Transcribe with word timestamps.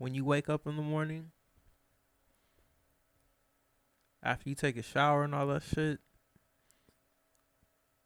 when 0.00 0.14
you 0.14 0.24
wake 0.24 0.48
up 0.48 0.66
in 0.66 0.76
the 0.76 0.82
morning, 0.82 1.30
after 4.22 4.48
you 4.48 4.54
take 4.54 4.78
a 4.78 4.82
shower 4.82 5.24
and 5.24 5.34
all 5.34 5.46
that 5.48 5.62
shit, 5.62 6.00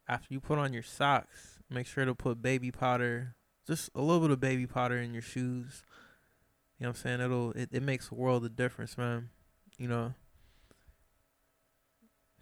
after 0.05 0.27
you 0.33 0.41
put 0.41 0.59
on 0.59 0.73
your 0.73 0.83
socks, 0.83 1.59
make 1.69 1.87
sure 1.87 2.03
to 2.03 2.13
put 2.13 2.41
baby 2.41 2.69
powder, 2.69 3.35
just 3.65 3.89
a 3.95 4.01
little 4.01 4.19
bit 4.19 4.31
of 4.31 4.41
baby 4.41 4.67
powder 4.67 4.97
in 4.97 5.13
your 5.13 5.21
shoes. 5.21 5.83
You 6.77 6.83
know 6.83 6.89
what 6.89 6.97
I'm 6.97 7.01
saying? 7.01 7.21
It'll 7.21 7.51
it, 7.51 7.69
it 7.71 7.81
makes 7.81 8.11
a 8.11 8.15
world 8.15 8.43
of 8.43 8.57
difference, 8.57 8.97
man. 8.97 9.29
You 9.77 9.87
know. 9.87 10.13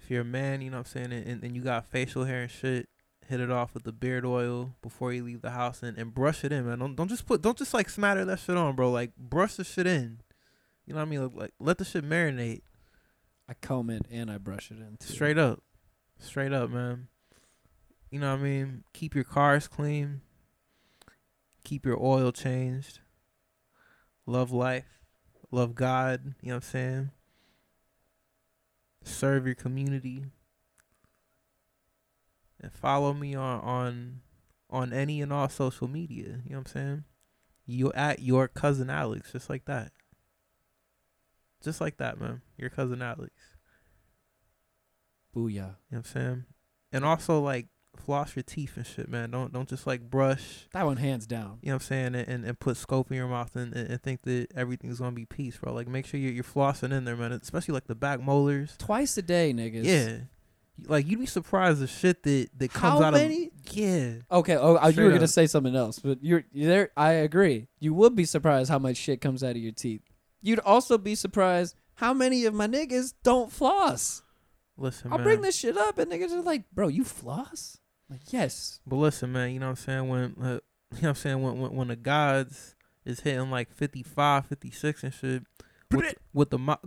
If 0.02 0.10
you're 0.10 0.22
a 0.22 0.26
man, 0.26 0.62
you 0.62 0.72
know 0.72 0.78
what 0.78 0.88
I'm 0.96 1.10
saying, 1.10 1.14
and, 1.14 1.44
and 1.44 1.56
you 1.56 1.62
got 1.62 1.86
facial 1.86 2.26
hair 2.26 2.42
and 2.42 2.52
shit, 2.52 2.90
hit 3.30 3.40
it 3.40 3.52
off 3.52 3.74
with 3.74 3.84
the 3.84 3.92
beard 3.92 4.26
oil 4.26 4.76
before 4.82 5.14
you 5.14 5.23
leave 5.23 5.42
the 5.42 5.52
house 5.52 5.84
and, 5.84 5.98
and 5.98 6.14
brush 6.14 6.44
it 6.44 6.52
in, 6.52 6.66
man. 6.66 6.80
Don't 6.80 6.96
don't 6.96 7.08
just 7.08 7.26
put 7.26 7.42
don't 7.42 7.58
just 7.58 7.73
like 7.73 7.90
smatter 7.90 8.26
that 8.26 8.40
shit 8.40 8.58
on, 8.58 8.76
bro. 8.76 8.92
Like 8.92 9.16
brush 9.18 9.55
the 9.55 9.64
shit 9.64 9.88
in. 9.88 10.20
You 10.86 10.94
know 10.94 10.99
what 10.99 11.08
I 11.08 11.09
mean? 11.09 11.23
Like, 11.23 11.36
like 11.36 11.54
let 11.59 11.77
the 11.77 11.86
shit 11.86 12.08
marinate. 12.08 12.62
I 13.48 13.54
comb 13.54 13.90
it 13.90 14.04
and 14.09 14.32
I 14.32 14.38
brush 14.38 14.72
it 14.72 14.77
in. 14.77 14.98
Too. 14.99 15.13
Straight 15.13 15.38
up. 15.38 15.62
Straight 16.20 16.54
up, 16.54 16.70
man. 16.70 17.08
You 18.09 18.20
know 18.20 18.32
what 18.32 18.40
I 18.40 18.44
mean? 18.44 18.84
Keep 18.94 19.16
your 19.16 19.24
cars 19.24 19.68
clean. 19.68 20.21
Keep 21.63 21.85
your 21.85 22.02
oil 22.02 22.32
changed. 22.32 22.99
Love 24.26 24.52
life. 24.52 25.02
Love 25.52 25.76
God. 25.76 26.35
You 26.41 26.49
know 26.49 26.55
what 26.55 26.63
I'm 26.66 26.70
saying? 26.70 27.12
Serve 29.04 29.46
your 29.46 29.55
community. 29.55 30.26
And 32.63 32.72
follow 32.72 33.13
me 33.13 33.35
on 33.35 33.59
on 33.59 34.22
on 34.70 34.94
any 34.94 35.21
and 35.21 35.31
all 35.31 35.49
social 35.49 35.88
media. 35.88 36.41
You 36.45 36.52
know 36.52 36.58
what 36.58 36.58
I'm 36.59 36.66
saying? 36.66 37.04
You 37.66 37.91
at 37.94 38.20
your 38.20 38.48
cousin 38.48 38.90
Alex, 38.90 39.34
just 39.34 39.49
like 39.49 39.66
that. 39.66 39.91
Just 41.62 41.80
like 41.80 41.98
that, 41.98 42.20
man. 42.20 42.41
Your 42.57 42.70
cousin 42.70 43.01
Alex. 43.01 43.32
Booyah. 45.35 45.49
You 45.49 45.62
know 45.62 45.76
what 45.90 45.98
I'm 45.98 46.04
saying? 46.05 46.46
And 46.91 47.05
also 47.05 47.40
like 47.40 47.68
floss 47.96 48.35
your 48.35 48.43
teeth 48.43 48.76
and 48.76 48.85
shit, 48.85 49.10
man. 49.10 49.32
Don't 49.32 49.54
don't 49.54 49.70
just 49.70 49.88
like 49.88 50.10
brush. 50.10 50.68
That 50.73 50.85
one 50.85 50.98
hands 50.98 51.26
down. 51.26 51.60
You 51.62 51.70
know 51.70 51.76
what 51.76 51.84
I'm 51.84 51.88
saying? 51.88 52.16
And 52.16 52.27
and, 52.27 52.45
and 52.45 52.60
put 52.60 52.77
scope 52.77 53.12
in 53.12 53.18
your 53.18 53.27
mouth 53.27 53.55
and, 53.55 53.73
and, 53.73 53.90
and 53.91 54.01
think 54.01 54.23
that 54.23 54.48
everything's 54.55 54.99
gonna 54.99 55.12
be 55.12 55.26
peace, 55.26 55.57
bro. 55.57 55.73
Like 55.73 55.88
make 55.88 56.05
sure 56.05 56.20
you're, 56.20 56.34
you're 56.34 56.43
flossing 56.43 56.91
in 56.91 57.05
there, 57.05 57.16
man. 57.16 57.32
Especially 57.32 57.73
like 57.73 57.88
the 57.88 57.95
back 57.95 58.21
molars. 58.21 58.76
Twice 58.77 59.18
a 59.18 59.21
day, 59.21 59.54
niggas. 59.54 59.84
Yeah. 59.85 60.18
Like 60.85 61.07
you'd 61.07 61.20
be 61.20 61.26
surprised 61.26 61.79
the 61.79 61.88
shit 61.88 62.24
that 62.24 62.49
that 62.57 62.74
comes 62.74 62.99
How 62.99 63.05
out 63.07 63.13
many? 63.13 63.46
of 63.48 63.76
yeah. 63.76 64.13
Okay. 64.31 64.56
Oh, 64.56 64.75
uh, 64.75 64.88
you 64.88 64.91
Straight 64.94 65.03
were 65.06 65.09
gonna 65.12 65.24
up. 65.24 65.29
say 65.29 65.47
something 65.47 65.75
else, 65.75 66.00
but 66.00 66.24
you're 66.24 66.44
you 66.52 66.68
there. 66.68 66.91
I 66.97 67.12
agree. 67.12 67.68
You 67.79 67.94
would 67.94 68.16
be 68.16 68.25
surprised 68.25 68.69
how 68.69 68.79
much 68.79 68.97
shit 68.97 69.22
comes 69.22 69.44
out 69.44 69.51
of 69.51 69.57
your 69.57 69.72
teeth. 69.72 70.01
You'd 70.41 70.59
also 70.59 70.97
be 70.97 71.16
surprised 71.16 71.75
how 71.96 72.13
many 72.13 72.46
of 72.46 72.53
my 72.53 72.68
niggas 72.68 73.13
don't 73.24 73.51
floss. 73.51 74.24
Listen, 74.75 75.12
I'll 75.12 75.19
man. 75.19 75.25
bring 75.25 75.41
this 75.41 75.56
shit 75.57 75.78
up, 75.78 76.00
and 76.00 76.12
niggas 76.12 76.31
are 76.31 76.41
like, 76.41 76.63
"Bro, 76.74 76.88
you 76.90 77.03
floss?" 77.03 77.78
Like, 78.09 78.22
yes. 78.34 78.79
But 78.85 78.96
listen, 78.97 79.31
man, 79.31 79.51
you 79.51 79.59
know 79.59 79.68
what 79.68 79.79
I'm 79.79 79.85
saying? 79.85 80.09
When 80.09 80.24
uh, 80.41 80.46
you 80.46 80.50
know 80.50 80.59
what 80.91 81.03
I'm 81.09 81.16
saying 81.16 81.41
when 81.41 81.59
when, 81.59 81.72
when 81.75 81.88
the 81.90 81.96
gods 81.96 82.75
is 83.06 83.19
hitting 83.22 83.51
like 83.51 83.72
55, 83.72 84.46
56 84.47 85.03
and 85.03 85.13
shit 85.13 85.44
with, 85.91 86.16
with 86.34 86.50
the 86.50 86.57
mouth 86.57 86.79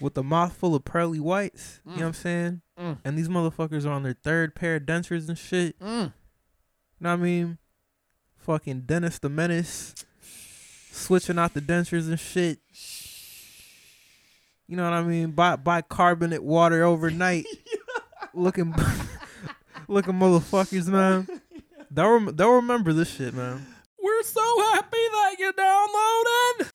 with 0.00 0.16
a 0.18 0.22
mouth 0.22 0.52
full 0.52 0.74
of 0.74 0.84
pearly 0.84 1.20
whites, 1.20 1.80
you 1.84 1.92
know 1.92 1.98
what 1.98 2.06
I'm 2.06 2.12
saying? 2.14 2.62
Mm. 2.78 2.98
And 3.04 3.18
these 3.18 3.28
motherfuckers 3.28 3.86
are 3.86 3.90
on 3.90 4.02
their 4.02 4.16
third 4.22 4.54
pair 4.54 4.76
of 4.76 4.82
dentures 4.82 5.28
and 5.28 5.38
shit. 5.38 5.78
Mm. 5.78 6.12
Know 7.00 7.08
what 7.08 7.10
I 7.10 7.16
mean? 7.16 7.58
Fucking 8.38 8.82
Dennis 8.82 9.18
the 9.18 9.28
Menace 9.28 9.94
switching 10.90 11.38
out 11.38 11.54
the 11.54 11.60
dentures 11.60 12.08
and 12.08 12.18
shit. 12.18 12.58
You 14.66 14.76
know 14.76 14.84
what 14.84 14.92
I 14.92 15.02
mean? 15.02 15.32
Buy 15.32 15.56
bicarbonate 15.56 16.42
water 16.42 16.84
overnight. 16.84 17.46
looking 18.34 18.74
looking 19.88 20.14
motherfuckers, 20.14 20.86
man. 20.88 21.26
They'll, 21.90 22.12
rem- 22.12 22.36
they'll 22.36 22.52
remember 22.52 22.92
this 22.92 23.10
shit, 23.10 23.34
man. 23.34 23.66
We're 24.00 24.22
so 24.22 24.40
happy 24.72 24.96
that 25.12 25.36
you 25.38 25.52
downloaded. 25.52 26.70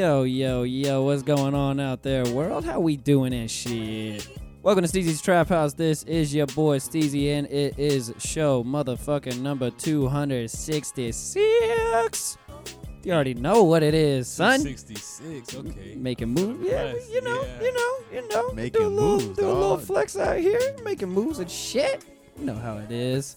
Yo, 0.00 0.22
yo, 0.22 0.62
yo, 0.62 1.02
what's 1.02 1.22
going 1.22 1.54
on 1.54 1.78
out 1.78 2.02
there, 2.02 2.24
world? 2.32 2.64
How 2.64 2.80
we 2.80 2.96
doing 2.96 3.34
and 3.34 3.50
shit? 3.50 4.26
Welcome 4.62 4.82
to 4.82 4.88
Steezy's 4.88 5.20
Trap 5.20 5.50
House. 5.50 5.74
This 5.74 6.04
is 6.04 6.34
your 6.34 6.46
boy 6.46 6.78
Steezy, 6.78 7.36
and 7.36 7.46
it 7.48 7.78
is 7.78 8.10
show 8.16 8.64
motherfucking 8.64 9.42
number 9.42 9.68
266. 9.68 11.36
You 11.36 13.12
already 13.12 13.34
know 13.34 13.62
what 13.64 13.82
it 13.82 13.92
is, 13.92 14.26
son. 14.26 14.60
66, 14.60 15.54
okay. 15.54 15.96
Making 15.96 16.28
moves, 16.28 16.66
yeah, 16.66 16.92
Nice, 16.92 17.10
you 17.10 17.20
know, 17.20 17.42
yeah. 17.42 17.60
you 17.60 17.74
know, 17.74 17.98
you 18.10 18.26
know. 18.28 18.52
Making 18.54 18.80
do 18.80 18.86
a 18.86 18.88
little, 18.88 19.18
moves, 19.18 19.36
do 19.36 19.44
a 19.44 19.52
little 19.52 19.76
dog. 19.76 19.84
flex 19.84 20.16
out 20.16 20.38
here, 20.38 20.76
making 20.82 21.10
moves 21.10 21.40
and 21.40 21.50
shit. 21.50 22.06
You 22.38 22.46
know 22.46 22.56
how 22.56 22.78
it 22.78 22.90
is. 22.90 23.36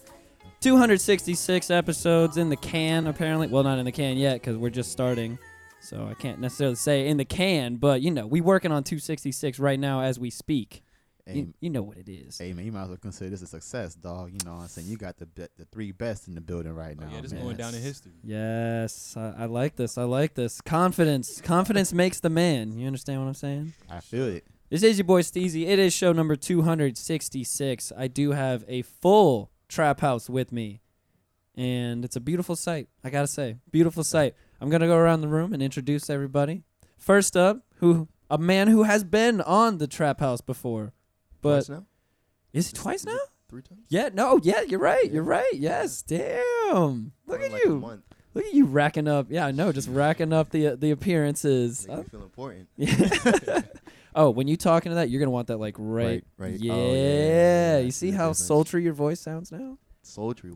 266 0.62 1.70
episodes 1.70 2.38
in 2.38 2.48
the 2.48 2.56
can, 2.56 3.06
apparently. 3.06 3.48
Well, 3.48 3.64
not 3.64 3.78
in 3.78 3.84
the 3.84 3.92
can 3.92 4.16
yet, 4.16 4.40
because 4.40 4.56
we're 4.56 4.70
just 4.70 4.90
starting. 4.90 5.38
So 5.84 6.08
I 6.10 6.14
can't 6.14 6.40
necessarily 6.40 6.76
say 6.76 7.06
in 7.08 7.18
the 7.18 7.24
can, 7.24 7.76
but 7.76 8.00
you 8.00 8.10
know, 8.10 8.26
we 8.26 8.40
working 8.40 8.72
on 8.72 8.84
266 8.84 9.58
right 9.58 9.78
now 9.78 10.00
as 10.00 10.18
we 10.18 10.30
speak. 10.30 10.82
Hey, 11.26 11.36
You, 11.38 11.54
you 11.60 11.70
know 11.70 11.82
what 11.82 11.96
it 11.96 12.08
is. 12.08 12.36
hey, 12.38 12.52
man, 12.52 12.66
you 12.66 12.72
might 12.72 12.82
as 12.82 12.88
well 12.88 12.98
consider 12.98 13.30
this 13.30 13.40
a 13.42 13.46
success, 13.46 13.94
dog. 13.94 14.30
You 14.32 14.38
know 14.44 14.56
what 14.56 14.62
I'm 14.62 14.68
saying? 14.68 14.88
You 14.88 14.96
got 14.98 15.16
the 15.16 15.24
be- 15.26 15.46
the 15.56 15.64
three 15.72 15.90
best 15.92 16.28
in 16.28 16.34
the 16.34 16.40
building 16.42 16.74
right 16.74 16.98
now. 16.98 17.06
Oh, 17.06 17.08
now. 17.08 17.14
yeah, 17.16 17.20
this 17.22 17.32
man. 17.32 17.42
going 17.42 17.56
down 17.56 17.74
in 17.74 17.80
history. 17.82 18.12
Yes, 18.22 19.14
I, 19.16 19.34
I 19.38 19.44
like 19.46 19.76
this. 19.76 19.96
I 19.96 20.02
like 20.04 20.34
this. 20.34 20.60
Confidence. 20.60 21.40
Confidence 21.40 21.92
makes 21.94 22.20
the 22.20 22.28
man. 22.30 22.78
You 22.78 22.86
understand 22.86 23.20
what 23.22 23.28
I'm 23.28 23.34
saying? 23.34 23.72
I 23.90 24.00
feel 24.00 24.26
it. 24.26 24.44
This 24.68 24.82
is 24.82 24.98
your 24.98 25.04
boy 25.06 25.22
Steezy. 25.22 25.66
It 25.66 25.78
is 25.78 25.92
show 25.94 26.12
number 26.12 26.36
266. 26.36 27.92
I 27.96 28.06
do 28.08 28.32
have 28.32 28.64
a 28.68 28.82
full 28.82 29.50
trap 29.68 30.00
house 30.00 30.28
with 30.28 30.52
me. 30.52 30.80
And 31.56 32.04
it's 32.04 32.16
a 32.16 32.20
beautiful 32.20 32.56
sight. 32.56 32.88
I 33.04 33.10
got 33.10 33.20
to 33.22 33.26
say, 33.28 33.56
beautiful 33.70 34.02
sight. 34.02 34.34
I'm 34.64 34.70
going 34.70 34.80
to 34.80 34.86
go 34.86 34.96
around 34.96 35.20
the 35.20 35.28
room 35.28 35.52
and 35.52 35.62
introduce 35.62 36.08
everybody. 36.08 36.62
First 36.96 37.36
up, 37.36 37.66
who 37.76 38.08
a 38.30 38.38
man 38.38 38.68
who 38.68 38.84
has 38.84 39.04
been 39.04 39.42
on 39.42 39.76
the 39.76 39.86
trap 39.86 40.20
house 40.20 40.40
before. 40.40 40.94
But 41.42 41.66
Twice 41.66 41.68
now? 41.68 41.86
is 42.54 42.70
it 42.70 42.74
twice 42.74 43.04
now? 43.04 43.18
Three 43.50 43.60
times? 43.60 43.82
Yeah, 43.90 44.08
no, 44.14 44.40
yeah, 44.42 44.62
you're 44.62 44.80
right. 44.80 45.10
You're 45.12 45.22
right. 45.22 45.52
Yes. 45.52 46.00
Damn. 46.00 47.12
Look 47.26 47.42
at 47.42 47.52
Like 47.52 47.62
a 47.66 47.68
you. 47.68 47.78
month. 47.78 48.04
Look 48.32 48.46
at 48.46 48.54
you 48.54 48.64
racking 48.64 49.06
up. 49.06 49.26
Yeah, 49.28 49.44
I 49.44 49.52
know, 49.52 49.70
just 49.70 49.88
racking 49.90 50.32
up 50.32 50.48
the 50.48 50.74
the 50.76 50.90
appearances. 50.92 51.86
Make 51.86 51.94
Uh, 51.98 52.00
me 52.00 52.04
feel 52.08 52.22
important. 52.22 52.68
yeah. 52.78 53.60
oh, 54.16 54.30
when 54.30 54.48
you 54.48 54.56
talking 54.56 54.90
to 54.90 54.96
that, 54.96 55.10
you're 55.10 55.20
gonna 55.20 55.30
want 55.30 55.48
that 55.48 55.58
like 55.58 55.74
right. 55.78 56.24
Right, 56.38 56.50
right. 56.52 56.58
Yeah. 56.60 56.72
Oh, 56.72 56.86
yeah, 56.86 56.92
yeah, 56.94 57.18
yeah. 57.76 57.78
You 57.80 57.90
see 57.90 58.10
how 58.12 58.28
difference. 58.30 58.38
sultry 58.46 58.82
your 58.82 58.94
voice 58.94 59.20
sounds 59.20 59.52
now? 59.52 59.76
Sultry. 60.02 60.52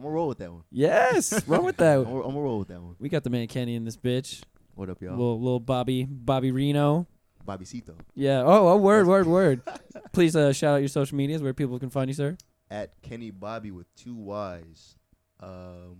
I'm 0.00 0.04
gonna 0.04 0.14
roll 0.14 0.28
with 0.28 0.38
that 0.38 0.50
one. 0.50 0.62
Yes. 0.70 1.46
Run 1.46 1.62
with 1.62 1.78
I'm 1.78 1.86
that. 1.86 2.04
gonna, 2.10 2.16
I'm 2.20 2.30
gonna 2.30 2.40
roll 2.40 2.58
with 2.60 2.68
that 2.68 2.80
one. 2.80 2.96
We 2.98 3.10
got 3.10 3.22
the 3.22 3.28
man 3.28 3.46
Kenny 3.48 3.74
in 3.74 3.84
this 3.84 3.98
bitch. 3.98 4.40
What 4.74 4.88
up, 4.88 5.02
y'all? 5.02 5.10
Little 5.10 5.38
little 5.38 5.60
Bobby 5.60 6.06
Bobby 6.08 6.50
Reno. 6.52 7.06
Bobby 7.44 7.66
Cito 7.66 7.94
Yeah. 8.14 8.40
Oh, 8.40 8.68
oh 8.68 8.76
word, 8.78 9.06
word, 9.06 9.26
word. 9.26 9.60
Please 10.12 10.34
uh, 10.34 10.54
shout 10.54 10.76
out 10.76 10.78
your 10.78 10.88
social 10.88 11.18
medias 11.18 11.42
where 11.42 11.52
people 11.52 11.78
can 11.78 11.90
find 11.90 12.08
you, 12.08 12.14
sir. 12.14 12.38
at 12.70 13.02
Kenny 13.02 13.30
Bobby 13.30 13.72
with 13.72 13.94
two 13.94 14.14
Y's. 14.14 14.96
Um, 15.38 15.98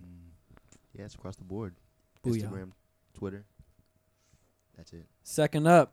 yeah, 0.95 1.05
it's 1.05 1.15
across 1.15 1.37
the 1.37 1.45
board. 1.45 1.75
Booyah. 2.25 2.45
Instagram, 2.45 2.71
Twitter. 3.13 3.45
That's 4.79 4.95
it. 4.95 5.05
Second 5.25 5.67
up, 5.67 5.93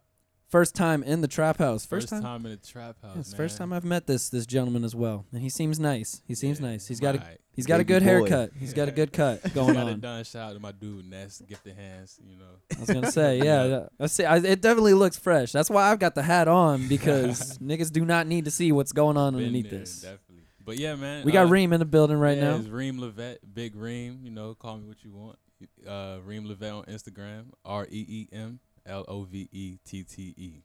first 0.49 0.75
time 0.75 1.03
in 1.03 1.21
the 1.21 1.27
trap 1.27 1.57
house. 1.57 1.85
First, 1.85 2.09
First, 2.09 2.21
time. 2.21 2.41
time 2.41 2.45
in 2.45 2.51
the 2.51 2.57
trap 2.67 2.95
house. 3.01 3.11
Yeah, 3.15 3.19
it's 3.19 3.29
the 3.31 3.33
man. 3.35 3.37
first 3.37 3.57
time 3.57 3.73
I've 3.73 3.83
met 3.83 4.07
this 4.07 4.29
this 4.29 4.45
gentleman 4.45 4.83
as 4.83 4.95
well, 4.95 5.25
and 5.31 5.41
he 5.41 5.49
seems 5.49 5.79
nice. 5.79 6.21
He 6.27 6.35
seems 6.35 6.59
Yeah, 6.59 6.67
nice. 6.67 6.87
He's 6.87 6.99
got 6.99 7.15
a 7.15 7.19
right. 7.19 7.37
he's 7.53 7.65
got 7.65 7.79
a 7.79 7.83
good 7.83 8.01
boy. 8.03 8.05
haircut. 8.09 8.51
He's 8.59 8.73
got 8.73 8.87
a 8.87 8.91
good 8.91 9.11
cut 9.13 9.41
going 9.53 9.73
Got 9.73 9.87
it 9.87 9.93
on. 9.93 9.99
done. 9.99 10.23
Shout 10.23 10.49
out 10.49 10.53
to 10.53 10.59
my 10.59 10.71
dude 10.71 11.09
Ness, 11.09 11.41
gifted 11.47 11.75
hands. 11.75 12.19
You 12.25 12.37
know, 12.37 12.45
I 12.75 12.79
was 12.79 12.89
gonna 12.89 13.11
say, 13.11 13.37
yeah, 13.43 13.87
I 13.99 14.07
see. 14.07 14.25
I, 14.25 14.37
it 14.37 14.61
definitely 14.61 14.93
looks 14.93 15.17
fresh. 15.17 15.51
That's 15.51 15.69
why 15.69 15.91
I've 15.91 15.99
got 15.99 16.15
the 16.15 16.23
hat 16.23 16.47
on 16.47 16.87
because 16.87 17.57
niggas 17.61 17.91
do 17.91 18.05
not 18.05 18.27
need 18.27 18.45
to 18.45 18.51
see 18.51 18.71
what's 18.71 18.91
going 18.91 19.17
on 19.17 19.33
Been 19.33 19.43
underneath 19.45 19.69
there, 19.69 19.79
this. 19.81 20.01
Definitely, 20.01 20.43
But 20.63 20.77
yeah, 20.79 20.95
man. 20.95 21.25
We 21.25 21.31
got 21.31 21.47
uh, 21.47 21.49
Reem 21.49 21.73
in 21.73 21.79
the 21.79 21.85
building 21.85 22.17
right 22.17 22.37
yeah, 22.37 22.51
now. 22.51 22.55
It's 22.57 22.67
Reem 22.67 22.97
Lovette, 22.99 23.37
Big 23.53 23.75
Reem. 23.75 24.19
You 24.23 24.31
know, 24.31 24.53
call 24.53 24.77
me 24.77 24.87
what 24.87 25.03
you 25.03 25.11
want. 25.11 25.37
Uh, 25.87 26.17
Reem 26.23 26.45
Lovette 26.45 26.73
on 26.77 26.83
Instagram. 26.85 27.45
R 27.65 27.87
E 27.89 28.05
E 28.07 28.27
M 28.31 28.59
L 28.87 29.05
O 29.07 29.23
V 29.23 29.47
E 29.51 29.77
T 29.85 30.03
T 30.03 30.33
E. 30.37 30.63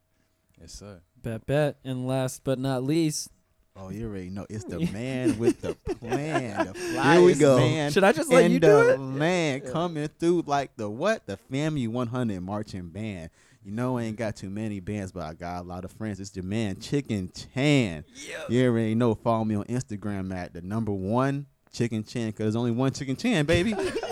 Yes, 0.60 0.72
sir. 0.72 1.00
Bet 1.22 1.44
bet. 1.46 1.76
And 1.84 2.06
last 2.06 2.44
but 2.44 2.58
not 2.58 2.84
least, 2.84 3.28
Oh, 3.74 3.88
you 3.88 4.06
already 4.06 4.28
know 4.28 4.44
it's 4.50 4.64
the 4.64 4.80
man 4.92 5.38
with 5.38 5.62
the 5.62 5.74
plan. 5.74 6.66
The 6.66 7.02
Here 7.02 7.22
we 7.22 7.34
go. 7.34 7.56
Man 7.56 7.90
should 7.90 8.04
I 8.04 8.12
just 8.12 8.30
let 8.30 8.44
in 8.44 8.52
you 8.52 8.58
the 8.60 8.66
do 8.66 8.88
it? 8.90 9.00
land 9.00 9.64
coming 9.72 10.08
through 10.18 10.44
like 10.46 10.76
the 10.76 10.90
what? 10.90 11.26
The 11.26 11.38
FAMU 11.50 11.88
100 11.88 12.40
marching 12.42 12.88
band. 12.90 13.30
You 13.64 13.70
know, 13.72 13.96
I 13.96 14.02
ain't 14.02 14.16
got 14.16 14.36
too 14.36 14.50
many 14.50 14.80
bands, 14.80 15.12
but 15.12 15.22
I 15.22 15.34
got 15.34 15.60
a 15.64 15.66
lot 15.66 15.84
of 15.84 15.92
friends. 15.92 16.20
It's 16.20 16.30
the 16.30 16.42
man 16.42 16.80
Chicken 16.80 17.30
Chan. 17.32 18.04
Yeah. 18.28 18.36
You 18.48 18.66
already 18.68 18.94
know. 18.94 19.14
Follow 19.14 19.44
me 19.44 19.54
on 19.54 19.64
Instagram 19.64 20.34
at 20.34 20.52
the 20.52 20.60
number 20.60 20.92
one 20.92 21.46
Chicken 21.72 22.04
Chan 22.04 22.26
because 22.28 22.44
there's 22.44 22.56
only 22.56 22.72
one 22.72 22.92
Chicken 22.92 23.16
Chan, 23.16 23.46
baby. 23.46 23.74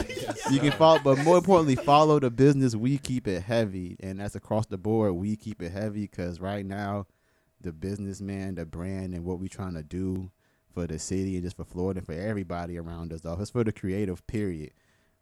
you 0.50 0.60
can 0.60 0.72
follow, 0.72 1.00
but 1.02 1.18
more 1.18 1.38
importantly, 1.38 1.76
follow 1.76 2.18
the 2.20 2.30
business. 2.30 2.74
We 2.74 2.98
keep 2.98 3.26
it 3.28 3.42
heavy, 3.42 3.96
and 4.00 4.20
that's 4.20 4.34
across 4.34 4.66
the 4.66 4.78
board. 4.78 5.12
We 5.14 5.36
keep 5.36 5.62
it 5.62 5.72
heavy 5.72 6.02
because 6.02 6.40
right 6.40 6.64
now, 6.64 7.06
the 7.60 7.72
businessman, 7.72 8.54
the 8.56 8.66
brand, 8.66 9.14
and 9.14 9.24
what 9.24 9.38
we're 9.38 9.48
trying 9.48 9.74
to 9.74 9.82
do 9.82 10.30
for 10.72 10.86
the 10.86 10.98
city 10.98 11.34
and 11.34 11.44
just 11.44 11.56
for 11.56 11.64
Florida 11.64 11.98
and 11.98 12.06
for 12.06 12.12
everybody 12.12 12.78
around 12.78 13.12
us, 13.12 13.20
though, 13.20 13.36
it's 13.40 13.50
for 13.50 13.64
the 13.64 13.72
creative 13.72 14.26
period. 14.26 14.72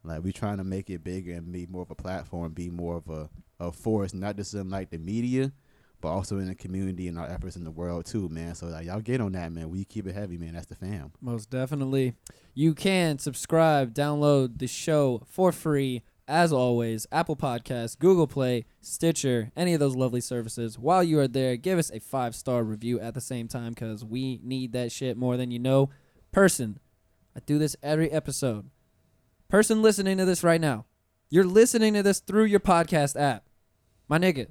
Like 0.04 0.22
we're 0.22 0.32
trying 0.32 0.58
to 0.58 0.64
make 0.64 0.90
it 0.90 1.04
bigger 1.04 1.34
and 1.34 1.52
be 1.52 1.66
more 1.66 1.82
of 1.82 1.90
a 1.90 1.94
platform, 1.94 2.52
be 2.52 2.70
more 2.70 2.96
of 2.96 3.08
a, 3.10 3.28
a 3.58 3.72
force, 3.72 4.14
not 4.14 4.36
just 4.36 4.54
in 4.54 4.70
like 4.70 4.90
the 4.90 4.98
media, 4.98 5.52
but 6.00 6.08
also 6.08 6.38
in 6.38 6.46
the 6.46 6.54
community 6.54 7.08
and 7.08 7.18
our 7.18 7.28
efforts 7.28 7.56
in 7.56 7.64
the 7.64 7.70
world 7.70 8.06
too, 8.06 8.28
man. 8.28 8.54
So 8.54 8.66
like, 8.66 8.86
y'all 8.86 9.00
get 9.00 9.20
on 9.20 9.32
that, 9.32 9.52
man. 9.52 9.68
We 9.70 9.84
keep 9.84 10.06
it 10.06 10.14
heavy, 10.14 10.38
man. 10.38 10.54
That's 10.54 10.66
the 10.66 10.76
fam. 10.76 11.12
Most 11.20 11.50
definitely. 11.50 12.14
You 12.58 12.74
can 12.74 13.20
subscribe, 13.20 13.94
download 13.94 14.58
the 14.58 14.66
show 14.66 15.22
for 15.30 15.52
free, 15.52 16.02
as 16.26 16.52
always. 16.52 17.06
Apple 17.12 17.36
Podcasts, 17.36 17.96
Google 17.96 18.26
Play, 18.26 18.64
Stitcher, 18.80 19.52
any 19.56 19.74
of 19.74 19.78
those 19.78 19.94
lovely 19.94 20.20
services. 20.20 20.76
While 20.76 21.04
you 21.04 21.20
are 21.20 21.28
there, 21.28 21.56
give 21.56 21.78
us 21.78 21.88
a 21.92 22.00
five 22.00 22.34
star 22.34 22.64
review 22.64 22.98
at 22.98 23.14
the 23.14 23.20
same 23.20 23.46
time 23.46 23.74
because 23.74 24.04
we 24.04 24.40
need 24.42 24.72
that 24.72 24.90
shit 24.90 25.16
more 25.16 25.36
than 25.36 25.52
you 25.52 25.60
know. 25.60 25.90
Person, 26.32 26.80
I 27.36 27.42
do 27.46 27.60
this 27.60 27.76
every 27.80 28.10
episode. 28.10 28.68
Person 29.46 29.80
listening 29.80 30.18
to 30.18 30.24
this 30.24 30.42
right 30.42 30.60
now, 30.60 30.86
you're 31.30 31.44
listening 31.44 31.94
to 31.94 32.02
this 32.02 32.18
through 32.18 32.46
your 32.46 32.58
podcast 32.58 33.14
app. 33.14 33.44
My 34.08 34.18
nigga, 34.18 34.48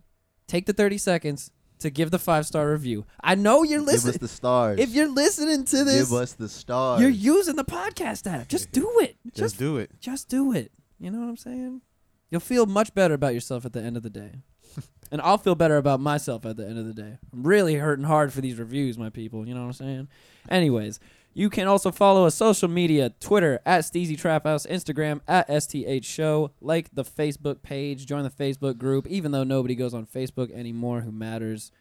take 0.48 0.66
the 0.66 0.72
30 0.72 0.98
seconds 0.98 1.52
to 1.80 1.90
give 1.90 2.12
the 2.12 2.20
five 2.20 2.46
star 2.46 2.70
review. 2.72 3.06
I 3.24 3.36
know 3.36 3.64
you're 3.64 3.82
listening. 3.82 4.14
Give 4.14 4.24
us 4.24 4.30
the 4.30 4.36
stars. 4.36 4.80
If 4.80 4.92
you're 4.92 5.10
listening 5.12 5.66
to 5.66 5.84
this, 5.84 6.10
Give 6.10 6.18
us 6.20 6.34
the 6.34 6.50
stars. 6.50 7.02
you're 7.02 7.10
using 7.10 7.56
the 7.56 7.66
podcast 7.66 8.32
app. 8.32 8.48
Just 8.48 8.72
do 8.72 9.00
it. 9.02 9.16
Just, 9.28 9.38
Just 9.38 9.60
do 9.60 9.78
it. 9.78 9.92
just 10.00 10.30
do 10.30 10.52
it. 10.54 10.72
You 11.00 11.12
know 11.12 11.20
what 11.20 11.30
I'm 11.30 11.38
saying? 11.38 11.82
You'll 12.30 12.42
feel 12.42 12.66
much 12.66 12.94
better 12.94 13.14
about 13.14 13.34
yourself 13.34 13.66
at 13.66 13.74
the 13.74 13.82
end 13.82 13.96
of 13.98 14.04
the 14.04 14.10
day. 14.10 14.32
and 15.12 15.22
I'll 15.22 15.38
feel 15.38 15.56
better 15.56 15.78
about 15.78 16.00
myself 16.00 16.46
at 16.46 16.58
the 16.58 16.68
end 16.68 16.78
of 16.78 16.86
the 16.86 16.94
day. 16.94 17.18
I'm 17.32 17.44
really 17.44 17.76
hurting 17.76 18.06
hard 18.06 18.34
for 18.34 18.42
these 18.42 18.58
reviews, 18.60 18.98
my 18.98 19.10
people. 19.10 19.48
You 19.48 19.54
know 19.54 19.62
what 19.62 19.68
I'm 19.68 19.74
saying? 19.74 20.08
Anyways, 20.50 21.00
you 21.38 21.52
can 21.52 21.68
also 21.68 21.92
follow 21.92 22.26
us 22.26 22.42
on 22.42 22.56
social 22.56 22.68
media, 22.68 23.12
Twitter 23.20 23.60
at 23.64 23.82
Steezy 23.82 24.18
Trap 24.18 24.46
House, 24.46 24.66
Instagram 24.66 25.22
at 25.28 25.48
STH 25.48 26.04
Show, 26.04 26.50
like 26.62 26.90
the 26.96 27.04
Facebook 27.04 27.62
page, 27.62 28.08
join 28.08 28.24
the 28.24 28.32
Facebook 28.32 28.80
group, 28.80 29.06
even 29.06 29.32
though 29.32 29.44
nobody 29.44 29.76
goes 29.76 29.94
on 29.94 30.08
Facebook 30.08 30.52
anymore 30.52 31.02
who 31.02 31.12
matters. 31.12 31.72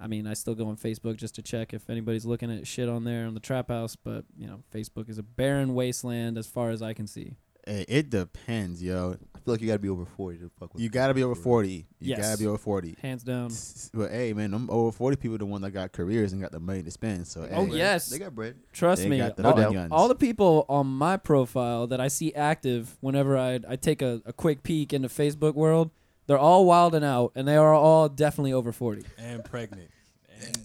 I 0.00 0.08
mean, 0.08 0.26
I 0.26 0.34
still 0.34 0.56
go 0.56 0.66
on 0.66 0.76
Facebook 0.76 1.14
just 1.16 1.36
to 1.36 1.42
check 1.42 1.72
if 1.72 1.88
anybody's 1.88 2.24
looking 2.24 2.50
at 2.50 2.66
shit 2.66 2.88
on 2.88 3.04
there 3.04 3.28
on 3.28 3.34
the 3.34 3.40
Trap 3.40 3.68
House, 3.68 3.94
but 3.94 4.24
you 4.36 4.48
know, 4.48 4.64
Facebook 4.74 5.08
is 5.08 5.16
a 5.16 5.22
barren 5.22 5.74
wasteland 5.74 6.36
as 6.36 6.48
far 6.48 6.70
as 6.70 6.82
I 6.82 6.92
can 6.92 7.06
see. 7.06 7.36
It 7.68 8.10
depends, 8.10 8.82
yo. 8.82 9.16
I 9.44 9.46
feel 9.46 9.54
like 9.54 9.60
you 9.60 9.66
gotta 9.66 9.78
be 9.78 9.90
over 9.90 10.06
forty 10.06 10.38
to 10.38 10.50
fuck 10.58 10.72
with. 10.72 10.82
You 10.82 10.88
gotta 10.88 11.12
be 11.12 11.22
over 11.22 11.34
forty. 11.34 11.86
You 12.00 12.10
Yes. 12.16 12.20
gotta 12.20 12.38
be 12.38 12.46
over 12.46 12.56
forty. 12.56 12.96
Hands 13.02 13.22
down. 13.22 13.50
But 13.92 14.10
hey, 14.10 14.32
man, 14.32 14.52
them 14.52 14.70
over 14.70 14.90
forty 14.90 15.16
people 15.16 15.36
the 15.36 15.44
one 15.44 15.60
that 15.62 15.72
got 15.72 15.92
careers 15.92 16.32
and 16.32 16.40
got 16.40 16.50
the 16.50 16.60
money 16.60 16.82
to 16.82 16.90
spend. 16.90 17.26
So 17.28 17.46
Oh, 17.52 17.66
hey, 17.66 17.76
yes. 17.76 18.08
They 18.08 18.18
got 18.18 18.34
bread. 18.34 18.56
Trust 18.72 19.02
They 19.02 19.08
me, 19.10 19.18
got 19.18 19.36
the 19.36 19.46
all, 19.46 19.58
onions. 19.60 19.88
all 19.92 20.08
the 20.08 20.14
people 20.14 20.64
on 20.70 20.86
my 20.86 21.18
profile 21.18 21.86
that 21.88 22.00
I 22.00 22.08
see 22.08 22.34
active 22.34 22.96
whenever 23.00 23.36
I 23.36 23.60
I 23.68 23.76
take 23.76 24.00
a, 24.00 24.22
a 24.24 24.32
quick 24.32 24.62
peek 24.62 24.94
into 24.94 25.08
Facebook 25.08 25.54
world, 25.54 25.90
they're 26.26 26.38
all 26.38 26.64
wilding 26.64 27.04
out, 27.04 27.32
and 27.34 27.46
they 27.46 27.56
are 27.56 27.74
all 27.74 28.08
definitely 28.08 28.54
over 28.54 28.72
forty. 28.72 29.04
And 29.18 29.44
pregnant. 29.44 29.90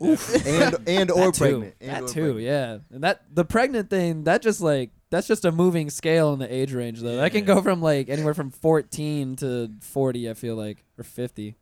And 0.01 0.19
and 0.45 0.77
and 0.87 1.11
or 1.11 1.25
that 1.25 1.33
too. 1.33 1.39
pregnant. 1.43 1.75
And 1.81 1.91
that 1.91 2.03
or 2.03 2.07
too, 2.07 2.21
pregnant. 2.33 2.39
yeah. 2.45 2.77
And 2.95 3.03
that 3.03 3.23
the 3.33 3.43
pregnant 3.45 3.89
thing, 3.89 4.23
that 4.23 4.41
just 4.41 4.61
like 4.61 4.91
that's 5.09 5.27
just 5.27 5.45
a 5.45 5.51
moving 5.51 5.89
scale 5.89 6.33
in 6.33 6.39
the 6.39 6.53
age 6.53 6.73
range 6.73 7.01
though. 7.01 7.17
That 7.17 7.31
can 7.31 7.45
go 7.45 7.61
from 7.61 7.81
like 7.81 8.09
anywhere 8.09 8.33
from 8.33 8.51
fourteen 8.51 9.35
to 9.37 9.69
forty. 9.81 10.29
I 10.29 10.33
feel 10.33 10.55
like 10.55 10.83
or 10.97 11.03
fifty. 11.03 11.55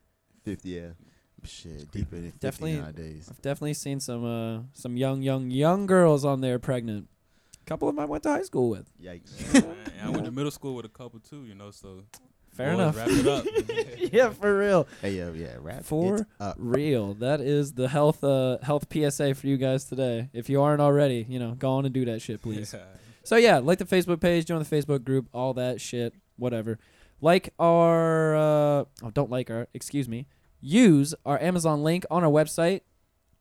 Fifty. 0.44 0.70
Yeah. 0.70 0.88
shit 1.44 1.90
deeper 1.92 2.16
than 2.16 2.32
50 2.32 2.38
Definitely- 2.40 2.80
nowadays. 2.80 3.28
I've 3.30 3.40
definitely 3.42 3.74
seen 3.74 4.00
some 4.00 4.24
uh 4.24 4.62
some 4.72 4.96
young 4.96 5.22
young 5.22 5.50
young 5.50 5.86
girls 5.86 6.24
on 6.24 6.40
there 6.40 6.58
pregnant. 6.58 7.08
A 7.62 7.64
couple 7.68 7.88
of 7.88 7.94
them 7.94 8.02
I 8.02 8.06
went 8.06 8.22
to 8.24 8.30
high 8.30 8.42
school 8.42 8.70
with. 8.70 8.90
Yikes. 9.02 9.54
and 9.54 10.02
I 10.02 10.10
went 10.10 10.24
to 10.24 10.30
middle 10.30 10.50
school 10.50 10.74
with 10.74 10.84
a 10.86 10.88
couple 10.90 11.20
too, 11.20 11.44
you 11.44 11.54
know. 11.54 11.70
So 11.70 12.04
Fair 12.50 12.72
boys, 12.74 12.80
enough. 12.80 12.96
Wrap 12.96 13.08
it 13.08 13.26
up. 13.26 13.44
yeah, 14.12 14.30
for 14.30 14.58
real. 14.58 14.88
Hey, 15.00 15.12
yo, 15.18 15.32
yeah, 15.32 15.54
rap 15.60 15.84
For 15.84 16.16
it 16.16 16.26
up. 16.40 16.56
real. 16.58 17.14
That 17.14 17.40
is 17.40 17.72
the 17.74 17.88
health 17.88 18.24
uh 18.24 18.58
health 18.62 18.86
PSA 18.92 19.34
for 19.34 19.46
you 19.46 19.56
guys 19.58 19.84
today. 19.84 20.28
If 20.32 20.48
you 20.50 20.60
aren't 20.62 20.80
already, 20.80 21.24
you 21.28 21.38
know, 21.38 21.52
go 21.54 21.70
on 21.72 21.84
and 21.84 21.94
do 21.94 22.04
that 22.06 22.20
shit, 22.20 22.42
please. 22.42 22.74
Yeah. 22.74 22.80
So 23.28 23.36
yeah, 23.36 23.58
like 23.58 23.76
the 23.76 23.84
Facebook 23.84 24.22
page, 24.22 24.46
join 24.46 24.58
the 24.58 24.64
Facebook 24.64 25.04
group, 25.04 25.28
all 25.34 25.52
that 25.52 25.82
shit, 25.82 26.14
whatever. 26.36 26.78
Like 27.20 27.52
our 27.58 28.34
uh 28.34 28.84
oh, 29.02 29.10
don't 29.12 29.30
like 29.30 29.50
our, 29.50 29.68
excuse 29.74 30.08
me. 30.08 30.28
Use 30.62 31.14
our 31.26 31.38
Amazon 31.38 31.82
link 31.82 32.06
on 32.10 32.24
our 32.24 32.30
website. 32.30 32.80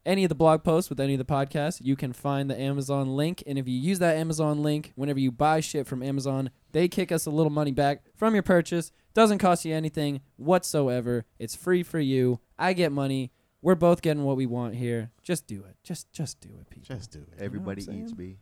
Any 0.05 0.25
of 0.25 0.29
the 0.29 0.35
blog 0.35 0.65
posts 0.65 0.89
with 0.89 0.99
any 0.99 1.13
of 1.13 1.19
the 1.19 1.23
podcasts, 1.23 1.79
you 1.81 1.95
can 1.95 2.11
find 2.11 2.49
the 2.49 2.59
Amazon 2.59 3.15
link. 3.15 3.41
And 3.47 3.57
if 3.57 3.65
you 3.65 3.79
use 3.79 3.99
that 3.99 4.17
Amazon 4.17 4.61
link, 4.61 4.91
whenever 4.95 5.21
you 5.21 5.31
buy 5.31 5.61
shit 5.61 5.87
from 5.87 6.03
Amazon, 6.03 6.49
they 6.73 6.89
kick 6.89 7.09
us 7.09 7.25
a 7.25 7.31
little 7.31 7.49
money 7.49 7.71
back 7.71 8.01
from 8.13 8.33
your 8.33 8.43
purchase. 8.43 8.91
Doesn't 9.13 9.37
cost 9.37 9.63
you 9.63 9.73
anything 9.73 10.19
whatsoever. 10.35 11.23
It's 11.39 11.55
free 11.55 11.81
for 11.83 12.01
you. 12.01 12.41
I 12.59 12.73
get 12.73 12.91
money. 12.91 13.31
We're 13.61 13.75
both 13.75 14.01
getting 14.01 14.25
what 14.25 14.35
we 14.35 14.47
want 14.47 14.75
here. 14.75 15.11
Just 15.23 15.47
do 15.47 15.63
it. 15.63 15.77
Just 15.81 16.11
just 16.11 16.41
do 16.41 16.49
it, 16.59 16.69
people. 16.69 16.93
Just 16.93 17.11
do 17.11 17.19
it. 17.19 17.41
Everybody 17.41 17.83
saying? 17.83 18.03
eats 18.03 18.17
me. 18.17 18.39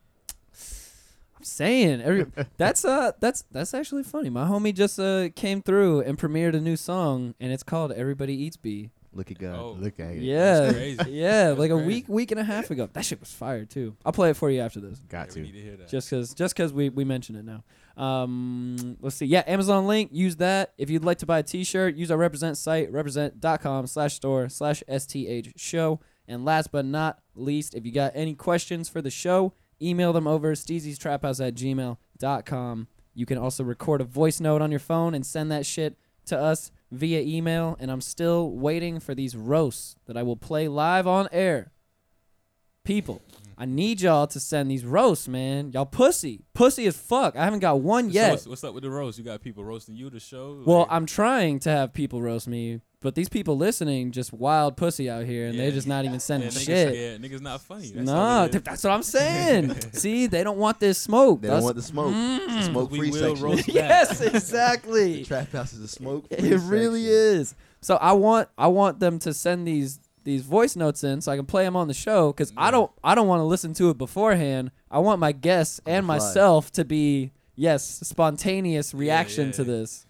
I'm 1.45 1.47
saying 1.47 2.01
every 2.01 2.25
that's 2.57 2.83
uh 2.83 3.11
that's 3.19 3.43
that's 3.51 3.75
actually 3.75 4.01
funny. 4.01 4.31
My 4.31 4.47
homie 4.47 4.73
just 4.73 4.99
uh 4.99 5.29
came 5.35 5.61
through 5.61 6.01
and 6.01 6.17
premiered 6.17 6.55
a 6.55 6.59
new 6.59 6.75
song 6.75 7.35
and 7.39 7.51
it's 7.53 7.61
called 7.61 7.91
Everybody 7.91 8.33
Eats 8.33 8.57
B. 8.57 8.89
Look 9.13 9.29
at 9.31 9.37
God. 9.37 9.55
Oh, 9.57 9.71
Look 9.79 9.99
at 9.99 10.09
it. 10.15 10.23
Yeah. 10.23 10.59
That's 10.61 10.73
crazy. 10.73 10.99
Yeah, 11.11 11.47
That's 11.49 11.59
like 11.59 11.69
a 11.71 11.77
week 11.77 12.09
week 12.09 12.31
and 12.31 12.39
a 12.39 12.43
half 12.43 12.71
ago. 12.71 12.89
That 12.91 13.05
shit 13.05 13.19
was 13.19 13.31
fire 13.31 13.63
too. 13.63 13.95
I'll 14.03 14.11
play 14.11 14.31
it 14.31 14.37
for 14.37 14.49
you 14.49 14.59
after 14.61 14.79
this. 14.79 14.97
Got 15.07 15.27
Yeah, 15.27 15.33
to. 15.33 15.39
we 15.41 15.45
need 15.45 15.51
to 15.53 15.61
hear 15.61 15.77
that. 15.77 15.87
Just 15.87 16.09
cause 16.09 16.33
just 16.33 16.55
cause 16.55 16.73
we 16.73 16.89
we 16.89 17.05
mentioned 17.05 17.37
it 17.37 17.45
now. 17.45 17.63
Um 18.03 18.97
let's 19.01 19.15
see. 19.17 19.27
Yeah, 19.27 19.43
Amazon 19.45 19.85
link, 19.85 20.09
use 20.11 20.37
that. 20.37 20.73
If 20.79 20.89
you'd 20.89 21.05
like 21.05 21.19
to 21.19 21.27
buy 21.27 21.39
a 21.39 21.43
t-shirt, 21.43 21.95
use 21.95 22.09
our 22.09 22.17
represent 22.17 22.57
site, 22.57 22.91
represent.com 22.91 23.85
slash 23.87 24.15
store 24.15 24.49
slash 24.49 24.81
STH 24.91 25.49
show. 25.57 25.99
And 26.27 26.43
last 26.43 26.71
but 26.71 26.85
not 26.85 27.19
least, 27.35 27.75
if 27.75 27.85
you 27.85 27.91
got 27.91 28.13
any 28.15 28.33
questions 28.33 28.89
for 28.89 28.99
the 28.99 29.11
show, 29.11 29.53
email 29.81 30.13
them 30.13 30.27
over 30.27 30.53
steezystraphouse 30.53 31.45
at 31.45 31.55
gmail.com. 31.55 32.87
You 33.13 33.25
can 33.25 33.37
also 33.37 33.63
record 33.63 34.01
a 34.01 34.03
voice 34.03 34.39
note 34.39 34.61
on 34.61 34.71
your 34.71 34.79
phone 34.79 35.13
and 35.13 35.25
send 35.25 35.51
that 35.51 35.65
shit 35.65 35.97
to 36.25 36.37
us 36.37 36.71
via 36.91 37.21
email. 37.21 37.77
And 37.79 37.89
I'm 37.89 38.01
still 38.01 38.51
waiting 38.51 38.99
for 38.99 39.15
these 39.15 39.35
roasts 39.35 39.95
that 40.05 40.17
I 40.17 40.23
will 40.23 40.35
play 40.35 40.67
live 40.67 41.07
on 41.07 41.29
air. 41.31 41.71
People, 42.83 43.21
mm-hmm. 43.31 43.53
I 43.57 43.65
need 43.65 44.01
y'all 44.01 44.27
to 44.27 44.39
send 44.39 44.69
these 44.69 44.85
roasts, 44.85 45.27
man. 45.27 45.71
Y'all 45.71 45.85
pussy. 45.85 46.41
Pussy 46.53 46.85
as 46.87 46.95
fuck. 46.97 47.35
I 47.35 47.43
haven't 47.45 47.59
got 47.59 47.79
one 47.79 48.09
So 48.09 48.13
yet. 48.13 48.31
what's, 48.31 48.47
what's 48.47 48.63
up 48.63 48.73
with 48.73 48.83
the 48.83 48.89
roast? 48.89 49.17
You 49.17 49.23
got 49.23 49.41
people 49.41 49.63
roasting 49.63 49.95
you 49.95 50.09
the 50.09 50.19
show? 50.19 50.61
Well, 50.65 50.79
Like, 50.79 50.87
I'm 50.91 51.05
trying 51.05 51.59
to 51.59 51.69
have 51.69 51.93
people 51.93 52.21
roast 52.21 52.47
me, 52.47 52.81
but 53.05 53.15
these 53.15 53.29
people 53.29 53.55
listening 53.55 54.11
just 54.11 54.33
wild 54.33 54.75
pussy 54.75 55.09
out 55.09 55.23
here, 55.25 55.47
and 55.47 55.57
they're 55.57 55.69
Yeah. 55.69 55.73
just 55.75 55.87
not 55.87 56.03
even 56.03 56.13
yeah, 56.15 56.19
sending 56.19 56.49
niggas 56.49 56.65
shit. 56.65 56.87
scared. 56.89 57.21
Niggas 57.21 57.41
not 57.41 57.61
funny. 57.61 57.91
That's 57.91 58.05
No, 58.05 58.47
th- 58.51 58.63
that's 58.63 58.83
what 58.83 58.91
I'm 58.91 59.03
saying. 59.03 59.79
See, 59.93 60.25
they 60.27 60.43
don't 60.43 60.57
want 60.57 60.79
this 60.79 60.97
smoke. 60.97 61.41
They 61.41 61.47
don't 61.47 61.63
want 61.63 61.75
the 61.77 61.81
smoke. 61.81 62.13
It's 62.15 62.53
Mm. 62.53 62.59
a 62.59 62.63
smoke 62.63 62.89
free 62.95 63.11
section. 63.11 63.41
roast 63.45 63.67
back. 63.67 63.75
yes, 63.75 64.19
the 64.19 64.35
exactly. 64.35 65.23
trap 65.23 65.51
house 65.51 65.71
is 65.73 65.81
a 65.81 65.87
smoke. 65.87 66.25
it 66.31 66.59
really 66.61 67.05
is. 67.07 67.55
So 67.81 67.95
I 67.97 68.13
want 68.13 68.49
I 68.57 68.67
want 68.67 68.99
them 68.99 69.19
to 69.19 69.33
send 69.33 69.67
these 69.67 69.99
these 70.23 70.41
voice 70.41 70.75
notes 70.75 71.03
in 71.03 71.21
so 71.21 71.31
I 71.31 71.35
can 71.35 71.45
play 71.45 71.63
them 71.63 71.75
on 71.75 71.87
the 71.87 71.93
show 71.93 72.33
because 72.33 72.51
I 72.57 72.71
don't 72.71 72.91
I 73.03 73.13
don't 73.13 73.27
want 73.27 73.41
to 73.41 73.45
listen 73.45 73.73
to 73.75 73.91
it 73.91 73.97
beforehand. 73.99 74.71
I 74.89 74.97
want 74.99 75.19
my 75.19 75.31
guests 75.31 75.79
On 75.79 75.83
the 75.91 75.97
and 75.97 76.05
fly. 76.07 76.15
myself 76.17 76.71
to 76.71 76.83
be 76.83 77.31
yes 77.55 77.83
spontaneous 78.03 78.93
reaction 78.95 79.47
yeah, 79.47 79.51
to 79.53 79.61
yeah. 79.61 79.67
this. 79.67 80.05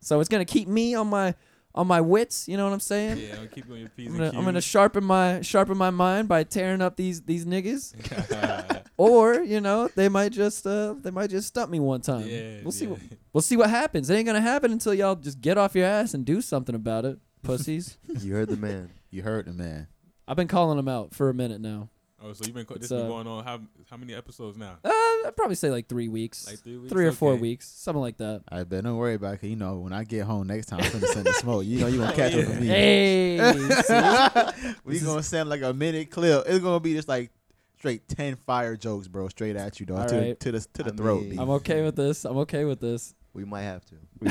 So 0.00 0.20
it's 0.20 0.28
gonna 0.28 0.44
keep 0.44 0.68
me 0.68 0.94
on 0.94 1.08
my 1.08 1.34
on 1.74 1.86
my 1.86 2.00
wits. 2.00 2.48
You 2.48 2.56
know 2.56 2.64
what 2.64 2.72
I'm 2.72 2.80
saying? 2.80 3.18
Yeah, 3.18 3.40
I'm 3.40 3.48
keep 3.48 3.66
you 3.68 3.74
on 3.74 3.80
your 3.80 3.88
P's 3.90 4.08
I'm 4.08 4.14
and 4.14 4.24
gonna, 4.24 4.38
I'm 4.38 4.44
gonna 4.44 4.60
sharpen 4.60 5.04
my 5.04 5.40
sharpen 5.42 5.76
my 5.78 5.90
mind 5.90 6.28
by 6.28 6.44
tearing 6.44 6.82
up 6.82 6.96
these 6.96 7.22
these 7.22 7.44
niggas. 7.46 8.82
or 8.96 9.34
you 9.42 9.60
know 9.60 9.88
they 9.94 10.08
might 10.08 10.32
just 10.32 10.66
uh 10.66 10.94
they 10.98 11.10
might 11.10 11.30
just 11.30 11.48
stump 11.48 11.70
me 11.70 11.80
one 11.80 12.00
time. 12.00 12.26
Yeah, 12.26 12.60
we'll 12.62 12.72
see. 12.72 12.84
yeah. 12.84 12.90
What, 12.92 13.00
we'll 13.32 13.42
see 13.42 13.56
what 13.56 13.70
happens. 13.70 14.10
It 14.10 14.14
ain't 14.14 14.26
gonna 14.26 14.40
happen 14.40 14.72
until 14.72 14.94
y'all 14.94 15.14
just 15.16 15.40
get 15.40 15.58
off 15.58 15.74
your 15.74 15.86
ass 15.86 16.14
and 16.14 16.24
do 16.24 16.40
something 16.40 16.74
about 16.74 17.04
it, 17.04 17.18
pussies. 17.42 17.98
You 18.20 18.34
heard 18.34 18.48
the 18.48 18.56
man. 18.56 18.90
You 19.10 19.22
heard 19.22 19.46
the 19.46 19.52
man. 19.52 19.86
I've 20.26 20.36
been 20.36 20.48
calling 20.48 20.76
them 20.76 20.88
out 20.88 21.14
for 21.14 21.28
a 21.30 21.34
minute 21.34 21.60
now. 21.60 21.88
Oh, 22.20 22.32
so 22.32 22.44
you've 22.44 22.54
been 22.54 22.64
co- 22.64 22.74
It's, 22.74 22.88
this 22.88 22.98
been 22.98 23.06
uh, 23.06 23.08
going 23.08 23.26
on 23.28 23.44
how 23.44 23.60
how 23.88 23.96
many 23.96 24.12
episodes 24.14 24.56
now? 24.58 24.78
Uh, 24.84 24.88
I'd 24.90 25.32
probably 25.36 25.54
say 25.54 25.70
like 25.70 25.88
three 25.88 26.08
weeks, 26.08 26.46
Like 26.48 26.58
three 26.58 26.76
weeks. 26.76 26.92
three 26.92 27.06
or 27.06 27.12
four 27.12 27.32
Okay. 27.34 27.42
weeks, 27.42 27.68
something 27.68 28.00
like 28.00 28.16
that. 28.18 28.42
I 28.48 28.64
bet 28.64 28.82
don't 28.84 28.96
worry 28.96 29.14
about 29.14 29.34
it. 29.34 29.40
'cause 29.40 29.50
you 29.50 29.56
know 29.56 29.76
when 29.78 29.92
I 29.92 30.02
get 30.04 30.24
home 30.24 30.46
next 30.48 30.66
time, 30.66 30.80
I'm 30.82 30.90
gonna 30.92 31.06
send 31.06 31.26
the 31.26 31.32
smoke. 31.34 31.64
You 31.64 31.78
know 31.80 31.86
you 31.86 31.98
gonna 31.98 32.16
catch 32.16 32.32
up 32.34 32.48
with 32.48 32.60
me. 32.60 32.66
Hey, 32.66 33.38
we 34.84 34.94
This 34.94 35.04
gonna 35.04 35.22
send 35.22 35.48
like 35.48 35.62
a 35.62 35.72
minute 35.72 36.10
clip. 36.10 36.44
It's 36.46 36.58
gonna 36.58 36.80
be 36.80 36.94
just 36.94 37.08
like 37.08 37.30
straight 37.78 38.08
ten 38.08 38.34
fire 38.34 38.76
jokes, 38.76 39.06
bro, 39.06 39.28
straight 39.28 39.54
at 39.56 39.78
you, 39.78 39.86
dog, 39.86 40.08
to, 40.08 40.16
right. 40.18 40.40
to 40.40 40.52
the 40.52 40.60
to 40.74 40.82
the 40.82 40.92
I 40.92 40.96
throat. 40.96 41.20
mean- 41.22 41.30
B. 41.30 41.36
I'm 41.38 41.50
okay 41.50 41.82
with 41.84 41.94
this. 41.96 42.24
I'm 42.24 42.38
okay 42.38 42.64
with 42.64 42.80
this. 42.80 43.14
We 43.32 43.44
might 43.44 43.62
have 43.62 43.84
to. 43.86 44.28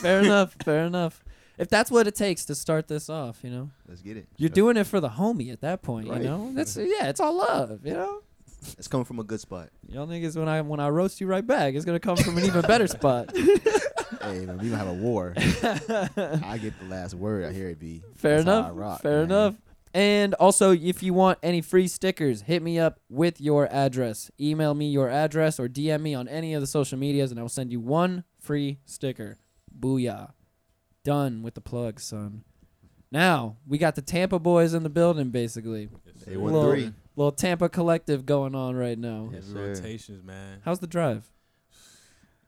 Fair 0.00 0.20
enough. 0.20 0.56
Fair 0.64 0.86
enough. 0.86 1.22
If 1.58 1.68
that's 1.68 1.90
what 1.90 2.06
it 2.06 2.14
takes 2.14 2.44
to 2.46 2.54
start 2.54 2.88
this 2.88 3.10
off, 3.10 3.40
you 3.42 3.50
know, 3.50 3.70
Let's 3.88 4.00
get 4.02 4.16
it. 4.16 4.26
you're 4.36 4.48
doing 4.50 4.76
it 4.76 4.84
for 4.86 5.00
the 5.00 5.08
homie 5.08 5.52
at 5.52 5.60
that 5.62 5.82
point. 5.82 6.08
Right. 6.08 6.18
You 6.22 6.28
know, 6.28 6.52
that's 6.54 6.76
yeah, 6.78 7.08
it's 7.08 7.20
all 7.20 7.34
love. 7.36 7.80
You 7.84 7.94
know, 7.94 8.20
It's 8.78 8.88
coming 8.88 9.04
from 9.04 9.18
a 9.18 9.24
good 9.24 9.40
spot. 9.40 9.68
y'all 9.88 10.06
niggas 10.06 10.36
when 10.36 10.48
I 10.48 10.60
when 10.60 10.80
I 10.80 10.88
roast 10.88 11.20
you 11.20 11.26
right 11.26 11.46
back, 11.46 11.74
it's 11.74 11.84
gonna 11.84 12.00
come 12.00 12.16
from 12.16 12.38
an 12.38 12.44
even 12.44 12.62
better 12.62 12.86
spot. 12.86 13.36
hey, 13.36 14.46
man, 14.46 14.58
we 14.58 14.68
gonna 14.70 14.76
have 14.76 14.88
a 14.88 14.94
war. 14.94 15.34
I 15.36 16.58
get 16.60 16.78
the 16.78 16.86
last 16.88 17.14
word. 17.14 17.44
I 17.44 17.52
hear 17.52 17.68
it 17.68 17.78
be. 17.78 18.02
Fair 18.16 18.42
That's 18.42 18.42
enough. 18.44 18.70
rock, 18.74 19.02
Fair 19.02 19.16
man. 19.18 19.24
enough. 19.24 19.54
And 19.94 20.34
also, 20.34 20.72
if 20.72 21.02
you 21.02 21.14
want 21.14 21.38
any 21.42 21.62
free 21.62 21.88
stickers, 21.88 22.42
hit 22.42 22.62
me 22.62 22.78
up 22.78 23.00
with 23.08 23.40
your 23.40 23.66
address. 23.72 24.30
Email 24.38 24.74
me 24.74 24.90
your 24.90 25.08
address 25.08 25.58
or 25.58 25.66
DM 25.66 26.02
me 26.02 26.14
on 26.14 26.28
any 26.28 26.52
of 26.52 26.60
the 26.60 26.66
social 26.66 26.98
medias, 26.98 27.30
and 27.30 27.40
I 27.40 27.42
will 27.42 27.48
send 27.48 27.72
you 27.72 27.80
one 27.80 28.24
free 28.38 28.78
sticker. 28.84 29.38
Booyah. 29.76 30.32
Done 31.04 31.42
with 31.42 31.54
the 31.54 31.60
plug, 31.60 32.00
son. 32.00 32.44
Now, 33.10 33.56
we 33.66 33.78
got 33.78 33.94
the 33.94 34.02
Tampa 34.02 34.38
boys 34.38 34.74
in 34.74 34.82
the 34.82 34.90
building, 34.90 35.30
basically. 35.30 35.88
Yes, 36.04 36.24
They 36.26 36.34
sir. 36.34 36.38
Little- 36.40 36.70
three. 36.70 36.92
Little 37.16 37.32
Tampa 37.32 37.68
collective 37.68 38.26
going 38.26 38.54
on 38.54 38.76
right 38.76 38.96
now. 38.98 39.30
Yes, 39.32 39.46
rotations, 39.48 40.22
man. 40.22 40.60
How's 40.64 40.78
the 40.78 40.86
drive? 40.86 41.24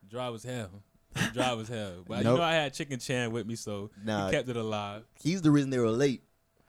Drive 0.09 0.33
was 0.33 0.45
hell. 0.45 0.71
drive 1.35 1.59
was 1.59 1.69
hell. 1.69 2.05
But 2.07 2.23
Nope. 2.23 2.33
you 2.35 2.39
know 2.39 2.43
I 2.45 2.53
had 2.55 2.73
Chicken 2.75 2.99
Chan 3.01 3.33
with 3.33 3.47
me, 3.47 3.57
so 3.57 3.91
Nah, 4.05 4.27
he 4.27 4.33
kept 4.33 4.49
it 4.49 4.57
alive. 4.57 5.03
he's 5.23 5.43
the 5.43 5.51
reason 5.51 5.71
they 5.71 5.79
were 5.79 5.91
late. 5.91 6.23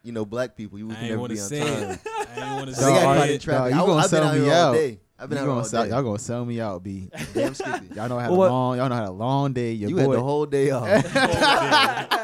You 0.03 0.11
know, 0.13 0.25
black 0.25 0.55
people, 0.55 0.79
you 0.79 0.89
I 0.89 0.95
can 0.95 1.03
ain't 1.03 1.09
never 1.11 1.21
want 1.21 1.33
be 1.33 1.39
on 1.39 1.49
time. 1.49 1.99
I 2.35 2.47
ain't 2.47 2.55
want 2.55 2.69
to 2.69 2.75
They 2.75 2.81
Dog, 2.81 2.89
say 2.89 2.93
got 2.93 3.05
are 3.05 3.15
caught 3.17 3.29
in 3.29 3.39
traffic. 3.39 3.45
dog, 3.45 3.71
you 3.71 3.77
I- 3.77 3.85
gonna 3.85 3.93
I've 3.93 4.01
been 4.03 4.09
sell 4.09 4.23
out 4.23 4.33
me 4.35 4.39
here 4.41 4.53
all 4.53 4.59
out. 4.69 4.73
day. 4.73 4.99
I've 5.21 5.29
been 5.29 5.37
You 5.37 5.43
out 5.43 5.47
gonna 5.47 5.57
all 5.59 5.63
sell, 5.65 5.83
day. 5.83 5.89
y'all 5.91 6.01
gonna 6.03 6.17
sell 6.19 6.43
me 6.45 6.59
out, 6.59 6.83
b. 6.83 7.09
Damn 7.33 7.53
Skippy. 7.53 7.93
Y'all 7.95 8.09
know 8.09 8.17
I 8.17 8.23
had 8.23 8.31
Well, 8.31 8.49
a 8.49 8.49
long. 8.49 8.77
Y'all 8.77 8.89
know 8.89 8.95
I 8.95 8.99
had 8.99 9.07
a 9.07 9.11
long 9.11 9.53
day. 9.53 9.71
Your 9.73 9.89
You 9.91 9.95
boy. 9.97 10.01
had 10.01 10.11
the 10.13 10.23
whole 10.23 10.45
day 10.47 10.71
off. 10.71 10.87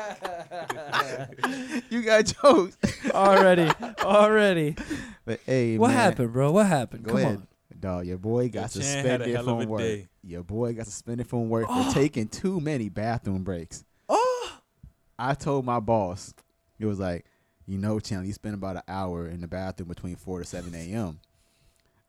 you 1.91 2.01
got 2.01 2.25
jokes. 2.25 2.77
already, 3.11 3.69
already. 4.01 4.75
But 5.25 5.39
hey, 5.45 5.77
What 5.77 5.89
man, 5.89 5.97
happened, 5.97 6.33
bro? 6.33 6.51
What 6.51 6.65
happened? 6.65 7.03
Go 7.03 7.11
Come 7.11 7.19
ahead. 7.21 7.35
on. 7.37 7.47
Dog, 7.79 8.07
your 8.07 8.17
boy 8.17 8.49
got 8.49 8.71
Chan 8.71 8.81
suspended 8.81 9.39
from 9.43 9.67
work. 9.67 9.81
day. 9.81 10.07
Your 10.23 10.43
boy 10.43 10.73
got 10.73 10.85
suspended 10.85 11.27
from 11.27 11.49
work 11.49 11.65
for 11.67 11.73
oh. 11.73 11.93
taking 11.93 12.27
too 12.27 12.59
many 12.59 12.89
bathroom 12.89 13.43
breaks. 13.43 13.83
Oh, 14.09 14.57
I 15.19 15.35
told 15.35 15.63
my 15.65 15.79
boss, 15.79 16.33
it 16.79 16.85
was 16.87 16.97
like, 16.99 17.25
you 17.67 17.77
know, 17.77 17.99
Chandler, 17.99 18.25
you 18.25 18.33
spend 18.33 18.55
about 18.55 18.77
an 18.77 18.81
hour 18.87 19.27
in 19.27 19.41
the 19.41 19.47
bathroom 19.47 19.89
between 19.89 20.15
four 20.15 20.39
to 20.39 20.45
seven 20.45 20.73
a.m. 20.73 21.19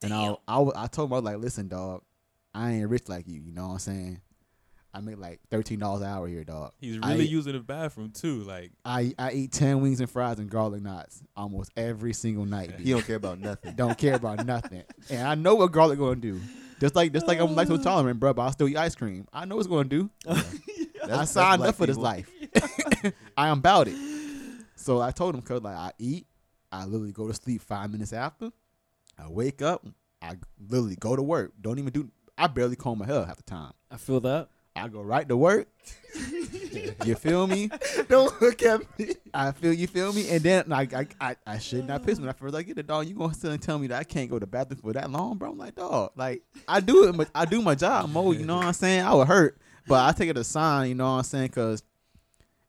And 0.02 0.12
I, 0.14 0.36
I, 0.46 0.64
I 0.76 0.86
told 0.86 1.10
him, 1.10 1.14
I 1.14 1.16
was 1.16 1.24
like, 1.24 1.38
listen, 1.38 1.68
dog, 1.68 2.02
I 2.54 2.72
ain't 2.72 2.88
rich 2.88 3.08
like 3.08 3.26
you. 3.26 3.40
You 3.40 3.52
know 3.52 3.66
what 3.66 3.72
I'm 3.74 3.78
saying? 3.80 4.20
I 4.94 5.00
make 5.00 5.18
like 5.18 5.38
thirteen 5.50 5.78
dollars 5.80 6.00
an 6.00 6.08
hour 6.08 6.26
here, 6.26 6.44
dog. 6.44 6.72
He's 6.80 6.98
I- 7.02 7.12
really 7.12 7.26
using 7.26 7.52
the 7.52 7.60
bathroom 7.60 8.10
too. 8.10 8.40
Like 8.40 8.72
I 8.84 9.12
I 9.18 9.32
eat 9.32 9.52
ten 9.52 9.80
wings 9.82 10.00
and 10.00 10.08
fries 10.10 10.38
and 10.38 10.48
garlic 10.48 10.82
knots 10.82 11.22
almost 11.36 11.70
every 11.76 12.14
single 12.14 12.46
night. 12.46 12.76
B. 12.78 12.84
He 12.84 12.90
don't 12.92 13.04
care 13.06 13.16
about 13.16 13.38
nothing. 13.38 13.74
don't 13.74 13.98
care 13.98 14.14
about 14.14 14.46
nothing. 14.46 14.82
And 15.10 15.28
I 15.28 15.34
know 15.34 15.56
what 15.56 15.72
garlic 15.72 15.98
gonna 15.98 16.16
do. 16.16 16.40
Just 16.80 16.96
like 16.96 17.12
just 17.12 17.28
like 17.28 17.38
I'm 17.38 17.48
lactose 17.48 17.82
tolerant, 17.82 18.18
bro, 18.18 18.32
but 18.32 18.42
I 18.42 18.50
still 18.50 18.66
eat 18.66 18.76
ice 18.78 18.94
cream. 18.94 19.26
I 19.32 19.44
know 19.44 19.56
what 19.56 19.60
it's 19.60 19.68
gonna 19.68 19.88
do. 19.88 20.10
I 20.28 20.42
that's 21.06 21.32
signed 21.32 21.58
black 21.60 21.68
up 21.70 21.74
for 21.76 21.86
this 21.86 21.96
people. 21.96 22.02
life. 22.04 22.30
I 23.36 23.48
am 23.48 23.58
about 23.58 23.88
it. 23.88 23.96
So 24.74 25.00
I 25.02 25.10
told 25.10 25.34
him, 25.34 25.42
cause 25.42 25.60
like 25.62 25.76
I 25.76 25.92
eat, 25.98 26.26
I 26.72 26.86
literally 26.86 27.12
go 27.12 27.28
to 27.28 27.34
sleep 27.34 27.60
five 27.62 27.90
minutes 27.90 28.12
after. 28.14 28.50
I 29.18 29.28
wake 29.28 29.62
up, 29.62 29.86
I 30.22 30.36
literally 30.68 30.96
go 30.96 31.16
to 31.16 31.22
work. 31.22 31.52
Don't 31.60 31.78
even 31.78 31.92
do. 31.92 32.10
I 32.36 32.46
barely 32.46 32.76
comb 32.76 32.98
my 32.98 33.06
hair 33.06 33.24
half 33.24 33.36
the 33.36 33.42
time. 33.42 33.72
I 33.90 33.96
feel 33.96 34.20
that. 34.20 34.48
I 34.76 34.88
go 34.88 35.00
right 35.02 35.28
to 35.28 35.36
work. 35.36 35.66
you 37.04 37.14
feel 37.16 37.46
me? 37.46 37.70
Don't 38.08 38.40
look 38.40 38.62
at 38.62 38.80
me. 38.98 39.14
I 39.34 39.52
feel 39.52 39.72
you 39.72 39.86
feel 39.86 40.12
me, 40.12 40.28
and 40.30 40.40
then 40.40 40.64
like 40.68 40.94
I 40.94 41.06
I, 41.20 41.36
I 41.46 41.58
should 41.58 41.86
not 41.86 42.04
piss 42.04 42.20
when 42.20 42.28
I 42.28 42.32
first 42.32 42.54
like 42.54 42.66
get 42.66 42.76
the 42.76 42.82
dog. 42.82 43.08
You 43.08 43.14
gonna 43.14 43.34
still 43.34 43.56
tell 43.58 43.78
me 43.78 43.88
that 43.88 43.98
I 43.98 44.04
can't 44.04 44.30
go 44.30 44.36
to 44.36 44.40
the 44.40 44.46
bathroom 44.46 44.80
for 44.80 44.92
that 44.92 45.10
long, 45.10 45.36
bro? 45.36 45.50
I'm 45.50 45.58
like 45.58 45.74
dog, 45.74 46.12
like 46.16 46.42
I 46.66 46.80
do 46.80 47.08
it, 47.08 47.16
but 47.16 47.28
I 47.34 47.44
do 47.44 47.60
my 47.60 47.74
job, 47.74 48.10
Mo. 48.10 48.32
You 48.32 48.46
know 48.46 48.56
what 48.56 48.66
I'm 48.66 48.72
saying? 48.72 49.04
I 49.04 49.14
would 49.14 49.26
hurt, 49.26 49.58
but 49.86 50.06
I 50.06 50.12
take 50.12 50.30
it 50.30 50.36
as 50.36 50.46
a 50.46 50.50
sign. 50.50 50.90
You 50.90 50.94
know 50.94 51.10
what 51.10 51.18
I'm 51.18 51.24
saying? 51.24 51.48
Cause 51.48 51.82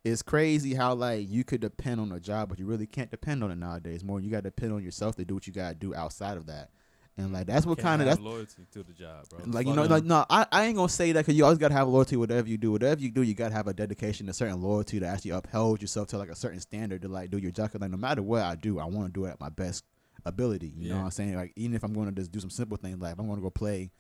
it's 0.03 0.21
crazy 0.21 0.73
how 0.73 0.93
like 0.93 1.29
you 1.29 1.43
could 1.43 1.61
depend 1.61 1.99
on 1.99 2.11
a 2.11 2.19
job, 2.19 2.49
but 2.49 2.59
you 2.59 2.65
really 2.65 2.87
can't 2.87 3.11
depend 3.11 3.43
on 3.43 3.51
it 3.51 3.57
nowadays. 3.57 4.03
More, 4.03 4.19
you 4.19 4.29
got 4.29 4.37
to 4.37 4.43
depend 4.49 4.73
on 4.73 4.83
yourself 4.83 5.15
to 5.17 5.25
do 5.25 5.33
what 5.33 5.45
you 5.47 5.53
got 5.53 5.69
to 5.69 5.75
do 5.75 5.93
outside 5.93 6.37
of 6.37 6.45
that, 6.47 6.69
and 7.17 7.33
like 7.33 7.47
that's 7.47 7.65
what 7.65 7.77
kind 7.79 8.01
of 8.01 8.07
that's 8.07 8.19
loyalty 8.19 8.65
to 8.71 8.83
the 8.83 8.93
job, 8.93 9.27
bro. 9.29 9.39
like 9.45 9.67
you 9.67 9.73
know, 9.73 9.83
like 9.83 10.05
no, 10.05 10.25
I, 10.29 10.45
I 10.51 10.65
ain't 10.65 10.77
gonna 10.77 10.87
say 10.89 11.11
that 11.11 11.21
because 11.25 11.35
you 11.35 11.43
always 11.43 11.57
gotta 11.59 11.73
have 11.73 11.87
loyalty. 11.89 12.15
Whatever 12.15 12.47
you 12.47 12.57
do, 12.57 12.71
whatever 12.71 13.01
you 13.01 13.11
do, 13.11 13.21
you 13.23 13.33
gotta 13.33 13.53
have 13.53 13.67
a 13.67 13.73
dedication, 13.73 14.29
a 14.29 14.33
certain 14.33 14.61
loyalty 14.61 14.99
to 15.01 15.05
actually 15.05 15.31
uphold 15.31 15.81
yourself 15.81 16.07
to 16.09 16.17
like 16.17 16.29
a 16.29 16.35
certain 16.35 16.61
standard 16.61 17.01
to 17.01 17.07
like 17.09 17.29
do 17.29 17.37
your 17.37 17.51
job. 17.51 17.71
'Cause, 17.71 17.81
like 17.81 17.91
no 17.91 17.97
matter 17.97 18.21
what 18.23 18.43
I 18.43 18.55
do, 18.55 18.79
I 18.79 18.85
want 18.85 19.13
to 19.13 19.19
do 19.19 19.25
it 19.25 19.31
at 19.31 19.39
my 19.39 19.49
best 19.49 19.83
ability. 20.25 20.73
You 20.75 20.87
know 20.89 20.97
what 20.97 21.03
I'm 21.05 21.11
saying? 21.11 21.35
Like 21.35 21.51
even 21.57 21.75
if 21.75 21.83
I'm 21.83 21.93
going 21.93 22.07
to 22.07 22.13
just 22.13 22.31
do 22.31 22.39
some 22.39 22.49
simple 22.49 22.77
things, 22.77 22.99
like 22.99 23.13
if 23.13 23.19
I'm 23.19 23.25
going 23.27 23.39
to 23.39 23.43
go 23.43 23.49
play 23.49 23.91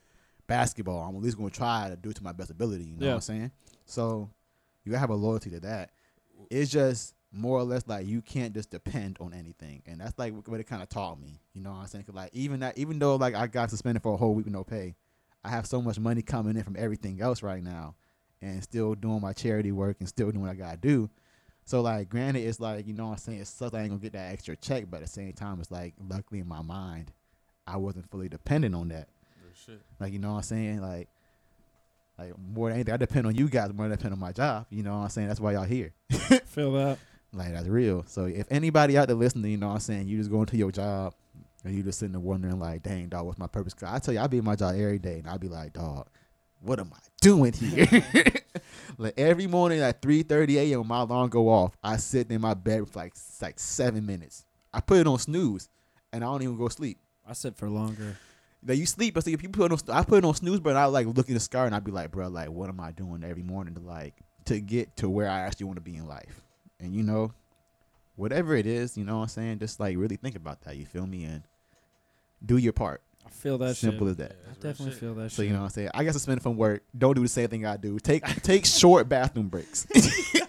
basketball, 0.47 0.99
I'm 1.07 1.15
at 1.15 1.21
least 1.21 1.37
gonna 1.37 1.49
try 1.49 1.89
to 1.89 1.95
do 1.95 2.09
it 2.09 2.15
to 2.17 2.23
my 2.23 2.31
best 2.31 2.49
ability. 2.51 2.85
You 2.85 2.97
know 2.97 3.05
Yeah. 3.05 3.11
what 3.11 3.15
I'm 3.15 3.21
saying? 3.21 3.51
So 3.85 4.29
you 4.89 4.95
have 4.95 5.09
a 5.09 5.15
loyalty 5.15 5.49
to 5.51 5.59
that. 5.61 5.91
It's 6.49 6.71
just 6.71 7.13
more 7.31 7.59
or 7.59 7.63
less 7.63 7.83
like 7.87 8.07
you 8.07 8.21
can't 8.21 8.53
just 8.53 8.71
depend 8.71 9.17
on 9.19 9.33
anything, 9.33 9.83
and 9.85 10.01
that's 10.01 10.17
like 10.17 10.33
what 10.47 10.59
it 10.59 10.65
kind 10.65 10.81
of 10.81 10.89
taught 10.89 11.19
me. 11.19 11.39
You 11.53 11.61
know 11.61 11.71
what 11.71 11.77
I'm 11.79 11.87
saying? 11.87 12.05
like 12.11 12.31
even 12.33 12.61
that, 12.61 12.77
even 12.77 12.99
though 12.99 13.15
like 13.15 13.35
I 13.35 13.47
got 13.47 13.69
suspended 13.69 14.01
for 14.01 14.13
a 14.13 14.17
whole 14.17 14.33
week 14.33 14.45
with 14.45 14.53
no 14.53 14.63
pay, 14.63 14.95
I 15.43 15.49
have 15.49 15.67
so 15.67 15.81
much 15.81 15.99
money 15.99 16.21
coming 16.21 16.57
in 16.57 16.63
from 16.63 16.75
everything 16.77 17.21
else 17.21 17.43
right 17.43 17.63
now, 17.63 17.95
and 18.41 18.63
still 18.63 18.95
doing 18.95 19.21
my 19.21 19.33
charity 19.33 19.71
work 19.71 19.97
and 19.99 20.09
still 20.09 20.31
doing 20.31 20.41
what 20.41 20.51
I 20.51 20.55
gotta 20.55 20.77
do. 20.77 21.09
So 21.65 21.81
like, 21.81 22.09
granted, 22.09 22.47
it's 22.47 22.59
like 22.59 22.87
you 22.87 22.93
know 22.93 23.05
what 23.05 23.11
I'm 23.11 23.17
saying. 23.17 23.39
It 23.41 23.47
sucks 23.47 23.75
I 23.75 23.81
ain't 23.81 23.89
gonna 23.89 24.01
get 24.01 24.13
that 24.13 24.31
extra 24.31 24.55
check, 24.55 24.85
but 24.89 24.97
at 24.97 25.03
the 25.03 25.09
same 25.09 25.33
time, 25.33 25.59
it's 25.59 25.71
like 25.71 25.93
luckily 26.09 26.39
in 26.39 26.47
my 26.47 26.63
mind, 26.63 27.11
I 27.67 27.77
wasn't 27.77 28.09
fully 28.09 28.27
dependent 28.27 28.73
on 28.73 28.87
that. 28.89 29.09
Shit. 29.65 29.81
Like 29.99 30.13
you 30.13 30.19
know 30.19 30.31
what 30.31 30.37
I'm 30.37 30.43
saying? 30.43 30.81
Like, 30.81 31.09
like 32.19 32.33
more 32.37 32.69
than 32.69 32.75
anything, 32.75 32.93
I 32.93 32.97
depend 32.97 33.27
on 33.27 33.35
you 33.35 33.47
guys 33.49 33.71
more 33.73 33.85
than 33.85 33.93
I 33.93 33.95
depend 33.95 34.13
on 34.13 34.19
my 34.19 34.31
job. 34.31 34.65
You 34.69 34.83
know 34.83 34.91
what 34.97 35.03
I'm 35.03 35.09
saying? 35.09 35.27
That's 35.27 35.39
why 35.39 35.53
y'all 35.53 35.63
here. 35.63 35.93
Feel 36.45 36.71
that. 36.73 36.97
Like 37.33 37.53
that's 37.53 37.67
real. 37.67 38.03
So 38.07 38.25
if 38.25 38.47
anybody 38.49 38.97
out 38.97 39.07
there 39.07 39.15
listening, 39.15 39.51
you 39.51 39.57
know 39.57 39.67
what 39.67 39.73
I'm 39.75 39.79
saying, 39.79 40.07
you 40.07 40.17
just 40.17 40.31
going 40.31 40.47
to 40.47 40.57
your 40.57 40.71
job 40.71 41.13
and 41.63 41.75
you 41.75 41.83
just 41.83 41.99
sitting 41.99 42.13
there 42.13 42.19
wondering 42.21 42.59
like, 42.59 42.83
dang 42.83 43.07
dog, 43.09 43.25
what's 43.25 43.37
my 43.37 43.47
purpose? 43.47 43.73
'Cause 43.73 43.89
I 43.91 43.99
tell 43.99 44.13
you, 44.13 44.19
I 44.19 44.27
be 44.27 44.39
in 44.39 44.45
my 44.45 44.55
job 44.55 44.75
every 44.75 44.99
day 44.99 45.19
and 45.19 45.27
I'll 45.27 45.37
be 45.37 45.47
like, 45.47 45.73
dog, 45.73 46.07
what 46.61 46.79
am 46.79 46.91
I 46.93 46.99
doing 47.21 47.53
here? 47.53 47.87
like 48.97 49.13
every 49.17 49.47
morning 49.47 49.79
at 49.79 50.01
3:30 50.01 50.55
a.m. 50.71 50.87
my 50.87 51.01
alarm 51.01 51.29
go 51.29 51.49
off, 51.49 51.77
I 51.83 51.97
sit 51.97 52.31
in 52.31 52.41
my 52.41 52.53
bed 52.53 52.89
for 52.89 52.99
like 52.99 53.13
like 53.41 53.59
seven 53.59 54.05
minutes. 54.05 54.45
I 54.73 54.81
put 54.81 54.97
it 54.99 55.07
on 55.07 55.19
snooze 55.19 55.69
and 56.11 56.23
I 56.23 56.27
don't 56.27 56.41
even 56.43 56.57
go 56.57 56.67
sleep. 56.69 56.97
I 57.27 57.33
sit 57.33 57.55
for 57.55 57.69
longer. 57.69 58.17
Like 58.65 58.77
you 58.77 58.85
sleep, 58.85 59.13
but 59.13 59.23
see 59.23 59.33
if 59.33 59.41
you 59.41 59.49
put 59.49 59.71
on, 59.71 59.77
I 59.89 60.03
put 60.03 60.17
it 60.19 60.25
on 60.25 60.33
snooze, 60.35 60.59
but 60.59 60.75
I 60.75 60.85
like 60.85 61.07
look 61.07 61.27
in 61.29 61.33
the 61.33 61.39
sky 61.39 61.65
and 61.65 61.73
I'd 61.73 61.83
be 61.83 61.91
like, 61.91 62.11
bro, 62.11 62.27
like 62.27 62.49
what 62.49 62.67
am 62.69 62.79
I 62.79 62.91
doing 62.91 63.23
every 63.23 63.43
morning 63.43 63.73
to 63.75 63.79
like 63.81 64.15
to 64.45 64.59
get 64.59 64.97
to 64.97 65.09
where 65.09 65.29
I 65.29 65.39
actually 65.41 65.67
want 65.67 65.77
to 65.77 65.81
be 65.81 65.95
in 65.95 66.07
life? 66.07 66.41
And 66.79 66.93
you 66.93 67.03
know, 67.03 67.33
whatever 68.17 68.55
it 68.55 68.65
is, 68.67 68.97
you 68.97 69.05
know 69.05 69.17
what 69.17 69.23
I'm 69.23 69.27
saying, 69.29 69.59
just 69.59 69.79
like 69.79 69.97
really 69.97 70.17
think 70.17 70.35
about 70.35 70.61
that. 70.63 70.75
You 70.75 70.85
feel 70.85 71.05
me? 71.07 71.23
And 71.23 71.43
do 72.45 72.57
your 72.57 72.73
part. 72.73 73.01
I 73.25 73.29
feel 73.29 73.57
that 73.59 73.75
Simple 73.77 74.07
shit. 74.07 74.11
as 74.11 74.17
that. 74.17 74.31
Yeah, 74.43 74.49
I 74.51 74.53
definitely 74.55 74.91
shit. 74.91 74.99
feel 74.99 75.13
that 75.15 75.31
So 75.31 75.41
shit. 75.41 75.47
you 75.47 75.53
know 75.53 75.59
what 75.59 75.65
I'm 75.65 75.71
saying. 75.71 75.89
I 75.93 76.03
got 76.03 76.13
suspended 76.13 76.41
from 76.43 76.57
work. 76.57 76.83
Don't 76.97 77.13
do 77.15 77.21
the 77.21 77.27
same 77.27 77.47
thing 77.47 77.65
I 77.65 77.77
do. 77.77 77.99
Take 77.99 78.25
take 78.43 78.65
short 78.65 79.07
bathroom 79.07 79.47
breaks. 79.49 79.85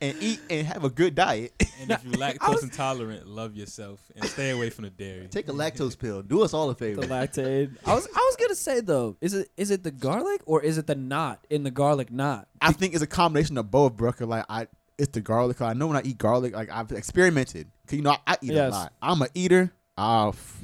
and 0.00 0.16
eat 0.20 0.40
and 0.50 0.66
have 0.66 0.84
a 0.84 0.90
good 0.90 1.14
diet. 1.14 1.52
And 1.80 1.90
if 1.90 2.04
you're 2.04 2.12
lactose 2.14 2.62
intolerant, 2.62 3.26
love 3.26 3.54
yourself 3.56 4.00
and 4.16 4.24
stay 4.24 4.50
away 4.50 4.70
from 4.70 4.84
the 4.84 4.90
dairy. 4.90 5.28
Take 5.28 5.48
a 5.48 5.52
lactose 5.52 5.98
pill. 5.98 6.22
Do 6.22 6.42
us 6.42 6.54
all 6.54 6.70
a 6.70 6.74
favor. 6.74 7.00
the 7.00 7.06
lactate. 7.06 7.76
I 7.84 7.94
was 7.94 8.06
I 8.06 8.18
was 8.18 8.36
gonna 8.36 8.54
say 8.54 8.80
though, 8.80 9.16
is 9.20 9.34
it 9.34 9.48
is 9.56 9.70
it 9.70 9.82
the 9.82 9.90
garlic 9.90 10.40
or 10.46 10.62
is 10.62 10.78
it 10.78 10.86
the 10.86 10.94
knot 10.94 11.44
in 11.50 11.62
the 11.64 11.70
garlic 11.70 12.10
knot? 12.12 12.48
I 12.60 12.72
think 12.72 12.94
it's 12.94 13.02
a 13.02 13.06
combination 13.06 13.58
of 13.58 13.70
both, 13.70 13.96
bro. 13.96 14.12
like 14.20 14.44
I, 14.48 14.66
it's 14.98 15.12
the 15.12 15.20
garlic. 15.20 15.60
I 15.60 15.72
know 15.74 15.86
when 15.86 15.96
I 15.96 16.02
eat 16.02 16.18
garlic, 16.18 16.54
like 16.54 16.70
I've 16.70 16.90
experimented. 16.92 17.70
Cause 17.86 17.96
you 17.96 18.02
know 18.02 18.10
I, 18.10 18.18
I 18.26 18.36
eat 18.42 18.52
Yes. 18.52 18.72
a 18.72 18.76
lot. 18.76 18.92
I'm 19.02 19.22
a 19.22 19.28
eater. 19.34 19.72
Uh, 19.96 20.28
f- 20.28 20.60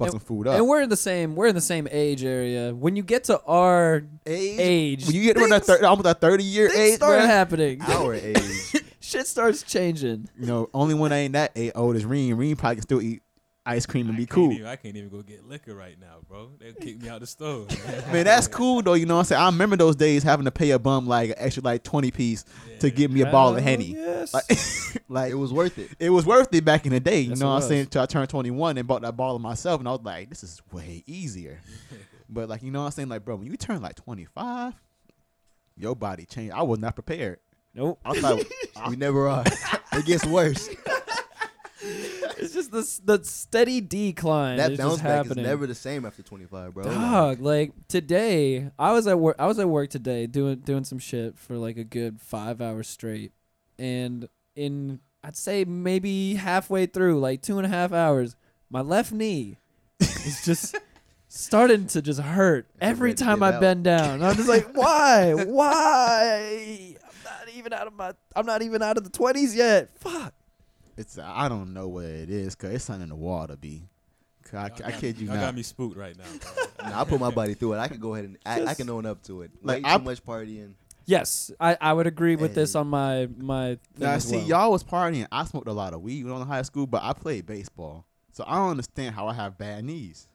fuck 0.00 0.08
And- 0.08 0.20
some 0.20 0.20
food 0.20 0.46
up. 0.48 0.56
And 0.56 0.66
we're 0.66 0.80
in 0.82 0.88
the 0.88 0.96
same 0.96 1.36
we're 1.36 1.46
in 1.46 1.54
the 1.54 1.60
same 1.60 1.86
age 1.90 2.24
area. 2.24 2.74
When 2.74 2.96
you 2.96 3.02
get 3.02 3.24
to 3.24 3.40
our 3.42 4.02
Age, 4.26 4.58
age, 4.60 5.06
when 5.06 5.14
you 5.14 5.22
get 5.22 5.36
to 5.36 5.46
that 5.48 5.64
thir- 5.64 5.84
almost 5.86 6.04
that 6.04 6.20
thirty 6.20 6.44
year 6.44 6.70
age, 6.74 6.94
start 6.96 7.20
bruh, 7.20 7.26
happening. 7.26 7.80
our 7.82 8.14
age. 8.14 8.36
Shit 9.00 9.26
starts 9.26 9.62
changing. 9.62 10.28
you 10.38 10.46
know, 10.46 10.68
only 10.74 10.94
one 10.94 11.10
that 11.10 11.16
ain't 11.16 11.32
that 11.32 11.52
age 11.56 11.72
old 11.74 11.96
is 11.96 12.04
Reem. 12.04 12.36
Reem 12.36 12.56
probably 12.56 12.76
can 12.76 12.82
still 12.82 13.00
eat 13.02 13.22
ice 13.70 13.86
cream 13.86 14.06
and 14.08 14.16
I 14.16 14.18
be 14.18 14.26
cool. 14.26 14.52
Even, 14.52 14.66
I 14.66 14.76
can't 14.76 14.96
even 14.96 15.08
go 15.08 15.22
get 15.22 15.46
liquor 15.48 15.74
right 15.74 15.98
now, 16.00 16.16
bro. 16.28 16.50
They'll 16.58 16.72
kick 16.74 17.00
me 17.00 17.08
out 17.08 17.20
the 17.20 17.26
store. 17.26 17.66
Man, 18.12 18.24
that's 18.24 18.48
cool 18.48 18.82
though. 18.82 18.94
You 18.94 19.06
know 19.06 19.14
what 19.14 19.20
I'm 19.20 19.24
saying? 19.26 19.40
I 19.42 19.46
remember 19.46 19.76
those 19.76 19.96
days 19.96 20.22
having 20.22 20.44
to 20.44 20.50
pay 20.50 20.70
a 20.72 20.78
bum 20.78 21.06
like 21.06 21.30
an 21.30 21.36
extra 21.38 21.62
like 21.62 21.82
twenty 21.82 22.10
piece 22.10 22.44
to 22.80 22.88
Yeah. 22.88 22.94
give 22.94 23.10
me 23.10 23.20
a 23.22 23.30
ball 23.30 23.50
of 23.56 23.62
Hell 23.62 23.64
henny. 23.72 23.94
Yes. 23.96 24.34
Like, 24.34 25.02
like 25.08 25.30
it 25.32 25.36
was 25.36 25.52
worth 25.52 25.78
it. 25.78 25.90
it 25.98 26.10
was 26.10 26.26
worth 26.26 26.52
it 26.54 26.64
back 26.64 26.86
in 26.86 26.92
the 26.92 27.00
day. 27.00 27.20
You 27.20 27.30
Yes, 27.30 27.38
know 27.40 27.48
what 27.48 27.62
I'm 27.62 27.68
saying? 27.68 27.86
Till 27.86 28.02
I 28.02 28.06
turned 28.06 28.28
21 28.28 28.78
and 28.78 28.86
bought 28.88 29.02
that 29.02 29.16
ball 29.16 29.36
of 29.36 29.42
myself, 29.42 29.80
and 29.80 29.88
I 29.88 29.92
was 29.92 30.02
like, 30.02 30.28
this 30.28 30.42
is 30.42 30.60
way 30.72 31.02
easier. 31.06 31.60
but 32.28 32.48
like, 32.48 32.62
you 32.62 32.70
know 32.70 32.80
what 32.80 32.86
I'm 32.86 32.92
saying? 32.92 33.08
Like, 33.08 33.24
bro, 33.24 33.36
when 33.36 33.46
you 33.46 33.56
turn 33.56 33.80
like 33.82 33.96
25, 33.96 34.74
your 35.76 35.94
body 35.96 36.24
changed. 36.26 36.52
I 36.52 36.62
was 36.62 36.78
not 36.78 36.94
prepared. 36.94 37.38
nope. 37.74 37.98
I 38.04 38.10
was 38.10 38.22
like, 38.22 38.46
We 38.88 38.96
never 38.96 39.28
are. 39.28 39.44
it 39.92 40.04
gets 40.06 40.26
worse. 40.26 40.68
It's 42.38 42.54
just 42.54 42.72
this 42.72 42.98
the 42.98 43.22
steady 43.22 43.82
decline. 43.82 44.56
that 44.56 44.78
bounce 44.78 45.02
back 45.02 45.26
is 45.26 45.36
never 45.36 45.66
the 45.66 45.74
same 45.74 46.06
after 46.06 46.22
25, 46.22 46.72
bro. 46.72 46.84
Dog, 46.84 47.40
like 47.40 47.72
today, 47.86 48.70
I 48.78 48.92
was 48.92 49.06
at 49.06 49.18
work. 49.18 49.36
I 49.38 49.46
was 49.46 49.58
at 49.58 49.68
work 49.68 49.90
today 49.90 50.26
doing 50.26 50.60
doing 50.60 50.84
some 50.84 50.98
shit 50.98 51.38
for 51.38 51.58
like 51.58 51.76
a 51.76 51.84
good 51.84 52.18
five 52.20 52.62
hours 52.62 52.88
straight, 52.88 53.32
and 53.78 54.26
in 54.56 55.00
I'd 55.22 55.36
say 55.36 55.64
maybe 55.66 56.34
halfway 56.36 56.86
through, 56.86 57.20
like 57.20 57.42
two 57.42 57.58
and 57.58 57.66
a 57.66 57.68
half 57.68 57.92
hours, 57.92 58.36
my 58.70 58.80
left 58.80 59.12
knee 59.12 59.58
is 60.00 60.42
just 60.44 60.74
starting 61.28 61.86
to 61.88 62.00
just 62.00 62.20
hurt 62.20 62.66
every 62.80 63.12
time 63.12 63.42
I 63.42 63.52
out. 63.52 63.60
bend 63.60 63.84
down. 63.84 64.22
I'm 64.22 64.34
just 64.36 64.48
like, 64.48 64.74
why, 64.74 65.32
why? 65.46 66.96
I'm 67.04 67.24
not 67.24 67.54
even 67.54 67.72
out 67.74 67.86
of 67.86 67.92
my. 67.92 68.12
I'm 68.34 68.46
not 68.46 68.62
even 68.62 68.82
out 68.82 68.96
of 68.96 69.04
the 69.04 69.10
twenties 69.10 69.54
yet. 69.54 69.90
Fuck. 69.98 70.32
It's 71.00 71.18
I 71.18 71.48
don't 71.48 71.72
know 71.74 71.88
what 71.88 72.04
it 72.04 72.30
is, 72.30 72.54
cause 72.54 72.70
it's 72.70 72.84
something 72.84 73.02
in 73.04 73.08
the 73.08 73.14
water, 73.16 73.56
b. 73.56 73.82
'Cause 74.44 74.54
I, 74.54 74.66
Y'all 74.68 74.86
I 74.86 74.90
got 74.92 75.00
kid 75.00 75.16
me- 75.16 75.22
you 75.22 75.26
y'all 75.28 75.36
not. 75.36 75.42
got 75.46 75.54
me 75.54 75.62
spooked 75.62 75.96
right 75.96 76.16
now. 76.16 76.24
Bro. 76.24 76.64
Nah, 76.90 77.00
I 77.02 77.04
put 77.04 77.20
my 77.20 77.30
body 77.30 77.52
through 77.54 77.74
it. 77.74 77.78
I 77.78 77.88
can 77.88 77.98
go 78.00 78.14
ahead 78.14 78.24
and 78.24 78.38
I, 78.46 78.64
I 78.70 78.74
can 78.74 78.88
own 78.88 79.04
up 79.04 79.22
to 79.24 79.42
it. 79.42 79.50
Like, 79.62 79.82
Like 79.82 79.92
I- 79.92 79.98
too 79.98 80.04
much 80.04 80.24
partying. 80.24 80.72
Yes, 81.06 81.50
I, 81.60 81.76
I 81.80 81.92
would 81.92 82.06
agree 82.06 82.36
with 82.36 82.54
this 82.54 82.74
on 82.76 82.86
my 82.86 83.28
my. 83.36 83.70
Thing 83.70 83.78
Now, 83.98 84.12
as 84.12 84.24
see, 84.28 84.36
well. 84.36 84.46
y'all 84.46 84.70
was 84.72 84.84
partying. 84.84 85.26
I 85.32 85.44
smoked 85.44 85.66
a 85.68 85.72
lot 85.72 85.92
of 85.92 86.02
weed 86.02 86.22
when 86.24 86.32
I 86.32 86.36
was 86.36 86.42
in 86.42 86.48
high 86.48 86.62
school, 86.62 86.86
but 86.86 87.02
I 87.02 87.12
played 87.12 87.46
baseball, 87.46 88.04
so 88.32 88.44
I 88.46 88.54
don't 88.56 88.70
understand 88.70 89.14
how 89.16 89.26
I 89.26 89.34
have 89.34 89.58
bad 89.58 89.84
knees. 89.84 90.26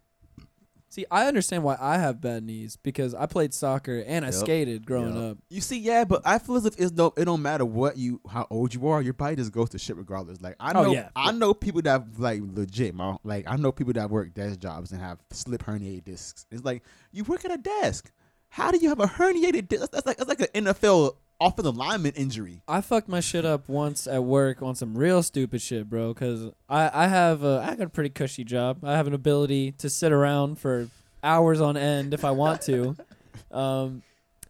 See, 0.95 1.05
I 1.11 1.27
understand 1.27 1.63
why 1.65 1.75
I 1.77 1.97
have 1.97 2.21
bad 2.21 2.43
knees 2.43 2.77
because 2.77 3.13
I 3.13 3.25
played 3.25 3.53
soccer 3.53 4.01
and 4.07 4.23
I 4.23 4.29
Yep. 4.29 4.37
skated 4.37 4.85
growing 4.85 5.15
Yep. 5.15 5.31
up. 5.31 5.37
You 5.49 5.59
see, 5.59 5.77
yeah, 5.77 6.05
but 6.05 6.21
I 6.23 6.39
feel 6.39 6.55
as 6.55 6.65
if 6.65 6.79
it's 6.79 6.93
no, 6.93 7.11
it 7.17 7.25
don't 7.25 7.41
matter 7.41 7.65
what 7.65 7.97
you, 7.97 8.21
how 8.29 8.47
old 8.49 8.73
you 8.73 8.87
are, 8.87 9.01
your 9.01 9.11
body 9.13 9.35
just 9.35 9.51
goes 9.51 9.69
to 9.71 9.77
shit 9.77 9.97
regardless. 9.97 10.39
Like 10.39 10.55
I 10.57 10.71
Oh, 10.73 10.83
know, 10.83 10.93
yeah. 10.93 11.09
I 11.13 11.33
know 11.33 11.53
people 11.53 11.81
that 11.81 12.17
like 12.17 12.39
legit, 12.45 12.95
my, 12.95 13.17
like 13.25 13.43
I 13.45 13.57
know 13.57 13.73
people 13.73 13.91
that 13.91 14.09
work 14.09 14.33
desk 14.33 14.59
jobs 14.61 14.93
and 14.93 15.01
have 15.01 15.19
slip 15.31 15.65
herniated 15.65 16.05
discs. 16.05 16.45
It's 16.49 16.63
like 16.63 16.81
you 17.11 17.25
work 17.25 17.43
at 17.43 17.51
a 17.51 17.57
desk. 17.57 18.09
How 18.47 18.71
do 18.71 18.77
you 18.77 18.87
have 18.87 19.01
a 19.01 19.05
herniated 19.05 19.67
disc? 19.67 19.91
That's 19.91 20.05
like 20.05 20.15
that's 20.15 20.29
like 20.29 20.39
an 20.39 20.63
NFL 20.65 21.17
offensive 21.39 21.75
lineman 21.75 22.13
injury. 22.15 22.61
I 22.67 22.81
fucked 22.81 23.07
my 23.09 23.19
shit 23.19 23.45
up 23.45 23.67
once 23.69 24.07
at 24.07 24.23
work 24.23 24.61
on 24.61 24.75
some 24.75 24.97
real 24.97 25.21
stupid 25.23 25.61
shit, 25.61 25.89
bro. 25.89 26.13
Because 26.13 26.51
I 26.69 26.89
I 26.93 27.07
have 27.07 27.43
a, 27.43 27.63
I 27.67 27.75
got 27.75 27.87
a 27.87 27.89
pretty 27.89 28.09
cushy 28.09 28.43
job. 28.43 28.83
I 28.83 28.93
have 28.93 29.07
an 29.07 29.13
ability 29.13 29.71
to 29.79 29.89
sit 29.89 30.11
around 30.11 30.59
for 30.59 30.87
hours 31.23 31.59
on 31.61 31.75
end 31.77 32.13
if 32.13 32.23
I 32.25 32.31
want 32.31 32.61
to. 32.63 32.95
Um, 33.51 34.01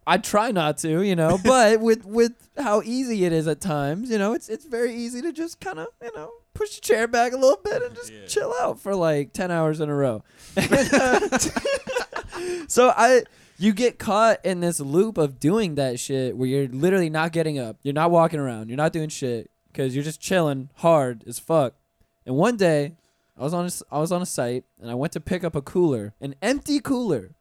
I 0.06 0.18
try 0.18 0.50
not 0.52 0.78
to, 0.78 1.02
you 1.02 1.14
know, 1.16 1.38
but 1.44 1.80
with 1.80 2.04
with 2.04 2.32
how 2.58 2.82
easy 2.84 3.24
it 3.24 3.32
is 3.32 3.46
at 3.46 3.60
times, 3.60 4.10
you 4.10 4.18
know, 4.18 4.32
it's 4.32 4.48
it's 4.48 4.64
very 4.64 4.94
easy 4.94 5.20
to 5.22 5.32
just 5.32 5.60
kind 5.60 5.78
of 5.78 5.88
you 6.02 6.10
know 6.16 6.30
push 6.54 6.74
your 6.76 6.80
chair 6.80 7.06
back 7.06 7.32
a 7.32 7.36
little 7.36 7.60
bit 7.62 7.82
and 7.82 7.94
just 7.94 8.12
Yeah. 8.12 8.26
chill 8.26 8.54
out 8.60 8.80
for 8.80 8.94
like 8.96 9.32
ten 9.32 9.50
hours 9.52 9.80
in 9.80 9.88
a 9.90 9.94
row. 9.94 10.24
so 12.68 12.92
I 12.96 13.22
you 13.58 13.72
get 13.72 13.98
caught 13.98 14.44
in 14.44 14.60
this 14.60 14.80
loop 14.80 15.18
of 15.18 15.38
doing 15.38 15.74
that 15.76 15.98
shit 15.98 16.36
where 16.36 16.48
you're 16.48 16.68
literally 16.68 17.10
not 17.10 17.32
getting 17.32 17.58
up, 17.58 17.76
you're 17.82 17.94
not 17.94 18.10
walking 18.10 18.40
around, 18.40 18.68
you're 18.68 18.76
not 18.76 18.92
doing 18.92 19.08
shit 19.08 19.50
because 19.72 19.94
you're 19.94 20.04
just 20.04 20.20
chilling 20.20 20.70
hard 20.76 21.24
as 21.26 21.38
fuck. 21.38 21.74
And 22.24 22.36
one 22.36 22.56
day, 22.56 22.96
I 23.38 23.42
was 23.42 23.54
on 23.54 23.66
a, 23.66 23.70
I 23.94 23.98
was 23.98 24.12
on 24.12 24.22
a 24.22 24.26
site 24.26 24.64
and 24.80 24.90
I 24.90 24.94
went 24.94 25.12
to 25.12 25.20
pick 25.20 25.44
up 25.44 25.54
a 25.54 25.62
cooler, 25.62 26.14
an 26.20 26.34
empty 26.40 26.80
cooler. 26.80 27.32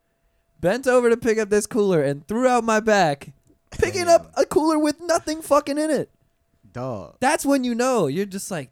Bent 0.60 0.88
over 0.88 1.10
to 1.10 1.18
pick 1.18 1.38
up 1.38 1.50
this 1.50 1.68
cooler 1.68 2.02
and 2.02 2.28
threw 2.28 2.48
out 2.48 2.64
my 2.64 2.80
back, 2.80 3.34
picking 3.72 4.08
up 4.08 4.32
a 4.36 4.46
cooler 4.46 4.80
with 4.80 5.02
nothing 5.02 5.42
fucking 5.42 5.78
in 5.78 5.90
it. 5.90 6.10
Dog. 6.72 7.18
That's 7.20 7.46
when 7.46 7.64
you 7.64 7.76
know 7.76 8.08
you're 8.08 8.26
just 8.26 8.52
like, 8.52 8.72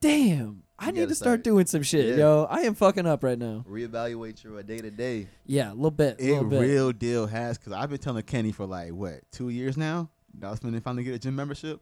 damn, 0.00 0.62
I 0.82 0.90
need 0.90 1.00
gotta 1.00 1.14
start 1.14 1.16
start- 1.40 1.44
doing 1.44 1.66
some 1.66 1.82
shit, 1.82 2.06
Yeah. 2.10 2.16
yo. 2.16 2.46
I 2.50 2.60
am 2.62 2.74
fucking 2.74 3.06
up 3.06 3.22
right 3.24 3.38
now. 3.38 3.64
Reevaluate 3.68 4.42
your 4.42 4.62
day 4.62 4.78
to 4.78 4.90
day. 4.90 5.28
Yeah, 5.46 5.72
a 5.72 5.74
little 5.74 5.90
bit, 5.90 6.18
a 6.20 6.22
It 6.24 6.32
little 6.32 6.48
bit. 6.50 6.60
real 6.60 6.92
deal 6.92 7.26
has 7.26 7.58
because 7.58 7.72
I've 7.72 7.88
been 7.90 7.98
telling 7.98 8.22
Kenny 8.24 8.52
for 8.52 8.66
like 8.66 8.92
what 8.92 9.20
two 9.32 9.48
years 9.48 9.76
now. 9.76 10.10
That 10.38 10.46
I 10.46 10.50
was 10.50 10.60
finna 10.60 10.82
finally 10.82 11.04
get 11.04 11.14
a 11.14 11.18
gym 11.18 11.36
membership. 11.36 11.80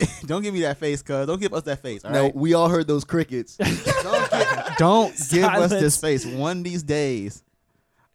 don't 0.26 0.42
give 0.42 0.54
me 0.54 0.60
that 0.60 0.78
face, 0.78 1.02
cuz. 1.02 1.26
Don't 1.26 1.40
give 1.40 1.52
us 1.52 1.64
that 1.64 1.80
face. 1.82 2.04
all 2.04 2.12
No, 2.12 2.22
right? 2.24 2.36
we 2.36 2.54
all 2.54 2.68
heard 2.68 2.86
those 2.86 3.04
crickets. 3.04 3.56
don't 4.02 4.30
give, 4.30 4.76
don't 4.78 5.28
give 5.30 5.44
us 5.44 5.70
this 5.70 5.96
face. 6.00 6.24
One 6.24 6.58
of 6.58 6.64
these 6.64 6.82
days, 6.84 7.42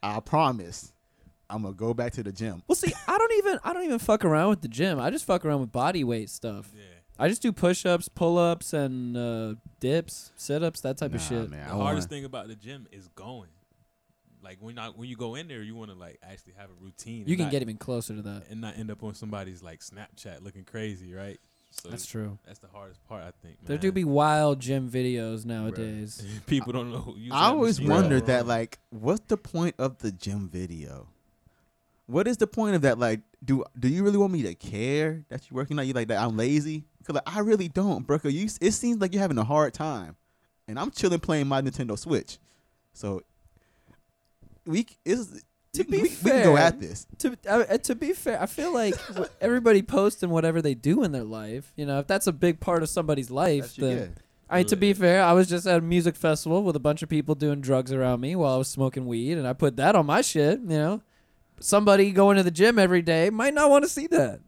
I 0.02 0.20
promise, 0.22 0.94
I'm 1.50 1.64
gonna 1.64 1.74
go 1.74 1.94
back 1.94 2.14
to 2.14 2.24
the 2.24 2.32
gym. 2.32 2.64
Well, 2.68 2.76
see, 2.76 2.94
I 3.08 3.18
don't 3.18 3.34
even 3.38 3.60
I 3.64 3.74
don't 3.74 3.84
even 3.84 4.00
fuck 4.00 4.24
around 4.24 4.50
with 4.50 4.62
the 4.62 4.70
gym. 4.70 5.00
I 5.00 5.10
just 5.10 5.26
fuck 5.26 5.44
around 5.46 5.60
with 5.62 5.72
body 5.74 6.04
weight 6.06 6.30
stuff. 6.30 6.72
yeah. 6.74 6.84
I 7.24 7.30
just 7.30 7.42
do 7.42 7.54
push-ups, 7.54 8.10
pull-ups, 8.10 8.74
and 8.74 9.16
uh, 9.16 9.56
dips, 9.80 10.34
sit-ups, 10.36 10.82
that 10.82 10.98
type 10.98 11.14
of 11.14 11.22
Nah, 11.22 11.28
shit. 11.28 11.50
man, 11.50 11.68
The 11.70 11.74
I 11.74 11.78
hardest 11.78 12.10
wanna- 12.10 12.10
thing 12.10 12.26
about 12.26 12.48
the 12.50 12.56
gym 12.56 12.86
is 12.92 13.08
going. 13.16 13.48
Like 14.44 14.58
when 14.60 14.76
not 14.76 14.98
when 14.98 15.08
you 15.08 15.16
go 15.16 15.36
in 15.36 15.48
there, 15.48 15.62
you 15.64 15.74
want 15.74 15.90
to 15.92 15.96
like 15.96 16.20
actually 16.22 16.54
have 16.58 16.70
a 16.70 16.74
routine. 16.84 17.24
You 17.26 17.38
can 17.38 17.46
not- 17.46 17.52
get 17.54 17.62
even 17.62 17.78
closer 17.78 18.14
to 18.14 18.22
that. 18.24 18.44
and 18.50 18.60
not 18.60 18.78
end 18.78 18.92
up 18.92 19.02
on 19.02 19.16
somebody's 19.16 19.64
like 19.64 19.80
Snapchat 19.80 20.44
looking 20.44 20.66
crazy, 20.66 21.14
right? 21.14 21.40
So 21.72 21.88
That's 21.90 22.06
true. 22.06 22.38
That's 22.46 22.60
the 22.60 22.68
hardest 22.68 23.04
part, 23.08 23.24
I 23.24 23.32
think. 23.42 23.58
There 23.66 23.78
do 23.78 23.92
be 23.94 24.04
wild 24.04 24.60
gym 24.60 24.90
videos 24.92 25.46
nowadays. 25.46 26.22
people 26.46 26.74
don't 26.74 26.92
know. 26.92 27.00
Who 27.00 27.18
use 27.18 27.32
I 27.34 27.46
always 27.46 27.80
machine 27.80 27.90
wondered 27.92 28.26
that, 28.28 28.46
like, 28.46 28.78
what's 28.92 29.24
the 29.28 29.38
point 29.38 29.76
of 29.80 29.98
the 30.00 30.12
gym 30.12 30.50
video? 30.50 31.08
What 32.06 32.28
is 32.28 32.38
the 32.38 32.48
point 32.48 32.76
of 32.76 32.82
that? 32.84 33.00
Like, 33.00 33.22
do 33.44 33.64
do 33.80 33.88
you 33.88 34.04
really 34.04 34.18
want 34.18 34.34
me 34.34 34.44
to 34.44 34.54
care 34.56 35.24
that 35.30 35.50
you're 35.50 35.56
working 35.56 35.80
out? 35.80 35.88
You 35.88 35.94
like 35.94 36.10
that 36.10 36.22
I'm 36.22 36.36
lazy? 36.38 36.84
Cause 37.06 37.16
like, 37.16 37.24
I 37.36 37.40
really 37.40 37.68
don't, 37.68 38.06
bro. 38.08 38.18
'Cause 38.20 38.34
you, 38.34 38.48
it 38.62 38.72
seems 38.72 39.00
like 39.02 39.14
you're 39.14 39.22
having 39.22 39.38
a 39.38 39.44
hard 39.44 39.74
time, 39.74 40.16
and 40.68 40.80
I'm 40.80 40.92
chilling 40.92 41.20
playing 41.20 41.48
my 41.48 41.62
Nintendo 41.62 41.98
Switch. 41.98 42.38
So 42.94 43.24
we 44.66 44.86
is 45.06 45.44
To 45.74 45.84
be 45.84 45.98
we, 45.98 46.04
we 46.04 46.10
can 46.10 46.44
go 46.44 46.56
fair, 46.56 46.58
at 46.58 46.80
this. 46.80 47.06
to 47.20 47.38
uh, 47.48 47.64
uh, 47.70 47.78
to 47.80 47.96
be 47.96 48.14
fair, 48.14 48.42
I 48.42 48.46
feel 48.46 48.74
like 48.74 48.96
wh- 49.18 49.24
everybody 49.42 49.82
posting 49.82 50.30
whatever 50.30 50.62
they 50.62 50.74
do 50.76 51.04
in 51.04 51.12
their 51.12 51.24
life. 51.24 51.74
You 51.76 51.86
know, 51.86 52.00
if 52.00 52.08
that's 52.08 52.28
a 52.28 52.32
big 52.32 52.60
part 52.60 52.84
of 52.84 52.90
somebody's 52.90 53.30
life, 53.32 53.64
That's 53.64 53.76
then 53.76 53.98
yeah. 53.98 54.06
I 54.50 54.58
mean, 54.58 54.68
to 54.68 54.76
be 54.76 54.94
fair, 54.94 55.24
I 55.24 55.34
was 55.34 55.50
just 55.50 55.66
at 55.66 55.80
a 55.80 55.82
music 55.82 56.16
festival 56.16 56.64
with 56.64 56.76
a 56.76 56.80
bunch 56.80 57.02
of 57.02 57.10
people 57.10 57.34
doing 57.34 57.60
drugs 57.60 57.92
around 57.92 58.22
me 58.22 58.36
while 58.36 58.54
I 58.54 58.58
was 58.58 58.68
smoking 58.68 59.08
weed, 59.08 59.34
and 59.38 59.48
I 59.48 59.54
put 59.54 59.78
that 59.78 59.96
on 59.96 60.06
my 60.06 60.22
shit. 60.22 60.60
You 60.60 60.68
know, 60.68 61.02
somebody 61.60 62.12
going 62.12 62.38
to 62.38 62.44
the 62.44 62.52
gym 62.52 62.78
every 62.78 63.02
day 63.02 63.30
might 63.32 63.54
not 63.56 63.70
want 63.72 63.84
to 63.84 63.90
see 63.90 64.06
that. 64.08 64.40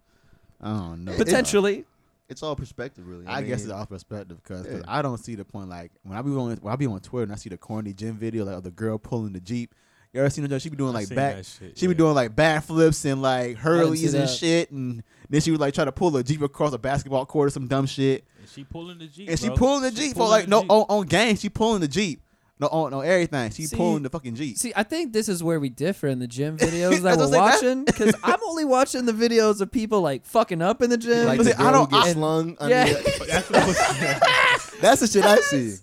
Oh 0.61 0.93
no! 0.95 1.11
know. 1.11 1.17
Potentially, 1.17 1.85
It's 2.27 2.41
all 2.41 2.55
perspective, 2.55 3.07
really. 3.07 3.25
I, 3.27 3.41
guess 3.41 3.59
mean, 3.61 3.69
it's 3.69 3.77
all 3.77 3.85
perspective 3.85 4.41
because 4.41 4.65
Yeah. 4.65 4.81
I 4.87 5.01
don't 5.01 5.17
see 5.19 5.35
the 5.35 5.45
point. 5.45 5.69
Like 5.69 5.91
when 6.03 6.17
I 6.17 6.21
be 6.21 6.31
on 6.31 6.55
when 6.57 6.73
I 6.73 6.75
be 6.75 6.87
on 6.87 6.99
Twitter 6.99 7.23
and 7.23 7.31
I 7.31 7.35
see 7.35 7.49
the 7.49 7.57
corny 7.57 7.93
gym 7.93 8.17
video 8.17 8.45
like 8.45 8.55
of 8.57 8.63
the 8.63 8.71
girl 8.71 8.97
pulling 8.97 9.33
the 9.33 9.39
jeep. 9.39 9.75
You 10.11 10.21
ever 10.21 10.29
seen 10.29 10.49
her? 10.49 10.59
She 10.59 10.69
be 10.69 10.77
doing 10.77 10.93
like 10.93 11.09
back. 11.09 11.35
that 11.35 11.45
shit, 11.45 11.77
She 11.77 11.87
be 11.87 11.93
doing 11.93 12.15
like 12.15 12.33
backflips 12.35 13.03
and 13.03 13.21
like 13.21 13.57
see 13.57 13.61
hurleys 13.63 14.13
and 14.13 14.23
that. 14.23 14.29
shit, 14.29 14.71
and 14.71 15.03
then 15.29 15.41
she 15.41 15.51
would 15.51 15.59
like 15.59 15.73
try 15.73 15.83
to 15.83 15.91
pull 15.91 16.15
a 16.15 16.23
jeep 16.23 16.41
across 16.41 16.71
a 16.73 16.77
basketball 16.77 17.25
court 17.25 17.47
or 17.47 17.49
some 17.49 17.67
dumb 17.67 17.85
shit. 17.85 18.23
And 18.39 18.47
she 18.49 18.63
pulling 18.63 18.97
the 18.97 19.07
jeep. 19.07 19.29
And 19.29 19.37
she 19.37 19.47
bro. 19.47 19.57
pulling 19.57 19.81
the 19.83 19.91
She 19.91 19.97
jeep 20.07 20.15
for 20.15 20.29
like 20.29 20.47
no 20.47 20.61
on, 20.61 20.85
on 20.87 21.05
gang. 21.05 21.35
She 21.35 21.49
pulling 21.49 21.81
the 21.81 21.87
jeep. 21.89 22.21
No 22.59 22.67
on 22.67 22.91
no 22.91 23.01
everything. 23.01 23.51
She 23.51 23.65
See- 23.65 23.75
pulling 23.75 24.03
the 24.03 24.09
fucking 24.09 24.35
jeep. 24.35 24.57
see, 24.57 24.71
I 24.75 24.83
think 24.83 25.11
this 25.11 25.27
is 25.27 25.43
where 25.43 25.59
we 25.59 25.67
differ 25.69 26.07
in 26.07 26.19
the 26.19 26.27
gym 26.27 26.57
videos 26.59 27.01
that 27.01 27.17
we're 27.17 27.25
I'm 27.25 27.31
watching 27.31 27.83
because 27.85 28.15
I'm 28.23 28.39
only 28.45 28.63
watching 28.63 29.05
the 29.05 29.11
videos 29.11 29.59
of 29.59 29.71
people 29.71 29.99
like 30.01 30.25
fucking 30.25 30.61
up 30.61 30.81
in 30.81 30.89
the 30.89 30.97
gym. 30.97 31.25
Like 31.25 31.39
Listen, 31.39 31.57
the 31.57 31.63
I 31.63 31.71
don't- 31.71 31.89
get 31.91 31.99
I- 32.03 32.13
slung. 32.13 32.55
under 32.59 32.73
Yeah. 32.75 32.85
the- 32.85 34.69
That's 34.81 35.01
the 35.01 35.07
shit 35.07 35.25
I 35.25 35.37
see. 35.37 35.75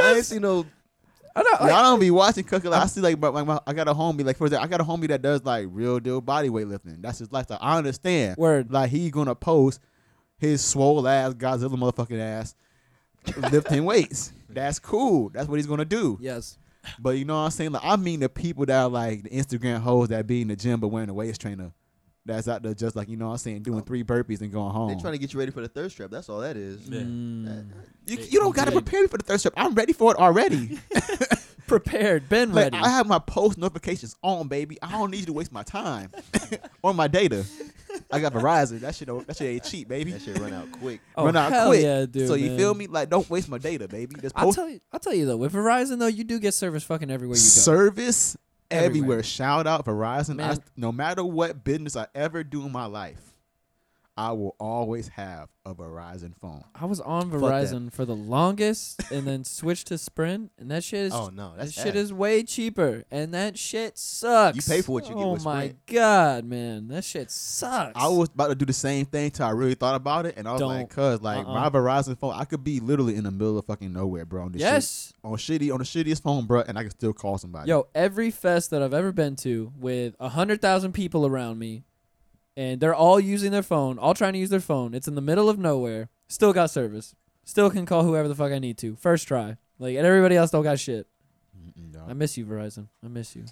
I 0.00 0.14
ain't 0.14 0.24
see 0.24 0.38
no. 0.38 0.64
I 1.34 1.42
don't, 1.42 1.60
Y'all 1.62 1.82
don't 1.82 1.98
be 1.98 2.10
watching 2.10 2.44
cooking. 2.44 2.70
Like, 2.70 2.82
I 2.82 2.86
see 2.86 3.00
like, 3.00 3.18
but 3.18 3.32
like 3.32 3.46
my, 3.46 3.58
I 3.66 3.72
got 3.72 3.88
a 3.88 3.94
homie 3.94 4.22
like 4.24 4.36
for 4.36 4.44
example, 4.46 4.64
I 4.66 4.68
got 4.68 4.80
a 4.80 4.84
homie 4.84 5.08
that 5.08 5.22
does 5.22 5.42
like 5.44 5.66
real 5.70 5.98
deal 5.98 6.20
body 6.20 6.50
weightlifting. 6.50 7.00
That's 7.00 7.18
his 7.20 7.32
lifestyle. 7.32 7.58
I 7.60 7.78
understand. 7.78 8.36
Word. 8.36 8.70
Like 8.70 8.90
he 8.90 9.10
gonna 9.10 9.34
post 9.34 9.80
his 10.36 10.62
swole 10.62 11.08
ass 11.08 11.32
Godzilla 11.34 11.70
motherfucking 11.78 12.20
ass 12.20 12.54
lifting 13.50 13.84
weights. 13.84 14.32
That's 14.54 14.78
cool. 14.78 15.30
That's 15.30 15.48
what 15.48 15.56
he's 15.56 15.66
gonna 15.66 15.84
do. 15.84 16.18
Yes. 16.20 16.58
But 16.98 17.10
you 17.10 17.24
know 17.24 17.34
what 17.34 17.44
I'm 17.44 17.50
saying? 17.50 17.72
Like 17.72 17.84
I 17.84 17.96
mean 17.96 18.20
the 18.20 18.28
people 18.28 18.66
that 18.66 18.82
are 18.82 18.88
like 18.88 19.24
the 19.24 19.30
Instagram 19.30 19.80
hoes 19.80 20.08
that 20.08 20.26
be 20.26 20.42
in 20.42 20.48
the 20.48 20.56
gym 20.56 20.80
but 20.80 20.88
wearing 20.88 21.08
a 21.08 21.14
waist 21.14 21.40
trainer. 21.40 21.72
That's 22.24 22.46
out 22.46 22.62
there 22.62 22.72
just 22.72 22.94
like 22.94 23.08
you 23.08 23.16
know 23.16 23.26
what 23.26 23.32
I'm 23.32 23.38
saying, 23.38 23.62
doing 23.62 23.82
three 23.82 24.04
burpees 24.04 24.42
and 24.42 24.52
going 24.52 24.72
home. 24.72 24.88
They're 24.88 25.00
trying 25.00 25.14
to 25.14 25.18
get 25.18 25.32
you 25.32 25.40
ready 25.40 25.50
for 25.50 25.60
the 25.60 25.68
third 25.68 25.90
trap. 25.90 26.10
That's 26.10 26.28
all 26.28 26.38
that 26.40 26.56
is. 26.56 26.88
Yeah. 26.88 27.00
Mm. 27.00 27.66
you, 28.06 28.18
you 28.30 28.38
don't 28.38 28.54
gotta 28.54 28.70
prepare 28.70 29.02
me 29.02 29.08
for 29.08 29.18
the 29.18 29.24
third 29.24 29.40
step. 29.40 29.54
I'm 29.56 29.74
ready 29.74 29.92
for 29.92 30.12
it 30.12 30.18
already. 30.18 30.78
Prepared, 31.66 32.28
been 32.28 32.52
like 32.52 32.72
ready. 32.72 32.76
I 32.84 32.90
have 32.90 33.06
my 33.06 33.18
post 33.18 33.56
notifications 33.58 34.14
on, 34.22 34.48
baby. 34.48 34.78
I 34.82 34.92
don't 34.92 35.10
need 35.10 35.20
you 35.20 35.26
to 35.26 35.32
waste 35.32 35.52
my 35.52 35.62
time 35.62 36.10
or 36.82 36.92
my 36.92 37.08
data. 37.08 37.44
I 38.12 38.20
got 38.20 38.32
Verizon. 38.32 38.80
That 38.80 38.94
shit 38.94 39.08
don't, 39.08 39.26
that 39.26 39.36
shit 39.36 39.48
ain't 39.48 39.64
cheap, 39.64 39.88
baby. 39.88 40.12
That 40.12 40.22
shit 40.22 40.38
run 40.38 40.52
out 40.52 40.70
quick. 40.72 41.00
oh, 41.16 41.24
Run 41.24 41.36
out 41.36 41.50
hell 41.50 41.68
quick. 41.68 41.82
yeah, 41.82 42.06
dude. 42.06 42.28
so 42.28 42.34
you 42.34 42.50
man. 42.50 42.58
feel 42.58 42.74
me? 42.74 42.86
Like 42.86 43.08
don't 43.08 43.28
waste 43.30 43.48
my 43.48 43.58
data, 43.58 43.88
baby. 43.88 44.16
Just 44.20 44.38
I'll 44.38 44.52
tell 44.52 44.68
you. 44.68 44.80
I'll 44.92 45.00
tell 45.00 45.14
you 45.14 45.26
though. 45.26 45.36
With 45.36 45.52
Verizon 45.52 45.98
though, 45.98 46.06
you 46.06 46.24
do 46.24 46.38
get 46.38 46.54
service 46.54 46.84
fucking 46.84 47.10
everywhere 47.10 47.36
you 47.36 47.42
go. 47.42 47.46
service 47.46 48.36
everywhere. 48.70 48.86
Everywhere. 48.86 49.22
Shout 49.22 49.66
out 49.66 49.84
Verizon. 49.84 50.42
I, 50.42 50.58
no 50.76 50.92
matter 50.92 51.24
what 51.24 51.64
business 51.64 51.96
I 51.96 52.06
ever 52.14 52.44
do 52.44 52.64
in 52.66 52.72
my 52.72 52.86
life, 52.86 53.31
I 54.14 54.32
will 54.32 54.54
always 54.60 55.08
have 55.08 55.48
a 55.64 55.74
Verizon 55.74 56.34
phone. 56.38 56.64
I 56.74 56.84
was 56.84 57.00
on 57.00 57.30
Fuck 57.30 57.40
that. 57.40 57.46
Verizon 57.46 57.90
for 57.90 58.04
the 58.04 58.14
longest, 58.14 59.00
and 59.10 59.26
then 59.26 59.42
switched 59.44 59.86
to 59.86 59.96
Sprint, 59.96 60.50
and 60.58 60.70
that 60.70 60.84
shit 60.84 61.06
is 61.06 61.14
Oh 61.14 61.28
no, 61.30 61.52
that 61.52 61.60
that's 61.60 61.72
shit 61.72 61.96
is 61.96 62.12
way 62.12 62.42
cheaper, 62.42 63.04
and 63.10 63.32
that 63.32 63.56
shit 63.56 63.96
sucks. 63.96 64.56
You 64.56 64.62
pay 64.74 64.82
for 64.82 64.92
what 64.92 65.08
you 65.08 65.14
get 65.14 65.24
Oh 65.24 65.32
with 65.32 65.44
my 65.44 65.68
Sprint. 65.68 65.86
god, 65.86 66.44
man, 66.44 66.88
that 66.88 67.04
shit 67.04 67.30
sucks. 67.30 67.92
I 67.94 68.08
was 68.08 68.28
about 68.28 68.48
to 68.48 68.54
do 68.54 68.66
the 68.66 68.72
same 68.74 69.06
thing 69.06 69.30
till 69.30 69.46
I 69.46 69.50
really 69.50 69.74
thought 69.74 69.94
about 69.94 70.26
it, 70.26 70.34
and 70.36 70.46
I 70.46 70.52
was 70.52 70.60
like, 70.60 70.90
"Cause 70.90 71.22
like 71.22 71.46
Uh-uh. 71.46 71.54
my 71.54 71.70
Verizon 71.70 72.18
phone, 72.18 72.34
I 72.34 72.44
could 72.44 72.62
be 72.64 72.80
literally 72.80 73.14
in 73.16 73.24
the 73.24 73.30
middle 73.30 73.56
of 73.58 73.64
fucking 73.64 73.92
nowhere, 73.94 74.26
bro. 74.26 74.42
On 74.44 74.52
this 74.52 74.60
shit, 74.60 74.70
yes, 74.72 75.12
on 75.24 75.32
shitty 75.38 75.72
on 75.72 75.78
the 75.78 75.84
shittiest 75.84 76.22
phone, 76.22 76.44
bro, 76.44 76.60
and 76.68 76.78
I 76.78 76.82
can 76.82 76.90
still 76.90 77.14
call 77.14 77.38
somebody. 77.38 77.68
yo, 77.70 77.86
every 77.94 78.30
fest 78.30 78.70
that 78.70 78.82
I've 78.82 78.92
ever 78.94 79.12
been 79.12 79.36
to 79.36 79.72
with 79.78 80.16
a 80.20 80.28
hundred 80.28 80.60
thousand 80.60 80.92
people 80.92 81.26
around 81.26 81.58
me, 81.58 81.84
and 82.56 82.80
they're 82.80 82.94
all 82.94 83.18
using 83.20 83.50
their 83.52 83.62
phone, 83.62 83.98
all 83.98 84.14
trying 84.14 84.32
to 84.34 84.38
use 84.38 84.50
their 84.50 84.60
phone. 84.60 84.94
It's 84.94 85.08
in 85.08 85.14
the 85.14 85.20
middle 85.20 85.48
of 85.48 85.58
nowhere. 85.58 86.08
Still 86.28 86.52
got 86.52 86.70
service. 86.70 87.14
Still 87.44 87.70
can 87.70 87.86
call 87.86 88.04
whoever 88.04 88.28
the 88.28 88.34
fuck 88.34 88.52
I 88.52 88.58
need 88.58 88.78
to. 88.78 88.94
First 88.96 89.26
try. 89.28 89.56
Like 89.78 89.96
and 89.96 90.06
everybody 90.06 90.36
else 90.36 90.50
don't 90.50 90.62
got 90.62 90.78
shit. 90.78 91.06
Mm-mm, 91.58 91.92
dog. 91.92 92.08
I 92.08 92.12
miss 92.12 92.36
you, 92.38 92.46
Verizon. 92.46 92.86
I 93.04 93.08
miss 93.08 93.34
you. 93.36 93.42
You 93.42 93.48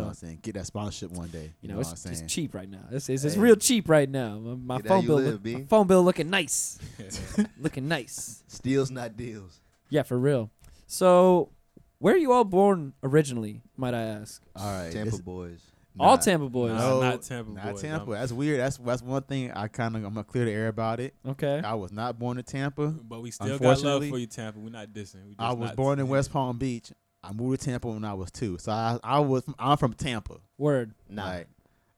know 0.00 0.02
what 0.04 0.08
I'm 0.10 0.14
saying? 0.14 0.38
Get 0.42 0.54
that 0.54 0.66
sponsorship 0.66 1.10
one 1.10 1.28
day. 1.30 1.50
you 1.60 1.68
know, 1.68 1.76
what 1.76 1.86
I'm 1.86 1.92
it's, 1.92 2.02
saying? 2.02 2.22
it's 2.22 2.32
cheap 2.32 2.54
right 2.54 2.68
now. 2.68 2.84
It's, 2.92 3.08
it's, 3.08 3.24
it's 3.24 3.34
Hey. 3.34 3.40
real 3.40 3.56
cheap 3.56 3.88
right 3.88 4.08
now. 4.08 4.38
My, 4.38 4.54
my 4.54 4.76
Get 4.76 4.86
how 4.88 4.94
phone 4.96 5.02
you 5.02 5.08
bill, 5.08 5.16
live, 5.16 5.32
look- 5.32 5.42
B. 5.42 5.54
my 5.56 5.64
phone 5.64 5.86
bill 5.88 6.04
looking 6.04 6.30
nice, 6.30 6.78
looking 7.60 7.88
nice. 7.88 8.44
Steals, 8.46 8.90
not 8.92 9.16
deals. 9.16 9.60
Yeah, 9.88 10.02
for 10.04 10.16
real. 10.16 10.50
So, 10.86 11.50
where 11.98 12.14
are 12.14 12.18
you 12.18 12.32
all 12.32 12.44
born 12.44 12.92
originally? 13.02 13.62
Might 13.76 13.94
I 13.94 14.02
ask? 14.02 14.40
All 14.54 14.72
right, 14.72 14.92
Tampa 14.92 15.10
this- 15.10 15.20
boys. 15.20 15.60
All 15.98 16.16
nah, 16.16 16.22
Tampa 16.22 16.48
boys. 16.48 16.72
Nah, 16.72 16.78
No, 16.78 17.00
not 17.00 17.22
Tampa 17.22 17.50
Not 17.50 17.64
boys. 17.72 17.82
Tampa. 17.82 18.10
That's 18.12 18.32
weird. 18.32 18.60
That's 18.60 18.76
that's 18.78 19.02
one 19.02 19.22
thing 19.22 19.50
I 19.52 19.68
kind 19.68 19.96
of 19.96 20.04
I'm 20.04 20.14
gonna 20.14 20.24
clear 20.24 20.44
the 20.44 20.52
air 20.52 20.68
about 20.68 21.00
it. 21.00 21.14
Okay. 21.26 21.60
I 21.64 21.74
was 21.74 21.92
not 21.92 22.18
born 22.18 22.38
in 22.38 22.44
Tampa. 22.44 22.88
But 22.88 23.22
we 23.22 23.30
still 23.30 23.46
got 23.46 23.52
love 23.52 23.60
Unfortunately, 23.60 24.10
for 24.10 24.18
you, 24.18 24.26
Tampa. 24.26 24.58
We're 24.58 24.70
not 24.70 24.88
dissing. 24.88 25.24
We 25.24 25.34
just 25.34 25.40
I 25.40 25.52
was 25.52 25.70
not- 25.70 25.76
born 25.76 25.98
in 25.98 26.06
yeah. 26.06 26.12
West 26.12 26.32
Palm 26.32 26.58
Beach. 26.58 26.92
I 27.22 27.32
moved 27.32 27.60
to 27.60 27.66
Tampa 27.66 27.88
when 27.88 28.04
I 28.04 28.14
was 28.14 28.30
two. 28.30 28.56
So 28.58 28.72
I 28.72 28.98
I 29.02 29.18
was 29.20 29.44
I'm 29.58 29.76
from 29.76 29.94
Tampa. 29.94 30.36
Word. 30.58 30.94
Nah. 31.08 31.24
Like, 31.26 31.48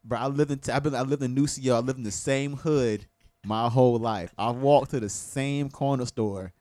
bro, 0.04 0.18
I 0.18 0.26
lived 0.26 0.50
in 0.50 0.74
I've 0.74 0.82
been 0.82 0.94
I 0.94 1.02
lived 1.02 1.22
in 1.22 1.34
New 1.34 1.46
CO. 1.46 1.76
I 1.76 1.80
lived 1.80 1.98
in 1.98 2.04
the 2.04 2.10
same 2.10 2.56
hood 2.56 3.06
my 3.44 3.68
whole 3.68 3.98
life. 3.98 4.32
I've 4.38 4.56
walked 4.56 4.90
to 4.92 5.00
the 5.00 5.08
same 5.08 5.68
corner 5.68 6.06
store 6.06 6.52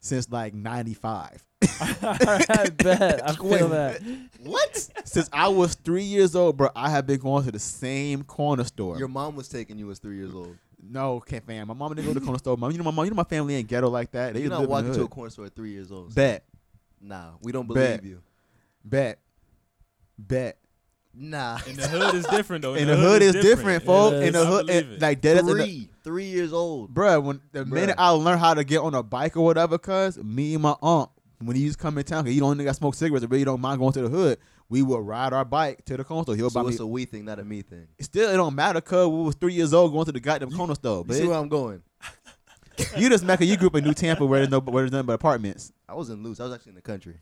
since 0.00 0.30
like 0.30 0.54
'95. 0.54 1.44
I 2.02 2.70
bet. 2.76 3.28
I 3.28 3.34
feel 3.34 3.44
Wait, 3.48 3.60
that. 3.70 4.00
What? 4.42 4.88
Since 5.04 5.28
I 5.32 5.48
was 5.48 5.74
three 5.74 6.02
years 6.04 6.34
old, 6.34 6.56
bro, 6.56 6.68
I 6.76 6.90
have 6.90 7.06
been 7.06 7.18
going 7.20 7.44
to 7.44 7.52
the 7.52 7.58
same 7.58 8.22
corner 8.24 8.64
store. 8.64 8.98
Your 8.98 9.08
mom 9.08 9.36
was 9.36 9.48
taking 9.48 9.78
you 9.78 9.90
as 9.90 9.98
three 9.98 10.16
years 10.16 10.34
old. 10.34 10.56
no, 10.82 11.20
can't 11.20 11.44
fam. 11.46 11.68
My 11.68 11.74
mom 11.74 11.94
didn't 11.94 12.06
go 12.06 12.14
to 12.14 12.20
the 12.20 12.24
corner 12.24 12.38
store. 12.38 12.56
Mom, 12.56 12.70
you 12.72 12.78
know 12.78 12.84
my 12.84 12.90
mom. 12.90 13.04
You 13.04 13.10
know 13.10 13.16
my 13.16 13.24
family 13.24 13.54
ain't 13.56 13.68
ghetto 13.68 13.88
like 13.88 14.10
that. 14.12 14.34
They 14.34 14.40
You're 14.40 14.50
live 14.50 14.58
not 14.58 14.62
in 14.64 14.68
the 14.68 14.70
walking 14.70 14.92
to 14.92 14.98
a 14.98 15.02
hood. 15.02 15.10
corner 15.10 15.30
store 15.30 15.46
at 15.46 15.54
three 15.54 15.70
years 15.70 15.90
old. 15.90 16.14
Bet, 16.14 16.44
Nah, 17.00 17.30
we 17.42 17.52
don't 17.52 17.66
Bet. 17.72 18.00
believe 18.02 18.12
you. 18.12 18.22
bet, 18.84 19.18
bet. 20.18 20.58
Nah. 21.16 21.58
In 21.68 21.76
the 21.76 21.86
hood 21.86 22.14
is 22.16 22.26
different 22.26 22.62
though. 22.62 22.74
In 22.74 22.88
the 22.88 22.96
hood 22.96 23.22
is 23.22 23.34
different, 23.34 23.84
folks. 23.84 24.16
It 24.16 24.22
In 24.28 24.32
the. 24.32 24.40
I 24.40 24.44
hood, 24.46 24.66
believe 24.66 24.90
it, 24.90 24.92
it. 24.94 25.00
like 25.02 25.20
dead 25.20 25.36
in 25.38 25.46
the, 25.46 25.52
three. 25.52 25.88
Three 26.02 26.24
years 26.24 26.52
old. 26.52 26.92
Bruh, 26.92 27.22
when 27.22 27.40
the 27.52 27.60
Bruh. 27.64 27.68
minute 27.72 27.94
I 27.98 28.08
learned 28.10 28.40
how 28.40 28.52
to 28.54 28.64
get 28.64 28.78
on 28.80 28.94
a 28.94 29.02
bike 29.02 29.36
or 29.36 29.44
whatever, 29.44 29.78
cuz 29.78 30.18
me 30.18 30.54
and 30.54 30.62
my 30.62 30.74
aunt, 30.82 31.10
when 31.46 31.56
he 31.56 31.62
used 31.62 31.78
to 31.78 31.82
come 31.82 31.98
in 31.98 32.04
town, 32.04 32.24
cause 32.24 32.32
he 32.32 32.40
don't 32.40 32.56
nigga 32.58 32.74
smoke 32.74 32.94
cigarettes, 32.94 33.22
and 33.22 33.32
really 33.32 33.44
don't 33.44 33.60
mind 33.60 33.78
going 33.78 33.92
to 33.92 34.02
the 34.02 34.08
hood. 34.08 34.38
We 34.68 34.82
would 34.82 35.00
ride 35.00 35.32
our 35.32 35.44
bike 35.44 35.84
to 35.86 35.96
the 35.96 36.04
corner 36.04 36.22
store. 36.24 36.36
He'll 36.36 36.50
buy 36.50 36.60
So 36.62 36.66
me. 36.66 36.70
it's 36.72 36.80
a 36.80 36.86
we 36.86 37.04
thing, 37.04 37.24
not 37.24 37.38
a 37.38 37.44
me 37.44 37.62
thing. 37.62 37.86
Still, 38.00 38.30
it 38.30 38.36
don't 38.36 38.54
matter, 38.54 38.80
cuz 38.80 39.06
we 39.08 39.22
was 39.22 39.34
three 39.34 39.52
years 39.54 39.72
old 39.74 39.92
going 39.92 40.06
to 40.06 40.12
the 40.12 40.20
goddamn 40.20 40.50
corner 40.52 40.74
store. 40.74 40.98
You 40.98 41.04
But 41.04 41.16
see 41.16 41.26
where 41.26 41.38
I'm 41.38 41.48
going? 41.48 41.82
you 42.96 43.08
just 43.08 43.24
Mecca, 43.24 43.44
you 43.44 43.56
grew 43.56 43.68
up 43.68 43.76
in 43.76 43.84
New 43.84 43.94
Tampa 43.94 44.24
where 44.26 44.40
there's 44.40 44.50
no 44.50 44.60
where 44.60 44.82
there's 44.82 44.92
nothing 44.92 45.06
but 45.06 45.12
apartments. 45.14 45.72
I 45.88 45.94
wasn't 45.94 46.22
loose. 46.22 46.40
I 46.40 46.44
was 46.44 46.54
actually 46.54 46.70
in 46.70 46.76
the 46.76 46.82
country. 46.82 47.16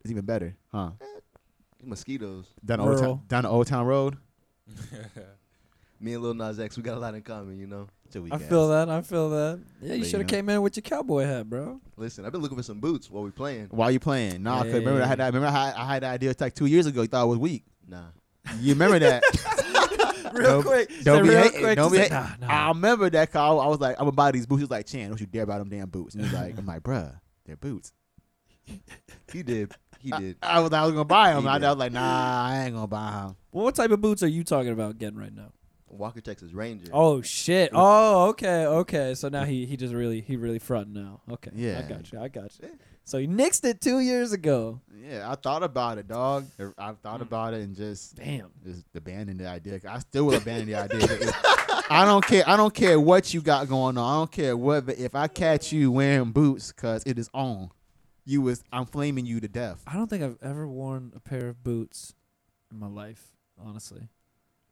It's 0.00 0.10
even 0.10 0.24
better, 0.24 0.56
huh? 0.72 0.92
Eh, 1.00 1.04
mosquitoes. 1.84 2.46
Down 2.64 2.78
the 2.78 2.84
old 2.86 2.98
town, 2.98 3.20
down 3.28 3.42
the 3.44 3.48
old 3.50 3.66
town 3.66 3.86
road. 3.86 4.16
Me 6.00 6.14
and 6.14 6.22
Lil 6.22 6.34
Nas 6.34 6.60
X, 6.60 6.76
we 6.76 6.82
got 6.82 6.96
a 6.96 7.00
lot 7.00 7.14
in 7.14 7.22
common, 7.22 7.58
you 7.58 7.66
know. 7.66 7.88
Till 8.10 8.22
we 8.22 8.30
I 8.32 8.38
gas. 8.38 8.48
feel 8.48 8.68
that. 8.68 8.88
I 8.88 9.02
feel 9.02 9.30
that. 9.30 9.60
Yeah, 9.82 9.94
you 9.94 9.98
But, 10.00 10.06
should 10.06 10.12
you 10.12 10.18
have 10.18 10.26
know. 10.26 10.36
came 10.36 10.48
in 10.48 10.62
with 10.62 10.76
your 10.76 10.82
cowboy 10.82 11.24
hat, 11.24 11.50
bro. 11.50 11.80
Listen, 11.96 12.24
I've 12.24 12.32
been 12.32 12.40
looking 12.40 12.56
for 12.56 12.62
some 12.62 12.78
boots 12.80 13.10
while 13.10 13.22
we 13.24 13.30
playing. 13.30 13.66
Why 13.70 13.90
you 13.90 13.98
playing? 14.00 14.42
Nah, 14.42 14.62
cause 14.62 14.72
remember 14.72 15.02
I 15.02 15.06
had 15.06 15.18
that. 15.18 15.26
Remember 15.34 15.48
I 15.48 15.66
had, 15.66 15.74
I 15.74 15.84
had 15.94 16.02
that 16.04 16.12
idea 16.14 16.34
like 16.40 16.54
two 16.54 16.66
years 16.66 16.86
ago. 16.86 17.02
You 17.02 17.08
thought 17.08 17.22
I 17.22 17.24
was 17.24 17.38
weak. 17.38 17.64
Nah. 17.86 18.04
You 18.60 18.72
remember 18.74 18.98
that? 19.00 19.22
real 20.32 20.42
Don't- 20.44 20.62
quick. 20.62 20.90
don't 21.02 21.22
be 21.24 21.28
real 21.30 21.42
hating, 21.42 21.60
quick. 21.60 21.76
don't 21.76 21.90
be 21.92 21.98
say, 21.98 22.02
hating. 22.04 22.16
nah, 22.16 22.46
nah. 22.46 22.46
I 22.48 22.68
remember 22.68 23.10
that 23.10 23.32
call. 23.32 23.60
I 23.60 23.66
was 23.66 23.80
like, 23.80 23.96
I'm 23.98 24.04
gonna 24.04 24.12
buy 24.12 24.30
these 24.30 24.46
boots. 24.46 24.60
He 24.60 24.64
was 24.64 24.70
like, 24.70 24.86
Chan, 24.86 25.08
don't 25.08 25.20
you 25.20 25.26
dare 25.26 25.44
buy 25.46 25.58
them 25.58 25.68
damn 25.68 25.88
boots. 25.88 26.14
And 26.14 26.24
he's 26.24 26.32
like, 26.32 26.56
I'm 26.56 26.64
like, 26.66 26.82
bruh, 26.82 27.18
they're 27.44 27.56
boots. 27.56 27.92
He 29.32 29.42
did. 29.42 29.72
He 30.00 30.10
did. 30.12 30.36
I 30.42 30.60
was, 30.60 30.72
I 30.72 30.82
was 30.84 30.92
gonna 30.92 31.04
buy 31.04 31.32
them. 31.34 31.42
He 31.42 31.48
I, 31.48 31.54
I 31.54 31.58
did. 31.58 31.66
was 31.68 31.76
like, 31.76 31.92
nah, 31.92 32.46
I 32.46 32.64
ain't 32.64 32.74
gonna 32.74 32.86
buy 32.86 33.10
them. 33.10 33.36
Well, 33.52 33.64
what 33.64 33.74
type 33.74 33.90
of 33.90 34.00
boots 34.00 34.22
are 34.22 34.28
you 34.28 34.44
talking 34.44 34.72
about 34.72 34.96
getting 34.98 35.18
right 35.18 35.34
now? 35.34 35.52
Walker 35.90 36.20
Texas 36.20 36.52
Ranger. 36.52 36.90
Oh 36.92 37.20
shit! 37.22 37.70
Oh 37.72 38.28
okay, 38.30 38.66
okay. 38.66 39.14
So 39.14 39.28
now 39.28 39.44
he 39.44 39.66
he 39.66 39.76
just 39.76 39.94
really 39.94 40.20
he 40.20 40.36
really 40.36 40.58
fronting 40.58 40.94
now. 40.94 41.20
Okay, 41.30 41.50
yeah, 41.54 41.82
I 41.84 41.88
got 41.88 42.12
you. 42.12 42.20
I 42.20 42.28
got 42.28 42.50
you. 42.60 42.68
So 43.04 43.18
he 43.18 43.26
nixed 43.26 43.64
it 43.64 43.80
two 43.80 44.00
years 44.00 44.32
ago. 44.32 44.80
Yeah, 44.94 45.30
I 45.30 45.34
thought 45.34 45.62
about 45.62 45.96
it, 45.96 46.08
dog. 46.08 46.46
I 46.76 46.92
thought 46.92 47.20
Mm. 47.20 47.22
about 47.22 47.54
it 47.54 47.62
and 47.62 47.74
just 47.74 48.16
Damn. 48.16 48.50
just 48.62 48.84
abandoned 48.94 49.40
the 49.40 49.48
idea. 49.48 49.80
I 49.88 49.98
still 50.00 50.26
will 50.26 50.34
abandon 50.34 50.66
the 50.66 50.74
idea. 50.74 51.32
I 51.90 52.04
don't 52.04 52.24
care. 52.26 52.44
I 52.46 52.56
don't 52.58 52.74
care 52.74 53.00
what 53.00 53.32
you 53.32 53.40
got 53.40 53.66
going 53.68 53.96
on. 53.96 54.04
I 54.14 54.18
don't 54.20 54.30
care 54.32 54.54
what. 54.56 54.84
But 54.84 54.98
if 54.98 55.14
I 55.14 55.26
catch 55.26 55.72
you 55.72 55.90
wearing 55.90 56.32
boots, 56.32 56.70
cause 56.72 57.02
it 57.06 57.18
is 57.18 57.30
on, 57.32 57.70
you 58.26 58.42
was 58.42 58.62
I'm 58.70 58.84
flaming 58.84 59.24
you 59.24 59.40
to 59.40 59.48
death. 59.48 59.82
I 59.86 59.94
don't 59.94 60.08
think 60.10 60.22
I've 60.22 60.36
ever 60.42 60.68
worn 60.68 61.12
a 61.16 61.20
pair 61.20 61.48
of 61.48 61.64
boots 61.64 62.14
in 62.70 62.78
my 62.78 62.88
life. 62.88 63.32
Honestly. 63.58 64.08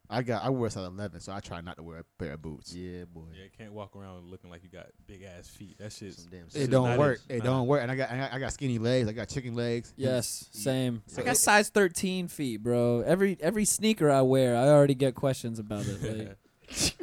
I 0.09 0.21
got 0.21 0.43
I 0.45 0.49
wear 0.49 0.69
size 0.69 0.85
11, 0.87 1.19
so 1.19 1.33
I 1.33 1.41
try 1.41 1.59
not 1.59 1.75
to 1.77 1.83
wear 1.83 1.99
a 1.99 2.03
pair 2.17 2.33
of 2.33 2.41
boots. 2.41 2.73
Yeah, 2.73 3.03
boy. 3.05 3.23
Yeah, 3.35 3.43
you 3.43 3.49
can't 3.57 3.73
walk 3.73 3.95
around 3.95 4.25
looking 4.31 4.49
like 4.49 4.63
you 4.63 4.69
got 4.69 4.85
big 5.05 5.23
ass 5.23 5.49
feet. 5.49 5.77
That 5.79 5.91
shit's 5.91 6.23
Some 6.23 6.31
damn 6.31 6.47
It 6.53 6.69
don't 6.71 6.97
work. 6.97 7.17
is- 7.17 7.25
It 7.29 7.37
nah. 7.39 7.43
don't 7.57 7.67
work. 7.67 7.81
And 7.81 7.91
I 7.91 7.95
got, 7.95 8.11
I 8.11 8.17
got 8.17 8.33
I 8.33 8.39
got 8.39 8.53
skinny 8.53 8.77
legs. 8.79 9.09
I 9.09 9.11
got 9.11 9.27
chicken 9.27 9.53
legs. 9.55 9.93
Yes. 9.97 10.47
Same. 10.53 11.03
So 11.07 11.21
I 11.21 11.25
got 11.25 11.31
it- 11.35 11.39
size 11.39 11.69
13 11.69 12.29
feet, 12.29 12.63
bro. 12.63 13.01
Every 13.01 13.37
every 13.41 13.65
sneaker 13.65 14.09
I 14.09 14.21
wear, 14.21 14.55
I 14.55 14.69
already 14.69 14.95
get 14.95 15.13
questions 15.15 15.59
about 15.59 15.85
it. 15.85 16.01
Like, 16.01 16.37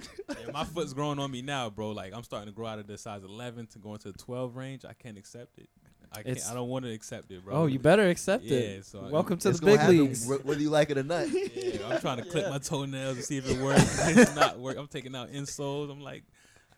yeah, 0.41 0.51
my 0.53 0.65
foot's 0.65 0.95
growing 0.95 1.19
on 1.19 1.31
me 1.31 1.43
now, 1.43 1.69
bro. 1.69 1.91
Like 1.91 2.15
I'm 2.15 2.23
starting 2.23 2.49
to 2.49 2.55
grow 2.55 2.67
out 2.67 2.79
of 2.79 2.87
the 2.87 2.97
size 2.97 3.23
11 3.23 3.67
to 3.69 3.79
go 3.79 3.93
into 3.93 4.13
the 4.13 4.19
12 4.19 4.57
range. 4.57 4.85
I 4.87 4.95
can't 4.95 5.19
accept 5.19 5.59
it. 5.59 5.69
I 6.17 6.23
can't. 6.23 6.29
It's- 6.37 6.51
I 6.51 6.55
don't 6.55 6.69
want 6.69 6.85
to 6.85 6.93
accept 6.93 7.31
it, 7.31 7.45
bro. 7.45 7.55
oh, 7.55 7.67
you 7.67 7.79
better 7.79 8.09
accept 8.09 8.45
Yeah, 8.45 8.59
it. 8.59 8.87
so 8.87 9.01
I- 9.07 9.11
Welcome 9.11 9.39
to 9.39 9.49
It's 9.51 9.59
the 9.61 9.67
gonna 9.67 9.73
big 9.73 9.81
happen 9.81 9.99
leagues. 9.99 10.27
wh- 10.27 10.47
whether 10.47 10.61
you 10.61 10.71
like 10.71 10.91
it 10.91 10.99
or 10.99 11.03
not. 11.03 11.27
Yeah, 11.55 11.89
I'm 11.89 12.01
trying 12.01 12.19
to 12.19 12.25
clip 12.25 12.49
my 12.49 12.59
toenails 12.59 13.17
to 13.17 13.23
see 13.23 13.37
if 13.39 13.51
it 13.51 13.61
works. 13.61 13.83
it's 14.17 14.35
not 14.35 14.59
work. 14.59 14.77
I'm 14.79 14.87
taking 14.87 15.15
out 15.15 15.31
insoles. 15.33 15.91
I'm 15.91 16.01
like, 16.01 16.23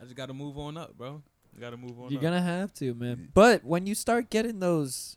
I 0.00 0.04
just 0.04 0.16
got 0.16 0.26
to 0.26 0.34
move 0.34 0.58
on 0.58 0.76
up, 0.76 0.96
bro. 0.96 1.22
I 1.56 1.60
got 1.60 1.70
to 1.70 1.76
move 1.76 1.98
on 2.00 2.10
You're 2.10 2.18
up. 2.18 2.22
gonna 2.22 2.42
have 2.42 2.72
to, 2.74 2.92
man. 2.94 3.16
Mm-hmm. 3.16 3.24
But 3.34 3.64
when 3.64 3.86
you 3.86 3.94
start 3.94 4.30
getting 4.30 4.58
those 4.60 5.16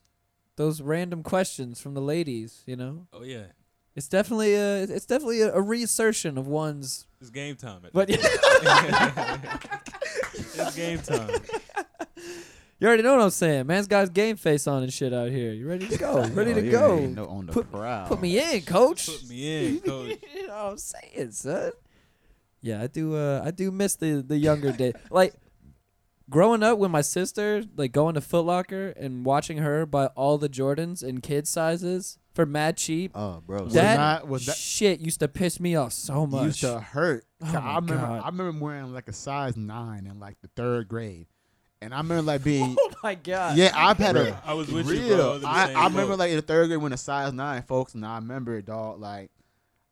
those 0.58 0.82
random 0.82 1.24
questions 1.24 1.80
from 1.82 1.94
the 1.96 2.02
ladies, 2.02 2.64
you 2.66 2.76
know, 2.76 3.08
oh 3.14 3.24
yeah, 3.24 3.46
it's 3.96 4.08
definitely 4.08 4.54
a 4.56 4.84
it's 4.84 5.06
definitely 5.06 5.42
a, 5.42 5.54
a 5.54 5.62
reassertion 5.62 6.38
of 6.38 6.48
one's. 6.48 7.08
it's 7.20 7.30
game 7.30 7.56
time. 7.56 7.82
At 7.86 7.94
But 7.94 8.08
this 8.10 8.18
point. 8.54 9.44
it's 10.34 10.76
game 10.76 11.00
time. 11.00 11.30
You 12.80 12.88
already 12.88 13.04
know 13.04 13.14
what 13.16 13.22
I'm 13.24 13.30
saying. 13.30 13.68
Man's 13.68 13.88
got 13.88 14.02
his 14.02 14.10
game 14.10 14.36
face 14.38 14.68
on 14.68 14.84
and 14.84 14.92
shit 14.94 15.14
out 15.14 15.30
here. 15.32 15.52
You 15.54 15.68
ready 15.68 15.88
to 15.88 15.98
go? 15.98 16.24
Ready 16.34 16.52
Oh, 16.52 16.56
to 16.56 16.70
go? 16.70 17.00
No, 17.06 17.26
on 17.28 17.46
the 17.48 17.54
Put- 17.54 17.72
prowl. 17.72 18.08
Put 18.08 18.22
me 18.22 18.40
in, 18.40 18.62
coach. 18.62 19.08
Put 19.08 19.28
me 19.30 19.68
in, 19.68 19.80
coach. 19.86 20.18
you 20.36 20.48
know 20.48 20.54
what 20.66 20.72
I'm 20.72 20.78
saying, 20.78 21.32
son. 21.32 21.72
Yeah, 22.62 22.82
I 22.82 22.88
do. 22.88 23.16
Uh, 23.16 23.42
I 23.46 23.52
do 23.52 23.72
miss 23.72 23.96
the 23.96 24.24
the 24.26 24.38
younger 24.38 24.72
day. 24.72 24.94
Like 25.12 25.34
growing 26.30 26.62
up 26.62 26.78
with 26.78 26.92
my 26.92 27.02
sister, 27.02 27.64
like 27.76 27.92
going 27.92 28.16
to 28.16 28.22
Foot 28.22 28.46
Locker 28.46 28.90
and 28.90 29.26
watching 29.26 29.58
her 29.60 29.86
buy 29.86 30.08
all 30.08 30.38
the 30.38 30.50
Jordans 30.50 31.02
in 31.04 31.22
kid 31.22 31.48
sizes 31.48 32.18
for 32.36 32.46
mad 32.46 32.78
cheap. 32.78 33.12
Oh, 33.16 33.42
bro. 33.46 33.64
Was 33.64 33.74
that 33.74 33.98
not- 33.98 34.28
was 34.28 34.46
that- 34.46 34.56
shit 34.58 35.00
used 35.00 35.20
to 35.22 35.28
piss 35.28 35.60
me 35.60 35.76
off 35.76 35.94
so 35.94 36.28
much. 36.28 36.46
used 36.46 36.62
to 36.62 36.80
hurt. 36.80 37.26
Oh 37.42 37.46
'Cause 37.46 37.54
my 37.56 37.60
I 37.62 37.76
remember 37.76 37.96
God. 37.96 38.22
I 38.24 38.26
remember 38.28 38.66
wearing 38.66 38.94
like 38.94 39.08
a 39.08 39.14
size 39.14 39.56
nine 39.58 40.06
in 40.06 40.20
like 40.20 40.38
the 40.42 40.50
third 40.56 40.88
grade. 40.88 41.28
And 41.82 41.94
I 41.94 41.98
remember 41.98 42.22
like 42.24 42.44
being 42.44 42.76
oh 42.80 42.92
my 43.04 43.16
god. 43.16 43.58
Yeah, 43.58 43.72
I've 43.74 43.98
had 43.98 44.16
Bro. 44.16 44.24
a 44.24 44.42
I 44.46 44.54
was 44.54 44.70
with 44.72 44.88
real. 44.88 45.02
you, 45.02 45.16
bro. 45.16 45.30
I 45.30 45.34
was 45.34 45.44
I, 45.46 45.74
I 45.74 45.84
remember 45.88 46.16
like 46.16 46.30
in 46.32 46.36
the 46.36 46.42
third 46.42 46.68
grade 46.68 46.82
when 46.82 46.92
a 46.94 46.98
size 46.98 47.32
nine 47.34 47.62
folks, 47.64 47.94
and 47.96 48.06
I 48.06 48.16
remember 48.16 48.58
it, 48.58 48.66
dog. 48.66 49.00
Like 49.00 49.32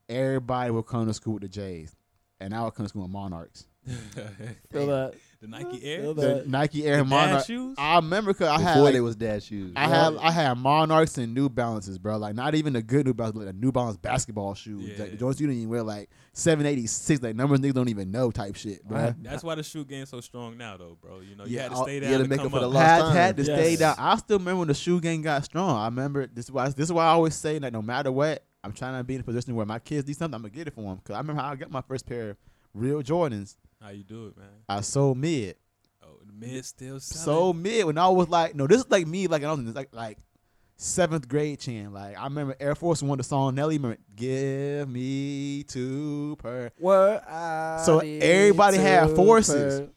everybody 0.09 0.71
would 0.71 0.85
come 0.85 1.07
to 1.07 1.13
school 1.13 1.33
with 1.35 1.43
the 1.43 1.49
J's, 1.49 1.95
and 2.39 2.53
I 2.53 2.63
would 2.63 2.73
come 2.75 2.85
to 2.85 2.89
school 2.89 3.03
with 3.03 3.11
Monarchs. 3.11 3.65
Feel 4.71 4.87
that. 4.87 5.13
The 5.39 5.47
Nike 5.47 5.83
Air. 5.83 6.01
Feel 6.01 6.13
The. 6.15 6.43
Nike 6.47 6.85
Air 6.85 6.97
dad 6.97 7.07
Monarch. 7.09 7.45
shoes. 7.45 7.75
I 7.77 7.95
remember 7.97 8.33
because 8.33 8.47
I 8.47 8.59
had 8.59 8.73
Before 8.73 8.83
like, 8.85 8.93
they 8.93 9.01
was 9.01 9.15
dad 9.15 9.43
shoes. 9.43 9.73
I 9.75 9.87
had 9.87 10.15
I 10.17 10.31
had 10.31 10.57
Monarchs 10.57 11.17
and 11.17 11.33
New 11.33 11.47
Balances, 11.49 11.97
bro. 11.99 12.17
Like 12.17 12.33
not 12.35 12.55
even 12.55 12.73
the 12.73 12.81
good 12.81 13.05
New 13.05 13.13
Balance, 13.13 13.35
like 13.35 13.45
the 13.47 13.53
New 13.53 13.71
Balance 13.71 13.97
basketball 13.97 14.55
shoes. 14.55 14.83
Yeah. 14.83 15.03
Like 15.03 15.11
the 15.11 15.17
Jones 15.17 15.39
you 15.39 15.47
didn't 15.47 15.59
even 15.59 15.69
wear 15.69 15.83
like 15.83 16.09
seven 16.33 16.65
eighty 16.65 16.87
six, 16.87 17.21
like 17.21 17.35
numbers 17.35 17.59
niggas 17.59 17.73
don't 17.73 17.89
even 17.89 18.09
know 18.11 18.31
type 18.31 18.55
shit, 18.55 18.83
bro. 18.87 18.97
I- 18.97 19.15
That's 19.21 19.43
why 19.43 19.55
the 19.55 19.63
shoe 19.63 19.85
game's 19.85 20.09
so 20.09 20.21
strong 20.21 20.57
now, 20.57 20.77
though, 20.77 20.97
bro. 21.01 21.19
You 21.19 21.35
know, 21.35 21.45
you 21.45 21.55
Yeah, 21.57 21.63
had 21.63 21.71
to 21.71 21.77
I'll- 21.77 21.83
stay 21.83 21.95
you 21.95 22.01
down 22.01 22.11
had 22.11 22.17
to 22.17 22.23
to 22.23 22.29
make 22.29 22.37
come 22.39 22.47
up 22.47 22.51
for 22.53 22.59
the 22.59 22.67
up. 22.67 22.73
lost 22.73 22.85
had, 22.87 22.99
time. 23.01 23.13
had 23.15 23.37
to 23.37 23.43
Yes. 23.43 23.59
stay 23.59 23.75
down. 23.75 23.95
I 23.99 24.15
still 24.17 24.39
remember 24.39 24.59
when 24.59 24.67
the 24.69 24.73
shoe 24.73 24.99
game 24.99 25.21
got 25.21 25.43
strong. 25.45 25.77
I 25.77 25.85
remember 25.85 26.27
this 26.27 26.45
is 26.45 26.51
why 26.51 26.67
this 26.69 26.85
is 26.85 26.91
why 26.93 27.05
I 27.05 27.09
always 27.09 27.35
say 27.35 27.59
that 27.59 27.71
no 27.73 27.81
matter 27.81 28.11
what, 28.11 28.43
I'm 28.63 28.73
trying 28.73 28.97
to 28.99 29.03
be 29.03 29.15
in 29.15 29.21
a 29.21 29.23
position 29.23 29.55
where 29.55 29.65
my 29.65 29.79
kids 29.79 30.07
need 30.07 30.17
something, 30.17 30.35
I'm 30.35 30.41
gonna 30.41 30.49
get 30.53 30.67
it 30.67 30.73
for 30.73 30.81
them. 30.81 30.99
Cause 31.03 31.13
I 31.15 31.19
remember 31.19 31.41
how 31.41 31.49
I 31.51 31.55
got 31.55 31.69
my 31.71 31.81
first 31.81 32.05
pair 32.05 32.31
of 32.31 32.37
real 32.73 33.01
Jordans. 33.01 33.55
How 33.81 33.89
you 33.89 34.03
do 34.03 34.27
it, 34.27 34.37
man? 34.37 34.47
I 34.67 34.81
sold 34.81 35.17
mid, 35.17 35.55
Oh, 36.03 36.17
the 36.25 36.33
mid 36.33 36.65
still 36.65 36.99
selling. 36.99 37.25
sold 37.25 37.57
mid 37.57 37.85
when 37.85 37.97
I 37.97 38.07
was 38.09 38.27
like, 38.29 38.55
no, 38.55 38.65
this 38.67 38.79
is 38.81 38.89
like 38.89 39.05
me, 39.07 39.27
like 39.27 39.43
I 39.43 39.51
was 39.51 39.59
in 39.59 39.71
like 39.73 39.89
like 39.93 40.17
seventh 40.77 41.27
grade 41.27 41.59
chin. 41.59 41.93
Like 41.93 42.17
I 42.17 42.23
remember 42.23 42.55
Air 42.59 42.75
Force 42.75 43.03
One, 43.03 43.17
the 43.17 43.23
song 43.23 43.55
Nelly, 43.55 43.77
remember, 43.77 43.97
give 44.15 44.89
me 44.89 45.63
two 45.63 46.35
per. 46.39 46.71
What 46.79 47.23
I 47.29 47.81
So 47.85 47.99
need 47.99 48.23
everybody 48.23 48.77
had 48.77 49.09
to 49.09 49.15
forces. 49.15 49.81
per- 49.81 49.89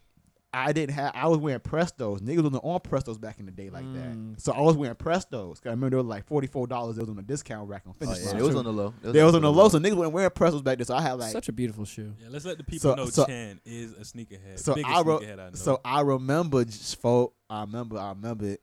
I 0.52 0.72
didn't 0.72 0.94
have. 0.96 1.12
I 1.14 1.28
was 1.28 1.38
wearing 1.38 1.60
Prestos. 1.60 2.18
Niggas 2.20 2.42
wasn't 2.42 2.64
on 2.64 2.80
Prestos 2.80 3.20
back 3.20 3.38
in 3.38 3.46
the 3.46 3.52
day 3.52 3.70
like 3.70 3.84
Mm. 3.84 4.34
that. 4.34 4.40
So 4.42 4.52
I 4.52 4.60
was 4.60 4.76
wearing 4.76 4.96
Prestos. 4.96 5.54
'Cause 5.62 5.66
I 5.66 5.70
remember 5.70 5.90
they 5.90 5.96
were 5.96 6.02
like 6.02 6.24
forty 6.26 6.48
four 6.48 6.66
dollars. 6.66 6.98
It 6.98 7.02
was 7.02 7.10
on 7.10 7.18
a 7.18 7.22
discount 7.22 7.68
rack 7.68 7.82
on 7.86 7.92
Oh, 8.00 8.04
Finish 8.04 8.18
yeah, 8.24 8.30
Line. 8.32 8.38
it 8.40 8.42
was 8.42 8.56
on 8.56 8.64
the 8.64 8.72
low. 8.72 8.92
They 9.02 9.22
was 9.22 9.34
on 9.34 9.42
the 9.42 9.52
low, 9.52 9.68
so 9.68 9.78
niggas 9.78 9.94
weren't 9.96 10.12
wearing 10.12 10.30
Prestos 10.30 10.64
back 10.64 10.78
then. 10.78 10.86
So 10.86 10.94
I 10.96 11.02
had 11.02 11.12
like. 11.14 11.30
Such 11.30 11.48
a 11.48 11.52
beautiful 11.52 11.84
shoe. 11.84 12.14
Yeah, 12.20 12.28
let's 12.30 12.44
let 12.44 12.58
the 12.58 12.64
people 12.64 12.80
So- 12.90 12.94
know 12.96 13.06
so- 13.06 13.26
Chan 13.26 13.60
is 13.64 13.92
a 13.92 14.00
sneakerhead. 14.00 14.58
so 14.58 14.74
Biggest 14.74 14.92
I 14.92 15.02
wrote. 15.02 15.22
sneakerhead 15.22 15.38
I 15.38 15.48
know. 15.50 15.54
So 15.54 15.80
I 15.84 16.00
remember 16.00 16.64
just 16.64 16.96
folk. 17.00 17.34
I 17.48 17.60
remember. 17.60 17.98
I 17.98 18.08
remember 18.08 18.46
it. 18.46 18.62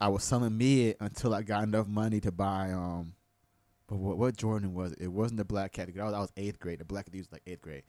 I 0.00 0.08
was 0.08 0.24
selling 0.24 0.58
mid 0.58 0.96
until 0.98 1.32
I 1.34 1.42
got 1.42 1.62
enough 1.62 1.86
money 1.86 2.20
to 2.22 2.32
buy. 2.32 2.72
Um, 2.72 3.12
but 3.86 3.98
what, 3.98 4.18
what 4.18 4.36
Jordan 4.36 4.72
was? 4.74 4.92
it? 4.92 5.02
It 5.02 5.08
wasn't 5.12 5.38
the 5.38 5.44
black 5.44 5.72
category. 5.72 6.02
I 6.02 6.06
was, 6.06 6.14
I 6.14 6.20
was 6.20 6.32
eighth 6.36 6.58
grade. 6.58 6.78
The 6.80 6.84
black 6.84 7.04
category 7.04 7.20
was 7.20 7.30
like 7.32 7.42
eighth 7.46 7.60
grade. 7.62 7.82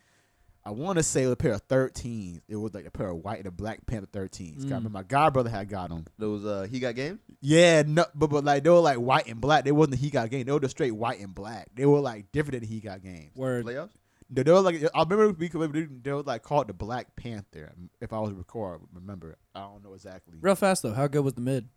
I 0.64 0.70
want 0.72 0.98
to 0.98 1.04
say 1.04 1.24
a 1.24 1.36
pair 1.36 1.54
of 1.54 1.68
13s. 1.68 2.42
It 2.48 2.56
was 2.56 2.74
like 2.74 2.86
a 2.86 2.92
pair 2.92 3.08
of 3.10 3.18
white 3.18 3.40
and 3.40 3.48
a 3.48 3.52
black 3.52 3.86
Panther 3.88 4.06
13s. 4.08 4.58
'Cause 4.58 4.66
I 4.66 4.68
Mm. 4.68 4.70
remember 4.70 4.90
my 4.90 5.04
god 5.04 5.34
brother 5.34 5.50
had 5.50 5.70
got 5.70 5.90
them. 5.90 6.06
Those 6.20 6.46
uh, 6.46 6.68
he 6.70 6.80
got 6.80 6.96
game. 6.96 7.20
Yeah, 7.42 7.84
no, 7.86 8.06
but 8.14 8.28
but 8.30 8.44
like 8.44 8.64
they 8.64 8.70
were 8.70 8.78
like 8.80 8.98
white 8.98 9.28
and 9.28 9.42
black. 9.42 9.66
They 9.66 9.72
wasn't 9.72 9.92
the 9.92 9.98
he 9.98 10.10
got 10.12 10.30
game. 10.30 10.46
They 10.46 10.52
were 10.52 10.60
just 10.60 10.76
straight 10.76 10.92
white 10.92 11.20
and 11.20 11.34
black. 11.34 11.70
They 11.76 11.86
were 11.86 12.00
like 12.00 12.32
different 12.32 12.62
than 12.62 12.70
the 12.70 12.76
he 12.76 12.80
got 12.82 13.02
games. 13.02 13.36
Word. 13.36 13.66
Playoffs. 13.66 13.90
They, 14.30 14.44
they 14.44 14.52
were 14.52 14.62
like 14.62 14.82
I 14.96 15.00
remember 15.04 15.34
because 15.34 15.72
they, 15.72 15.82
they 15.86 16.14
were 16.14 16.22
like 16.24 16.44
called 16.44 16.68
the 16.68 16.74
Black 16.74 17.16
Panther. 17.18 17.74
If 18.00 18.14
I 18.14 18.20
was 18.20 18.30
to 18.30 18.36
record, 18.36 18.80
remember 18.94 19.36
I 19.56 19.62
don't 19.62 19.84
know 19.84 19.94
exactly. 19.94 20.36
Real 20.40 20.56
fast 20.56 20.84
though. 20.84 20.94
How 20.94 21.08
good 21.08 21.24
was 21.26 21.34
the 21.34 21.42
mid? 21.42 21.68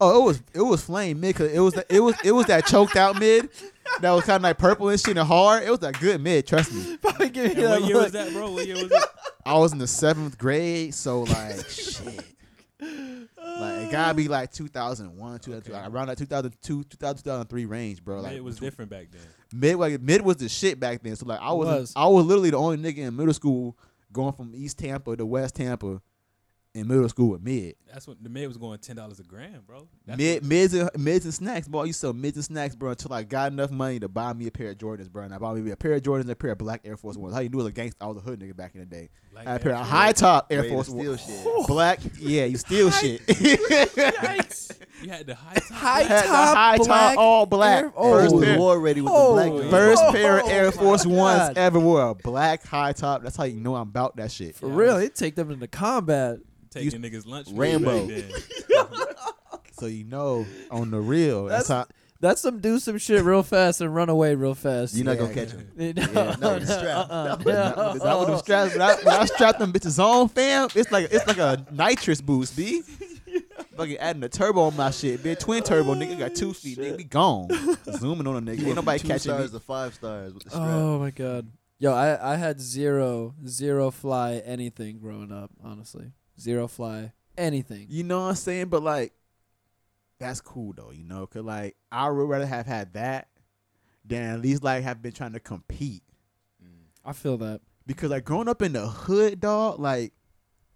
Oh, 0.00 0.22
it 0.22 0.26
was 0.26 0.42
it 0.54 0.60
was 0.62 0.84
flame 0.84 1.20
mid. 1.20 1.34
Cause 1.36 1.50
it 1.50 1.58
was 1.60 1.74
it 1.88 2.00
was 2.00 2.14
it 2.24 2.32
was 2.32 2.46
that 2.46 2.66
choked 2.66 2.94
out 2.96 3.18
mid 3.18 3.48
that 4.00 4.10
was 4.12 4.24
kind 4.24 4.36
of 4.36 4.42
like 4.42 4.58
purple 4.58 4.88
and 4.90 5.00
shit 5.00 5.16
and 5.16 5.26
hard. 5.26 5.64
It 5.64 5.70
was 5.70 5.82
a 5.82 5.92
good 5.92 6.20
mid. 6.20 6.46
Trust 6.46 6.72
me. 6.72 6.96
Probably 7.02 7.30
give 7.30 7.56
And 7.58 7.68
what 7.68 7.82
year 7.84 7.96
was 7.96 8.12
that, 8.12 8.32
bro? 8.32 8.50
What 8.52 8.66
year 8.66 8.76
was 8.76 8.90
it? 8.92 9.04
I 9.44 9.58
was 9.58 9.72
in 9.72 9.78
the 9.78 9.86
seventh 9.86 10.38
grade, 10.38 10.94
so 10.94 11.22
like 11.22 11.68
shit. 11.68 12.24
Like 12.80 13.86
it 13.86 13.90
gotta 13.90 14.14
be 14.14 14.28
like 14.28 14.52
2001, 14.52 15.40
2002, 15.40 15.56
Okay. 15.72 15.72
like 15.82 15.92
around 15.92 16.08
that 16.08 16.18
2002, 16.18 16.84
2000, 16.84 17.16
2003 17.24 17.64
range, 17.64 18.04
bro. 18.04 18.20
Like 18.20 18.36
it 18.36 18.44
was 18.44 18.56
between- 18.56 18.70
different 18.70 18.90
back 18.90 19.06
then. 19.10 19.20
Mid 19.52 19.76
like 19.76 20.00
mid 20.00 20.20
was 20.22 20.36
the 20.36 20.48
shit 20.48 20.78
back 20.78 21.02
then. 21.02 21.16
So 21.16 21.26
like 21.26 21.40
I 21.40 21.52
was, 21.52 21.66
was. 21.66 21.92
I 21.96 22.06
was 22.06 22.24
literally 22.24 22.50
the 22.50 22.58
only 22.58 22.76
nigga 22.76 22.98
in 22.98 23.16
middle 23.16 23.34
school 23.34 23.76
going 24.12 24.32
from 24.32 24.52
East 24.54 24.78
Tampa 24.78 25.16
to 25.16 25.26
West 25.26 25.56
Tampa 25.56 26.00
in 26.78 26.88
middle 26.88 27.08
school 27.08 27.30
with 27.30 27.42
mid. 27.42 27.74
That's 27.92 28.06
what 28.06 28.22
the 28.22 28.28
mid 28.28 28.46
was 28.48 28.56
going 28.56 28.78
ten 28.78 28.96
dollars 28.96 29.18
a 29.20 29.22
gram, 29.22 29.62
bro. 29.66 29.88
That's 30.06 30.18
Mid 30.18 30.44
mids 30.44 30.74
and 30.74 30.90
mids 30.96 31.24
and 31.24 31.32
snacks, 31.34 31.66
boy. 31.68 31.84
You 31.84 31.92
sell 31.92 32.12
mids 32.12 32.36
and 32.36 32.44
snacks, 32.44 32.74
bro, 32.76 32.90
until 32.90 33.12
I 33.12 33.22
got 33.22 33.52
enough 33.52 33.70
money 33.70 33.98
to 34.00 34.08
buy 34.08 34.32
me 34.32 34.46
a 34.46 34.50
pair 34.50 34.70
of 34.70 34.78
Jordans, 34.78 35.10
bro. 35.10 35.24
And 35.24 35.34
I 35.34 35.38
bought 35.38 35.56
me 35.56 35.70
a 35.70 35.76
pair 35.76 35.92
of 35.94 36.02
Jordans 36.02 36.22
and 36.22 36.30
a 36.30 36.36
pair 36.36 36.52
of 36.52 36.58
black 36.58 36.82
Air 36.84 36.96
Force 36.96 37.16
Ones. 37.16 37.34
How 37.34 37.40
you 37.40 37.48
knew 37.48 37.60
as 37.60 37.66
a 37.66 37.72
gangster? 37.72 37.96
I 38.02 38.06
was 38.06 38.18
a 38.18 38.20
hood 38.20 38.40
nigga 38.40 38.56
back 38.56 38.74
in 38.74 38.80
the 38.80 38.86
day. 38.86 39.08
Black 39.32 39.46
I 39.46 39.52
had 39.52 39.60
a 39.60 39.64
Air 39.64 39.64
pair 39.64 39.72
of 39.72 39.78
Force. 39.78 39.90
high 39.90 40.12
top 40.12 40.46
Air 40.50 40.62
Way 40.62 40.68
Force 40.70 40.88
Ones. 40.90 41.66
Black, 41.66 42.00
yeah, 42.18 42.44
you 42.44 42.56
steal 42.58 42.90
shit. 42.90 43.26
Yikes. 43.26 44.72
You 45.02 45.10
had 45.10 45.26
the 45.26 45.34
high 45.34 45.54
top. 45.54 45.70
High 45.70 46.02
Had 46.02 46.24
the 46.24 46.28
top, 46.28 46.56
high 46.56 46.76
black 46.78 47.14
top, 47.14 47.18
all 47.18 47.46
black. 47.46 47.84
Air- 47.84 47.90
First 47.90 48.32
Oh. 48.32 48.36
was 48.36 48.44
pair, 48.44 48.58
war 48.58 48.80
ready 48.80 49.00
with 49.00 49.12
Oh, 49.14 49.36
the 49.36 49.50
black. 49.50 49.64
yeah. 49.64 49.70
first 49.70 50.02
Oh, 50.04 50.12
pair 50.12 50.38
of 50.40 50.48
Air 50.48 50.62
oh 50.64 50.66
my 50.66 50.70
Force 50.72 51.06
Ones 51.06 51.56
ever 51.56 51.78
wore 51.78 52.02
a 52.10 52.14
black 52.14 52.66
high 52.66 52.92
top. 52.92 53.22
That's 53.22 53.36
how 53.36 53.44
you 53.44 53.60
know 53.60 53.76
I'm 53.76 53.82
about 53.88 54.16
that 54.16 54.32
shit. 54.32 54.56
For 54.56 54.68
Yeah, 54.68 54.74
real, 54.74 54.94
was- 54.94 55.04
they 55.04 55.08
take 55.10 55.36
them 55.36 55.50
into 55.50 55.66
combat. 55.68 56.38
Taking 56.68 57.02
niggas 57.02 57.26
lunch. 57.26 57.48
Rambo. 57.52 58.08
So 59.78 59.86
you 59.86 60.02
know 60.02 60.44
on 60.72 60.90
the 60.90 60.98
real. 61.00 61.44
That's, 61.44 61.68
That's- 61.68 61.88
how. 61.88 61.94
That's 62.20 62.40
some 62.40 62.58
do 62.58 62.80
some 62.80 62.98
shit 62.98 63.22
real 63.22 63.44
fast 63.44 63.80
and 63.80 63.94
run 63.94 64.08
away 64.08 64.34
real 64.34 64.56
fast. 64.56 64.96
You're 64.96 65.04
not 65.04 65.12
Yeah, 65.12 65.18
gonna 65.20 65.34
catch 65.34 65.54
yeah. 65.54 65.86
him. 65.86 65.94
no, 66.14 66.22
Yeah, 66.22 66.36
no, 66.40 66.58
the 66.58 66.66
strap. 66.66 67.06
uh-uh, 67.08 67.92
Is 67.94 68.02
that 68.02 68.18
what 68.18 68.26
them 68.26 68.38
straps? 68.38 68.72
When 68.72 68.82
I, 68.82 68.94
when 68.96 69.14
I 69.14 69.24
strap 69.26 69.58
them 69.58 69.72
bitches 69.72 70.02
on, 70.04 70.28
fam, 70.28 70.68
it's 70.74 70.90
like 70.90 71.12
it's 71.12 71.28
like 71.28 71.38
a 71.38 71.64
nitrous 71.70 72.20
boost, 72.20 72.56
b. 72.56 72.82
Fucking 73.76 73.98
adding 73.98 74.24
a 74.24 74.28
turbo 74.28 74.62
on 74.62 74.76
my 74.76 74.90
shit, 74.90 75.22
bitch. 75.22 75.38
Twin 75.38 75.62
turbo, 75.62 75.94
nigga 75.94 76.18
got 76.18 76.34
two 76.34 76.52
feet, 76.52 76.76
nigga. 76.78 76.96
Be 76.96 77.04
gone. 77.04 77.48
Zooming 77.92 78.26
on 78.26 78.34
a 78.34 78.40
nigga. 78.50 78.66
Ain't 78.66 78.74
nobody 78.74 78.98
two 78.98 79.06
catching 79.06 79.30
me. 79.30 79.36
stars 79.38 79.52
to 79.52 79.60
five 79.60 79.94
stars 79.94 80.34
with 80.34 80.42
the 80.42 80.50
strap. 80.50 80.64
Oh, 80.64 80.94
oh 80.94 80.98
my 80.98 81.12
god. 81.12 81.48
Yo, 81.78 81.94
I 81.94 82.32
I 82.32 82.34
had 82.34 82.60
zero 82.60 83.36
zero 83.46 83.92
fly 83.92 84.42
anything 84.44 84.98
growing 84.98 85.30
up. 85.30 85.52
Honestly, 85.62 86.10
zero 86.40 86.68
fly 86.68 87.12
anything. 87.36 87.86
You 87.88 88.04
know 88.04 88.22
what 88.22 88.28
I'm 88.30 88.34
saying? 88.34 88.66
But 88.68 88.82
like, 88.82 89.12
that's 90.18 90.40
cool 90.40 90.72
though, 90.76 90.90
you 90.90 91.04
know, 91.04 91.26
cause 91.26 91.44
like 91.44 91.76
I 91.92 92.08
would 92.10 92.28
rather 92.28 92.46
have 92.46 92.66
had 92.66 92.94
that 92.94 93.28
than 94.04 94.34
at 94.34 94.40
least 94.40 94.62
like 94.64 94.82
have 94.82 95.00
been 95.02 95.12
trying 95.12 95.32
to 95.34 95.40
compete. 95.40 96.02
I 97.04 97.12
feel 97.12 97.38
that. 97.38 97.60
Because 97.86 98.10
like 98.10 98.24
growing 98.24 98.48
up 98.48 98.60
in 98.60 98.72
the 98.72 98.86
hood, 98.86 99.40
dog, 99.40 99.78
like 99.78 100.12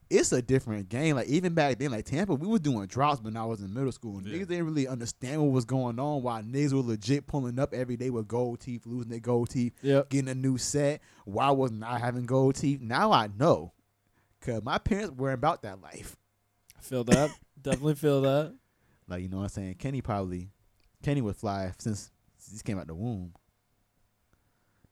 it's 0.09 0.31
a 0.33 0.41
different 0.41 0.89
game. 0.89 1.17
Like 1.17 1.27
even 1.27 1.55
back 1.55 1.79
then, 1.79 1.91
like 1.91 2.05
Tampa, 2.05 2.35
we 2.35 2.47
was 2.47 2.61
doing 2.61 2.87
drops 2.87 3.21
when 3.21 3.37
I 3.37 3.45
was 3.45 3.61
in 3.61 3.73
middle 3.75 3.93
school. 3.93 4.19
And 4.19 4.27
Yeah. 4.27 4.39
Niggas 4.39 4.49
didn't 4.49 4.67
really 4.67 4.87
understand 4.87 5.43
what 5.43 5.51
was 5.51 5.65
going 5.65 5.99
on. 5.99 6.23
Why 6.23 6.41
niggas 6.43 6.73
were 6.73 6.81
legit 6.81 7.27
pulling 7.27 7.59
up 7.59 7.75
every 7.75 7.97
day 7.97 8.11
with 8.11 8.29
gold 8.29 8.61
teeth, 8.61 8.87
losing 8.87 9.11
their 9.11 9.21
gold 9.21 9.51
teeth, 9.51 9.75
Yep. 9.83 10.09
getting 10.11 10.29
a 10.29 10.35
new 10.35 10.57
set. 10.57 11.01
Why 11.25 11.51
wasn't 11.51 11.83
I 11.85 11.99
having 11.99 12.25
gold 12.27 12.55
teeth? 12.55 12.81
Now 12.81 13.11
I 13.13 13.29
know, 13.39 13.73
cause 14.43 14.63
my 14.63 14.79
parents 14.79 15.13
were 15.17 15.33
about 15.33 15.63
that 15.63 15.81
life. 15.81 16.17
Filled 16.81 17.15
up. 17.15 17.31
Definitely 17.63 17.95
filled 17.95 18.27
up. 18.27 18.55
Like 19.09 19.23
you 19.23 19.29
know 19.29 19.39
what 19.39 19.43
I'm 19.45 19.49
saying. 19.51 19.75
Kenny 19.77 20.03
probably, 20.03 20.51
Kenny 21.03 21.21
would 21.23 21.37
fly 21.37 21.73
since 21.79 22.11
he 22.53 22.59
came 22.63 22.79
out 22.79 22.87
the 22.89 22.95
womb. 22.95 23.33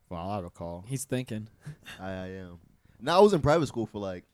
From 0.08 0.16
all 0.18 0.30
I 0.30 0.38
recall. 0.40 0.84
He's 0.88 1.04
thinking. 1.04 1.48
I, 2.00 2.10
I 2.10 2.26
am. 2.28 2.58
Now 3.00 3.18
I 3.18 3.22
was 3.22 3.32
in 3.32 3.40
private 3.40 3.66
school 3.66 3.86
for 3.86 3.98
like 4.00 4.24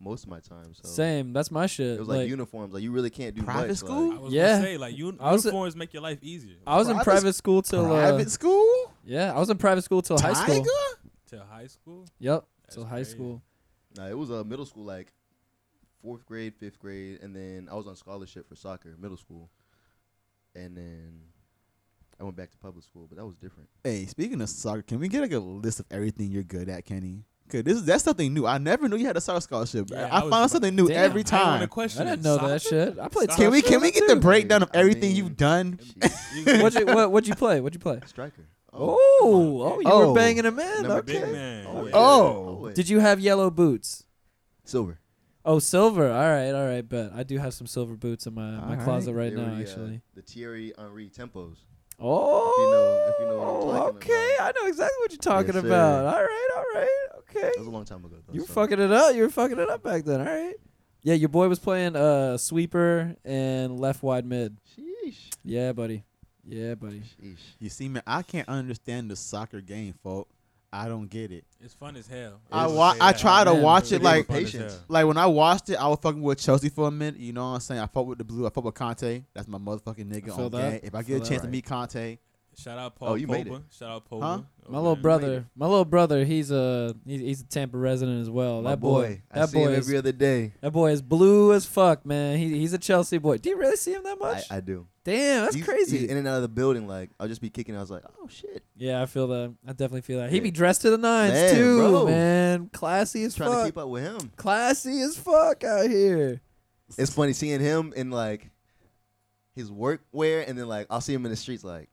most 0.00 0.24
of 0.24 0.30
my 0.30 0.40
time, 0.40 0.72
so 0.74 0.88
Same. 0.88 1.32
That's 1.32 1.50
my 1.50 1.66
shit. 1.66 1.86
it 1.96 1.98
was 2.00 2.08
like, 2.08 2.28
uniforms. 2.28 2.74
Like 2.74 2.82
you 2.82 2.90
really 2.90 3.10
can't 3.10 3.34
do 3.36 3.42
Private 3.42 3.68
much, 3.68 3.76
school? 3.78 4.12
I 4.12 4.18
was 4.18 4.32
Yeah. 4.32 4.52
gonna 4.54 4.62
say 4.64 4.76
like 4.78 4.94
un- 4.96 5.18
I 5.20 5.32
was- 5.32 5.44
uniforms 5.44 5.76
make 5.76 5.92
your 5.92 6.02
life 6.02 6.18
easier. 6.22 6.56
I 6.66 6.76
was 6.76 6.88
in 6.88 6.94
Private 6.94 7.10
private 7.10 7.32
school 7.34 7.62
till 7.62 7.84
uh, 7.86 7.88
Private 8.00 8.30
school. 8.30 8.92
yeah, 9.04 9.32
I 9.32 9.38
was 9.38 9.50
in 9.50 9.58
private 9.58 9.82
school 9.82 10.02
till 10.02 10.18
high 10.18 10.32
school. 10.32 10.64
Till 11.28 11.44
high 11.44 11.66
school. 11.68 12.04
Yep, 12.18 12.44
That's 12.64 12.74
till 12.74 12.84
high 12.84 12.96
crazy. 12.96 13.10
school. 13.12 13.42
Nah, 13.96 14.08
it 14.08 14.16
was 14.16 14.30
a 14.30 14.36
uh, 14.40 14.44
middle 14.44 14.64
school, 14.66 14.84
like 14.84 15.12
fourth 16.02 16.24
grade, 16.26 16.54
fifth 16.58 16.78
grade, 16.78 17.20
and 17.22 17.34
then 17.34 17.68
I 17.70 17.74
was 17.74 17.86
on 17.86 17.96
scholarship 17.96 18.48
for 18.48 18.56
soccer, 18.56 18.94
middle 18.98 19.16
school, 19.16 19.50
and 20.54 20.76
then 20.76 21.20
I 22.20 22.24
went 22.24 22.36
back 22.36 22.50
to 22.52 22.58
public 22.58 22.84
school, 22.84 23.06
but 23.08 23.18
that 23.18 23.26
was 23.26 23.36
different. 23.36 23.68
Hey, 23.84 24.06
speaking 24.06 24.40
of 24.40 24.48
soccer, 24.48 24.82
can 24.82 24.98
we 24.98 25.08
get 25.08 25.20
like 25.22 25.32
a 25.32 25.38
list 25.38 25.80
of 25.80 25.86
everything 25.90 26.30
you're 26.30 26.42
good 26.42 26.68
at, 26.68 26.84
Kenny? 26.84 27.24
Cause 27.50 27.64
this 27.64 27.76
is 27.76 27.84
that's 27.84 28.02
something 28.04 28.32
new. 28.32 28.46
I 28.46 28.56
never 28.56 28.88
knew 28.88 28.96
you 28.96 29.04
had 29.04 29.16
a 29.18 29.20
soccer 29.20 29.40
scholarship. 29.42 29.90
Yeah, 29.90 30.04
I, 30.04 30.18
I 30.18 30.20
found 30.20 30.26
about- 30.32 30.50
something 30.52 30.74
new 30.74 30.88
Damn, 30.88 31.04
every 31.04 31.20
I 31.20 31.24
didn't 31.24 31.38
wanna 31.40 31.58
time. 31.58 31.68
question 31.68 32.06
I 32.06 32.10
didn't 32.10 32.22
know 32.24 32.36
Soccer? 32.36 32.48
that 32.48 32.62
shit. 32.62 32.98
I 32.98 33.08
played. 33.08 33.28
Can 33.30 33.50
we 33.50 33.60
can 33.60 33.80
we 33.82 33.90
get 33.90 34.08
the 34.08 34.16
breakdown 34.16 34.62
of 34.62 34.70
I 34.72 34.78
everything 34.78 35.08
mean- 35.10 35.16
you've 35.16 35.36
done? 35.36 35.78
What'd 36.46 36.78
you 36.80 36.86
what, 36.86 37.12
what'd 37.12 37.28
you 37.28 37.34
play? 37.34 37.60
What'd 37.60 37.74
you 37.74 37.80
play? 37.80 38.00
Striker. 38.06 38.46
Oh, 38.72 39.60
oh, 39.62 39.80
you 39.80 39.86
Oh. 39.86 40.08
were 40.08 40.14
banging 40.14 40.44
a 40.46 40.48
in. 40.48 40.54
Number 40.56 40.88
Okay. 40.98 41.20
Big 41.20 41.32
man. 41.32 41.66
Oh, 41.68 41.84
yeah. 41.86 41.92
Oh. 41.94 42.66
yeah. 42.68 42.74
Did 42.74 42.88
you 42.88 43.00
have 43.00 43.20
yellow 43.20 43.50
boots? 43.50 44.04
silver? 44.64 44.98
Oh, 45.44 45.58
silver. 45.58 46.06
All 46.10 46.30
right, 46.30 46.52
all 46.52 46.66
right. 46.66 46.88
Bet 46.88 47.10
I 47.14 47.24
do 47.24 47.36
have 47.38 47.52
some 47.52 47.66
silver 47.66 47.96
boots 47.96 48.26
in 48.26 48.34
my 48.34 48.52
my 48.60 48.76
All 48.78 48.84
closet 48.84 49.12
right 49.12 49.34
They 49.34 49.40
were 49.40 49.46
now. 49.48 49.54
the, 49.56 49.58
uh, 49.58 49.60
Actually. 49.60 50.00
the 50.14 50.22
Thierry 50.22 50.72
Henry 50.78 51.10
tempos. 51.10 51.56
Oh, 51.98 53.12
if 53.14 53.20
you 53.22 53.26
know 53.26 53.38
what 53.38 53.74
I'm 53.74 53.92
talking 53.92 53.96
okay. 53.96 54.34
about. 54.36 54.56
I 54.56 54.60
know 54.60 54.66
exactly 54.68 54.96
what 55.00 55.10
you're 55.12 55.18
talking 55.18 55.54
Yes, 55.54 55.62
sir. 55.62 55.68
about. 55.68 56.14
All 56.14 56.22
right, 56.22 56.48
all 56.56 56.64
right, 56.74 57.08
okay. 57.18 57.40
That 57.42 57.58
was 57.58 57.66
a 57.66 57.70
long 57.70 57.84
time 57.84 58.04
ago. 58.04 58.16
Though, 58.26 58.32
You 58.34 58.40
were 58.42 58.46
so. 58.46 58.52
fucking 58.54 58.80
it 58.80 58.90
up. 58.92 59.14
You 59.14 59.22
were 59.22 59.28
fucking 59.30 59.58
it 59.58 59.68
up 59.68 59.82
back 59.82 60.04
then. 60.04 60.20
All 60.20 60.26
right. 60.26 60.54
Yeah, 61.02 61.14
your 61.14 61.28
boy 61.28 61.48
was 61.48 61.58
playing 61.58 61.96
uh 61.96 62.38
sweeper 62.38 63.16
and 63.24 63.78
left 63.80 64.02
wide 64.04 64.24
mid. 64.24 64.56
Sheesh. 64.78 65.30
Yeah, 65.44 65.72
buddy. 65.72 66.04
Yeah, 66.46 66.74
buddy. 66.74 67.02
Sheesh. 67.22 67.36
You 67.60 67.68
see, 67.68 67.88
man, 67.88 68.02
I 68.06 68.22
can't 68.22 68.48
understand 68.48 69.10
the 69.10 69.16
soccer 69.16 69.60
game, 69.60 69.94
folk. 70.02 70.28
I 70.74 70.88
don't 70.88 71.08
get 71.10 71.30
it. 71.30 71.44
It's 71.60 71.74
fun 71.74 71.96
as 71.96 72.06
hell. 72.06 72.40
I 72.50 72.62
I'll 72.64 72.74
wa- 72.74 72.92
say 72.94 72.98
I 73.02 73.12
try 73.12 73.44
to 73.44 73.52
man. 73.52 73.62
watch 73.62 73.92
it 73.92 74.00
like 74.02 74.26
patience. 74.26 74.80
like 74.88 75.06
when 75.06 75.18
I 75.18 75.26
watched 75.26 75.68
it, 75.68 75.74
I 75.76 75.86
was 75.86 75.98
fucking 76.00 76.22
with 76.22 76.38
Chelsea 76.38 76.70
for 76.70 76.88
a 76.88 76.90
minute. 76.90 77.20
You 77.20 77.34
know 77.34 77.42
what 77.44 77.54
I'm 77.56 77.60
saying? 77.60 77.80
I 77.80 77.86
fought 77.86 78.06
with 78.06 78.16
the 78.18 78.24
blue. 78.24 78.46
I 78.46 78.50
fought 78.50 78.64
with 78.64 78.74
Conte. 78.74 79.22
That's 79.34 79.46
my 79.48 79.58
motherfucking 79.58 80.06
nigga 80.10 80.36
on 80.36 80.50
that. 80.52 80.70
game. 80.70 80.80
If 80.82 80.94
I 80.94 80.98
I 80.98 81.02
get 81.02 81.06
feel 81.08 81.16
a 81.16 81.20
that 81.20 81.28
chance 81.28 81.42
to 81.42 81.48
meet 81.48 81.66
Conte, 81.66 82.16
Shout 82.56 82.78
out 82.78 82.96
Paul 82.96 83.08
Oh, 83.10 83.14
you 83.14 83.26
made 83.26 83.46
Pogba. 83.46 83.62
Shout 83.76 83.90
out 83.90 84.08
Pogba. 84.10 84.20
Huh? 84.22 84.40
Oh, 84.66 84.70
My 84.70 84.78
little 84.78 84.94
man. 84.96 85.02
brother, 85.02 85.44
my 85.56 85.66
little 85.66 85.84
brother, 85.86 86.24
he's 86.24 86.50
a 86.50 86.94
he's, 87.06 87.20
he's 87.20 87.40
a 87.40 87.44
Tampa 87.46 87.78
resident 87.78 88.20
as 88.20 88.28
well. 88.30 88.60
My 88.62 88.70
that 88.72 88.80
boy, 88.80 89.22
I 89.30 89.38
that 89.40 89.48
see 89.48 89.58
him 89.58 89.64
boy, 89.68 89.72
is, 89.72 89.78
every 89.78 89.96
other 89.98 90.12
day. 90.12 90.52
that 90.60 90.70
boy 90.70 90.90
is 90.92 91.00
blue 91.02 91.52
as 91.54 91.64
fuck, 91.66 92.04
man. 92.04 92.36
He 92.38 92.58
he's 92.58 92.72
a 92.74 92.78
Chelsea 92.78 93.16
boy. 93.18 93.38
Do 93.38 93.48
you 93.48 93.56
really 93.56 93.76
see 93.76 93.92
him 93.94 94.02
that 94.04 94.18
much? 94.18 94.44
I 94.50 94.60
do. 94.60 94.86
Damn, 95.04 95.44
that's 95.44 95.56
He's- 95.56 95.66
crazy. 95.66 95.98
he's 95.98 96.10
in 96.10 96.16
and 96.16 96.28
out 96.28 96.36
of 96.36 96.42
the 96.42 96.48
building, 96.48 96.86
like 96.86 97.10
I'll 97.18 97.26
just 97.26 97.40
be 97.40 97.48
kicking. 97.50 97.74
I 97.76 97.80
was 97.80 97.90
like, 97.90 98.04
oh 98.20 98.28
shit. 98.28 98.62
yeah, 98.76 99.02
I 99.02 99.06
feel 99.06 99.26
that. 99.28 99.54
I 99.66 99.70
definitely 99.70 100.02
feel 100.02 100.18
that. 100.20 100.30
He 100.30 100.36
Yeah. 100.36 100.42
be 100.42 100.50
dressed 100.50 100.82
to 100.82 100.90
the 100.90 100.98
nines 100.98 101.32
Man, 101.32 101.54
too, 101.54 101.78
bro. 101.78 102.06
man. 102.06 102.68
Classy 102.72 103.24
as 103.24 103.36
fuck. 103.36 103.46
Trying 103.48 103.58
to 103.60 103.64
keep 103.72 103.78
up 103.78 103.88
with 103.88 104.02
him. 104.04 104.30
Classy 104.36 105.00
as 105.00 105.16
fuck 105.16 105.64
out 105.64 105.88
here. 105.90 106.40
It's 106.98 107.12
funny 107.12 107.32
seeing 107.32 107.60
him 107.60 107.92
in 107.96 108.10
like 108.10 108.50
his 109.56 109.70
work 109.72 110.02
wear, 110.12 110.44
and 110.46 110.56
then 110.58 110.68
like 110.68 110.86
I'll 110.90 111.00
see 111.00 111.14
him 111.14 111.24
in 111.24 111.30
the 111.30 111.36
streets, 111.36 111.64
like 111.64 111.88
this 111.88 111.91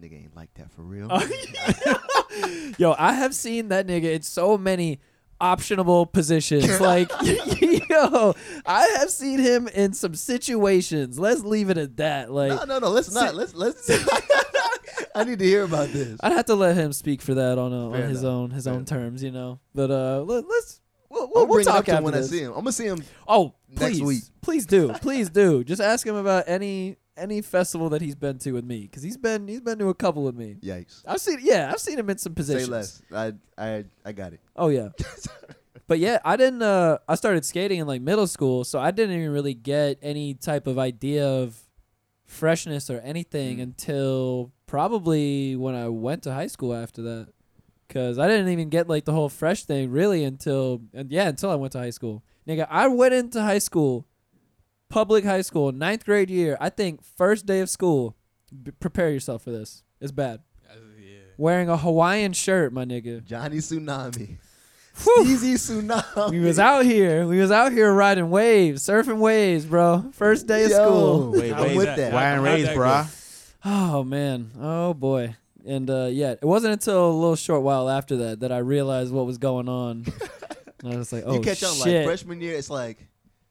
nigga 0.00 0.22
ain't 0.22 0.36
like 0.36 0.52
that 0.54 0.70
for 0.72 0.82
real. 0.82 1.08
Yo, 2.78 2.94
I 2.98 3.14
have 3.14 3.34
seen 3.34 3.68
that 3.68 3.86
nigga 3.86 4.14
in 4.14 4.22
so 4.22 4.56
many 4.58 5.00
optionable 5.40 6.10
positions. 6.12 6.80
like, 6.80 7.10
yo, 7.88 8.34
I 8.66 8.96
have 8.98 9.10
seen 9.10 9.38
him 9.38 9.68
in 9.68 9.92
some 9.92 10.14
situations. 10.14 11.18
Let's 11.18 11.42
leave 11.42 11.70
it 11.70 11.78
at 11.78 11.96
that. 11.98 12.30
Like, 12.30 12.50
no, 12.50 12.64
no, 12.64 12.78
no. 12.78 12.90
Let's 12.90 13.12
not. 13.12 13.34
Let's 13.34 13.54
let's. 13.54 13.90
I 15.14 15.24
need 15.24 15.38
to 15.38 15.44
hear 15.44 15.64
about 15.64 15.88
this. 15.88 16.18
I'd 16.22 16.32
have 16.32 16.46
to 16.46 16.54
let 16.54 16.76
him 16.76 16.92
speak 16.92 17.22
for 17.22 17.34
that 17.34 17.58
on, 17.58 17.72
a, 17.72 17.90
on 17.90 18.02
his 18.02 18.24
own 18.24 18.50
his 18.50 18.64
Fair 18.64 18.72
own 18.72 18.78
enough. 18.78 18.88
terms, 18.88 19.22
you 19.22 19.30
know. 19.30 19.60
But 19.74 19.90
uh, 19.90 20.22
let, 20.22 20.48
let's 20.48 20.80
we'll, 21.08 21.22
I'll 21.22 21.28
we'll, 21.34 21.46
we'll 21.46 21.56
bring 21.56 21.66
it 21.66 21.68
up 21.68 21.76
talk 21.76 21.84
to 21.86 21.92
after 21.92 22.04
when 22.04 22.14
I 22.14 22.18
this. 22.18 22.30
see 22.30 22.40
him. 22.40 22.50
I'm 22.50 22.58
gonna 22.58 22.72
see 22.72 22.86
him. 22.86 23.02
Oh, 23.26 23.54
next 23.68 23.80
please, 23.80 24.02
week. 24.02 24.22
please 24.42 24.66
do, 24.66 24.92
please 24.94 25.30
do. 25.30 25.64
Just 25.64 25.80
ask 25.80 26.06
him 26.06 26.16
about 26.16 26.44
any 26.46 26.96
any 27.18 27.42
festival 27.42 27.88
that 27.90 28.00
he's 28.00 28.14
been 28.14 28.38
to 28.38 28.52
with 28.52 28.64
me, 28.64 28.82
because 28.82 29.02
he's 29.02 29.16
been 29.16 29.48
he's 29.48 29.60
been 29.60 29.78
to 29.78 29.88
a 29.88 29.94
couple 29.94 30.22
with 30.24 30.34
me. 30.36 30.56
Yikes. 30.62 31.02
I've 31.06 31.20
seen 31.20 31.38
yeah, 31.42 31.70
I've 31.72 31.80
seen 31.80 31.98
him 31.98 32.08
in 32.10 32.18
some 32.18 32.34
positions. 32.34 32.66
Say 32.66 32.72
less. 32.72 33.02
I 33.12 33.32
I 33.56 33.84
I 34.04 34.12
got 34.12 34.32
it. 34.32 34.40
Oh 34.56 34.68
yeah. 34.68 34.88
but 35.86 35.98
yeah, 35.98 36.18
I 36.24 36.36
didn't 36.36 36.62
uh 36.62 36.98
I 37.08 37.14
started 37.14 37.44
skating 37.44 37.80
in 37.80 37.86
like 37.86 38.00
middle 38.02 38.26
school, 38.26 38.64
so 38.64 38.78
I 38.78 38.90
didn't 38.90 39.16
even 39.16 39.32
really 39.32 39.54
get 39.54 39.98
any 40.02 40.34
type 40.34 40.66
of 40.66 40.78
idea 40.78 41.26
of 41.26 41.58
freshness 42.26 42.90
or 42.90 43.00
anything 43.00 43.58
Mm. 43.58 43.62
until 43.62 44.52
probably 44.66 45.56
when 45.56 45.74
I 45.74 45.88
went 45.88 46.22
to 46.24 46.32
high 46.32 46.46
school 46.46 46.74
after 46.74 47.02
that. 47.02 47.28
Cuz 47.88 48.18
I 48.18 48.28
didn't 48.28 48.48
even 48.48 48.68
get 48.68 48.86
like 48.88 49.06
the 49.06 49.12
whole 49.12 49.30
fresh 49.30 49.64
thing 49.64 49.90
really 49.90 50.22
until 50.24 50.82
and 50.92 51.10
yeah, 51.10 51.28
until 51.28 51.50
I 51.50 51.54
went 51.54 51.72
to 51.72 51.78
high 51.78 51.90
school. 51.90 52.22
Nigga, 52.46 52.66
I 52.70 52.86
went 52.88 53.14
into 53.14 53.40
high 53.42 53.58
school 53.58 54.06
public 54.88 55.24
high 55.24 55.42
school, 55.42 55.72
ninth 55.72 56.04
grade 56.04 56.30
year. 56.30 56.56
I 56.60 56.70
think 56.70 57.02
first 57.02 57.46
day 57.46 57.60
of 57.60 57.70
school. 57.70 58.16
B- 58.62 58.72
prepare 58.80 59.10
yourself 59.10 59.42
for 59.42 59.50
this. 59.50 59.82
It's 60.00 60.12
bad. 60.12 60.40
Yeah. 60.98 61.18
Wearing 61.36 61.68
a 61.68 61.76
Hawaiian 61.76 62.32
shirt, 62.32 62.72
my 62.72 62.84
nigga. 62.84 63.24
Johnny 63.24 63.58
Tsunami. 63.58 64.38
Whew. 65.04 65.24
Easy 65.26 65.54
Tsunami. 65.54 66.30
We 66.30 66.40
was 66.40 66.58
out 66.58 66.84
here. 66.84 67.26
We 67.26 67.40
was 67.40 67.50
out 67.50 67.72
here 67.72 67.92
riding 67.92 68.30
waves, 68.30 68.82
surfing 68.82 69.18
waves, 69.18 69.64
bro. 69.64 70.10
First 70.12 70.46
day 70.46 70.64
of 70.64 70.70
Yo. 70.70 70.76
school. 70.76 71.32
Wait, 71.32 71.52
I'm 71.52 71.76
with 71.76 71.86
that. 71.86 71.96
that. 71.96 72.12
Ryan 72.12 72.36
How'd 72.38 72.44
Ray's, 72.44 72.66
that 72.66 72.76
bruh. 72.76 73.54
Oh 73.64 74.04
man. 74.04 74.50
Oh 74.58 74.94
boy. 74.94 75.36
And 75.66 75.90
uh, 75.90 76.08
yeah, 76.10 76.32
it 76.32 76.44
wasn't 76.44 76.72
until 76.72 77.10
a 77.10 77.12
little 77.12 77.36
short 77.36 77.62
while 77.62 77.90
after 77.90 78.16
that 78.16 78.40
that 78.40 78.52
I 78.52 78.58
realized 78.58 79.12
what 79.12 79.26
was 79.26 79.38
going 79.38 79.68
on. 79.68 80.06
and 80.82 80.92
I 80.94 80.96
was 80.96 81.12
like, 81.12 81.24
oh 81.26 81.34
you 81.34 81.40
catch 81.40 81.62
on 81.62 81.78
like 81.78 82.04
freshman 82.04 82.40
year. 82.40 82.54
It's 82.54 82.70
like 82.70 83.07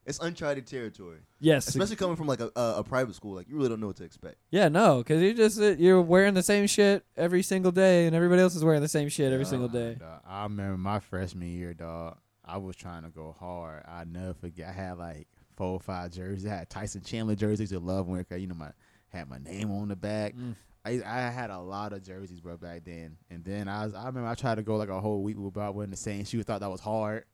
it's 0.08 0.18
uncharted 0.20 0.66
territory, 0.66 1.18
yes. 1.40 1.68
especially 1.68 1.96
coming 1.96 2.16
from 2.16 2.26
like 2.26 2.40
a, 2.40 2.50
a, 2.56 2.74
a 2.78 2.84
private 2.84 3.14
school. 3.14 3.34
Like 3.34 3.48
you 3.48 3.56
really 3.56 3.68
don't 3.68 3.80
know 3.80 3.88
what 3.88 3.96
to 3.96 4.04
expect. 4.04 4.36
yeah, 4.50 4.68
no, 4.68 4.98
because 4.98 5.22
you 5.22 5.34
just 5.34 5.60
uh, 5.60 5.76
you're 5.78 6.00
wearing 6.02 6.34
the 6.34 6.42
same 6.42 6.66
shit 6.66 7.04
every 7.16 7.42
single 7.42 7.70
day, 7.72 8.06
and 8.06 8.16
everybody 8.16 8.42
else 8.42 8.56
is 8.56 8.64
wearing 8.64 8.80
the 8.82 8.88
same 8.88 9.08
shit 9.08 9.32
every 9.32 9.44
Dog, 9.44 9.50
single 9.50 9.68
day. 9.68 9.94
dog, 9.94 10.20
I 10.26 10.42
remember 10.44 10.76
my 10.78 10.98
freshman 11.00 11.48
year, 11.48 11.74
dog. 11.74 12.16
I 12.44 12.56
was 12.56 12.74
trying 12.76 13.02
to 13.02 13.10
go 13.10 13.36
hard. 13.38 13.84
I 13.86 14.04
never 14.04 14.32
forget. 14.34 14.68
I 14.68 14.72
had 14.72 14.98
like 14.98 15.28
four 15.56 15.72
or 15.74 15.80
five 15.80 16.12
jerseys. 16.12 16.46
I 16.46 16.56
had 16.56 16.70
Tyson 16.70 17.02
Chandler 17.02 17.34
jerseys. 17.34 17.72
I 17.72 17.76
love 17.76 18.06
wearing. 18.06 18.24
'cause, 18.24 18.40
You 18.40 18.46
know, 18.46 18.54
my 18.54 18.70
had 19.10 19.28
my 19.28 19.38
name 19.38 19.70
on 19.70 19.88
the 19.88 19.96
back. 19.96 20.34
Mm. 20.34 20.54
I 20.84 21.02
I 21.04 21.28
had 21.30 21.50
a 21.50 21.58
lot 21.58 21.92
of 21.92 22.02
jerseys, 22.02 22.40
bro, 22.40 22.56
back 22.56 22.84
then. 22.84 23.16
And 23.30 23.44
then 23.44 23.68
I 23.68 23.84
was 23.84 23.92
I 23.94 24.06
remember 24.06 24.28
I 24.30 24.34
tried 24.34 24.54
to 24.54 24.62
go 24.62 24.76
like 24.76 24.88
a 24.88 24.98
whole 25.00 25.22
week 25.22 25.36
without 25.38 25.74
wearing 25.74 25.90
the 25.90 25.96
same 25.96 26.24
shoe. 26.24 26.42
Thought 26.42 26.60
that 26.60 26.70
was 26.70 26.80
hard. 26.80 27.24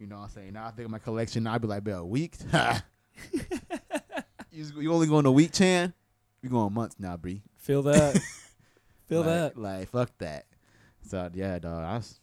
You 0.00 0.06
know 0.06 0.16
what 0.16 0.22
I'm 0.24 0.28
saying? 0.30 0.52
Now 0.54 0.66
I 0.66 0.70
think 0.70 0.86
of 0.86 0.90
my 0.90 0.98
collection. 0.98 1.46
I'd 1.46 1.60
be 1.60 1.68
like, 1.68 1.84
bro, 1.84 1.98
a 1.98 2.04
week? 2.06 2.34
you, 4.50 4.64
you 4.78 4.92
only 4.92 5.06
going 5.06 5.26
a 5.26 5.30
week, 5.32 5.52
Chan? 5.52 5.92
We 6.42 6.48
going 6.48 6.72
months 6.72 6.96
now, 6.98 7.16
Bree. 7.18 7.42
Feel 7.58 7.82
that? 7.82 8.18
Feel 9.08 9.20
like, 9.20 9.26
that? 9.28 9.56
Like 9.58 9.90
fuck 9.90 10.10
that. 10.18 10.46
So 11.06 11.28
yeah, 11.34 11.58
dog. 11.58 11.84
I 11.84 11.96
was, 11.96 12.18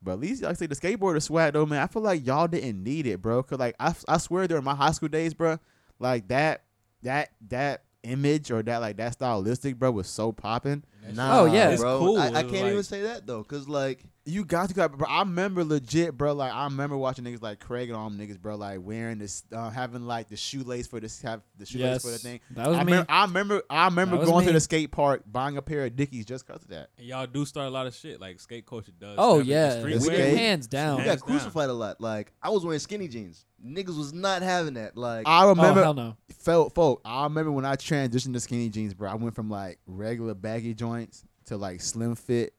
but 0.00 0.12
at 0.12 0.20
least 0.20 0.42
like 0.42 0.52
I 0.52 0.54
say 0.54 0.66
the 0.66 0.74
skateboarder 0.76 1.20
swag 1.20 1.52
though, 1.52 1.66
man. 1.66 1.82
I 1.82 1.86
feel 1.86 2.00
like 2.02 2.26
y'all 2.26 2.48
didn't 2.48 2.82
need 2.82 3.06
it, 3.06 3.20
bro. 3.20 3.42
Cause 3.42 3.58
like 3.58 3.74
I, 3.78 3.92
I 4.08 4.16
swear 4.18 4.46
during 4.48 4.64
my 4.64 4.74
high 4.74 4.92
school 4.92 5.08
days, 5.08 5.34
bro, 5.34 5.58
like 5.98 6.28
that 6.28 6.62
that 7.02 7.30
that 7.48 7.82
image 8.04 8.50
or 8.50 8.62
that 8.62 8.78
like 8.80 8.96
that 8.98 9.12
stylistic, 9.14 9.78
bro, 9.78 9.90
was 9.90 10.06
so 10.08 10.32
popping. 10.32 10.84
And 11.04 11.16
Nah, 11.16 11.40
Oh, 11.40 11.44
yeah. 11.46 11.76
Bro. 11.76 11.98
cool. 11.98 12.18
I, 12.18 12.28
I 12.28 12.30
can't 12.42 12.52
like- 12.52 12.72
even 12.72 12.82
say 12.84 13.02
that 13.02 13.26
though, 13.26 13.42
cause 13.44 13.68
like 13.68 14.04
You 14.28 14.44
got 14.44 14.68
to 14.68 14.74
go, 14.74 14.86
bro. 14.88 15.08
I 15.08 15.20
remember 15.20 15.64
legit, 15.64 16.16
bro. 16.16 16.34
Like 16.34 16.52
I 16.52 16.64
remember 16.64 16.98
watching 16.98 17.24
niggas 17.24 17.40
like 17.40 17.60
Craig 17.60 17.88
and 17.88 17.96
all 17.96 18.10
them 18.10 18.18
niggas, 18.18 18.38
bro, 18.38 18.56
like 18.56 18.78
wearing 18.82 19.18
this, 19.18 19.42
uh, 19.52 19.70
having 19.70 20.06
like 20.06 20.28
the 20.28 20.36
shoelace 20.36 20.86
for 20.86 21.00
this, 21.00 21.22
have 21.22 21.40
the 21.56 21.64
shoelace 21.64 21.94
Yes. 21.94 22.02
for 22.04 22.10
the 22.10 22.18
thing. 22.18 22.40
That 22.50 22.68
was 22.68 22.76
I 22.76 22.84
me. 22.84 22.92
remember, 22.92 23.06
I 23.10 23.22
remember, 23.24 23.62
I 23.70 23.84
remember 23.86 24.16
going 24.24 24.40
me. 24.40 24.46
to 24.48 24.52
the 24.52 24.60
skate 24.60 24.90
park, 24.90 25.22
buying 25.26 25.56
a 25.56 25.62
pair 25.62 25.86
of 25.86 25.96
Dickies 25.96 26.26
just 26.26 26.46
cause 26.46 26.62
of 26.62 26.68
that. 26.68 26.90
And 26.98 27.06
y'all 27.06 27.26
do 27.26 27.46
start 27.46 27.68
a 27.68 27.70
lot 27.70 27.86
of 27.86 27.94
shit 27.94 28.20
like 28.20 28.38
skate 28.38 28.66
culture 28.66 28.92
does. 29.00 29.14
Oh 29.16 29.38
yeah, 29.40 29.78
street 29.80 29.96
It's 29.96 30.04
skate. 30.04 30.36
hands 30.36 30.66
down. 30.66 30.98
you 30.98 31.04
got 31.06 31.20
crucified 31.20 31.70
a 31.70 31.72
lot. 31.72 31.98
Like 31.98 32.32
I 32.42 32.50
was 32.50 32.64
wearing 32.66 32.80
skinny 32.80 33.08
jeans. 33.08 33.46
Niggas 33.64 33.96
was 33.96 34.12
not 34.12 34.42
having 34.42 34.74
that. 34.74 34.94
Like 34.94 35.26
I 35.26 35.48
remember, 35.48 35.80
oh 35.80 35.84
hell 35.84 35.94
no. 35.94 36.16
felt 36.38 36.74
folk. 36.74 37.00
I 37.02 37.24
remember 37.24 37.50
when 37.50 37.64
I 37.64 37.76
transitioned 37.76 38.34
to 38.34 38.40
skinny 38.40 38.68
jeans, 38.68 38.92
bro. 38.92 39.10
I 39.10 39.14
went 39.14 39.34
from 39.34 39.48
like 39.48 39.78
regular 39.86 40.34
baggy 40.34 40.74
joints 40.74 41.24
to 41.46 41.56
like 41.56 41.80
slim 41.80 42.14
fit, 42.14 42.52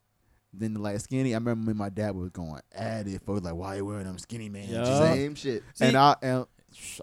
then 0.54 0.74
like 0.76 1.00
skinny. 1.00 1.34
I 1.34 1.38
remember 1.38 1.68
when 1.68 1.78
my 1.78 1.90
dad 1.90 2.16
was 2.16 2.30
going 2.30 2.62
at 2.74 3.08
it 3.08 3.22
for 3.26 3.40
like, 3.40 3.56
why 3.56 3.76
you 3.76 3.86
wearing 3.86 4.06
them 4.06 4.18
skinny 4.18 4.50
man 4.50 4.70
Yeah. 4.70 5.14
same 5.14 5.36
shit. 5.36 5.64
See, 5.74 5.86
and 5.86 5.98
I 5.98 6.16
and 6.22 6.46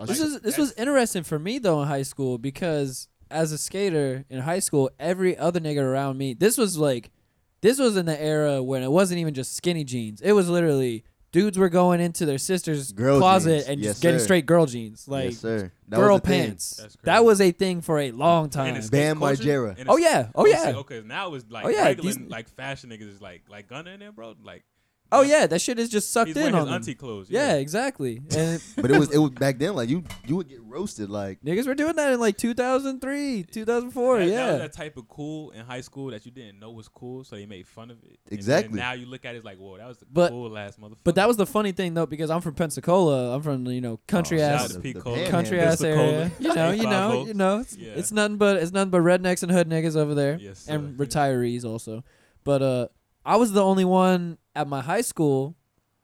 I 0.01 0.05
This 0.05 0.21
is 0.21 0.41
this 0.41 0.59
was 0.59 0.73
interesting 0.75 1.23
for 1.23 1.39
me 1.39 1.59
though 1.59 1.83
in 1.83 1.89
high 1.89 2.03
school 2.03 2.39
because 2.39 3.09
as 3.31 3.53
a 3.53 3.59
skater 3.59 4.25
in 4.31 4.41
high 4.41 4.61
school, 4.61 4.91
every 5.01 5.37
other 5.37 5.61
nigga 5.61 5.83
around 5.83 6.17
me, 6.19 6.33
this 6.35 6.57
was 6.57 6.79
like, 6.79 7.11
this 7.61 7.79
was 7.79 7.97
in 7.97 8.07
the 8.07 8.21
era 8.23 8.63
when 8.63 8.83
it 8.83 8.91
wasn't 8.91 9.19
even 9.19 9.35
just 9.35 9.57
skinny 9.57 9.83
jeans. 9.83 10.21
It 10.21 10.33
was 10.33 10.49
literally 10.49 11.05
dudes 11.37 11.59
were 11.59 11.69
going 11.69 12.01
into 12.01 12.25
their 12.25 12.39
sister's 12.39 12.93
Girl 12.93 13.19
closet 13.19 13.57
jeans. 13.59 13.69
and 13.69 13.81
Yes, 13.81 13.91
just 13.93 14.03
getting 14.03 14.19
sir. 14.21 14.25
straight 14.25 14.47
girl 14.47 14.65
jeans, 14.67 15.07
like 15.07 15.25
yes, 15.33 15.39
sir. 15.39 15.71
That 15.89 15.97
girl 15.97 16.15
was 16.15 16.23
the 16.23 16.29
thing. 16.29 16.47
pants. 16.49 16.71
That's 16.77 16.97
crazy. 16.97 17.05
That 17.05 17.25
was 17.25 17.41
a 17.41 17.51
thing 17.53 17.81
for 17.83 17.99
a 18.01 18.11
long 18.13 18.49
time. 18.49 18.75
the 18.75 18.83
skate 18.83 18.91
Bam 19.01 19.19
culture? 19.19 19.43
Margera. 19.43 19.85
Oh 19.89 19.97
yeah, 19.99 20.29
oh, 20.35 20.43
oh 20.43 20.47
yeah, 20.47 20.73
Okay, 20.77 21.03
now 21.05 21.35
it's 21.35 21.45
like 21.51 21.65
Oh, 21.67 21.69
yeah, 21.69 21.85
regular, 21.85 22.13
these- 22.15 22.31
like 22.31 22.49
fashion 22.49 22.91
niggas 22.91 23.09
is 23.15 23.21
like 23.21 23.43
like 23.51 23.69
gunner 23.69 23.93
in 23.93 24.01
there, 24.01 24.13
bro. 24.13 24.35
Like 24.43 24.65
oh 25.13 25.23
yeah. 25.23 25.47
That 25.47 25.61
shit 25.61 25.79
is 25.79 25.89
just 25.89 26.13
sucked 26.13 26.29
he's 26.29 26.37
in 26.37 26.43
wearing 26.43 26.55
on 26.55 26.61
his 26.63 26.67
them. 26.69 26.75
auntie 26.75 26.95
clothes. 26.95 27.29
Yeah, 27.31 27.55
exactly. 27.57 28.21
And 28.37 28.63
But 28.77 28.91
it 28.91 28.99
was 28.99 29.13
it 29.13 29.19
was 29.19 29.31
back 29.31 29.59
then. 29.59 29.75
Like 29.75 29.89
you 29.89 30.05
you 30.27 30.37
would 30.37 30.49
get 30.49 30.61
roasted. 30.63 31.11
Like 31.11 31.41
niggas 31.43 31.67
were 31.67 31.75
doing 31.75 31.97
that 31.97 32.13
in 32.13 32.21
like 32.21 32.37
2003, 32.37 33.45
2004. 33.45 34.19
That, 34.19 34.25
that 34.27 34.31
yeah. 34.33 34.51
was 34.53 34.59
that 34.61 34.73
type 34.73 34.97
of 34.97 35.09
cool 35.09 35.51
in 35.51 35.65
high 35.65 35.81
school 35.81 36.11
that 36.11 36.25
you 36.27 36.33
didn't 36.33 36.59
know 36.61 36.71
was 36.71 36.89
cool, 36.89 37.25
so 37.25 37.37
they 37.37 37.47
made 37.47 37.67
fun 37.67 37.91
of 37.91 37.99
it. 38.05 38.05
And 38.11 38.19
then 38.31 38.35
Exactly. 38.39 38.79
now 38.79 38.93
you 38.93 39.07
look 39.07 39.25
at 39.25 39.35
it 39.35 39.39
it's 39.39 39.45
like, 39.45 39.59
whoa, 39.59 39.79
that 39.79 39.87
was 39.89 39.99
the 39.99 40.07
But- 40.11 40.31
cool 40.31 40.57
ass 40.57 40.77
motherfucker. 40.77 40.97
But 41.05 41.15
that 41.17 41.29
was 41.29 41.37
the 41.37 41.47
funny 41.47 41.73
thing 41.73 41.95
though, 41.95 42.07
because 42.07 42.31
I'm 42.31 42.41
from 42.41 42.55
Pensacola. 42.55 43.35
I'm 43.35 43.43
from 43.43 43.67
you 43.67 43.81
know 43.81 44.01
country 44.07 44.43
Oh, 44.43 44.47
Shout 44.47 44.55
ass 44.55 44.65
out 44.71 44.71
to 44.75 44.81
P-Cola. 44.81 45.05
Panhandle. 45.17 45.31
country 45.31 45.61
ass 45.61 45.81
Pensacola. 45.81 46.13
area. 46.13 46.31
You 46.41 46.55
know, 46.55 46.71
you 46.71 46.83
know, 46.85 47.27
you 47.27 47.35
know. 47.35 47.59
It's, 47.61 47.77
Yeah. 47.77 47.93
it's 47.97 48.13
nothing 48.13 48.37
but 48.37 48.57
it's 48.57 48.73
nothing 48.73 48.91
but 48.91 49.01
rednecks 49.03 49.43
and 49.43 49.51
hood 49.53 49.69
niggas 49.69 49.97
over 49.97 50.15
there, 50.15 50.39
Yes, 50.41 50.61
sir. 50.61 50.75
and 50.75 50.99
retirees 50.99 51.65
also. 51.65 52.05
But 52.45 52.63
uh, 52.63 52.89
I 53.27 53.37
was 53.37 53.53
the 53.53 53.63
only 53.63 53.85
one 53.85 54.39
at 54.55 54.69
my 54.69 54.81
high 54.81 55.01
school 55.03 55.57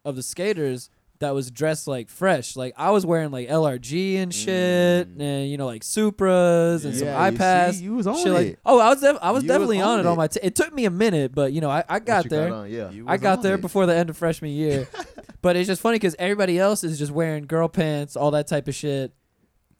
of 0.05 0.17
the 0.17 0.23
skaters 0.23 0.91
that 1.21 1.35
was 1.35 1.53
dressed 1.53 1.87
like 1.87 2.09
fresh. 2.11 2.57
Like 2.57 2.75
I 2.77 2.91
was 2.91 3.07
wearing 3.07 3.31
like 3.31 3.49
LRG 3.49 4.17
and 4.17 4.35
shit, 4.35 5.07
Mm. 5.17 5.21
and 5.21 5.49
you 5.49 5.57
know 5.57 5.67
like 5.67 5.83
Supras 5.83 6.85
and 6.85 6.95
Yeah, 6.95 6.99
some 6.99 7.09
you 7.35 7.39
iPaths. 7.39 7.75
see, 7.75 7.85
you 7.85 7.95
was 7.95 8.09
on 8.09 8.17
shit 8.17 8.33
like 8.33 8.47
it. 8.49 8.59
oh, 8.67 8.81
I 8.81 8.89
was 8.89 9.01
def- 9.01 9.19
I 9.23 9.31
was 9.31 9.45
You 9.45 9.47
was 9.49 9.55
definitely 9.55 9.81
on 9.81 9.89
on 9.95 10.01
it 10.01 10.07
on 10.07 10.17
my. 10.17 10.27
T- 10.27 10.41
it 10.43 10.57
took 10.57 10.75
me 10.75 10.85
a 10.85 10.91
minute, 10.91 11.33
but 11.33 11.53
you 11.53 11.61
know 11.61 11.71
I, 11.71 11.85
I 11.89 12.01
got 12.01 12.25
you 12.25 12.31
there. 12.31 12.53
on, 12.53 12.69
yeah. 12.71 12.91
You 12.91 13.05
I 13.07 13.19
got 13.19 13.41
there 13.43 13.55
it. 13.55 13.61
before 13.61 13.87
the 13.87 13.95
end 13.95 14.11
of 14.11 14.17
freshman 14.17 14.51
year. 14.51 14.89
but 15.43 15.55
it's 15.55 15.69
just 15.69 15.81
funny 15.81 15.95
because 16.01 16.17
everybody 16.19 16.59
else 16.59 16.83
is 16.83 16.99
just 16.99 17.13
wearing 17.13 17.47
girl 17.47 17.69
pants, 17.69 18.17
all 18.17 18.33
that 18.33 18.49
type 18.49 18.67
of 18.67 18.75
shit. 18.75 19.13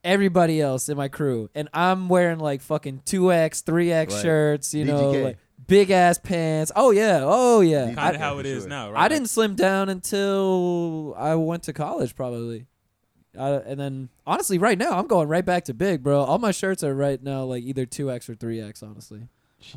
Everybody 0.05 0.61
else 0.61 0.89
in 0.89 0.97
my 0.97 1.07
crew, 1.07 1.49
and 1.55 1.69
I'm 1.73 2.09
wearing 2.09 2.41
like 2.41 2.61
fucking 2.61 3.03
two 3.05 3.33
X, 3.33 3.61
three 3.61 3.93
X 3.93 4.21
shirts. 4.21 4.75
You 4.75 4.85
know, 4.85 5.11
like 5.13 5.39
big 5.67 5.91
ass 5.91 6.19
pants. 6.19 6.73
Oh 6.75 6.91
yeah, 6.91 7.21
oh 7.23 7.61
yeah. 7.61 7.93
Kind 7.95 8.15
of 8.15 8.21
how 8.21 8.39
it 8.39 8.47
is 8.47 8.67
now, 8.67 8.93
right? 8.93 9.03
I 9.03 9.09
didn't 9.09 9.29
slim 9.29 9.55
down 9.55 9.89
until 9.89 11.15
I 11.17 11.35
went 11.35 11.65
to 11.65 11.73
college, 11.73 12.15
probably. 12.15 12.67
Uh, 13.37 13.61
and 13.65 13.81
then 13.81 14.09
honestly, 14.27 14.59
right 14.59 14.77
now 14.77 14.99
I'm 14.99 15.07
going 15.07 15.29
right 15.29 15.45
back 15.45 15.65
to 15.65 15.75
big, 15.75 16.03
bro. 16.03 16.21
All 16.21 16.39
my 16.39 16.51
shirts 16.51 16.85
are 16.85 16.95
right 16.95 17.23
now 17.23 17.45
like 17.45 17.63
either 17.63 17.87
two 17.87 18.11
X 18.11 18.29
or 18.29 18.35
three 18.35 18.61
X. 18.61 18.83
Honestly, 18.83 19.29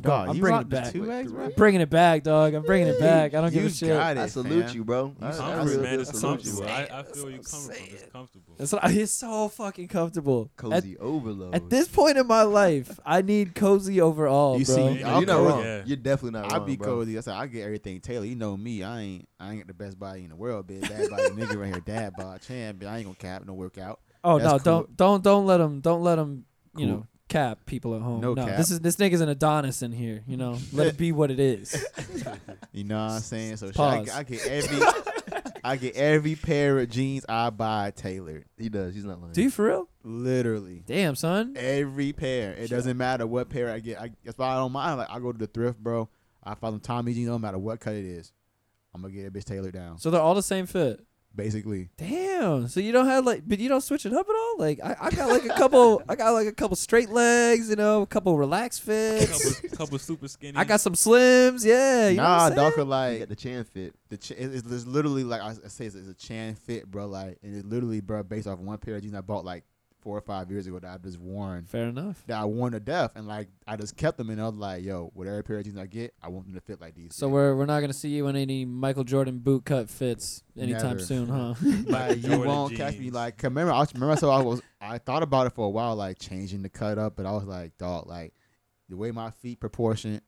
Dog, 0.02 0.30
I'm 0.30 0.40
bringing 0.40 0.62
it 0.62 0.70
back. 0.70 0.92
two 0.92 1.12
X, 1.12 1.28
I'm 1.30 1.34
bro. 1.36 1.50
bringing 1.56 1.82
it 1.82 1.90
back, 1.90 2.24
dog. 2.24 2.54
I'm 2.54 2.64
bringing 2.64 2.88
it 2.88 3.00
back. 3.00 3.34
I 3.34 3.42
don't 3.42 3.54
give 3.54 3.66
a 3.66 3.70
shit. 3.70 3.90
got 3.90 4.18
I 4.18 4.28
salute 4.28 4.66
fam. 4.68 4.76
you, 4.76 4.84
bro. 4.84 5.16
I, 5.22 5.26
You 5.26 5.32
I 5.32 5.38
Comfort, 5.38 5.70
really 5.70 5.84
man. 5.84 6.00
It's 6.00 6.10
salute 6.20 6.22
comfortable. 6.44 6.64
you. 6.64 6.68
I, 6.70 7.00
I 7.00 7.04
feel 7.04 7.30
you 7.30 7.40
coming 7.40 7.66
from. 7.68 7.76
It's 7.92 8.04
comfortable. 8.12 8.54
That's 8.58 8.72
what 8.72 8.84
I, 8.84 8.92
it's 8.92 9.12
so 9.12 9.48
fucking 9.50 9.88
comfortable. 9.88 10.50
At, 10.52 10.58
Cozy 10.58 10.98
overload. 10.98 11.56
at 11.56 11.70
this 11.70 11.88
point 11.88 12.18
in 12.18 12.26
my 12.28 12.44
life, 12.44 13.00
I 13.06 13.22
need 13.22 13.54
cozy 13.56 14.02
overall, 14.02 14.58
You 14.60 14.66
bro. 14.66 14.76
see, 14.76 15.00
Yeah, 15.00 15.18
you're 15.20 15.28
not 15.28 15.42
wrong. 15.42 15.64
Yeah. 15.64 15.84
You're 15.86 15.98
definitely 15.98 16.40
not 16.40 16.52
I 16.52 16.58
wrong, 16.58 16.66
be 16.66 16.76
bro. 16.78 16.88
cozy. 16.88 17.18
I 17.18 17.22
said 17.22 17.36
I 17.36 17.48
get 17.48 17.64
everything 17.64 18.00
tailored. 18.02 18.28
You 18.30 18.36
know 18.36 18.58
me. 18.58 18.84
I 18.84 19.02
ain't 19.02 19.30
I 19.40 19.54
ain't 19.54 19.68
the 19.68 19.74
best 19.74 20.00
body 20.00 20.24
in 20.24 20.30
the 20.30 20.36
world, 20.36 20.68
bitch. 20.68 20.82
Bad 20.82 21.10
body 21.10 21.24
nigga 21.46 21.58
right 21.60 21.70
here, 21.70 21.80
dad 21.82 22.14
bod 22.18 22.42
champ. 22.42 22.80
But 22.80 22.88
I 22.88 22.98
ain't 22.98 23.06
gonna 23.06 23.16
cap 23.16 23.46
no 23.46 23.54
workout. 23.54 24.00
oh 24.24 24.40
That's 24.40 24.46
no, 24.46 24.60
cool. 24.60 24.88
don't 24.88 24.98
don't 24.98 25.24
don't 25.24 25.46
let 25.46 25.60
him 25.62 25.82
don't 25.82 26.02
let 26.02 26.18
him 26.18 26.46
you 26.76 26.88
know 26.88 27.06
cap 27.28 27.60
people 27.66 27.96
at 27.96 28.02
home. 28.02 28.22
No 28.22 28.34
No, 28.34 28.46
cap. 28.46 28.58
this 28.58 28.72
is 28.72 28.80
this 28.82 28.98
nigga's 28.98 29.22
an 29.22 29.30
Adonis 29.30 29.82
in 29.82 29.92
here. 29.92 30.24
You 30.28 30.38
know, 30.38 30.58
let 30.74 30.88
it 30.88 30.98
be 30.98 31.12
what 31.12 31.32
it 31.32 31.40
is. 31.40 31.86
You 32.72 32.84
know 32.84 32.98
what 33.06 33.12
I'm 33.14 33.20
saying? 33.22 33.56
So 33.56 33.68
shit, 33.68 33.76
Pause. 33.76 34.10
I, 34.10 34.20
I 34.20 34.24
get 34.24 34.46
every 34.48 34.80
I 35.64 35.76
get 35.78 35.96
every 35.96 36.36
pair 36.36 36.78
of 36.80 36.90
jeans 36.90 37.26
I 37.30 37.50
buy 37.50 37.92
tailored. 37.96 38.44
He 38.58 38.68
does. 38.68 38.94
He's 38.94 39.06
not 39.06 39.22
lying. 39.22 39.32
Do 39.34 39.44
you 39.44 39.50
for 39.50 39.66
real? 39.68 39.90
Literally. 40.04 40.84
Damn, 40.86 41.16
son. 41.16 41.54
Every 41.56 42.12
pair. 42.12 42.52
It 42.54 42.70
doesn't 42.70 42.98
matter 42.98 43.26
what 43.26 43.48
pair 43.50 43.72
I 43.72 43.80
get. 43.80 44.02
I, 44.02 44.12
that's 44.26 44.38
why 44.38 44.50
I 44.50 44.56
don't 44.56 44.74
mind. 44.74 44.98
Like 44.98 45.10
I 45.10 45.20
go 45.20 45.32
to 45.32 45.38
the 45.38 45.48
thrift, 45.48 45.80
bro. 45.80 46.10
I 46.44 46.56
find 46.56 46.74
them 46.74 46.82
Tommy 46.82 47.14
jeans. 47.14 47.30
No 47.30 47.40
matter 47.40 47.58
what 47.58 47.80
cut 47.80 47.94
it 47.96 48.04
is, 48.04 48.34
I'm 48.94 49.02
gonna 49.02 49.14
get 49.14 49.28
a 49.28 49.32
bitch 49.32 49.46
tailored 49.46 49.74
down. 49.74 49.98
So 49.98 50.12
they're 50.12 50.20
all 50.22 50.36
the 50.36 50.44
same 50.44 50.66
fit. 50.66 51.00
Basically, 51.36 51.90
Damn. 51.98 52.68
So 52.68 52.80
you 52.80 52.92
don't 52.92 53.08
have 53.08 53.26
like, 53.26 53.44
but 53.46 53.60
you 53.60 53.68
don't 53.68 53.82
switch 53.82 54.06
it 54.06 54.14
up 54.14 54.28
at 54.30 54.36
all. 54.36 54.56
Like 54.58 54.80
I, 54.84 54.96
I 55.02 55.10
got 55.12 55.30
like 55.30 55.46
a 55.46 55.50
couple. 55.50 56.02
I 56.10 56.16
got 56.16 56.32
like 56.32 56.48
a 56.48 56.52
couple 56.52 56.76
straight 56.76 57.10
legs. 57.10 57.70
You 57.70 57.76
know, 57.76 58.04
a 58.04 58.08
couple 58.08 58.38
relaxed 58.38 58.82
fits. 58.82 59.60
couple, 59.60 59.78
couple 59.78 60.00
super 60.00 60.28
skinny. 60.28 60.58
I 60.58 60.64
got 60.64 60.82
some 60.82 60.94
slims. 60.94 61.66
Yeah. 61.66 62.10
You 62.10 62.18
know 62.18 62.24
nah, 62.24 62.38
what 62.38 62.52
I'm 62.52 62.56
dog. 62.56 62.74
saying? 62.74 62.88
are 62.88 62.90
Like 62.90 63.14
you 63.14 63.20
got 63.20 63.30
the 63.30 63.36
chan 63.36 63.64
fit. 63.66 63.96
the 64.10 64.18
ch- 64.18 64.32
it's, 64.32 64.72
it's 64.72 64.86
literally 64.86 65.24
like 65.24 65.42
I, 65.42 65.50
I 65.50 65.68
say, 65.68 65.86
it's, 65.86 65.96
it's 65.96 66.10
a 66.10 66.14
Chan 66.14 66.56
fit, 66.56 66.90
bro. 66.90 67.08
Like, 67.08 67.38
and 67.44 67.56
it's 67.56 67.66
literally, 67.66 68.02
bro, 68.02 68.24
based 68.24 68.48
off 68.48 68.60
one 68.60 68.78
pair 68.78 68.96
of 68.96 69.02
jeans 69.02 69.14
I 69.14 69.22
bought 69.22 69.46
like 69.46 69.64
four 70.06 70.16
or 70.20 70.22
five 70.22 70.52
years 70.52 70.68
ago 70.68 70.78
that 70.78 70.88
I've 70.94 71.02
just 71.02 71.18
worn. 71.20 71.66
Fair 71.66 71.86
enough. 71.88 72.24
That 72.28 72.40
I 72.40 72.46
worn 72.46 72.74
to 72.74 72.80
death, 72.80 73.14
and 73.16 73.28
like 73.28 73.48
I 73.68 73.76
just 73.76 73.98
kept 73.98 74.18
them, 74.20 74.30
and 74.30 74.40
I 74.40 74.46
was 74.46 74.54
like, 74.54 74.84
yo, 74.84 75.10
whatever 75.16 75.42
pair 75.42 75.58
of 75.58 75.66
jeans 75.66 75.80
I 75.80 75.88
get, 75.88 76.14
I 76.22 76.28
want 76.30 76.46
them 76.46 76.54
to 76.54 76.62
fit 76.62 76.80
like 76.80 76.94
these. 76.94 77.16
So 77.16 77.26
fit. 77.28 77.34
we're 77.34 77.56
we're 77.56 77.66
not 77.66 77.82
gonna 77.82 77.92
see 77.92 78.10
you 78.10 78.28
in 78.28 78.36
any 78.36 78.66
Michael 78.66 79.04
Jordan 79.04 79.40
boot 79.40 79.66
cut 79.66 79.90
fits 79.90 80.44
anytime 80.56 80.98
Never. 80.98 81.00
soon, 81.00 81.28
huh? 81.28 81.56
like 81.88 82.18
you 82.18 82.22
Jordan 82.22 82.46
won't 82.48 82.76
catch 82.76 83.00
me. 83.00 83.10
Like, 83.10 83.14
Like, 83.26 83.38
'cause 83.40 83.46
remember, 83.46 83.74
I 83.74 83.80
was, 83.80 83.94
remember, 83.96 84.16
so 84.18 84.30
I 84.30 84.42
was, 84.44 84.62
I 84.80 85.00
thought 85.00 85.24
about 85.24 85.48
it 85.48 85.54
for 85.54 85.66
a 85.66 85.70
while, 85.72 85.96
like 85.96 86.20
changing 86.20 86.62
the 86.62 86.70
cut 86.70 87.00
up, 87.00 87.16
but 87.16 87.26
I 87.26 87.32
was 87.32 87.46
like, 87.46 87.76
dog, 87.80 88.06
like 88.08 88.36
the 88.88 88.96
way 88.98 89.10
my 89.10 89.32
feet 89.32 89.60
proportion 89.60 90.22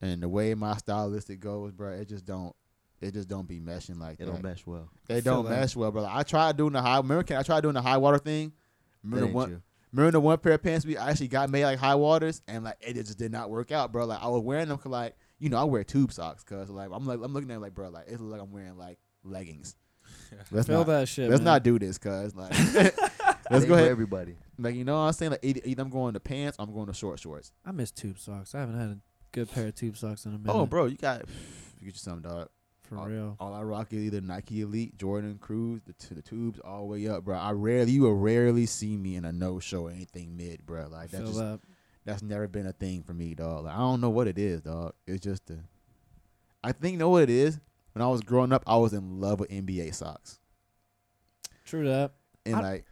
and 0.00 0.22
the 0.22 0.28
way 0.30 0.54
my 0.54 0.76
stylistic 0.78 1.40
goes, 1.40 1.72
bro, 1.72 1.90
it 1.92 2.08
just 2.08 2.24
don't, 2.24 2.56
it 3.02 3.12
just 3.12 3.28
don't 3.28 3.46
be 3.46 3.60
meshing 3.60 4.00
like 4.00 4.14
It 4.14 4.20
that. 4.20 4.26
don't 4.32 4.42
mesh 4.42 4.66
well. 4.66 4.88
They 5.08 5.20
Feel 5.20 5.42
don't 5.42 5.50
mesh 5.50 5.76
well, 5.76 5.90
bro. 5.92 6.00
Like, 6.02 6.16
I 6.16 6.22
tried 6.22 6.56
doing 6.56 6.72
the 6.72 6.80
high. 6.80 6.96
Remember, 6.96 7.22
can 7.22 7.36
I 7.36 7.42
tried 7.42 7.60
doing 7.60 7.74
the 7.74 7.82
high 7.82 7.98
water 7.98 8.16
thing? 8.16 8.52
That 9.04 9.10
Remember 9.10 9.20
the 9.20 9.26
ain't 9.26 9.34
one? 9.34 9.50
you. 9.50 9.62
Remember 9.92 10.10
the 10.10 10.20
one 10.20 10.38
pair 10.38 10.52
of 10.54 10.62
pants 10.62 10.84
we 10.84 10.96
actually 10.96 11.28
got 11.28 11.50
made 11.50 11.64
like 11.64 11.78
high 11.78 11.94
waters, 11.94 12.42
and 12.48 12.64
like 12.64 12.76
it 12.80 12.94
just 12.94 13.16
did 13.18 13.30
not 13.30 13.48
work 13.50 13.70
out, 13.70 13.92
bro. 13.92 14.06
Like 14.06 14.22
I 14.22 14.28
was 14.28 14.42
wearing 14.42 14.68
them 14.68 14.78
'cause, 14.78 14.90
like 14.90 15.16
you 15.38 15.50
know 15.50 15.58
I 15.58 15.64
wear 15.64 15.84
tube 15.84 16.12
socks, 16.12 16.42
cause 16.42 16.68
like 16.68 16.88
I'm 16.92 17.06
like 17.06 17.20
I'm 17.22 17.32
looking 17.32 17.50
at 17.52 17.56
it 17.56 17.60
like 17.60 17.74
bro, 17.74 17.90
like 17.90 18.08
it 18.08 18.20
looks 18.20 18.32
like 18.32 18.40
I'm 18.40 18.50
wearing 18.50 18.76
like 18.76 18.98
leggings. 19.22 19.76
Let's 20.50 20.66
Feel 20.66 20.78
not 20.78 20.86
that 20.88 21.08
shit. 21.08 21.30
let's 21.30 21.40
man. 21.40 21.44
not 21.54 21.62
do 21.62 21.78
this, 21.78 21.96
cause 21.98 22.34
like 22.34 22.50
let's 23.50 23.64
go 23.66 23.74
ahead. 23.74 23.88
everybody. 23.88 24.36
Like 24.58 24.74
you 24.74 24.84
know 24.84 24.94
what 24.94 25.00
I'm 25.06 25.12
saying? 25.12 25.30
Like 25.32 25.44
either, 25.44 25.60
either 25.64 25.82
I'm 25.82 25.90
going 25.90 26.14
to 26.14 26.20
pants, 26.20 26.56
I'm 26.58 26.72
going 26.74 26.86
to 26.86 26.92
short 26.92 27.20
shorts. 27.20 27.52
I 27.64 27.70
miss 27.72 27.90
tube 27.90 28.18
socks. 28.18 28.54
I 28.54 28.60
haven't 28.60 28.78
had 28.78 28.88
a 28.88 28.98
good 29.32 29.50
pair 29.50 29.68
of 29.68 29.74
tube 29.76 29.96
socks 29.96 30.26
in 30.26 30.32
a 30.32 30.34
oh, 30.34 30.38
minute. 30.38 30.54
Oh, 30.54 30.66
bro, 30.66 30.86
you 30.86 30.96
got 30.96 31.20
you 31.80 31.86
get 31.86 31.94
you 31.94 31.98
some 32.00 32.20
dog. 32.20 32.48
For 32.94 33.00
all, 33.00 33.06
real. 33.08 33.36
All 33.40 33.54
I 33.54 33.62
rock 33.62 33.92
is 33.92 34.00
either 34.02 34.20
Nike 34.20 34.60
Elite, 34.62 34.96
Jordan 34.98 35.38
Cruise, 35.40 35.80
the 35.86 36.14
the 36.14 36.22
tubes 36.22 36.58
all 36.60 36.80
the 36.80 36.86
way 36.86 37.08
up, 37.08 37.24
bro. 37.24 37.36
I 37.36 37.52
rarely 37.52 37.92
you 37.92 38.02
will 38.02 38.14
rarely 38.16 38.66
see 38.66 38.96
me 38.96 39.16
in 39.16 39.24
a 39.24 39.32
no 39.32 39.58
show 39.60 39.86
or 39.86 39.90
anything 39.90 40.36
mid, 40.36 40.64
bro. 40.66 40.88
Like 40.90 41.10
that 41.10 41.18
Feel 41.18 41.26
just 41.26 41.38
that. 41.38 41.60
that's 42.04 42.22
never 42.22 42.48
been 42.48 42.66
a 42.66 42.72
thing 42.72 43.02
for 43.02 43.12
me, 43.14 43.34
dog. 43.34 43.64
Like 43.64 43.74
I 43.74 43.78
don't 43.78 44.00
know 44.00 44.10
what 44.10 44.26
it 44.28 44.38
is, 44.38 44.60
dog. 44.62 44.94
It's 45.06 45.22
just 45.24 45.46
the 45.46 45.58
I 46.62 46.72
think 46.72 46.92
you 46.92 46.98
know 46.98 47.10
what 47.10 47.22
it 47.24 47.30
is. 47.30 47.60
When 47.92 48.02
I 48.02 48.08
was 48.08 48.22
growing 48.22 48.52
up, 48.52 48.64
I 48.66 48.76
was 48.76 48.92
in 48.92 49.20
love 49.20 49.38
with 49.40 49.50
NBA 49.50 49.94
socks, 49.94 50.40
True 51.64 51.86
that. 51.88 52.12
and 52.44 52.56
I- 52.56 52.60
like 52.62 52.84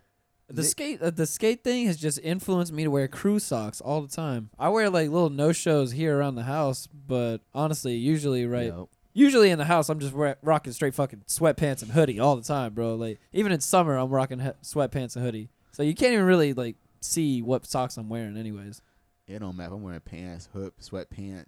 The 0.48 0.62
skate 0.62 1.00
uh, 1.03 1.11
the 1.11 1.26
skate 1.26 1.64
thing 1.64 1.86
has 1.86 1.96
just 1.96 2.18
influenced 2.22 2.72
me 2.72 2.84
to 2.84 2.90
wear 2.90 3.09
crew 3.09 3.38
socks 3.38 3.80
all 3.80 4.00
the 4.03 4.09
time. 4.09 4.50
I 4.59 4.68
wear 4.68 4.90
like 4.90 5.11
little 5.11 5.30
no 5.30 5.53
shows 5.53 5.92
here 5.92 6.16
around 6.18 6.34
the 6.36 6.42
house, 6.44 6.86
but 6.86 7.38
honestly, 7.55 7.94
usually 7.94 8.46
right. 8.46 8.72
Usually 9.12 9.50
in 9.50 9.58
the 9.58 9.64
house 9.64 9.88
I'm 9.88 9.98
just 10.00 10.12
wear- 10.14 10.36
rocking 10.42 10.72
straight 10.72 10.94
fucking 10.94 11.22
sweatpants 11.26 11.82
and 11.82 11.92
hoodie 11.92 12.18
all 12.20 12.36
the 12.36 12.42
time, 12.42 12.74
bro. 12.74 12.94
Like 12.94 13.18
even 13.32 13.52
in 13.52 13.60
summer 13.60 13.96
I'm 13.96 14.10
rocking 14.10 14.40
he- 14.40 14.50
sweatpants 14.62 15.16
and 15.16 15.24
hoodie. 15.24 15.50
So 15.72 15.82
you 15.82 15.94
can't 15.94 16.12
even 16.12 16.26
really 16.26 16.52
like 16.52 16.76
see 17.00 17.42
what 17.42 17.66
socks 17.66 17.96
I'm 17.96 18.08
wearing 18.08 18.36
anyways. 18.36 18.80
it 19.26 19.38
don't 19.38 19.56
matter. 19.56 19.68
if 19.70 19.74
I'm 19.76 19.82
wearing 19.82 20.00
pants, 20.00 20.48
hood, 20.52 20.72
sweatpants, 20.80 21.46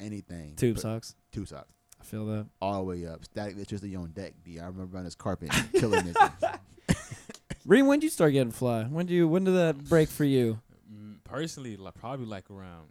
anything. 0.00 0.54
Tube 0.56 0.76
but- 0.76 0.82
socks. 0.82 1.14
Tube 1.32 1.48
socks. 1.48 1.72
I 2.00 2.04
feel 2.04 2.26
that. 2.26 2.46
All 2.60 2.78
the 2.80 2.84
way 2.84 3.06
up. 3.06 3.24
Static 3.24 3.56
electricity 3.56 3.96
on 3.96 4.10
deck, 4.10 4.34
B. 4.44 4.60
I 4.60 4.66
remember 4.66 4.98
on 4.98 5.04
this 5.04 5.14
carpet 5.14 5.50
killing 5.72 6.02
niggas. 6.02 6.58
Reem, 7.66 7.86
when 7.86 7.98
did 7.98 8.06
you 8.06 8.10
start 8.10 8.32
getting 8.32 8.52
fly? 8.52 8.84
When 8.84 9.06
do 9.06 9.14
you 9.14 9.26
when 9.26 9.44
did 9.44 9.54
that 9.54 9.88
break 9.88 10.08
for 10.08 10.24
you? 10.24 10.60
Mm, 10.92 11.16
personally, 11.24 11.76
like 11.76 11.94
probably 11.94 12.26
like 12.26 12.48
around 12.50 12.86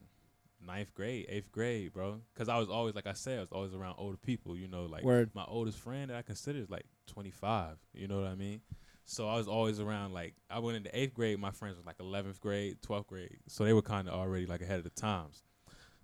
ninth 0.65 0.93
grade, 0.93 1.25
eighth 1.29 1.51
grade, 1.51 1.93
bro. 1.93 2.21
Because 2.33 2.49
I 2.49 2.57
was 2.57 2.69
always, 2.69 2.95
like 2.95 3.07
I 3.07 3.13
said, 3.13 3.37
I 3.37 3.41
was 3.41 3.51
always 3.51 3.73
around 3.73 3.95
older 3.97 4.17
people. 4.17 4.57
You 4.57 4.67
know, 4.67 4.85
like 4.85 5.03
Word. 5.03 5.31
my 5.33 5.45
oldest 5.47 5.79
friend 5.79 6.09
that 6.09 6.17
I 6.17 6.21
consider 6.21 6.59
is 6.59 6.69
like 6.69 6.85
25. 7.07 7.77
You 7.93 8.07
know 8.07 8.19
what 8.19 8.27
I 8.27 8.35
mean? 8.35 8.61
So 9.05 9.27
I 9.27 9.35
was 9.35 9.47
always 9.47 9.79
around. 9.79 10.13
Like 10.13 10.33
I 10.49 10.59
went 10.59 10.77
into 10.77 10.97
eighth 10.97 11.13
grade, 11.13 11.39
my 11.39 11.51
friends 11.51 11.77
were 11.77 11.83
like 11.85 11.97
11th 11.99 12.39
grade, 12.39 12.77
12th 12.85 13.07
grade. 13.07 13.37
So 13.47 13.63
they 13.63 13.73
were 13.73 13.81
kind 13.81 14.07
of 14.07 14.15
already 14.15 14.45
like 14.45 14.61
ahead 14.61 14.79
of 14.79 14.83
the 14.83 14.89
times. 14.89 15.43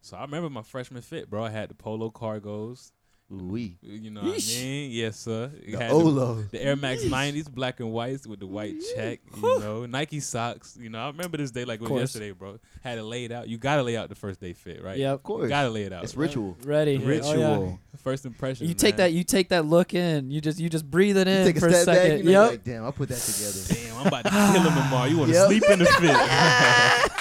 So 0.02 0.18
I 0.18 0.22
remember 0.22 0.50
my 0.50 0.64
freshman 0.64 1.02
fit, 1.02 1.30
bro. 1.30 1.44
I 1.44 1.50
had 1.50 1.70
the 1.70 1.76
polo 1.76 2.10
cargos. 2.10 2.92
Ooh-wee. 3.34 3.78
You 3.82 4.12
know 4.12 4.22
what 4.24 4.34
I 4.44 4.62
mean? 4.62 4.92
Yes, 4.92 5.18
sir. 5.18 5.50
It 5.66 5.78
The 5.80 5.90
Olo. 5.90 6.44
the 6.52 6.62
Air 6.62 6.76
Max 6.76 7.04
90s, 7.04 7.50
black 7.50 7.80
and 7.80 7.92
whites 7.94 8.28
with 8.28 8.40
the 8.42 8.46
white 8.48 8.76
check, 8.96 9.20
you 9.36 9.42
know, 9.42 9.86
Nike 9.86 10.20
socks. 10.20 10.78
You 10.80 10.90
know, 10.90 11.00
I 11.00 11.08
remember 11.08 11.38
this 11.38 11.52
day 11.52 11.64
like 11.64 11.82
it 11.82 11.90
was 11.90 12.02
yesterday, 12.02 12.32
bro. 12.32 12.60
Had 12.84 12.98
it 12.98 13.04
laid 13.04 13.32
out. 13.32 13.48
You 13.48 13.58
gotta 13.58 13.84
lay 13.84 13.96
out 13.96 14.10
the 14.10 14.16
first 14.16 14.42
day 14.42 14.52
fit, 14.54 14.84
right? 14.84 14.98
Yep. 14.98 15.14
Of 15.14 15.24
course. 15.24 15.44
You 15.44 15.50
gotta 15.50 15.70
lay 15.70 15.84
it 15.84 15.94
out. 15.94 16.04
It's 16.04 16.16
ritual. 16.16 16.58
Ready. 16.64 16.94
Yeah. 16.94 17.00
Oh, 17.00 17.10
yeah. 17.10 17.16
Ritual. 17.52 17.80
First 18.04 18.26
impression. 18.26 18.68
You 18.68 18.74
take 18.74 18.98
that 18.98 19.14
you 19.14 19.24
take 19.24 19.50
that 19.50 19.66
look 19.66 19.94
in. 19.94 20.30
You 20.32 20.42
just 20.42 20.60
you 20.60 20.70
just 20.70 20.90
breathe 20.90 21.16
it 21.18 21.28
You 21.28 21.34
in 21.34 21.46
take 21.46 21.58
a 21.58 21.60
for 21.62 21.70
step 21.70 21.82
a 21.82 21.86
second. 21.86 22.10
back. 22.18 22.18
You 22.26 22.32
know, 22.32 22.42
yep. 22.44 22.52
like, 22.52 22.64
damn, 22.64 22.86
I 22.86 22.92
put 22.92 23.10
that 23.10 23.18
together. 23.20 23.60
Damn, 23.88 23.98
I'm 24.00 24.08
about 24.08 24.24
to 24.26 24.30
kill 24.32 24.70
him 24.72 24.84
tomorrow. 24.84 25.06
You 25.06 25.18
want 25.18 25.30
to 25.32 25.38
Yep. 25.38 25.48
sleep 25.48 25.64
in 25.70 25.80
the 25.80 25.86
fit? 25.86 27.12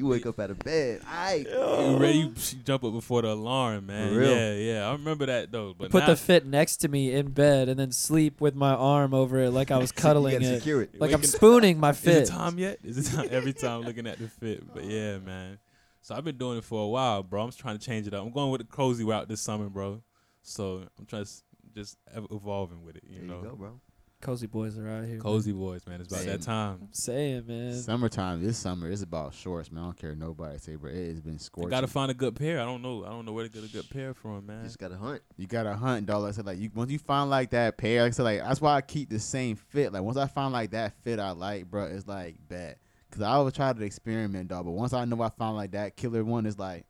You 0.00 0.06
wake 0.06 0.24
up 0.24 0.40
out 0.40 0.50
of 0.50 0.58
bed. 0.60 1.02
I 1.06 1.44
you 1.46 1.98
ready? 1.98 2.18
You 2.20 2.32
jump 2.64 2.84
up 2.84 2.92
before 2.94 3.20
the 3.20 3.28
alarm, 3.32 3.84
man. 3.84 4.14
For 4.14 4.18
real. 4.20 4.30
Yeah, 4.30 4.54
yeah. 4.54 4.88
I 4.88 4.92
remember 4.92 5.26
that 5.26 5.52
though. 5.52 5.74
But 5.76 5.90
Put 5.90 6.00
now, 6.04 6.06
the 6.06 6.16
fit 6.16 6.46
next 6.46 6.78
to 6.78 6.88
me 6.88 7.12
in 7.12 7.32
bed 7.32 7.68
and 7.68 7.78
then 7.78 7.92
sleep 7.92 8.40
with 8.40 8.54
my 8.54 8.72
arm 8.72 9.12
over 9.12 9.38
it 9.40 9.50
like 9.50 9.70
I 9.70 9.76
was 9.76 9.92
cuddling 10.04 10.38
gotta 10.40 10.54
it. 10.54 10.58
secure 10.60 10.80
it. 10.80 10.98
Like 10.98 11.12
I'm 11.12 11.22
spooning 11.22 11.78
my 11.78 11.90
Is 11.90 11.98
fit. 12.00 12.16
it 12.22 12.26
time 12.28 12.58
yet? 12.58 12.78
Is 12.82 12.96
it 13.12 13.14
time? 13.14 13.28
Every 13.30 13.52
time 13.52 13.82
looking 13.82 14.06
at 14.06 14.18
the 14.18 14.28
fit. 14.28 14.72
But 14.72 14.84
yeah, 14.84 15.18
man. 15.18 15.58
So 16.00 16.14
I've 16.14 16.24
been 16.24 16.38
doing 16.38 16.56
it 16.56 16.64
for 16.64 16.82
a 16.82 16.88
while, 16.88 17.22
bro. 17.22 17.42
I'm 17.42 17.48
just 17.48 17.58
trying 17.60 17.76
to 17.78 17.84
change 17.84 18.06
it 18.06 18.14
up. 18.14 18.24
I'm 18.24 18.32
going 18.32 18.50
with 18.50 18.62
the 18.62 18.66
cozy 18.68 19.04
route 19.04 19.28
this 19.28 19.42
summer, 19.42 19.68
bro. 19.68 20.00
So 20.42 20.82
I'm 20.98 21.04
trying 21.04 21.26
to 21.26 21.30
just 21.74 21.98
evolving 22.30 22.84
with 22.86 22.96
it, 22.96 23.04
you 23.06 23.18
There 23.18 23.26
know. 23.28 23.42
you 23.42 23.48
go, 23.50 23.54
bro. 23.54 23.80
Cozy 24.20 24.46
boys 24.46 24.76
are 24.76 24.86
out 24.86 25.04
here. 25.04 25.14
man. 25.14 25.20
Cozy 25.20 25.52
boys, 25.52 25.86
man. 25.86 26.00
It's 26.00 26.12
about 26.12 26.20
Same. 26.24 26.28
that 26.32 26.42
time. 26.42 26.78
I'm 26.82 26.88
saying, 26.92 27.44
man. 27.46 27.72
Summertime. 27.74 28.42
This 28.44 28.58
summer 28.58 28.90
is 28.90 29.00
about 29.00 29.32
shorts, 29.32 29.72
man. 29.72 29.82
I 29.82 29.86
don't 29.86 29.96
care 29.96 30.14
nobody 30.14 30.58
say, 30.58 30.74
bro. 30.76 30.90
It 30.90 31.06
has 31.08 31.20
been 31.22 31.34
You 31.34 31.38
scorching. 31.38 31.70
gotta 31.70 31.86
find 31.86 32.10
a 32.10 32.14
good 32.14 32.36
pair. 32.36 32.60
I 32.60 32.64
don't 32.66 32.82
know. 32.82 33.02
I 33.04 33.08
don't 33.08 33.24
know 33.24 33.32
where 33.32 33.44
to 33.46 33.50
get 33.50 33.64
a 33.64 33.72
good 33.72 33.88
pair 33.88 34.12
from, 34.12 34.44
man. 34.46 34.58
You 34.58 34.64
just 34.64 34.78
gotta 34.78 34.96
hunt. 34.96 35.22
You 35.38 35.46
gotta 35.46 35.74
hunt, 35.74 36.04
dog. 36.04 36.22
Like 36.22 36.28
I 36.28 36.32
said, 36.32 36.46
like 36.46 36.58
you 36.58 36.70
once 36.74 36.90
you 36.90 36.98
find 36.98 37.30
like 37.30 37.50
that 37.50 37.78
pair, 37.78 38.02
like 38.02 38.08
I 38.08 38.12
said, 38.12 38.22
like 38.24 38.40
that's 38.40 38.60
why 38.60 38.74
I 38.76 38.82
keep 38.82 39.08
the 39.08 39.18
same 39.18 39.56
fit. 39.56 39.90
Like 39.92 40.02
once 40.02 40.18
I 40.18 40.26
find 40.26 40.52
like 40.52 40.72
that 40.72 40.92
fit 41.02 41.18
I 41.18 41.30
like, 41.30 41.70
bro, 41.70 41.84
it's 41.84 42.06
like 42.06 42.36
bad. 42.46 42.76
Cause 43.10 43.22
I 43.22 43.30
always 43.32 43.54
try 43.54 43.72
to 43.72 43.82
experiment, 43.82 44.48
dog. 44.48 44.66
But 44.66 44.72
once 44.72 44.92
I 44.92 45.04
know 45.06 45.20
I 45.22 45.30
found 45.30 45.56
like 45.56 45.70
that 45.72 45.96
killer 45.96 46.22
one, 46.22 46.44
it's 46.46 46.58
like, 46.58 46.84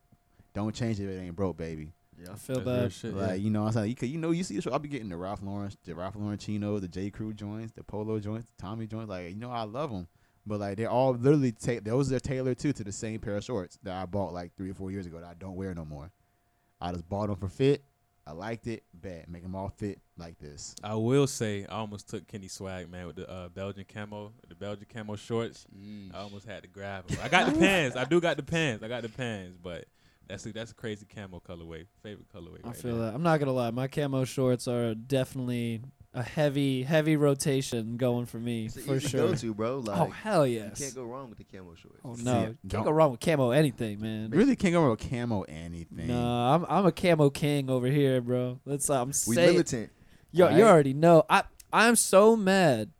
don't 0.53 0.74
change 0.74 0.99
it 1.01 1.05
if 1.05 1.11
it 1.11 1.20
ain't 1.24 1.37
broke, 1.37 1.57
baby. 1.57 1.93
Yeah. 2.23 2.33
I 2.33 2.37
feel 2.37 2.57
That's 2.61 2.66
real 2.66 2.75
that. 2.83 2.93
shit, 2.93 3.14
like 3.14 3.29
yeah. 3.31 3.35
you 3.35 3.51
know, 3.51 3.66
I'm 3.66 3.73
saying 3.73 3.89
you 3.89 3.95
could, 3.95 4.09
you 4.09 4.18
know, 4.18 4.31
you 4.31 4.45
see, 4.45 4.57
the 4.57 4.62
show, 4.62 4.73
I'll 4.73 4.79
be 4.79 4.89
getting 4.89 5.09
the 5.09 5.16
Ralph 5.16 5.41
Lauren, 5.43 5.71
the 5.85 5.95
Ralph 5.95 6.16
Lauren 6.16 6.39
chinos, 6.39 6.81
the 6.81 6.89
J 6.89 7.11
Crew 7.11 7.33
joints, 7.33 7.73
the 7.73 7.83
Polo 7.83 8.18
joints, 8.18 8.47
the 8.47 8.62
Tommy 8.62 8.87
joints. 8.87 9.09
Like 9.09 9.31
you 9.31 9.37
know, 9.37 9.51
I 9.51 9.62
love 9.62 9.91
them. 9.91 10.07
But 10.47 10.61
like 10.61 10.77
they're 10.77 10.91
all 10.91 11.12
literally 11.12 11.53
ta- 11.53 11.81
those 11.83 12.12
are 12.12 12.21
tailored 12.21 12.59
too 12.59 12.73
to 12.73 12.85
the 12.85 12.93
same 12.93 13.21
pair 13.21 13.37
of 13.37 13.45
shorts 13.45 13.79
that 13.83 13.95
I 13.95 14.07
bought 14.07 14.33
like 14.33 14.57
three 14.57 14.71
or 14.71 14.75
four 14.75 14.91
years 14.91 15.07
ago 15.07 15.18
that 15.21 15.29
I 15.29 15.35
don't 15.39 15.55
wear 15.57 15.75
no 15.75 15.85
more. 15.85 16.11
I 16.81 16.93
just 16.93 17.09
bought 17.09 17.29
them 17.29 17.37
for 17.37 17.49
fit. 17.49 17.85
I 18.27 18.33
liked 18.33 18.66
it. 18.66 18.85
Bad. 18.95 19.29
Make 19.29 19.43
them 19.43 19.55
all 19.57 19.71
fit 19.71 19.99
like 20.16 20.39
this. 20.39 20.75
I 20.85 20.95
will 20.95 21.27
say 21.27 21.66
I 21.68 21.77
almost 21.77 22.09
took 22.09 22.27
Kenny 22.29 22.49
swag, 22.49 22.91
man, 22.91 23.07
with 23.07 23.16
the 23.16 23.29
uh, 23.29 23.49
Belgian 23.49 23.85
camo, 23.93 24.33
the 24.49 24.55
Belgian 24.55 24.87
camo 24.93 25.16
shorts. 25.16 25.66
Jeez. 25.77 26.14
I 26.14 26.18
almost 26.21 26.47
had 26.47 26.62
to 26.62 26.68
grab 26.68 27.07
them. 27.09 27.18
I 27.23 27.29
got 27.29 27.53
the 27.53 27.59
pants. 27.59 27.97
I 27.97 28.05
do 28.05 28.21
got 28.21 28.37
the 28.37 28.43
pants. 28.43 28.85
I 28.85 28.89
got 28.89 29.03
the 29.03 29.09
pants, 29.09 29.57
but 29.62 29.85
that's 30.31 30.47
a, 30.47 30.53
that's 30.53 30.70
a 30.70 30.74
crazy 30.74 31.07
camo 31.07 31.41
colorway. 31.47 31.87
Favorite 32.03 32.28
colorway. 32.35 32.61
I 32.64 32.68
right 32.68 32.76
feel 32.76 32.97
there. 32.97 33.07
that. 33.07 33.14
I'm 33.14 33.22
not 33.22 33.39
gonna 33.41 33.53
lie. 33.53 33.70
My 33.70 33.89
camo 33.89 34.24
shorts 34.24 34.66
are 34.68 34.95
definitely 34.95 35.83
a 36.12 36.22
heavy, 36.24 36.83
heavy 36.83 37.16
rotation 37.16 37.97
going 37.97 38.26
for 38.26 38.39
me 38.39 38.66
It's 38.66 38.81
for 38.85 38.97
easy 38.97 39.09
sure. 39.09 39.28
go-to, 39.28 39.55
bro. 39.55 39.76
Oh, 39.76 39.78
like 39.78 40.01
oh 40.01 40.11
hell 40.11 40.45
you 40.47 40.59
yes. 40.59 40.81
can't 40.81 40.95
go 40.95 41.05
wrong 41.05 41.28
with 41.28 41.39
the 41.39 41.45
camo 41.45 41.74
shorts. 41.76 42.01
Oh 42.05 42.16
See, 42.16 42.24
no, 42.24 42.33
can't 42.47 42.68
don't- 42.68 42.85
go 42.85 42.91
wrong 42.91 43.12
with 43.12 43.20
camo 43.20 43.51
anything, 43.51 44.01
man. 44.01 44.31
Really 44.31 44.57
can't 44.57 44.72
go 44.72 44.81
wrong 44.81 44.91
with 44.91 45.09
camo 45.09 45.43
anything. 45.43 46.09
No, 46.09 46.20
I'm 46.20 46.66
I'm 46.68 46.87
a 46.87 46.93
camo 46.93 47.31
king 47.31 47.70
over 47.70 47.87
here, 47.87 48.20
bro. 48.20 48.59
Let's 48.64 48.89
I'm 48.91 49.09
We 49.09 49.12
saying, 49.12 49.51
militant. 49.53 49.91
yo, 50.33 50.49
you 50.49 50.64
already 50.64 50.95
know. 50.95 51.24
I 51.31 51.45
I'm 51.72 51.95
so 51.97 52.35
mad. 52.37 52.91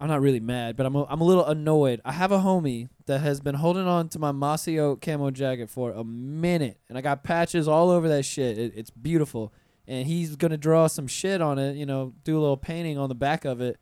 I'm 0.00 0.08
not 0.08 0.22
really 0.22 0.40
mad, 0.40 0.76
but 0.76 0.86
I'm 0.86 0.96
a, 0.96 1.04
I'm 1.04 1.20
a 1.20 1.24
little 1.24 1.44
annoyed. 1.44 2.00
I 2.06 2.12
have 2.12 2.32
a 2.32 2.38
homie 2.38 2.88
that 3.06 3.20
has 3.20 3.40
been 3.40 3.54
holding 3.54 3.86
on 3.86 4.08
to 4.10 4.18
my 4.18 4.32
mossy 4.32 4.80
oak 4.80 5.02
camo 5.02 5.30
jacket 5.30 5.68
for 5.68 5.90
a 5.92 6.02
minute, 6.02 6.78
and 6.88 6.96
I 6.96 7.02
got 7.02 7.22
patches 7.22 7.68
all 7.68 7.90
over 7.90 8.08
that 8.08 8.24
shit. 8.24 8.58
It, 8.58 8.72
it's 8.74 8.90
beautiful, 8.90 9.52
and 9.86 10.06
he's 10.06 10.36
gonna 10.36 10.56
draw 10.56 10.86
some 10.86 11.06
shit 11.06 11.42
on 11.42 11.58
it. 11.58 11.76
You 11.76 11.84
know, 11.84 12.14
do 12.24 12.38
a 12.38 12.40
little 12.40 12.56
painting 12.56 12.96
on 12.96 13.10
the 13.10 13.14
back 13.14 13.44
of 13.44 13.60
it. 13.60 13.76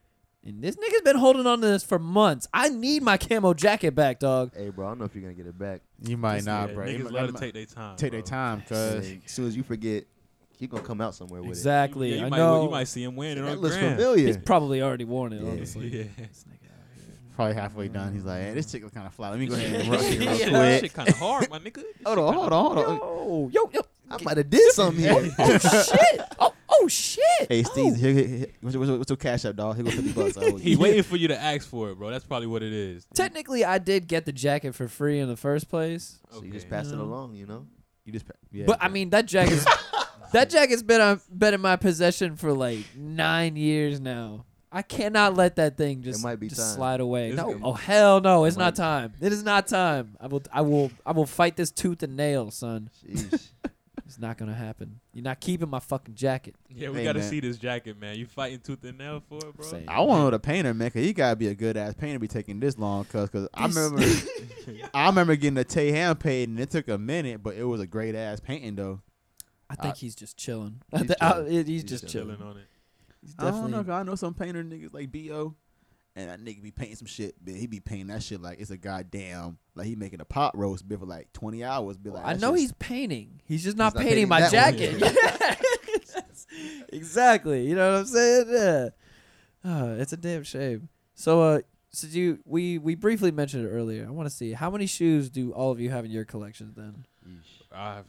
And 0.45 0.63
this 0.63 0.77
nigga's 0.77 1.03
been 1.03 1.17
holding 1.17 1.47
on 1.47 1.61
to 1.61 1.67
this 1.67 1.85
for 1.85 1.99
months. 1.99 2.49
I 2.55 2.69
need 2.69 3.03
my 3.03 3.17
camo 3.17 3.55
jacket 3.55 3.95
back, 3.95 4.19
dog. 4.19 4.53
Hey, 4.57 4.71
bro, 4.71 4.87
I 4.87 4.91
don't 4.91 4.99
know 4.99 5.05
if 5.05 5.15
you're 5.15 5.23
gonna 5.23 5.35
get 5.35 5.47
it 5.47 5.59
back. 5.59 5.83
You 6.03 6.17
might 6.17 6.37
Just- 6.37 6.47
not, 6.47 6.69
yeah, 6.71 6.75
bro. 6.75 6.87
Niggas 6.87 7.03
might- 7.05 7.13
let 7.13 7.23
you 7.23 7.29
it 7.29 7.37
take 7.37 7.55
their 7.55 7.67
time. 7.67 7.97
take 7.97 8.13
their 8.13 8.23
time, 8.23 8.63
cause 8.69 9.07
as 9.07 9.19
soon 9.27 9.47
as 9.47 9.57
you 9.57 9.63
forget, 9.63 10.05
he 10.59 10.67
gonna 10.67 10.83
come 10.83 11.01
out 11.01 11.15
somewhere 11.15 11.41
with 11.41 11.51
it. 11.51 11.53
Exactly. 11.53 12.11
Yeah, 12.15 12.21
you 12.21 12.27
I 12.27 12.29
might, 12.31 12.37
know. 12.39 12.65
You 12.65 12.71
might 12.71 12.89
see 12.89 13.03
him 13.05 13.13
it. 13.15 13.17
wearing 13.17 13.39
it 13.39 13.43
That 13.43 13.53
on 13.53 13.59
looks 13.59 13.77
gram. 13.77 13.97
familiar. 13.97 14.27
He's 14.27 14.37
probably 14.39 14.83
already 14.83 15.05
worn 15.05 15.33
it, 15.33 15.43
Yeah. 15.43 15.51
honestly. 15.51 15.89
Yeah. 15.89 16.03
This 16.19 16.45
nigga 16.49 17.35
probably 17.37 17.55
halfway 17.55 17.89
done. 17.89 18.13
He's 18.13 18.25
like, 18.25 18.43
hey, 18.43 18.55
this 18.55 18.71
chick 18.73 18.83
was 18.83 18.93
kind 18.93 19.07
of 19.07 19.15
fly. 19.15 19.31
Let 19.31 19.39
me 19.39 19.47
go 19.47 19.55
ahead 19.55 19.81
and 19.81 19.89
rush 19.91 20.03
it 20.11 20.21
yeah, 20.21 20.31
real 20.31 20.39
that 20.39 20.51
quick. 20.51 20.81
shit 20.81 20.93
kind 20.95 21.09
of 21.09 21.17
hard, 21.19 21.51
my 21.51 21.59
nigga. 21.61 21.83
Hold 22.05 22.19
on, 22.19 22.35
hold 22.35 22.53
on, 22.53 22.77
hold 22.77 22.79
on. 22.89 23.51
Yo, 23.53 23.63
yo, 23.65 23.71
yo. 23.75 23.81
I 24.11 24.23
might 24.23 24.37
have 24.39 24.49
did 24.51 24.73
something 24.73 25.05
here. 25.05 25.31
Oh 25.39 25.59
shit! 25.59 26.21
Oh, 26.41 26.53
oh 26.71 26.89
shit! 26.89 27.47
Hey, 27.49 27.63
Steve, 27.63 27.93
Oh. 27.93 27.95
here, 27.95 28.13
here, 28.13 28.27
here- 28.27 28.47
what's, 28.63 28.75
your- 28.75 28.81
what's, 28.87 28.99
what's 28.99 29.11
your 29.11 29.17
cash 29.19 29.45
up, 29.45 29.55
dog? 29.57 29.77
Here 29.77 29.85
go 29.85 29.91
50 29.91 30.13
bucks. 30.13 30.37
Oh, 30.39 30.57
He 30.57 30.77
waiting 30.77 31.03
for 31.05 31.17
you 31.17 31.29
to 31.29 31.39
ask 31.41 31.69
for 31.69 31.91
it, 31.91 31.97
bro. 31.99 32.11
That's 32.11 32.25
probably 32.25 32.47
what 32.49 32.63
it 32.63 32.73
is. 32.73 33.07
Technically, 33.15 33.65
I 33.67 33.79
did 33.79 34.09
get 34.09 34.25
the 34.25 34.33
jacket 34.33 34.75
for 34.75 34.89
free 34.89 35.19
in 35.21 35.29
the 35.29 35.37
first 35.37 35.69
place, 35.69 36.19
So 36.33 36.43
you 36.43 36.51
just 36.51 36.67
Okay. 36.67 36.77
pass 36.77 36.91
it 36.91 36.99
along, 36.99 37.35
you 37.35 37.47
know. 37.47 37.67
You 38.07 38.13
just, 38.13 38.25
yeah. 38.51 38.65
but 38.67 38.79
I 38.83 38.89
mean 38.89 39.11
that 39.11 39.27
jacket's 39.27 39.67
that 40.33 40.51
jacket's 40.51 40.83
been 40.83 41.01
on, 41.01 41.21
been 41.37 41.55
in 41.55 41.61
my 41.61 41.77
possession 41.77 42.37
for 42.37 42.53
like 42.53 42.81
nine 42.97 43.57
years 43.57 44.01
now. 44.01 44.45
I 44.71 44.83
cannot 44.83 45.35
let 45.35 45.57
that 45.57 45.79
thing 45.79 46.03
just, 46.03 46.23
might 46.23 46.39
be 46.39 46.49
just 46.49 46.61
time. 46.61 46.77
slide 46.77 47.01
away. 47.01 47.29
It's 47.29 47.37
no, 47.39 47.53
good. 47.55 47.63
oh 47.65 47.73
hell 47.73 48.21
no! 48.21 48.45
It's 48.45 48.57
It 48.57 48.59
not 48.59 48.65
might- 48.79 48.85
time. 48.85 49.13
It 49.21 49.33
is 49.33 49.43
not 49.43 49.67
time. 49.67 50.17
I 50.21 50.27
will, 50.27 50.43
I 50.53 50.61
will, 50.61 50.91
I 51.07 51.13
will 51.13 51.25
fight 51.27 51.57
this 51.57 51.71
tooth 51.71 52.03
and 52.03 52.17
nail, 52.17 52.51
son. 52.51 52.91
Jeez. 53.07 53.49
It's 54.07 54.19
not 54.19 54.39
gonna 54.39 54.55
happen. 54.55 55.01
You're 55.13 55.23
not 55.25 55.39
keeping 55.39 55.69
my 55.69 55.81
fucking 55.81 56.15
jacket. 56.15 56.55
Yeah, 56.71 56.89
we 56.89 56.99
Hey, 57.01 57.05
gotta 57.05 57.19
man. 57.19 57.29
see 57.29 57.41
this 57.41 57.59
jacket, 57.59 58.01
man. 58.01 58.17
You 58.17 58.25
fighting 58.25 58.61
tooth 58.61 58.83
and 58.85 58.97
nail 58.97 59.23
for 59.29 59.37
it, 59.37 59.55
bro? 59.55 59.67
Saying. 59.67 59.85
I 59.87 60.01
want 60.01 60.21
to 60.21 60.25
know 60.25 60.31
the 60.31 60.39
painter, 60.39 60.73
man, 60.73 60.87
because 60.89 61.05
he 61.05 61.13
got 61.13 61.31
to 61.31 61.37
be 61.37 61.49
a 61.49 61.55
good 61.55 61.77
ass 61.77 61.93
painter 61.93 62.15
to 62.15 62.19
be 62.19 62.27
taking 62.27 62.59
this 62.59 62.79
long. 62.79 63.03
Because 63.03 63.29
cause 63.29 63.49
I 63.53 63.67
remember 63.67 64.01
I 64.95 65.09
remember 65.09 65.37
getting 65.37 65.59
a 65.59 65.65
Tay 65.65 65.91
Ham 65.93 66.17
paid, 66.17 66.49
and 66.49 66.59
it 66.59 66.71
took 66.71 66.89
a 66.89 66.97
minute, 66.97 67.43
but 67.43 67.57
it 67.57 67.65
was 67.65 67.83
a 67.83 67.87
great 67.87 68.15
ass 68.15 68.41
painting, 68.41 68.77
though. 68.77 69.03
I 69.71 69.75
think 69.77 69.95
I- 69.95 69.99
he's 69.99 70.15
just 70.15 70.37
chilling. 70.37 70.81
He's 70.97 71.11
I- 71.21 71.33
chilling. 71.33 71.51
he's, 71.51 71.67
He's 71.67 71.85
just 71.85 72.09
chilling 72.09 72.37
chilling. 72.37 72.51
on 72.51 72.57
it. 72.59 72.67
He's 73.23 73.35
I 73.39 73.43
don't 73.45 73.53
definitely. 73.53 73.73
know, 73.73 73.85
'cause 73.85 73.91
I 74.01 74.03
know 74.05 74.15
some 74.15 74.35
painter 74.35 74.63
niggas 74.65 74.95
like 74.95 75.11
Bo, 75.13 75.55
and 76.17 76.31
that 76.31 76.41
nigga 76.41 76.63
be 76.63 76.71
painting 76.71 76.97
some 76.97 77.07
shit, 77.07 77.35
but 77.45 77.55
he 77.55 77.67
be 77.67 77.81
painting 77.81 78.07
that 78.09 78.23
shit 78.23 78.41
like 78.41 78.61
it's 78.61 78.71
a 78.71 78.77
goddamn 78.77 79.59
like 79.75 79.87
he 79.87 79.95
making 79.97 80.21
a 80.21 80.25
pot 80.25 80.57
roast, 80.57 80.89
be 80.89 80.97
for 80.97 81.05
like 81.07 81.33
twenty 81.33 81.63
hours. 81.65 81.97
Be 81.99 82.11
like, 82.11 82.25
I 82.25 82.35
know 82.35 82.51
shit's- 82.53 82.61
he's 82.61 82.73
painting. 82.79 83.41
He's 83.45 83.63
just 83.65 83.77
not 83.77 83.95
not 83.95 84.03
painting, 84.03 84.29
painting 84.29 84.29
my 84.29 84.49
jacket. 84.49 85.03
exactly. 86.93 87.67
You 87.67 87.75
know 87.75 87.93
what 87.93 87.99
I'm 88.01 88.07
saying? 88.07 88.45
Yeah. 88.49 88.89
Uh, 89.65 89.97
it's 89.99 90.13
a 90.13 90.17
damn 90.17 90.45
shame. 90.45 90.89
So, 91.15 91.43
uh, 91.43 91.61
so 91.91 92.07
do 92.09 92.19
you 92.19 92.39
we 92.45 92.79
we 92.79 92.95
briefly 92.95 93.31
mentioned 93.33 93.67
it 93.67 93.69
earlier. 93.71 94.07
I 94.07 94.11
want 94.11 94.29
to 94.29 94.35
see 94.35 94.53
how 94.53 94.71
many 94.71 94.87
shoes 94.87 95.31
do 95.31 95.53
all 95.53 95.71
of 95.73 95.81
you 95.81 95.91
have 95.91 96.05
in 96.05 96.11
your 96.11 96.25
collection? 96.25 96.73
Then 96.77 97.05
I 97.73 97.99
I 97.99 98.03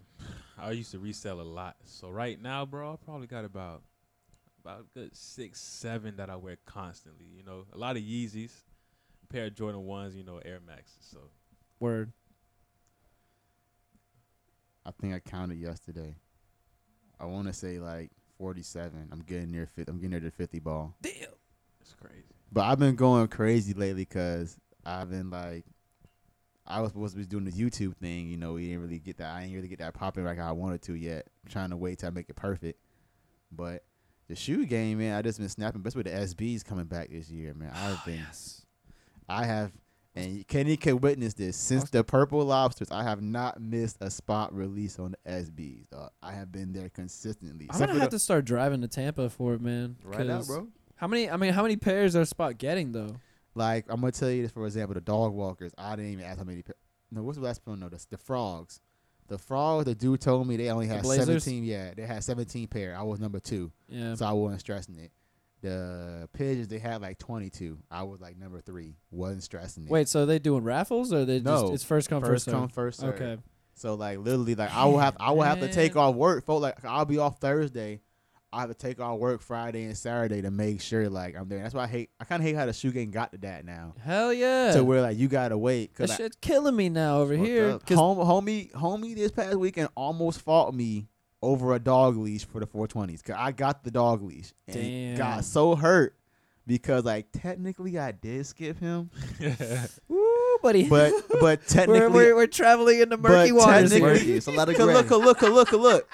I 0.61 0.71
used 0.71 0.91
to 0.91 0.99
resell 0.99 1.41
a 1.41 1.43
lot. 1.43 1.75
So 1.85 2.09
right 2.09 2.41
now, 2.41 2.65
bro, 2.65 2.93
I 2.93 2.95
probably 3.03 3.27
got 3.27 3.45
about 3.45 3.83
about 4.63 4.81
a 4.81 4.99
good 4.99 5.15
six, 5.15 5.59
seven 5.59 6.17
that 6.17 6.29
I 6.29 6.35
wear 6.35 6.57
constantly. 6.65 7.25
You 7.25 7.43
know, 7.43 7.65
a 7.73 7.77
lot 7.77 7.95
of 7.95 8.03
Yeezys, 8.03 8.51
a 9.23 9.33
pair 9.33 9.45
of 9.45 9.55
Jordan 9.55 9.85
ones, 9.85 10.15
you 10.15 10.23
know, 10.23 10.39
Air 10.43 10.59
Maxes. 10.65 11.07
So 11.11 11.19
word. 11.79 12.11
I 14.85 14.91
think 14.99 15.13
I 15.13 15.19
counted 15.19 15.59
yesterday. 15.59 16.15
I 17.19 17.25
want 17.25 17.47
to 17.47 17.53
say 17.53 17.79
like 17.79 18.11
forty-seven. 18.37 19.09
I'm 19.11 19.21
getting 19.21 19.51
near. 19.51 19.67
50, 19.67 19.91
I'm 19.91 19.97
getting 19.97 20.11
near 20.11 20.19
the 20.19 20.31
fifty 20.31 20.59
ball. 20.59 20.95
Damn. 21.01 21.13
it's 21.81 21.93
crazy. 21.93 22.23
But 22.51 22.61
I've 22.65 22.79
been 22.79 22.95
going 22.95 23.27
crazy 23.27 23.73
lately 23.73 24.05
because 24.05 24.57
I've 24.85 25.09
been 25.11 25.29
like, 25.29 25.65
I 26.69 26.81
was 26.81 26.91
supposed 26.91 27.13
to 27.15 27.19
be 27.19 27.25
doing 27.25 27.45
the 27.45 27.51
YouTube 27.51 27.95
thing. 27.97 28.29
You 28.29 28.37
know, 28.37 28.53
we 28.53 28.67
didn't 28.67 28.81
really 28.81 28.99
get 28.99 29.17
that. 29.17 29.33
I 29.35 29.41
didn't 29.41 29.55
really 29.55 29.67
get 29.67 29.79
that 29.79 29.93
popping 29.93 30.23
like 30.25 30.39
I 30.39 30.51
wanted 30.51 30.81
to 30.83 30.93
yet. 30.93 31.25
I'm 31.43 31.51
trying 31.51 31.69
to 31.71 31.77
wait 31.77 31.99
till 31.99 32.07
I 32.07 32.11
make 32.11 32.29
it 32.29 32.35
perfect. 32.35 32.79
But 33.51 33.83
the 34.27 34.35
shoe 34.35 34.65
game, 34.65 34.99
man, 34.99 35.15
I 35.17 35.21
just 35.23 35.39
been 35.39 35.49
snapping. 35.49 35.81
Best 35.81 35.95
with 35.95 36.05
the 36.05 36.11
SBs 36.11 36.63
coming 36.63 36.85
back 36.85 37.09
this 37.09 37.29
year, 37.29 37.53
man. 37.53 37.71
I've 37.73 38.03
been, 38.05 38.19
Yes. 38.19 38.65
I 39.27 39.45
have, 39.45 39.71
and 40.15 40.47
Kenny 40.47 40.75
can 40.77 40.99
witness 41.01 41.33
this. 41.33 41.55
Since 41.57 41.89
the 41.89 42.03
Purple 42.03 42.43
Lobsters, 42.45 42.91
I 42.91 43.03
have 43.03 43.21
not 43.21 43.59
missed 43.61 43.97
a 44.01 44.09
spot 44.11 44.53
release 44.53 44.99
on 44.99 45.15
the 45.23 45.31
SBs. 45.31 45.89
dog. 45.89 46.11
I 46.21 46.33
have 46.33 46.51
been 46.51 46.73
there 46.73 46.89
consistently. 46.89 47.65
I'm 47.69 47.75
Except 47.75 47.89
gonna 47.89 48.01
have 48.01 48.11
the- 48.11 48.15
to 48.17 48.19
start 48.23 48.45
driving 48.45 48.81
to 48.81 48.87
Tampa 48.87 49.29
for 49.29 49.53
it, 49.55 49.61
man. 49.61 49.95
Right 50.03 50.27
'cause 50.27 50.47
bro. 50.47 50.67
How 50.95 51.07
many? 51.07 51.29
I 51.29 51.37
mean, 51.37 51.53
how 51.53 51.61
many 51.63 51.77
pairs 51.77 52.15
are 52.15 52.25
Spot 52.25 52.57
getting 52.57 52.91
though? 52.91 53.15
Like 53.59 53.85
I'm 53.89 53.99
gonna 53.99 54.11
tell 54.11 54.29
you 54.31 54.41
this 54.43 54.51
for 54.51 54.65
example, 54.65 54.93
the 54.95 55.01
dog 55.01 55.33
walkers. 55.33 55.73
I 55.77 55.95
didn't 55.95 56.13
even 56.13 56.25
ask 56.25 56.37
how 56.39 56.43
many. 56.45 56.63
No, 57.11 57.23
what's 57.23 57.37
the 57.37 57.43
last 57.43 57.61
one? 57.65 57.79
No, 57.79 57.89
the, 57.89 58.03
the 58.09 58.17
frogs. 58.17 58.79
The 59.27 59.37
frogs. 59.37 59.85
The 59.85 59.95
dude 59.95 60.21
told 60.21 60.47
me 60.47 60.57
they 60.57 60.69
only 60.69 60.87
The 60.87 60.93
had 60.95 61.03
Blazers? 61.03 61.43
17. 61.43 61.63
Yeah, 61.63 61.93
they 61.95 62.03
had 62.03 62.23
17 62.23 62.67
pair. 62.67 62.95
I 62.97 63.03
was 63.03 63.19
number 63.19 63.39
two, 63.39 63.71
Yeah. 63.87 64.15
so 64.15 64.25
I 64.25 64.31
wasn't 64.31 64.61
stressing 64.61 64.97
it. 64.97 65.11
The 65.61 66.29
pigeons 66.31 66.67
they 66.69 66.79
had 66.79 67.01
like 67.01 67.17
22. 67.17 67.77
I 67.91 68.03
was 68.03 68.21
like 68.21 68.37
number 68.37 68.61
three. 68.61 68.95
Wasn't 69.11 69.43
stressing 69.43 69.85
it. 69.85 69.91
Wait, 69.91 70.07
so 70.07 70.25
they 70.25 70.39
doing 70.39 70.63
raffles 70.63 71.11
or 71.11 71.25
they 71.25 71.39
No. 71.41 71.61
just 71.63 71.73
it's 71.73 71.83
first 71.83 72.09
come 72.09 72.21
first 72.21 72.45
first, 72.45 72.55
come 72.55 72.69
first 72.69 72.99
serve. 73.01 73.15
Okay. 73.15 73.37
So 73.75 73.95
like 73.95 74.19
literally 74.19 74.55
like 74.55 74.73
I 74.73 74.85
will 74.85 74.99
have 74.99 75.17
I 75.19 75.31
will 75.31 75.41
have 75.43 75.59
to 75.59 75.71
take 75.71 75.95
off 75.97 76.15
work. 76.15 76.45
Folks 76.45 76.61
like 76.61 76.85
I'll 76.85 77.05
be 77.05 77.17
off 77.17 77.39
Thursday. 77.39 77.99
I 78.51 78.61
have 78.61 78.69
to 78.69 78.75
take 78.75 78.99
off 78.99 79.19
work 79.19 79.41
Friday 79.41 79.83
and 79.83 79.95
Saturday 79.97 80.41
to 80.41 80.49
make 80.51 80.81
sure 80.81 81.07
like 81.09 81.35
I'm 81.35 81.47
there. 81.49 81.59
That's 81.61 81.73
why 81.75 81.83
I 81.83 81.87
hate. 81.87 82.09
I 82.19 82.23
kind 82.25 82.41
of 82.41 82.47
hate 82.47 82.55
how 82.55 82.65
the 82.65 82.73
shoe 82.73 82.91
game 82.91 83.11
got 83.11 83.31
to 83.33 83.37
that 83.39 83.63
now. 83.65 83.93
Hell 84.03 84.33
yeah. 84.33 84.71
To 84.73 84.83
where 84.83 85.01
like 85.01 85.17
you 85.17 85.27
gotta 85.27 85.57
wait 85.57 85.93
that 85.95 86.03
because 86.03 86.17
shit's 86.17 86.37
killing 86.41 86.75
me 86.75 86.89
now 86.89 87.19
over 87.19 87.35
here. 87.35 87.71
up. 87.71 87.85
'cause- 87.85 87.97
Home, 87.97 88.17
homie, 88.17 88.71
homie, 88.71 89.15
this 89.15 89.31
past 89.31 89.55
weekend 89.57 89.89
almost 89.95 90.41
fought 90.41 90.73
me 90.73 91.07
over 91.41 91.73
a 91.73 91.79
dog 91.79 92.17
leash 92.17 92.45
for 92.45 92.59
the 92.59 92.67
420s. 92.67 93.21
Cause 93.23 93.35
I 93.37 93.51
got 93.51 93.83
the 93.83 93.91
dog 93.91 94.21
leash 94.23 94.51
and 94.67 94.75
Damn. 94.75 95.17
got 95.17 95.45
so 95.45 95.75
hurt 95.75 96.15
because 96.69 97.03
like 97.03 97.25
technically 97.33 97.97
I 97.97 98.11
did 98.13 98.45
skip 98.45 98.79
him, 98.79 99.09
Woo, 100.07 100.57
buddy. 100.61 100.87
but 100.87 101.11
but 101.41 101.65
technically. 101.67 101.99
we're, 101.99 102.09
we're, 102.09 102.35
we're 102.35 102.47
traveling 102.47 102.99
into 103.01 103.17
murky 103.17 103.51
waters 103.51 103.91
technically- 103.91 104.33
It's 104.33 104.47
a 104.47 104.51
lot 104.51 104.69
of 104.69 104.75
Cause 104.77 104.85
gray. 104.85 104.93
look, 104.93 105.07
cause 105.09 105.19
look, 105.21 105.37
cause 105.39 105.49
look, 105.49 105.67
cause 105.69 105.79
look. 105.79 106.09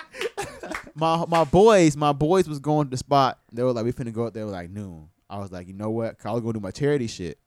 my 0.95 1.25
my 1.27 1.43
boys, 1.43 1.97
my 1.97 2.13
boys 2.13 2.47
was 2.47 2.59
going 2.59 2.87
to 2.87 2.91
the 2.91 2.97
spot. 2.97 3.37
They 3.51 3.61
were 3.63 3.73
like, 3.73 3.83
we 3.85 3.91
finna 3.91 4.13
go 4.13 4.25
up 4.25 4.33
there 4.33 4.45
like 4.45 4.69
noon. 4.69 5.09
I 5.29 5.39
was 5.39 5.51
like, 5.51 5.67
you 5.67 5.73
know 5.73 5.89
what? 5.89 6.17
'Cause 6.17 6.25
I 6.27 6.31
was 6.31 6.41
gonna 6.41 6.53
do 6.53 6.59
my 6.61 6.71
charity 6.71 7.07
shit. 7.07 7.37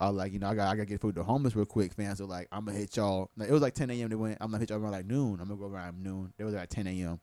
I 0.00 0.08
was 0.08 0.16
like, 0.16 0.32
you 0.32 0.38
know, 0.38 0.48
I 0.48 0.54
got 0.54 0.68
I 0.68 0.74
gotta 0.76 0.86
get 0.86 1.00
food 1.00 1.14
to 1.14 1.20
the 1.20 1.24
homeless 1.24 1.54
real 1.56 1.64
quick, 1.66 1.92
fam. 1.92 2.14
So 2.16 2.24
like, 2.26 2.48
I'm 2.52 2.64
gonna 2.64 2.76
hit 2.78 2.96
y'all. 2.96 3.30
Like, 3.36 3.48
it 3.48 3.52
was 3.52 3.62
like 3.62 3.74
10 3.74 3.90
a.m. 3.90 4.08
They 4.08 4.16
went. 4.16 4.38
I'm 4.40 4.48
gonna 4.50 4.58
hit 4.60 4.70
y'all 4.70 4.80
around 4.80 4.92
like 4.92 5.06
noon. 5.06 5.38
I'm 5.40 5.48
gonna 5.48 5.56
go 5.60 5.66
around 5.66 6.02
noon. 6.02 6.32
They 6.36 6.44
was 6.44 6.54
at 6.54 6.70
10 6.70 6.86
a.m. 6.88 7.20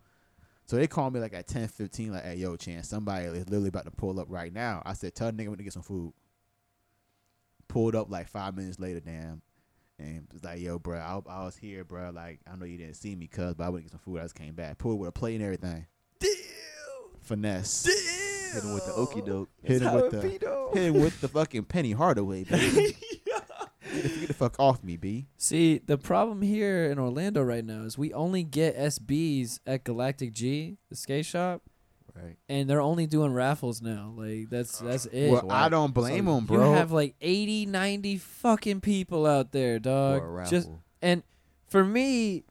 So 0.66 0.78
they 0.78 0.88
called 0.88 1.14
me 1.14 1.20
like 1.20 1.34
at 1.34 1.48
10, 1.48 1.68
15, 1.68 2.12
like, 2.12 2.24
hey, 2.24 2.36
yo, 2.36 2.56
Chance, 2.56 2.90
somebody 2.90 3.26
is 3.26 3.48
literally 3.48 3.70
about 3.70 3.86
to 3.86 3.92
pull 3.92 4.20
up 4.20 4.28
right 4.30 4.52
now. 4.52 4.82
I 4.86 4.94
said, 4.94 5.14
tell 5.14 5.32
the 5.32 5.34
nigga 5.34 5.56
to 5.56 5.64
get 5.64 5.74
some 5.74 5.84
food. 5.84 6.14
Pulled 7.68 7.96
up 7.96 8.10
like 8.10 8.28
five 8.28 8.56
minutes 8.56 8.80
later, 8.80 9.00
damn. 9.00 9.42
And 10.00 10.28
it's 10.34 10.44
like, 10.44 10.60
yo, 10.60 10.80
bro, 10.80 10.98
I, 10.98 11.32
I 11.32 11.46
was 11.46 11.56
here, 11.56 11.84
bro. 11.84 12.10
Like, 12.10 12.40
I 12.52 12.56
know 12.56 12.66
you 12.66 12.78
didn't 12.78 12.96
see 12.96 13.16
me, 13.16 13.28
cuz, 13.28 13.54
but 13.54 13.64
I 13.64 13.70
went 13.70 13.86
to 13.86 13.92
get 13.92 13.92
some 13.92 14.00
food. 14.00 14.20
I 14.20 14.24
just 14.24 14.36
came 14.36 14.56
back. 14.56 14.78
Pulled 14.78 15.00
with 15.00 15.10
a 15.10 15.12
plate 15.12 15.36
and 15.36 15.44
everything. 15.44 15.86
Damn. 16.20 16.30
Finesse. 17.22 17.86
Hit 18.54 18.64
him 18.64 18.74
with 18.74 18.86
the 18.86 18.92
okie 18.92 19.26
doke. 19.26 19.50
Hit 19.62 19.82
him 19.82 19.94
with 19.94 20.12
the 20.12 20.22
hit 20.22 20.42
him 20.76 20.94
with 20.96 21.22
the 21.22 21.28
fucking 21.28 21.66
Penny 21.66 21.92
Hardaway, 21.92 22.44
baby. 22.44 22.98
get, 23.96 24.04
the, 24.04 24.20
get 24.20 24.28
the 24.28 24.34
fuck 24.34 24.56
off 24.60 24.84
me, 24.84 24.98
B. 24.98 25.28
See, 25.38 25.80
the 25.86 25.98
problem 25.98 26.42
here 26.42 26.86
in 26.86 27.00
Orlando 27.00 27.42
right 27.42 27.64
now 27.66 27.82
is 27.84 27.98
we 27.98 28.14
only 28.14 28.44
get 28.44 28.78
SBs 28.78 29.60
at 29.66 29.84
Galactic 29.84 30.34
G, 30.34 30.78
the 30.90 30.96
skate 30.96 31.26
shop, 31.26 31.62
Right. 32.16 32.38
and 32.48 32.70
they're 32.70 32.80
only 32.82 33.08
doing 33.08 33.34
raffles 33.34 33.82
now. 33.82 34.14
Like 34.16 34.50
that's 34.50 34.82
uh, 34.82 34.86
that's 34.86 35.06
it. 35.08 35.32
Well, 35.32 35.52
I 35.52 35.68
don't 35.68 35.94
blame 35.94 36.26
So 36.28 36.38
him, 36.38 36.46
bro. 36.46 36.70
You 36.72 36.76
have 36.78 36.92
like 36.94 37.16
80, 37.20 37.66
90 37.66 38.18
fucking 38.18 38.80
people 38.82 39.26
out 39.26 39.52
there, 39.52 39.80
dog. 39.80 40.22
For 40.22 40.42
a 40.42 40.48
Just 40.48 40.70
and 41.02 41.24
for 41.68 41.84
me, 41.84 42.46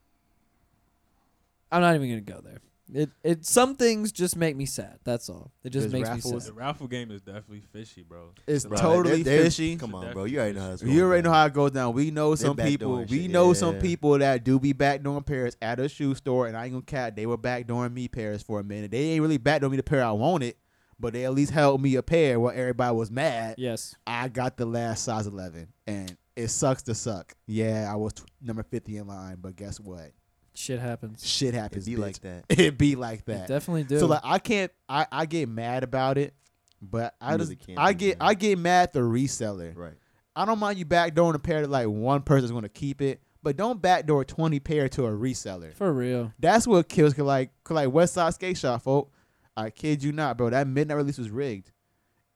I'm 1.73 1.81
not 1.81 1.95
even 1.95 2.09
gonna 2.11 2.21
go 2.21 2.41
there. 2.43 2.59
It 2.97 3.11
it 3.25 3.45
some 3.45 3.75
things 3.75 4.13
just 4.13 4.37
make 4.37 4.57
me 4.57 4.67
sad. 4.67 5.01
That's 5.03 5.29
all. 5.29 5.51
It 5.65 5.71
just 5.71 5.91
There's 5.91 5.93
makes 5.93 6.09
me 6.09 6.15
raffles. 6.15 6.45
sad. 6.45 6.53
The 6.55 6.57
raffle 6.57 6.87
game 6.87 7.11
is 7.11 7.23
definitely 7.23 7.63
fishy, 7.73 8.03
bro. 8.03 8.31
it's 8.47 8.65
Bro, 8.67 8.79
totally 8.79 9.23
they- 9.25 9.37
they- 9.39 9.43
fishy. 9.45 9.75
Come 9.77 9.97
on, 9.97 10.13
bro. 10.13 10.25
You 10.25 10.39
already 10.39 10.55
know 10.55 10.61
how 10.63 10.71
it's 10.73 10.83
going. 10.83 10.95
You 10.95 11.03
already 11.05 11.23
know 11.23 11.33
how 11.33 11.47
it 11.47 11.53
goes 11.55 11.73
down. 11.73 11.93
We 11.93 12.13
know 12.13 12.37
They 12.37 12.45
some 12.45 12.57
people. 12.57 12.99
backdooring 12.99 13.11
We 13.11 13.23
shit, 13.23 13.31
know 13.33 13.53
some 13.53 13.75
yeah. 13.75 13.81
people 13.83 14.19
that 14.21 14.45
do 14.45 14.61
be 14.61 14.73
backdooring 14.73 15.27
pairs 15.27 15.57
at 15.61 15.81
a 15.81 15.89
shoe 15.89 16.15
store, 16.15 16.47
and 16.47 16.57
I 16.57 16.65
ain't 16.67 16.73
gonna 16.75 16.85
cat. 16.85 17.17
They 17.17 17.27
were 17.27 17.37
backdooring 17.37 17.93
me 17.93 18.07
pairs 18.07 18.43
for 18.43 18.61
a 18.61 18.65
minute. 18.65 18.93
They 18.93 18.99
ain't 19.11 19.23
really 19.23 19.41
backdooring 19.41 19.73
me 19.73 19.77
the 19.79 19.83
pair 19.83 20.05
I 20.05 20.13
wanted, 20.13 20.55
but 21.01 21.15
they 21.15 21.25
at 21.25 21.35
least 21.35 21.51
held 21.51 21.83
me 21.83 21.97
a 21.97 22.03
pair 22.03 22.39
while 22.39 22.53
everybody 22.55 22.95
was 22.95 23.11
mad. 23.11 23.57
Yes. 23.59 23.97
I 24.07 24.29
got 24.29 24.57
the 24.57 24.67
last 24.67 25.03
size 25.03 25.27
11, 25.27 25.67
and 25.89 26.17
it 26.37 26.47
sucks 26.49 26.83
to 26.85 26.95
suck. 26.95 27.35
Yeah, 27.49 27.91
I 27.93 27.97
was 27.97 28.13
t- 28.13 28.23
number 28.41 28.63
50 28.63 28.99
in 28.99 29.07
line, 29.09 29.39
but 29.41 29.57
guess 29.57 29.81
what? 29.81 30.13
Shit 30.55 30.79
happens. 30.79 31.27
Shit 31.27 31.55
It 31.55 31.59
happens. 31.59 31.85
be 31.87 31.95
bitch. 31.95 31.99
like 31.99 32.21
that. 32.21 32.45
It 32.59 32.79
be 32.79 32.95
like 32.97 33.23
You 33.27 33.35
that. 33.35 33.49
definitely 33.49 33.85
do. 33.85 33.99
So 33.99 34.07
like 34.07 34.21
I 34.23 34.39
can't 34.39 34.71
I, 34.89 35.07
I 35.11 35.27
get 35.27 35.49
mad 35.49 35.83
about 35.85 36.17
it, 36.19 36.35
but 36.81 37.15
I 37.21 37.33
You 37.33 37.39
just 37.39 37.51
really 37.67 37.77
I 37.77 37.93
get 37.93 38.19
mad. 38.19 38.27
I 38.27 38.35
get 38.35 38.59
mad 38.59 38.83
at 38.85 38.93
the 38.93 39.01
reseller. 39.01 39.77
Right. 39.77 39.95
I 40.37 40.45
don't 40.45 40.59
mind 40.59 40.79
you 40.79 40.85
backdooring 40.87 41.35
a 41.35 41.39
pair 41.39 41.61
that 41.63 41.71
like 41.71 41.89
one 41.89 42.23
person's 42.23 42.51
gonna 42.53 42.69
keep 42.69 43.01
it, 43.03 43.21
but 43.43 43.57
don't 43.57 43.81
backdoor 43.83 44.25
twenty 44.25 44.61
pair 44.61 44.89
to 44.91 45.07
a 45.07 45.11
reseller. 45.11 45.75
for 45.75 45.93
real. 45.93 46.33
That's 46.39 46.67
what 46.67 46.89
kills 46.89 47.15
'cause 47.15 47.25
like 47.25 47.51
cause 47.65 47.75
'cause 47.75 47.75
like 47.87 47.93
West 47.93 48.15
Side 48.15 48.35
Skate 48.35 48.57
Shop, 48.59 48.81
folk. 48.83 49.13
I 49.57 49.71
kid 49.71 50.03
you 50.03 50.13
not, 50.13 50.37
bro. 50.37 50.51
That 50.51 50.67
midnight 50.67 50.97
release 50.97 51.19
was 51.19 51.31
rigged. 51.31 51.71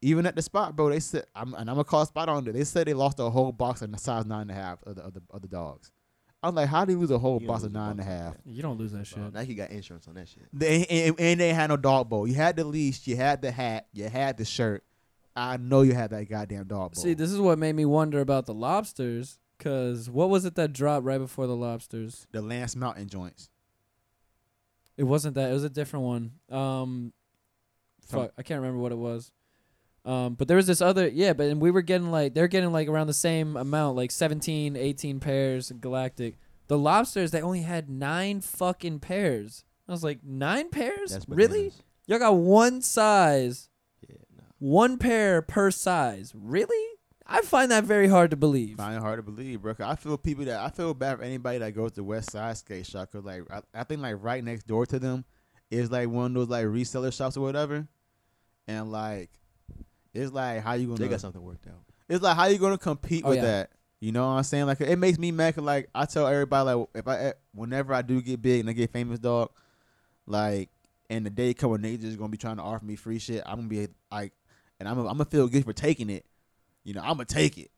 Even 0.01 0.27
at 0.27 0.37
the 0.37 0.43
spot, 0.43 0.77
bro, 0.77 0.91
they 0.91 1.01
said, 1.01 1.25
I'm, 1.35 1.55
and 1.55 1.69
I'm 1.69 1.75
gonna 1.75 1.83
call 1.85 2.03
a 2.03 2.07
spot 2.07 2.29
on 2.29 2.47
it. 2.47 2.53
They 2.53 2.63
said 2.63 2.87
they 2.87 2.95
lost 2.95 3.19
a 3.19 3.29
whole 3.31 3.51
box 3.51 3.83
of 3.83 3.91
the 3.91 3.99
size 3.99 4.27
nine 4.27 4.43
and 4.43 4.51
a 4.53 4.55
half 4.55 4.81
of 4.85 4.95
the 4.95 5.03
of 5.03 5.15
the, 5.15 5.23
of 5.31 5.43
the 5.43 5.49
dogs. 5.49 5.91
I'm 6.43 6.55
like, 6.55 6.69
how 6.69 6.85
do 6.85 6.93
you 6.93 6.99
lose 7.01 7.11
a 7.11 7.19
whole 7.19 7.41
box 7.41 7.65
of 7.65 7.73
lose 7.73 7.77
a 7.77 7.79
nine 7.79 7.91
and 7.93 8.01
a 8.01 8.03
box 8.05 8.09
like 8.11 8.19
half? 8.21 8.35
that. 8.35 8.51
You 8.51 8.63
don't 8.63 8.79
lose 8.79 8.93
that 8.93 9.07
shit. 9.07 9.19
Bro, 9.19 9.31
Nike 9.31 9.55
got 9.55 9.71
insurance 9.71 10.07
on 10.07 10.15
that 10.15 10.29
shit. 10.29 10.47
They 10.53 10.85
and, 10.87 11.19
and 11.19 11.41
they 11.41 11.53
had 11.53 11.69
no 11.69 11.77
dog 11.77 12.09
bowl. 12.09 12.29
You 12.29 12.35
had 12.35 12.57
the 12.57 12.65
leash, 12.65 13.07
you 13.07 13.17
had 13.17 13.43
the 13.43 13.51
hat, 13.51 13.89
you 13.93 14.09
had 14.09 14.37
the 14.37 14.45
shirt. 14.45 14.85
I 15.35 15.57
know 15.57 15.83
you 15.83 15.95
had 15.95 16.11
that 16.11 16.29
goddamn 16.29 16.67
dog 16.67 16.95
bowl. 16.95 17.03
See, 17.03 17.15
this 17.15 17.31
is 17.31 17.41
what 17.41 17.59
made 17.59 17.75
me 17.75 17.85
wonder 17.85 18.21
about 18.21 18.47
the 18.47 18.55
lobsters. 18.55 19.39
Cause 19.59 20.09
what 20.09 20.31
was 20.31 20.45
it 20.45 20.55
that 20.55 20.73
dropped 20.73 21.05
right 21.05 21.19
before 21.19 21.49
the 21.49 21.57
lobsters? 21.57 22.29
the 22.31 22.41
Lance 22.41 22.77
Mountain 22.77 23.09
joints. 23.09 23.51
It 24.97 25.05
wasn't 25.05 25.35
that. 25.35 25.51
It 25.51 25.55
was 25.55 25.65
a 25.65 25.71
different 25.71 26.05
one. 26.05 26.33
Um, 26.51 27.13
fuck, 28.07 28.33
I 28.39 28.43
can't 28.43 28.61
remember 28.61 28.81
what 28.81 28.93
it 28.93 28.99
was. 28.99 29.33
Um, 30.09 30.35
but 30.35 30.49
there 30.49 30.57
was 30.57 30.67
this 30.67 30.81
other, 30.81 31.07
yeah. 31.07 31.35
But 31.35 31.49
and 31.49 31.61
we 31.61 31.71
were 31.71 31.83
getting 31.83 32.11
like 32.11 32.33
they're 32.33 32.49
getting 32.49 32.73
like 32.73 32.89
around 32.89 33.09
the 33.09 33.13
same 33.13 33.57
amount, 33.57 33.97
like 33.97 34.11
17, 34.11 34.75
18 34.77 35.21
pairs. 35.21 35.71
Galactic. 35.81 36.37
The 36.69 36.79
lobsters 36.79 37.31
they 37.31 37.43
only 37.43 37.61
had 37.63 37.91
nine 37.91 38.41
fucking 38.41 39.01
pairs. 39.01 39.65
I 39.87 39.93
was 39.93 40.03
like, 40.05 40.21
nine 40.25 40.71
pairs? 40.71 41.11
That's 41.13 41.29
really? 41.29 41.59
bananas. 41.59 41.83
Y'all 42.07 42.19
got 42.19 42.37
one 42.37 42.81
size, 42.81 43.69
Yeah, 44.09 44.17
no. 44.37 44.45
one 44.59 44.97
pair 44.97 45.43
per 45.43 45.71
size. 45.71 46.33
Really? 46.35 46.95
I 47.27 47.43
find 47.43 47.71
that 47.71 47.85
very 47.85 48.09
hard 48.09 48.31
to 48.31 48.37
believe. 48.39 48.79
Find 48.79 48.97
it 48.97 49.03
hard 49.03 49.19
to 49.19 49.23
believe, 49.23 49.61
bro. 49.61 49.75
I 49.81 49.95
feel 49.97 50.17
people 50.17 50.47
that 50.47 50.61
I 50.61 50.71
feel 50.71 50.95
bad 50.95 51.19
for 51.19 51.25
anybody 51.25 51.59
that 51.59 51.75
goes 51.75 51.93
to 51.93 52.05
West 52.05 52.33
Side 52.33 52.57
Skate 52.57 52.87
Shop. 52.87 53.13
Cause 53.13 53.25
like 53.25 53.43
I, 53.51 53.61
I 53.75 53.85
think 53.85 54.01
like 54.01 54.17
right 54.21 54.43
next 54.43 54.67
door 54.67 54.87
to 54.87 54.99
them 54.99 55.27
is 55.71 55.91
like 55.91 56.09
one 56.09 56.27
of 56.27 56.35
those 56.35 56.49
like 56.49 56.65
reseller 56.65 57.13
shops 57.13 57.37
or 57.37 57.43
whatever, 57.43 57.87
and 58.67 58.91
like 58.91 59.29
it's 60.15 60.33
like 60.33 60.63
how 60.63 60.75
you 60.75 60.87
gonna 60.89 60.99
They 60.99 61.09
got 61.09 61.21
something 61.21 61.43
worked 61.43 61.67
out. 61.67 61.83
it's 62.09 62.23
like 62.23 62.37
how 62.37 62.47
you 62.47 62.59
gonna 62.59 62.79
compete 62.79 63.23
Oh, 63.25 63.31
with 63.31 63.37
yeah. 63.39 63.43
that. 63.45 63.71
You 64.01 64.13
know 64.13 64.23
what 64.27 64.35
I'm 64.35 64.43
saying? 64.45 64.67
Like 64.67 64.81
it 64.81 64.97
makes 64.99 65.19
me 65.19 65.33
mad. 65.33 65.57
like 65.59 65.89
I 65.95 66.05
tell 66.07 66.27
everybody, 66.27 66.71
like 66.71 66.89
if 66.95 67.09
I 67.09 67.17
eh, 67.19 67.33
whenever 67.53 67.93
I 67.93 68.03
do 68.03 68.21
get 68.23 68.41
big 68.41 68.61
and 68.61 68.71
I 68.71 68.73
get 68.73 68.93
famous, 68.93 69.19
dog, 69.19 69.51
like 70.27 70.71
and 71.11 71.25
the 71.25 71.31
day 71.31 71.55
come 71.55 71.71
when 71.71 71.83
they 71.83 71.97
just 71.97 72.19
gonna 72.19 72.29
be 72.29 72.37
trying 72.39 72.57
to 72.59 72.63
offer 72.63 72.85
me 72.85 72.97
free 72.97 73.19
shit, 73.19 73.43
I'm 73.47 73.57
gonna 73.57 73.69
be 73.69 73.89
like, 74.13 74.33
and 74.79 74.89
I'm 74.89 74.97
gonna, 74.97 75.09
I'm 75.09 75.17
gonna 75.17 75.25
feel 75.31 75.49
good 75.49 75.65
for 75.65 75.73
taking 75.73 76.11
it. 76.11 76.25
You 76.85 76.95
know, 76.95 77.01
I'm 77.01 77.13
gonna 77.15 77.25
take 77.25 77.59
it. 77.59 77.71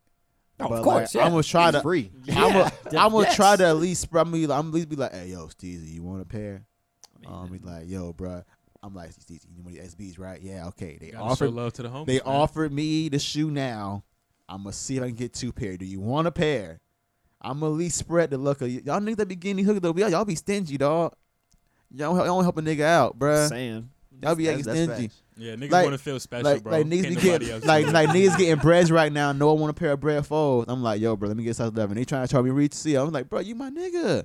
Oh, 0.58 0.66
of 0.66 0.82
course, 0.84 1.14
like, 1.14 1.20
yeah. 1.20 1.24
I'm 1.24 1.30
gonna 1.30 1.42
try 1.42 1.68
It's 1.68 1.78
to. 1.78 1.82
free. 1.82 2.10
I'm 2.28 2.52
gonna, 2.52 2.72
Yeah, 2.92 3.04
I'm 3.04 3.12
gonna 3.12 3.24
yes. 3.28 3.36
try 3.36 3.56
to 3.56 3.64
at 3.66 3.76
least 3.76 4.02
spread 4.02 4.26
me. 4.28 4.44
I'm 4.44 4.50
at 4.50 4.64
least 4.66 4.88
be 4.90 4.96
like, 4.96 5.12
hey, 5.12 5.28
yo, 5.28 5.46
Steezy, 5.46 5.90
you 5.94 6.02
want 6.02 6.20
a 6.20 6.26
pair? 6.26 6.66
I 7.16 7.20
mean, 7.26 7.34
Um, 7.34 7.52
he's 7.52 7.62
like, 7.64 7.88
yo, 7.88 8.12
bruh. 8.12 8.44
I'm 8.82 8.94
like, 8.94 9.10
Steezy, 9.10 9.44
you 9.54 9.62
want 9.62 9.76
the 9.76 9.82
SBs, 9.82 10.18
right? 10.18 10.40
Yeah, 10.40 10.68
okay. 10.68 10.96
They 11.00 11.10
Gotta 11.10 11.22
offered 11.24 11.50
love 11.50 11.72
to 11.74 11.82
the 11.82 11.88
homies. 11.90 12.06
they 12.06 12.14
man. 12.14 12.22
offered 12.24 12.72
me 12.72 13.08
the 13.08 13.18
shoe 13.18 13.50
now. 13.50 14.04
I'm 14.48 14.62
gonna 14.62 14.72
see 14.72 14.96
if 14.96 15.02
I 15.02 15.06
can 15.08 15.16
get 15.16 15.32
two 15.34 15.52
pair. 15.52 15.76
Do 15.76 15.84
you 15.84 16.00
want 16.00 16.26
a 16.26 16.30
pair? 16.32 16.80
I'm 17.42 17.60
gonna 17.60 17.72
at 17.72 17.78
least 17.78 17.96
spread 17.98 18.30
the 18.30 18.38
luck 18.38 18.60
of 18.62 18.68
y- 18.68 18.80
y'all 18.84 19.00
niggas 19.00 19.16
that 19.16 19.28
be 19.28 19.36
getting 19.36 19.56
these 19.58 19.66
hooked 19.66 19.84
up. 19.84 19.98
Y'all, 19.98 20.08
y'all 20.08 20.24
be 20.24 20.34
stingy, 20.34 20.76
dog. 20.78 21.12
Y'all, 21.92 22.16
y'all 22.16 22.24
don't 22.24 22.42
help 22.42 22.56
a 22.58 22.62
nigga 22.62 22.82
out, 22.82 23.18
bruh. 23.18 23.48
saying. 23.48 23.88
Y'all 24.22 24.34
be 24.34 24.48
acting 24.48 24.64
That's- 24.64 24.86
that's 24.86 24.98
stingy. 24.98 25.14
Yeah, 25.36 25.54
niggas 25.54 25.70
Like- 25.70 25.84
want 25.84 25.94
to 25.94 26.02
feel 26.02 26.20
special, 26.20 26.44
Like, 26.50 26.62
bro. 26.62 26.72
like 26.72 26.86
niggas 26.86 27.02
Can't 27.02 27.08
be 27.08 27.14
nobody 27.14 27.28
getting 27.46 27.50
else 27.54 27.64
like 27.64 27.86
do 27.86 27.92
like 27.92 28.08
niggas 28.10 28.36
getting 28.38 28.56
breads 28.56 28.90
right 28.90 29.12
now. 29.12 29.32
No 29.32 29.48
one 29.52 29.60
want 29.60 29.70
a 29.70 29.74
pair 29.74 29.92
of 29.92 30.00
bread 30.00 30.26
folds. 30.26 30.70
I'm 30.70 30.82
like, 30.82 31.00
yo, 31.00 31.16
bro, 31.16 31.28
let 31.28 31.36
me 31.36 31.44
get 31.44 31.56
size 31.56 31.68
eleven. 31.70 31.96
They 31.96 32.04
trying 32.04 32.26
to 32.26 32.30
charge 32.32 32.44
me 32.44 32.50
reach 32.50 32.74
C. 32.74 32.94
I'm 32.96 33.10
like, 33.10 33.28
bro, 33.30 33.40
you 33.40 33.54
my 33.54 33.70
nigga. 33.70 34.24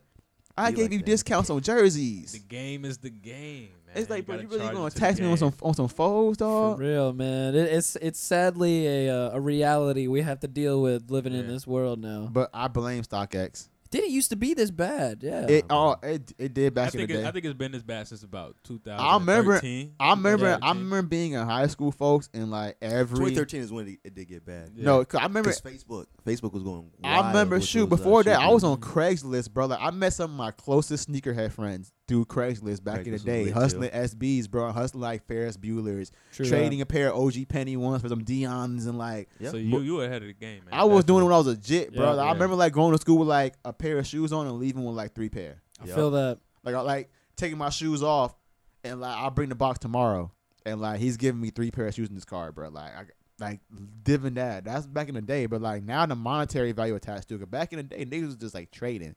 I 0.58 0.72
Be 0.72 0.76
gave 0.78 0.84
like 0.86 0.92
you 0.94 0.98
that. 1.00 1.06
discounts 1.06 1.50
on 1.50 1.62
jerseys. 1.62 2.32
The 2.34 2.40
game 2.40 2.84
is 2.86 2.98
the 2.98 3.10
game, 3.10 3.70
man. 3.85 3.85
It's 3.96 4.10
like, 4.10 4.26
bro, 4.26 4.36
you 4.40 4.48
really 4.48 4.60
gonna 4.60 4.86
it 4.86 4.90
to 4.92 4.96
the 4.96 5.00
tax 5.00 5.20
me 5.20 5.26
on 5.32 5.38
some 5.38 5.50
game. 5.52 5.60
on 5.64 5.74
some 5.74 5.88
folds, 5.88 6.38
For 6.38 6.44
dog? 6.44 6.80
real, 6.80 7.14
man. 7.14 7.56
It, 7.56 7.72
it's 7.74 7.96
it's 7.98 8.20
sadly 8.20 8.88
a 9.08 9.10
uh, 9.16 9.32
a 9.38 9.40
reality 9.40 10.08
we 10.08 10.22
have 10.22 10.40
to 10.42 10.48
deal 10.48 10.82
with 10.82 11.10
living 11.12 11.34
in 11.34 11.48
this 11.48 11.66
world 11.66 12.00
now. 12.00 12.30
But 12.32 12.50
I 12.54 12.68
blame 12.68 13.04
StockX. 13.04 13.70
Didn't 13.92 14.10
used 14.12 14.32
to 14.32 14.36
be 14.36 14.54
this 14.56 14.72
bad, 14.72 15.20
yeah. 15.22 15.46
It 15.48 15.66
all 15.70 15.98
it, 16.04 16.34
it 16.38 16.54
did 16.54 16.74
back 16.74 16.86
I 16.86 16.88
in 16.88 16.92
the 16.92 16.98
think 16.98 17.10
day. 17.12 17.24
it, 17.24 17.26
I 17.28 17.32
think 17.32 17.46
it's 17.46 17.54
been 17.54 17.72
this 17.72 17.84
bad 17.84 18.08
since 18.08 18.24
about 18.24 18.56
2013. 18.64 18.98
I 19.00 19.14
remember- 19.14 19.54
I 20.00 20.10
remember, 20.10 20.60
I 20.62 20.70
remember 20.70 21.02
being 21.04 21.34
in 21.34 21.46
high 21.46 21.68
school, 21.68 21.92
folks, 21.92 22.28
and 22.34 22.52
like 22.52 22.76
every 22.82 23.18
2013 23.18 23.62
is 23.62 23.72
when 23.72 23.88
it, 23.88 24.00
it 24.04 24.16
did 24.16 24.28
get 24.28 24.46
bad. 24.46 24.72
Yeah. 24.76 24.86
no, 24.86 25.06
'cause 25.06 25.20
I 25.20 25.24
remember, 25.24 25.50
Because 25.54 25.62
Facebook, 25.84 26.06
Facebook 26.26 26.52
was 26.54 26.64
going. 26.64 26.90
I 27.04 27.28
remember, 27.28 27.58
with 27.58 27.66
shoot, 27.66 27.84
uh, 27.84 27.86
before 27.88 28.24
shoe 28.24 28.30
that, 28.32 28.40
I 28.40 28.48
was 28.50 28.64
on 28.64 28.82
Craigslist, 28.82 29.52
brother. 29.54 29.76
Like, 29.76 29.84
I 29.84 29.92
met 29.96 30.14
some 30.14 30.32
of 30.32 30.36
my 30.38 30.52
closest 30.52 31.10
sneakerhead 31.10 31.52
friends 31.54 31.94
through 32.08 32.26
Craigslist 32.26 32.84
back 32.84 33.06
in 33.06 33.14
the 33.14 33.20
day, 33.20 33.46
lit, 33.46 33.54
hustling 33.54 33.90
SBs, 33.90 34.50
bro, 34.50 34.72
hustling 34.72 35.02
like 35.02 35.26
Ferris 35.26 35.58
Bueller's, 35.58 36.12
True 36.34 36.46
trading 36.46 36.82
a 36.82 36.86
pair 36.86 37.12
of 37.12 37.20
OG 37.20 37.48
Penny 37.50 37.78
ones 37.78 38.02
for 38.02 38.10
some 38.10 38.24
Dion's, 38.24 38.86
and 38.86 38.98
like 38.98 39.30
Yep. 39.40 39.52
So 39.52 39.58
you 39.58 39.80
you 39.80 39.96
were 39.96 40.06
ahead 40.06 40.22
of 40.22 40.28
the 40.28 40.34
game, 40.34 40.66
man. 40.66 40.74
I 40.74 40.84
was 40.84 41.04
doing 41.06 41.22
it 41.22 41.26
when 41.26 41.34
I 41.34 41.38
was 41.38 41.48
a 41.48 41.58
jit, 41.58 41.94
bro. 41.94 42.06
Yeah, 42.06 42.12
Like, 42.12 42.28
I 42.28 42.34
remember 42.34 42.56
like 42.56 42.74
going 42.74 42.92
to 42.94 43.02
school 43.02 43.18
with 43.18 43.28
like 43.28 43.56
a 43.64 43.74
pair 43.74 43.98
of 43.98 44.06
shoes 44.06 44.32
on 44.32 44.48
and 44.48 44.60
leaving 44.60 44.86
with 44.86 44.96
like 44.96 45.14
three 45.16 45.30
pair. 45.30 45.62
I 45.82 45.86
Yup. 45.88 45.96
feel 45.96 46.12
that. 46.12 46.40
Like 46.64 46.76
I 46.76 46.82
like 46.82 47.10
taking 47.36 47.58
my 47.58 47.70
shoes 47.70 48.04
off, 48.04 48.36
and 48.84 49.02
like 49.02 49.16
I'll 49.18 49.32
bring 49.32 49.50
the 49.50 49.56
box 49.56 49.80
tomorrow, 49.80 50.32
and 50.66 50.80
like 50.80 51.00
he's 51.00 51.18
giving 51.18 51.42
me 51.42 51.50
three 51.50 51.72
pair 51.72 51.88
of 51.88 51.96
shoes 51.96 52.10
in 52.10 52.16
his 52.16 52.26
car, 52.26 52.52
bro. 52.52 52.70
Like 52.70 52.92
I 52.96 53.06
like 53.40 53.60
diving 54.04 54.36
that. 54.36 54.64
That's 54.64 54.86
back 54.86 55.10
in 55.10 55.16
the 55.16 55.22
day, 55.22 55.46
but 55.46 55.62
like 55.62 55.84
now 55.84 56.06
the 56.06 56.16
monetary 56.16 56.72
value 56.72 56.96
attached 56.96 57.30
to 57.30 57.36
it. 57.36 57.52
Back 57.52 57.74
in 57.74 57.78
the 57.78 57.84
day, 57.84 58.06
niggas 58.06 58.26
was 58.28 58.36
just 58.36 58.56
like 58.56 58.72
trading, 58.72 59.16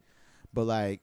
but 0.53 0.65
like 0.65 1.03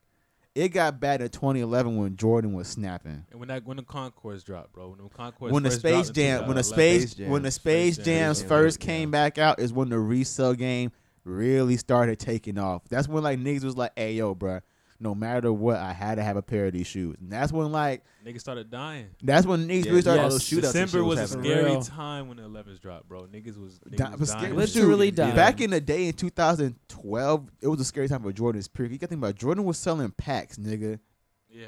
it 0.56 0.70
got 0.70 1.02
bad 1.02 1.22
in 1.22 1.28
2011 1.28 1.98
when 1.98 2.16
Jordan 2.16 2.54
was 2.54 2.70
snapping. 2.70 3.26
And 3.30 3.40
when 3.40 3.50
that 3.50 3.66
when 3.66 3.76
the 3.78 3.84
Concords 3.84 4.44
dropped, 4.44 4.72
bro, 4.74 4.88
when 4.88 5.04
the 5.04 5.10
Concords 5.10 5.54
When 5.54 5.64
the 5.64 5.72
Space 5.72 6.10
Jam, 6.10 6.48
when 6.48 6.56
the 6.56 6.64
Space, 6.64 7.18
when 7.18 7.44
the 7.44 7.50
Jams. 7.50 7.56
Space 7.56 7.96
Space 7.96 8.06
Jams 8.06 8.40
Jams, 8.40 8.50
first 8.50 8.82
yeah. 8.82 8.86
came 8.86 9.12
back 9.12 9.38
out, 9.38 9.60
is 9.60 9.74
when 9.74 9.90
the 9.90 10.00
resale 10.00 10.54
game 10.54 10.92
really 11.26 11.76
started 11.76 12.20
taking 12.20 12.58
off. 12.58 12.84
That's 12.90 13.08
when 13.08 13.22
like 13.22 13.38
niggas 13.38 13.66
was 13.66 13.76
like, 13.76 13.92
"Hey 13.98 14.14
yo, 14.14 14.34
bruh, 14.34 14.62
no 15.00 15.14
matter 15.14 15.52
what, 15.52 15.78
I 15.78 15.92
had 15.94 16.16
to 16.16 16.24
have 16.24 16.38
a 16.38 16.42
pair 16.42 16.68
of 16.68 16.74
these 16.74 16.88
shoes. 16.88 17.16
And 17.20 17.30
that's 17.32 17.52
when 17.52 17.72
like 17.72 18.04
Niggas 18.26 18.40
started 18.40 18.72
dying. 18.72 19.08
that's 19.22 19.46
when 19.46 19.68
niggas 19.68 19.84
Yeah, 19.86 19.90
really 19.92 20.02
started 20.02 20.22
oh, 20.22 20.24
yes. 20.26 20.32
those 20.34 20.44
shootouts. 20.44 20.62
December 20.62 20.92
shit 20.98 21.04
was 21.06 21.20
a 21.20 21.28
scary 21.28 21.64
Real. 21.66 21.82
time 21.82 22.28
when 22.28 22.38
the 22.38 22.44
11s 22.44 22.80
dropped, 22.80 23.08
bro. 23.08 23.24
Niggas 23.24 23.58
was, 23.62 23.80
niggas 23.90 23.98
Di- 23.98 24.16
was 24.16 24.32
dying. 24.32 24.56
Literally 24.56 25.08
Dude, 25.12 25.16
dying. 25.18 25.36
Back 25.36 25.62
in 25.62 25.70
the 25.72 25.82
day 25.82 26.08
in 26.08 26.14
2012, 26.14 27.50
it 27.62 27.68
was 27.68 27.80
a 27.80 27.86
scary 27.86 28.08
time 28.08 28.24
for 28.24 28.32
Jordan's 28.32 28.68
period. 28.68 28.92
You 28.94 28.98
got 28.98 29.08
to 29.08 29.10
think 29.10 29.20
about 29.20 29.32
it. 29.32 29.36
Jordan 29.38 29.64
was 29.66 29.78
selling 29.78 30.12
packs, 30.12 30.58
nigga. 30.58 31.00
Yeah. 31.50 31.68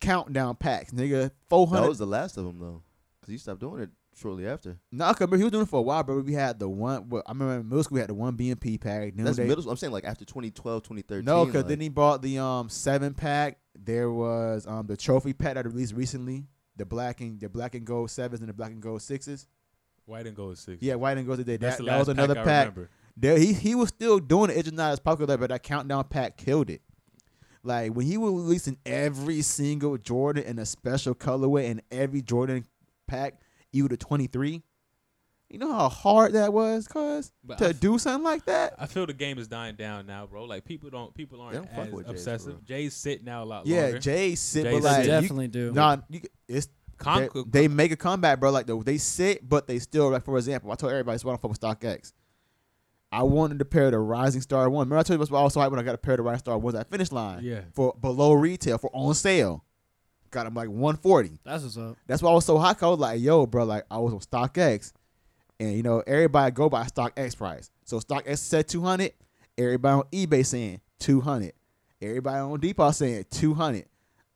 Countdown 0.00 0.56
packs, 0.56 0.92
nigga. 0.92 1.30
400. 1.48 1.82
That 1.82 1.88
was 1.88 1.98
the 1.98 2.06
last 2.06 2.36
of 2.36 2.44
them 2.44 2.58
though, 2.58 2.82
because 3.20 3.32
he 3.32 3.38
stopped 3.38 3.60
doing 3.60 3.82
it 3.82 3.90
shortly 4.18 4.46
after. 4.46 4.76
no, 4.92 5.04
I 5.06 5.12
remember 5.12 5.36
he 5.36 5.42
was 5.44 5.52
doing 5.52 5.62
it 5.64 5.68
for 5.68 5.78
a 5.78 5.82
while, 5.82 6.02
bro. 6.02 6.20
We 6.20 6.32
had 6.34 6.58
the 6.58 6.68
one. 6.68 7.08
Well, 7.08 7.22
I 7.26 7.30
remember 7.32 7.54
in 7.60 7.68
middle 7.68 7.84
school 7.84 7.94
we 7.96 8.00
had 8.00 8.10
the 8.10 8.14
one 8.14 8.36
BMP 8.36 8.80
pack. 8.80 9.14
Then 9.14 9.24
That's 9.24 9.36
they- 9.36 9.44
middle. 9.46 9.62
school. 9.62 9.70
I'm 9.72 9.76
saying 9.78 9.92
like 9.92 10.04
after 10.04 10.24
2012, 10.24 10.82
2013. 10.82 11.24
No, 11.24 11.44
because 11.46 11.62
like, 11.62 11.68
then 11.68 11.80
he 11.80 11.88
bought 11.88 12.22
the 12.22 12.38
um 12.38 12.68
seven 12.68 13.14
pack. 13.14 13.58
There 13.78 14.10
was 14.10 14.66
um 14.66 14.86
the 14.86 14.96
trophy 14.96 15.32
pack 15.32 15.54
that 15.54 15.64
released 15.66 15.94
recently. 15.94 16.46
The 16.76 16.84
black 16.86 17.20
and 17.20 17.40
the 17.40 17.48
black 17.48 17.74
and 17.74 17.84
gold 17.84 18.10
sevens 18.10 18.40
and 18.40 18.48
the 18.48 18.52
black 18.54 18.70
and 18.70 18.80
gold 18.82 19.02
sixes. 19.02 19.46
White 20.06 20.26
and 20.26 20.34
gold 20.36 20.56
sixes. 20.58 20.82
Yeah, 20.86 20.94
white 20.94 21.18
and 21.18 21.26
gold 21.26 21.38
today. 21.38 21.56
That's 21.56 21.78
That, 21.78 21.86
that 21.86 21.98
was 21.98 22.08
another 22.08 22.34
pack. 22.36 22.44
pack. 22.44 22.60
Remember. 22.68 22.90
There, 23.16 23.36
he 23.38 23.52
he 23.52 23.74
was 23.74 23.88
still 23.88 24.18
doing 24.20 24.50
it. 24.50 24.54
It's 24.56 24.64
just 24.64 24.76
not 24.76 24.92
as 24.92 25.00
popular, 25.00 25.36
but 25.36 25.50
that 25.50 25.62
countdown 25.64 26.04
pack 26.04 26.36
killed 26.36 26.70
it. 26.70 26.82
Like 27.64 27.92
when 27.92 28.06
he 28.06 28.16
was 28.16 28.32
releasing 28.32 28.78
every 28.86 29.42
single 29.42 29.98
Jordan 29.98 30.44
in 30.44 30.58
a 30.60 30.64
special 30.64 31.14
colorway 31.14 31.68
and 31.70 31.82
every 31.90 32.22
Jordan 32.22 32.64
pack, 33.08 33.40
even 33.72 33.88
the 33.88 33.96
twenty 33.96 34.26
three. 34.26 34.62
You 35.50 35.58
know 35.58 35.72
how 35.72 35.88
hard 35.88 36.34
that 36.34 36.52
was, 36.52 36.86
cuz 36.86 37.32
to 37.56 37.66
I 37.66 37.68
f- 37.70 37.80
do 37.80 37.96
something 37.98 38.22
like 38.22 38.44
that. 38.44 38.74
I 38.78 38.84
feel 38.84 39.06
the 39.06 39.14
game 39.14 39.38
is 39.38 39.48
dying 39.48 39.76
down 39.76 40.06
now, 40.06 40.26
bro. 40.26 40.44
Like 40.44 40.64
people 40.66 40.90
don't 40.90 41.14
people 41.14 41.40
aren't 41.40 41.54
don't 41.54 41.70
fuck 41.70 41.86
as 41.86 41.92
with 41.92 42.04
Jay, 42.04 42.10
for 42.12 42.16
obsessive. 42.16 42.48
real. 42.48 42.60
Jay's 42.64 42.94
sitting 42.94 43.24
now 43.24 43.44
a 43.44 43.46
lot 43.46 43.66
Yeah, 43.66 43.82
longer. 43.84 43.98
Jay 43.98 44.34
sit, 44.34 44.64
Jay 44.64 44.72
but 44.72 44.82
like 44.82 44.96
They 44.98 45.02
you, 45.04 45.08
definitely 45.08 45.48
do. 45.48 45.72
nah, 45.72 45.96
you, 46.10 46.20
it's 46.48 46.68
Con- 46.98 47.28
they, 47.32 47.62
they 47.62 47.68
make 47.68 47.92
a 47.92 47.96
comeback, 47.96 48.40
bro. 48.40 48.50
Like 48.50 48.66
the, 48.66 48.76
they 48.82 48.98
sit, 48.98 49.48
but 49.48 49.68
they 49.68 49.78
still 49.78 50.10
like. 50.10 50.24
For 50.24 50.36
example, 50.36 50.72
I 50.72 50.74
told 50.74 50.90
everybody 50.92 51.14
this 51.14 51.20
is 51.20 51.24
why 51.24 51.30
I 51.30 51.36
don't 51.36 51.42
fuck 51.42 51.50
with 51.52 51.60
StockX. 51.60 52.12
I 53.12 53.22
wanted 53.22 53.60
to 53.60 53.64
pair 53.64 53.90
the 53.90 54.00
Rising 54.00 54.40
Star 54.42 54.68
one. 54.68 54.80
Remember 54.88 54.98
I 54.98 55.02
told 55.04 55.18
you 55.18 55.24
about 55.24 55.36
also 55.38 55.60
hype 55.60 55.70
when 55.70 55.78
I 55.80 55.84
got 55.84 55.94
a 55.94 55.98
pair 55.98 56.14
of 56.14 56.18
the 56.18 56.24
Rising 56.24 56.40
Star 56.40 56.58
ones 56.58 56.74
at 56.76 56.90
finish 56.90 57.10
line 57.12 57.42
yeah. 57.42 57.60
for 57.72 57.94
below 58.00 58.32
retail 58.32 58.76
for 58.78 58.90
on 58.92 59.14
sale. 59.14 59.64
Got 60.30 60.44
them 60.44 60.54
like 60.54 60.68
140. 60.68 61.38
That's 61.44 61.62
what's 61.62 61.76
up. 61.78 61.96
That's 62.06 62.22
why 62.22 62.30
I 62.30 62.34
was 62.34 62.44
so 62.44 62.58
hot. 62.58 62.76
'cause 62.78 62.86
I 62.86 62.90
was 62.90 62.98
like, 62.98 63.20
yo, 63.20 63.46
bro, 63.46 63.64
like 63.64 63.84
I 63.90 63.98
was 63.98 64.12
on 64.12 64.20
StockX, 64.20 64.92
and 65.60 65.74
you 65.74 65.82
know 65.82 66.02
everybody 66.06 66.50
go 66.52 66.68
by 66.68 66.84
StockX 66.84 67.36
price. 67.36 67.70
So 67.84 67.98
StockX 68.00 68.38
said 68.38 68.68
200. 68.68 69.12
Everybody 69.56 69.94
on 69.94 70.02
eBay 70.12 70.44
saying 70.46 70.80
200. 71.00 71.52
Everybody 72.00 72.38
on 72.38 72.60
Depop 72.60 72.94
saying 72.94 73.24
200. 73.30 73.86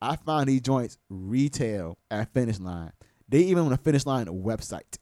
I 0.01 0.17
found 0.17 0.49
these 0.49 0.61
joints 0.63 0.99
retail 1.09 1.97
at 2.11 2.33
finish 2.33 2.59
line. 2.59 2.91
They 3.29 3.39
even 3.43 3.65
on 3.65 3.71
the 3.71 3.77
finish 3.77 4.05
line 4.05 4.27
website 4.27 4.99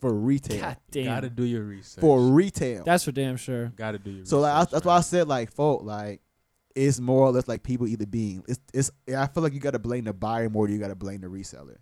for 0.00 0.12
retail. 0.12 0.60
God 0.60 0.76
damn. 0.90 1.04
Gotta 1.06 1.30
do 1.30 1.44
your 1.44 1.62
research. 1.62 2.00
For 2.02 2.20
retail. 2.20 2.84
That's 2.84 3.04
for 3.04 3.12
damn 3.12 3.36
sure. 3.38 3.72
Gotta 3.76 3.98
do 3.98 4.10
your 4.10 4.26
so 4.26 4.40
like 4.40 4.52
I, 4.52 4.58
research. 4.58 4.70
that's 4.72 4.84
why 4.84 4.96
I 4.96 5.00
said 5.00 5.26
like 5.28 5.50
folk 5.52 5.82
like 5.84 6.20
it's 6.74 7.00
more 7.00 7.26
or 7.26 7.30
less 7.30 7.46
like 7.48 7.62
people 7.62 7.86
either 7.86 8.06
being 8.06 8.42
it's 8.48 8.60
it's 8.72 8.90
I 9.08 9.26
feel 9.26 9.42
like 9.42 9.54
you 9.54 9.60
got 9.60 9.72
to 9.72 9.78
blame 9.78 10.04
the 10.04 10.12
buyer 10.12 10.48
more 10.50 10.66
than 10.66 10.74
you 10.74 10.80
got 10.80 10.88
to 10.88 10.94
blame 10.94 11.20
the 11.20 11.28
reseller. 11.28 11.76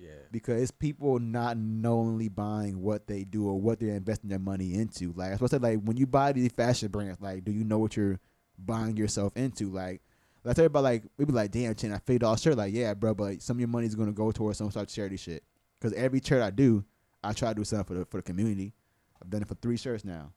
Yeah. 0.00 0.10
because 0.30 0.62
it's 0.62 0.70
people 0.70 1.18
not 1.18 1.56
knowingly 1.56 2.28
buying 2.28 2.80
what 2.82 3.08
they 3.08 3.24
do 3.24 3.48
or 3.48 3.60
what 3.60 3.80
they're 3.80 3.96
investing 3.96 4.30
their 4.30 4.38
money 4.38 4.74
into. 4.74 5.12
Like 5.12 5.26
I 5.26 5.30
was 5.30 5.38
supposed 5.38 5.50
to 5.54 5.56
say, 5.56 5.72
like 5.74 5.82
when 5.82 5.96
you 5.96 6.06
buy 6.06 6.30
these 6.30 6.52
fashion 6.52 6.88
brands, 6.88 7.20
like 7.20 7.44
do 7.44 7.50
you 7.50 7.64
know 7.64 7.78
what 7.78 7.96
you're 7.96 8.20
buying 8.56 8.96
yourself 8.96 9.36
into? 9.36 9.70
Like 9.70 10.02
I 10.46 10.52
tell 10.52 10.62
you 10.62 10.66
about 10.68 10.84
like 10.84 11.02
we 11.16 11.24
be 11.24 11.32
like, 11.32 11.50
damn, 11.50 11.74
chin, 11.74 11.92
I 11.92 11.98
fade 11.98 12.22
off 12.22 12.40
shirt. 12.40 12.56
Like 12.56 12.72
yeah, 12.72 12.94
bro, 12.94 13.14
but 13.14 13.42
some 13.42 13.56
of 13.56 13.60
your 13.60 13.68
money's 13.68 13.94
gonna 13.94 14.12
go 14.12 14.30
towards 14.30 14.58
some 14.58 14.70
sort 14.70 14.88
of 14.88 14.94
charity 14.94 15.16
shit. 15.16 15.42
Because 15.78 15.92
every 15.92 16.20
shirt 16.24 16.42
I 16.42 16.50
do, 16.50 16.84
I 17.22 17.32
try 17.32 17.50
to 17.50 17.54
do 17.54 17.64
something 17.64 17.84
for 17.84 17.94
the 17.94 18.06
for 18.06 18.18
the 18.18 18.22
community. 18.22 18.74
I've 19.20 19.30
done 19.30 19.42
it 19.42 19.48
for 19.48 19.56
three 19.56 19.76
shirts 19.76 20.04
now. 20.04 20.32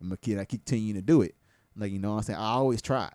I'm 0.00 0.12
a 0.12 0.16
kid. 0.16 0.38
I 0.38 0.44
keep 0.44 0.64
continuing 0.66 0.96
to 0.96 1.02
do 1.02 1.22
it. 1.22 1.34
Like 1.74 1.90
you 1.90 1.98
know 1.98 2.10
what 2.10 2.16
I'm 2.18 2.22
saying. 2.22 2.38
I 2.38 2.50
always 2.50 2.82
try. 2.82 3.10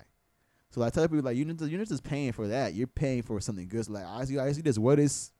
So 0.72 0.82
I 0.82 0.90
tell 0.90 1.08
people 1.08 1.24
like 1.24 1.38
you're 1.38 1.46
not, 1.46 1.62
you're 1.62 1.80
not 1.80 1.88
just 1.88 2.04
paying 2.04 2.32
for 2.32 2.48
that. 2.48 2.74
You're 2.74 2.88
paying 2.88 3.22
for 3.22 3.40
something 3.40 3.68
good. 3.68 3.86
So 3.86 3.94
like 3.94 4.06
I 4.06 4.26
see 4.26 4.40
I 4.40 4.52
see 4.54 4.62
this. 4.62 4.78
What 4.78 5.00
is 5.00 5.32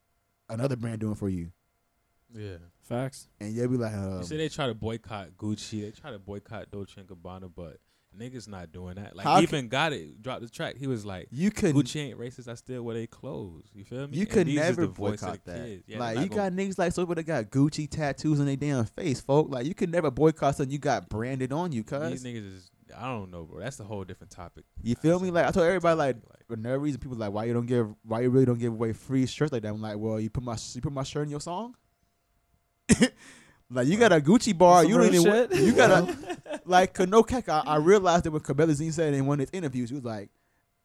another 0.50 0.76
brand 0.76 1.00
doing 1.00 1.16
for 1.16 1.30
you? 1.30 1.52
Yeah. 2.34 2.58
Facts. 2.82 3.28
And 3.40 3.54
you'll 3.54 3.70
be 3.70 3.78
like, 3.78 3.94
you 3.94 4.00
um, 4.00 4.24
say 4.24 4.38
they 4.38 4.50
try 4.50 4.68
to 4.68 4.74
boycott 4.74 5.30
Gucci. 5.38 5.82
They 5.82 5.92
try 5.92 6.12
to 6.12 6.20
boycott 6.20 6.72
Dolce 6.72 7.00
and 7.02 7.08
Gabbana, 7.08 7.50
but 7.56 7.78
niggas 8.18 8.48
not 8.48 8.72
doing 8.72 8.96
that. 8.96 9.16
Like 9.16 9.26
How 9.26 9.36
ca- 9.36 9.42
even 9.42 9.68
got 9.70 9.94
it, 9.94 10.22
dropped 10.22 10.42
the 10.42 10.50
track. 10.50 10.76
He 10.78 10.88
was 10.88 11.06
like, 11.06 11.28
you 11.32 11.52
could 11.52 11.76
Gucci 11.76 12.10
ain't 12.10 12.20
racist. 12.20 12.48
I 12.48 12.56
still 12.56 12.84
wear 12.84 12.96
they 12.96 13.08
clothes. 13.08 13.70
You 13.74 13.86
feel 13.86 14.08
me? 14.08 14.18
you 14.18 14.26
could 14.26 14.48
never 14.48 14.82
the 14.82 14.88
voice 14.88 15.22
of 15.22 15.30
boycott 15.30 15.46
that. 15.46 15.84
Yeah, 15.88 16.00
like 16.00 16.20
you 16.20 16.28
got 16.28 16.52
niggas 16.52 16.78
like 16.78 16.92
so 16.94 17.06
that 17.06 17.24
got 17.24 17.46
Gucci 17.46 17.90
tattoos 17.90 18.40
on 18.40 18.46
their 18.46 18.56
damn 18.56 18.86
face, 18.86 19.22
folk. 19.22 19.50
Like 19.50 19.66
you 19.66 19.74
could 19.74 19.90
never 19.90 20.12
boycott 20.12 20.58
something 20.58 20.72
you 20.72 20.80
got 20.80 21.08
branded 21.10 21.54
on 21.54 21.72
you, 21.72 21.84
cuz 21.84 22.22
these 22.22 22.24
niggas 22.24 22.46
is. 22.46 22.72
I 22.98 23.08
don't 23.08 23.32
know, 23.32 23.44
bro. 23.44 23.60
That's 23.60 23.80
a 23.80 23.84
whole 23.84 24.04
different 24.04 24.32
topic. 24.32 24.66
You 24.82 24.96
feel 24.96 25.14
That's 25.14 25.24
me? 25.24 25.32
Like 25.32 25.46
I 25.46 25.52
told 25.52 25.66
everybody, 25.66 25.98
like 25.98 26.16
topic, 26.18 26.40
for 26.48 26.56
no 26.56 26.76
reason, 26.76 27.00
people 27.00 27.18
like 27.18 27.32
why 27.32 27.46
you 27.46 27.54
don't 27.54 27.66
give, 27.66 27.88
why 28.04 28.22
you 28.22 28.30
really 28.30 28.46
don't 28.46 28.60
give 28.60 28.74
away 28.74 28.94
free 28.94 29.26
shirts 29.26 29.52
like 29.52 29.64
that. 29.64 29.70
I'm 29.70 29.82
like, 29.82 29.98
well, 29.98 30.20
you 30.20 30.30
put 30.30 30.44
my 30.44 30.58
you 30.74 30.82
put 30.82 30.92
my 30.92 31.04
shirt 31.04 31.24
in 31.24 31.30
your 31.30 31.42
song. 31.42 31.76
like 33.70 33.88
you 33.88 33.98
got 33.98 34.12
a 34.12 34.20
Gucci 34.20 34.58
bar, 34.58 34.84
you 34.84 34.98
don't 34.98 35.14
even 35.14 35.24
shit. 35.24 35.56
you 35.56 35.74
got 35.74 35.92
a 35.92 36.62
like 36.66 36.98
no. 37.00 37.26
I, 37.30 37.64
I 37.66 37.76
realized 37.78 38.26
that 38.26 38.32
when 38.32 38.42
Cabela 38.42 38.72
Zine 38.72 38.94
said 38.94 39.14
in 39.14 39.26
one 39.26 39.40
of 39.40 39.50
his 39.50 39.58
interviews, 39.58 39.90
he 39.90 39.96
was 39.96 40.06
like. 40.06 40.30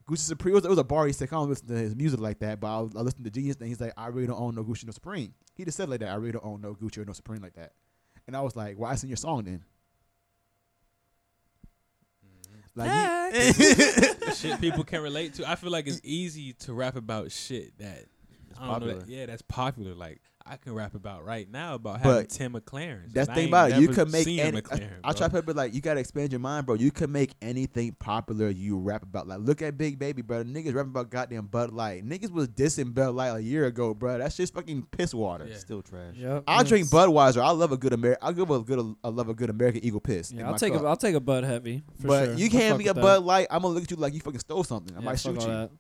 Gucci 0.09 0.19
Supreme. 0.19 0.53
It 0.53 0.55
was, 0.55 0.65
it 0.65 0.69
was 0.69 0.79
a 0.79 0.85
bar. 0.85 1.05
He 1.09 1.13
said, 1.13 1.27
"I 1.33 1.35
don't 1.35 1.49
listen 1.49 1.67
to 1.67 1.75
his 1.75 1.97
music 1.97 2.21
like 2.21 2.39
that." 2.39 2.61
But 2.61 2.69
I, 2.69 2.79
I 2.79 3.01
listened 3.01 3.25
to 3.25 3.31
Genius, 3.33 3.57
and 3.57 3.67
he's 3.67 3.81
like, 3.81 3.93
"I 3.97 4.07
really 4.07 4.29
don't 4.29 4.41
own 4.41 4.55
no 4.55 4.63
Gucci, 4.63 4.85
no 4.85 4.93
Supreme." 4.93 5.35
He 5.57 5.65
just 5.65 5.77
said 5.77 5.89
like 5.89 5.99
that. 5.99 6.11
I 6.11 6.15
really 6.15 6.31
don't 6.31 6.45
own 6.45 6.61
no 6.61 6.75
Gucci 6.75 6.99
or 6.99 7.05
no 7.05 7.13
Supreme 7.13 7.43
like 7.43 7.55
that. 7.55 7.73
And 8.29 8.37
I 8.37 8.41
was 8.41 8.55
like, 8.55 8.79
"Why 8.79 8.93
is 8.93 9.03
in 9.03 9.09
your 9.09 9.17
song 9.17 9.43
then?" 9.43 9.65
Like, 12.77 12.91
you- 13.35 14.33
shit 14.35 14.61
people 14.61 14.85
can 14.85 15.03
relate 15.03 15.35
to. 15.35 15.49
I 15.51 15.57
feel 15.57 15.71
like 15.71 15.87
it's 15.87 16.01
easy 16.05 16.53
to 16.61 16.73
rap 16.75 16.95
about 16.97 17.33
shit 17.33 17.77
that 17.79 18.05
I 18.59 18.59
don't 18.61 18.67
know. 18.67 18.73
popular. 18.73 18.95
That, 19.01 19.09
yeah, 19.09 19.27
that's 19.27 19.43
popular. 19.43 19.95
Like 19.95 20.21
I 20.49 20.57
can 20.57 20.75
rap 20.75 20.95
about 20.95 21.25
right 21.25 21.51
now 21.51 21.75
about 21.75 22.01
having 22.01 22.23
But 22.23 22.31
ten 22.31 22.53
McLarens. 22.53 23.13
That's 23.13 23.29
the 23.29 23.35
thing 23.35 23.49
about 23.49 23.71
it. 23.73 23.81
You 23.81 23.89
never 23.89 24.05
could 24.05 24.13
make 24.13 24.27
any. 24.29 24.59
I, 24.59 24.61
McLaren, 24.61 24.91
I 25.03 25.11
bro. 25.11 25.19
try 25.19 25.27
to 25.27 25.43
put 25.43 25.49
it 25.49 25.57
like 25.57 25.75
you 25.75 25.81
gotta 25.81 26.01
expand 26.01 26.33
your 26.33 26.39
mind, 26.39 26.67
bro. 26.67 26.77
You 26.77 26.91
can 26.91 27.11
make 27.11 27.33
anything 27.43 27.93
popular. 27.99 28.49
You 28.51 28.79
rap 28.79 29.03
about 29.03 29.27
like 29.27 29.41
look 29.41 29.63
at 29.63 29.77
Big 29.77 29.99
Baby, 29.99 30.23
bro. 30.23 30.45
Niggas 30.45 30.75
rapping 30.75 30.91
about 30.91 31.11
goddamn 31.11 31.47
Bud 31.47 31.73
Light. 31.73 32.05
Niggas 32.07 32.31
was 32.31 32.49
dissing 32.49 32.95
Bud 32.95 33.15
Light 33.15 33.29
a 33.37 33.43
year 33.43 33.67
ago, 33.67 33.93
bro. 33.95 34.19
That's 34.19 34.37
just 34.37 34.55
fucking 34.55 34.87
piss 34.93 35.13
water. 35.13 35.47
Yeah. 35.51 35.57
Still 35.57 35.83
trash. 35.83 36.15
Yep. 36.17 36.45
I 36.47 36.63
drink 36.63 36.89
Budweiser. 36.89 37.43
I 37.43 37.51
love 37.51 37.73
a 37.73 37.77
good 37.77 37.93
American. 37.93 38.27
I 38.27 38.33
give 38.33 38.51
a 38.51 38.61
good. 38.61 38.95
I 39.03 39.09
love 39.09 39.29
a 39.29 39.35
good 39.35 39.51
American 39.51 39.85
Eagle 39.85 40.01
piss. 40.01 40.33
Yeah, 40.33 40.49
I'll 40.49 40.55
take 40.59 40.73
cup. 40.73 40.83
a 40.83 40.87
I'll 40.87 40.97
take 40.97 41.15
a 41.15 41.21
Bud 41.21 41.45
Heavy. 41.45 41.83
For 42.01 42.07
but 42.09 42.25
sure. 42.27 42.35
you 42.35 42.51
can't 42.51 42.79
be 42.79 42.87
a 42.87 42.91
with 42.91 42.97
that. 42.97 43.03
Bud 43.03 43.25
Light. 43.25 43.47
I'm 43.51 43.63
gonna 43.63 43.75
look 43.75 43.83
at 43.85 43.91
you 43.91 43.97
like 43.97 44.15
you 44.15 44.21
fucking 44.21 44.41
stole 44.41 44.65
something. 44.65 44.97
I 44.97 45.01
Yeah, 45.01 45.05
might 45.05 45.19
shoot 45.19 45.41
you. 45.41 45.47
that. 45.47 45.71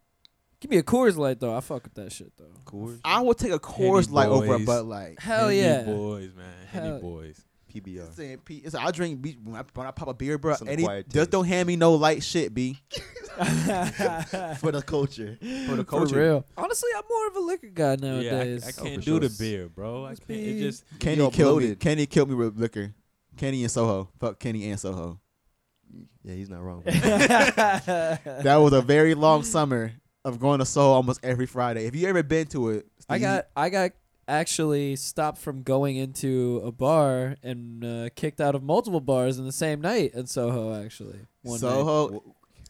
Give 0.61 0.71
me 0.71 0.79
a 0.79 0.83
Coors 0.83 1.17
Light 1.17 1.39
though. 1.41 1.55
I 1.55 1.61
fuck 1.61 1.85
with 1.85 1.95
that 1.95 2.13
shit 2.13 2.33
though. 2.39 2.45
Coors, 2.65 2.99
I 3.05 3.21
would 3.21 3.37
take 3.39 3.53
a 3.53 3.59
Coors 3.59 4.11
Light 4.11 4.29
over 4.29 4.55
a 4.55 4.59
boys. 4.59 4.67
Bud 4.67 4.87
Light. 4.87 5.21
Hell 5.21 5.49
Henny 5.49 5.61
yeah. 5.61 5.83
boys, 5.83 6.31
man. 6.35 6.47
Henny 6.71 6.87
Hell- 6.89 7.01
boys. 7.01 7.43
PBR. 7.75 8.07
It's 8.07 8.17
saying, 8.17 8.39
P- 8.39 8.63
it's, 8.65 8.75
I 8.75 8.91
drink 8.91 9.21
beach 9.21 9.37
when 9.45 9.55
I, 9.55 9.63
when 9.75 9.87
I 9.87 9.91
pop 9.91 10.09
a 10.09 10.15
beer, 10.15 10.39
bro. 10.39 10.53
It's 10.53 10.63
Any, 10.63 10.83
acquired 10.85 11.05
just 11.07 11.15
taste. 11.17 11.31
don't 11.31 11.45
hand 11.45 11.67
me 11.67 11.77
no 11.77 11.95
light 11.97 12.23
shit, 12.23 12.55
b. 12.55 12.79
For 13.37 14.73
the 14.73 14.83
culture. 14.87 15.37
For 15.41 15.77
the 15.77 15.77
For 15.79 15.85
culture. 15.85 16.19
real. 16.19 16.47
Honestly, 16.57 16.89
I'm 16.97 17.03
more 17.11 17.27
of 17.27 17.37
a 17.37 17.41
liquor 17.41 17.67
guy 17.69 17.85
Yeah, 17.85 17.93
I, 17.93 17.97
nowadays. 17.97 18.65
I 18.67 18.81
Oh, 18.81 18.85
can't 18.85 19.05
for 19.05 19.11
do 19.11 19.21
the 19.21 19.37
beer, 19.39 19.69
bro. 19.69 20.07
I 20.07 20.11
Must 20.11 20.27
can't. 20.27 20.41
It 20.41 20.55
be- 20.55 20.61
just 20.61 20.85
Kenny 21.01 21.21
all 21.21 21.31
killed 21.31 21.59
me. 21.59 21.65
bloated. 21.67 21.81
Kenny 21.81 22.07
killed 22.07 22.31
me 22.31 22.35
with 22.35 22.57
liquor. 22.59 22.95
Kenny 23.37 23.63
and 23.63 23.71
Soho. 23.71 24.09
Fuck 24.19 24.39
Kenny 24.39 24.71
and 24.71 24.81
Soho. 24.81 25.21
Yeah, 26.25 26.35
he's 26.35 26.49
not 26.49 26.63
wrong. 26.63 26.83
That 26.87 28.57
was 28.57 28.73
a 28.73 28.81
very 28.81 29.15
long 29.15 29.43
summer 29.43 29.93
of 30.27 30.39
going 30.41 30.59
to 30.59 30.67
Soho 30.67 30.93
almost 30.93 31.21
every 31.23 31.47
Friday. 31.47 31.87
If 31.87 31.95
you 31.95 32.09
ever 32.09 32.23
been 32.23 32.47
to 32.49 32.71
it, 32.71 32.87
I 33.09 33.19
got 33.21 33.47
I 33.57 33.69
got 33.71 33.93
actually 34.29 34.97
stopped 34.97 35.39
from 35.39 35.63
going 35.63 35.97
into 35.97 36.61
a 36.65 36.73
bar 36.73 37.37
and 37.45 37.85
uh, 37.85 38.09
kicked 38.17 38.41
out 38.41 38.57
of 38.57 38.63
multiple 38.63 39.01
bars 39.01 39.39
in 39.39 39.45
the 39.47 39.53
same 39.53 39.81
night 39.81 40.13
in 40.15 40.27
Soho. 40.27 40.75
Actually, 40.85 41.21
one 41.43 41.61
night. 42.13 42.23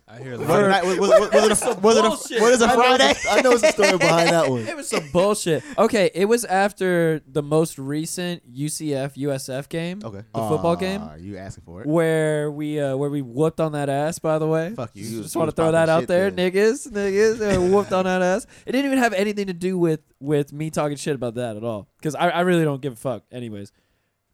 Soho. 0.08 0.18
I 0.18 0.22
hear 0.22 0.36
that. 0.38 0.48
like, 0.48 0.84
was, 0.84 0.98
was, 0.98 1.08
was, 1.10 1.30
was 1.32 1.62
it 1.62 1.66
a, 1.76 1.80
was 1.80 1.96
it 2.30 2.36
a, 2.38 2.40
what 2.40 2.52
is 2.52 2.62
a 2.62 2.66
I 2.66 2.68
know 2.68 2.74
Friday? 2.76 3.14
I 3.30 3.40
know 3.42 3.56
the 3.58 3.72
story 3.72 3.98
behind 3.98 4.28
that 4.30 4.48
one. 4.50 4.60
It 4.68 4.76
was 4.76 4.88
some 4.88 5.08
bullshit. 5.12 5.64
Okay, 5.76 6.10
it 6.14 6.26
was 6.26 6.44
after 6.44 7.20
the 7.26 7.42
most 7.42 7.78
recent 7.78 8.42
UCF 8.52 9.14
USF 9.16 9.68
game, 9.68 10.00
Okay. 10.04 10.18
the 10.34 10.48
football 10.48 10.76
game, 10.76 11.02
Aw, 11.02 11.14
You 11.16 11.36
asking 11.38 11.64
for 11.64 11.80
it? 11.82 11.86
where 11.88 12.50
we 12.50 12.78
uh, 12.80 12.96
where 12.96 13.10
we 13.10 13.22
whooped 13.22 13.60
on 13.60 13.72
that 13.72 13.88
ass. 13.88 14.18
By 14.18 14.38
the 14.38 14.46
way, 14.46 14.72
Fuck 14.74 14.90
you. 14.94 15.04
You 15.04 15.16
You 15.18 15.22
just 15.24 15.34
want 15.36 15.50
to 15.50 15.56
throw 15.56 15.72
that 15.72 15.88
out 15.88 16.06
there, 16.06 16.30
then. 16.30 16.52
niggas, 16.52 16.88
niggas, 16.88 17.56
uh, 17.56 17.60
whooped 17.74 17.92
on 17.92 18.04
that 18.04 18.22
ass. 18.22 18.46
It 18.64 18.72
didn't 18.72 18.86
even 18.86 18.98
have 18.98 19.12
anything 19.12 19.46
to 19.48 19.52
do 19.54 19.76
with 19.78 20.00
with 20.20 20.52
me 20.52 20.70
talking 20.70 20.96
shit 20.96 21.14
about 21.14 21.34
that 21.34 21.56
at 21.56 21.64
all, 21.64 21.88
because 21.98 22.14
I, 22.14 22.28
I 22.30 22.40
really 22.40 22.64
don't 22.64 22.80
give 22.80 22.92
a 22.92 22.96
fuck. 22.96 23.24
Anyways, 23.32 23.72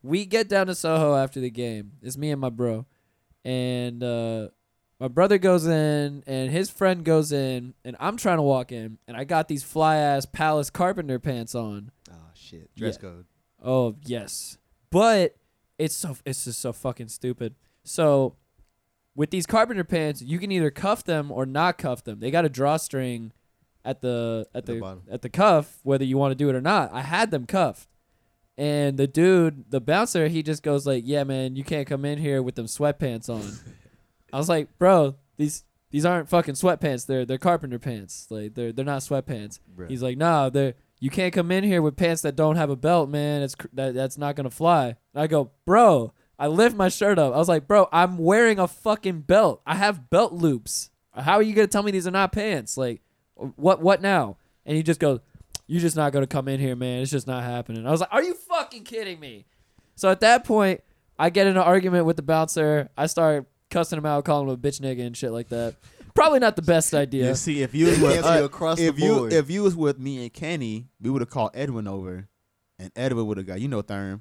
we 0.03 0.27
get 0.27 0.49
down 0.49 0.67
to 0.67 0.75
Soho 0.75 1.15
after 1.15 1.41
the 1.41 1.51
game. 1.51 1.93
It's 2.03 2.17
me 2.19 2.31
and 2.31 2.41
my 2.41 2.51
bro, 2.51 2.87
and 3.45 4.03
uh, 4.03 4.49
My 5.03 5.09
brother 5.09 5.37
goes 5.37 5.67
in, 5.67 6.23
and 6.29 6.53
his 6.53 6.71
friend 6.71 7.05
goes 7.05 7.33
in, 7.33 7.75
and 7.85 7.97
I'm 7.99 8.17
trying 8.17 8.37
to 8.37 8.43
walk 8.43 8.71
in, 8.71 8.99
and 9.09 9.17
I 9.17 9.25
got 9.25 9.49
these 9.49 9.65
fly 9.65 9.97
ass 9.97 10.27
Palace 10.27 10.71
Carpenter 10.71 11.19
pants 11.19 11.57
on. 11.57 11.91
Oh 12.09 12.15
shit. 12.35 12.73
Dress 12.77 12.95
Yeah. 13.03 13.09
code. 13.09 13.27
Oh 13.61 13.97
yes, 14.05 14.59
but 14.91 15.35
it's 15.77 15.97
so 15.97 16.17
it's 16.25 16.45
just 16.45 16.61
so 16.61 16.73
fucking 16.73 17.09
stupid. 17.09 17.57
So 17.83 18.37
with 19.17 19.31
these 19.31 19.45
carpenter 19.45 19.83
pants, 19.83 20.23
you 20.23 20.39
can 20.39 20.53
either 20.53 20.71
cuff 20.71 21.03
them 21.03 21.33
or 21.33 21.47
not 21.47 21.79
cuff 21.79 22.05
them. 22.05 22.21
They 22.21 22.31
got 22.31 22.45
a 22.45 22.49
drawstring 22.49 23.33
at 23.85 24.03
the 24.03 24.47
at 24.55 24.59
At 24.59 24.67
the 24.67 24.75
the, 24.75 24.99
at 25.11 25.23
the 25.23 25.29
cuff, 25.29 25.81
whether 25.83 26.05
you 26.05 26.17
want 26.17 26.31
to 26.31 26.37
do 26.37 26.49
it 26.49 26.55
or 26.55 26.61
not. 26.61 26.93
I 26.93 27.01
had 27.01 27.33
them 27.33 27.47
cuffed, 27.47 27.89
and 28.57 28.97
the 28.97 29.09
dude, 29.09 29.69
the 29.69 29.81
bouncer, 29.81 30.29
he 30.29 30.45
just 30.45 30.63
goes 30.63 30.87
like, 30.87 31.03
"Yeah, 31.05 31.25
man, 31.25 31.57
you 31.57 31.65
can't 31.65 31.89
come 31.89 32.05
in 32.05 32.19
here 32.19 32.41
with 32.41 32.55
them 32.55 32.67
sweatpants 32.67 33.29
on." 33.29 33.43
I 34.33 34.39
was 34.39 34.49
like, 34.49 34.79
"Bro, 34.79 35.17
these." 35.37 35.65
These 35.91 36.07
aren't 36.07 36.31
fucking 36.31 36.55
sweatpants. 36.55 37.05
They're 37.05 37.27
they're 37.27 37.37
carpenter 37.37 37.79
pants. 37.79 38.27
Like 38.31 38.55
they're 38.55 38.73
they're 38.73 38.83
not 38.83 39.03
sweatpants. 39.03 39.61
Bruh. 39.77 39.91
He's 39.91 40.03
like, 40.03 40.17
nah, 40.17 40.49
they're 40.49 40.73
you 41.01 41.11
can't 41.11 41.35
come 41.35 41.51
in 41.51 41.65
here 41.65 41.83
with 41.83 41.97
pants 41.97 42.23
that 42.23 42.35
don't 42.35 42.57
have 42.57 42.71
a 42.71 42.77
belt, 42.77 43.11
man. 43.11 43.43
It's 43.43 43.55
cr- 43.55 43.67
that 43.75 43.93
that's 43.93 44.17
not 44.17 44.35
gonna 44.35 44.51
fly. 44.51 44.87
And 44.87 45.23
I 45.23 45.27
go, 45.27 45.51
bro. 45.67 46.15
I 46.39 46.47
lift 46.47 46.75
my 46.75 46.89
shirt 46.89 47.19
up. 47.19 47.35
I 47.35 47.37
was 47.37 47.49
like, 47.49 47.69
bro, 47.69 47.89
I'm 47.93 48.17
wearing 48.17 48.59
a 48.59 48.67
fucking 48.67 49.21
belt. 49.21 49.63
I 49.67 49.77
have 49.77 50.09
belt 50.09 50.33
loops. 50.33 50.91
How 51.15 51.35
are 51.35 51.43
you 51.43 51.53
gonna 51.55 51.67
tell 51.67 51.83
me 51.83 51.93
these 51.93 52.07
are 52.07 52.11
not 52.11 52.33
pants? 52.33 52.79
Like, 52.79 53.03
what 53.35 53.83
what 53.83 54.01
now? 54.01 54.39
And 54.65 54.77
he 54.77 54.83
just 54.83 54.99
goes, 54.99 55.21
you're 55.67 55.81
just 55.81 55.95
not 55.95 56.13
gonna 56.13 56.27
come 56.27 56.49
in 56.49 56.59
here, 56.59 56.75
man. 56.75 57.03
It's 57.03 57.11
just 57.11 57.27
not 57.27 57.43
happening. 57.45 57.87
I 57.87 57.91
was 57.91 58.01
like, 58.01 58.13
are 58.13 58.23
you 58.23 58.35
fucking 58.35 58.85
kidding 58.85 59.21
me? 59.21 59.45
So 59.95 60.11
at 60.11 60.21
that 60.21 60.45
point, 60.45 60.81
I 61.19 61.31
get 61.31 61.47
in 61.47 61.57
an 61.57 61.63
argument 61.63 62.07
with 62.07 62.17
the 62.17 62.23
bouncer. 62.23 62.89
I 62.97 63.07
start 63.07 63.47
cussing 63.73 63.99
him 63.99 64.07
out, 64.07 64.25
calling 64.25 64.49
him 64.49 64.55
a 64.55 64.57
bitch 64.57 64.81
nigga 64.81 65.05
and 65.07 65.17
shit 65.17 65.33
like 65.33 65.49
that. 65.49 65.75
Probably 66.15 66.39
not 66.39 66.57
the 66.57 66.63
best 66.63 66.93
idea. 66.95 67.29
You 67.29 67.35
see, 67.35 67.63
if 67.63 67.75
you 67.75 67.87
was 67.87 67.99
with 68.01 68.25
uh, 68.25 68.45
across 68.45 68.79
if 68.79 68.97
the 68.97 69.03
you 69.03 69.15
board. 69.15 69.33
if 69.33 69.51
you 69.51 69.63
was 69.63 69.75
with 69.75 69.99
me 69.99 70.23
and 70.23 70.33
Kenny, 70.33 70.87
we 71.01 71.09
would 71.11 71.23
have 71.23 71.31
called 71.31 71.51
Edwin 71.55 71.89
over, 71.89 72.29
and 72.79 72.93
Edwin 72.95 73.27
would 73.27 73.39
have 73.39 73.47
got 73.47 73.61
you 73.61 73.69
know 73.69 73.83
Therm. 73.83 74.21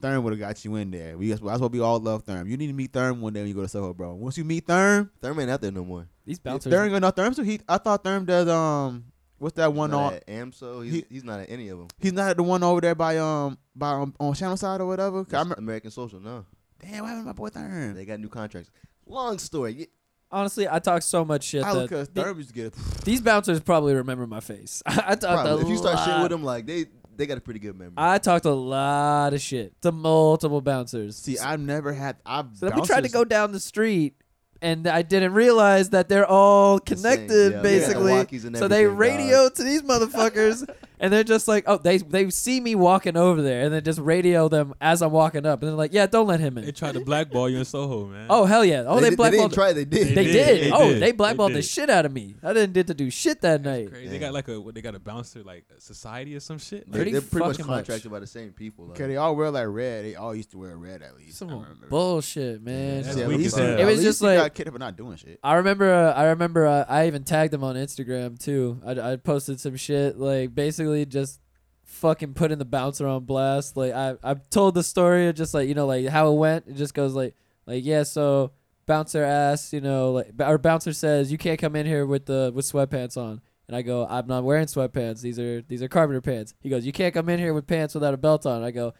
Therm 0.00 0.22
would 0.22 0.32
have 0.32 0.38
got 0.38 0.64
you 0.64 0.76
in 0.76 0.90
there. 0.92 1.16
We 1.18 1.32
that's 1.32 1.40
what 1.60 1.72
we 1.72 1.80
all 1.80 1.98
love 1.98 2.24
Therm. 2.24 2.48
You 2.48 2.56
need 2.56 2.68
to 2.68 2.72
meet 2.72 2.92
Therm 2.92 3.20
one 3.20 3.32
day 3.32 3.40
when 3.40 3.48
you 3.48 3.54
go 3.54 3.62
to 3.62 3.68
Soho, 3.68 3.92
bro. 3.94 4.14
Once 4.14 4.36
you 4.38 4.44
meet 4.44 4.66
Therm, 4.66 5.10
Thurman 5.20 5.42
ain't 5.42 5.50
out 5.50 5.60
there 5.62 5.72
no 5.72 5.84
more. 5.84 6.06
These 6.26 6.38
bouncers. 6.38 6.72
Therm 6.72 6.88
going 6.90 6.92
no, 7.00 7.08
know 7.08 7.12
Therm. 7.12 7.34
So 7.34 7.42
he, 7.42 7.60
I 7.68 7.78
thought 7.78 8.04
Therm 8.04 8.24
does 8.26 8.46
um, 8.48 9.06
what's 9.38 9.56
that 9.56 9.72
one 9.72 9.90
Not 9.90 9.98
on? 9.98 10.12
at 10.14 10.26
AMSO. 10.26 10.84
He's, 10.84 10.92
he- 10.92 11.04
he's 11.08 11.24
not 11.24 11.40
at 11.40 11.50
any 11.50 11.68
of 11.70 11.78
them. 11.78 11.88
He's 11.98 12.12
not 12.12 12.28
at 12.30 12.36
the 12.36 12.42
one 12.44 12.62
over 12.62 12.80
there 12.82 12.94
by 12.94 13.16
um 13.16 13.58
by 13.74 13.92
um, 13.92 14.14
on 14.20 14.34
Channel 14.34 14.56
Side 14.58 14.80
or 14.82 14.86
whatever. 14.86 15.24
'Cause 15.24 15.34
I 15.34 15.38
remember, 15.38 15.54
American 15.58 15.90
Social. 15.90 16.20
No, 16.20 16.44
damn, 16.80 17.00
what 17.02 17.08
happened 17.08 17.22
to 17.24 17.26
my 17.26 17.32
boy 17.32 17.48
Therm? 17.48 17.94
they 17.94 18.04
got 18.04 18.20
new 18.20 18.28
contracts. 18.28 18.70
Long 19.06 19.38
story. 19.38 19.88
Honestly, 20.30 20.68
I 20.68 20.78
talk 20.78 21.00
so 21.02 21.24
much 21.24 21.44
shit 21.44 21.64
I 21.64 21.72
that 21.72 21.78
look 21.80 21.90
cause 21.90 22.08
the- 22.08 22.22
Therm 22.22 22.36
used 22.36 22.48
to 22.50 22.54
get. 22.54 22.72
these 23.04 23.20
bouncers 23.22 23.60
probably 23.60 23.94
remember 23.94 24.26
my 24.26 24.40
face. 24.40 24.82
I 24.86 25.14
talked 25.14 25.20
Probably. 25.22 25.52
a 25.52 25.64
If 25.64 25.68
you 25.68 25.76
start 25.78 25.98
shit 26.00 26.08
lot- 26.08 26.22
with 26.22 26.30
them, 26.30 26.42
like 26.44 26.66
they 26.66 26.86
they 27.16 27.26
got 27.26 27.38
a 27.38 27.40
pretty 27.40 27.58
good 27.60 27.76
memory. 27.76 27.94
I 27.96 28.18
talked 28.18 28.44
a 28.44 28.52
lot 28.52 29.34
of 29.34 29.40
shit 29.40 29.80
to 29.82 29.90
multiple 29.90 30.60
bouncers. 30.60 31.16
See, 31.16 31.38
I've 31.38 31.58
never 31.60 31.92
had. 31.92 32.16
I've 32.26 32.46
so 32.56 32.68
then 32.68 32.76
we 32.78 32.86
tried 32.86 32.96
to 32.98 33.02
bouncers- 33.04 33.12
go 33.12 33.24
down 33.24 33.52
the 33.52 33.58
street, 33.60 34.14
and 34.62 34.86
I 34.86 35.02
didn't 35.02 35.32
realize 35.32 35.90
that 35.90 36.08
they're 36.08 36.26
all 36.26 36.78
The 36.78 36.94
same, 36.96 37.02
connected, 37.16 37.52
yeah. 37.54 37.62
basically. 37.62 38.12
Yeah, 38.12 38.24
walkies 38.24 38.44
and 38.44 38.56
so 38.56 38.68
they 38.68 38.84
everything, 38.84 38.90
dog. 38.90 38.98
radio 39.00 39.48
to 39.48 39.62
these 39.64 39.82
motherfuckers, 39.82 40.68
and 41.00 41.12
they're 41.12 41.24
just 41.24 41.48
like, 41.48 41.64
oh, 41.66 41.78
they 41.78 41.98
they 41.98 42.30
see 42.30 42.60
me 42.60 42.74
walking 42.74 43.16
over 43.16 43.40
there, 43.42 43.62
and 43.64 43.72
then 43.74 43.82
just 43.84 43.98
radio 43.98 44.48
them 44.48 44.74
as 44.80 45.02
I'm 45.02 45.12
walking 45.12 45.46
up, 45.46 45.60
and 45.62 45.68
they're 45.68 45.76
like, 45.76 45.92
yeah, 45.92 46.06
don't 46.06 46.26
let 46.26 46.40
him 46.40 46.58
in. 46.58 46.64
They 46.64 46.72
tried 46.72 46.94
to 46.94 47.00
blackball 47.04 47.48
you 47.48 47.58
in 47.58 47.64
Soho, 47.64 48.06
man. 48.06 48.26
Oh 48.30 48.44
hell 48.44 48.64
yeah! 48.64 48.84
Oh, 48.86 49.00
they, 49.00 49.10
did- 49.10 49.16
blackballed. 49.16 49.50
didn't 49.50 49.54
try. 49.54 49.72
They 49.72 49.84
did. 49.84 50.08
They, 50.08 50.14
They 50.14 50.24
did. 50.24 50.32
did, 50.32 50.62
they 50.64 50.70
Oh, 50.72 50.88
did, 50.88 50.96
they 50.96 51.06
they 51.08 51.12
blackballed 51.12 51.52
the 51.54 51.62
shit 51.62 51.88
out 51.90 52.04
of 52.06 52.12
me. 52.12 52.36
I 52.42 52.52
didn't 52.52 52.72
get 52.74 52.86
to 52.88 52.94
do 52.94 53.10
shit 53.10 53.40
that 53.42 53.62
night. 53.62 53.90
Crazy. 53.90 54.08
They 54.08 54.18
got 54.18 54.32
like 54.32 54.48
a 54.48 54.60
what 54.60 54.74
they 54.74 54.82
got 54.82 54.94
a 54.94 54.98
bouncer 55.00 55.42
like 55.42 55.64
a 55.76 55.80
society 55.80 56.34
or 56.36 56.40
some 56.40 56.58
shit. 56.58 56.90
They, 56.90 56.98
Pretty 56.98 57.12
they're 57.12 57.20
pretty 57.20 57.46
much 57.46 57.56
fucking 57.56 57.66
much. 57.66 57.76
contracted 57.86 58.10
by 58.10 58.18
the 58.20 58.26
same 58.26 58.52
people. 58.52 58.86
Like, 58.86 58.96
Okay, 59.00 59.06
they 59.08 59.16
all 59.16 59.34
wear 59.36 59.50
like 59.50 59.66
red. 59.68 60.04
They 60.04 60.14
all 60.16 60.34
used 60.34 60.50
to 60.52 60.58
wear 60.58 60.76
red 60.76 61.02
at 61.02 61.16
least. 61.16 61.36
I 61.42 61.46
Some 61.46 61.48
remember. 61.50 61.86
bullshit, 61.88 62.62
man. 62.62 63.02
That's 63.02 63.14
See, 63.16 63.22
at 63.22 63.28
least 63.28 63.54
as 63.54 63.60
you- 63.60 63.64
hell. 63.64 63.78
It 63.78 63.80
at 63.80 63.86
was 63.86 63.96
least 63.96 64.02
just 64.08 64.20
you 64.22 64.26
like- 64.28 64.38
got 64.38 64.54
kidded 64.54 64.72
for 64.72 64.78
not 64.78 64.96
doing 64.96 65.16
shit. 65.16 65.38
I 65.42 65.54
remember. 65.54 65.92
Uh, 65.92 66.12
I 66.12 66.24
remember. 66.26 66.66
Uh, 66.66 66.84
I 66.88 67.06
even 67.06 67.24
tagged 67.24 67.52
them 67.52 67.62
on 67.64 67.76
Instagram 67.76 68.38
too. 68.38 68.80
I, 68.84 69.12
I 69.12 69.16
posted 69.16 69.60
some 69.60 69.76
shit 69.76 70.18
like 70.18 70.54
basically 70.54 70.87
just 71.06 71.40
fucking 71.84 72.34
putting 72.34 72.58
the 72.58 72.64
bouncer 72.64 73.06
on 73.06 73.24
blast. 73.24 73.76
Like 73.76 73.92
I 73.92 74.16
I 74.22 74.34
told 74.34 74.74
the 74.74 74.82
story 74.82 75.28
of 75.28 75.34
just 75.34 75.54
like 75.54 75.68
you 75.68 75.74
know 75.74 75.86
like 75.86 76.06
how 76.06 76.32
it 76.32 76.36
went. 76.36 76.66
It 76.68 76.76
just 76.76 76.94
goes 76.94 77.14
like 77.14 77.34
like 77.66 77.84
yeah. 77.84 78.02
So 78.02 78.52
bouncer 78.86 79.22
asks 79.22 79.72
you 79.72 79.80
know 79.80 80.12
like 80.12 80.32
our 80.40 80.58
bouncer 80.58 80.92
says 80.92 81.32
you 81.32 81.38
can't 81.38 81.60
come 81.60 81.76
in 81.76 81.86
here 81.86 82.06
with 82.06 82.26
the 82.26 82.52
with 82.54 82.64
sweatpants 82.70 83.16
on. 83.16 83.40
And 83.66 83.76
I 83.76 83.82
go, 83.82 84.06
I'm 84.08 84.26
not 84.26 84.44
wearing 84.44 84.64
sweatpants. 84.64 85.20
These 85.20 85.38
are 85.38 85.62
these 85.62 85.82
are 85.82 85.88
carpenter 85.88 86.22
pants. 86.22 86.54
He 86.60 86.70
goes, 86.70 86.86
you 86.86 86.92
can't 86.92 87.12
come 87.12 87.28
in 87.28 87.38
here 87.38 87.52
with 87.52 87.66
pants 87.66 87.94
without 87.94 88.14
a 88.14 88.16
belt 88.16 88.46
on. 88.46 88.62
I 88.62 88.70
go, 88.70 88.94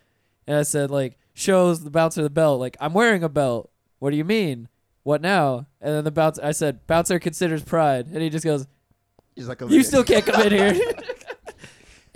and 0.47 0.59
I 0.59 0.63
said 0.63 0.91
like 0.91 1.19
shows 1.33 1.85
the 1.85 1.91
bouncer 1.91 2.23
the 2.23 2.31
belt. 2.31 2.61
Like 2.61 2.77
I'm 2.81 2.93
wearing 2.93 3.23
a 3.23 3.29
belt. 3.29 3.71
What 3.99 4.11
do 4.11 4.17
you 4.17 4.25
mean? 4.25 4.69
What 5.03 5.23
now? 5.23 5.67
And 5.81 5.95
then 5.95 6.05
the 6.05 6.11
bouncer, 6.11 6.45
I 6.45 6.53
said, 6.53 6.87
bouncer 6.87 7.19
considers 7.19 7.63
pride, 7.63 8.09
and 8.09 8.21
he 8.21 8.29
just 8.29 8.45
goes, 8.45 8.67
he's 9.35 9.49
like, 9.49 9.61
you 9.63 9.83
still 9.83 10.05
can't 10.05 10.27
come 10.27 10.43
in 10.43 10.53
here. 10.53 10.75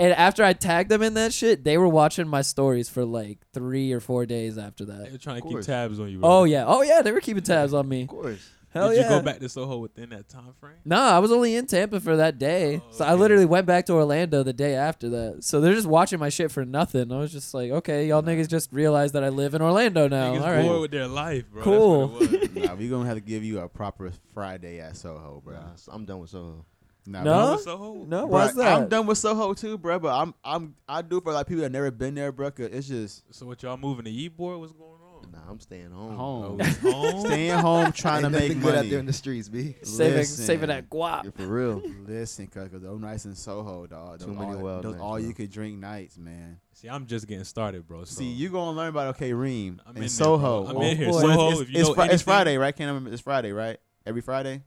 and 0.03 0.13
after 0.15 0.43
I 0.43 0.53
tagged 0.53 0.91
them 0.91 1.01
in 1.01 1.15
that 1.15 1.33
shit, 1.33 1.63
they 1.63 1.79
were 1.79 1.89
watching 1.89 2.27
my 2.27 2.43
stories 2.43 2.89
for 2.89 3.05
like 3.05 3.39
three 3.53 3.93
or 3.93 4.01
four 4.01 4.27
days 4.27 4.59
after 4.59 4.85
that. 4.87 4.99
They 4.99 5.05
that. 5.05 5.13
were 5.13 5.19
trying 5.19 5.43
to 5.43 5.49
keep 5.49 5.61
tabs 5.61 6.01
on 6.01 6.11
you. 6.11 6.19
Bro. 6.19 6.29
Oh 6.29 6.45
yeah, 6.45 6.65
oh 6.67 6.83
yeah, 6.83 7.03
they 7.03 7.13
were 7.13 7.21
keeping 7.21 7.45
tabs 7.45 7.73
on 7.73 7.89
me. 7.89 8.03
Of 8.03 8.09
course. 8.09 8.51
Hell 8.73 8.89
Did 8.89 8.97
yeah. 8.97 9.03
you 9.03 9.09
go 9.11 9.23
back 9.23 9.39
to 9.39 9.49
Soho 9.51 9.79
within 9.79 10.09
that 10.11 10.31
time 10.31 10.55
frame? 10.59 10.79
Nah, 10.87 11.11
I 11.15 11.19
was 11.19 11.31
only 11.31 11.57
in 11.57 11.67
Tampa 11.67 12.01
for 12.01 12.17
that 12.17 12.39
day, 12.39 12.81
Oh, 12.83 12.87
so 12.91 13.05
I 13.05 13.13
literally 13.13 13.45
went 13.45 13.67
back 13.67 13.85
to 13.87 13.93
Orlando 13.93 14.43
the 14.43 14.55
day 14.55 14.75
after 14.75 15.11
that. 15.11 15.45
So 15.45 15.61
they're 15.61 15.75
just 15.75 15.87
watching 15.87 16.19
my 16.19 16.31
shit 16.31 16.51
for 16.51 16.65
nothing. 16.65 17.13
I 17.13 17.19
was 17.19 17.33
just 17.33 17.53
like, 17.53 17.71
okay, 17.71 18.07
y'all 18.09 18.23
niggas 18.23 18.49
just 18.49 18.73
realized 18.73 19.13
that 19.13 19.23
I 19.23 19.29
live 19.29 19.55
in 19.55 19.61
Orlando 19.61 20.09
now. 20.09 20.33
Niggas 20.33 20.41
All 20.41 20.53
right, 20.53 20.63
bored 20.63 20.81
with 20.81 20.91
their 20.91 21.07
life, 21.07 21.45
bro. 21.53 21.63
Cool. 21.63 22.09
That's 22.19 22.33
what 22.33 22.55
nah, 22.65 22.75
we 22.75 22.89
gonna 22.89 23.07
have 23.07 23.19
to 23.19 23.21
give 23.21 23.45
you 23.45 23.61
a 23.61 23.69
proper 23.69 24.11
Friday 24.33 24.81
at 24.81 24.97
Soho, 24.97 25.43
bro. 25.45 25.59
I'm 25.93 26.07
done 26.07 26.21
with 26.21 26.31
Soho. 26.31 26.65
Nah, 27.07 27.23
No? 27.25 27.47
bro. 27.55 27.57
Soho? 27.57 28.05
no, 28.05 28.27
Bruh, 28.27 28.31
why's 28.31 28.55
that? 28.55 28.81
I'm 28.83 28.89
done 28.89 29.07
with 29.07 29.19
Soho 29.19 29.55
too, 29.55 29.77
bro. 29.79 29.99
But 29.99 30.17
I'm 30.17 30.35
I'm 30.45 30.75
I 30.89 31.03
do 31.03 31.21
for 31.21 31.33
like 31.33 31.47
people 31.49 31.63
that 31.63 31.73
never 31.73 31.91
been 31.91 32.15
there, 32.15 32.31
bro. 32.33 32.51
'cause 32.51 32.67
it's 32.73 32.87
just 32.89 33.35
So 33.35 33.47
what 33.47 33.63
y'all 33.63 33.77
moving 33.77 34.05
to 34.05 34.11
Ybor? 34.11 34.59
What's 34.61 34.73
going 34.73 34.91
on? 34.93 35.31
Nah, 35.33 35.39
I'm 35.51 35.61
staying 35.61 35.91
home. 35.91 36.17
home, 36.17 36.59
Oh, 36.61 36.65
home. 36.91 37.21
staying 37.27 37.59
home, 37.59 37.93
trying 37.93 38.25
Ain't 38.25 38.35
to 38.35 38.41
make 38.41 38.49
nothing 38.51 38.61
good 38.61 38.75
out 38.75 38.91
there 38.91 38.99
in 38.99 39.07
the 39.07 39.13
streets, 39.13 39.49
b. 39.49 39.77
saving 39.83 40.17
Listen. 40.19 40.45
saving 40.45 40.69
that 40.69 40.91
guap. 40.91 41.25
Yeah, 41.25 41.31
for 41.31 41.47
real. 41.47 41.81
Listen, 42.07 42.47
cause, 42.49 42.69
cause 42.69 42.83
those 42.83 43.01
nights 43.01 43.25
in 43.25 43.35
Soho, 43.35 43.87
dog. 43.87 44.19
Those 44.19 44.29
Too 44.29 44.35
many 44.35 44.53
all, 44.53 44.59
wild 44.59 44.83
those 44.85 44.93
nights, 44.93 45.03
all 45.03 45.19
bro. 45.19 45.27
you 45.29 45.33
could 45.35 45.51
drink 45.51 45.79
nights, 45.79 46.19
man. 46.19 46.59
See, 46.75 46.89
I'm 46.89 47.07
just 47.07 47.27
getting 47.29 47.45
started, 47.45 47.87
bro. 47.87 48.05
So 48.05 48.17
See, 48.19 48.27
you 48.31 48.49
gonna 48.51 48.77
learn 48.77 48.89
about 48.89 49.15
okay, 49.17 49.33
Reem 49.33 49.81
I'm 49.87 49.97
in 49.97 50.03
in 50.05 50.09
Soho. 50.09 50.63
bro. 50.65 50.71
I'm 50.71 50.77
Oh, 50.77 50.83
in 50.83 50.97
here. 50.97 51.11
boy. 51.11 51.21
Soho. 51.21 51.51
it's, 51.53 51.61
if 51.63 51.71
you 51.71 51.81
it's, 51.81 51.89
know 51.89 51.95
Fri- 51.95 52.09
it's 52.11 52.23
Friday, 52.23 52.59
right? 52.59 52.77
Can't 52.77 52.89
remember. 52.89 53.11
It's 53.13 53.23
Friday, 53.23 53.53
right? 53.53 53.79
Every 54.05 54.21
Friday. 54.23 54.63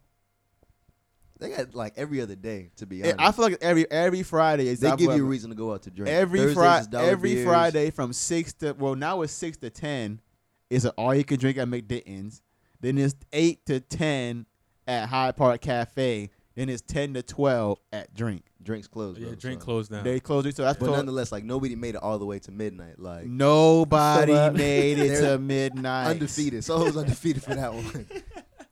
They 1.39 1.49
got 1.49 1.75
like 1.75 1.93
every 1.97 2.21
other 2.21 2.36
day, 2.36 2.69
to 2.77 2.86
be 2.86 3.03
honest. 3.03 3.19
I 3.19 3.31
feel 3.31 3.45
like 3.45 3.57
every 3.61 3.89
every 3.91 4.23
Friday 4.23 4.67
is 4.67 4.79
they 4.79 4.89
give 4.95 5.15
you 5.15 5.23
a 5.25 5.27
reason 5.27 5.49
to 5.49 5.55
go 5.55 5.73
out 5.73 5.81
to 5.83 5.91
drink. 5.91 6.09
every 6.09 6.53
Friday. 6.53 6.97
Every 6.97 7.33
beers. 7.36 7.45
Friday 7.45 7.89
from 7.91 8.13
six 8.13 8.53
to 8.55 8.73
well 8.73 8.95
now 8.95 9.21
it's 9.21 9.33
six 9.33 9.57
to 9.57 9.69
ten 9.69 10.21
is 10.69 10.86
an 10.86 10.91
all 10.97 11.13
you 11.13 11.23
can 11.25 11.38
drink 11.39 11.57
at 11.57 11.67
MacDinton's. 11.67 12.41
Then 12.79 12.97
it's 12.97 13.15
eight 13.33 13.65
to 13.65 13.79
ten 13.81 14.45
at 14.88 15.09
Hyde 15.09 15.36
Park 15.36 15.61
Cafe. 15.61 16.29
Then 16.55 16.69
it's 16.69 16.81
ten 16.81 17.13
to 17.15 17.21
twelve 17.21 17.79
at 17.91 18.13
Drink. 18.15 18.43
Drinks 18.63 18.88
closed. 18.88 19.19
Yeah, 19.19 19.27
bro, 19.27 19.36
drink 19.36 19.61
so. 19.61 19.65
closed 19.65 19.91
down. 19.91 20.03
They 20.05 20.19
closed 20.21 20.47
it, 20.47 20.55
so 20.55 20.63
that's 20.63 20.79
But 20.79 20.86
total- 20.86 20.95
nonetheless, 20.97 21.31
like 21.33 21.43
nobody 21.43 21.75
made 21.75 21.95
it 21.95 22.01
all 22.01 22.17
the 22.17 22.25
way 22.25 22.39
to 22.39 22.51
midnight. 22.51 22.97
Like 22.97 23.25
Nobody 23.27 24.33
made 24.57 24.97
it 24.99 25.19
to 25.21 25.38
midnight. 25.38 26.07
undefeated. 26.11 26.63
Soho's 26.63 26.95
undefeated 26.97 27.43
for 27.43 27.53
that 27.55 27.73
one. 27.73 28.05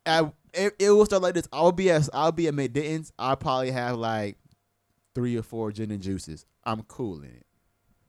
I, 0.06 0.32
it, 0.54 0.74
it 0.80 0.90
will 0.92 1.06
start 1.06 1.22
like 1.22 1.34
this. 1.34 1.48
I'll 1.52 1.72
be 1.72 1.90
at 1.92 2.08
I'll 2.14 2.32
be 2.32 2.48
at 2.48 2.54
MacDinton's. 2.54 3.12
I'll 3.20 3.36
probably 3.36 3.72
have 3.72 3.98
like 3.98 4.38
three 5.16 5.38
or 5.38 5.44
four 5.44 5.72
gin 5.72 5.92
and 5.92 6.02
juices. 6.02 6.46
I'm 6.64 6.84
cool 6.84 7.20
in 7.20 7.26
it. 7.30 7.46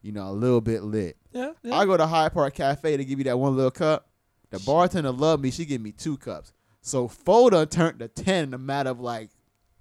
You 0.03 0.13
know, 0.13 0.29
a 0.29 0.33
little 0.33 0.61
bit 0.61 0.83
lit. 0.83 1.17
Yeah, 1.33 1.53
yeah. 1.63 1.77
I 1.77 1.87
go 1.87 1.97
to 1.97 2.07
Hyde 2.07 2.33
Park 2.35 2.55
Cafe 2.55 2.97
to 2.97 3.05
give 3.05 3.19
you 3.19 3.25
that 3.25 3.39
one 3.39 3.57
little 3.57 3.71
cup. 3.71 4.09
The 4.51 4.59
bartender 4.61 5.11
loved 5.11 5.43
me. 5.43 5.51
She 5.51 5.65
give 5.65 5.81
me 5.81 5.93
two 5.93 6.17
cups. 6.19 6.53
So 6.83 7.09
four 7.09 7.51
done 7.51 7.67
turned 7.69 7.99
to 8.01 8.09
ten 8.09 8.45
in 8.45 8.55
a 8.55 8.59
matter 8.59 8.91
of 8.91 9.01
like 9.01 9.31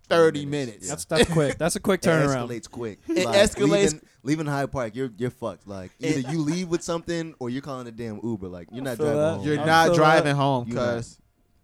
thirty 0.07 0.45
minutes. 0.45 0.85
minutes, 0.85 0.89
That's 0.89 1.05
that's 1.05 1.29
quick. 1.31 1.57
That's 1.57 1.75
a 1.75 1.79
quick 1.81 1.99
It 2.03 2.07
turnaround. 2.07 2.47
escalates 2.47 2.71
quick. 2.71 2.99
It 3.09 3.25
Like, 3.25 3.35
escalates- 3.37 3.69
Leaving, 3.93 4.01
leaving 4.23 4.45
Hyde 4.47 4.71
Park, 4.71 4.95
you're 4.95 5.11
you're 5.17 5.29
fucked. 5.29 5.67
Like 5.67 5.91
either 5.99 6.21
you 6.31 6.39
leave 6.39 6.69
with 6.69 6.81
something 6.81 7.35
or 7.39 7.49
you're 7.49 7.61
calling 7.61 7.85
a 7.87 7.91
damn 7.91 8.19
Uber. 8.23 8.47
Like 8.47 8.69
you're 8.71 8.83
not 8.83 8.97
driving 8.97 9.17
home. 9.19 9.45
You're 9.45 9.59
I 9.59 9.65
not 9.65 9.93
driving 9.95 10.23
that. 10.25 10.35
home 10.35 10.65
because 10.69 11.19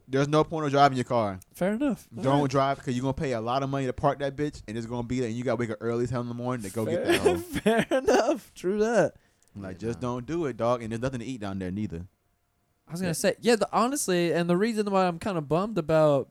there's 0.10 0.28
no 0.28 0.43
point 0.43 0.66
of 0.66 0.72
driving 0.72 0.97
your 0.97 1.05
car. 1.05 1.39
Fair 1.53 1.74
enough. 1.74 2.07
Don't 2.22 2.49
drive 2.49 2.78
because 2.78 2.95
you're 2.95 3.03
gonna 3.03 3.14
pay 3.14 3.34
a 3.34 3.41
lot 3.41 3.64
of 3.64 3.70
money 3.70 3.86
to 3.86 3.93
park 3.93 4.20
that 4.20 4.36
bitch, 4.36 4.62
and 4.68 4.78
it's 4.78 4.88
gonna 4.88 5.03
be 5.03 5.20
there. 5.20 5.30
And 5.30 5.38
you 5.38 5.43
gotta 5.43 5.57
wake 5.57 5.70
up 5.70 5.78
early 5.82 6.03
as 6.03 6.10
hell 6.10 6.22
in 6.22 6.28
the 6.28 6.34
morning 6.34 6.68
to 6.68 6.76
go 6.76 6.86
get 6.86 7.05
that 7.05 7.22
home. 7.22 7.38
Fair 7.41 7.86
enough. 7.91 8.51
True 8.55 8.80
that. 8.80 9.14
Like, 9.55 9.82
Yeah, 9.82 9.88
just 9.89 10.01
nah. 10.01 10.10
don't 10.10 10.26
do 10.26 10.45
it, 10.45 10.57
dog. 10.57 10.82
And 10.82 10.91
there's 10.91 11.01
nothing 11.01 11.20
to 11.20 11.26
eat 11.26 11.41
down 11.41 11.60
there 11.60 11.72
neither. 11.72 12.07
I 12.88 12.91
was 12.91 13.01
gonna 13.01 13.14
say, 13.14 13.36
yeah. 13.39 13.55
The, 13.55 13.70
honestly, 13.72 14.34
and 14.34 14.49
the 14.49 14.57
reason 14.57 14.89
why 14.89 15.05
I'm 15.05 15.20
kind 15.20 15.38
of 15.38 15.47
bummed 15.47 15.78
about 15.78 16.30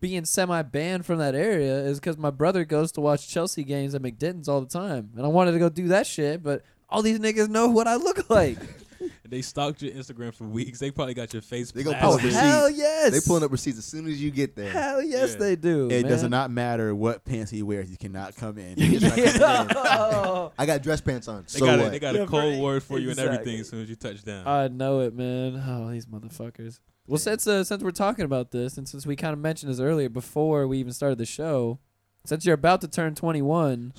being 0.00 0.24
semi 0.24 0.62
banned 0.62 1.04
from 1.04 1.18
that 1.18 1.34
area 1.34 1.76
is 1.78 1.98
because 1.98 2.16
my 2.16 2.30
brother 2.30 2.64
goes 2.64 2.92
to 2.92 3.00
watch 3.00 3.28
Chelsea 3.28 3.64
games 3.64 3.94
at 3.96 4.02
MacDinton's 4.02 4.48
all 4.48 4.60
the 4.60 4.68
time, 4.68 5.10
and 5.16 5.24
I 5.24 5.28
wanted 5.28 5.52
to 5.52 5.58
go 5.58 5.68
do 5.68 5.88
that 5.88 6.06
shit, 6.06 6.42
but 6.42 6.62
all 6.88 7.02
these 7.02 7.18
niggas 7.18 7.48
know 7.48 7.68
what 7.68 7.88
I 7.88 7.96
look 7.96 8.30
like. 8.30 8.58
They 9.28 9.42
stalked 9.42 9.82
your 9.82 9.92
Instagram 9.92 10.32
for 10.34 10.44
weeks. 10.44 10.78
They 10.78 10.90
probably 10.90 11.12
got 11.14 11.32
your 11.34 11.42
Facebook. 11.42 11.74
They 11.74 11.82
gonna 11.82 11.98
oh 11.98 12.12
post 12.12 12.22
blasted. 12.22 12.24
receipts. 12.24 12.40
hell 12.54 12.70
yes! 12.70 13.12
They 13.12 13.20
pulling 13.20 13.44
up 13.44 13.52
receipts 13.52 13.76
as 13.78 13.84
soon 13.84 14.06
as 14.06 14.22
you 14.22 14.30
get 14.30 14.56
there. 14.56 14.70
Hell 14.70 15.02
yes, 15.02 15.32
Yeah. 15.32 15.36
they 15.38 15.56
do. 15.56 15.90
It 15.90 16.04
does 16.04 16.22
not 16.24 16.50
matter 16.50 16.94
what 16.94 17.24
pants 17.26 17.50
he 17.50 17.62
wears. 17.62 17.90
He 17.90 17.96
cannot 17.96 18.36
come 18.36 18.56
in. 18.58 18.76
He's 18.78 19.02
not 19.02 19.68
coming 19.68 19.76
in. 19.76 20.50
I 20.58 20.64
got 20.66 20.82
dress 20.82 21.00
pants 21.02 21.28
on. 21.28 21.42
They 21.42 21.58
so 21.58 21.66
got 21.66 21.78
a, 21.78 21.82
what? 21.82 21.92
they 21.92 21.98
got 21.98 22.14
Yeah, 22.14 22.22
a 22.22 22.26
cold 22.26 22.54
right. 22.54 22.60
word 22.62 22.82
for 22.82 22.98
you 22.98 23.10
and 23.10 23.18
everything 23.18 23.58
Exactly. 23.58 23.60
as 23.60 23.68
soon 23.68 23.82
as 23.82 23.90
you 23.90 23.96
touch 23.96 24.24
down. 24.24 24.46
I 24.46 24.68
know 24.68 25.00
it, 25.00 25.14
man. 25.14 25.62
Oh, 25.66 25.90
these 25.90 26.06
motherfuckers. 26.06 26.80
Well, 27.06 27.18
since 27.18 27.46
uh, 27.46 27.64
since 27.64 27.82
we're 27.82 27.90
talking 27.90 28.24
about 28.24 28.50
this, 28.50 28.78
and 28.78 28.88
since 28.88 29.06
we 29.06 29.14
kind 29.16 29.32
of 29.34 29.38
mentioned 29.38 29.70
this 29.70 29.80
earlier 29.80 30.08
before 30.08 30.66
we 30.66 30.78
even 30.78 30.92
started 30.92 31.18
the 31.18 31.26
show, 31.26 31.78
since 32.24 32.44
you're 32.46 32.54
about 32.54 32.80
to 32.80 32.88
turn 32.88 33.14
21, 33.14 33.92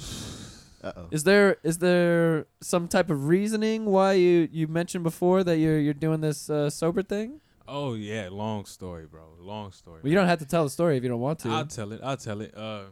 Uh 0.81 0.91
oh. 0.95 1.07
is 1.11 1.23
there 1.23 1.57
is 1.63 1.79
there 1.79 2.47
some 2.61 2.87
type 2.87 3.09
of 3.09 3.27
reasoning 3.27 3.85
why 3.85 4.13
you 4.13 4.47
you 4.51 4.67
mentioned 4.67 5.03
before 5.03 5.43
that 5.43 5.57
you're 5.57 5.79
you're 5.79 5.93
doing 5.93 6.21
this 6.21 6.49
uh, 6.49 6.69
sober 6.69 7.03
thing? 7.03 7.41
oh 7.69 7.93
yeah, 7.93 8.27
long 8.31 8.65
story, 8.65 9.05
bro. 9.05 9.21
Long 9.39 9.71
story. 9.71 10.01
Well, 10.03 10.09
you 10.09 10.15
don't 10.15 10.27
have 10.27 10.39
to 10.39 10.45
tell 10.45 10.63
the 10.63 10.69
story 10.69 10.97
if 10.97 11.03
you 11.03 11.09
don't 11.09 11.19
want 11.19 11.39
to. 11.39 11.49
I'll 11.49 11.65
tell 11.65 11.91
it. 11.93 12.01
I'll 12.03 12.17
tell 12.17 12.41
it. 12.41 12.55
Uh, 12.55 12.85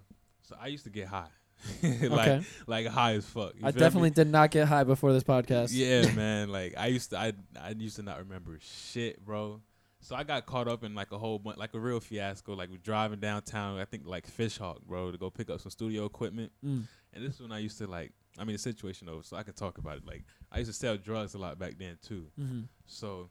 so 0.43 0.55
I 0.59 0.67
used 0.67 0.85
to 0.85 0.89
get 0.89 1.07
high, 1.07 1.27
like 1.83 2.03
okay. 2.03 2.41
like 2.67 2.87
high 2.87 3.13
as 3.13 3.25
fuck. 3.25 3.53
You 3.55 3.65
I 3.65 3.71
definitely 3.71 4.11
me? 4.11 4.15
did 4.15 4.27
not 4.27 4.51
get 4.51 4.67
high 4.67 4.83
before 4.83 5.11
this 5.11 5.23
podcast. 5.23 5.69
Yeah, 5.71 6.11
man. 6.15 6.49
Like 6.49 6.75
I 6.77 6.87
used 6.87 7.09
to, 7.09 7.17
I 7.17 7.33
I 7.59 7.71
used 7.71 7.97
to 7.97 8.03
not 8.03 8.19
remember 8.19 8.57
shit, 8.61 9.23
bro. 9.25 9.61
So 9.99 10.15
I 10.15 10.23
got 10.23 10.45
caught 10.45 10.67
up 10.67 10.83
in 10.83 10.95
like 10.95 11.11
a 11.11 11.17
whole 11.17 11.39
bunch, 11.39 11.57
like 11.57 11.73
a 11.73 11.79
real 11.79 11.99
fiasco. 11.99 12.53
Like 12.53 12.69
we're 12.69 12.77
driving 12.77 13.19
downtown, 13.19 13.79
I 13.79 13.85
think 13.85 14.03
like 14.05 14.29
Fishhawk, 14.29 14.83
bro, 14.83 15.11
to 15.11 15.17
go 15.17 15.29
pick 15.29 15.49
up 15.49 15.59
some 15.59 15.71
studio 15.71 16.05
equipment. 16.05 16.51
Mm. 16.65 16.83
And 17.17 17.25
this 17.25 17.35
is 17.35 17.41
when 17.41 17.51
I 17.51 17.59
used 17.59 17.77
to 17.79 17.87
like, 17.87 18.13
I 18.39 18.43
mean, 18.43 18.53
the 18.53 18.59
situation 18.59 19.09
over, 19.09 19.23
so 19.23 19.35
I 19.35 19.43
can 19.43 19.53
talk 19.53 19.77
about 19.79 19.97
it. 19.97 20.05
Like 20.05 20.23
I 20.51 20.59
used 20.59 20.69
to 20.69 20.77
sell 20.77 20.95
drugs 20.97 21.33
a 21.33 21.37
lot 21.39 21.57
back 21.59 21.73
then 21.77 21.97
too. 22.07 22.27
hmm 22.37 22.61
So 22.85 23.29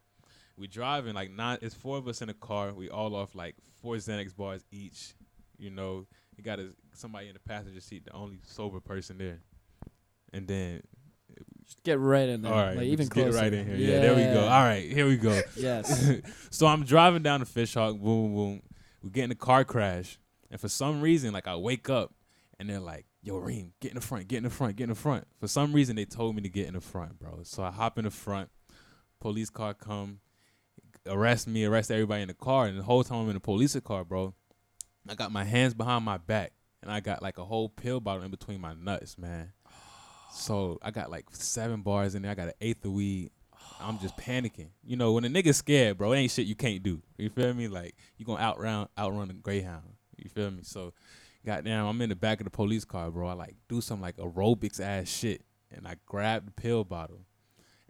we 0.58 0.66
driving 0.66 1.14
like 1.14 1.30
nine. 1.30 1.58
It's 1.62 1.74
four 1.74 1.96
of 1.98 2.08
us 2.08 2.20
in 2.22 2.28
a 2.28 2.34
car. 2.34 2.72
We 2.72 2.88
all 2.90 3.14
off 3.14 3.34
like 3.34 3.54
four 3.80 3.94
Xanax 3.96 4.34
bars 4.36 4.64
each. 4.72 5.14
You 5.58 5.70
know, 5.70 6.06
you 6.36 6.42
got 6.44 6.58
a, 6.58 6.70
somebody 6.94 7.28
in 7.28 7.34
the 7.34 7.40
passenger 7.40 7.80
seat, 7.80 8.04
the 8.04 8.12
only 8.12 8.38
sober 8.42 8.80
person 8.80 9.16
there. 9.18 9.38
And 10.32 10.46
then, 10.46 10.82
Just 11.64 11.82
get 11.82 11.98
right 11.98 12.28
in 12.28 12.42
there. 12.42 12.52
all 12.52 12.58
right, 12.58 12.76
like 12.76 12.86
even 12.86 13.06
let's 13.06 13.14
get 13.14 13.32
right 13.32 13.52
in 13.52 13.66
here. 13.66 13.76
Yeah. 13.76 14.00
there 14.00 14.14
we 14.14 14.22
go. 14.22 14.40
All 14.42 14.64
right, 14.64 14.90
here 14.90 15.06
we 15.06 15.16
go. 15.16 15.40
Yes. 15.56 16.10
so 16.50 16.66
I'm 16.66 16.84
driving 16.84 17.22
down 17.22 17.40
the 17.40 17.46
Fishhawk. 17.46 18.00
Boom, 18.02 18.34
boom. 18.34 18.62
We 19.02 19.10
get 19.10 19.24
in 19.24 19.30
a 19.30 19.36
car 19.36 19.64
crash, 19.64 20.18
and 20.50 20.60
for 20.60 20.68
some 20.68 21.00
reason, 21.00 21.32
like 21.32 21.46
I 21.46 21.56
wake 21.56 21.88
up, 21.88 22.12
and 22.58 22.68
they're 22.68 22.80
like, 22.80 23.06
"Yo, 23.26 23.38
Reem, 23.38 23.72
get 23.80 23.90
in 23.90 23.96
the 23.96 24.00
front, 24.00 24.28
get 24.28 24.36
in 24.36 24.44
the 24.44 24.50
front, 24.50 24.76
get 24.76 24.84
in 24.84 24.90
the 24.90 24.94
front." 24.94 25.26
For 25.40 25.48
some 25.48 25.72
reason, 25.72 25.96
they 25.96 26.04
told 26.04 26.36
me 26.36 26.42
to 26.42 26.48
get 26.48 26.68
in 26.68 26.74
the 26.74 26.80
front, 26.80 27.18
bro. 27.18 27.40
So 27.42 27.64
I 27.64 27.72
hop 27.72 27.98
in 27.98 28.04
the 28.04 28.10
front. 28.10 28.50
Police 29.18 29.50
car 29.50 29.74
come, 29.74 30.20
arrest 31.06 31.48
me, 31.48 31.64
arrest 31.64 31.90
everybody 31.90 32.22
in 32.22 32.28
the 32.28 32.34
car, 32.34 32.66
and 32.66 32.78
the 32.78 32.84
whole 32.84 33.02
time 33.02 33.22
I'm 33.22 33.28
in 33.28 33.34
the 33.34 33.40
police 33.40 33.76
car, 33.80 34.04
bro. 34.04 34.32
I 35.08 35.16
got 35.16 35.32
my 35.32 35.42
hands 35.42 35.74
behind 35.74 36.04
my 36.04 36.18
back, 36.18 36.52
and 36.82 36.90
I 36.90 37.00
got 37.00 37.20
like 37.20 37.38
a 37.38 37.44
whole 37.44 37.68
pill 37.68 37.98
bottle 37.98 38.22
in 38.22 38.30
between 38.30 38.60
my 38.60 38.74
nuts, 38.74 39.18
man. 39.18 39.52
So 40.32 40.78
I 40.82 40.92
got 40.92 41.10
like 41.10 41.24
seven 41.32 41.82
bars 41.82 42.14
in 42.14 42.22
there. 42.22 42.30
I 42.30 42.34
got 42.34 42.48
an 42.48 42.54
eighth 42.60 42.84
of 42.84 42.92
weed. 42.92 43.30
I'm 43.80 43.98
just 43.98 44.16
panicking. 44.16 44.68
You 44.84 44.96
know, 44.96 45.12
when 45.12 45.24
a 45.24 45.28
nigga 45.28 45.54
scared, 45.54 45.98
bro, 45.98 46.12
it 46.12 46.18
ain't 46.18 46.30
shit 46.30 46.46
you 46.46 46.54
can't 46.54 46.82
do. 46.82 47.02
You 47.18 47.30
feel 47.30 47.52
me? 47.54 47.66
Like 47.66 47.96
you 48.16 48.24
gonna 48.24 48.40
outrun 48.40 48.88
outrun 48.96 49.30
a 49.30 49.34
greyhound. 49.34 49.94
You 50.16 50.30
feel 50.30 50.50
me? 50.50 50.60
So, 50.62 50.92
goddamn, 51.46 51.86
I'm 51.86 52.02
in 52.02 52.08
the 52.08 52.16
back 52.16 52.40
of 52.40 52.44
the 52.44 52.50
police 52.50 52.84
car, 52.84 53.10
bro. 53.10 53.28
I 53.28 53.34
like 53.34 53.54
do 53.68 53.80
some 53.80 54.00
like 54.00 54.16
aerobics 54.16 54.80
ass 54.80 55.08
shit, 55.08 55.42
and 55.70 55.86
I 55.86 55.94
grab 56.04 56.44
the 56.44 56.50
pill 56.50 56.84
bottle, 56.84 57.20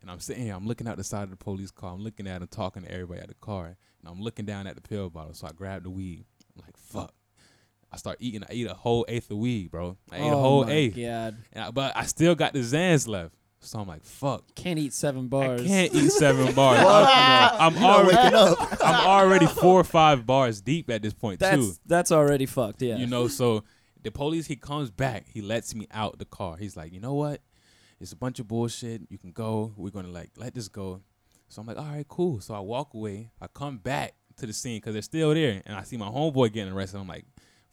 and 0.00 0.10
I'm 0.10 0.20
sitting 0.20 0.44
here. 0.44 0.54
I'm 0.54 0.66
looking 0.66 0.86
out 0.86 0.98
the 0.98 1.04
side 1.04 1.24
of 1.24 1.30
the 1.30 1.36
police 1.36 1.70
car. 1.70 1.92
I'm 1.92 2.04
looking 2.04 2.28
at 2.28 2.42
him, 2.42 2.48
talking 2.48 2.82
to 2.82 2.92
everybody 2.92 3.20
at 3.20 3.28
the 3.28 3.34
car, 3.34 3.66
and 3.66 3.76
I'm 4.04 4.20
looking 4.20 4.44
down 4.44 4.66
at 4.66 4.76
the 4.76 4.82
pill 4.82 5.08
bottle. 5.10 5.32
So 5.32 5.46
I 5.46 5.52
grab 5.52 5.82
the 5.82 5.90
weed. 5.90 6.26
I'm 6.54 6.64
like, 6.64 6.76
fuck. 6.76 7.12
I 7.90 7.96
start 7.96 8.18
eating. 8.20 8.44
I 8.48 8.52
eat 8.52 8.66
a 8.66 8.74
whole 8.74 9.06
eighth 9.08 9.30
of 9.30 9.38
weed, 9.38 9.70
bro. 9.70 9.96
I 10.12 10.18
ate 10.18 10.28
a 10.28 10.34
oh 10.34 10.40
whole 10.40 10.68
eighth, 10.68 10.96
God. 10.96 11.36
and 11.52 11.64
I, 11.64 11.70
but 11.70 11.96
I 11.96 12.04
still 12.04 12.34
got 12.34 12.52
the 12.52 12.58
Zans 12.58 13.08
left. 13.08 13.34
So 13.60 13.80
I'm 13.80 13.88
like, 13.88 14.04
fuck. 14.04 14.44
Can't 14.54 14.78
eat 14.78 14.92
seven 14.92 15.28
bars. 15.28 15.60
I 15.62 15.66
can't 15.66 15.94
eat 15.94 16.10
seven 16.10 16.54
bars. 16.54 16.78
I'm, 16.80 17.76
I'm 17.76 17.84
already 17.84 18.34
up. 18.34 18.58
I'm 18.84 19.06
already 19.06 19.46
four 19.46 19.80
or 19.80 19.84
five 19.84 20.24
bars 20.26 20.60
deep 20.60 20.88
at 20.90 21.02
this 21.02 21.14
point 21.14 21.40
That's 21.40 21.56
too. 21.56 21.72
that's 21.86 22.12
already 22.12 22.46
fucked. 22.46 22.82
Yeah. 22.82 22.96
You 22.96 23.06
know, 23.06 23.28
so 23.28 23.64
the 24.02 24.10
police 24.10 24.46
he 24.46 24.56
comes 24.56 24.90
back, 24.90 25.26
he 25.28 25.40
lets 25.40 25.74
me 25.74 25.88
out 25.90 26.18
the 26.18 26.24
car. 26.26 26.56
He's 26.56 26.76
like, 26.76 26.92
you 26.92 27.00
know 27.00 27.14
what? 27.14 27.40
It's 28.00 28.12
a 28.12 28.16
bunch 28.16 28.38
of 28.38 28.46
bullshit. 28.46 29.02
You 29.08 29.18
can 29.18 29.32
go. 29.32 29.72
We're 29.76 29.90
gonna 29.90 30.08
like 30.08 30.30
let 30.36 30.54
this 30.54 30.68
go. 30.68 31.02
So 31.48 31.60
I'm 31.60 31.66
like, 31.66 31.78
all 31.78 31.84
right, 31.84 32.06
cool. 32.06 32.40
So 32.40 32.54
I 32.54 32.60
walk 32.60 32.94
away. 32.94 33.30
I 33.40 33.46
come 33.46 33.78
back 33.78 34.14
to 34.36 34.46
the 34.46 34.52
scene 34.52 34.78
because 34.78 34.92
they're 34.92 35.02
still 35.02 35.32
there, 35.34 35.62
and 35.64 35.76
I 35.76 35.82
see 35.82 35.96
my 35.96 36.08
homeboy 36.08 36.52
getting 36.52 36.72
arrested. 36.72 36.98
I'm 36.98 37.08
like, 37.08 37.24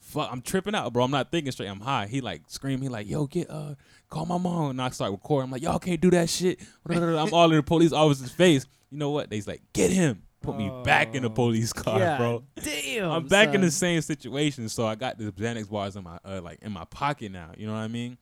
fuck, 0.04 0.28
I'm 0.30 0.42
tripping 0.42 0.74
out, 0.74 0.92
bro. 0.92 1.04
I'm 1.04 1.10
not 1.10 1.30
thinking 1.30 1.50
straight. 1.52 1.68
I'm 1.68 1.80
high. 1.80 2.06
He 2.06 2.20
like 2.20 2.42
scream. 2.48 2.80
He 2.80 2.88
like, 2.88 3.08
yo, 3.08 3.26
get 3.26 3.50
uh, 3.50 3.74
call 4.10 4.26
my 4.26 4.38
mom. 4.38 4.70
And 4.70 4.82
I 4.82 4.90
start 4.90 5.10
recording. 5.12 5.46
I'm 5.46 5.50
like, 5.50 5.62
y'all 5.62 5.78
can't 5.78 6.00
do 6.00 6.10
that 6.12 6.28
shit. 6.30 6.60
I'm 6.88 7.32
all 7.34 7.50
in 7.50 7.56
the 7.56 7.62
police 7.62 7.92
officer's 7.92 8.30
face. 8.30 8.66
You 8.90 8.98
know 8.98 9.10
what? 9.10 9.30
They's 9.30 9.48
like, 9.48 9.62
get 9.72 9.90
him. 9.90 10.22
Put 10.42 10.56
me 10.56 10.70
back 10.84 11.14
in 11.14 11.22
the 11.22 11.30
Oh, 11.30 11.32
police 11.32 11.72
car, 11.72 11.98
God 11.98 12.18
bro. 12.18 12.44
Damn. 12.62 13.10
I'm 13.10 13.26
back 13.26 13.54
in 13.54 13.62
the 13.62 13.70
same 13.70 14.02
situation, 14.02 14.68
so 14.68 14.86
I 14.86 14.94
got 14.94 15.16
the 15.16 15.32
Xanax 15.32 15.70
bars 15.70 15.96
in 15.96 16.04
my 16.04 16.18
uh, 16.22 16.42
like 16.42 16.58
in 16.60 16.70
my 16.70 16.84
pocket 16.84 17.32
now. 17.32 17.52
You 17.56 17.66
know 17.66 17.72
what 17.72 17.78
I 17.78 17.88
mean? 17.88 18.18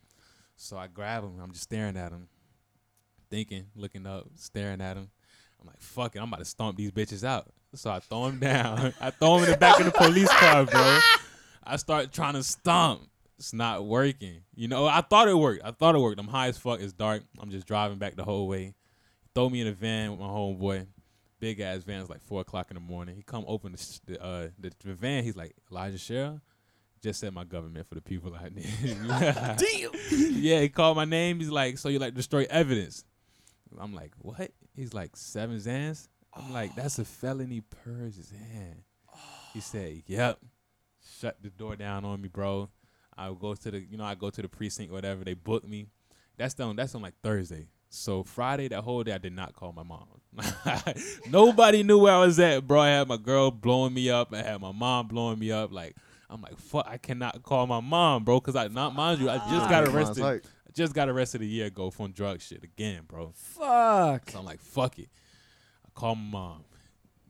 So 0.55 0.79
I 0.79 0.87
grab 0.87 1.25
him. 1.25 1.41
I'm 1.43 1.51
just 1.51 1.65
staring 1.65 1.97
at 1.97 2.13
him, 2.13 2.29
thinking, 3.29 3.67
looking 3.75 4.07
up, 4.07 4.29
staring 4.37 4.81
at 4.81 4.97
him. 4.97 5.11
I'm 5.61 5.67
like, 5.67 5.81
fuck 5.81 6.15
it, 6.15 6.21
I'm 6.21 6.29
about 6.29 6.39
to 6.39 6.45
stomp 6.45 6.77
these 6.77 6.93
bitches 6.93 7.25
out. 7.25 7.49
So 7.75 7.91
I 7.91 7.99
throw 7.99 8.27
him 8.27 8.39
down. 8.41 8.95
I 9.01 9.11
throw 9.11 9.39
him 9.39 9.45
in 9.45 9.51
the 9.51 9.57
back 9.57 9.81
of 9.81 9.87
the 9.87 9.93
police 9.93 10.29
car, 10.29 10.65
bro. 10.65 11.01
I 11.65 11.77
start 11.77 12.13
trying 12.13 12.35
to 12.35 12.43
stomp. 12.43 13.09
It's 13.39 13.53
not 13.53 13.85
working. 13.85 14.43
You 14.55 14.69
know, 14.69 14.87
I 14.87 15.01
thought 15.01 15.29
it 15.29 15.37
worked. 15.37 15.65
I 15.65 15.73
thought 15.73 15.95
it 15.95 15.99
worked. 15.99 16.21
I'm 16.21 16.29
high 16.29 16.49
as 16.49 16.59
fuck. 16.59 16.81
It's 16.81 16.93
dark. 16.93 17.23
I'm 17.41 17.51
just 17.51 17.67
driving 17.67 17.99
back 17.99 18.15
the 18.15 18.25
whole 18.25 18.47
way. 18.47 18.75
Throw 19.35 19.49
me 19.49 19.61
in 19.61 19.67
a 19.67 19.73
van 19.73 20.13
with 20.13 20.21
my 20.21 20.27
homeboy. 20.27 20.87
Big 21.41 21.59
ass 21.59 21.83
van. 21.83 22.01
It's 22.01 22.11
like 22.11 22.23
four 22.23 22.43
o'clock 22.43 22.71
in 22.71 22.77
the 22.77 22.81
morning. 22.81 23.17
He 23.17 23.23
come 23.23 23.45
open 23.49 23.73
the 23.73 24.01
the, 24.07 24.23
uh, 24.23 24.49
the, 24.61 24.71
the 24.85 24.95
van. 24.95 25.25
He's 25.25 25.35
like 25.35 25.55
Elijah 25.71 25.99
Sheriff. 25.99 26.41
Just 27.03 27.19
said 27.19 27.35
my 27.35 27.43
government 27.43 27.89
for 27.89 27.97
the 27.97 28.01
people 28.01 28.33
I 28.33 28.49
there. 28.49 29.57
Damn. 29.59 29.91
yeah, 30.11 30.61
he 30.61 30.69
called 30.69 30.97
my 30.97 31.05
name. 31.05 31.41
He's 31.41 31.51
like, 31.51 31.79
so 31.79 31.89
you 31.89 31.99
like 31.99 32.15
destroy 32.15 32.47
evidence? 32.49 33.05
I'm 33.81 33.93
like, 33.93 34.13
what? 34.19 34.53
He's 34.77 34.95
like 34.95 35.17
seven 35.17 35.57
Zans. 35.57 36.07
I'm 36.33 36.53
like, 36.53 36.77
that's 36.77 37.01
a 37.01 37.05
felony 37.05 37.61
per 37.63 38.09
Zan. 38.11 38.85
He 39.53 39.61
said, 39.61 40.03
yep. 40.07 40.39
Shut 41.23 41.37
the 41.41 41.51
door 41.51 41.77
down 41.77 42.05
on 42.05 42.21
me, 42.21 42.27
bro. 42.27 42.69
I 43.17 43.31
would 43.31 43.39
go 43.39 43.55
to 43.55 43.71
the, 43.71 43.79
you 43.79 43.97
know, 43.97 44.03
I 44.03 44.17
go 44.17 44.29
to 44.29 44.43
the 44.43 44.49
precinct, 44.49 44.91
or 44.91 44.95
whatever. 44.95 45.23
They 45.23 45.35
booked 45.35 45.69
me. 45.69 45.87
That's 46.37 46.59
on 46.59 46.75
that's 46.75 46.97
on 46.97 47.03
like 47.03 47.15
Thursday. 47.23 47.69
So 47.91 48.25
Friday, 48.25 48.67
that 48.67 48.83
whole 48.83 49.05
day, 49.05 49.13
I 49.13 49.19
did 49.19 49.33
not 49.33 49.55
call 49.55 49.73
my 49.73 49.85
mom. 49.85 50.09
Nobody 51.31 51.85
knew 51.85 52.01
where 52.01 52.15
I 52.15 52.19
was 52.19 52.41
at, 52.41 52.67
bro. 52.67 52.81
I 52.81 52.89
had 52.89 53.07
my 53.07 53.19
girl 53.19 53.53
blowing 53.53 53.95
me 53.95 54.11
up. 54.11 54.35
I 54.35 54.43
had 54.43 54.61
my 54.61 54.73
mom 54.73 55.07
blowing 55.07 55.39
me 55.39 55.53
up. 55.53 55.71
Like, 55.71 55.95
I'm 56.29 56.43
like, 56.43 56.59
fuck, 56.59 56.89
I 56.89 56.97
cannot 56.97 57.41
call 57.45 57.69
my 57.69 57.79
mom, 57.79 58.25
bro, 58.25 58.41
because 58.41 58.57
I 58.57 58.67
not 58.67 58.97
mind 58.97 59.21
you, 59.21 59.31
I 59.31 59.39
just 59.49 59.71
got 59.71 59.87
arrested. 59.87 60.25
I 60.25 60.41
just 60.75 60.93
got 60.93 61.09
arrested 61.09 61.43
a 61.43 61.47
year 61.47 61.67
ago 61.67 61.93
for 61.93 62.09
drug 62.09 62.41
shit 62.41 62.65
again, 62.65 63.03
bro. 63.07 63.31
Fuck. 63.37 64.29
So 64.31 64.41
I'm 64.41 64.45
like, 64.45 64.61
fuck 64.61 64.99
it. 64.99 65.09
I 65.87 65.91
call 65.95 66.17
my 66.17 66.31
mom. 66.33 66.65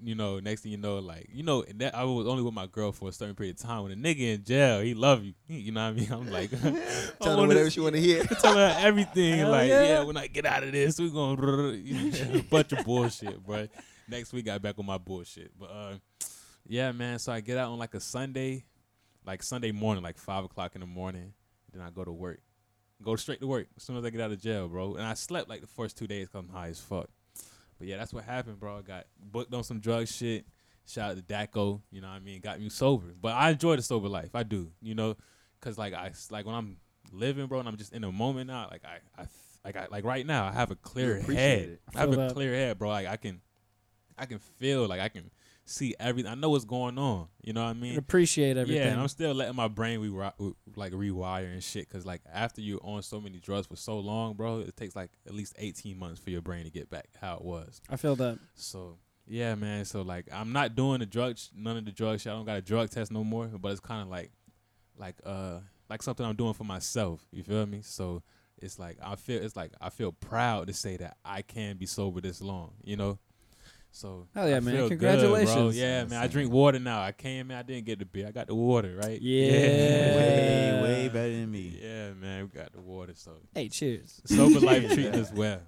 You 0.04 0.16
know, 0.16 0.40
next 0.40 0.62
thing 0.62 0.72
you 0.72 0.78
know, 0.78 0.98
like, 0.98 1.28
you 1.32 1.44
know, 1.44 1.62
and 1.62 1.80
that 1.80 1.94
I 1.94 2.02
was 2.04 2.26
only 2.26 2.42
with 2.42 2.54
my 2.54 2.66
girl 2.66 2.90
for 2.90 3.08
a 3.08 3.12
certain 3.12 3.36
period 3.36 3.56
of 3.56 3.62
time. 3.62 3.84
When 3.84 3.92
a 3.92 3.96
nigga 3.96 4.34
in 4.34 4.44
jail, 4.44 4.80
he 4.80 4.94
love 4.94 5.22
you. 5.22 5.34
You 5.46 5.70
know 5.70 5.84
what 5.84 5.96
I 5.96 6.00
mean? 6.00 6.12
I'm 6.12 6.30
like, 6.30 6.50
Tell 7.20 7.40
her 7.40 7.46
whatever 7.46 7.70
she 7.70 7.80
want 7.80 7.94
to 7.94 8.00
hear. 8.00 8.24
tell 8.40 8.56
her 8.56 8.74
everything. 8.78 9.38
Hell 9.38 9.50
like, 9.50 9.68
yeah. 9.68 9.82
yeah. 9.82 10.02
when 10.02 10.16
I 10.16 10.26
get 10.26 10.44
out 10.44 10.64
of 10.64 10.72
this, 10.72 10.98
we 10.98 11.10
gonna 11.10 11.72
a 11.72 12.42
bunch 12.42 12.72
of 12.72 12.84
bullshit, 12.84 13.44
bro. 13.44 13.68
Next 14.08 14.32
week, 14.32 14.48
I 14.48 14.58
back 14.58 14.78
on 14.78 14.86
my 14.86 14.98
bullshit. 14.98 15.52
But 15.58 15.66
uh, 15.70 15.94
yeah, 16.66 16.90
man. 16.92 17.18
So 17.18 17.32
I 17.32 17.40
get 17.40 17.56
out 17.56 17.70
on 17.70 17.78
like 17.78 17.94
a 17.94 18.00
Sunday, 18.00 18.64
like 19.24 19.42
Sunday 19.42 19.70
morning, 19.70 20.02
like 20.02 20.18
five 20.18 20.44
o'clock 20.44 20.72
in 20.74 20.80
the 20.80 20.86
morning. 20.86 21.32
Then 21.72 21.82
I 21.82 21.90
go 21.90 22.04
to 22.04 22.12
work, 22.12 22.40
go 23.02 23.16
straight 23.16 23.40
to 23.40 23.46
work 23.46 23.68
as 23.76 23.84
soon 23.84 23.96
as 23.96 24.04
I 24.04 24.10
get 24.10 24.20
out 24.20 24.32
of 24.32 24.42
jail, 24.42 24.68
bro. 24.68 24.96
And 24.96 25.04
I 25.04 25.14
slept 25.14 25.48
like 25.48 25.60
the 25.60 25.66
first 25.66 25.96
two 25.96 26.06
days 26.06 26.26
because 26.26 26.40
I'm 26.40 26.48
high 26.48 26.68
as 26.68 26.80
fuck. 26.80 27.08
But 27.82 27.88
yeah, 27.88 27.96
that's 27.96 28.14
what 28.14 28.22
happened, 28.22 28.60
bro. 28.60 28.78
I 28.78 28.82
got 28.82 29.06
booked 29.20 29.52
on 29.52 29.64
some 29.64 29.80
drug 29.80 30.06
shit. 30.06 30.46
Shout 30.86 31.10
out 31.10 31.16
to 31.16 31.22
Daco, 31.24 31.80
you 31.90 32.00
know 32.00 32.06
what 32.06 32.14
I 32.14 32.20
mean? 32.20 32.40
Got 32.40 32.60
me 32.60 32.68
sober. 32.68 33.12
But 33.20 33.32
I 33.32 33.50
enjoy 33.50 33.74
the 33.74 33.82
sober 33.82 34.06
life. 34.06 34.36
I 34.36 34.44
do, 34.44 34.70
you 34.80 34.94
know, 34.94 35.16
cause 35.60 35.78
like 35.78 35.92
I 35.92 36.12
like 36.30 36.46
when 36.46 36.54
I'm 36.54 36.76
living, 37.10 37.46
bro, 37.46 37.58
and 37.58 37.66
I'm 37.66 37.76
just 37.76 37.92
in 37.92 38.02
the 38.02 38.12
moment 38.12 38.46
now. 38.46 38.68
Like 38.70 38.82
I, 38.84 39.20
I 39.20 39.26
like 39.64 39.76
I 39.76 39.88
like 39.90 40.04
right 40.04 40.24
now, 40.24 40.46
I 40.46 40.52
have 40.52 40.70
a 40.70 40.76
clear 40.76 41.18
head. 41.18 41.80
I 41.92 41.98
have 41.98 42.12
a 42.12 42.16
that. 42.16 42.34
clear 42.34 42.54
head, 42.54 42.78
bro. 42.78 42.88
Like 42.88 43.08
I 43.08 43.16
can, 43.16 43.40
I 44.16 44.26
can 44.26 44.38
feel 44.38 44.86
like 44.86 45.00
I 45.00 45.08
can 45.08 45.32
see 45.64 45.94
everything. 45.98 46.30
I 46.30 46.34
know 46.34 46.50
what's 46.50 46.64
going 46.64 46.98
on. 46.98 47.28
You 47.42 47.52
know 47.52 47.62
what 47.62 47.70
I 47.70 47.74
mean? 47.74 47.96
appreciate 47.96 48.56
everything. 48.56 48.82
Yeah, 48.82 48.92
and 48.92 49.00
I'm 49.00 49.08
still 49.08 49.32
letting 49.34 49.56
my 49.56 49.68
brain 49.68 50.00
re- 50.00 50.54
like 50.76 50.92
rewire 50.92 51.52
and 51.52 51.62
shit. 51.62 51.88
Cause 51.88 52.04
like 52.04 52.22
after 52.32 52.60
you're 52.60 52.80
on 52.82 53.02
so 53.02 53.20
many 53.20 53.38
drugs 53.38 53.66
for 53.66 53.76
so 53.76 53.98
long, 53.98 54.34
bro, 54.34 54.60
it 54.60 54.76
takes 54.76 54.96
like 54.96 55.10
at 55.26 55.34
least 55.34 55.54
18 55.58 55.98
months 55.98 56.20
for 56.20 56.30
your 56.30 56.42
brain 56.42 56.64
to 56.64 56.70
get 56.70 56.90
back 56.90 57.08
how 57.20 57.36
it 57.36 57.42
was. 57.42 57.80
I 57.88 57.96
feel 57.96 58.16
that. 58.16 58.38
So 58.54 58.98
yeah, 59.26 59.54
man. 59.54 59.84
So 59.84 60.02
like 60.02 60.28
I'm 60.32 60.52
not 60.52 60.74
doing 60.74 61.00
the 61.00 61.06
drugs, 61.06 61.50
none 61.54 61.76
of 61.76 61.84
the 61.84 61.92
drug 61.92 62.20
shit. 62.20 62.32
I 62.32 62.36
don't 62.36 62.46
got 62.46 62.58
a 62.58 62.62
drug 62.62 62.90
test 62.90 63.12
no 63.12 63.24
more. 63.24 63.46
But 63.46 63.72
it's 63.72 63.80
kind 63.80 64.02
of 64.02 64.08
like, 64.08 64.30
like 64.98 65.16
uh, 65.24 65.58
like 65.88 66.02
something 66.02 66.24
I'm 66.24 66.36
doing 66.36 66.54
for 66.54 66.64
myself. 66.64 67.26
You 67.30 67.42
feel 67.42 67.66
me? 67.66 67.80
So 67.82 68.22
it's 68.58 68.78
like 68.78 68.98
I 69.02 69.16
feel 69.16 69.42
it's 69.42 69.56
like 69.56 69.72
I 69.80 69.90
feel 69.90 70.12
proud 70.12 70.68
to 70.68 70.72
say 70.72 70.96
that 70.96 71.16
I 71.24 71.42
can 71.42 71.76
be 71.76 71.86
sober 71.86 72.20
this 72.20 72.40
long. 72.40 72.72
You 72.82 72.96
know. 72.96 73.18
So 73.94 74.26
Hell 74.34 74.48
yeah, 74.48 74.56
I 74.56 74.60
man. 74.60 74.74
feel 74.74 74.88
good, 74.88 74.98
Congratulations. 75.00 75.54
bro. 75.54 75.68
Yeah, 75.70 76.04
man. 76.04 76.22
I 76.22 76.26
drink 76.26 76.50
water 76.50 76.78
now. 76.78 77.02
I 77.02 77.12
came 77.12 77.50
in. 77.50 77.56
I 77.58 77.62
didn't 77.62 77.84
get 77.84 77.98
the 77.98 78.06
beer. 78.06 78.26
I 78.26 78.30
got 78.30 78.46
the 78.46 78.54
water, 78.54 78.96
right? 78.96 79.20
Yeah. 79.20 79.50
way, 80.16 80.80
way 80.82 81.08
better 81.08 81.30
than 81.30 81.50
me. 81.50 81.78
Yeah, 81.80 82.12
man. 82.14 82.44
We 82.52 82.58
got 82.58 82.72
the 82.72 82.80
water. 82.80 83.12
So 83.14 83.32
Hey, 83.54 83.68
cheers. 83.68 84.20
sober 84.24 84.60
life 84.60 84.86
treating 84.94 85.14
us 85.14 85.30
well. 85.30 85.60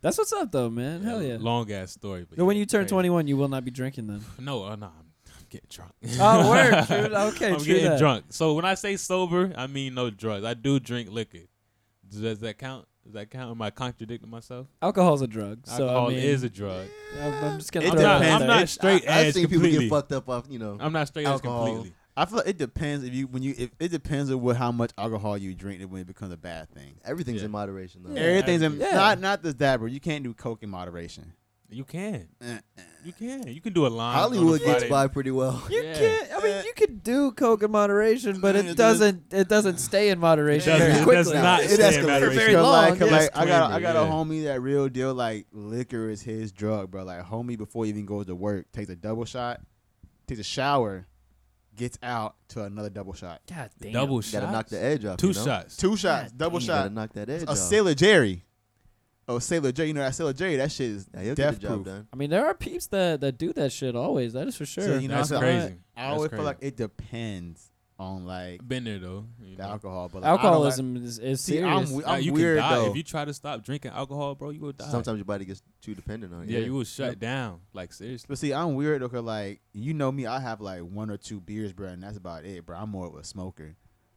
That's 0.00 0.18
what's 0.18 0.32
up, 0.32 0.50
though, 0.50 0.68
man. 0.68 1.02
Hell 1.02 1.22
yeah. 1.22 1.36
Long 1.40 1.70
ass 1.72 1.92
story. 1.92 2.26
But 2.28 2.36
So 2.36 2.44
when 2.44 2.56
you 2.56 2.66
turn 2.66 2.86
21, 2.86 3.26
you 3.28 3.36
will 3.36 3.48
not 3.48 3.64
be 3.64 3.70
drinking 3.70 4.08
then. 4.08 4.20
No, 4.40 4.64
uh, 4.64 4.74
no, 4.76 4.86
I'm, 4.86 4.92
I'm 5.28 5.46
getting 5.48 5.68
drunk. 5.70 5.92
Oh, 6.20 6.50
word. 6.50 6.84
True. 6.86 6.96
Okay, 6.96 7.52
I'm 7.52 7.56
true 7.58 7.64
getting 7.64 7.84
that. 7.90 7.98
drunk. 8.00 8.24
So 8.30 8.54
when 8.54 8.64
I 8.64 8.74
say 8.74 8.96
sober, 8.96 9.52
I 9.56 9.66
mean 9.68 9.94
no 9.94 10.10
drugs. 10.10 10.44
I 10.44 10.54
do 10.54 10.80
drink 10.80 11.10
liquor. 11.10 11.46
Does 12.08 12.40
that 12.40 12.58
count? 12.58 12.86
Does 13.04 13.12
that 13.12 13.30
count? 13.30 13.50
Am 13.50 13.60
I 13.60 13.70
contradicting 13.70 14.30
myself? 14.30 14.66
Alcohol's 14.80 15.20
a 15.22 15.26
drug. 15.26 15.66
So, 15.66 15.72
Alcohol 15.88 16.06
I 16.06 16.10
mean, 16.10 16.18
is 16.20 16.42
a 16.42 16.48
drug. 16.48 16.86
I'm, 17.22 17.32
I'm 17.44 17.58
just 17.58 17.70
going 17.70 17.86
It 17.86 17.90
to 17.90 17.96
I'm 17.96 18.02
not, 18.02 18.18
depends. 18.20 18.42
I'm 18.42 18.48
not 18.48 18.68
straight 18.68 19.08
I, 19.08 19.12
I've 19.20 19.26
edge 19.26 19.34
seen 19.34 19.48
people 19.48 19.68
get 19.68 19.90
fucked 19.90 20.12
up 20.12 20.28
off, 20.28 20.46
you 20.48 20.58
know. 20.58 20.78
I'm 20.80 20.92
not 20.92 21.08
straight 21.08 21.26
Alcohol. 21.26 21.64
edge 21.66 21.72
completely. 21.72 21.94
I 22.16 22.24
feel 22.26 22.38
like 22.38 22.46
it 22.48 22.58
depends 22.58 23.04
if 23.04 23.12
you 23.12 23.26
when 23.26 23.42
you 23.42 23.54
if 23.58 23.70
it 23.80 23.88
depends 23.90 24.30
on 24.30 24.40
what 24.40 24.56
how 24.56 24.70
much 24.70 24.92
alcohol 24.96 25.36
you 25.36 25.52
drink 25.52 25.82
and 25.82 25.90
when 25.90 26.00
it 26.02 26.06
becomes 26.06 26.32
a 26.32 26.36
bad 26.36 26.70
thing. 26.70 26.94
Everything's 27.04 27.40
Yeah. 27.40 27.46
in 27.46 27.50
moderation 27.50 28.02
though. 28.04 28.14
Yeah. 28.14 28.20
Everything's 28.20 28.62
in, 28.62 28.78
Yeah. 28.80 28.92
not 28.94 29.20
not 29.20 29.42
just 29.42 29.58
that, 29.58 29.78
bro. 29.80 29.88
You 29.88 29.98
can't 30.00 30.22
do 30.22 30.32
coke 30.32 30.62
in 30.62 30.70
moderation. 30.70 31.32
You 31.70 31.84
can. 31.84 32.28
Eh, 32.40 32.58
You 33.04 33.12
can. 33.12 33.48
You 33.48 33.60
can 33.60 33.72
do 33.72 33.86
a 33.86 33.88
line. 33.88 34.14
Hollywood 34.14 34.62
gets 34.62 34.84
by 34.84 35.08
pretty 35.08 35.30
well. 35.30 35.62
You 35.70 35.82
Yeah. 35.82 35.94
can't. 35.98 36.32
I 36.32 36.42
mean, 36.42 36.64
you 36.64 36.72
could 36.74 37.02
do 37.02 37.32
coke 37.32 37.62
in 37.62 37.70
moderation, 37.70 38.40
but 38.40 38.54
it 38.54 38.66
it 38.66 38.76
doesn't. 38.76 39.32
It 39.32 39.48
doesn't 39.48 39.78
stay 39.78 40.10
in 40.10 40.18
moderation 40.20 40.72
It 40.74 40.78
very 40.78 40.92
does- 40.92 41.00
it 41.00 41.04
quickly. 41.04 41.24
does 41.24 41.42
not 41.42 41.62
It 41.62 41.70
stay 41.70 41.86
in 41.86 41.92
escalates. 42.04 42.06
moderation. 42.08 42.38
Very 42.38 42.52
Cause 42.54 42.62
long, 42.62 42.72
like, 42.72 42.98
'cause 42.98 43.10
yeah. 43.10 43.16
like 43.16 43.36
I 43.36 43.46
got 43.46 43.70
a, 43.70 43.74
I 43.74 43.80
got 43.80 43.96
a 43.96 44.00
Disclaimer, 44.00 44.24
homie 44.24 44.44
that 44.44 44.60
real 44.62 44.88
deal 44.88 45.14
like 45.14 45.46
liquor 45.52 46.08
is 46.10 46.22
his 46.22 46.52
drug, 46.52 46.90
bro. 46.90 47.04
Like 47.04 47.24
homie 47.26 47.58
before 47.58 47.84
he 47.84 47.90
even 47.90 48.06
goes 48.06 48.26
to 48.26 48.34
work 48.34 48.70
takes 48.72 48.88
a 48.90 48.96
double 48.96 49.24
shot, 49.24 49.60
takes 50.28 50.40
a 50.40 50.44
shower, 50.44 51.06
gets 51.76 51.98
out 52.02 52.36
to 52.48 52.62
another 52.62 52.90
double 52.90 53.14
shot, 53.14 53.40
God 53.48 53.70
damn. 53.80 53.92
Double 53.92 54.16
You 54.16 54.22
shots. 54.22 54.32
gotta 54.32 54.52
knock 54.52 54.68
the 54.68 54.80
edge 54.82 55.04
off. 55.04 55.16
Two 55.16 55.28
you 55.28 55.34
know? 55.34 55.44
shots. 55.44 55.76
two 55.76 55.96
shots, 55.96 56.30
God 56.30 56.38
double 56.38 56.60
You 56.60 56.66
shot. 56.66 56.82
gotta 56.84 56.90
knock 56.94 57.12
that 57.14 57.28
edge 57.28 57.42
off. 57.42 57.48
A 57.48 57.52
off. 57.52 57.58
Sailor 57.58 57.94
Jerry. 57.94 58.44
Oh, 59.26 59.38
Sailor 59.38 59.72
J, 59.72 59.86
you 59.86 59.94
know 59.94 60.00
that 60.02 60.14
Sailor 60.14 60.32
J, 60.34 60.56
That 60.56 60.70
shit 60.70 60.90
is 60.90 61.08
Yeah, 61.14 61.22
he'll 61.22 61.34
death 61.34 61.54
get 61.54 61.60
the 61.62 61.66
job 61.68 61.74
proof. 61.84 61.86
done. 61.86 62.08
I 62.12 62.16
mean, 62.16 62.30
there 62.30 62.44
are 62.46 62.54
peeps 62.54 62.86
that 62.88 63.20
that 63.22 63.38
do 63.38 63.52
that 63.54 63.72
shit 63.72 63.96
always. 63.96 64.32
That 64.34 64.46
is 64.48 64.56
for 64.56 64.66
sure. 64.66 64.84
So, 64.84 64.98
you 64.98 65.08
know, 65.08 65.16
That's 65.16 65.30
so 65.30 65.36
I- 65.36 65.40
crazy. 65.40 65.74
I 65.96 66.02
That's 66.02 66.14
always 66.16 66.28
crazy. 66.28 66.36
feel 66.40 66.44
like 66.44 66.58
it 66.60 66.76
depends 66.76 67.70
on 67.96 68.26
like 68.26 68.66
Been 68.66 68.82
there 68.84 68.98
though. 68.98 69.24
the 69.40 69.56
know. 69.56 69.64
alcohol, 69.64 70.10
but 70.12 70.22
like, 70.22 70.28
I 70.28 70.30
don't 70.30 70.36
like- 70.36 70.44
Alcoholism 70.46 70.96
is, 70.96 71.18
is 71.20 71.40
See, 71.40 71.52
serious. 71.58 71.92
I'm, 71.92 72.04
I'm 72.04 72.20
you 72.22 72.32
weird 72.32 72.58
can 72.58 72.68
die 72.70 72.74
though. 72.76 72.90
if 72.90 72.96
you 72.96 73.02
try 73.04 73.24
to 73.24 73.32
stop 73.32 73.62
drinking 73.64 73.92
alcohol, 73.92 74.34
bro. 74.34 74.50
You 74.50 74.60
will 74.60 74.72
die. 74.72 74.88
Sometimes 74.90 75.16
your 75.18 75.24
body 75.24 75.44
gets 75.44 75.62
too 75.80 75.94
dependent 75.94 76.34
on 76.34 76.42
it. 76.42 76.50
yeah, 76.50 76.58
you 76.58 76.74
will 76.74 76.82
shut 76.84 77.20
down. 77.20 77.60
Like 77.72 77.92
seriously. 77.92 78.26
But 78.28 78.38
see, 78.38 78.52
I'm 78.52 78.74
weird 78.74 79.00
though, 79.00 79.08
cause 79.08 79.22
like 79.22 79.60
you 79.72 79.94
know 79.94 80.10
me, 80.10 80.26
I 80.26 80.40
have 80.40 80.60
like 80.60 80.80
one 80.82 81.08
or 81.08 81.16
two 81.16 81.40
beers, 81.40 81.72
bro, 81.72 81.86
and 81.88 82.02
that's 82.02 82.16
about 82.16 82.44
it, 82.44 82.66
bro. 82.66 82.76
I'm 82.76 82.90
more 82.90 83.06
of 83.06 83.14
a 83.14 83.22
smoker. 83.24 83.76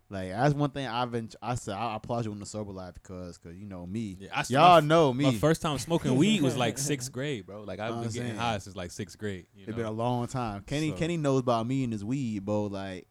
Like 0.09 0.29
that's 0.29 0.53
one 0.53 0.69
thing 0.69 0.87
I've 0.87 1.11
been. 1.11 1.29
I 1.41 1.55
said 1.55 1.75
I 1.75 1.95
applaud 1.97 2.23
you 2.25 2.31
on 2.31 2.39
the 2.39 2.45
sober 2.45 2.71
life 2.71 2.93
because, 2.93 3.37
cause 3.37 3.55
you 3.55 3.65
know 3.65 3.85
me. 3.85 4.15
Yeah, 4.19 4.29
I, 4.33 4.43
Y'all 4.47 4.81
my, 4.81 4.87
know 4.87 5.13
My 5.13 5.31
me. 5.31 5.37
first 5.37 5.61
time 5.61 5.77
smoking 5.79 6.15
weed 6.15 6.41
was 6.41 6.55
like 6.55 6.77
sixth 6.77 7.11
grade, 7.11 7.45
bro. 7.45 7.63
Like 7.63 7.79
I've 7.81 7.93
been 8.01 8.03
getting 8.11 8.27
saying. 8.29 8.35
high 8.37 8.57
since 8.59 8.75
like 8.75 8.91
sixth 8.91 9.17
grade. 9.17 9.47
You 9.53 9.63
It's 9.67 9.71
know? 9.71 9.75
been 9.77 9.85
a 9.85 9.91
long 9.91 10.27
time. 10.27 10.63
Kenny 10.65 10.91
So- 10.91 10.95
Kenny 10.95 11.17
knows 11.17 11.39
about 11.41 11.67
me 11.67 11.83
and 11.83 11.91
his 11.91 12.05
weed, 12.05 12.45
bro. 12.45 12.63
Like 12.67 13.07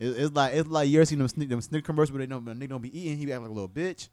it, 0.00 0.08
it's 0.08 0.34
like 0.34 0.54
it's 0.54 0.68
like 0.68 0.88
you 0.88 0.98
ever 0.98 1.04
seen 1.04 1.18
them 1.20 1.28
sneak 1.28 1.48
them 1.50 1.60
sneak 1.60 1.84
commercials 1.84 2.12
where 2.12 2.26
they 2.26 2.26
don't 2.26 2.58
they 2.58 2.66
don't 2.66 2.82
be 2.82 2.98
eating. 2.98 3.16
He 3.16 3.26
be 3.26 3.32
acting 3.32 3.44
like 3.44 3.50
a 3.50 3.54
little 3.54 3.68
bitch. 3.68 4.08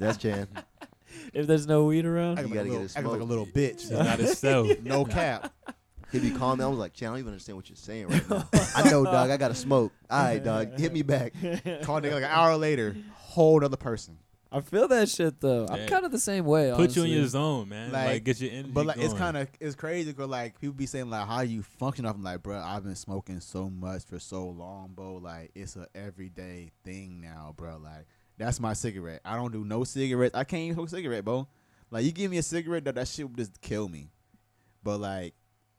That's 0.00 0.16
Chan. 0.18 0.48
if 1.32 1.46
there's 1.46 1.68
no 1.68 1.84
weed 1.84 2.04
around, 2.04 2.38
Acting 2.40 2.52
You 2.52 2.58
like, 2.60 2.64
gotta 2.66 2.70
little, 2.72 2.82
get 2.86 2.90
it 2.90 2.96
acting 2.98 3.12
like 3.12 3.20
a 3.20 3.24
little 3.24 3.46
bitch. 3.46 3.80
He's 3.82 3.90
not 3.92 4.18
himself. 4.18 4.68
no 4.82 5.04
cap. 5.04 5.52
He'd 6.14 6.22
be 6.22 6.30
calling 6.30 6.58
me. 6.58 6.64
I 6.64 6.68
was 6.68 6.78
like, 6.78 6.92
Chan, 6.94 7.08
I 7.08 7.10
don't 7.12 7.18
even 7.18 7.28
understand 7.32 7.56
what 7.56 7.68
you're 7.68 7.76
saying 7.76 8.06
right 8.08 8.30
now. 8.30 8.48
I 8.76 8.88
know, 8.88 9.04
dog. 9.04 9.30
I 9.30 9.36
gotta 9.36 9.54
smoke. 9.54 9.92
All 10.08 10.22
right, 10.22 10.42
dog. 10.42 10.78
Hit 10.78 10.92
me 10.92 11.02
back. 11.02 11.32
Call 11.82 12.00
nigga 12.00 12.12
like 12.12 12.22
an 12.22 12.30
hour 12.30 12.56
later, 12.56 12.96
whole 13.14 13.64
other 13.64 13.76
person. 13.76 14.18
I 14.52 14.60
feel 14.60 14.86
that 14.86 15.08
shit 15.08 15.40
though. 15.40 15.66
I'm 15.68 15.80
Yeah. 15.80 15.86
kind 15.88 16.04
of 16.06 16.12
the 16.12 16.20
same 16.20 16.44
way. 16.44 16.70
Put 16.76 16.94
you 16.94 17.02
in 17.02 17.08
honestly. 17.08 17.10
your 17.18 17.26
zone, 17.26 17.68
man. 17.68 17.90
Like, 17.90 18.06
Like, 18.06 18.24
get 18.24 18.40
your 18.40 18.52
energy 18.52 18.70
But 18.70 18.86
like 18.86 18.98
it's 18.98 19.12
kind 19.14 19.36
of 19.36 19.48
it's 19.58 19.74
crazy 19.74 20.12
because 20.12 20.28
like 20.28 20.60
people 20.60 20.74
be 20.74 20.86
saying 20.86 21.10
like 21.10 21.26
how 21.26 21.40
you 21.40 21.64
function 21.64 22.06
off. 22.06 22.14
I'm 22.14 22.22
like, 22.22 22.40
bro, 22.40 22.60
I've 22.60 22.84
been 22.84 22.94
smoking 22.94 23.40
so 23.40 23.68
much 23.68 24.04
for 24.04 24.20
so 24.20 24.46
long, 24.46 24.92
bro. 24.94 25.14
Like 25.16 25.50
it's 25.56 25.74
a 25.74 25.88
everyday 25.96 26.70
thing 26.84 27.20
now, 27.20 27.52
bro. 27.56 27.78
Like 27.82 28.06
that's 28.38 28.60
my 28.60 28.74
cigarette. 28.74 29.22
I 29.24 29.34
don't 29.34 29.50
do 29.52 29.64
no 29.64 29.82
cigarettes. 29.82 30.36
I 30.36 30.44
can't 30.44 30.62
even 30.62 30.76
smoke 30.76 30.86
a 30.86 30.90
cigarette, 30.90 31.24
bro. 31.24 31.48
Like 31.90 32.04
you 32.04 32.12
give 32.12 32.30
me 32.30 32.38
a 32.38 32.42
cigarette, 32.44 32.84
that 32.84 32.94
that 32.94 33.08
shit 33.08 33.26
would 33.28 33.36
just 33.36 33.60
kill 33.60 33.88
me. 33.88 34.12
But 34.84 34.98
like 34.98 35.34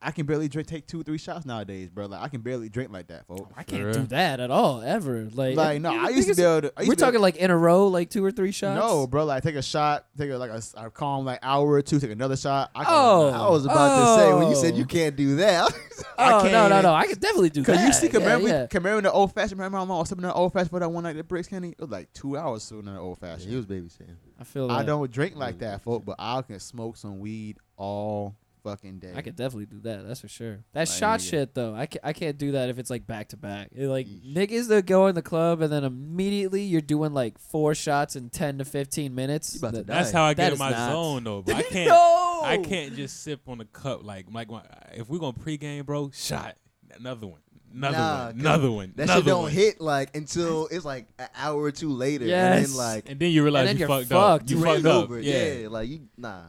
I 0.05 0.11
can 0.11 0.25
barely 0.25 0.47
drink, 0.47 0.67
take 0.67 0.85
two, 0.87 1.01
three 1.03 1.17
shots 1.17 1.45
nowadays, 1.45 1.89
bro. 1.89 2.05
Like 2.05 2.21
I 2.21 2.27
can 2.27 2.41
barely 2.41 2.69
drink 2.69 2.91
like 2.91 3.07
that, 3.07 3.25
folks. 3.27 3.51
I 3.57 3.63
can't 3.63 3.81
For 3.93 3.99
do 4.01 4.05
that 4.07 4.39
at 4.39 4.51
all 4.51 4.81
ever. 4.81 5.27
Like, 5.33 5.55
Like 5.55 5.81
no, 5.81 5.89
I 5.91 6.09
used 6.09 6.27
to 6.27 6.31
it's- 6.31 6.37
be 6.37 6.43
able 6.43 6.61
to. 6.61 6.73
I 6.77 6.81
used 6.81 6.89
We're 6.89 6.95
to 6.95 7.01
be 7.01 7.01
able- 7.03 7.07
talking 7.07 7.21
like 7.21 7.35
in 7.37 7.49
a 7.51 7.57
row, 7.57 7.87
like 7.87 8.09
two 8.09 8.23
or 8.23 8.31
three 8.31 8.51
shots. 8.51 8.79
No, 8.79 9.07
bro. 9.07 9.25
Like 9.25 9.43
take 9.43 9.55
a 9.55 9.61
shot, 9.61 10.05
take 10.17 10.29
a, 10.31 10.35
like 10.37 10.51
a, 10.51 10.61
I 10.77 10.89
calm 10.89 11.25
like 11.25 11.39
hour 11.41 11.67
or 11.71 11.81
two, 11.81 11.99
take 11.99 12.11
another 12.11 12.37
shot. 12.37 12.71
I 12.75 12.83
can, 12.83 12.93
Oh. 12.95 13.29
I 13.29 13.49
was 13.49 13.65
about 13.65 14.17
to 14.17 14.21
say 14.21 14.33
when 14.33 14.47
you 14.49 14.55
said 14.55 14.73
Oh. 14.73 14.77
you 14.77 14.85
can't 14.85 15.15
do 15.15 15.37
that. 15.37 15.73
I 16.17 16.33
Oh 16.33 16.41
can't 16.41 16.51
no, 16.53 16.67
no, 16.69 16.81
no! 16.81 16.93
I 16.93 17.07
could 17.07 17.19
definitely 17.19 17.49
do 17.49 17.61
that. 17.61 17.71
Cause 17.71 17.77
that. 17.81 17.87
you 17.87 17.93
see, 17.93 18.07
yeah, 18.07 18.19
remember, 18.19 18.47
yeah. 18.47 18.67
remember 18.73 19.01
the 19.01 19.11
old 19.11 19.33
fashioned. 19.33 19.59
Remember 19.59 19.77
how 19.79 19.83
long 19.85 19.97
I 19.97 19.99
was 20.01 20.09
sipping 20.09 20.23
on 20.25 20.29
the 20.29 20.35
old 20.35 20.53
fashioned 20.53 20.69
for 20.69 20.79
that 20.79 20.89
one 20.89 21.03
night 21.03 21.17
at 21.17 21.27
Bricks 21.27 21.47
Kenny? 21.47 21.69
It 21.69 21.79
was 21.79 21.89
like 21.89 22.11
two 22.13 22.37
hours 22.37 22.63
sipping 22.63 22.87
on 22.87 22.95
the 22.95 22.99
old 23.01 23.17
fashioned. 23.17 23.49
he 23.49 23.55
was 23.55 23.65
babysitting. 23.65 24.15
I 24.39 24.43
feel. 24.43 24.67
That. 24.67 24.73
I 24.75 24.83
don't 24.83 25.09
drink 25.11 25.35
like 25.35 25.59
that, 25.59 25.81
folk, 25.81 26.05
but 26.05 26.15
I 26.19 26.41
can 26.41 26.59
smoke 26.59 26.95
some 26.97 27.19
weed 27.19 27.57
all 27.77 28.35
fucking 28.70 28.99
day. 28.99 29.13
I 29.16 29.22
could 29.22 29.36
definitely 29.36 29.68
do 29.68 29.80
that. 29.82 30.05
That's 30.07 30.20
for 30.22 30.28
sure. 30.28 30.63
That 30.74 30.82
Like, 30.82 30.88
shot 30.88 31.20
nigga. 31.20 31.30
shit 31.30 31.53
though, 31.53 31.74
I, 31.76 31.86
ca- 31.86 31.99
I 32.03 32.11
can't 32.13 32.38
do 32.38 32.51
that 32.53 32.70
if 32.70 32.78
it's 32.80 32.89
like 32.89 33.05
back 33.07 33.30
to 33.30 33.38
back. 33.38 33.70
Like 33.76 34.07
Yeesh. 34.07 34.36
niggas 34.36 34.68
that 34.70 34.86
go 34.86 35.07
in 35.07 35.16
the 35.16 35.22
club 35.22 35.61
and 35.61 35.72
then 35.72 35.84
immediately 35.84 36.63
you're 36.63 36.82
doing 36.82 37.13
like 37.13 37.38
four 37.38 37.76
shots 37.76 38.16
in 38.16 38.30
ten 38.30 38.57
to 38.57 38.66
fifteen 38.66 39.16
minutes. 39.16 39.53
You 39.53 39.59
about 39.59 39.74
to 39.76 39.84
die. 39.84 39.93
That's 39.95 40.11
how 40.11 40.24
I 40.24 40.34
That 40.34 40.43
get 40.43 40.53
in 40.53 40.59
my 40.59 40.72
not- 40.72 40.91
zone 40.91 41.24
though. 41.24 41.41
But 41.41 41.55
I 41.55 41.61
can't. 41.70 41.89
no! 41.89 42.41
I 42.43 42.57
can't 42.57 42.95
just 42.95 43.24
sip 43.24 43.41
on 43.47 43.61
a 43.61 43.66
cup 43.66 44.03
like 44.03 44.26
like 44.32 44.49
my, 44.49 44.61
if 44.93 45.09
we're 45.09 45.20
gonna 45.20 45.34
pregame, 45.38 45.86
bro. 45.86 46.11
Shot 46.13 46.57
another 46.97 47.28
one, 47.28 47.39
another 47.74 47.97
Nah, 47.97 48.26
one, 48.26 48.32
'cause 48.34 48.39
another 48.41 48.72
one, 48.72 48.93
That 48.95 49.03
another 49.03 49.20
shit 49.22 49.26
don't 49.28 49.41
one. 49.43 49.51
hit 49.51 49.82
like 49.82 50.16
until 50.16 50.68
it's 50.72 50.86
like 50.86 51.07
an 51.20 51.28
hour 51.36 51.61
or 51.61 51.72
two 51.72 51.89
later, 51.91 52.24
and 52.24 52.30
Yes. 52.30 52.68
then 52.70 52.78
like 52.78 53.09
And 53.09 53.20
then 53.20 53.32
you 53.32 53.43
realize 53.43 53.66
then 53.68 53.76
you 53.78 53.80
you're 53.80 53.88
fucked 53.88 54.11
up. 54.11 54.49
You 54.49 54.57
you 54.57 54.63
fucked 54.63 54.76
fucked 54.84 54.86
up. 54.95 55.03
over. 55.05 55.20
Yeah. 55.20 55.53
Yeah. 55.53 55.68
like 55.70 55.89
you 55.89 56.08
nah. 56.17 56.43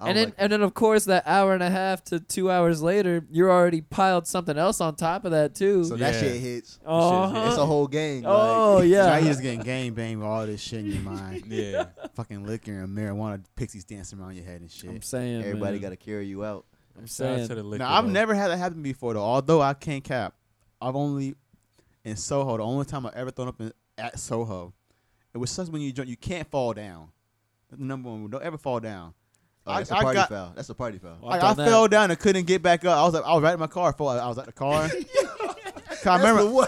I 0.00 0.08
and 0.08 0.18
then 0.18 0.24
like 0.26 0.34
and 0.38 0.52
then 0.52 0.62
of 0.62 0.74
course 0.74 1.04
that 1.04 1.22
hour 1.26 1.54
and 1.54 1.62
a 1.62 1.70
half 1.70 2.02
to 2.06 2.18
two 2.20 2.50
hours 2.50 2.82
later, 2.82 3.24
you're 3.30 3.50
already 3.50 3.80
piled 3.80 4.26
something 4.26 4.58
else 4.58 4.80
on 4.80 4.96
top 4.96 5.24
of 5.24 5.30
that 5.30 5.54
too. 5.54 5.84
so 5.84 5.96
that 5.96 6.14
Yeah. 6.14 6.20
shit 6.20 6.40
hits. 6.40 6.80
Uh-huh. 6.84 7.44
It's 7.48 7.56
a 7.58 7.64
whole 7.66 7.86
gang. 7.86 8.24
Oh 8.26 8.78
like, 8.80 8.88
yeah. 8.88 9.06
Now 9.06 9.16
you 9.18 9.26
just 9.26 9.40
getting 9.42 9.60
gang 9.60 9.92
banged 9.94 10.18
with 10.18 10.26
all 10.26 10.44
this 10.46 10.60
shit 10.60 10.80
in 10.80 10.86
your 10.92 11.02
mind. 11.02 11.44
Yeah. 11.48 11.86
Fucking 12.14 12.44
liquor 12.44 12.72
and 12.80 12.88
marijuana, 12.96 13.42
pixies 13.54 13.84
dancing 13.84 14.18
around 14.20 14.34
your 14.34 14.44
head 14.44 14.60
and 14.60 14.70
shit. 14.70 14.90
I'm 14.90 14.96
shit. 14.96 15.04
saying 15.04 15.42
Everybody 15.44 15.74
man. 15.74 15.82
got 15.82 15.90
to 15.90 15.96
carry 15.96 16.26
you 16.26 16.44
out. 16.44 16.64
I'm 16.98 17.06
Shout 17.06 17.26
out 17.28 17.36
saying. 17.36 17.48
to 17.48 17.54
the 17.56 17.62
liquor. 17.62 17.84
Now 17.84 17.94
I've 17.94 18.04
though. 18.06 18.10
never 18.10 18.34
had 18.34 18.48
that 18.50 18.56
happen 18.58 18.82
before 18.82 19.14
though. 19.14 19.22
Although 19.22 19.60
I 19.62 19.74
can't 19.74 20.02
cap, 20.02 20.34
I've 20.80 20.96
only 20.96 21.34
in 22.04 22.16
Soho. 22.16 22.56
The 22.56 22.62
only 22.64 22.84
time 22.84 23.06
I 23.06 23.10
ever 23.14 23.30
thrown 23.30 23.48
up 23.48 23.60
in, 23.60 23.72
at 23.96 24.18
Soho, 24.18 24.72
it 25.32 25.38
was 25.38 25.50
such 25.50 25.68
when 25.68 25.82
you 25.82 25.92
drink, 25.92 26.10
you 26.10 26.16
can't 26.16 26.48
fall 26.50 26.72
down. 26.74 27.08
That's 27.70 27.78
the 27.80 27.86
number 27.86 28.10
one. 28.10 28.20
rule. 28.20 28.28
Don't 28.28 28.42
ever 28.42 28.58
fall 28.58 28.80
down. 28.80 29.14
Oh, 29.66 29.74
that's 29.76 29.90
a 29.90 29.96
I 29.96 30.02
party 30.02 30.14
got- 30.16 30.28
foul. 30.28 30.52
That's 30.54 30.68
a 30.68 30.74
party 30.74 30.98
foul. 30.98 31.16
Well, 31.20 31.30
Like, 31.30 31.42
I've 31.42 31.58
I 31.58 31.62
that. 31.64 31.68
fell 31.70 31.88
down 31.88 32.10
and 32.10 32.20
couldn't 32.20 32.44
get 32.46 32.60
back 32.62 32.84
up. 32.84 32.98
I 32.98 33.02
was 33.04 33.14
like, 33.14 33.24
I 33.24 33.32
was 33.34 33.42
right 33.42 33.54
in 33.54 33.60
my 33.60 33.66
car. 33.66 33.92
Before 33.92 34.10
I 34.12 34.28
was 34.28 34.36
at 34.38 34.46
the 34.46 34.52
car. 34.52 34.88
'Cause 34.88 36.06
I 36.06 36.16
remember, 36.18 36.66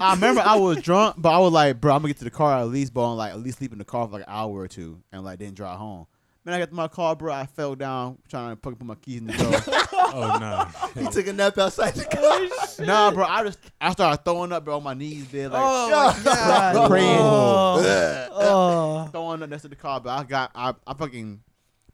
I 0.00 0.14
remember 0.14 0.40
I 0.40 0.56
was 0.56 0.78
drunk, 0.82 1.16
but 1.18 1.30
I 1.30 1.38
was 1.38 1.52
like, 1.52 1.80
bro, 1.80 1.94
I'm 1.94 2.00
gonna 2.02 2.08
get 2.08 2.18
to 2.18 2.24
the 2.24 2.30
car 2.30 2.58
at 2.58 2.68
least, 2.68 2.92
bro, 2.92 3.08
and 3.10 3.16
like 3.18 3.32
at 3.32 3.40
least 3.40 3.58
sleep 3.58 3.72
in 3.72 3.78
the 3.78 3.84
car 3.84 4.06
for 4.06 4.14
like 4.14 4.22
an 4.22 4.28
hour 4.34 4.52
or 4.52 4.66
two, 4.68 5.00
and 5.12 5.22
like 5.24 5.38
didn't 5.38 5.54
drive 5.54 5.78
home. 5.78 6.06
Man, 6.44 6.56
I 6.56 6.58
got 6.58 6.70
to 6.70 6.74
my 6.74 6.88
car, 6.88 7.14
bro. 7.14 7.32
I 7.32 7.46
fell 7.46 7.76
down 7.76 8.18
trying 8.28 8.50
to 8.50 8.56
put, 8.56 8.76
put 8.76 8.84
my 8.84 8.96
keys 8.96 9.20
in 9.20 9.26
the 9.28 9.34
door. 9.34 9.78
Oh 10.14 10.36
no. 10.38 11.00
He 11.02 11.08
took 11.08 11.26
a 11.28 11.32
nap 11.32 11.56
outside 11.56 11.94
the 11.94 12.04
car. 12.04 12.84
nah, 12.84 13.12
bro. 13.12 13.24
I 13.24 13.44
just 13.44 13.58
I 13.80 13.92
started 13.92 14.22
throwing 14.24 14.52
up, 14.52 14.62
bro, 14.64 14.76
on 14.76 14.82
my 14.82 14.92
knees, 14.92 15.24
bed, 15.26 15.52
like 15.52 15.62
Oh 15.64 15.88
my 15.90 16.22
god. 16.24 16.90
praying, 16.90 17.18
Oh. 17.18 18.28
oh. 18.32 19.08
throwing 19.10 19.42
up 19.42 19.48
next 19.48 19.62
to 19.62 19.68
the 19.68 19.76
car. 19.76 20.00
But 20.00 20.10
I 20.18 20.24
got 20.24 20.50
I, 20.54 20.74
I 20.86 20.94
fucking 20.94 21.40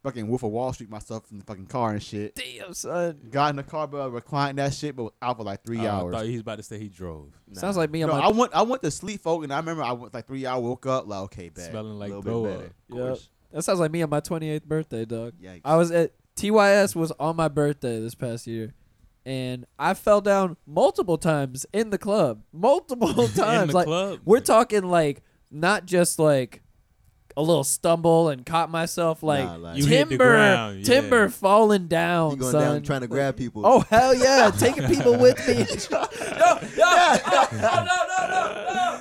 fucking 0.03 0.29
Wolf 0.29 0.43
of 0.43 0.51
Wall 0.51 0.73
Street 0.73 0.91
myself 0.91 1.25
in 1.31 1.39
the 1.39 1.45
fucking 1.45 1.67
car 1.67 1.93
and 1.93 2.03
shit. 2.03 2.35
Damn, 2.35 2.73
son. 2.75 3.19
Got 3.31 3.51
in 3.51 3.57
the 3.57 3.63
car, 3.63 3.87
bro, 3.87 4.09
reclined 4.09 4.59
that 4.59 4.73
shit, 4.75 4.95
but 4.97 5.05
was 5.05 5.13
out 5.21 5.37
for 5.39 5.45
like 5.45 5.65
three 5.65 5.81
I 5.81 5.89
hours. 5.89 6.15
thought 6.15 6.25
he 6.27 6.33
was 6.33 6.41
about 6.43 6.57
to 6.57 6.63
say 6.63 6.79
he 6.79 6.89
drove. 6.89 7.33
Sounds 7.53 7.77
like 7.77 7.91
me 7.91 8.03
on 8.03 8.09
No, 8.11 8.17
my. 8.17 8.25
I 8.27 8.29
went 8.31 8.55
I 8.55 8.63
went 8.63 8.83
to 8.83 8.91
sleep, 8.91 9.23
folk, 9.23 9.43
and 9.45 9.53
I 9.53 9.59
remember 9.59 9.83
I 9.83 9.93
went 9.93 10.15
like 10.15 10.27
three 10.27 10.47
hours, 10.47 10.63
woke 10.63 10.87
up, 10.87 11.07
like 11.09 11.21
okay, 11.25 11.49
bad. 11.49 11.71
Smelling 11.71 11.99
like 11.99 12.09
little 12.09 12.23
throw 12.23 12.45
up. 12.47 12.63
Yep. 12.89 13.19
that 13.53 13.63
sounds 13.63 13.81
like 13.81 13.91
me 13.91 14.03
on 14.03 14.11
my 14.11 14.21
28th 14.21 14.65
birthday, 14.65 15.05
dog. 15.05 15.35
Yikes. 15.43 15.63
I 15.65 15.77
was 15.77 15.91
at 15.91 16.13
TYS 16.37 16.95
was 16.95 17.13
on 17.19 17.37
my 17.37 17.49
birthday 17.49 17.99
this 18.01 18.15
past 18.15 18.47
year, 18.47 18.75
and 19.27 19.67
I 19.79 19.95
fell 19.95 20.21
down 20.21 20.57
multiple 20.67 21.19
times 21.19 21.67
in 21.73 21.91
the 21.91 21.99
club, 21.99 22.43
multiple 22.53 23.09
In 23.21 23.31
times. 23.33 23.71
the 23.73 23.77
like 23.77 23.87
club. 23.87 24.21
we're 24.25 24.41
talking 24.41 24.85
like 24.85 25.23
not 25.51 25.87
just 25.87 26.19
like 26.19 26.63
a 27.39 27.43
little 27.43 27.63
stumble 27.63 28.31
and 28.31 28.45
caught 28.45 28.69
myself 28.69 29.23
like, 29.23 29.45
Nah, 29.45 29.55
like- 29.57 29.77
You 29.79 29.87
hit 29.87 30.09
the 30.09 30.17
timber, 30.17 30.25
ground, 30.27 30.79
yeah. 30.79 30.85
timber 30.85 31.29
falling 31.29 31.87
down, 31.87 32.33
you 32.33 32.37
going 32.39 32.51
son. 32.53 32.61
down 32.63 32.83
trying 32.83 33.01
to 33.03 33.07
grab 33.07 33.37
people. 33.37 33.63
Oh 33.65 33.81
hell 33.89 34.13
yeah, 34.13 34.51
taking 34.59 34.87
people 34.89 35.17
with 35.17 35.39
me. 35.47 35.55
no, 35.91 36.07
no, 36.41 36.59
no, 36.77 37.49
no, 37.57 37.85
no, 37.85 38.29
no, 38.29 38.65
no. 38.75 39.01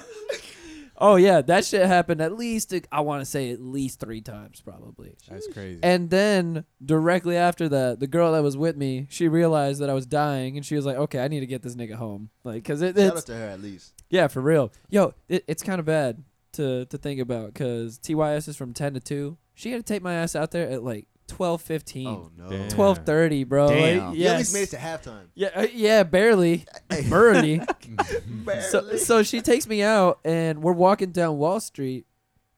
Oh 1.00 1.16
yeah, 1.16 1.42
that 1.42 1.64
shit 1.66 1.86
happened 1.86 2.22
at 2.22 2.34
least 2.38 2.74
I 2.92 3.02
want 3.02 3.22
to 3.22 3.26
say 3.26 3.52
at 3.52 3.62
least 3.62 4.00
3 4.00 4.22
times 4.22 4.62
probably. 4.62 5.16
That's 5.30 5.48
crazy. 5.54 5.80
And 5.84 6.10
then 6.10 6.66
directly 6.84 7.38
after 7.38 7.70
that, 7.70 8.00
the 8.00 8.08
girl 8.08 8.32
that 8.34 8.42
was 8.44 8.58
with 8.58 8.76
me, 8.78 9.06
she 9.10 9.28
realized 9.28 9.80
that 9.82 9.90
I 9.90 9.94
was 9.94 10.06
dying, 10.08 10.58
and 10.58 10.66
she 10.66 10.76
was 10.76 10.86
like, 10.86 10.98
"Okay, 10.98 11.20
I 11.20 11.28
need 11.28 11.42
to 11.42 11.46
get 11.48 11.62
this 11.62 11.76
nigga 11.76 11.96
home." 11.96 12.30
Like, 12.44 12.64
cause 12.64 12.82
it, 12.82 12.96
Shout 12.96 13.12
out 13.12 13.16
it's 13.18 13.26
to 13.26 13.36
her 13.36 13.46
at 13.48 13.62
least. 13.62 13.94
yeah, 14.10 14.28
for 14.28 14.42
real. 14.42 14.72
Yo, 14.90 15.14
it, 15.30 15.44
it's 15.48 15.62
kind 15.64 15.80
of 15.80 15.86
bad 15.86 16.24
to 16.58 16.86
to 16.86 16.98
think 16.98 17.20
about, 17.20 17.54
cause 17.56 17.98
TYS 18.00 18.48
is 18.50 18.58
from 18.58 18.74
ten 18.74 18.94
to 18.94 19.00
two. 19.00 19.38
She 19.56 19.72
had 19.72 19.78
to 19.86 19.94
take 19.94 20.04
my 20.04 20.14
ass 20.14 20.36
out 20.36 20.52
there 20.52 20.70
at 20.70 20.84
like 20.84 21.08
twelve 21.28 21.62
fifteen. 21.62 22.08
Oh 22.08 22.32
no. 22.38 22.50
Damn. 22.50 22.70
Twelve 22.70 23.00
thirty, 23.06 23.44
bro. 23.44 23.70
Damn. 23.70 24.08
Like, 24.10 24.18
You 24.18 24.28
at 24.28 24.38
least 24.38 24.54
made 24.54 24.64
it 24.64 24.70
to 24.72 24.78
halftime. 24.78 25.28
Yeah, 25.34 25.50
uh, 25.56 25.68
yeah, 25.74 26.04
barely, 26.04 26.66
barely. 27.10 27.62
Barely. 28.28 28.62
so, 28.62 28.96
so 28.98 29.24
she 29.24 29.42
takes 29.42 29.68
me 29.68 29.82
out, 29.82 30.20
and 30.24 30.62
we're 30.62 30.74
walking 30.74 31.12
down 31.12 31.38
Wall 31.38 31.60
Street, 31.60 32.06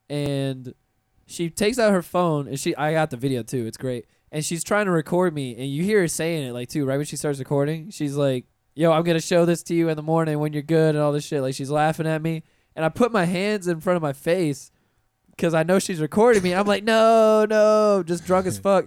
and 0.09 0.73
she 1.25 1.49
takes 1.49 1.79
out 1.79 1.91
her 1.93 2.01
phone, 2.01 2.47
and 2.47 2.59
she 2.59 2.75
I 2.75 2.93
got 2.93 3.09
the 3.09 3.17
video 3.17 3.43
too. 3.43 3.65
It's 3.65 3.77
great, 3.77 4.05
and 4.31 4.43
she's 4.43 4.63
trying 4.63 4.85
to 4.85 4.91
record 4.91 5.33
me, 5.33 5.55
and 5.55 5.67
you 5.67 5.83
hear 5.83 6.01
her 6.01 6.07
saying 6.07 6.47
it 6.47 6.51
like 6.53 6.69
too 6.69 6.85
right 6.85 6.97
when 6.97 7.05
she 7.05 7.15
starts 7.15 7.39
recording. 7.39 7.89
She's 7.91 8.15
like, 8.15 8.45
"Yo, 8.75 8.91
I'm 8.91 9.03
gonna 9.03 9.21
show 9.21 9.45
this 9.45 9.63
to 9.63 9.73
you 9.75 9.89
in 9.89 9.95
the 9.95 10.03
morning 10.03 10.39
when 10.39 10.53
you're 10.53 10.61
good," 10.63 10.95
and 10.95 11.03
all 11.03 11.11
this 11.11 11.25
shit. 11.25 11.41
Like 11.41 11.55
she's 11.55 11.69
laughing 11.71 12.07
at 12.07 12.21
me, 12.21 12.43
and 12.79 12.85
I 12.85 12.89
put 12.89 13.11
my 13.11 13.25
hands 13.25 13.67
in 13.67 13.81
front 13.81 13.97
of 13.97 14.01
my 14.01 14.13
face 14.13 14.71
because 15.31 15.53
I 15.53 15.63
know 15.63 15.79
she's 15.79 15.99
recording 15.99 16.41
me. 16.41 16.55
I'm 16.55 16.65
like, 16.65 16.85
"No, 16.85 17.45
no," 17.49 18.03
just 18.05 18.25
drunk 18.25 18.47
as 18.47 18.57
fuck. 18.69 18.85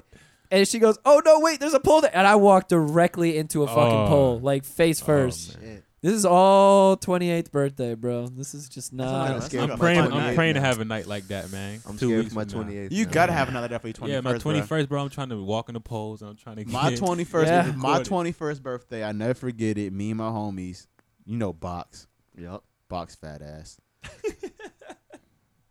And 0.50 0.66
she 0.66 0.78
goes, 0.78 0.98
"Oh 1.04 1.20
no, 1.26 1.40
wait, 1.40 1.60
there's 1.60 1.74
a 1.74 1.80
pole 1.80 2.00
there!" 2.00 2.10
And 2.16 2.26
I 2.26 2.36
walk 2.36 2.68
directly 2.68 3.36
into 3.36 3.62
a 3.62 3.66
fucking 3.66 3.80
Oh. 3.82 4.08
pole, 4.08 4.40
like 4.40 4.64
face 4.64 5.02
Oh, 5.02 5.04
first. 5.04 5.60
man. 5.60 5.74
Shit. 5.76 5.84
This 6.00 6.14
is 6.14 6.24
all 6.24 6.96
28th 6.96 7.52
birthday, 7.52 7.94
bro. 7.94 8.26
This 8.26 8.54
is 8.54 8.68
just 8.68 8.92
not 8.92 9.28
not. 9.28 9.30
I'm 9.36 9.40
scared 9.42 9.62
I'm 9.64 9.68
for 9.68 9.72
my 9.74 9.78
praying. 9.78 10.12
I'm 10.12 10.34
praying 10.34 10.54
to 10.54 10.60
now. 10.60 10.66
have 10.66 10.80
a 10.80 10.84
night 10.84 11.06
like 11.06 11.28
that, 11.28 11.52
man. 11.52 11.80
I'm 11.86 11.96
Two 11.98 12.06
scared 12.08 12.18
weeks 12.24 12.32
for 12.32 12.40
my 12.40 12.44
from 12.46 12.60
now. 12.62 12.66
28th. 12.72 12.88
You 12.92 13.04
man. 13.04 13.12
gotta 13.12 13.32
have 13.32 13.48
another 13.50 13.68
day 13.68 13.78
for 13.78 13.86
your 13.86 13.92
twenty 13.94 14.12
Yeah, 14.14 14.20
first. 14.20 14.32
my 14.34 14.38
twenty 14.38 14.62
first, 14.62 14.88
bro. 14.88 15.00
I'm 15.02 15.10
trying 15.10 15.28
to 15.28 15.40
walk 15.42 15.68
in 15.68 15.74
the 15.74 15.80
poles 15.80 16.22
and 16.22 16.30
I'm 16.30 16.36
trying 16.36 16.56
to 16.56 16.64
My 16.68 16.90
get 16.90 16.98
twenty 16.98 17.22
first, 17.24 17.48
Yeah. 17.52 17.66
my 17.76 17.88
Recorded. 17.90 18.04
twenty 18.06 18.32
first 18.32 18.62
birthday. 18.64 19.04
I 19.04 19.12
never 19.12 19.34
forget 19.34 19.78
it. 19.78 19.92
Me 19.92 20.10
and 20.10 20.18
my 20.18 20.28
homies, 20.28 20.88
you 21.24 21.36
know, 21.36 21.52
box, 21.52 22.08
Yep. 22.36 22.62
Box, 22.92 23.14
fat 23.14 23.40
ass. 23.40 23.80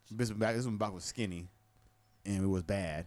this 0.09 0.31
one 0.31 0.39
back. 0.39 0.55
This 0.55 0.65
one 0.65 0.77
back 0.77 0.91
was 0.91 1.03
skinny, 1.03 1.49
and 2.25 2.43
it 2.43 2.47
was 2.47 2.63
bad. 2.63 3.05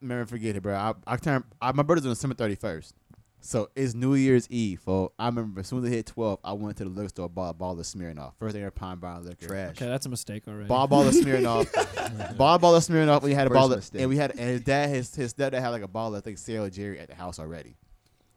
Never 0.00 0.26
forget 0.26 0.56
it, 0.56 0.62
bro. 0.64 0.74
I, 0.74 0.94
I 1.06 1.16
turned. 1.18 1.44
I, 1.62 1.70
my 1.70 1.84
birthday's 1.84 2.06
on 2.06 2.10
December 2.10 2.34
thirty 2.34 2.56
first, 2.56 2.96
so 3.40 3.70
it's 3.76 3.94
New 3.94 4.16
Year's 4.16 4.50
Eve. 4.50 4.80
Folks. 4.80 5.14
I 5.20 5.26
remember 5.26 5.60
as 5.60 5.68
soon 5.68 5.84
as 5.84 5.84
it 5.84 5.94
hit 5.94 6.06
twelve, 6.06 6.40
I 6.42 6.52
went 6.54 6.78
to 6.78 6.84
the 6.84 6.90
liquor 6.90 7.10
store, 7.10 7.28
bought 7.28 7.50
a 7.50 7.54
bottle 7.54 7.78
of 7.78 7.86
Smirnoff. 7.86 8.32
First 8.40 8.56
thing 8.56 8.66
I 8.66 8.70
pine 8.70 8.96
bar 8.98 9.20
liquor. 9.20 9.46
Trash. 9.46 9.70
Okay, 9.76 9.86
that's 9.86 10.06
a 10.06 10.08
mistake 10.08 10.42
already. 10.48 10.66
Bought 10.66 10.86
a 10.86 10.88
bottle 10.88 11.06
of 11.06 11.14
Smirnoff. 11.14 12.36
bought 12.36 12.56
a 12.56 12.58
bottle 12.58 12.74
of 12.74 12.82
Smirnoff. 12.82 13.22
We 13.22 13.34
had 13.34 13.46
a 13.46 13.50
First 13.50 13.60
bottle, 13.60 13.78
of, 13.78 13.90
and 13.94 14.08
we 14.08 14.16
had, 14.16 14.32
and 14.32 14.40
his 14.40 14.62
dad, 14.62 14.88
his 14.88 15.14
his 15.14 15.32
stepdad 15.32 15.60
had 15.60 15.68
like 15.68 15.82
a 15.82 15.86
bottle 15.86 16.16
of 16.16 16.22
I 16.22 16.24
think 16.24 16.38
Sailor 16.38 16.70
Jerry 16.70 16.98
at 16.98 17.06
the 17.06 17.14
house 17.14 17.38
already. 17.38 17.76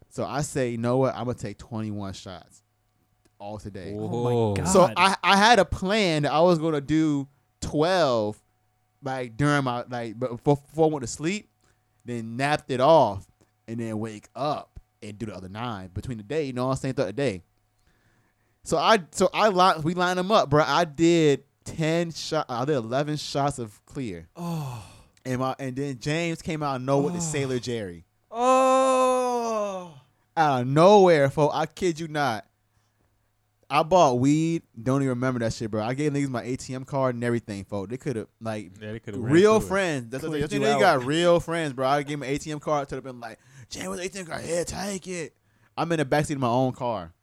So 0.10 0.26
I 0.26 0.41
say, 0.44 0.69
you 0.69 0.78
know 0.78 0.98
what? 0.98 1.15
I'm 1.15 1.26
gonna 1.26 1.34
take 1.34 1.57
21 1.57 2.14
shots 2.14 2.60
all 3.41 3.57
today. 3.57 3.93
Oh, 3.97 4.09
oh 4.11 4.53
my 4.53 4.61
god. 4.61 4.72
So 4.72 4.89
I 4.95 5.15
I 5.23 5.35
had 5.35 5.59
a 5.59 5.65
plan 5.65 6.23
that 6.23 6.31
I 6.31 6.39
was 6.41 6.59
gonna 6.59 6.80
do 6.80 7.27
12, 7.61 8.41
like 9.03 9.35
during 9.35 9.63
my 9.63 9.84
like 9.89 10.18
before, 10.19 10.57
before 10.57 10.88
I 10.88 10.91
went 10.91 11.01
to 11.01 11.07
sleep, 11.07 11.49
then 12.05 12.38
napped 12.38 12.69
it 12.72 12.80
off, 12.80 13.26
and 13.68 13.80
then 13.80 13.99
wake 13.99 14.27
up 14.35 14.80
and 15.01 15.18
do 15.18 15.26
the 15.26 15.35
other 15.35 15.49
nine 15.49 15.89
between 15.93 16.18
the 16.18 16.23
day. 16.23 16.43
You 16.43 16.53
know 16.53 16.68
what 16.68 16.73
I'm 16.73 16.77
saying? 16.77 16.93
Throughout 16.93 17.07
the 17.07 17.13
day. 17.13 17.43
So 18.63 18.77
I 18.77 18.99
so 19.11 19.30
I 19.34 19.47
line 19.49 19.81
we 19.81 19.95
line 19.95 20.18
them 20.18 20.31
up, 20.31 20.49
bro. 20.49 20.63
I 20.65 20.85
did 20.85 21.43
10 21.65 22.11
shot. 22.11 22.45
I 22.47 22.63
did 22.65 22.76
11 22.76 23.18
shots 23.18 23.59
of 23.59 23.84
clear. 23.85 24.27
Oh. 24.35 24.85
And 25.26 25.39
my 25.39 25.55
and 25.57 25.76
then 25.76 25.97
James 25.99 26.41
came 26.41 26.61
out 26.61 26.76
of 26.76 26.81
nowhere 26.84 27.05
with 27.05 27.13
the 27.15 27.22
Sailor 27.22 27.55
oh. 27.55 27.59
Jerry. 27.59 28.05
Oh. 28.30 29.93
Out 30.38 30.61
of 30.61 30.68
nowhere, 30.68 31.30
folks. 31.30 31.55
I 31.55 31.65
kid 31.65 31.99
you 31.99 32.07
not. 32.07 32.45
I 33.72 33.84
bought 33.84 34.19
weed. 34.19 34.64
Don't 34.84 35.02
even 35.02 35.10
remember 35.10 35.39
that 35.39 35.53
shit, 35.53 35.72
bro. 35.72 35.81
I 35.81 35.93
gave 35.93 36.11
niggas 36.11 36.27
my 36.27 36.43
ATM 36.43 36.85
card 36.85 37.15
and 37.15 37.23
everything, 37.23 37.64
folks. 37.64 37.89
They 37.89 37.95
could 37.95 38.18
have 38.18 38.27
like 38.41 38.72
Yeah, 38.81 38.91
they 38.91 38.99
could 38.99 39.14
have 39.14 39.23
real 39.23 39.61
friends. 39.61 40.10
That's 40.10 40.23
the 40.23 40.27
thing. 40.27 40.31
Cleared 40.31 40.43
That's 40.43 40.53
you. 40.53 40.60
They 40.60 40.77
got 40.77 41.06
real 41.06 41.39
friends, 41.39 41.72
bro. 41.72 41.88
I 41.88 42.03
gave 42.03 42.18
him 42.18 42.23
an 42.23 42.30
ATM 42.35 42.60
card. 42.60 42.89
Could 42.89 42.95
have 42.95 43.03
been 43.06 43.22
like, 43.22 43.39
James, 43.69 43.88
what's 43.88 44.06
ATM 44.06 44.27
card? 44.27 44.43
Yeah, 44.45 44.65
take 44.65 45.07
it. 45.07 45.34
I'm 45.77 45.89
in 45.93 45.99
the 45.99 46.06
backseat 46.06 46.34
of 46.34 46.39
my 46.39 46.49
own 46.49 46.73
car. 46.73 47.14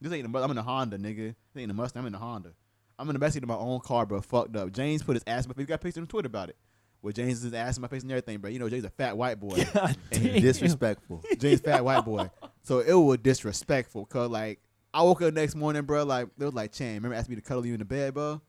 This 0.00 0.10
ain't. 0.10 0.32
The, 0.32 0.38
I'm 0.38 0.50
in 0.50 0.56
the 0.56 0.62
Honda, 0.62 0.96
nigga. 0.96 1.34
This 1.52 1.60
ain't 1.60 1.70
a 1.70 1.74
Mustang. 1.74 2.00
I'm 2.00 2.06
in 2.06 2.12
the 2.14 2.18
Honda. 2.18 2.52
I'm 2.98 3.10
in 3.10 3.18
the 3.18 3.24
backseat 3.24 3.42
of 3.42 3.48
my 3.48 3.56
own 3.56 3.80
car, 3.80 4.06
bro. 4.06 4.22
Fucked 4.22 4.56
up. 4.56 4.72
James 4.72 5.02
put 5.02 5.14
his 5.14 5.24
ass 5.26 5.44
in 5.44 5.50
my 5.50 5.54
face. 5.54 5.66
Got 5.66 5.82
pictures 5.82 6.00
on 6.00 6.06
Twitter 6.06 6.26
about 6.28 6.48
it. 6.48 6.56
With 7.02 7.16
James' 7.16 7.42
his 7.42 7.52
ass 7.52 7.76
in 7.76 7.82
my 7.82 7.88
face 7.88 8.02
and 8.02 8.10
everything, 8.10 8.38
bro. 8.38 8.50
You 8.50 8.58
know, 8.58 8.68
James 8.70 8.84
a 8.84 8.90
fat 8.90 9.14
white 9.16 9.38
boy. 9.38 9.62
God 9.74 9.94
And 10.10 10.22
disrespectful. 10.40 11.22
James 11.38 11.60
fat 11.60 11.84
white 11.84 12.04
boy. 12.04 12.30
So 12.62 12.78
it 12.78 12.94
was 12.94 13.18
disrespectful. 13.18 14.06
Cause 14.06 14.30
like 14.30 14.60
I 14.92 15.02
woke 15.02 15.22
up 15.22 15.34
next 15.34 15.54
morning, 15.54 15.82
bro. 15.82 16.04
Like 16.04 16.28
they 16.36 16.44
was 16.44 16.54
like, 16.54 16.72
Chan, 16.72 16.94
remember 16.94 17.14
asking 17.16 17.36
me 17.36 17.40
to 17.40 17.46
cuddle 17.46 17.66
you 17.66 17.74
in 17.74 17.78
the 17.78 17.84
bed, 17.84 18.14
bro? 18.14 18.40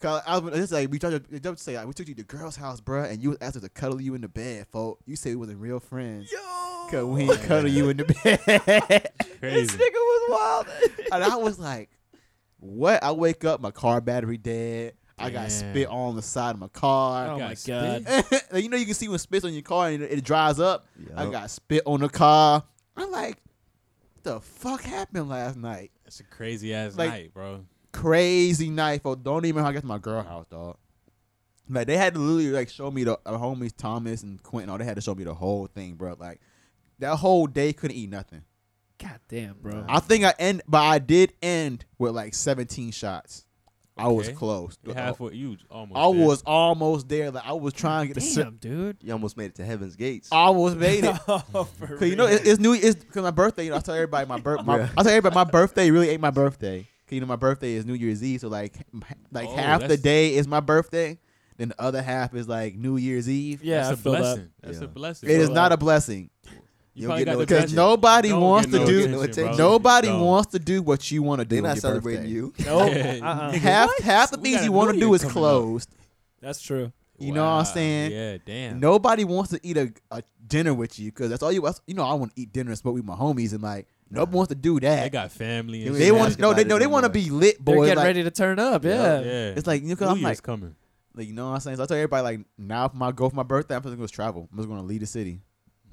Cause 0.00 0.20
I 0.26 0.38
was 0.38 0.54
just 0.54 0.72
like 0.72 0.90
we 0.90 0.98
tried 0.98 1.10
to, 1.10 1.40
they 1.40 1.54
say 1.56 1.76
like, 1.76 1.86
we 1.86 1.94
took 1.94 2.06
you 2.06 2.14
to 2.14 2.22
the 2.22 2.26
girl's 2.26 2.56
house, 2.56 2.80
bro, 2.80 3.04
and 3.04 3.22
you 3.22 3.30
was 3.30 3.38
asked 3.40 3.56
us 3.56 3.62
to 3.62 3.68
cuddle 3.70 4.00
you 4.00 4.14
in 4.14 4.20
the 4.20 4.28
bed, 4.28 4.66
folk. 4.70 5.00
You 5.06 5.16
said 5.16 5.30
we 5.30 5.36
wasn't 5.36 5.58
real 5.60 5.80
friends. 5.80 6.30
Yo. 6.30 6.38
Cause 6.90 7.04
we 7.04 7.22
ain't 7.22 7.40
cuddle 7.42 7.70
you 7.70 7.88
in 7.88 7.96
the 7.96 8.04
bed. 8.04 8.40
This 8.46 9.70
Crazy. 9.70 9.78
nigga 9.78 9.92
was 9.94 10.30
wild. 10.30 10.66
and 11.12 11.24
I 11.24 11.36
was 11.36 11.58
like, 11.58 11.90
what? 12.60 13.02
I 13.02 13.12
wake 13.12 13.44
up, 13.44 13.60
my 13.60 13.70
car 13.70 14.00
battery 14.02 14.36
dead. 14.36 14.94
I 15.18 15.30
got 15.30 15.48
Damn. 15.48 15.72
spit 15.72 15.88
on 15.88 16.14
the 16.14 16.20
side 16.20 16.50
of 16.54 16.60
my 16.60 16.68
car. 16.68 17.28
Oh 17.30 17.38
my 17.38 17.56
god. 17.66 18.06
You 18.54 18.68
know 18.68 18.76
you 18.76 18.84
can 18.84 18.94
see 18.94 19.08
when 19.08 19.18
spit's 19.18 19.46
on 19.46 19.54
your 19.54 19.62
car 19.62 19.88
and 19.88 20.02
it, 20.02 20.12
it 20.12 20.24
dries 20.24 20.60
up. 20.60 20.86
I 21.16 21.30
got 21.30 21.50
spit 21.50 21.82
on 21.86 22.00
the 22.00 22.10
car. 22.10 22.62
I'm 22.98 23.10
like, 23.10 23.38
what 23.38 23.55
the 24.26 24.40
fuck 24.40 24.82
happened 24.82 25.28
last 25.28 25.56
night? 25.56 25.90
That's 26.04 26.20
a 26.20 26.24
crazy 26.24 26.74
ass 26.74 26.96
Like- 26.96 27.10
night, 27.10 27.34
bro. 27.34 27.64
Crazy 27.92 28.68
night, 28.68 29.02
folks. 29.02 29.22
Don't 29.22 29.46
even 29.46 29.62
know 29.62 29.68
I 29.68 29.72
got 29.72 29.80
to 29.80 29.86
my 29.86 29.96
girl 29.98 30.22
house, 30.22 30.44
dog. 30.50 30.76
Like 31.68 31.86
they 31.86 31.96
had 31.96 32.12
to 32.14 32.20
literally 32.20 32.50
like 32.50 32.68
show 32.68 32.90
me 32.90 33.04
the 33.04 33.18
our 33.24 33.38
homies 33.38 33.74
Thomas 33.74 34.22
and 34.22 34.40
Quentin. 34.42 34.68
All 34.70 34.76
they 34.78 34.84
had 34.84 34.96
to 34.96 35.00
show 35.00 35.14
me 35.14 35.24
the 35.24 35.32
whole 35.34 35.66
thing, 35.66 35.94
bro. 35.94 36.14
Like 36.18 36.40
that 36.98 37.16
whole 37.16 37.46
day 37.46 37.72
couldn't 37.72 37.96
eat 37.96 38.10
nothing. 38.10 38.42
God 38.98 39.18
damn, 39.28 39.54
bro. 39.54 39.84
I 39.88 40.00
think 40.00 40.24
I 40.24 40.34
end, 40.38 40.62
but 40.68 40.82
I 40.82 40.98
did 40.98 41.32
end 41.42 41.84
with 41.98 42.12
like 42.14 42.34
17 42.34 42.90
shots. 42.92 43.45
I 43.98 44.08
was 44.08 44.28
Okay. 44.28 44.36
close. 44.36 44.76
You 44.84 44.92
halfway, 44.92 45.32
you 45.34 45.56
almost. 45.70 45.96
I 45.98 46.12
there. 46.16 46.26
was 46.26 46.42
almost 46.44 47.08
there. 47.08 47.30
Like 47.30 47.46
I 47.46 47.52
was 47.54 47.72
trying 47.72 48.02
to 48.02 48.06
get 48.08 48.14
the. 48.14 48.20
cer- 48.20 48.42
Damn, 48.44 48.56
dude. 48.56 48.96
You 49.02 49.12
almost 49.12 49.36
made 49.36 49.46
it 49.46 49.54
to 49.56 49.64
heaven's 49.64 49.96
gates. 49.96 50.28
I 50.30 50.36
almost 50.36 50.76
made 50.76 51.04
it. 51.04 51.16
oh, 51.28 51.64
for 51.78 51.86
Cause 51.98 52.08
you 52.08 52.16
know 52.16 52.26
it, 52.26 52.46
it's 52.46 52.60
new. 52.60 52.74
It's 52.74 52.94
because 53.02 53.22
my 53.22 53.30
birthday. 53.30 53.64
You 53.64 53.70
know, 53.70 53.76
I 53.76 53.80
tell 53.80 53.94
everybody 53.94 54.26
my 54.28 54.38
birth. 54.38 54.60
Yeah. 54.66 54.88
I 54.96 55.02
tell 55.02 55.12
everybody 55.12 55.34
my 55.34 55.44
birthday 55.44 55.90
really 55.90 56.10
ain't 56.10 56.20
my 56.20 56.30
birthday. 56.30 56.80
Cause 57.06 57.12
you 57.14 57.20
know 57.20 57.26
my 57.26 57.36
birthday 57.36 57.72
is 57.74 57.86
New 57.86 57.94
Year's 57.94 58.22
Eve. 58.22 58.40
So 58.40 58.48
like, 58.48 58.74
m- 58.92 59.02
like 59.32 59.48
Oh, 59.48 59.54
half 59.56 59.80
the 59.80 59.86
that's- 59.88 60.02
day 60.02 60.34
is 60.34 60.46
my 60.48 60.60
birthday, 60.60 61.18
then 61.56 61.68
the 61.68 61.80
other 61.80 62.02
half 62.02 62.34
is 62.34 62.46
like 62.48 62.74
New 62.74 62.96
Year's 62.98 63.28
Eve. 63.30 63.62
Yeah, 63.64 63.76
That's 63.76 63.88
I 63.88 63.92
a 63.92 63.96
feel 63.96 64.12
that. 64.12 64.18
blessing. 64.18 64.48
That's 64.60 64.80
a 64.80 64.88
blessing. 64.88 65.30
It 65.30 65.40
is 65.40 65.46
bro. 65.46 65.54
not 65.54 65.72
a 65.72 65.76
blessing 65.78 66.30
You 66.96 67.02
You 67.02 67.08
don't 67.08 67.16
got 67.18 67.24
get 67.26 67.32
no 67.32 67.38
because 67.40 67.56
attention. 67.58 67.76
nobody 67.76 68.28
Don't 68.30 68.40
wants 68.40 68.66
get 68.70 68.72
to 68.72 68.78
no 68.78 68.86
do. 68.86 69.20
attention, 69.22 69.44
bro. 69.48 69.56
Nobody 69.56 70.08
Don't. 70.08 70.20
wants 70.22 70.52
to 70.52 70.58
do 70.58 70.80
what 70.82 71.10
you 71.10 71.22
want 71.22 71.40
to 71.40 71.44
do. 71.44 71.56
They're 71.56 71.64
on 71.64 71.68
not 71.68 71.74
your 71.76 71.80
celebrating 71.82 72.22
birthday. 72.22 72.32
you. 72.32 72.54
Nope. 72.64 73.22
Uh-uh. 73.22 73.52
Half 73.52 73.98
half 74.00 74.30
the 74.30 74.38
We 74.38 74.42
things 74.44 74.56
got 74.56 74.64
you 74.64 74.72
want 74.72 74.88
to 74.88 74.92
New 74.94 75.00
do 75.00 75.06
Year 75.08 75.14
is 75.16 75.20
coming 75.20 75.30
up. 75.36 75.40
closed. 75.40 75.94
That's 76.40 76.60
true. 76.62 76.92
You 77.18 77.32
know 77.32 77.44
what 77.44 77.50
I'm 77.50 77.56
Wow. 77.58 77.62
saying? 77.64 78.12
Yeah, 78.12 78.36
damn. 78.44 78.80
Nobody 78.80 79.24
wants 79.24 79.50
to 79.50 79.60
eat 79.62 79.76
a, 79.76 79.92
a 80.10 80.22
dinner 80.46 80.72
with 80.74 80.98
you 80.98 81.10
because 81.10 81.28
that's 81.30 81.42
all 81.42 81.52
you. 81.52 81.60
that's- 81.60 81.80
You 81.86 81.94
know, 81.94 82.04
I 82.04 82.14
want 82.14 82.34
to 82.34 82.40
eat 82.40 82.52
dinner 82.52 82.70
and 82.70 82.78
smoke 82.78 82.94
with 82.94 83.04
my 83.04 83.14
homies, 83.14 83.52
and 83.52 83.62
like 83.62 83.86
nobody 84.10 84.34
wants 84.36 84.48
to 84.50 84.54
do 84.54 84.80
that. 84.80 85.02
They 85.04 85.10
got 85.10 85.32
family. 85.32 85.86
And 85.86 85.94
They 85.94 85.98
They 85.98 86.04
shit. 86.06 86.14
want 86.14 86.30
ask 86.32 86.38
no, 86.38 86.54
they 86.54 86.64
no, 86.64 86.78
they 86.78 86.86
want 86.86 87.04
to 87.04 87.10
be 87.10 87.28
lit, 87.28 87.62
They're 87.64 87.74
boys. 87.76 87.88
getting 87.88 87.96
Like, 87.98 88.06
ready 88.06 88.22
to 88.22 88.30
turn 88.30 88.58
up. 88.58 88.84
Yeah. 88.84 88.94
Yeah. 88.94 89.20
Yeah. 89.20 89.48
It's 89.56 89.66
like 89.66 89.82
you 89.82 89.88
know, 89.88 89.96
'cause 89.96 90.06
New 90.08 90.12
I'm 90.12 90.16
Year's 90.18 90.24
like, 90.38 90.42
coming. 90.42 90.74
Like 91.14 91.26
you 91.26 91.32
know 91.34 91.46
what 91.48 91.54
I'm 91.56 91.60
saying? 91.60 91.76
So 91.78 91.82
I 91.82 91.86
tell 91.86 91.96
everybody 91.98 92.22
like 92.22 92.40
now 92.58 92.88
for 92.88 92.96
my 92.96 93.12
go 93.12 93.28
for 93.30 93.36
my 93.36 93.42
birthday, 93.42 93.76
I'm 93.76 93.82
just 93.82 93.96
gonna 93.96 94.08
travel. 94.08 94.48
I'm 94.52 94.58
just 94.58 94.68
gonna 94.68 94.82
leave 94.82 95.00
the 95.00 95.06
city. 95.06 95.40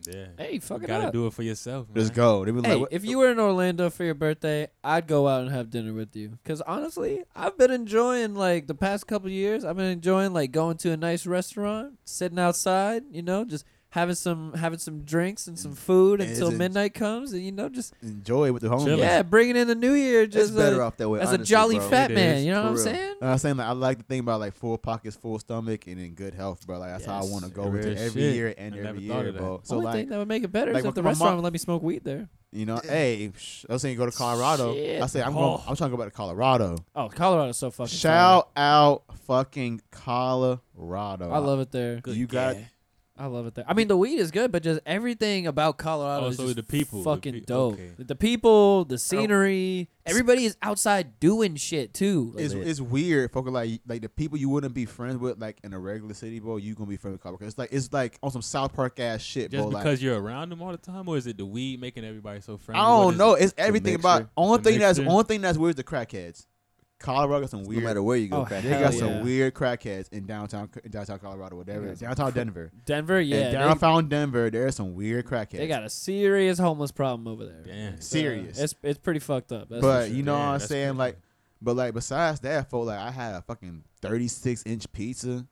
Yeah. 0.07 0.25
Hey, 0.37 0.59
fuck 0.59 0.79
you 0.79 0.83
it 0.85 0.87
gotta 0.87 1.07
up. 1.07 1.13
do 1.13 1.27
it 1.27 1.33
for 1.33 1.43
yourself. 1.43 1.87
Man. 1.87 1.95
Just 1.95 2.13
go. 2.13 2.43
They 2.45 2.51
be 2.51 2.61
Hey, 2.61 2.71
like, 2.73 2.79
what- 2.81 2.93
if 2.93 3.05
you 3.05 3.19
were 3.19 3.31
in 3.31 3.39
Orlando 3.39 3.89
for 3.89 4.03
your 4.03 4.13
birthday, 4.15 4.67
I'd 4.83 5.07
go 5.07 5.27
out 5.27 5.41
and 5.43 5.51
have 5.51 5.69
dinner 5.69 5.93
with 5.93 6.15
you. 6.15 6.37
Cause 6.43 6.61
honestly, 6.61 7.23
I've 7.35 7.57
been 7.57 7.71
enjoying 7.71 8.35
like 8.35 8.67
the 8.67 8.75
past 8.75 9.07
couple 9.07 9.29
years. 9.29 9.63
I've 9.63 9.77
been 9.77 9.91
enjoying 9.91 10.33
like 10.33 10.51
going 10.51 10.77
to 10.77 10.91
a 10.91 10.97
nice 10.97 11.25
restaurant, 11.25 11.99
sitting 12.05 12.39
outside, 12.39 13.03
you 13.11 13.21
know, 13.21 13.45
just 13.45 13.65
having 13.93 14.15
some 14.15 14.53
having 14.53 14.79
some 14.79 15.01
drinks 15.03 15.45
and 15.45 15.57
some 15.57 15.75
food 15.75 16.19
And 16.19 16.31
until 16.31 16.49
midnight 16.49 16.95
comes, 16.95 17.31
and 17.31 17.43
you 17.43 17.51
know, 17.51 17.69
just 17.69 17.93
enjoy 18.01 18.47
it 18.47 18.51
with 18.51 18.63
the 18.63 18.69
homies. 18.69 18.85
Chilling. 18.85 18.99
yeah, 18.99 19.21
bringing 19.21 19.55
in 19.55 19.67
the 19.67 19.75
new 19.75 19.93
year 19.93 20.23
it's 20.23 20.33
just 20.33 20.55
better 20.55 20.81
uh, 20.81 20.87
off 20.87 20.97
that 20.97 21.07
way. 21.07 21.19
as 21.19 21.31
a 21.31 21.37
jolly 21.37 21.77
bro. 21.77 21.89
fat 21.89 22.09
It 22.09 22.15
man. 22.15 22.37
is, 22.37 22.45
You 22.45 22.53
know 22.53 22.61
what 22.63 22.67
I'm 22.69 22.73
real. 22.73 22.83
saying? 22.83 23.15
And 23.21 23.29
I'm 23.29 23.37
saying 23.37 23.57
like 23.57 23.67
I 23.67 23.71
like 23.73 23.97
to 23.99 24.03
think 24.03 24.23
about 24.23 24.39
like 24.39 24.53
full 24.55 24.79
pockets, 24.79 25.15
full 25.15 25.37
stomach, 25.37 25.85
and 25.85 25.99
in 25.99 26.15
good 26.15 26.33
health, 26.33 26.65
bro. 26.65 26.79
Like 26.79 26.89
that's 26.89 27.05
how 27.05 27.19
I 27.21 27.23
want 27.25 27.45
to 27.45 27.51
go 27.51 27.65
Real 27.67 27.85
into 27.87 28.01
every 28.01 28.21
shit. 28.21 28.33
year 28.35 28.53
and 28.57 28.73
I 28.73 28.77
every 28.79 29.01
never 29.07 29.23
year, 29.25 29.33
bro. 29.33 29.61
So 29.63 29.75
Only 29.75 29.85
like 29.85 29.95
thing 29.95 30.09
that 30.09 30.17
would 30.17 30.27
make 30.27 30.43
it 30.43 30.51
better 30.51 30.73
like 30.73 30.81
is 30.83 30.87
if 30.89 30.95
the 30.95 31.03
restaurant 31.03 31.31
mom- 31.33 31.37
would 31.37 31.43
let 31.43 31.53
me 31.53 31.59
smoke 31.59 31.83
weed 31.83 32.03
there. 32.03 32.27
you 32.51 32.65
know, 32.65 32.79
hey, 32.83 33.31
I 33.69 33.73
was 33.73 33.81
saying 33.83 33.95
go 33.97 34.07
to 34.07 34.11
Colorado. 34.11 34.73
Shit. 34.73 35.03
I 35.03 35.05
say 35.05 35.21
I'm 35.21 35.37
Oh. 35.37 35.57
going. 35.57 35.61
I'm 35.67 35.75
trying 35.75 35.91
to 35.91 35.95
go 35.97 36.03
back 36.03 36.11
to 36.11 36.17
Colorado. 36.17 36.77
Oh, 36.95 37.09
Colorado's 37.09 37.57
so 37.57 37.69
fucking. 37.69 37.89
Shout 37.95 38.49
out 38.57 39.03
fucking 39.27 39.81
Colorado. 39.91 41.29
I 41.31 41.37
love 41.37 41.59
it 41.59 41.71
there. 41.71 41.99
Good 42.01 42.15
You 42.17 42.25
got- 42.27 42.55
guy. 42.55 42.69
I 43.15 43.27
love 43.27 43.45
it 43.45 43.53
there. 43.53 43.65
I 43.67 43.75
mean, 43.75 43.87
the 43.87 43.95
weed 43.95 44.15
is 44.17 44.31
good, 44.31 44.51
but 44.51 44.63
just 44.63 44.79
everything 44.87 45.45
about 45.45 45.77
Colorado 45.77 46.25
Oh, 46.25 46.29
is 46.29 46.37
so 46.37 46.45
just 46.45 46.55
the 46.55 46.63
people, 46.63 47.03
the 47.03 47.03
fucking 47.15 47.33
pe- 47.33 47.39
dope. 47.41 47.75
okay. 47.75 47.91
The 47.99 48.15
people, 48.15 48.85
the 48.85 48.97
scenery, 48.97 49.87
everybody 50.05 50.45
is 50.45 50.57
outside 50.63 51.19
doing 51.19 51.55
shit 51.55 51.93
too. 51.93 52.33
It's, 52.37 52.55
it's 52.55 52.81
weird, 52.81 53.31
fucking 53.31 53.53
like 53.53 53.81
like 53.87 54.01
the 54.01 54.09
people 54.09 54.39
you 54.39 54.49
wouldn't 54.49 54.73
be 54.73 54.85
friends 54.85 55.17
with 55.17 55.39
like 55.39 55.59
in 55.63 55.73
a 55.73 55.79
regular 55.79 56.15
city, 56.15 56.39
bro. 56.39 56.57
You 56.57 56.73
gonna 56.73 56.89
be 56.89 56.97
friends 56.97 57.13
with 57.13 57.21
Colorado. 57.21 57.45
It's 57.45 57.57
like 57.57 57.69
it's 57.71 57.93
like 57.93 58.17
on 58.23 58.31
some 58.31 58.41
South 58.41 58.73
Park 58.73 58.99
ass 58.99 59.21
shit, 59.21 59.51
Just 59.51 59.61
bro. 59.61 59.67
like, 59.67 59.83
because 59.83 60.01
you're 60.01 60.19
around 60.19 60.49
them 60.49 60.63
all 60.63 60.71
the 60.71 60.77
time, 60.79 61.07
or 61.07 61.15
is 61.15 61.27
it 61.27 61.37
the 61.37 61.45
weed 61.45 61.79
making 61.79 62.03
everybody 62.05 62.41
so 62.41 62.57
friendly? 62.57 62.81
I 62.81 62.89
What 62.97 63.03
don't 63.11 63.17
know. 63.17 63.33
it? 63.35 63.43
It's 63.43 63.53
everything 63.59 63.93
about 63.93 64.29
only 64.35 64.57
The 64.57 64.63
thing 64.71 64.79
that's 64.79 64.97
only 64.97 65.23
thing 65.25 65.41
that's 65.41 65.57
weird 65.59 65.71
is 65.73 65.75
the 65.75 65.83
crackheads. 65.83 66.47
Colorado 66.99 67.41
got 67.41 67.49
some 67.49 67.63
weird. 67.63 67.67
No 67.67 67.75
weird. 67.75 67.83
matter 67.83 68.03
where 68.03 68.17
you 68.17 68.27
go, 68.29 68.41
Oh, 68.41 68.45
they 68.45 68.69
got 68.69 68.93
yeah. 68.93 68.99
some 68.99 69.23
weird 69.23 69.53
crackheads 69.53 70.11
in 70.13 70.25
downtown 70.25 70.69
in 70.83 70.91
downtown 70.91 71.19
Colorado, 71.19 71.57
whatever. 71.57 71.87
Yeah. 71.87 71.93
Downtown 71.95 72.31
Denver. 72.31 72.71
Denver, 72.85 73.19
yeah, 73.19 73.37
and 73.37 73.47
they, 73.47 73.51
downtown 73.51 74.07
Denver, 74.07 74.49
there's 74.49 74.75
some 74.75 74.93
weird 74.95 75.25
crackheads. 75.25 75.57
they 75.57 75.67
got 75.67 75.83
a 75.83 75.89
serious 75.89 76.57
homeless 76.59 76.91
problem 76.91 77.27
over 77.27 77.45
there. 77.45 77.63
Damn. 77.65 77.93
It's, 77.95 78.07
uh, 78.07 78.17
Serious. 78.17 78.59
it's 78.59 78.75
it's 78.83 78.99
pretty 78.99 79.19
fucked 79.19 79.51
up. 79.51 79.67
That's 79.69 79.81
but 79.81 80.05
sure. 80.07 80.15
you 80.15 80.23
know 80.23 80.35
Damn, 80.35 80.47
what 80.47 80.53
I'm 80.53 80.59
saying? 80.61 80.87
crazy. 80.89 80.97
Like, 80.99 81.17
but 81.61 81.75
like 81.75 81.93
besides 81.93 82.39
that, 82.41 82.69
for 82.69 82.85
like 82.85 82.99
I 82.99 83.11
had 83.11 83.35
a 83.35 83.41
fucking 83.41 83.83
36 84.01 84.63
inch 84.65 84.91
pizza. 84.91 85.45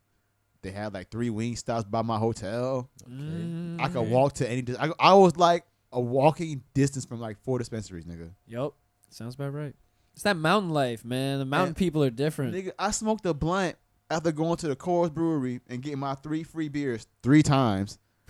They 0.62 0.70
had 0.72 0.94
like 0.94 1.10
three 1.10 1.32
wing 1.32 1.56
stops 1.56 1.86
by 1.86 2.04
my 2.04 2.18
hotel. 2.20 2.88
Mm, 3.10 3.82
I 3.82 3.88
could 3.90 4.04
walk 4.10 4.34
to 4.34 4.48
any. 4.50 4.64
I, 4.80 4.92
I 5.00 5.14
was 5.16 5.36
like 5.36 5.66
a 5.92 6.00
walking 6.00 6.62
distance 6.76 7.04
from 7.04 7.20
like 7.20 7.38
four 7.44 7.58
dispensaries, 7.58 8.06
nigga. 8.06 8.30
Yep, 8.46 8.72
sounds 9.10 9.34
about 9.36 9.54
right. 9.54 9.74
It's 10.22 10.26
that 10.26 10.38
mountain 10.38 10.70
life, 10.70 11.04
man. 11.04 11.40
The 11.40 11.46
mountain 11.46 11.70
And- 11.70 11.76
people 11.76 12.04
are 12.04 12.12
different. 12.12 12.54
Nigga, 12.54 12.74
I 12.78 12.92
smoked 12.92 13.26
a 13.26 13.34
blunt 13.34 13.76
after 14.08 14.32
going 14.32 14.56
to 14.58 14.68
the 14.68 14.76
Coors 14.76 15.12
Brewery 15.12 15.62
and 15.68 15.82
getting 15.82 15.98
my 15.98 16.14
three 16.14 16.44
free 16.44 16.70
beers 16.70 17.08
three 17.24 17.42
times. 17.42 17.98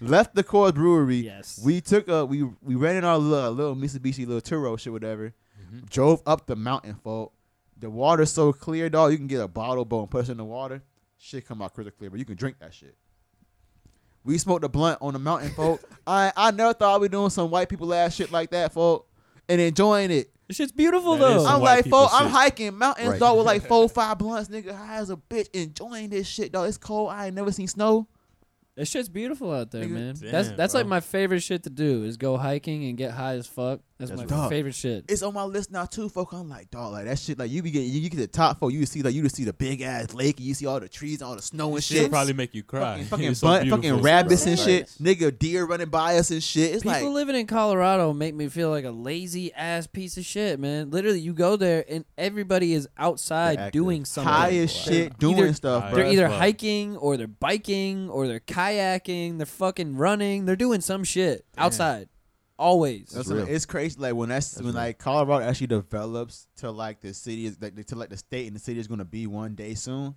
Left 0.00 0.34
the 0.34 0.42
Coors 0.42 0.74
Brewery. 0.74 1.16
yes, 1.16 1.60
We 1.62 1.82
took 1.82 2.08
a 2.08 2.24
we 2.24 2.44
we 2.62 2.76
ran 2.76 2.96
in 2.96 3.04
our 3.04 3.18
little, 3.18 3.52
little 3.52 3.76
Mitsubishi 3.76 4.26
little 4.26 4.40
Turo 4.40 4.78
shit 4.78 4.90
whatever. 4.90 5.34
Mhm. 5.70 5.90
Drove 5.90 6.22
up 6.24 6.46
the 6.46 6.56
mountain, 6.56 6.94
folk. 7.04 7.34
The 7.78 7.90
water's 7.90 8.32
so 8.32 8.54
clear, 8.54 8.88
dog. 8.88 9.12
You 9.12 9.18
can 9.18 9.26
get 9.26 9.42
a 9.42 9.48
bottle 9.48 9.84
bowl 9.84 10.00
and 10.00 10.10
push 10.10 10.28
it 10.30 10.32
in 10.32 10.38
the 10.38 10.44
water. 10.46 10.82
Shit 11.18 11.46
come 11.46 11.60
out 11.60 11.74
crystal 11.74 11.92
clear, 11.92 12.08
but 12.08 12.18
you 12.18 12.24
can 12.24 12.36
drink 12.36 12.56
that 12.60 12.72
shit. 12.72 12.96
We 14.24 14.38
smoked 14.38 14.64
a 14.64 14.68
blunt 14.70 14.98
on 15.02 15.12
the 15.12 15.18
mountain, 15.18 15.50
folk. 15.50 15.82
I 16.06 16.32
I 16.34 16.52
never 16.52 16.72
thought 16.72 16.96
I'd 16.96 17.02
be 17.02 17.08
doing 17.10 17.28
some 17.28 17.50
white 17.50 17.68
people 17.68 17.92
ass 17.92 18.14
shit 18.14 18.32
like 18.32 18.48
that, 18.52 18.72
folk, 18.72 19.06
and 19.50 19.60
enjoying 19.60 20.10
it. 20.10 20.30
this 20.48 20.56
shit's 20.56 20.72
beautiful 20.72 21.16
That 21.16 21.30
is 21.32 21.36
though. 21.38 21.44
some 21.44 21.54
I'm 21.56 21.60
white 21.60 21.74
like, 21.76 21.84
people 21.84 22.00
folk, 22.06 22.10
I'm 22.14 22.26
shit. 22.26 22.32
hiking 22.32 22.78
mountains, 22.78 23.08
Right. 23.10 23.20
dog, 23.20 23.36
with 23.36 23.46
like 23.46 23.62
four, 23.68 23.88
five 23.88 24.16
blunts, 24.18 24.48
nigga. 24.48 24.74
High 24.74 24.96
as 24.96 25.10
a 25.10 25.16
bitch, 25.16 25.48
enjoying 25.52 26.08
this 26.10 26.26
shit, 26.26 26.52
dog. 26.52 26.68
It's 26.68 26.78
cold. 26.78 27.10
I 27.10 27.26
ain't 27.26 27.34
never 27.34 27.52
seen 27.52 27.66
snow. 27.66 28.06
This 28.76 28.88
shit's 28.88 29.08
beautiful 29.10 29.52
out 29.52 29.70
there, 29.72 29.84
Nigga, 29.84 29.90
man. 29.90 30.14
damn, 30.18 30.30
that's 30.32 30.50
that's 30.52 30.74
like 30.74 30.84
bro. 30.84 30.90
my 30.90 31.00
favorite 31.00 31.40
shit 31.40 31.64
to 31.64 31.70
do 31.70 32.04
is 32.04 32.16
go 32.16 32.36
hiking 32.38 32.84
and 32.84 32.96
get 32.96 33.10
high 33.10 33.34
as 33.34 33.46
fuck. 33.46 33.80
That's, 34.00 34.10
That's 34.10 34.30
my 34.30 34.36
dope. 34.42 34.50
favorite 34.50 34.74
shit. 34.74 35.04
It's 35.08 35.22
on 35.22 35.34
my 35.34 35.44
list 35.44 35.70
now 35.70 35.84
too, 35.84 36.08
folk. 36.08 36.32
I'm 36.32 36.48
like, 36.48 36.70
dog, 36.70 36.92
like 36.92 37.04
that 37.04 37.18
shit. 37.18 37.38
Like 37.38 37.50
you 37.50 37.62
be 37.62 37.70
getting, 37.70 37.90
you, 37.90 38.00
you 38.00 38.08
get 38.10 38.16
the 38.16 38.26
top, 38.26 38.58
folk. 38.58 38.72
You 38.72 38.84
see 38.86 39.02
like 39.02 39.14
you 39.14 39.22
just 39.22 39.36
see 39.36 39.44
the 39.44 39.52
big 39.52 39.82
ass 39.82 40.14
lake, 40.14 40.38
and 40.38 40.46
you 40.46 40.54
see 40.54 40.66
all 40.66 40.80
the 40.80 40.88
trees, 40.88 41.20
all 41.22 41.36
the 41.36 41.42
snow 41.42 41.74
and 41.74 41.84
Shit 41.84 41.98
shit. 41.98 42.10
probably 42.10 42.32
make 42.32 42.54
you 42.54 42.62
cry. 42.62 42.94
fucking 42.94 43.04
fucking, 43.08 43.26
It's 43.26 43.40
so 43.40 43.46
bun- 43.48 43.68
fucking 43.70 44.00
rabbits 44.02 44.46
and 44.46 44.58
shit. 44.58 44.88
Nigga, 45.00 45.38
deer 45.38 45.64
running 45.66 45.88
by 45.90 46.16
us 46.16 46.30
and 46.30 46.42
shit. 46.42 46.74
It's 46.74 46.82
People 46.82 47.06
like 47.08 47.14
living 47.14 47.36
in 47.36 47.46
Colorado 47.46 48.12
make 48.12 48.34
me 48.34 48.48
feel 48.48 48.70
like 48.70 48.84
a 48.84 48.90
lazy 48.90 49.52
ass 49.54 49.86
piece 49.86 50.16
of 50.16 50.24
shit, 50.24 50.58
man. 50.58 50.90
Literally, 50.90 51.20
you 51.20 51.34
go 51.34 51.56
there 51.56 51.84
and 51.88 52.04
everybody 52.16 52.72
is 52.72 52.88
outside 52.96 53.70
doing 53.72 54.04
something. 54.04 54.32
high 54.32 54.48
as 54.56 54.72
They're 54.86 54.94
shit, 55.08 55.18
doing 55.18 55.38
either- 55.38 55.52
stuff, 55.52 55.82
They're 55.84 55.90
bro. 55.92 56.02
They're 56.04 56.12
either 56.12 56.28
fuck. 56.28 56.38
hiking 56.38 56.96
or 56.96 57.16
they're 57.16 57.26
biking 57.26 58.08
or 58.08 58.26
they're 58.26 58.40
kayaking. 58.40 59.36
They're 59.38 59.46
fucking 59.46 59.96
running. 59.96 60.46
They're 60.46 60.56
doing 60.56 60.80
some 60.80 61.04
shit 61.04 61.44
Damn. 61.56 61.66
outside. 61.66 62.08
Always. 62.60 63.08
That's 63.08 63.28
real. 63.28 63.46
it's 63.48 63.64
crazy. 63.66 63.96
Like 63.98 64.14
when 64.14 64.28
that's, 64.28 64.50
That's 64.52 64.64
when 64.64 64.74
real. 64.74 64.82
like 64.84 64.98
Colorado 64.98 65.44
actually 65.44 65.68
develops 65.68 66.46
to 66.58 66.70
like 66.70 67.00
the 67.00 67.14
city 67.14 67.46
is 67.46 67.56
like 67.60 67.84
to 67.86 67.96
like 67.96 68.10
the 68.10 68.16
state 68.18 68.46
and 68.46 68.54
the 68.54 68.60
city 68.60 68.78
is 68.78 68.86
gonna 68.86 69.04
be 69.04 69.26
one 69.26 69.54
day 69.54 69.74
soon. 69.74 70.14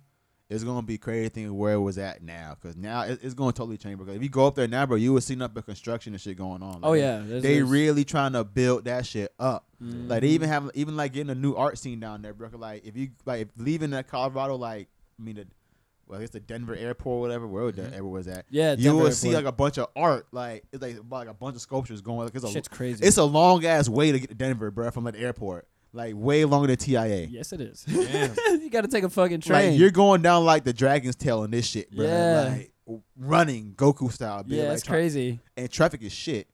It's 0.50 0.62
gonna 0.62 0.82
be 0.82 0.98
crazy 0.98 1.30
thing 1.30 1.56
where 1.56 1.72
it 1.72 1.78
was 1.80 1.96
at 1.96 2.22
now 2.22 2.54
because 2.60 2.76
now 2.76 3.00
it, 3.04 3.18
it's 3.22 3.32
gonna 3.32 3.52
totally 3.52 3.78
change. 3.78 3.98
Because 3.98 4.14
if 4.14 4.22
you 4.22 4.28
go 4.28 4.46
up 4.46 4.54
there 4.54 4.68
now, 4.68 4.84
bro, 4.84 4.96
you 4.96 5.14
will 5.14 5.22
see 5.22 5.34
nothing 5.34 5.54
but 5.54 5.64
construction 5.64 6.12
and 6.12 6.20
shit 6.20 6.36
going 6.36 6.62
on. 6.62 6.80
oh 6.82 6.92
yeah. 6.92 7.22
There's- 7.24 7.42
they 7.42 7.54
there's- 7.54 7.68
really 7.70 8.04
trying 8.04 8.34
to 8.34 8.44
build 8.44 8.84
that 8.84 9.06
shit 9.06 9.32
up. 9.38 9.66
Mhm. 9.82 10.08
Like 10.10 10.20
they 10.20 10.28
even 10.28 10.50
have 10.50 10.70
even 10.74 10.96
like 10.98 11.14
getting 11.14 11.30
a 11.30 11.34
new 11.34 11.54
art 11.54 11.78
scene 11.78 11.98
down 11.98 12.20
there, 12.20 12.34
bro. 12.34 12.50
Like 12.52 12.84
if 12.84 12.94
you 12.94 13.08
like 13.24 13.40
if 13.40 13.48
leaving 13.56 13.90
that 13.90 14.06
Colorado, 14.06 14.56
like 14.56 14.88
I 15.18 15.22
mean, 15.22 15.36
the, 15.36 15.46
well, 16.06 16.18
I 16.18 16.22
guess 16.22 16.30
the 16.30 16.40
Denver 16.40 16.74
airport, 16.74 17.16
or 17.16 17.20
whatever, 17.20 17.46
wherever 17.46 17.72
Mhm. 17.72 17.76
that 17.76 17.94
ever 17.94 18.06
was 18.06 18.28
at. 18.28 18.44
yeah. 18.50 18.72
you 18.72 18.84
Denver 18.84 19.04
will 19.04 19.12
see 19.12 19.34
like 19.34 19.44
a 19.46 19.52
bunch 19.52 19.78
of 19.78 19.88
art, 19.96 20.26
like 20.32 20.64
it's 20.72 20.82
like 20.82 20.96
like 21.10 21.28
a 21.28 21.34
bunch 21.34 21.56
of 21.56 21.62
sculptures 21.62 22.00
going. 22.00 22.26
Like 22.26 22.34
it's 22.34 22.44
a 22.44 22.50
shit's 22.50 22.68
crazy. 22.68 23.04
it's 23.04 23.16
a 23.16 23.24
long 23.24 23.64
ass 23.64 23.88
way 23.88 24.12
to 24.12 24.18
get 24.20 24.28
to 24.28 24.34
Denver, 24.34 24.70
bro, 24.70 24.90
from 24.90 25.04
like 25.04 25.14
the 25.14 25.20
airport. 25.20 25.66
Like 25.92 26.14
way 26.16 26.44
longer 26.44 26.66
than 26.66 26.76
TIA. 26.76 27.26
yes, 27.26 27.52
it 27.52 27.60
is. 27.60 27.84
You 27.88 28.68
got 28.68 28.80
to 28.80 28.88
take 28.88 29.04
a 29.04 29.08
fucking 29.10 29.40
train. 29.42 29.70
Like 29.70 29.78
you're 29.78 29.92
going 29.92 30.22
down 30.22 30.44
like 30.44 30.64
the 30.64 30.72
Dragon's 30.72 31.14
Tail 31.14 31.44
in 31.44 31.52
this 31.52 31.66
shit, 31.66 31.94
bro. 31.94 32.04
Yeah. 32.04 32.56
Like 32.88 33.00
running 33.16 33.74
Goku 33.76 34.10
style. 34.12 34.42
bitch. 34.42 34.56
yeah, 34.56 34.64
like, 34.64 34.72
it's 34.74 34.82
tra- 34.82 34.92
crazy. 34.96 35.40
and 35.56 35.70
traffic 35.70 36.02
is 36.02 36.12
shit. 36.12 36.48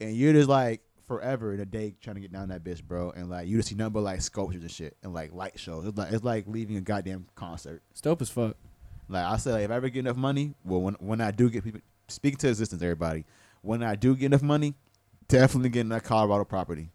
And 0.00 0.14
you're 0.14 0.32
just 0.34 0.48
like 0.50 0.82
forever 1.06 1.54
in 1.54 1.60
a 1.60 1.64
day 1.64 1.94
trying 2.00 2.16
to 2.16 2.20
get 2.20 2.32
down 2.32 2.48
that 2.48 2.62
bitch, 2.62 2.82
bro. 2.84 3.10
And 3.10 3.30
like 3.30 3.48
you 3.48 3.56
just 3.56 3.68
see 3.70 3.74
nothing 3.74 3.94
but 3.94 4.02
like 4.02 4.20
sculptures 4.20 4.60
and 4.62 4.70
shit 4.70 4.96
and 5.02 5.14
like 5.14 5.32
light 5.32 5.58
shows. 5.58 5.86
It's 5.86 5.96
like 5.96 6.12
it's 6.12 6.24
like 6.24 6.44
leaving 6.46 6.76
a 6.76 6.80
goddamn 6.82 7.26
concert. 7.34 7.82
It's 7.90 8.00
dope 8.02 8.20
as 8.20 8.28
fuck. 8.28 8.56
Like 9.08 9.24
I 9.24 9.36
say, 9.36 9.52
like, 9.52 9.64
if 9.64 9.70
I 9.70 9.74
ever 9.76 9.88
get 9.88 10.00
enough 10.00 10.16
money, 10.16 10.54
well, 10.64 10.80
when 10.80 10.94
when 10.94 11.20
I 11.20 11.30
do 11.30 11.50
get 11.50 11.64
people 11.64 11.80
speaking 12.08 12.38
to 12.38 12.48
existence, 12.48 12.82
everybody, 12.82 13.24
when 13.62 13.82
I 13.82 13.94
do 13.96 14.14
get 14.16 14.26
enough 14.26 14.42
money, 14.42 14.74
definitely 15.28 15.68
getting 15.70 15.90
that 15.90 16.04
Colorado 16.04 16.44
property. 16.44 16.90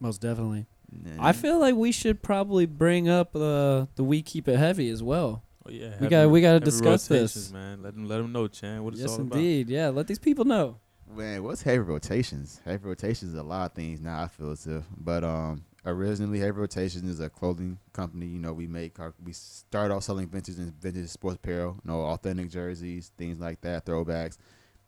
Most 0.00 0.20
definitely. 0.20 0.66
Nah. 0.90 1.26
I 1.26 1.32
feel 1.32 1.58
like 1.58 1.74
we 1.74 1.92
should 1.92 2.22
probably 2.22 2.66
bring 2.66 3.08
up 3.08 3.34
uh, 3.34 3.86
the 3.94 4.04
we 4.04 4.20
keep 4.22 4.48
it 4.48 4.58
heavy 4.58 4.90
as 4.90 5.02
well. 5.02 5.42
Oh, 5.64 5.70
yeah, 5.70 5.84
We 5.86 5.90
heavy- 5.92 6.08
got 6.08 6.30
we 6.30 6.40
got 6.40 6.52
to 6.54 6.60
discuss 6.60 7.06
this. 7.06 7.52
man. 7.52 7.82
Let 7.82 7.94
them 7.94 8.06
let 8.06 8.18
them 8.18 8.32
know, 8.32 8.48
Chan. 8.48 8.82
What 8.82 8.94
it's 8.94 9.02
Yes, 9.02 9.10
all 9.12 9.20
indeed. 9.20 9.70
Yeah, 9.70 9.88
let 9.88 10.06
these 10.06 10.18
people 10.18 10.44
know. 10.44 10.78
Man, 11.14 11.42
what's 11.44 11.62
heavy 11.62 11.78
rotations? 11.80 12.60
Heavy 12.64 12.86
rotations 12.88 13.32
is 13.34 13.38
a 13.38 13.42
lot 13.42 13.70
of 13.70 13.74
things 13.76 14.00
now. 14.00 14.22
I 14.22 14.28
feel 14.28 14.50
as 14.50 14.66
if, 14.66 14.82
but 14.96 15.22
um, 15.24 15.62
originally 15.84 16.38
heavy 16.38 16.52
Rotation 16.52 17.08
is 17.08 17.20
a 17.20 17.28
clothing 17.28 17.78
company. 17.92 18.26
You 18.26 18.38
know, 18.38 18.52
we 18.52 18.66
make 18.66 19.00
our 19.00 19.14
we 19.24 19.32
start 19.32 19.90
off 19.90 20.04
selling 20.04 20.28
vintage 20.28 20.58
and 20.58 20.72
vintage 20.80 21.08
sports 21.08 21.36
apparel, 21.36 21.80
you 21.84 21.90
know, 21.90 22.00
authentic 22.02 22.50
jerseys, 22.50 23.12
things 23.16 23.40
like 23.40 23.60
that, 23.62 23.84
throwbacks. 23.86 24.38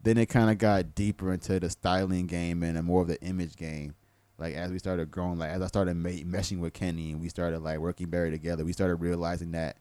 Then 0.02 0.18
it 0.18 0.26
kind 0.26 0.50
of 0.50 0.58
got 0.58 0.94
deeper 0.94 1.32
into 1.32 1.58
the 1.58 1.70
styling 1.70 2.26
game 2.26 2.62
and 2.62 2.76
a 2.76 2.82
more 2.82 3.02
of 3.02 3.08
the 3.08 3.20
image 3.22 3.56
game. 3.56 3.94
Like 4.38 4.54
as 4.54 4.70
we 4.70 4.78
started 4.78 5.10
growing, 5.10 5.38
like 5.38 5.50
as 5.50 5.62
I 5.62 5.66
started 5.66 5.94
ma- 5.94 6.10
meshing 6.10 6.58
with 6.58 6.72
Kenny 6.74 7.12
and 7.12 7.20
we 7.20 7.28
started 7.28 7.60
like 7.60 7.78
working 7.78 8.08
better 8.08 8.30
together, 8.30 8.64
we 8.64 8.72
started 8.72 8.96
realizing 8.96 9.52
that 9.52 9.76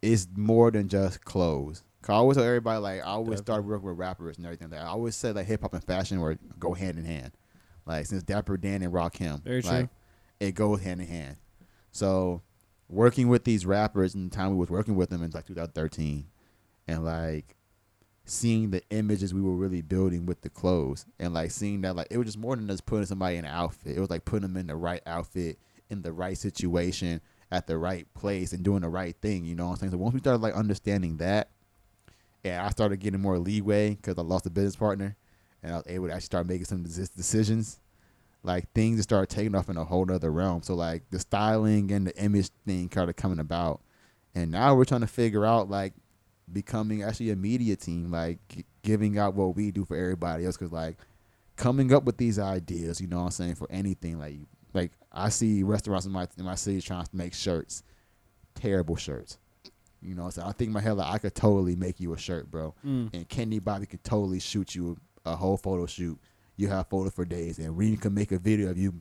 it's 0.00 0.26
more 0.36 0.70
than 0.70 0.88
just 0.88 1.24
clothes. 1.24 1.82
'Cause 2.00 2.14
I 2.14 2.16
always 2.16 2.36
tell 2.36 2.46
everybody 2.46 2.80
like 2.80 3.00
I 3.00 3.04
always 3.04 3.38
started 3.38 3.64
working 3.66 3.88
with 3.88 3.98
rappers 3.98 4.36
and 4.36 4.44
everything. 4.46 4.70
Like, 4.70 4.80
I 4.80 4.86
always 4.86 5.14
said 5.14 5.36
like 5.36 5.46
hip 5.46 5.60
hop 5.60 5.74
and 5.74 5.84
fashion 5.84 6.20
were 6.20 6.36
go 6.58 6.74
hand 6.74 6.98
in 6.98 7.04
hand. 7.04 7.32
Like 7.86 8.06
since 8.06 8.22
Dapper 8.24 8.56
Dan 8.56 8.82
and 8.82 8.92
Rakim, 8.92 9.42
Very 9.42 9.62
like, 9.62 9.80
true. 9.80 9.88
It 10.42 10.56
goes 10.56 10.82
hand 10.82 11.00
in 11.00 11.06
hand. 11.06 11.36
So 11.92 12.42
working 12.88 13.28
with 13.28 13.44
these 13.44 13.64
rappers 13.64 14.14
and 14.14 14.28
the 14.28 14.34
time 14.34 14.50
we 14.50 14.56
was 14.56 14.70
working 14.70 14.96
with 14.96 15.08
them 15.08 15.22
in 15.22 15.30
like 15.30 15.46
2013, 15.46 16.26
and 16.88 17.04
like 17.04 17.54
seeing 18.24 18.70
the 18.70 18.82
images 18.90 19.32
we 19.32 19.40
were 19.40 19.54
really 19.54 19.82
building 19.82 20.26
with 20.26 20.40
the 20.40 20.50
clothes, 20.50 21.06
and 21.20 21.32
like 21.32 21.52
seeing 21.52 21.82
that 21.82 21.94
like 21.94 22.08
it 22.10 22.18
was 22.18 22.26
just 22.26 22.38
more 22.38 22.56
than 22.56 22.66
just 22.66 22.86
putting 22.86 23.06
somebody 23.06 23.36
in 23.36 23.44
an 23.44 23.52
outfit. 23.52 23.96
It 23.96 24.00
was 24.00 24.10
like 24.10 24.24
putting 24.24 24.42
them 24.42 24.56
in 24.56 24.66
the 24.66 24.74
right 24.74 25.00
outfit 25.06 25.60
in 25.90 26.02
the 26.02 26.12
right 26.12 26.36
situation 26.36 27.20
at 27.52 27.68
the 27.68 27.78
right 27.78 28.12
place 28.14 28.52
and 28.52 28.64
doing 28.64 28.80
the 28.80 28.88
right 28.88 29.14
thing. 29.22 29.44
You 29.44 29.54
know 29.54 29.66
what 29.66 29.72
I'm 29.74 29.76
saying? 29.76 29.92
So 29.92 29.98
once 29.98 30.14
we 30.14 30.20
started 30.20 30.42
like 30.42 30.54
understanding 30.54 31.18
that, 31.18 31.50
and 32.42 32.56
I 32.56 32.70
started 32.70 32.96
getting 32.98 33.20
more 33.20 33.38
leeway 33.38 33.90
because 33.90 34.18
I 34.18 34.22
lost 34.22 34.46
a 34.46 34.50
business 34.50 34.74
partner, 34.74 35.14
and 35.62 35.72
I 35.72 35.76
was 35.76 35.86
able 35.86 36.08
to 36.08 36.14
actually 36.14 36.26
start 36.26 36.48
making 36.48 36.64
some 36.64 36.82
decisions. 36.82 37.78
Like 38.42 38.72
things 38.72 38.96
just 38.96 39.08
started 39.08 39.34
taking 39.34 39.54
off 39.54 39.68
in 39.68 39.76
a 39.76 39.84
whole 39.84 40.10
other 40.10 40.32
realm. 40.32 40.62
So 40.62 40.74
like 40.74 41.02
the 41.10 41.18
styling 41.20 41.92
and 41.92 42.06
the 42.06 42.16
image 42.16 42.50
thing 42.66 42.90
started 42.90 43.14
coming 43.14 43.38
about, 43.38 43.80
and 44.34 44.50
now 44.50 44.74
we're 44.74 44.84
trying 44.84 45.02
to 45.02 45.06
figure 45.06 45.46
out 45.46 45.70
like 45.70 45.92
becoming 46.52 47.02
actually 47.02 47.30
a 47.30 47.36
media 47.36 47.76
team, 47.76 48.10
like 48.10 48.38
g- 48.48 48.64
giving 48.82 49.18
out 49.18 49.34
what 49.34 49.54
we 49.54 49.70
do 49.70 49.84
for 49.84 49.96
everybody 49.96 50.44
else. 50.44 50.56
Because 50.56 50.72
like 50.72 50.96
coming 51.56 51.92
up 51.92 52.04
with 52.04 52.16
these 52.16 52.38
ideas, 52.38 53.00
you 53.00 53.06
know 53.06 53.18
what 53.18 53.26
I'm 53.26 53.30
saying, 53.30 53.54
for 53.54 53.70
anything 53.70 54.18
like 54.18 54.38
like 54.74 54.92
I 55.12 55.28
see 55.28 55.62
restaurants 55.62 56.06
in 56.06 56.12
my 56.12 56.26
in 56.36 56.44
my 56.44 56.56
city 56.56 56.80
trying 56.80 57.04
to 57.04 57.16
make 57.16 57.34
shirts, 57.34 57.82
terrible 58.54 58.96
shirts. 58.96 59.38
You 60.00 60.16
know, 60.16 60.30
so 60.30 60.42
I 60.42 60.50
think 60.50 60.68
in 60.68 60.72
my 60.72 60.80
head 60.80 60.92
like 60.92 61.14
I 61.14 61.18
could 61.18 61.34
totally 61.34 61.76
make 61.76 62.00
you 62.00 62.12
a 62.12 62.18
shirt, 62.18 62.50
bro. 62.50 62.74
Mm. 62.84 63.14
And 63.14 63.28
Kenny 63.28 63.60
Bobby 63.60 63.86
could 63.86 64.02
totally 64.02 64.40
shoot 64.40 64.74
you 64.74 64.96
a 65.24 65.36
whole 65.36 65.56
photo 65.56 65.86
shoot. 65.86 66.18
You 66.56 66.68
have 66.68 66.88
photos 66.88 67.14
for 67.14 67.24
days, 67.24 67.58
and 67.58 67.76
Reem 67.76 67.96
can 67.96 68.14
make 68.14 68.30
a 68.32 68.38
video 68.38 68.70
of 68.70 68.78
you 68.78 68.94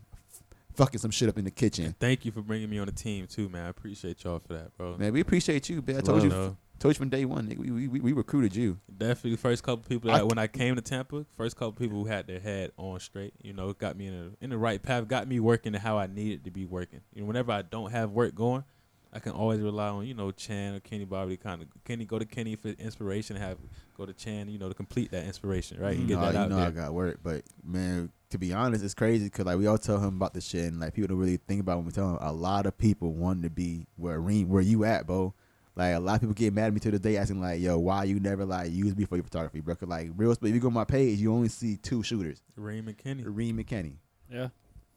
fucking 0.76 1.00
some 1.00 1.12
shit 1.12 1.30
up 1.30 1.38
in 1.38 1.46
the 1.46 1.52
kitchen. 1.52 1.96
Thank 2.00 2.26
you 2.26 2.32
for 2.32 2.42
bringing 2.42 2.70
me 2.70 2.80
on 2.80 2.86
the 2.86 2.92
team 2.92 3.28
too, 3.28 3.50
man. 3.50 3.66
I 3.66 3.70
appreciate 3.70 4.24
y'all 4.24 4.40
for 4.40 4.54
that, 4.54 4.76
bro. 4.78 4.98
Man, 4.98 5.14
we 5.14 5.20
appreciate 5.22 5.70
you, 5.70 5.84
man. 5.86 5.98
I 5.98 6.00
Love, 6.00 6.06
told 6.06 6.24
you, 6.24 6.30
though. 6.30 6.58
told 6.80 6.96
you 6.96 6.98
from 6.98 7.10
day 7.10 7.26
one, 7.26 7.48
nigga. 7.48 7.60
We, 7.60 7.88
we, 7.88 8.00
we, 8.00 8.14
recruited 8.14 8.56
you. 8.56 8.80
Definitely 8.98 9.32
the 9.32 9.38
first 9.38 9.64
couple 9.64 9.84
people 9.88 10.10
I- 10.12 10.20
that 10.20 10.28
when 10.28 10.38
I 10.38 10.48
came 10.48 10.76
to 10.76 10.82
Tampa, 10.82 11.26
first 11.38 11.56
couple 11.56 11.74
people 11.74 11.98
who 12.00 12.06
had 12.06 12.26
their 12.26 12.40
head 12.40 12.72
on 12.78 13.00
straight, 13.00 13.34
you 13.42 13.54
know, 13.54 13.70
it 13.70 13.78
got 13.78 13.98
me 13.98 14.08
in 14.08 14.14
a, 14.14 14.44
in 14.44 14.50
the 14.50 14.58
right 14.58 14.82
path, 14.82 15.08
got 15.08 15.28
me 15.28 15.40
working 15.40 15.74
how 15.74 15.98
I 15.98 16.08
needed 16.08 16.46
to 16.46 16.52
be 16.52 16.66
working. 16.66 17.02
You 17.14 17.22
know, 17.22 17.28
whenever 17.28 17.52
I 17.52 17.64
don't 17.64 17.92
have 17.92 18.12
work 18.12 18.34
going, 18.34 18.64
I 19.14 19.20
can 19.20 19.34
always 19.34 19.60
rely 19.60 19.90
on, 19.90 20.06
you 20.08 20.14
know, 20.14 20.32
Chan 20.32 20.74
or 20.76 20.80
Kenny 20.80 21.04
Bobby 21.04 21.36
kind 21.36 21.62
of 21.62 21.68
Kenny 21.84 22.06
go 22.06 22.18
to 22.18 22.26
Kenny 22.26 22.56
for 22.56 22.70
inspiration, 22.70 23.36
have 23.36 23.58
go 23.98 24.06
to 24.06 24.14
Chan, 24.14 24.48
you 24.50 24.58
know, 24.58 24.70
to 24.70 24.74
complete 24.74 25.12
that 25.12 25.26
inspiration, 25.26 25.80
right? 25.82 25.92
And 25.98 26.02
You 26.04 26.08
get 26.08 26.16
know, 26.16 26.22
that 26.28 26.34
you 26.34 26.40
out 26.40 26.50
know 26.50 26.56
there. 26.58 26.68
I 26.68 26.72
got 26.72 26.94
work, 26.94 27.20
but 27.22 27.44
man, 27.64 28.10
to 28.30 28.38
be 28.38 28.54
honest, 28.54 28.84
it's 28.86 28.94
crazy 28.94 29.26
because 29.26 29.46
like 29.46 29.58
we 29.58 29.68
all 29.68 29.78
tell 29.78 29.98
him 30.00 30.16
about 30.16 30.34
the 30.34 30.40
shit, 30.40 30.66
and 30.66 30.80
like 30.80 30.94
people 30.94 31.10
don't 31.10 31.18
really 31.18 31.38
think 31.38 31.60
about 31.60 31.78
when 31.78 31.86
we 31.88 31.92
tell 31.92 32.10
him. 32.12 32.18
A 32.22 32.32
lot 32.32 32.66
of 32.66 32.78
people 32.78 33.12
want 33.12 33.44
to 33.44 33.50
be 33.50 33.86
where 33.98 34.20
Reem, 34.22 34.48
where 34.48 34.62
you 34.62 34.86
at, 34.86 35.06
bro. 35.08 35.34
Like 35.76 35.96
a 35.96 36.00
lot 36.00 36.16
of 36.16 36.22
people 36.22 36.34
get 36.34 36.54
mad 36.54 36.68
at 36.68 36.74
me 36.74 36.80
to 36.82 36.92
this 36.92 37.00
day, 37.02 37.18
asking 37.18 37.42
like, 37.42 37.60
"Yo, 37.62 37.78
why 37.80 38.06
you 38.06 38.20
never 38.20 38.46
like 38.46 38.72
use 38.72 38.96
me 38.96 39.04
for 39.06 39.16
your 39.18 39.24
photography, 39.24 39.60
bro?" 39.60 39.76
'Cause, 39.76 39.90
like 39.90 40.10
real, 40.16 40.34
but 40.40 40.48
if 40.50 40.54
you 40.56 40.62
go 40.62 40.68
on 40.68 40.74
my 40.74 40.84
page, 40.86 41.20
you 41.20 41.34
only 41.34 41.50
see 41.50 41.76
two 41.76 42.02
shooters, 42.04 42.42
Reem 42.56 42.88
and 42.88 42.98
Kenny. 42.98 43.24
Reem 43.24 43.58
and 43.58 43.68
Kenny. 43.68 43.98
Yeah. 44.32 44.50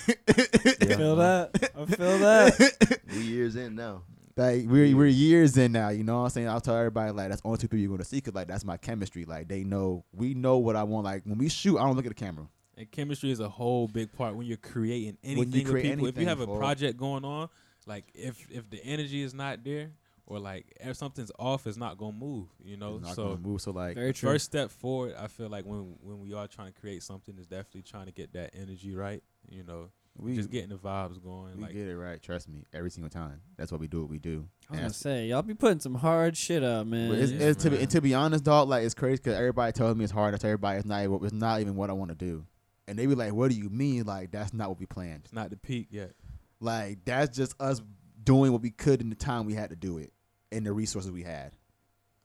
Yeah. 0.83 0.97
Feel 0.97 1.17
that? 1.17 1.51
I 1.77 1.85
feel 1.87 2.19
that. 2.19 2.99
We 3.15 3.21
years 3.23 3.57
in 3.57 3.75
now. 3.75 4.03
Like 4.37 4.65
we're 4.67 4.97
we're 4.97 5.07
years 5.07 5.59
in 5.59 5.73
now, 5.73 5.91
you 5.91 6.05
know 6.05 6.19
what 6.19 6.25
I'm 6.25 6.31
saying? 6.31 6.49
I'll 6.49 6.61
tell 6.61 6.77
everybody 6.77 7.13
like 7.13 7.29
that's 7.29 7.43
only 7.45 7.59
two 7.59 7.69
people 7.69 7.79
you're 7.79 7.91
gonna 7.91 8.05
see 8.05 8.17
because 8.17 8.35
like 8.35 8.49
that's 8.49 8.65
my 8.65 8.77
chemistry. 8.79 9.25
Like 9.25 9.49
they 9.49 9.63
know 9.65 10.05
we 10.13 10.35
know 10.35 10.59
what 10.59 10.75
I 10.77 10.85
want. 10.85 11.05
Like 11.05 11.23
when 11.25 11.39
we 11.39 11.49
shoot, 11.49 11.79
I 11.79 11.83
don't 11.85 11.97
look 11.97 12.07
at 12.07 12.11
the 12.11 12.15
camera. 12.15 12.47
And 12.77 12.91
chemistry 12.91 13.31
is 13.31 13.41
a 13.41 13.49
whole 13.49 13.89
big 13.89 14.11
part 14.13 14.35
when 14.35 14.47
you're 14.47 14.57
creating 14.57 15.19
you 15.23 15.33
anything 15.33 15.65
with 15.65 15.71
create 15.71 15.83
people. 15.91 16.07
if 16.07 16.17
you 16.17 16.23
anything, 16.23 16.29
have 16.29 16.41
a 16.41 16.47
fool. 16.47 16.57
project 16.57 16.97
going 16.97 17.25
on, 17.25 17.49
like 17.87 18.07
if 18.15 18.47
if 18.51 18.71
the 18.71 18.83
energy 18.85 19.23
is 19.23 19.35
not 19.35 19.63
there 19.65 19.91
or 20.27 20.39
like 20.39 20.67
if 20.81 20.97
something's 20.97 21.33
off, 21.39 21.67
it's 21.67 21.77
not 21.77 21.99
gonna 21.99 22.13
move. 22.17 22.49
You 22.65 22.77
know, 22.77 22.97
It's 22.97 23.07
not 23.07 23.17
so 23.17 23.29
gonna 23.31 23.41
move. 23.41 23.61
So 23.61 23.71
like 23.73 23.95
Very 23.97 24.13
true. 24.13 24.31
first 24.31 24.45
step 24.45 24.71
forward, 24.71 25.15
I 25.19 25.27
feel 25.27 25.49
like 25.49 25.65
when 25.65 25.97
when 26.01 26.21
we 26.21 26.33
are 26.35 26.47
trying 26.47 26.73
to 26.73 26.81
create 26.81 27.03
something, 27.03 27.37
is 27.39 27.47
definitely 27.47 27.83
trying 27.83 28.07
to 28.07 28.13
get 28.13 28.33
that 28.35 28.51
energy 28.55 28.95
right. 28.95 29.23
You 29.49 29.65
know, 29.65 29.91
we 30.17 30.37
just 30.37 30.51
getting 30.51 30.69
the 30.71 30.77
vibes 30.77 31.23
going. 31.23 31.57
we 31.57 31.63
like 31.65 31.73
get 31.73 31.89
it 31.89 31.97
right. 31.97 32.23
Trust 32.23 32.49
me, 32.49 32.65
every 32.73 32.91
single 32.91 33.11
time. 33.11 33.41
That's 33.57 33.73
what 33.73 33.81
we 33.81 33.89
do. 33.89 34.03
What 34.03 34.11
we 34.11 34.19
do. 34.19 34.47
I 34.69 34.73
was 34.73 34.79
And 34.79 34.81
gonna 34.81 34.93
say 34.95 35.27
y'all 35.27 35.43
be 35.43 35.55
putting 35.55 35.81
some 35.81 35.97
hard 35.97 36.37
shit 36.37 36.63
up, 36.63 36.87
man. 36.87 37.11
But 37.11 37.19
it's, 37.19 37.33
Yeah, 37.33 37.47
it's 37.49 37.63
to, 37.65 37.71
be, 37.71 37.79
and 37.79 37.91
to 37.91 38.01
be 38.01 38.15
honest, 38.15 38.45
dog, 38.45 38.69
like 38.69 38.85
it's 38.85 38.95
crazy 38.95 39.17
because 39.17 39.35
everybody 39.37 39.73
tells 39.73 39.97
me 39.97 40.05
it's 40.05 40.13
hard. 40.13 40.35
I 40.35 40.39
tell 40.39 40.51
everybody 40.51 40.79
it's 40.79 40.87
not. 40.87 41.03
It's 41.25 41.33
not 41.33 41.61
even 41.61 41.75
what 41.77 41.91
I 41.91 41.95
want 41.95 42.11
to 42.11 42.15
do, 42.17 42.45
and 42.87 42.99
they 42.99 43.07
be 43.07 43.15
like, 43.15 43.33
"What 43.33 43.51
do 43.51 43.57
you 43.57 43.69
mean? 43.71 44.05
Like 44.05 44.31
that's 44.31 44.53
not 44.55 44.69
what 44.69 44.79
we 44.79 44.87
planned. 44.87 45.23
it's 45.25 45.33
not 45.33 45.51
the 45.51 45.57
peak 45.57 45.89
yet. 45.91 46.13
Like 46.61 47.05
that's 47.05 47.37
just 47.37 47.55
us 47.61 47.83
doing 48.23 48.53
what 48.53 48.63
we 48.63 48.71
could 48.71 49.01
in 49.01 49.11
the 49.11 49.17
time 49.17 49.47
we 49.47 49.55
had 49.55 49.71
to 49.71 49.77
do 49.77 49.99
it, 49.99 50.13
and 50.51 50.67
the 50.67 50.73
resources 50.73 51.11
we 51.11 51.23
had. 51.23 51.53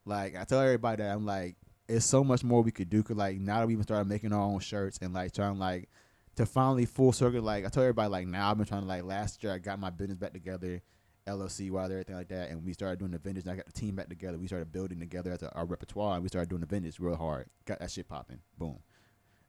Like 0.05 0.35
I 0.35 0.43
tell 0.43 0.61
everybody 0.61 1.03
that 1.03 1.13
I'm 1.13 1.25
like, 1.25 1.55
it's 1.89 2.05
so 2.05 2.23
much 2.23 2.43
more 2.43 2.61
we 2.61 2.71
could 2.71 2.89
do. 2.89 3.03
Cause 3.03 3.17
like 3.17 3.37
now 3.37 3.59
that 3.59 3.67
we 3.67 3.73
even 3.73 3.83
started 3.83 4.07
making 4.07 4.33
our 4.33 4.41
own 4.41 4.59
shirts 4.59 4.99
and 5.01 5.13
like 5.13 5.33
trying 5.33 5.59
like 5.59 5.89
to 6.35 6.45
finally 6.45 6.85
full 6.85 7.11
circle. 7.11 7.41
Like 7.41 7.65
I 7.65 7.69
tell 7.69 7.83
everybody 7.83 8.09
like 8.09 8.27
now 8.27 8.51
I've 8.51 8.57
been 8.57 8.65
trying 8.65 8.81
to 8.81 8.87
like 8.87 9.03
last 9.03 9.43
year 9.43 9.53
I 9.53 9.57
got 9.57 9.79
my 9.79 9.89
business 9.89 10.17
back 10.17 10.33
together. 10.33 10.81
LLC, 11.27 11.69
wild, 11.69 11.91
everything 11.91 12.15
like 12.15 12.29
that, 12.29 12.49
and 12.49 12.63
we 12.63 12.71
started 12.71 12.99
doing 12.99 13.11
the 13.11 13.17
vintage. 13.17 13.43
And 13.43 13.51
I 13.51 13.57
got 13.57 13.65
the 13.65 13.73
team 13.73 13.97
back 13.97 14.07
together. 14.07 14.37
We 14.37 14.47
started 14.47 14.71
building 14.71 15.01
together 15.01 15.33
as 15.33 15.43
a, 15.43 15.53
our 15.55 15.65
repertoire, 15.65 16.13
and 16.13 16.23
we 16.23 16.29
started 16.29 16.47
doing 16.47 16.61
the 16.61 16.67
vintage 16.67 17.01
real 17.01 17.17
hard. 17.17 17.47
Got 17.65 17.79
that 17.79 17.91
shit 17.91 18.07
popping. 18.07 18.39
Boom. 18.57 18.79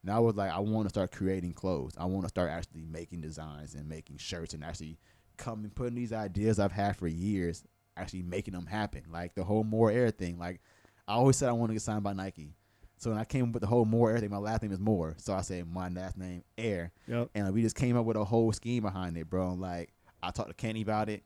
Now 0.02 0.16
I 0.16 0.18
was 0.18 0.34
like, 0.34 0.50
I 0.50 0.58
want 0.58 0.86
to 0.86 0.88
start 0.88 1.12
creating 1.12 1.52
clothes. 1.52 1.94
I 1.96 2.06
want 2.06 2.24
to 2.24 2.28
start 2.28 2.50
actually 2.50 2.82
making 2.82 3.20
designs 3.20 3.74
and 3.74 3.88
making 3.88 4.16
shirts 4.16 4.54
and 4.54 4.64
actually 4.64 4.98
coming 5.38 5.70
putting 5.70 5.94
these 5.94 6.12
ideas 6.12 6.58
I've 6.58 6.72
had 6.72 6.96
for 6.96 7.06
years, 7.08 7.64
actually 7.96 8.22
making 8.22 8.54
them 8.54 8.66
happen. 8.66 9.02
Like 9.10 9.34
the 9.34 9.44
whole 9.44 9.64
more 9.64 9.90
air 9.90 10.10
thing. 10.10 10.38
Like 10.38 10.60
I 11.06 11.14
always 11.14 11.36
said 11.36 11.48
I 11.48 11.52
want 11.52 11.70
to 11.70 11.74
get 11.74 11.82
signed 11.82 12.02
by 12.02 12.12
Nike. 12.12 12.54
So 12.98 13.10
when 13.10 13.18
I 13.18 13.24
came 13.24 13.44
up 13.48 13.52
with 13.54 13.60
the 13.62 13.66
whole 13.68 13.84
more 13.84 14.10
air 14.10 14.18
thing, 14.18 14.30
my 14.30 14.38
last 14.38 14.60
name 14.62 14.72
is 14.72 14.80
Moore. 14.80 15.14
So 15.18 15.32
I 15.32 15.40
said 15.42 15.72
my 15.72 15.88
last 15.88 16.18
name 16.18 16.42
Air. 16.58 16.90
Yep. 17.06 17.30
And 17.34 17.54
we 17.54 17.62
just 17.62 17.76
came 17.76 17.96
up 17.96 18.04
with 18.04 18.16
a 18.16 18.24
whole 18.24 18.52
scheme 18.52 18.82
behind 18.82 19.16
it, 19.16 19.30
bro. 19.30 19.54
Like 19.54 19.92
I 20.22 20.30
talked 20.32 20.48
to 20.48 20.54
Kenny 20.54 20.82
about 20.82 21.08
it. 21.08 21.22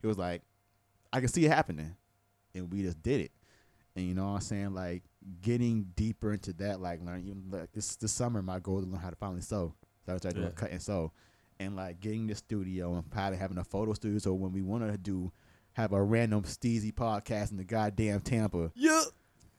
He 0.00 0.06
was 0.06 0.18
like, 0.18 0.42
I 1.12 1.20
can 1.20 1.28
see 1.28 1.46
it 1.46 1.50
happening. 1.50 1.96
And 2.54 2.70
we 2.70 2.82
just 2.82 3.02
did 3.02 3.22
it. 3.22 3.32
And 3.96 4.04
you 4.06 4.14
know 4.14 4.24
what 4.26 4.34
I'm 4.34 4.40
saying? 4.42 4.74
Like 4.74 5.02
getting 5.40 5.84
deeper 5.96 6.32
into 6.32 6.52
that, 6.54 6.80
like 6.80 7.00
learning 7.02 7.26
even 7.28 7.44
like 7.50 7.72
this 7.72 7.96
this 7.96 8.12
summer 8.12 8.42
my 8.42 8.58
goal 8.58 8.78
is 8.80 8.84
to 8.84 8.90
learn 8.90 9.00
how 9.00 9.10
to 9.10 9.16
finally 9.16 9.40
sew. 9.40 9.74
So 10.04 10.12
I 10.12 10.16
started 10.18 10.36
doing 10.36 10.48
Yeah. 10.48 10.54
cut 10.54 10.70
and 10.72 10.82
sew. 10.82 11.12
And 11.60 11.76
like 11.76 12.00
getting 12.00 12.26
the 12.26 12.34
studio 12.34 12.94
and 12.94 13.08
probably 13.10 13.38
having 13.38 13.58
a 13.58 13.64
photo 13.64 13.92
studio 13.94 14.18
so 14.18 14.34
when 14.34 14.52
we 14.52 14.60
want 14.62 14.90
to 14.90 14.98
do 14.98 15.30
have 15.74 15.92
a 15.92 16.02
random 16.02 16.42
steezy 16.42 16.92
podcast 16.92 17.50
in 17.50 17.56
the 17.56 17.64
goddamn 17.64 18.20
Tampa. 18.20 18.72
Yeah. 18.74 19.02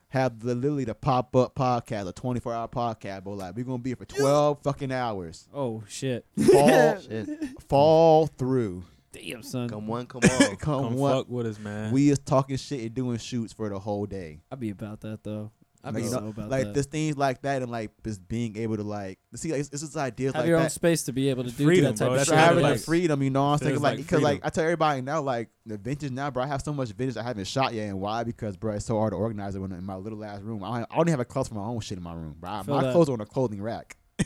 Have 0.09 0.39
the 0.39 0.55
literally 0.55 0.85
the 0.85 0.93
pop 0.95 1.35
up 1.35 1.55
podcast, 1.55 2.07
a 2.07 2.13
twenty 2.13 2.39
four 2.39 2.53
hour 2.53 2.67
podcast, 2.67 3.23
but 3.25 3.31
like 3.31 3.55
we're 3.55 3.65
gonna 3.65 3.79
be 3.79 3.89
here 3.89 3.97
for 3.97 4.05
twelve 4.05 4.61
fucking 4.63 4.91
hours. 4.91 5.47
Oh 5.53 5.83
shit. 5.87 6.25
Fall 6.51 6.99
Shit. 7.01 7.29
fall 7.67 8.27
through. 8.27 8.83
Damn 9.11 9.43
son. 9.43 9.67
Come 9.69 9.87
one, 9.87 10.05
come 10.05 10.21
on. 10.23 10.55
Come, 10.57 10.83
Come 10.83 10.93
what? 10.95 11.11
fuck 11.13 11.29
with 11.29 11.47
us, 11.47 11.59
man. 11.59 11.91
We 11.91 12.09
is 12.09 12.19
talking 12.19 12.55
shit 12.57 12.81
and 12.81 12.93
doing 12.93 13.17
shoots 13.17 13.51
for 13.51 13.67
the 13.69 13.79
whole 13.79 14.05
day. 14.05 14.41
I'd 14.51 14.59
be 14.59 14.69
about 14.69 15.01
that 15.01 15.23
though. 15.23 15.51
I'd 15.85 15.93
Like, 15.93 16.03
you 16.03 16.09
so 16.09 16.19
know, 16.19 16.27
about 16.29 16.49
like 16.49 16.63
that. 16.65 16.73
this 16.73 16.87
things 16.87 17.15
like 17.15 17.43
that 17.43 17.61
and 17.61 17.71
like 17.71 17.91
just 18.03 18.27
being 18.27 18.57
able 18.57 18.75
to 18.77 18.83
like 18.83 19.19
see 19.35 19.51
like 19.51 19.59
it's, 19.61 19.69
it's 19.69 19.81
just 19.83 19.95
ideas 19.95 20.33
Have 20.33 20.41
like 20.43 20.49
your 20.49 20.57
own 20.59 20.69
space 20.69 21.03
to 21.03 21.13
be 21.13 21.29
able 21.29 21.43
to 21.43 21.51
do 21.51 21.63
Freedom, 21.63 21.85
that 21.85 21.97
type 21.97 22.07
bro. 22.07 22.13
of 22.13 22.17
That's 22.17 22.29
shit. 22.29 22.37
having 22.39 22.63
the 22.63 22.69
like- 22.71 22.79
freedom, 22.79 23.21
you 23.21 23.29
know 23.29 23.43
what 23.43 23.49
I'm 23.51 23.57
saying? 23.59 23.73
Like, 23.75 23.81
like 23.83 23.97
because 23.97 24.21
like 24.21 24.31
freedom. 24.37 24.47
I 24.47 24.49
tell 24.49 24.63
everybody 24.63 25.01
now, 25.01 25.21
like 25.21 25.49
the 25.65 25.77
vintage 25.77 26.11
now, 26.11 26.31
bro. 26.31 26.43
I 26.43 26.47
have 26.47 26.61
so 26.63 26.73
much 26.73 26.89
vintage 26.89 27.17
I 27.17 27.23
haven't 27.23 27.45
shot 27.47 27.73
yet, 27.73 27.83
and 27.89 27.99
why? 27.99 28.23
Because 28.23 28.57
bro, 28.57 28.73
it's 28.73 28.85
so 28.85 28.97
hard 28.97 29.11
to 29.11 29.17
organize 29.17 29.55
it 29.55 29.59
when 29.59 29.71
in 29.71 29.83
my 29.85 29.95
little 29.95 30.23
ass 30.25 30.41
room. 30.41 30.63
I, 30.63 30.85
I 30.89 30.95
don't 30.97 31.07
have 31.09 31.19
a 31.19 31.25
closet 31.25 31.49
for 31.49 31.55
my 31.55 31.65
own 31.65 31.79
shit 31.81 31.97
in 31.97 32.03
my 32.03 32.13
room, 32.13 32.35
bro. 32.39 32.63
Feel 32.63 32.75
My 32.75 32.83
that. 32.83 32.91
clothes 32.93 33.09
are 33.09 33.13
on 33.13 33.21
a 33.21 33.25
clothing 33.25 33.61
rack. 33.61 33.95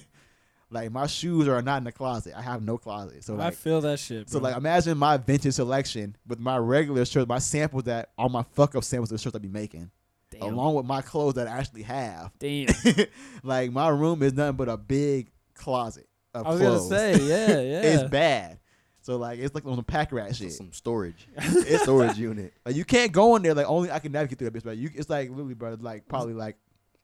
like 0.72 0.92
my 0.92 1.08
shoes 1.08 1.48
are 1.48 1.62
not 1.62 1.78
in 1.80 1.84
the 1.84 1.92
closet. 1.92 2.34
I 2.38 2.42
have 2.42 2.62
no 2.62 2.78
closet. 2.78 3.24
So 3.24 3.40
I 3.40 3.52
feel 3.52 3.82
that 3.82 4.00
shit. 4.00 4.30
so 4.30 4.40
like 4.40 4.56
imagine 4.56 4.98
my 4.98 5.18
vintage 5.18 5.56
selection 5.56 6.16
with 6.28 6.40
my 6.40 6.58
regular 6.58 7.06
shirts, 7.06 7.28
my 7.28 7.40
samples 7.40 7.84
that 7.84 8.10
all 8.18 8.30
my 8.30 8.44
fuck 8.54 8.76
up 8.76 8.84
samples 8.84 9.12
of 9.12 9.18
the 9.18 9.22
shirts 9.24 9.36
I 9.36 9.40
be 9.40 9.48
making, 9.48 9.90
Damn. 10.32 10.54
along 10.54 10.76
with 10.76 10.86
my 10.86 11.02
clothes 11.02 11.36
that 11.36 11.48
I 11.48 11.58
actually 11.58 11.84
have. 11.84 12.32
Damn. 12.40 12.68
like 13.44 13.72
my 13.72 13.90
room 13.90 14.22
is 14.24 14.34
nothing 14.34 14.58
but 14.58 14.70
a 14.70 14.78
big 14.78 15.32
closet 15.56 16.08
of 16.34 16.46
I 16.46 16.50
was 16.52 16.60
clothes. 16.60 16.90
gonna 16.90 17.18
say, 17.18 17.24
yeah, 17.24 17.48
yeah. 17.62 17.82
it's 17.82 18.10
bad. 18.10 18.60
So 19.02 19.18
like 19.18 19.40
it's 19.40 19.56
like 19.56 19.66
on 19.66 19.76
some 19.76 19.84
pack 19.84 20.12
rat 20.12 20.36
shit. 20.36 20.52
Some 20.52 20.72
storage. 20.72 21.28
It's 21.36 21.84
storage 21.84 22.18
unit. 22.18 22.54
Like 22.66 22.76
you 22.76 22.86
can't 22.86 23.12
go 23.12 23.36
in 23.36 23.42
there. 23.42 23.54
Like 23.54 23.66
only 23.68 23.90
I 23.90 24.00
can 24.00 24.12
navigate 24.12 24.38
through 24.38 24.50
that 24.50 24.60
bitch. 24.60 24.64
But 24.64 24.78
you, 24.78 24.90
it's 24.94 25.10
like 25.10 25.30
literally, 25.30 25.56
bro. 25.56 25.78
Like 25.80 26.08
probably 26.08 26.34
like 26.34 26.58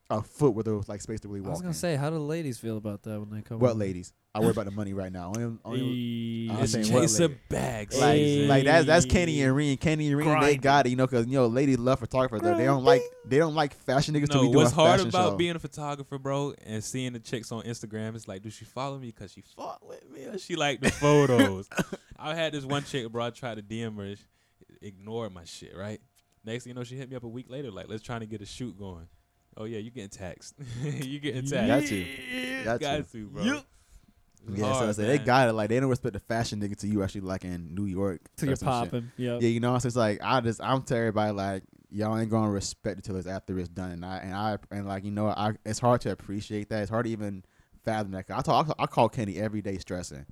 a 0.10 0.22
foot 0.22 0.54
with 0.54 0.66
there 0.68 0.76
was 0.76 0.88
like 0.88 1.02
space 1.02 1.20
to 1.22 1.28
really 1.28 1.42
walk. 1.42 1.48
I 1.48 1.52
was 1.52 1.62
gonna 1.62 1.70
in. 1.70 1.74
say, 1.74 1.96
how 1.96 2.10
do 2.12 2.16
the 2.18 2.22
ladies 2.22 2.60
feel 2.60 2.78
about 2.78 3.02
that 3.04 3.20
when 3.20 3.30
they 3.32 3.42
come? 3.42 3.58
what 3.60 3.72
over? 3.72 3.80
ladies? 3.80 4.14
I 4.36 4.40
worry 4.42 4.50
about 4.52 4.66
the 4.66 4.72
money 4.72 4.94
right 4.94 5.12
now. 5.12 5.32
Only, 5.36 5.58
only, 5.64 6.48
Hey, 6.48 6.54
I'm 6.54 6.64
It's 6.64 6.74
saying 6.74 6.92
what 6.94 7.02
chase 7.02 7.20
a 7.20 7.22
lady? 7.24 7.40
bag. 7.50 7.94
like, 7.94 8.02
Hey. 8.18 8.48
like 8.48 8.64
that's 8.66 8.86
that's 8.86 9.06
Kenny 9.06 9.42
and 9.42 9.56
Reem. 9.56 9.78
Kenny 9.78 10.08
and 10.10 10.18
Reem, 10.18 10.40
they 10.42 10.58
got 10.58 10.86
it, 10.86 10.90
you 10.90 10.96
know, 10.98 11.08
because 11.08 11.26
you 11.26 11.34
know, 11.34 11.48
ladies 11.48 11.80
love 11.80 12.00
photographers. 12.00 12.42
Though. 12.42 12.56
They 12.56 12.66
don't 12.66 12.84
like 12.84 13.02
they 13.26 13.38
don't 13.38 13.56
like 13.56 13.74
fashion 13.74 14.14
niggas 14.14 14.28
to 14.30 14.36
No, 14.36 14.42
be 14.42 14.48
doing 14.48 14.56
what's 14.58 14.72
hard 14.74 15.00
about 15.00 15.32
show. 15.32 15.36
being 15.38 15.56
a 15.56 15.60
photographer, 15.60 16.18
bro, 16.20 16.54
and 16.66 16.84
seeing 16.84 17.14
the 17.14 17.20
chicks 17.20 17.52
on 17.52 17.64
Instagram? 17.64 18.16
It's 18.16 18.28
like, 18.28 18.42
do 18.44 18.50
she 18.50 18.66
follow 18.66 19.00
me 19.00 19.08
because 19.08 19.32
she 19.32 19.42
fought 19.42 19.84
with 19.88 20.08
me, 20.12 20.26
or 20.26 20.38
she 20.38 20.56
like 20.56 20.82
the 20.82 20.92
photos? 20.92 21.68
I 22.20 22.36
had 22.36 22.52
this 22.54 22.66
one 22.66 22.84
chick, 22.84 23.10
bro. 23.12 23.26
I 23.26 23.30
tried 23.32 23.56
to 23.56 23.64
DM 23.64 23.98
her, 23.98 24.16
ignored 24.82 25.34
my 25.34 25.46
shit. 25.46 25.76
Right. 25.76 26.00
Next 26.44 26.66
thing 26.66 26.72
you 26.72 26.76
know, 26.76 26.84
she 26.84 26.96
hit 26.96 27.10
me 27.10 27.16
up 27.16 27.24
a 27.24 27.28
week 27.28 27.50
later, 27.50 27.72
like, 27.72 27.88
let's 27.90 28.04
try 28.04 28.20
to 28.20 28.26
get 28.28 28.42
a 28.42 28.46
shoot 28.46 28.78
going. 28.78 29.08
Oh 29.58 29.64
yeah, 29.66 29.80
you 29.80 29.92
getting 29.92 30.10
taxed? 30.10 30.56
you 30.84 31.20
getting 31.20 31.46
taxed? 31.46 31.68
Got 31.68 31.84
to. 31.86 31.96
You 31.96 32.64
Got 32.66 32.80
got, 32.82 32.98
to. 32.98 33.12
to, 33.12 33.26
bro. 33.28 33.44
It's 33.44 34.60
Yeah, 34.60 34.66
so 34.66 34.70
I 34.70 34.72
hard, 34.84 34.96
say 34.96 35.08
they 35.08 35.18
got 35.18 35.50
it. 35.50 35.54
Like 35.54 35.70
they 35.70 35.80
don't 35.80 35.90
respect 35.90 36.14
the 36.14 36.20
fashion 36.20 36.60
nigga 36.62 36.78
to 36.80 36.88
you 36.88 37.04
actually 37.04 37.22
like 37.22 37.46
in 37.46 37.74
New 37.74 37.86
York. 37.86 38.22
Till 38.36 38.48
or 38.48 38.52
you're 38.52 38.58
popping. 38.58 39.12
Yep. 39.18 39.42
Yeah, 39.42 39.48
you 39.50 39.60
know, 39.60 39.78
so 39.80 39.88
it's 39.88 39.96
like 39.96 40.20
I 40.22 40.40
just 40.42 40.62
I'm 40.62 40.84
telling 40.84 41.02
everybody 41.04 41.32
like 41.32 41.64
y'all 41.90 42.18
ain't 42.18 42.30
gonna 42.30 42.52
respect 42.52 43.00
it 43.00 43.04
till 43.06 43.16
it's 43.16 43.28
after 43.28 43.58
it's 43.58 43.70
done, 43.70 43.92
and 43.92 44.06
I 44.06 44.18
and 44.18 44.34
I 44.34 44.58
and 44.72 44.86
like 44.88 45.04
you 45.06 45.12
know 45.12 45.28
I 45.28 45.54
it's 45.66 45.80
hard 45.80 46.02
to 46.02 46.12
appreciate 46.12 46.70
that. 46.70 46.82
It's 46.82 46.92
hard 46.92 47.06
to 47.06 47.12
even 47.12 47.44
fathom 47.84 48.12
that. 48.12 48.28
'Cause 48.28 48.38
I 48.40 48.42
talk 48.42 48.76
I 48.78 48.86
call 48.88 49.10
Kenny 49.10 49.38
every 49.38 49.62
day 49.62 49.78
stressing 49.78 50.26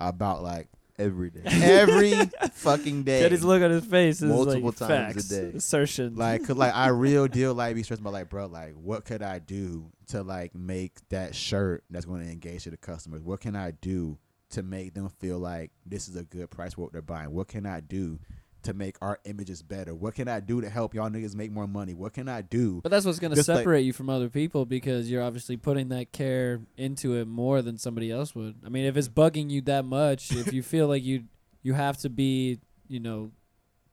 about 0.00 0.42
like 0.42 0.68
every 0.98 1.30
day. 1.30 1.42
every 1.46 2.12
fucking 2.52 3.02
day. 3.04 3.22
Kenny's 3.22 3.44
look 3.44 3.62
on 3.62 3.70
his 3.70 3.84
face 3.84 4.22
is 4.22 4.30
Multiple 4.30 4.68
like 4.68 4.76
times 4.76 5.30
a 5.32 5.50
day. 5.50 5.56
assertion. 5.56 6.14
like, 6.16 6.46
cause 6.46 6.56
like 6.56 6.74
I 6.74 6.88
real 6.88 7.26
deal 7.28 7.54
like 7.54 7.74
be 7.74 7.82
stressed 7.82 8.00
about 8.00 8.12
like, 8.12 8.28
bro, 8.28 8.46
like 8.46 8.74
what 8.74 9.04
could 9.04 9.22
I 9.22 9.38
do 9.38 9.90
to 10.08 10.22
like 10.22 10.54
make 10.54 10.96
that 11.08 11.34
shirt 11.34 11.84
that's 11.90 12.04
going 12.04 12.24
to 12.24 12.30
engage 12.30 12.64
to 12.64 12.70
the 12.70 12.76
customers? 12.76 13.22
What 13.22 13.40
can 13.40 13.56
I 13.56 13.72
do 13.72 14.18
to 14.50 14.62
make 14.62 14.94
them 14.94 15.08
feel 15.08 15.38
like 15.38 15.72
this 15.84 16.08
is 16.08 16.16
a 16.16 16.24
good 16.24 16.50
price 16.50 16.74
for 16.74 16.82
what 16.82 16.92
they're 16.92 17.02
buying? 17.02 17.30
What 17.32 17.48
can 17.48 17.66
I 17.66 17.80
do 17.80 18.18
to 18.64 18.74
make 18.74 18.96
our 19.00 19.18
images 19.24 19.62
better? 19.62 19.94
What 19.94 20.14
can 20.14 20.28
I 20.28 20.40
do 20.40 20.60
to 20.60 20.68
help 20.68 20.94
y'all 20.94 21.08
niggas 21.10 21.34
make 21.34 21.50
more 21.52 21.66
money? 21.66 21.94
What 21.94 22.12
can 22.12 22.28
I 22.28 22.42
do? 22.42 22.80
But 22.82 22.90
that's 22.90 23.06
what's 23.06 23.18
gonna 23.18 23.34
Just 23.36 23.48
like- 23.48 23.58
separate 23.58 23.80
you 23.82 23.92
from 23.92 24.10
other 24.10 24.28
people 24.28 24.64
because 24.66 25.10
you're 25.10 25.22
obviously 25.22 25.56
putting 25.56 25.88
that 25.90 26.12
care 26.12 26.60
into 26.76 27.14
it 27.14 27.26
more 27.28 27.62
than 27.62 27.78
somebody 27.78 28.10
else 28.10 28.34
would. 28.34 28.56
I 28.64 28.68
mean, 28.68 28.84
if 28.84 28.96
it's 28.96 29.08
bugging 29.08 29.50
you 29.50 29.60
that 29.62 29.84
much, 29.84 30.32
if 30.32 30.52
you 30.52 30.62
feel 30.62 30.88
like 30.88 31.02
you 31.04 31.24
you 31.62 31.72
have 31.72 31.96
to 31.98 32.10
be, 32.10 32.58
you 32.88 33.00
know, 33.00 33.30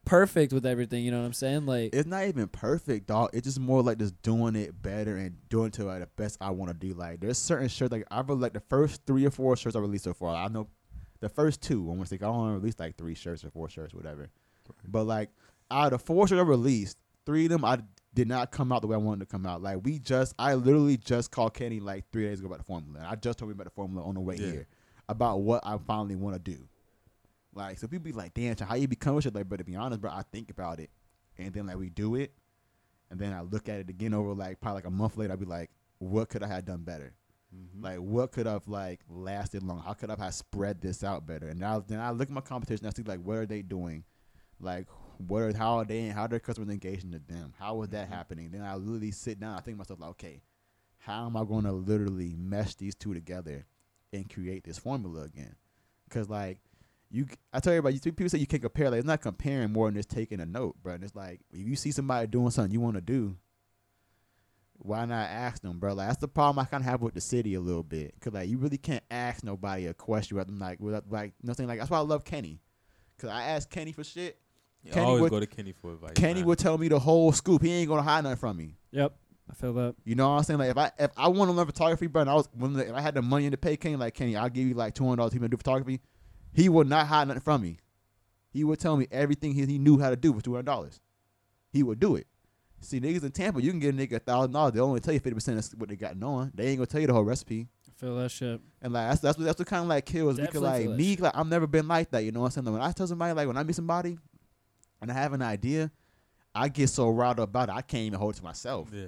perfect 0.05 0.51
with 0.51 0.65
everything, 0.65 1.03
you 1.05 1.11
know 1.11 1.19
what 1.19 1.25
I'm 1.27 1.33
saying? 1.33 1.65
Like 1.65 1.93
It's 1.93 2.07
not 2.07 2.25
even 2.25 2.47
perfect, 2.47 3.07
dog. 3.07 3.29
It's 3.33 3.45
just 3.45 3.59
more 3.59 3.81
like 3.81 3.97
just 3.99 4.19
doing 4.21 4.55
it 4.55 4.81
better 4.81 5.15
and 5.15 5.37
doing 5.49 5.67
it 5.67 5.73
to 5.73 5.83
like 5.85 5.99
the 6.01 6.07
best 6.07 6.37
I 6.41 6.49
want 6.49 6.71
to 6.71 6.77
do. 6.87 6.93
Like 6.93 7.19
there's 7.19 7.37
certain 7.37 7.67
shirts 7.67 7.91
like 7.91 8.05
I've 8.11 8.29
like 8.29 8.53
the 8.53 8.59
first 8.69 9.01
three 9.05 9.25
or 9.25 9.31
four 9.31 9.55
shirts 9.55 9.75
I 9.75 9.79
released 9.79 10.03
so 10.05 10.13
far. 10.13 10.35
I 10.35 10.47
know 10.47 10.67
the 11.19 11.29
first 11.29 11.61
two. 11.61 11.83
I 11.85 11.89
want 11.93 12.01
to 12.09 12.17
say 12.17 12.19
I 12.21 12.27
only 12.27 12.53
released 12.53 12.79
like 12.79 12.97
three 12.97 13.13
shirts 13.15 13.43
or 13.45 13.51
four 13.51 13.69
shirts, 13.69 13.93
whatever. 13.93 14.29
But 14.87 15.05
like 15.05 15.29
out 15.69 15.93
of 15.93 16.01
four 16.01 16.27
shirts 16.27 16.39
I 16.39 16.43
released, 16.43 16.97
three 17.25 17.45
of 17.45 17.51
them 17.51 17.65
I 17.65 17.79
did 18.13 18.27
not 18.27 18.51
come 18.51 18.71
out 18.71 18.81
the 18.81 18.87
way 18.87 18.95
I 18.95 18.99
wanted 18.99 19.21
to 19.21 19.25
come 19.25 19.45
out. 19.45 19.61
Like 19.61 19.79
we 19.83 19.99
just, 19.99 20.33
I 20.37 20.55
literally 20.55 20.97
just 20.97 21.31
called 21.31 21.53
Kenny 21.53 21.79
like 21.79 22.05
three 22.11 22.25
days 22.25 22.39
ago 22.39 22.47
about 22.47 22.59
the 22.59 22.65
formula. 22.65 22.99
And 22.99 23.07
I 23.07 23.15
just 23.15 23.39
told 23.39 23.49
him 23.51 23.55
about 23.57 23.65
the 23.65 23.71
formula 23.71 24.05
on 24.05 24.15
the 24.15 24.21
way 24.21 24.35
Yeah. 24.35 24.51
here 24.51 24.67
about 25.07 25.41
what 25.41 25.65
I 25.65 25.77
finally 25.77 26.15
want 26.15 26.35
to 26.35 26.51
do. 26.51 26.67
Like 27.53 27.79
so, 27.79 27.87
people 27.87 28.05
be 28.05 28.11
like, 28.13 28.33
"Damn, 28.33 28.55
how 28.57 28.75
you 28.75 28.87
become 28.87 29.19
shit?" 29.19 29.35
Like, 29.35 29.49
but 29.49 29.57
to 29.57 29.63
be 29.65 29.75
honest, 29.75 29.99
bro, 30.01 30.11
I 30.11 30.23
think 30.31 30.49
about 30.51 30.79
it, 30.79 30.89
and 31.37 31.53
then 31.53 31.67
like 31.67 31.77
we 31.77 31.89
do 31.89 32.15
it, 32.15 32.33
and 33.09 33.19
then 33.19 33.33
I 33.33 33.41
look 33.41 33.67
at 33.67 33.79
it 33.79 33.89
again 33.89 34.13
over 34.13 34.33
like 34.33 34.61
probably 34.61 34.77
like 34.77 34.85
a 34.87 34.91
month 34.91 35.17
later. 35.17 35.33
I'd 35.33 35.39
be 35.39 35.45
like, 35.45 35.69
"What 35.99 36.29
could 36.29 36.43
I 36.43 36.47
have 36.47 36.63
done 36.63 36.83
better? 36.83 37.13
Mm-hmm. 37.53 37.83
Like, 37.83 37.97
what 37.97 38.31
could 38.31 38.45
have 38.45 38.69
like 38.69 39.01
lasted 39.09 39.63
long? 39.63 39.79
How 39.81 39.91
could 39.91 40.09
I 40.09 40.15
have 40.17 40.33
spread 40.33 40.79
this 40.79 41.03
out 41.03 41.27
better?" 41.27 41.49
And 41.49 41.59
now 41.59 41.81
then 41.85 41.99
I 41.99 42.11
look 42.11 42.29
at 42.29 42.33
my 42.33 42.39
competition. 42.39 42.87
I 42.87 42.91
see 42.91 43.03
like 43.03 43.19
what 43.19 43.35
are 43.37 43.45
they 43.45 43.61
doing? 43.61 44.05
Like, 44.61 44.87
what 45.27 45.41
are 45.41 45.57
how 45.57 45.79
are 45.79 45.85
they? 45.85 46.07
How 46.07 46.23
are 46.23 46.27
their 46.27 46.39
customers 46.39 46.69
engaging 46.69 47.11
to 47.11 47.19
them? 47.19 47.53
How 47.57 47.81
is 47.81 47.89
that 47.89 48.05
mm-hmm. 48.05 48.13
happening? 48.13 48.49
Then 48.51 48.61
I 48.61 48.75
literally 48.75 49.11
sit 49.11 49.39
down. 49.39 49.55
I 49.55 49.61
think 49.61 49.75
to 49.75 49.79
myself 49.79 49.99
like, 49.99 50.09
okay, 50.11 50.41
how 50.99 51.25
am 51.25 51.35
I 51.35 51.43
going 51.43 51.63
to 51.65 51.71
literally 51.71 52.35
mesh 52.37 52.75
these 52.75 52.95
two 52.95 53.13
together 53.13 53.65
and 54.13 54.31
create 54.31 54.63
this 54.63 54.77
formula 54.77 55.23
again? 55.23 55.55
Because 56.07 56.29
like 56.29 56.59
you, 57.09 57.27
I 57.51 57.59
tell 57.59 57.73
everybody, 57.73 57.95
you 57.95 58.11
people 58.11 58.29
say 58.29 58.37
you 58.37 58.47
can't 58.47 58.61
compare. 58.61 58.89
Like 58.89 58.99
it's 58.99 59.07
not 59.07 59.21
comparing 59.21 59.71
more 59.71 59.87
than 59.87 59.95
just 59.95 60.09
taking 60.09 60.39
a 60.39 60.45
note, 60.45 60.75
bro. 60.81 60.93
And 60.93 61.03
it's 61.03 61.15
like 61.15 61.41
if 61.51 61.67
you 61.67 61.75
see 61.75 61.91
somebody 61.91 62.27
doing 62.27 62.51
something 62.51 62.71
you 62.71 62.79
want 62.79 62.95
to 62.95 63.01
do, 63.01 63.35
why 64.83 65.05
not 65.05 65.29
ask 65.29 65.61
them, 65.61 65.79
bro? 65.79 65.93
Like 65.93 66.07
that's 66.07 66.21
the 66.21 66.27
problem 66.27 66.59
I 66.59 66.65
kind 66.65 66.83
of 66.83 66.89
have 66.89 67.01
with 67.01 67.13
the 67.13 67.21
city 67.21 67.53
a 67.53 67.61
little 67.61 67.83
bit. 67.83 68.13
Cause 68.19 68.33
like 68.33 68.49
you 68.49 68.57
really 68.57 68.77
can't 68.77 69.03
ask 69.11 69.43
nobody 69.43 69.87
a 69.87 69.93
question 69.93 70.37
without 70.37 70.47
them 70.47 70.59
like 70.59 70.79
without 70.79 71.05
like 71.09 71.33
you 71.41 71.47
know 71.47 71.49
what 71.49 71.49
I'm 71.49 71.55
saying 71.55 71.69
like 71.69 71.79
that's 71.79 71.91
why 71.91 71.97
I 71.97 72.01
love 72.01 72.23
Kenny. 72.23 72.61
Cause 73.19 73.29
I 73.29 73.43
ask 73.43 73.69
Kenny 73.69 73.91
for 73.91 74.03
shit. 74.03 74.40
Yeah, 74.83 74.93
Kenny 74.93 75.05
always 75.05 75.21
would- 75.21 75.29
go 75.31 75.39
to 75.39 75.45
Kenny 75.47 75.73
for 75.73 75.93
advice. 75.93 76.11
Kenny 76.15 76.39
man. 76.41 76.45
would 76.47 76.59
tell 76.59 76.77
me 76.77 76.87
the 76.87 76.99
whole 76.99 77.31
scoop. 77.31 77.61
He 77.61 77.71
ain't 77.71 77.87
gonna 77.89 78.01
hide 78.01 78.23
nothing 78.23 78.37
from 78.37 78.57
me. 78.57 78.77
Yep. 78.91 79.13
I 79.49 79.53
feel 79.53 79.73
that. 79.73 79.95
You 80.05 80.15
know 80.15 80.29
what 80.29 80.37
I'm 80.37 80.43
saying? 80.43 80.59
Like 80.59 80.69
if 80.71 80.77
I 80.77 80.91
if 80.97 81.11
I 81.17 81.27
want 81.27 81.49
to 81.51 81.53
learn 81.55 81.65
photography, 81.65 82.07
bro, 82.07 82.21
and 82.21 82.29
I 82.29 82.33
was 82.35 82.47
when 82.53 82.73
the, 82.73 82.87
if 82.89 82.93
I 82.95 83.01
had 83.01 83.13
the 83.15 83.21
money 83.21 83.45
in 83.45 83.51
to 83.51 83.57
pay 83.57 83.75
Kenny, 83.77 83.95
like 83.97 84.13
Kenny, 84.13 84.35
I'll 84.35 84.49
give 84.49 84.65
you 84.67 84.73
like 84.73 84.95
two 84.95 85.03
hundred 85.03 85.17
dollars 85.17 85.31
to 85.33 85.37
even 85.37 85.49
do 85.51 85.57
photography. 85.57 85.99
He 86.53 86.67
would 86.69 86.87
not 86.87 87.07
hide 87.07 87.27
nothing 87.27 87.41
from 87.41 87.61
me. 87.61 87.77
He 88.49 88.63
would 88.63 88.79
tell 88.79 88.97
me 88.97 89.07
everything 89.11 89.53
he, 89.53 89.65
he 89.65 89.77
knew 89.77 89.99
how 89.99 90.09
to 90.09 90.15
do 90.15 90.33
for 90.33 90.41
two 90.41 90.53
hundred 90.53 90.65
dollars. 90.65 90.99
He 91.71 91.83
would 91.83 91.99
do 91.99 92.15
it. 92.15 92.27
See, 92.79 92.99
niggas 92.99 93.23
in 93.23 93.31
Tampa, 93.31 93.61
you 93.61 93.69
can 93.71 93.79
get 93.79 93.93
a 93.93 93.97
nigga 93.97 94.13
a 94.15 94.19
thousand 94.19 94.51
dollars. 94.53 94.73
They 94.73 94.79
only 94.79 94.99
tell 95.01 95.13
you 95.13 95.19
fifty 95.19 95.35
percent 95.35 95.59
of 95.59 95.79
what 95.79 95.89
they 95.89 95.95
got 95.95 96.17
knowing. 96.17 96.51
They 96.55 96.67
ain't 96.67 96.77
gonna 96.77 96.87
tell 96.87 96.99
you 97.01 97.07
the 97.07 97.13
whole 97.13 97.23
recipe. 97.23 97.67
I 97.87 97.91
feel 97.99 98.15
that 98.17 98.31
shit. 98.31 98.59
And 98.81 98.93
like 98.93 99.09
that's 99.09 99.21
that's 99.21 99.37
what 99.37 99.43
that's 99.45 99.59
what 99.59 99.67
kind 99.67 99.83
of 99.83 99.89
like 99.89 100.05
kills 100.05 100.37
me. 100.37 100.45
'cause, 100.47 100.53
Definitely 100.61 100.87
like 100.87 100.97
me, 100.97 101.11
shit. 101.11 101.19
like 101.21 101.37
I've 101.37 101.47
never 101.47 101.67
been 101.67 101.87
like 101.87 102.09
that. 102.11 102.23
You 102.23 102.31
know 102.31 102.39
what 102.41 102.57
I'm 102.57 102.63
saying? 102.65 102.73
When 102.73 102.81
I 102.81 102.91
tell 102.93 103.05
somebody 103.05 103.33
like 103.33 103.47
when 103.47 103.57
I 103.57 103.63
meet 103.63 103.75
somebody, 103.75 104.17
and 105.01 105.11
I 105.11 105.15
have 105.15 105.33
an 105.33 105.41
idea, 105.41 105.91
I 106.53 106.69
get 106.69 106.89
so 106.89 107.09
riled 107.09 107.39
up 107.39 107.49
about 107.49 107.69
it, 107.69 107.73
I 107.73 107.81
can't 107.81 108.03
even 108.03 108.19
hold 108.19 108.35
it 108.35 108.37
to 108.37 108.43
myself. 108.43 108.89
Yeah. 108.93 109.07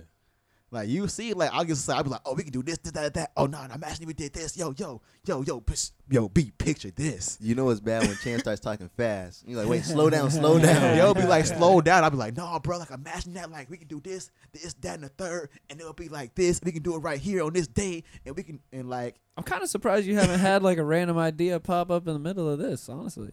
Like 0.74 0.90
you 0.90 1.08
see, 1.08 1.34
like 1.34 1.52
I'll 1.54 1.64
get 1.64 1.78
I'll 1.88 2.04
be 2.04 2.10
like, 2.10 2.22
oh, 2.26 2.34
we 2.34 2.42
can 2.42 2.52
do 2.52 2.64
this, 2.64 2.80
this, 2.80 2.94
that, 2.94 3.14
that. 3.14 3.32
Oh 3.38 3.46
no, 3.46 3.64
no, 3.68 3.76
imagine 3.76 4.08
we 4.08 4.14
did 4.14 4.34
this. 4.34 4.58
Yo, 4.58 4.74
yo, 4.76 5.02
yo, 5.24 5.44
yo, 5.44 5.62
psh, 5.62 5.92
yo, 6.10 6.28
B, 6.30 6.52
picture 6.58 6.90
this. 6.90 7.38
You 7.40 7.54
know 7.54 7.70
it's 7.70 7.80
bad 7.80 8.08
when 8.08 8.18
Chan 8.18 8.40
starts 8.40 8.60
talking 8.60 8.90
fast. 8.98 9.48
You're 9.48 9.60
like, 9.60 9.70
wait, 9.70 9.84
slow 9.84 10.10
down, 10.10 10.32
slow 10.32 10.58
down. 10.60 10.98
Yo, 10.98 11.14
be 11.14 11.26
like, 11.26 11.46
slow 11.46 11.80
down. 11.82 12.04
I'll 12.04 12.10
be 12.10 12.18
like, 12.18 12.36
no, 12.36 12.60
bro, 12.60 12.80
like 12.80 12.90
imagine 12.90 13.36
that, 13.36 13.52
like 13.52 13.70
we 13.70 13.78
can 13.78 13.88
do 13.88 14.02
this, 14.02 14.32
this, 14.52 14.74
that, 14.82 14.96
and 14.96 15.04
the 15.04 15.10
third, 15.10 15.52
and 15.70 15.80
it'll 15.80 15.94
be 15.94 16.10
like 16.10 16.34
this. 16.34 16.60
We 16.64 16.72
can 16.72 16.82
do 16.82 16.96
it 16.96 17.00
right 17.00 17.20
here 17.20 17.44
on 17.44 17.54
this 17.54 17.68
day, 17.68 18.04
and 18.26 18.36
we 18.36 18.42
can, 18.42 18.60
and 18.72 18.90
like, 18.90 19.18
I'm 19.38 19.44
kind 19.44 19.62
of 19.62 19.70
surprised 19.70 20.08
you 20.08 20.16
haven't 20.16 20.40
had 20.40 20.64
like 20.64 20.80
a 20.80 20.84
random 20.84 21.20
idea 21.20 21.60
pop 21.60 21.92
up 21.92 22.08
in 22.08 22.14
the 22.14 22.20
middle 22.20 22.50
of 22.50 22.58
this. 22.58 22.90
Honestly. 22.90 23.30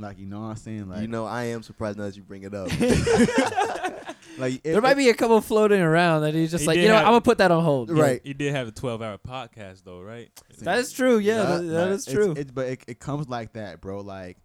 Like 0.00 0.18
you 0.18 0.26
know 0.26 0.40
what 0.40 0.46
I'm 0.46 0.56
saying, 0.56 0.88
like, 0.88 1.02
you 1.02 1.08
know, 1.08 1.26
I 1.26 1.44
am 1.44 1.62
surprised 1.62 1.98
now 1.98 2.04
that 2.04 2.16
you 2.16 2.22
bring 2.22 2.42
it 2.42 2.54
up. 2.54 2.68
like 4.38 4.62
there 4.62 4.80
might 4.80 4.96
be 4.96 5.08
a 5.08 5.14
couple 5.14 5.40
floating 5.40 5.80
around 5.80 6.22
that 6.22 6.34
he's 6.34 6.50
just 6.50 6.62
He 6.62 6.66
like, 6.68 6.78
you 6.78 6.88
know, 6.88 6.94
what, 6.94 7.04
I'm 7.04 7.10
gonna 7.12 7.20
put 7.20 7.38
that 7.38 7.50
on 7.50 7.62
hold. 7.62 7.90
Right. 7.90 8.20
He 8.24 8.34
did 8.34 8.54
have 8.54 8.68
a 8.68 8.72
12 8.72 9.02
hour 9.02 9.18
podcast 9.18 9.84
though, 9.84 10.00
right? 10.00 10.30
That 10.60 10.78
is 10.78 10.92
true. 10.92 11.18
Yeah, 11.18 11.44
that, 11.44 11.62
that 11.62 11.84
Like, 11.86 11.90
is 11.90 12.06
true. 12.06 12.34
It's, 12.36 12.50
but 12.50 12.66
it, 12.66 12.80
it 12.86 12.98
comes 13.00 13.28
like 13.28 13.54
that, 13.54 13.80
bro. 13.80 14.00
Like 14.00 14.38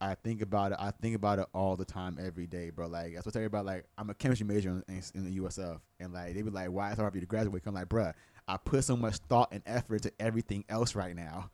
I 0.00 0.14
think 0.14 0.40
about 0.40 0.72
it. 0.72 0.78
I 0.80 0.92
think 0.92 1.14
about 1.14 1.38
it 1.40 1.46
all 1.52 1.76
the 1.76 1.84
time, 1.84 2.18
every 2.20 2.46
day, 2.46 2.70
bro. 2.70 2.86
Like 2.86 3.14
that's 3.14 3.26
what 3.26 3.32
I 3.32 3.34
tell 3.34 3.42
you 3.42 3.46
about. 3.46 3.66
Like 3.66 3.84
I'm 3.98 4.08
a 4.10 4.14
chemistry 4.14 4.46
major 4.46 4.70
in, 4.70 4.84
in, 4.88 5.02
in 5.14 5.24
the 5.24 5.40
USF, 5.40 5.78
and 5.98 6.12
like 6.12 6.34
they 6.34 6.42
be 6.42 6.50
like, 6.50 6.70
"Why 6.70 6.88
is 6.88 6.98
it 6.98 7.00
hard 7.00 7.12
for 7.12 7.18
you 7.18 7.22
to 7.22 7.26
graduate?" 7.26 7.62
I'm 7.66 7.74
like, 7.74 7.88
bruh, 7.88 8.14
I 8.48 8.56
put 8.56 8.84
so 8.84 8.96
much 8.96 9.16
thought 9.28 9.50
and 9.52 9.62
effort 9.66 10.02
to 10.02 10.12
everything 10.18 10.64
else 10.68 10.94
right 10.94 11.14
now. 11.14 11.50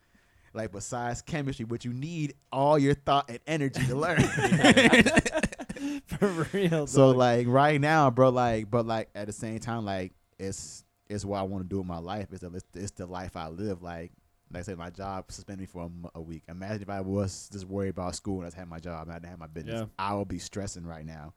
Like 0.57 0.73
besides 0.73 1.23
chemistry, 1.23 1.65
but 1.65 1.85
you 1.85 1.93
need 1.93 2.35
all 2.51 2.79
your 2.79 2.95
thought 2.95 3.29
and 3.29 3.39
energy 3.47 3.85
to 3.87 3.95
learn. 3.95 4.23
For 6.07 6.49
real. 6.53 6.87
so 6.87 7.09
dog. 7.09 7.17
like 7.17 7.47
right 7.47 7.81
now, 7.81 8.11
bro, 8.11 8.31
like 8.31 8.71
but 8.71 8.87
like 8.87 9.11
at 9.15 9.27
the 9.27 9.33
same 9.33 9.59
time, 9.59 9.85
like 9.85 10.13
it's 10.39 10.85
it's 11.09 11.25
what 11.25 11.39
I 11.39 11.43
want 11.43 11.65
to 11.65 11.69
do 11.69 11.81
in 11.81 11.87
my 11.87 11.99
life. 11.99 12.29
It's, 12.33 12.41
the 12.41 12.63
it's, 12.75 12.91
the 12.93 13.07
life 13.07 13.37
I 13.37 13.49
live. 13.49 13.83
Like 13.83 14.13
like 14.51 14.61
I 14.61 14.63
said, 14.63 14.79
my 14.79 14.91
job 14.91 15.31
suspended 15.31 15.61
me 15.61 15.67
for 15.67 15.85
a, 15.85 16.19
a 16.19 16.21
week. 16.21 16.45
Imagine 16.49 16.83
if 16.83 16.89
I 16.91 17.01
was 17.03 17.49
just 17.53 17.67
worried 17.67 17.91
about 17.91 18.15
school 18.15 18.43
and 18.43 18.53
I 18.53 18.59
had 18.59 18.69
my 18.69 18.79
job 18.79 19.03
and 19.03 19.13
I 19.13 19.17
didn't 19.17 19.31
have 19.31 19.39
my 19.39 19.49
business. 19.49 19.81
Yeah. 19.81 19.87
I 19.99 20.15
would 20.15 20.29
be 20.29 20.39
stressing 20.39 20.87
right 20.87 21.05
now 21.05 21.35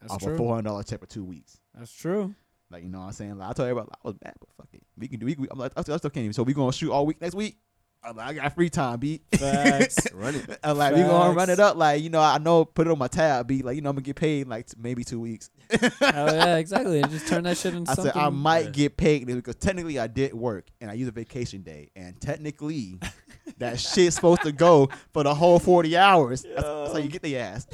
that's 0.00 0.12
off 0.12 0.22
true. 0.22 0.34
a 0.34 0.36
four 0.36 0.54
hundred 0.54 0.68
dollar 0.68 0.82
check 0.82 1.00
for 1.00 1.06
two 1.06 1.24
weeks. 1.24 1.58
That's 1.76 1.92
true. 1.92 2.34
Like 2.70 2.82
you 2.82 2.88
know 2.88 3.00
what 3.00 3.06
I'm 3.06 3.12
saying? 3.12 3.38
Like 3.38 3.50
I 3.50 3.52
told 3.52 3.68
everybody 3.68 3.90
I 3.92 4.08
was 4.08 4.14
bad, 4.14 4.34
but 4.38 4.48
fuck 4.56 4.68
it, 4.72 4.82
we 4.96 5.08
can 5.08 5.18
do. 5.18 5.26
We, 5.26 5.34
we, 5.34 5.48
I'm 5.50 5.58
like 5.58 5.72
I 5.76 5.82
still, 5.82 5.94
I 5.94 5.98
still 5.98 6.10
can't 6.10 6.24
even. 6.24 6.32
So 6.32 6.42
we 6.42 6.54
gonna 6.54 6.72
shoot 6.72 6.90
all 6.90 7.06
week 7.06 7.20
next 7.20 7.34
week. 7.34 7.56
I'm 8.02 8.16
like, 8.16 8.28
I 8.28 8.32
got 8.32 8.54
free 8.54 8.70
time, 8.70 8.98
beat. 8.98 9.22
Facts. 9.36 10.06
Run 10.14 10.34
it. 10.34 10.58
I'm 10.64 10.78
like, 10.78 10.94
we 10.94 11.02
gonna 11.02 11.34
run 11.34 11.50
it 11.50 11.60
up. 11.60 11.76
Like, 11.76 12.02
you 12.02 12.08
know, 12.08 12.20
I 12.20 12.38
know, 12.38 12.64
put 12.64 12.86
it 12.86 12.90
on 12.90 12.98
my 12.98 13.08
tab, 13.08 13.46
be 13.46 13.62
like, 13.62 13.76
you 13.76 13.82
know, 13.82 13.90
I'm 13.90 13.96
gonna 13.96 14.04
get 14.04 14.16
paid 14.16 14.42
in 14.42 14.48
like 14.48 14.66
t- 14.66 14.76
maybe 14.80 15.04
two 15.04 15.20
weeks. 15.20 15.50
oh 15.72 15.78
yeah, 16.00 16.56
exactly. 16.56 17.00
And 17.02 17.10
just 17.10 17.28
turn 17.28 17.44
that 17.44 17.58
shit 17.58 17.74
into 17.74 17.90
I 17.90 17.94
something. 17.94 18.12
said 18.14 18.20
I 18.22 18.30
might 18.30 18.64
Yeah. 18.66 18.70
get 18.70 18.96
paid 18.96 19.26
because 19.26 19.56
technically 19.56 19.98
I 19.98 20.06
did 20.06 20.32
work 20.32 20.66
and 20.80 20.90
I 20.90 20.94
used 20.94 21.08
a 21.10 21.12
vacation 21.12 21.60
day, 21.62 21.90
and 21.94 22.18
technically 22.20 22.98
that 23.58 23.78
shit's 23.78 24.14
supposed 24.16 24.42
to 24.42 24.52
go 24.52 24.88
for 25.12 25.22
the 25.22 25.34
whole 25.34 25.58
forty 25.58 25.94
hours. 25.96 26.42
That's, 26.42 26.62
that's 26.62 26.92
how 26.92 26.98
you 26.98 27.08
get 27.08 27.20
the 27.22 27.36
ass. 27.36 27.66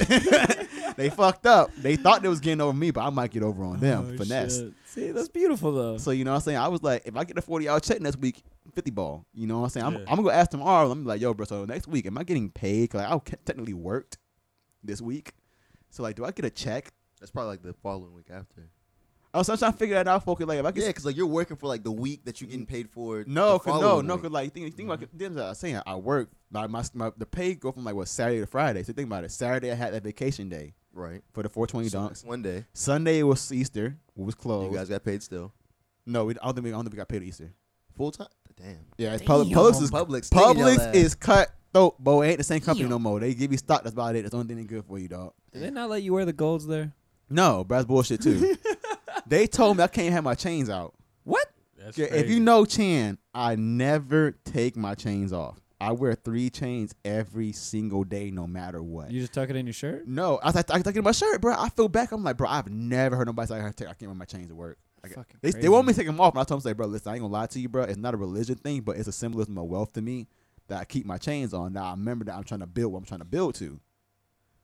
they 0.97 1.09
fucked 1.11 1.47
up. 1.47 1.71
They 1.77 1.95
thought 1.97 2.23
they 2.23 2.29
was 2.29 2.41
getting 2.41 2.61
over 2.61 2.77
me, 2.77 2.91
but 2.91 3.03
I 3.05 3.11
might 3.11 3.31
get 3.31 3.43
over 3.45 3.63
on 3.65 3.79
them. 3.79 4.11
Oh, 4.15 4.17
Finesse. 4.17 4.59
shit. 4.59 4.73
See, 4.87 5.11
that's 5.13 5.29
beautiful 5.29 5.73
though. 5.73 5.99
So 5.99 6.11
you 6.11 6.25
know 6.25 6.33
what 6.33 6.37
I'm 6.39 6.43
saying? 6.43 6.59
I 6.59 6.69
was 6.69 6.83
like, 6.83 7.03
if 7.05 7.17
I 7.17 7.25
get 7.25 7.39
a 7.39 7.43
40 7.43 7.69
hour 7.69 7.81
check 7.81 8.01
next 8.01 8.19
week, 8.19 8.43
50 8.77 8.91
ball. 8.93 9.27
You 9.35 9.47
know 9.47 9.59
what 9.59 9.65
I'm 9.65 9.71
saying? 9.71 9.87
I'm, 9.87 9.95
Yeah. 9.95 10.01
I'm 10.01 10.17
gonna 10.17 10.23
go 10.23 10.31
ask 10.31 10.51
tomorrow. 10.51 10.91
I'm 10.91 11.05
like, 11.05 11.21
yo, 11.21 11.35
bro. 11.35 11.47
So 11.47 11.65
next 11.65 11.89
week, 11.89 12.07
am 12.07 12.17
I 12.17 12.25
getting 12.25 12.51
paid? 12.51 12.91
Cause 12.91 13.01
I 13.01 13.19
technically 13.45 13.75
worked 13.75 14.19
this 14.85 15.01
week. 15.01 15.33
So 15.91 16.03
like, 16.03 16.15
do 16.15 16.25
I 16.25 16.31
get 16.31 16.45
a 16.45 16.51
check? 16.51 16.93
That's 17.19 17.31
probably 17.31 17.51
like 17.51 17.63
the 17.63 17.73
following 17.73 18.15
week 18.15 18.31
after. 18.31 18.71
Oh, 19.35 19.39
I 19.39 19.39
was 19.39 19.49
I'm 19.49 19.59
trying 19.59 19.73
to 19.73 19.79
figure 19.79 19.97
that 19.97 20.07
out. 20.07 20.25
Focus 20.25 20.47
like 20.47 20.59
if 20.59 20.65
I 20.65 20.71
get 20.71 20.83
Yeah, 20.83 20.89
because 20.89 21.05
like 21.05 21.17
you're 21.17 21.27
working 21.27 21.57
for 21.57 21.67
like 21.67 21.83
the 21.83 21.91
week 21.91 22.25
that 22.27 22.41
you're 22.41 22.49
getting 22.49 22.67
paid 22.67 22.89
for. 22.89 23.25
no, 23.27 23.55
the 23.55 23.59
cause 23.59 23.81
no, 23.81 23.89
following 23.89 24.07
no, 24.07 24.15
week. 24.15 24.23
cause 24.23 24.31
like 24.31 24.53
think 24.55 24.75
think 24.77 24.89
about 24.89 25.01
mm-hmm. 25.01 25.17
it. 25.17 25.35
Then 25.35 25.39
I 25.45 25.49
was 25.49 25.59
saying 25.59 25.81
I 25.87 25.97
work. 25.97 26.31
My, 26.51 26.67
my 26.67 26.85
my 26.95 27.11
the 27.17 27.27
pay 27.27 27.55
go 27.55 27.73
from 27.73 27.85
like 27.85 27.95
what 27.95 28.09
Saturday 28.09 28.41
to 28.41 28.47
Friday. 28.47 28.83
So 28.83 28.93
think 28.93 29.07
about 29.07 29.25
it. 29.25 29.31
Saturday 29.33 29.73
I 29.73 29.75
had 29.75 29.95
that 29.95 30.05
vacation 30.05 30.49
day 30.49 30.75
right. 30.93 31.23
for 31.33 31.43
the 31.43 31.49
420 31.49 31.89
So 31.89 31.99
dunks. 31.99 32.25
One 32.27 32.43
day, 32.43 32.67
Sunday 32.73 33.23
was 33.23 33.51
Easter. 33.51 33.97
It 34.17 34.23
was 34.23 34.35
closed. 34.35 34.71
you 34.71 34.79
guys 34.79 34.89
got 34.89 35.03
paid 35.03 35.23
still 35.23 35.53
no, 36.07 36.25
we, 36.25 36.35
I 36.41 36.45
don't 36.45 36.55
think 36.55 36.65
we 36.65 36.71
I 36.71 36.75
don't 36.75 36.85
think 36.85 36.95
we 36.95 36.99
got 36.99 37.09
paid 37.09 37.23
Easter. 37.23 37.53
full 37.97 38.13
time. 38.13 38.29
Damn. 38.61 38.79
Yeah, 38.97 39.15
it's 39.15 39.23
Publix. 39.23 39.53
Publix 39.53 39.83
is 39.83 39.91
Publix. 39.91 40.31
Publix 40.31 40.95
is 40.95 41.15
cutthroat, 41.15 41.99
bro. 41.99 42.23
It 42.23 42.29
ain't 42.29 42.39
the 42.39 42.45
same 42.45 42.61
company 42.61 42.89
no 42.89 42.99
more. 42.99 43.21
They 43.21 43.35
give 43.35 43.53
you 43.53 43.59
stock. 43.59 43.83
That's 43.83 43.93
about 43.93 44.17
it. 44.17 44.23
That's 44.23 44.31
the 44.31 44.39
only 44.39 44.49
thing 44.49 44.57
they 44.57 44.65
good 44.65 44.85
for 44.85 44.99
you, 44.99 45.09
dog. 45.09 45.33
Did 45.53 45.63
they 45.63 45.71
not 45.71 45.91
let 45.91 46.03
you 46.03 46.15
wear 46.15 46.25
the 46.25 46.33
golds 46.33 46.67
there? 46.67 46.93
No, 47.29 47.65
bro, 47.65 47.79
that's 47.79 47.87
bullshit 47.87 48.23
too. 48.23 48.57
they 49.27 49.47
told 49.47 49.77
me 49.77 49.83
I 49.83 49.89
can't 49.89 50.13
have 50.13 50.25
my 50.25 50.35
chains 50.35 50.71
out. 50.71 50.95
What? 51.25 51.47
That's 51.77 51.99
Yeah, 51.99 52.07
if 52.07 52.31
you 52.31 52.41
know 52.41 52.65
Chan, 52.65 53.19
I 53.35 53.57
never 53.57 54.33
take 54.45 54.77
my 54.77 54.95
chains 54.95 55.33
off. 55.33 55.61
I 55.79 55.93
wear 55.93 56.15
three 56.15 56.49
chains 56.49 56.95
every 57.05 57.53
single 57.53 58.05
day, 58.05 58.31
no 58.31 58.47
matter 58.47 58.83
what. 58.83 59.11
You 59.11 59.21
just 59.21 59.35
tuck 59.35 59.51
it 59.51 59.57
in 59.57 59.67
your 59.67 59.75
shirt? 59.75 60.07
no, 60.07 60.39
I 60.39 60.47
was 60.47 60.55
like, 60.55 60.71
I 60.71 60.79
was 60.79 60.97
in 60.97 61.05
my 61.05 61.13
shirt, 61.13 61.41
bro. 61.41 61.55
I 61.57 61.69
feel 61.69 61.89
back. 61.89 62.13
I'm 62.13 62.25
like, 62.25 62.39
bro, 62.39 62.49
I've 62.49 62.71
never 62.71 63.17
heard 63.17 63.27
nobody 63.27 63.49
say 63.49 63.57
I, 63.57 63.67
I 63.67 63.73
can't 63.73 64.03
wear 64.03 64.15
my 64.15 64.25
chains 64.25 64.49
to 64.49 64.55
work. 64.55 64.79
Like, 65.09 65.15
Fucking 65.15 65.39
they, 65.43 65.51
crazy. 65.53 65.63
they 65.63 65.69
want 65.69 65.87
me 65.87 65.93
to 65.93 65.99
take 65.99 66.07
them 66.07 66.21
off, 66.21 66.35
and 66.35 66.41
I 66.41 66.45
told 66.45 66.63
them, 66.63 66.69
say, 66.69 66.73
bro, 66.75 66.87
listen, 66.87 67.11
I 67.11 67.15
ain't 67.15 67.23
gonna 67.23 67.33
lie 67.33 67.47
to 67.47 67.61
you, 67.61 67.69
bro. 67.69 67.85
It's 67.85 67.97
not 67.97 68.15
a 68.15 68.17
religion 68.17 68.57
thing, 68.57 68.81
but 68.83 68.97
it's 68.97 69.09
a 69.09 69.13
symbolism 69.13 69.57
of 69.59 69.65
wealth 69.65 69.93
to 69.95 70.03
me 70.03 70.27
that 70.69 70.81
I 70.81 70.85
keep 70.85 71.07
my 71.07 71.19
chains 71.19 71.55
on. 71.55 71.73
Now 71.73 71.87
I 71.87 71.91
remember 71.93 72.25
that 72.27 72.35
I'm 72.35 72.45
trying 72.45 72.61
to 72.61 72.67
build 72.67 72.93
what 72.93 72.99
I'm 73.01 73.05
trying 73.05 73.21
to 73.21 73.27
build 73.27 73.55
to. 73.57 73.81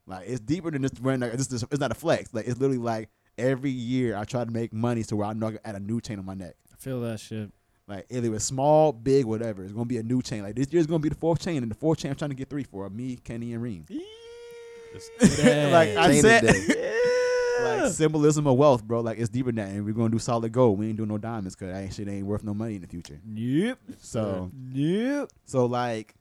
Like 0.07 0.29
it's 0.29 0.41
deeper 0.41 0.71
than 0.71 0.83
just 0.83 1.01
wearing. 1.01 1.21
Like, 1.21 1.35
it's, 1.35 1.47
just, 1.47 1.65
it's 1.71 1.79
not 1.81 1.93
a 1.93 1.95
flex. 1.95 2.35
Like 2.35 2.47
it's 2.47 2.59
literally 2.59 2.79
like 2.83 3.09
every 3.39 3.71
year 3.71 4.17
I 4.17 4.25
try 4.25 4.45
to 4.45 4.51
make 4.51 4.73
money 4.73 5.05
to 5.05 5.17
where 5.17 5.29
I 5.29 5.33
know 5.33 5.49
I 5.49 5.51
can 5.53 5.61
add 5.65 5.75
a 5.77 5.81
new 5.81 6.01
chain 6.01 6.19
on 6.19 6.27
my 6.27 6.35
neck. 6.35 6.55
I 6.73 6.77
feel 6.77 7.01
that 7.03 7.21
shit. 7.21 7.51
Like 7.87 8.07
either 8.11 8.29
it 8.29 8.31
was 8.31 8.45
small, 8.45 8.93
big, 8.93 9.25
whatever. 9.27 9.63
It's 9.63 9.73
gonna 9.73 9.85
be 9.85 9.99
a 9.99 10.03
new 10.03 10.23
chain. 10.23 10.43
Like 10.43 10.55
this 10.57 10.73
year's 10.73 10.87
gonna 10.87 11.01
be 11.01 11.09
the 11.09 11.15
fourth 11.15 11.41
chain, 11.41 11.63
and 11.63 11.71
the 11.71 11.77
fourth 11.77 11.99
chain 11.99 12.11
I'm 12.11 12.17
trying 12.17 12.31
to 12.31 12.37
get 12.37 12.49
three 12.49 12.65
for 12.65 12.89
me, 12.91 13.17
Kenny, 13.17 13.53
and 13.53 13.63
Reem. 13.63 13.87
Like 15.19 15.97
I 15.97 16.21
said, 16.21 16.43
day. 16.43 17.01
like 17.65 17.93
symbolism 17.93 18.47
of 18.47 18.57
wealth, 18.57 18.85
bro. 18.85 19.01
Like 19.01 19.19
it's 19.19 19.29
deeper 19.29 19.53
than 19.53 19.57
that, 19.57 19.69
and 19.69 19.85
we're 19.85 19.93
gonna 19.95 20.11
do 20.11 20.19
solid 20.19 20.53
gold. 20.53 20.79
We 20.79 20.89
ain't 20.89 20.97
doing 20.97 21.09
no 21.09 21.19
diamonds 21.19 21.55
because 21.57 21.73
that 21.73 21.81
ain't 21.81 21.95
shit 21.95 22.09
ain't 22.09 22.27
worth 22.27 22.45
no 22.45 22.55
money 22.55 22.77
in 22.77 22.81
the 22.83 22.87
future. 22.89 23.21
Yep. 23.35 23.79
So, 23.99 24.51
Yep. 24.73 25.31
so 25.45 25.67
like, 25.67 26.15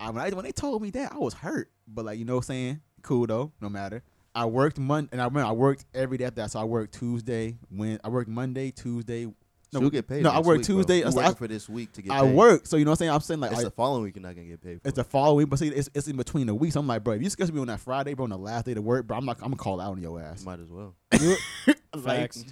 I, 0.00 0.10
when, 0.10 0.22
I, 0.24 0.30
when 0.30 0.44
they 0.44 0.52
told 0.52 0.82
me 0.82 0.90
that, 0.90 1.12
I 1.12 1.18
was 1.18 1.34
hurt. 1.34 1.70
But 1.86 2.04
like, 2.04 2.18
you 2.18 2.24
know 2.24 2.34
what 2.34 2.44
I'm 2.44 2.54
saying? 2.54 2.80
Cool 3.02 3.26
though, 3.26 3.52
no 3.60 3.68
matter. 3.68 4.02
I 4.34 4.46
worked 4.46 4.78
Monday, 4.78 5.10
and 5.12 5.20
I 5.20 5.24
remember 5.24 5.48
I 5.48 5.52
worked 5.52 5.84
every 5.94 6.16
day 6.16 6.24
after 6.24 6.40
that. 6.42 6.50
So 6.52 6.60
I 6.60 6.64
worked 6.64 6.94
Tuesday, 6.94 7.58
when 7.68 8.00
I 8.02 8.08
worked 8.08 8.28
Monday, 8.30 8.70
Tuesday. 8.70 9.26
No, 9.72 9.80
You'll 9.80 9.90
get 9.90 10.06
paid. 10.06 10.22
No, 10.22 10.30
I 10.30 10.40
work 10.40 10.58
week, 10.58 10.66
bro. 10.66 10.76
Tuesday. 10.76 10.98
You 10.98 11.10
so 11.10 11.20
I, 11.20 11.32
for 11.32 11.48
this 11.48 11.66
week 11.66 11.92
to 11.92 12.02
get. 12.02 12.12
I 12.12 12.20
paid. 12.20 12.34
work. 12.34 12.66
So 12.66 12.76
you 12.76 12.84
know 12.84 12.90
what 12.90 12.96
I'm 12.96 12.98
saying? 12.98 13.10
I'm 13.10 13.20
saying 13.20 13.40
like 13.40 13.52
It's 13.52 13.60
I- 13.60 13.64
the 13.64 13.70
following 13.70 14.02
week 14.02 14.16
you're 14.16 14.22
not 14.22 14.34
gonna 14.34 14.48
get 14.48 14.62
paid. 14.62 14.82
For. 14.82 14.88
It's 14.88 14.96
the 14.96 15.04
following, 15.04 15.46
but 15.46 15.58
see, 15.58 15.68
it's, 15.68 15.88
it's 15.94 16.08
in 16.08 16.16
between 16.16 16.46
the 16.46 16.54
weeks. 16.54 16.76
I'm 16.76 16.86
like, 16.86 17.02
bro, 17.02 17.14
if 17.14 17.22
you 17.22 17.30
schedule 17.30 17.54
me 17.54 17.60
on 17.62 17.68
that 17.68 17.80
Friday, 17.80 18.12
bro, 18.12 18.24
on 18.24 18.30
the 18.30 18.36
last 18.38 18.66
day 18.66 18.74
to 18.74 18.82
work, 18.82 19.06
bro, 19.06 19.16
I'm 19.16 19.24
not, 19.24 19.38
I'm 19.38 19.44
gonna 19.44 19.56
call 19.56 19.80
out 19.80 19.92
on 19.92 20.02
your 20.02 20.20
ass. 20.20 20.44
Might 20.44 20.60
as 20.60 20.70
well. 20.70 20.94
like, 21.94 22.04
Facts. 22.04 22.44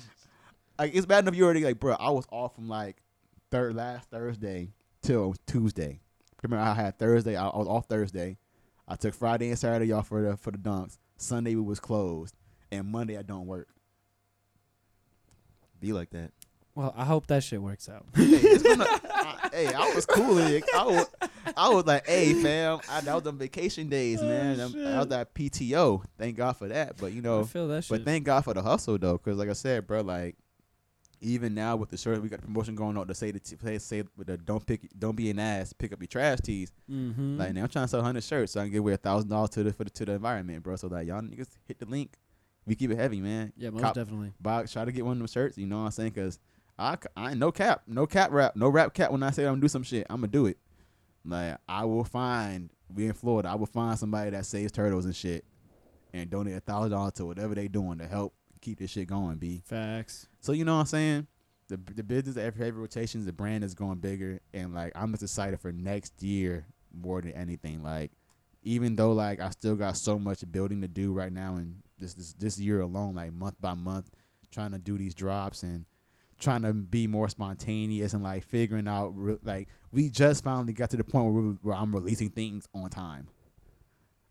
like 0.79 0.95
it's 0.95 1.05
bad 1.05 1.25
enough 1.25 1.35
you 1.37 1.45
already 1.45 1.63
like, 1.63 1.79
bro. 1.79 1.95
I 1.95 2.09
was 2.11 2.25
off 2.31 2.55
from 2.55 2.69
like 2.69 2.97
third 3.51 3.77
last 3.77 4.09
Thursday 4.09 4.71
till 5.03 5.35
Tuesday. 5.47 6.01
Remember, 6.43 6.65
I 6.65 6.73
had 6.73 6.99
Thursday. 6.99 7.37
I, 7.37 7.49
I 7.49 7.59
was 7.59 7.69
off 7.69 7.85
Thursday. 7.87 8.39
I 8.89 8.97
took 8.97 9.15
Friday 9.15 9.51
and 9.51 9.59
Saturday 9.59 9.93
off 9.93 10.09
for 10.09 10.23
the 10.23 10.37
for 10.39 10.53
the 10.53 10.59
dunks. 10.59 10.97
Sunday 11.19 11.55
we 11.55 11.61
was 11.61 11.81
closed, 11.81 12.35
and 12.73 12.87
Monday 12.87 13.19
I 13.19 13.23
don't 13.23 13.47
work. 13.47 13.69
Be 15.81 15.93
like 15.93 16.11
that. 16.11 16.33
Well, 16.75 16.95
I 16.97 17.05
hope 17.05 17.27
that 17.27 17.43
shit 17.43 17.61
works 17.61 17.89
out. 17.89 18.07
hey, 18.15 18.23
it's 18.25 18.63
gonna, 18.63 18.85
I, 19.05 19.51
hey, 19.53 19.67
I 19.75 19.93
was 19.95 20.07
cool. 20.07 20.39
I 20.39 20.61
was, 20.85 21.07
I 21.57 21.69
was 21.69 21.85
like, 21.85 22.07
hey, 22.07 22.33
fam, 22.43 22.79
I, 22.89 23.01
that 23.01 23.15
was 23.15 23.27
on 23.27 23.39
vacation 23.39 23.89
days, 23.89 24.23
man. 24.23 24.57
Them- 24.57 24.73
that 24.85 24.99
was 24.99 25.09
that 25.09 25.35
PTO. 25.35 26.03
Thank 26.17 26.37
God 26.37 26.57
for 26.57 26.69
that. 26.69 26.97
But 26.97 27.13
you 27.13 27.21
I 27.21 27.25
know, 27.25 27.43
that 27.43 27.87
but 27.89 28.05
thank 28.05 28.25
God 28.25 28.45
for 28.45 28.55
the 28.55 28.63
hustle 28.63 28.99
though, 28.99 29.19
because 29.19 29.37
like 29.37 29.49
I 29.49 29.55
said, 29.55 29.87
bro, 29.87 30.01
like 30.03 30.37
even 31.21 31.55
now 31.55 31.77
with 31.77 31.91
the 31.91 31.97
shirt, 31.97 32.23
we 32.23 32.29
got 32.29 32.41
the 32.41 32.47
promotion 32.47 32.75
going 32.75 32.97
on 32.97 33.07
to 33.07 33.15
say 33.15 33.31
the 33.31 33.41
t- 33.41 33.57
say, 33.63 33.79
say 33.79 34.05
with 34.17 34.29
the 34.29 34.39
don't 34.39 34.65
pick, 34.65 34.89
don't 34.99 35.17
be 35.17 35.29
an 35.31 35.39
ass, 35.39 35.73
pick 35.73 35.93
up 35.93 36.01
your 36.01 36.07
trash 36.07 36.39
tees. 36.43 36.73
mm-hmm. 36.91 37.37
Like 37.39 37.53
now 37.53 37.63
I'm 37.65 37.69
trying 37.69 37.85
to 37.85 37.89
sell 37.89 38.03
hundred 38.03 38.25
shirts, 38.25 38.53
so 38.53 38.61
I 38.61 38.65
can 38.65 38.73
give 38.73 38.81
away 38.81 38.95
a 38.95 38.97
thousand 38.97 39.29
dollars 39.29 39.51
to 39.51 39.63
the 39.65 39.73
for 39.73 39.85
the 39.85 39.91
to 39.91 40.05
the 40.07 40.13
environment, 40.13 40.63
bro. 40.63 40.77
So 40.77 40.87
like 40.87 41.07
y'all 41.09 41.21
niggas 41.21 41.49
hit 41.67 41.79
the 41.79 41.87
link. 41.87 42.17
We 42.67 42.75
keep 42.75 42.91
it 42.91 42.97
heavy, 42.97 43.21
man. 43.21 43.53
yeah, 43.57 43.71
most 43.71 43.83
Cop- 43.83 43.95
definitely. 43.95 44.33
buy, 44.41 44.65
try 44.65 44.85
to 44.85 44.93
get 44.93 45.05
one 45.05 45.13
of 45.13 45.19
them 45.19 45.27
shirts. 45.27 45.59
You 45.59 45.67
know 45.67 45.79
what 45.79 45.87
I'm 45.87 45.91
saying? 45.91 46.13
Cause 46.13 46.39
I, 46.81 46.97
I 47.15 47.35
no 47.35 47.53
cap, 47.53 47.83
no 47.87 48.07
cap 48.07 48.31
rap, 48.33 48.57
no 48.57 48.69
rap 48.69 48.95
cap. 48.95 49.13
When 49.13 49.23
I 49.23 49.31
say 49.31 49.45
I'm 49.45 49.53
gonna 49.53 49.61
do 49.61 49.69
some 49.69 49.83
shit, 49.83 50.07
I'm 50.09 50.17
gonna 50.17 50.29
do 50.29 50.47
it. 50.47 50.57
Like 51.25 51.59
I 51.69 51.85
will 51.85 52.05
find, 52.05 52.71
we 52.93 53.07
in 53.07 53.13
Florida, 53.13 53.51
I 53.51 53.55
will 53.55 53.67
find 53.67 53.99
somebody 53.99 54.31
that 54.31 54.47
saves 54.47 54.73
turtles 54.73 55.05
and 55.05 55.15
shit, 55.15 55.45
and 56.15 56.31
donate 56.31 56.57
a 56.57 56.61
thousand 56.61 56.93
dollars 56.93 57.13
to 57.15 57.27
whatever 57.27 57.55
they 57.55 57.69
doing 57.69 57.99
to 57.99 58.07
help 58.07 58.35
keep 58.63 58.79
this 58.79 58.91
shit 58.91 59.09
going. 59.09 59.37
B. 59.37 59.63
Facts. 59.65 60.27
So 60.41 60.53
you 60.53 60.65
know 60.65 60.75
what 60.75 60.81
I'm 60.81 60.87
saying? 60.87 61.27
The 61.69 61.79
the 61.95 62.03
business 62.03 62.39
every 62.39 62.67
every 62.67 62.81
rotations, 62.81 63.27
the 63.27 63.33
brand 63.33 63.63
is 63.63 63.75
going 63.75 63.99
bigger, 63.99 64.41
and 64.55 64.75
like 64.75 64.93
I'm 64.95 65.13
just 65.13 65.23
excited 65.23 65.61
for 65.61 65.73
next 65.73 66.23
year 66.23 66.67
more 66.95 67.21
than 67.21 67.33
anything. 67.33 67.83
Like 67.83 68.11
even 68.63 68.97
though 68.97 69.13
like 69.13 69.39
I 69.39 69.51
still 69.51 69.77
got 69.77 69.99
so 69.99 70.19
much 70.19 70.51
building 70.51 70.81
to 70.81 70.89
do 70.89 71.13
right 71.13 71.33
now, 71.33 71.57
and 71.57 71.83
this 71.99 72.15
this 72.15 72.33
this 72.33 72.59
year 72.59 72.81
alone, 72.81 73.17
like 73.17 73.35
month 73.35 73.61
by 73.61 73.75
month, 73.75 74.11
trying 74.51 74.73
to 74.73 74.79
do 74.79 74.97
these 74.97 75.15
drops 75.15 75.63
and 75.63 75.85
trying 76.41 76.63
to 76.63 76.73
be 76.73 77.07
more 77.07 77.29
spontaneous 77.29 78.13
and 78.15 78.23
like 78.23 78.45
figuring 78.45 78.89
out 78.89 79.13
re- 79.17 79.39
like 79.45 79.69
we 79.93 80.09
just 80.11 80.43
finally 80.45 80.73
got 80.73 80.91
to 80.91 80.97
the 80.97 81.05
point 81.05 81.33
where, 81.33 81.43
we, 81.43 81.51
where 81.63 81.77
I'm 81.77 81.95
releasing 81.95 82.31
things 82.31 82.67
on 82.75 82.91
time. 82.91 83.29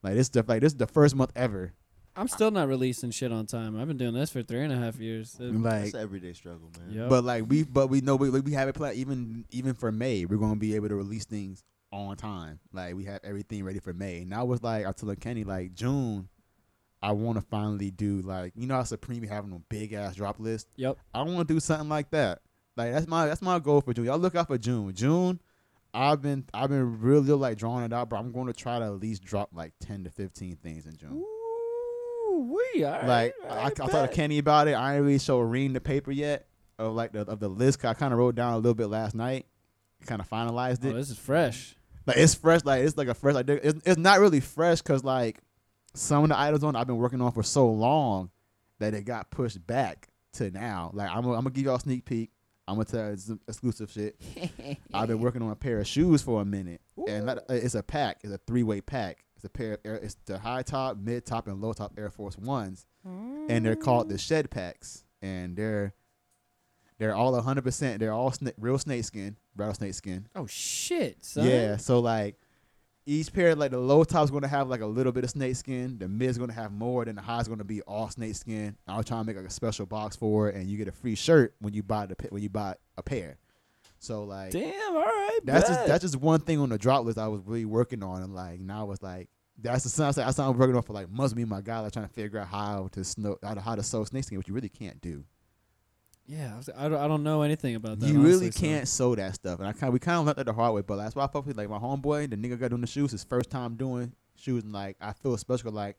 Like 0.04 0.16
this 0.16 0.28
stuff, 0.28 0.48
like 0.48 0.62
this 0.62 0.74
is 0.74 0.78
the 0.78 0.88
first 0.88 1.16
month 1.16 1.32
ever. 1.36 1.74
I'm 2.16 2.28
still 2.28 2.52
not 2.52 2.68
releasing 2.68 3.12
shit 3.12 3.32
on 3.32 3.46
time. 3.46 3.80
I've 3.80 3.88
been 3.88 3.98
doing 3.98 4.14
this 4.14 4.30
for 4.30 4.42
three 4.44 4.62
and 4.64 4.74
a 4.74 4.78
half 4.78 4.98
years. 5.00 5.38
It- 5.40 5.54
Like 5.54 5.86
It's 5.86 5.94
an 5.94 6.02
everyday 6.02 6.34
struggle, 6.34 6.70
man. 6.80 6.98
Yep. 6.98 7.10
But 7.10 7.24
like 7.24 7.44
we, 7.48 7.64
but 7.64 7.88
we 7.88 8.02
know 8.02 8.16
we 8.16 8.30
we 8.30 8.52
have 8.54 8.68
it 8.68 8.76
planned. 8.76 8.98
Even 8.98 9.46
even 9.52 9.74
for 9.74 9.92
May, 9.92 10.26
we're 10.26 10.38
gonna 10.38 10.56
be 10.58 10.76
able 10.76 10.90
to 10.90 10.96
release 10.96 11.26
things 11.26 11.64
on 11.92 12.16
time. 12.18 12.60
Like 12.74 12.96
we 12.96 13.06
have 13.06 13.20
everything 13.24 13.64
ready 13.64 13.80
for 13.80 13.94
May. 13.94 14.22
And 14.22 14.34
I 14.34 14.44
was 14.44 14.62
like, 14.64 14.86
I 14.86 14.92
told 14.92 15.20
Kenny 15.20 15.44
like 15.44 15.74
June, 15.74 16.28
I 17.02 17.12
want 17.14 17.38
to 17.38 17.42
finally 17.42 17.92
do 17.92 18.22
like 18.22 18.54
you 18.56 18.68
know 18.68 18.76
how 18.76 18.84
Supreme 18.84 19.22
be 19.22 19.28
having 19.28 19.54
a 19.54 19.60
big 19.70 19.94
ass 19.94 20.16
drop 20.16 20.40
list. 20.40 20.68
Yep. 20.76 20.98
I 21.14 21.22
want 21.24 21.48
to 21.48 21.54
do 21.54 21.60
something 21.60 21.90
like 21.90 22.10
that. 22.12 22.42
Like 22.76 22.92
that's 22.94 23.08
my 23.08 23.26
that's 23.28 23.42
my 23.42 23.60
goal 23.60 23.82
for 23.82 23.94
June. 23.94 24.06
Y'all 24.06 24.18
look 24.18 24.36
out 24.36 24.48
for 24.48 24.58
June. 24.58 24.94
June, 24.94 25.40
I've 25.94 26.22
been 26.22 26.46
I've 26.54 26.70
been 26.70 27.00
really 27.02 27.32
like 27.34 27.58
drawing 27.58 27.86
it 27.86 27.94
out, 27.94 28.10
but 28.10 28.18
I'm 28.18 28.32
going 28.32 28.48
to 28.48 28.54
try 28.54 28.80
to 28.80 28.86
at 28.86 29.00
least 29.00 29.24
drop 29.24 29.50
like 29.54 29.74
ten 29.80 30.04
to 30.04 30.10
fifteen 30.10 30.56
things 30.58 30.86
in 30.86 30.98
June. 30.98 31.24
Ooh, 31.24 32.58
we 32.74 32.84
all 32.84 32.92
Like 33.06 33.34
right, 33.44 33.50
I, 33.50 33.66
I 33.66 33.70
talked 33.70 33.92
to 33.92 34.08
Kenny 34.08 34.38
about 34.38 34.68
it. 34.68 34.74
I 34.74 34.96
ain't 34.96 35.04
really 35.06 35.20
show 35.20 35.40
Reem 35.40 35.74
the 35.74 35.82
paper 35.82 36.12
yet 36.12 36.48
of 36.78 36.94
like 36.96 37.12
the 37.12 37.22
of 37.22 37.40
the 37.40 37.50
list. 37.50 37.84
I 37.86 37.94
kind 37.94 38.14
of 38.14 38.20
wrote 38.20 38.36
down 38.36 38.54
a 38.54 38.58
little 38.58 38.74
bit 38.76 38.88
last 38.88 39.16
night. 39.16 39.46
Kind 40.06 40.22
of 40.22 40.30
finalized 40.30 40.80
Oh, 40.86 40.90
it. 40.90 40.94
this 40.94 41.10
is 41.10 41.18
fresh. 41.18 41.76
like 42.06 42.18
it's 42.18 42.34
fresh. 42.36 42.64
Like 42.64 42.84
it's 42.84 42.98
like 42.98 43.10
a 43.10 43.14
fresh. 43.14 43.36
Like 43.36 43.50
it's, 43.50 43.82
it's 43.86 43.98
not 44.00 44.20
really 44.20 44.40
fresh 44.40 44.82
because 44.82 45.04
like 45.04 45.40
some 46.00 46.24
of 46.24 46.30
the 46.30 46.40
items 46.40 46.64
on 46.64 46.76
I've 46.76 46.88
been 46.88 46.98
working 46.98 47.22
on 47.22 47.32
for 47.32 47.44
so 47.44 47.70
long 47.70 48.30
that 48.80 48.94
it 48.94 49.04
got 49.06 49.30
pushed 49.32 49.66
back 49.68 50.08
to 50.34 50.50
now. 50.52 50.92
Like 50.94 51.10
I'm 51.10 51.22
gonna- 51.24 51.36
I'm 51.38 51.44
gonna 51.44 51.52
give 51.52 51.66
y'all 51.66 51.76
a 51.76 51.80
sneak 51.80 52.06
peek. 52.06 52.32
I'm 52.68 52.76
gonna 52.76 52.86
tell 52.86 53.10
you 53.10 53.18
some 53.18 53.40
exclusive 53.48 53.92
shit. 53.92 54.20
I've 54.94 55.08
been 55.08 55.20
working 55.20 55.42
on 55.42 55.50
a 55.52 55.56
pair 55.56 55.80
of 55.80 55.88
shoes 55.88 56.22
for 56.22 56.42
a 56.42 56.46
minute, 56.46 56.82
and 57.08 57.28
that, 57.28 57.40
uh, 57.40 57.54
it's 57.54 57.74
a 57.76 57.82
pack. 57.84 58.20
It's 58.24 58.32
a 58.32 58.38
three 58.46 58.62
way 58.64 58.80
pack. 58.80 59.26
It's 59.36 59.44
a 59.46 59.50
pair. 59.50 59.74
Of 59.74 59.80
Air, 59.86 59.96
it's 59.96 60.16
the 60.26 60.38
high 60.38 60.62
top, 60.62 60.98
mid 60.98 61.26
top, 61.26 61.48
and 61.48 61.60
low 61.62 61.74
top 61.74 61.94
Air 61.98 62.10
Force 62.12 62.38
Ones, 62.38 62.86
and 63.04 63.66
they're 63.66 63.76
called 63.76 64.10
the 64.10 64.18
Shed 64.20 64.52
Packs, 64.52 65.04
and 65.22 65.56
they're 65.56 65.94
they're 67.00 67.16
all 67.16 67.32
100. 67.32 67.64
percent 67.64 68.00
They're 68.00 68.14
all 68.14 68.30
sna- 68.32 68.54
real 68.60 68.78
snake 68.78 69.04
skin, 69.06 69.36
rattlesnake 69.56 69.94
skin. 69.96 70.28
Oh 70.36 70.46
shit, 70.46 71.26
son. 71.26 71.48
Yeah, 71.48 71.78
so 71.78 72.00
like 72.00 72.36
each 73.10 73.34
pair, 73.34 73.56
like 73.56 73.72
the 73.72 73.80
low 73.80 74.04
top's 74.04 74.30
gonna 74.30 74.48
have 74.48 74.70
like 74.70 74.82
a 74.82 74.86
little 74.86 75.12
bit 75.12 75.24
of 75.24 75.32
snake 75.32 75.56
skin, 75.56 75.98
the 75.98 76.08
mid's 76.08 76.38
gonna 76.38 76.54
have 76.54 76.72
more, 76.72 77.04
then 77.06 77.16
the 77.16 77.22
high's 77.22 77.48
gonna 77.48 77.64
be 77.64 77.82
all 77.82 78.10
snake 78.10 78.36
skin. 78.36 78.78
I'll 78.88 79.04
try 79.04 79.18
to 79.18 79.24
make 79.24 79.36
like 79.36 79.46
a 79.48 79.50
special 79.50 79.88
box 79.88 80.16
for 80.16 80.50
it, 80.50 80.56
and 80.56 80.70
you 80.70 80.78
get 80.78 80.88
a 80.88 80.92
free 80.92 81.16
shirt 81.16 81.56
when 81.60 81.74
you 81.74 81.82
buy 81.82 82.06
the 82.06 82.16
when 82.30 82.44
you 82.44 82.50
buy 82.50 82.76
a 82.98 83.04
pair. 83.04 83.38
So 83.98 84.24
like 84.24 84.52
Damn. 84.52 84.96
All 84.96 85.02
right. 85.02 85.40
that's 85.44 85.68
just 85.68 85.88
that's 85.88 86.02
just 86.04 86.18
one 86.18 86.40
thing 86.42 86.60
on 86.60 86.70
the 86.70 86.78
drop 86.78 87.04
list 87.04 87.18
I 87.18 87.28
was 87.28 87.42
really 87.46 87.66
working 87.66 88.04
on, 88.04 88.22
and 88.22 88.36
like 88.36 88.60
now 88.60 88.92
it's 88.92 89.02
like 89.02 89.28
that's 89.62 89.84
the 89.84 90.04
that's 90.04 90.16
something 90.16 90.46
I'm 90.46 90.58
working 90.58 90.76
on 90.76 90.84
for 90.84 90.94
like 90.94 91.10
months. 91.10 91.34
Me 91.36 91.42
and 91.42 91.50
my 91.50 91.62
guy 91.62 91.80
like 91.80 91.92
trying 91.92 92.08
to 92.08 92.14
figure 92.14 92.40
out 92.40 92.48
how 92.48 92.90
to 92.92 93.04
snow 93.04 93.38
how 93.44 93.56
to, 93.56 93.62
how 93.62 93.76
to 93.76 93.84
sew 93.84 94.04
snake 94.04 94.24
skin, 94.24 94.38
which 94.38 94.48
you 94.48 94.54
really 94.54 94.70
can't 94.70 95.02
do. 95.02 95.24
Yeah. 96.30 96.54
I, 96.54 96.58
was, 96.58 96.70
I, 96.78 96.90
don't, 96.90 97.00
I 97.00 97.08
don't 97.08 97.24
know 97.24 97.42
anything 97.42 97.76
about 97.76 98.00
that. 98.00 98.08
you 98.08 98.20
really 98.20 98.46
honestly, 98.46 98.52
so- 98.52 98.60
can't 98.60 98.88
sew 98.88 99.16
that 99.16 99.36
stuff, 99.36 99.60
and 99.60 99.68
I 99.68 99.74
kind 99.74 99.92
we 99.92 100.00
kind 100.00 100.20
of 100.20 100.26
learned 100.26 100.38
that 100.38 100.46
the 100.46 100.54
hard 100.54 100.74
way. 100.74 100.82
But 100.82 100.98
that's 100.98 101.16
why 101.16 101.24
I 101.24 101.28
fuck 101.28 101.46
like 101.48 101.70
my 101.70 101.80
homeboy, 101.80 102.30
the 102.30 102.38
nigga 102.38 102.60
got 102.60 102.70
doing 102.70 102.82
the 102.82 102.88
shoes, 102.88 103.12
his 103.12 103.24
first 103.24 103.50
time 103.50 103.76
doing 103.76 104.14
shoes, 104.36 104.64
and 104.64 104.72
like 104.72 104.98
I 105.02 105.14
feel 105.14 105.36
special. 105.38 105.72
Like 105.72 105.98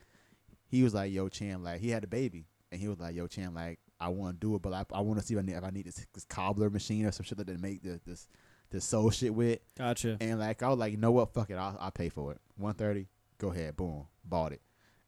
he 0.69 0.83
was 0.83 0.95
like, 0.95 1.13
"Yo, 1.13 1.29
Chan," 1.29 1.63
like 1.63 1.81
he 1.81 1.91
had 1.91 2.05
a 2.05 2.07
baby, 2.07 2.47
and 2.71 2.81
he 2.81 2.89
was 2.89 3.01
like, 3.01 3.15
"Yo, 3.15 3.27
Chan, 3.27 3.53
like 3.55 3.81
I 4.01 4.09
want 4.09 4.41
to 4.41 4.47
do 4.47 4.55
it, 4.55 4.63
but 4.63 4.73
I, 4.73 4.85
I 4.93 5.01
want 5.01 5.21
to 5.21 5.27
see 5.27 5.35
if 5.35 5.41
I 5.41 5.43
need, 5.43 5.57
if 5.57 5.65
I 5.65 5.71
need 5.71 5.87
this, 5.87 6.07
this 6.15 6.25
cobbler 6.25 6.71
machine 6.71 7.05
or 7.05 7.13
some 7.13 7.25
shit 7.25 7.39
that 7.39 7.47
they 7.47 7.57
make 7.57 7.83
this 7.83 8.01
this 8.07 8.29
this 8.71 8.85
sew 8.85 9.11
shit 9.11 9.35
with." 9.35 9.59
Gotcha. 9.77 10.17
And 10.21 10.39
like 10.39 10.63
I 10.63 10.69
was 10.69 10.79
like, 10.79 10.93
you 10.93 10.99
know 10.99 11.11
what? 11.11 11.35
Fuck 11.35 11.51
it, 11.51 11.57
I'll, 11.57 11.77
I'll 11.81 11.91
pay 11.91 12.09
for 12.09 12.33
it. 12.33 12.39
One 12.57 12.75
thirty, 12.75 13.09
go 13.39 13.49
ahead, 13.51 13.77
boom, 13.77 14.07
bought 14.25 14.53
it. 14.53 14.63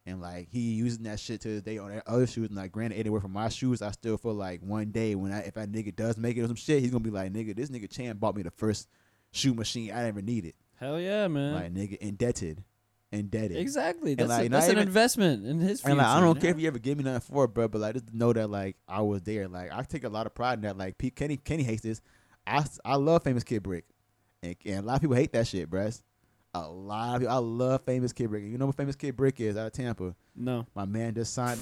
And 0.04 0.20
like 0.20 0.48
he 0.50 0.58
using 0.72 1.04
that 1.04 1.20
shit 1.20 1.40
to 1.42 1.48
this 1.48 1.62
day 1.62 1.78
on 1.78 1.90
that 1.90 2.02
other 2.08 2.26
shoes. 2.26 2.48
And 2.48 2.56
like 2.56 2.72
granted, 2.72 2.98
anywhere 2.98 3.20
from 3.20 3.32
my 3.32 3.48
shoes, 3.48 3.82
I 3.82 3.92
still 3.92 4.16
feel 4.16 4.34
like 4.34 4.60
one 4.60 4.90
day 4.90 5.14
when 5.14 5.32
I 5.32 5.40
if 5.40 5.54
that 5.54 5.70
nigga 5.70 5.94
does 5.94 6.16
make 6.16 6.36
it 6.36 6.42
or 6.42 6.48
some 6.48 6.56
shit, 6.56 6.82
he's 6.82 6.90
gonna 6.90 7.04
be 7.04 7.10
like, 7.10 7.32
nigga, 7.32 7.54
this 7.54 7.70
nigga 7.70 7.88
Chan 7.88 8.16
bought 8.16 8.34
me 8.34 8.42
the 8.42 8.50
first 8.50 8.88
shoe 9.30 9.54
machine 9.54 9.92
I 9.92 10.08
ever 10.08 10.20
needed. 10.20 10.54
Hell 10.80 10.98
yeah, 10.98 11.28
man. 11.28 11.54
Like 11.54 11.72
nigga, 11.72 11.98
indebted, 11.98 12.64
indebted. 13.12 13.56
exactly. 13.56 14.16
That's, 14.16 14.28
like, 14.28 14.46
a, 14.46 14.48
that's 14.48 14.66
an 14.66 14.72
even- 14.72 14.88
investment 14.88 15.46
in 15.46 15.60
his 15.60 15.80
future. 15.80 15.90
And 15.90 15.98
like 15.98 16.06
I 16.08 16.20
don't 16.20 16.34
know? 16.34 16.40
care 16.40 16.50
if 16.50 16.58
you 16.58 16.66
ever 16.66 16.80
give 16.80 16.98
me 16.98 17.04
nothing 17.04 17.20
for 17.20 17.44
it, 17.44 17.54
bro, 17.54 17.68
but 17.68 17.80
like 17.80 17.94
just 17.94 18.12
know 18.12 18.32
that 18.32 18.50
like 18.50 18.76
I 18.88 19.02
was 19.02 19.22
there. 19.22 19.46
Like 19.46 19.72
I 19.72 19.82
take 19.84 20.02
a 20.02 20.08
lot 20.08 20.26
of 20.26 20.34
pride 20.34 20.54
in 20.54 20.62
that. 20.62 20.76
Like 20.76 20.98
Pete, 20.98 21.14
Kenny 21.14 21.36
Kenny 21.36 21.62
hates 21.62 21.82
this. 21.82 22.00
I 22.44 22.64
I 22.84 22.96
love 22.96 23.22
famous 23.22 23.44
Kid 23.44 23.62
Brick, 23.62 23.84
and, 24.42 24.56
and 24.64 24.78
a 24.78 24.82
lot 24.82 24.96
of 24.96 25.02
people 25.02 25.14
hate 25.14 25.32
that 25.32 25.46
shit, 25.46 25.70
bruh. 25.70 26.02
A 26.54 26.68
lot 26.68 27.14
of 27.14 27.20
people, 27.22 27.34
I 27.34 27.38
love 27.38 27.82
famous 27.86 28.12
Kid 28.12 28.28
Brick. 28.28 28.44
You 28.44 28.58
know 28.58 28.66
what 28.66 28.76
famous 28.76 28.94
Kid 28.94 29.16
Brick 29.16 29.40
is 29.40 29.56
out 29.56 29.68
of 29.68 29.72
Tampa? 29.72 30.14
No, 30.36 30.66
My 30.74 30.84
man 30.84 31.14
just 31.14 31.32
signed. 31.32 31.60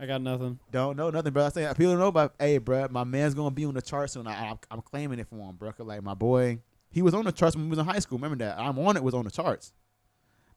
I 0.00 0.06
got 0.06 0.22
nothing. 0.22 0.60
Don't 0.70 0.96
know 0.96 1.10
nothing, 1.10 1.32
bro. 1.32 1.46
I 1.46 1.48
say 1.48 1.66
people 1.76 1.92
don't 1.92 1.98
know 1.98 2.06
about. 2.06 2.34
Hey, 2.38 2.58
bro, 2.58 2.86
my 2.88 3.02
man's 3.02 3.34
gonna 3.34 3.50
be 3.50 3.64
on 3.64 3.74
the 3.74 3.82
chart 3.82 4.10
soon. 4.10 4.28
I, 4.28 4.50
I'm, 4.50 4.58
I'm 4.70 4.80
claiming 4.80 5.18
it 5.18 5.26
for 5.26 5.34
him, 5.34 5.56
bro. 5.56 5.72
Like 5.78 6.04
my 6.04 6.14
boy, 6.14 6.60
he 6.88 7.02
was 7.02 7.14
on 7.14 7.24
the 7.24 7.32
charts 7.32 7.56
when 7.56 7.64
he 7.64 7.70
was 7.70 7.80
in 7.80 7.84
high 7.84 7.98
school. 7.98 8.16
Remember 8.18 8.36
that? 8.44 8.60
I'm 8.60 8.78
on 8.78 8.96
it 8.96 9.02
was 9.02 9.14
on 9.14 9.24
the 9.24 9.30
charts. 9.32 9.72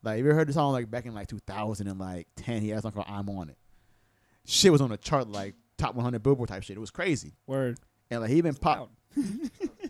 Like 0.03 0.19
you 0.19 0.25
ever 0.25 0.35
heard 0.35 0.47
the 0.47 0.53
song 0.53 0.73
like 0.73 0.91
back 0.91 1.07
in 1.07 1.15
like 1.15 1.27
2000 1.27 1.87
and 1.87 1.99
like 1.99 2.27
10? 2.35 2.61
He 2.61 2.69
had 2.69 2.79
a 2.79 2.81
song 2.83 2.91
called 2.91 3.07
"I'm 3.09 3.27
on 3.29 3.49
it." 3.49 3.57
Shit 4.45 4.71
was 4.71 4.81
on 4.81 4.89
the 4.91 4.97
chart 4.97 5.27
like 5.27 5.55
top 5.79 5.95
100 5.95 6.21
Billboard 6.21 6.49
type 6.49 6.61
shit. 6.61 6.77
It 6.77 6.79
was 6.79 6.91
crazy. 6.91 7.33
Word. 7.47 7.79
And 8.11 8.21
like 8.21 8.29
he 8.29 8.41
been 8.41 8.53
pop. 8.53 8.91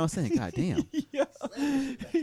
I'm 0.00 0.08
saying, 0.08 0.36
God 0.36 0.52
damn, 0.54 0.76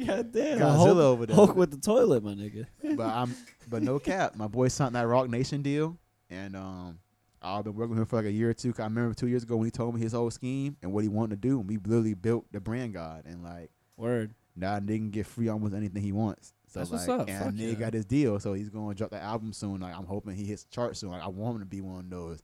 God 0.06 0.32
damn. 0.32 0.60
Godzilla 0.60 0.76
Hulk, 0.76 0.98
over 0.98 1.26
there. 1.26 1.36
Hulk 1.36 1.56
with 1.56 1.72
the 1.72 1.78
toilet, 1.78 2.24
my 2.24 2.34
nigga. 2.34 2.66
but 2.95 3.08
I'm 3.08 3.36
but 3.70 3.84
no 3.84 4.00
cap. 4.00 4.36
My 4.36 4.48
boy 4.48 4.68
signed 4.68 4.95
that 4.95 5.08
Roc 5.08 5.30
Nation 5.30 5.62
deal, 5.62 5.98
and 6.30 6.56
um, 6.56 7.00
I've 7.41 7.64
been 7.64 7.76
working 7.76 7.91
with 7.91 8.00
him 8.00 8.06
for 8.06 8.18
like 8.18 8.26
a 8.26 8.32
year 8.32 8.50
or 8.50 8.54
two. 8.54 8.72
'Cause 8.74 8.82
I 8.82 8.86
remember 8.86 9.14
two 9.14 9.28
years 9.28 9.44
ago 9.44 9.56
when 9.58 9.66
he 9.66 9.72
told 9.72 9.95
me 9.95 10.02
his 10.02 10.14
whole 10.14 10.32
scheme 10.32 10.78
and 10.82 10.91
what 10.94 11.04
he 11.04 11.10
wanted 11.10 11.41
to 11.41 11.48
do, 11.48 11.60
and 11.60 11.68
we 11.70 11.78
literally 11.78 12.14
built 12.14 12.45
the 12.52 12.60
brand 12.60 12.94
God, 12.94 13.24
and 13.26 13.44
like 13.44 13.70
Word. 13.98 14.34
now 14.56 14.80
nigga 14.80 14.88
can 14.98 15.10
get 15.12 15.26
free 15.28 15.48
almost 15.50 15.74
anything 15.74 16.02
he 16.04 16.12
wants. 16.12 16.54
So 16.68 16.80
That's 16.80 16.91
like, 16.91 17.08
what's 17.08 17.22
up. 17.22 17.30
and 17.30 17.44
Fuck 17.45 17.54
nigga 17.54 17.68
yeah. 17.74 17.74
got 17.76 17.94
his 17.94 18.06
deal, 18.06 18.40
so 18.40 18.54
he's 18.54 18.70
gonna 18.70 18.95
drop 18.95 19.12
the 19.12 19.22
album 19.22 19.54
soon. 19.54 19.80
Like 19.82 19.95
I'm 19.95 20.06
hoping 20.06 20.36
he 20.36 20.45
hits 20.45 20.64
the 20.64 20.72
chart 20.72 20.98
soon. 20.98 21.12
Like 21.12 21.22
I 21.24 21.28
want 21.28 21.56
him 21.56 21.60
to 21.62 21.66
be 21.68 21.82
one 21.82 22.00
of 22.00 22.10
those 22.10 22.41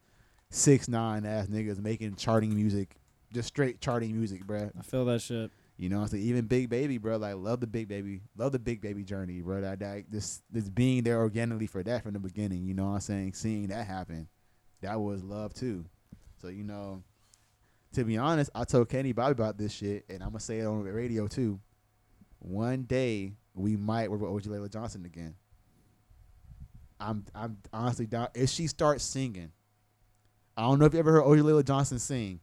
six 0.52 0.88
nine 0.88 1.26
ass 1.26 1.48
niggas 1.48 1.80
making 1.82 2.16
charting 2.16 2.54
music, 2.56 2.96
just 3.34 3.48
straight 3.48 3.82
charting 3.82 4.16
music, 4.16 4.46
bruh. 4.46 4.72
I 4.78 4.82
feel 4.82 5.06
that 5.06 5.22
shit. 5.22 5.52
You 5.78 5.88
know, 5.88 6.06
so 6.08 6.18
even 6.18 6.46
Big 6.46 6.70
Baby, 6.70 6.98
bro, 6.98 7.16
like 7.16 7.36
love 7.36 7.62
the 7.62 7.68
Big 7.68 7.88
Baby, 7.88 8.20
love 8.36 8.52
the 8.52 8.60
Big 8.60 8.82
Baby 8.82 9.04
journey, 9.04 9.40
bro. 9.40 9.62
That, 9.62 9.80
that 9.80 10.04
this 10.10 10.42
this 10.52 10.68
being 10.68 11.04
there 11.04 11.20
organically 11.20 11.68
for 11.68 11.82
that 11.84 12.04
from 12.04 12.14
the 12.14 12.20
beginning. 12.20 12.66
You 12.66 12.74
know 12.74 12.88
what 12.88 12.96
I'm 12.96 13.00
saying? 13.00 13.34
Seeing 13.34 13.68
that 13.68 13.88
happen, 13.88 14.28
that 14.82 15.00
was 15.00 15.24
love 15.24 15.54
too. 15.54 15.86
So 16.42 16.50
you 16.50 16.66
know, 16.66 17.02
to 17.94 18.04
be 18.04 18.18
honest, 18.18 18.50
I 18.54 18.66
told 18.66 18.90
Kenny 18.90 19.14
Bobby 19.14 19.32
about 19.32 19.58
this 19.58 19.72
shit, 19.72 20.04
and 20.10 20.22
I'm 20.22 20.30
gonna 20.30 20.42
say 20.42 20.60
it 20.60 20.66
on 20.66 20.84
the 20.84 20.92
radio 20.92 21.28
too. 21.28 21.62
One 22.40 22.84
day 22.84 23.34
we 23.54 23.78
might 23.78 24.12
work 24.12 24.20
with 24.22 24.32
OG 24.32 24.52
Layla 24.52 24.72
Johnson 24.72 25.06
again. 25.06 25.36
I'm 27.00 27.24
I'm 27.34 27.58
honestly 27.72 28.06
down. 28.06 28.28
If 28.34 28.50
she 28.50 28.68
starts 28.68 29.06
singing, 29.06 29.52
I 30.58 30.64
don't 30.64 30.80
know 30.80 30.86
if 30.86 30.94
you 30.94 31.00
ever 31.00 31.14
heard 31.14 31.24
OG 31.24 31.38
Layla 31.38 31.66
Johnson 31.66 32.00
sing. 32.00 32.42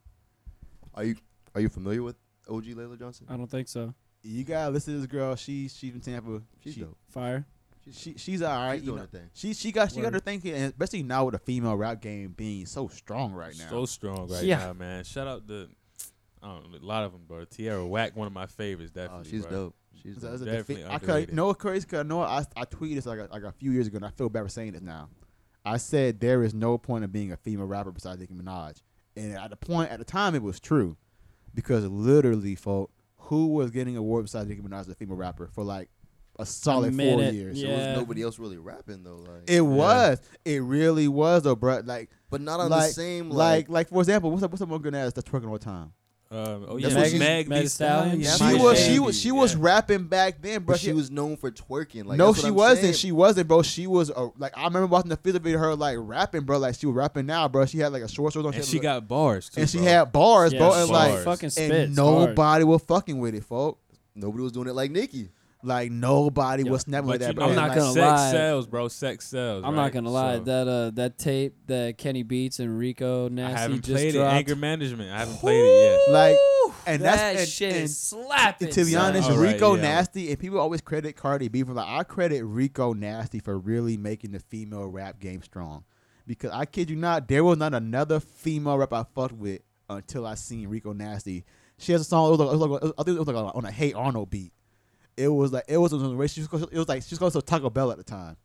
Are 0.97 1.05
you 1.05 1.17
are 1.55 1.61
you 1.61 1.69
familiar 1.69 2.03
with 2.03 2.17
OG 2.49 2.65
Layla 2.65 2.99
Johnson? 2.99 3.27
I 3.29 3.37
don't 3.37 3.51
think 3.51 3.69
so. 3.69 3.95
You 4.23 4.45
gotta 4.45 4.71
listen 4.71 4.95
to 4.95 4.99
this 5.01 5.07
girl. 5.07 5.37
She 5.37 5.69
she's 5.69 5.91
from 5.93 6.01
Tampa. 6.01 6.43
She's 6.63 6.75
she, 6.75 6.81
dope. 6.81 6.97
Fire. 7.11 7.47
She 7.93 8.15
she's 8.17 8.43
all 8.43 8.67
right. 8.67 8.79
She's 8.79 8.87
you 8.87 8.93
know. 8.95 9.03
her 9.03 9.07
thing. 9.07 9.31
She 9.35 9.55
she 9.55 9.71
got 9.73 9.93
she 9.93 10.01
got 10.01 10.13
her 10.13 10.19
thinking, 10.21 10.53
and 10.55 10.65
especially 10.73 11.03
now 11.05 11.25
with 11.27 11.33
the 11.35 11.39
female 11.39 11.77
rap 11.77 12.01
game 12.03 12.33
being 12.37 12.67
so 12.67 12.89
strong 12.89 13.33
right 13.33 13.55
now. 13.59 13.69
So 13.71 13.87
strong 13.87 14.29
right 14.29 14.43
Yeah. 14.43 14.59
now, 14.59 14.73
man. 14.73 15.05
Shout 15.05 15.29
out 15.29 15.47
to 15.49 15.69
I 16.43 16.49
don't 16.49 16.71
know, 16.73 16.79
a 16.79 16.85
lot 16.85 17.05
of 17.05 17.13
them, 17.13 17.23
bro. 17.27 17.45
Tierra 17.45 17.87
Whack, 17.87 18.17
one 18.17 18.27
of 18.27 18.33
my 18.33 18.47
favorites, 18.47 18.91
definitely. 18.93 19.19
Oh, 19.19 19.23
definitely. 19.23 19.39
she's 19.39 19.47
bro. 19.47 19.57
dope. 19.67 19.75
She's 20.03 20.13
It's 20.15 20.23
dope. 20.23 20.31
a- 20.31 20.35
it's 20.35 20.43
a 20.43 20.45
Definitely 20.45 20.75
defi- 20.77 20.87
I 20.95 20.99
could 20.99 21.09
underrated. 21.09 21.35
know 21.35 21.51
it's 21.51 21.61
crazy 21.61 21.87
because 21.87 22.01
I 22.01 22.03
know 22.03 22.21
I 22.23 22.45
I 22.57 22.65
tweeted 22.65 22.95
this 22.97 23.07
like 23.07 23.19
a, 23.21 23.29
like 23.31 23.43
a 23.45 23.53
few 23.53 23.71
years 23.71 23.87
ago, 23.87 23.97
and 23.97 24.05
I 24.05 24.11
feel 24.11 24.29
bad 24.29 24.43
for 24.43 24.49
saying 24.49 24.73
this 24.73 24.83
now. 24.83 25.09
I 25.65 25.77
said 25.79 26.21
there 26.21 26.43
is 26.45 26.55
no 26.55 26.79
point 26.79 27.05
of 27.05 27.13
being 27.13 27.33
a 27.33 27.37
female 27.37 27.67
rapper 27.67 27.91
besides 27.93 28.21
Nicki 28.21 28.35
Minaj, 28.35 28.83
and 29.17 29.33
at 29.35 29.51
the 29.51 29.57
point 29.57 29.91
at 29.91 29.99
the 29.99 30.05
time 30.05 30.35
it 30.35 30.43
was 30.43 30.61
true, 30.61 30.97
because 31.55 31.85
literally, 31.87 32.55
folk, 32.55 32.91
who 33.17 33.49
was 33.49 33.71
getting 33.71 33.97
awards 33.97 34.31
besides 34.33 34.49
Nicki 34.49 34.61
Minaj 34.63 34.81
as 34.81 34.89
a 34.89 34.95
female 34.95 35.17
rapper 35.17 35.49
for 35.53 35.65
like 35.65 35.89
a 36.39 36.45
solid 36.47 36.95
four 36.95 37.17
minute, 37.17 37.35
years? 37.35 37.61
There 37.61 37.71
was 37.77 37.97
nobody 37.99 38.23
else 38.23 38.39
really 38.39 38.59
rapping 38.59 39.03
though. 39.03 39.17
Like, 39.17 39.49
It 39.49 39.63
was, 39.63 40.21
it 40.45 40.63
really 40.63 41.09
was 41.09 41.43
though, 41.43 41.57
bro. 41.57 41.81
Like 41.85 42.11
but 42.31 42.41
not 42.41 42.61
on 42.61 42.71
like- 42.71 42.89
the 42.89 42.93
same 42.95 43.31
like 43.31 43.69
like. 43.69 43.71
like 43.71 43.89
for 43.89 44.01
example, 44.01 44.31
what's 44.31 44.43
up? 44.43 44.51
What's 44.51 44.63
up, 44.63 44.69
more 44.69 44.79
good 44.79 44.95
ass 44.95 45.13
that's 45.15 45.29
twerking 45.29 45.47
all 45.47 45.55
the 45.55 45.59
time? 45.59 45.93
Um, 46.29 46.67
oh 46.69 46.79
That's 46.81 46.93
yeah, 46.95 47.01
what 47.01 47.07
she's- 47.11 47.19
Meg, 47.21 47.49
Meg 47.49 47.63
Thee 47.63 47.69
Stallion? 47.69 48.21
Stallion. 48.21 48.21
Yeah, 48.21 48.35
she 48.53 48.59
my 48.59 48.63
was 48.65 48.85
she 48.85 48.99
was 48.99 49.21
she 49.21 49.31
was 49.33 49.55
yeah. 49.55 49.61
rapping 49.63 50.05
back 50.09 50.43
then, 50.43 50.65
bro. 50.65 50.75
but 50.75 50.81
she 50.81 50.93
was 50.93 51.09
known 51.09 51.37
for 51.37 51.53
twerking. 51.53 52.05
Like 52.05 52.19
no, 52.19 52.33
she 52.35 52.49
I'm 52.49 52.55
wasn't. 52.57 52.81
saying. 52.81 52.95
She 52.95 53.13
wasn't, 53.13 53.47
bro. 53.47 53.63
She 53.63 53.87
was 53.87 54.11
uh, 54.11 54.31
like 54.37 54.59
I 54.59 54.65
remember 54.65 54.89
watching 54.89 55.11
the 55.11 55.17
physical 55.17 55.45
video 55.45 55.59
of 55.61 55.65
her 55.67 55.75
like 55.77 55.97
rapping, 56.01 56.41
bro. 56.43 56.59
Like 56.59 56.75
she 56.75 56.87
was 56.87 56.97
rapping 56.97 57.27
now, 57.27 57.47
bro. 57.47 57.65
She 57.65 57.79
had 57.79 57.93
like 57.93 58.03
a 58.03 58.09
short 58.09 58.33
shorts 58.33 58.45
on, 58.45 58.47
And 58.47 58.57
had, 58.57 58.65
she 58.65 58.79
like- 58.79 58.83
got 58.83 59.07
bars 59.07 59.51
too. 59.51 59.61
and 59.61 59.71
she 59.71 59.79
had 59.79 60.11
bars, 60.11 60.53
Yeah, 60.53 60.59
bro. 60.59 60.73
And 60.75 60.89
bars. 60.91 61.15
like 61.15 61.25
fucking 61.25 61.51
spits 61.51 61.71
and 61.71 61.97
hard. 61.97 62.29
nobody 62.31 62.65
was 62.65 62.83
fucking 62.83 63.19
with 63.19 63.35
it, 63.37 63.45
folk. 63.45 63.79
Nobody 64.17 64.43
was 64.43 64.51
doing 64.53 64.67
it 64.67 64.75
like 64.75 64.91
Nicki. 64.91 65.29
Like 65.67 65.91
nobody 65.91 66.63
Yo, 66.63 66.71
was 66.71 66.87
never 66.87 67.09
But 67.09 67.13
with 67.13 67.21
that. 67.23 67.35
bro. 67.35 67.47
know, 67.47 67.51
I'm 67.51 67.57
not 67.57 67.69
like, 67.71 67.79
gonna 67.79 67.89
lie. 67.89 67.95
sex 67.95 68.07
lie. 68.21 68.31
sells, 68.31 68.67
bro. 68.69 68.89
Sex 68.89 69.27
sells. 69.29 69.65
I'm 69.65 69.75
right? 69.75 69.83
not 69.83 69.93
gonna 69.93 70.11
lie. 70.11 70.37
So, 70.37 70.45
That 70.45 70.69
uh 70.69 70.91
that 70.91 71.19
tape 71.19 71.55
that 71.67 71.99
Kenny 71.99 72.23
Beats 72.23 72.61
and 72.61 72.79
Rico 72.79 73.27
I 73.27 73.29
Nasty 73.31 73.61
haven't 73.61 73.85
just 73.85 73.91
played 73.93 74.15
dropped. 74.15 74.33
it. 74.35 74.37
Anger 74.37 74.57
management. 74.57 75.11
I 75.11 75.19
haven't 75.19 75.39
played 75.39 75.61
it 75.65 75.99
yet. 76.07 76.13
Like, 76.13 76.37
and 76.87 77.03
that 77.03 77.17
that's 77.17 77.41
and- 77.41 77.49
shit 77.49 77.73
and 77.75 77.85
is 77.85 77.99
slapping. 77.99 78.71
to 78.71 78.85
be 78.85 78.93
son. 78.93 79.07
honest, 79.07 79.29
All 79.31 79.37
right, 79.39 79.53
Rico 79.55 79.75
yeah. 79.75 79.83
Nasty, 79.83 80.31
and 80.31 80.39
people 80.39 80.61
always 80.61 80.81
credit 80.81 81.17
Cardi 81.17 81.49
B 81.49 81.65
for 81.65 81.73
like 81.73 81.89
I 81.89 82.05
credit 82.05 82.45
Rico 82.45 82.93
Nasty 82.93 83.41
for 83.41 83.59
really 83.59 83.97
making 83.97 84.31
the 84.33 84.41
female 84.41 84.87
rap 84.87 85.19
game 85.19 85.43
strong. 85.43 85.83
Because 86.29 86.51
I 86.53 86.65
kid 86.67 86.91
you 86.91 86.97
not, 86.97 87.27
there 87.29 87.43
was 87.45 87.57
not 87.59 87.75
another 87.75 88.21
female 88.21 88.79
rap 88.79 88.93
I 88.93 89.05
fucked 89.15 89.35
with 89.35 89.63
until 89.91 90.27
I 90.27 90.35
seen 90.37 90.69
Rico 90.69 90.93
Nasty. 90.93 91.45
She 91.79 91.93
has 91.93 92.01
a 92.01 92.05
song. 92.05 92.29
It 92.29 92.31
was 92.31 92.39
like, 92.41 92.49
it 92.49 92.57
was 92.57 92.83
like, 92.83 92.93
I 92.99 93.03
think 93.03 93.17
it 93.17 93.19
was 93.19 93.29
like 93.29 93.55
on 93.55 93.65
a 93.65 93.71
Hey 93.71 93.93
Arnold 93.93 94.31
beat. 94.31 94.53
It 95.17 95.29
was 95.29 95.53
like 95.53 95.65
it 95.69 95.79
was 95.79 95.93
on 95.93 96.03
the 96.03 96.17
way. 96.17 96.27
She 96.27 96.43
was, 96.43 96.63
it 96.63 96.75
was 96.75 96.89
like 96.89 97.03
she 97.03 97.13
was 97.13 97.19
going 97.19 97.33
to 97.33 97.43
Taco 97.43 97.71
Bell 97.71 97.91
at 97.91 97.97
the 97.97 98.05
time. 98.05 98.37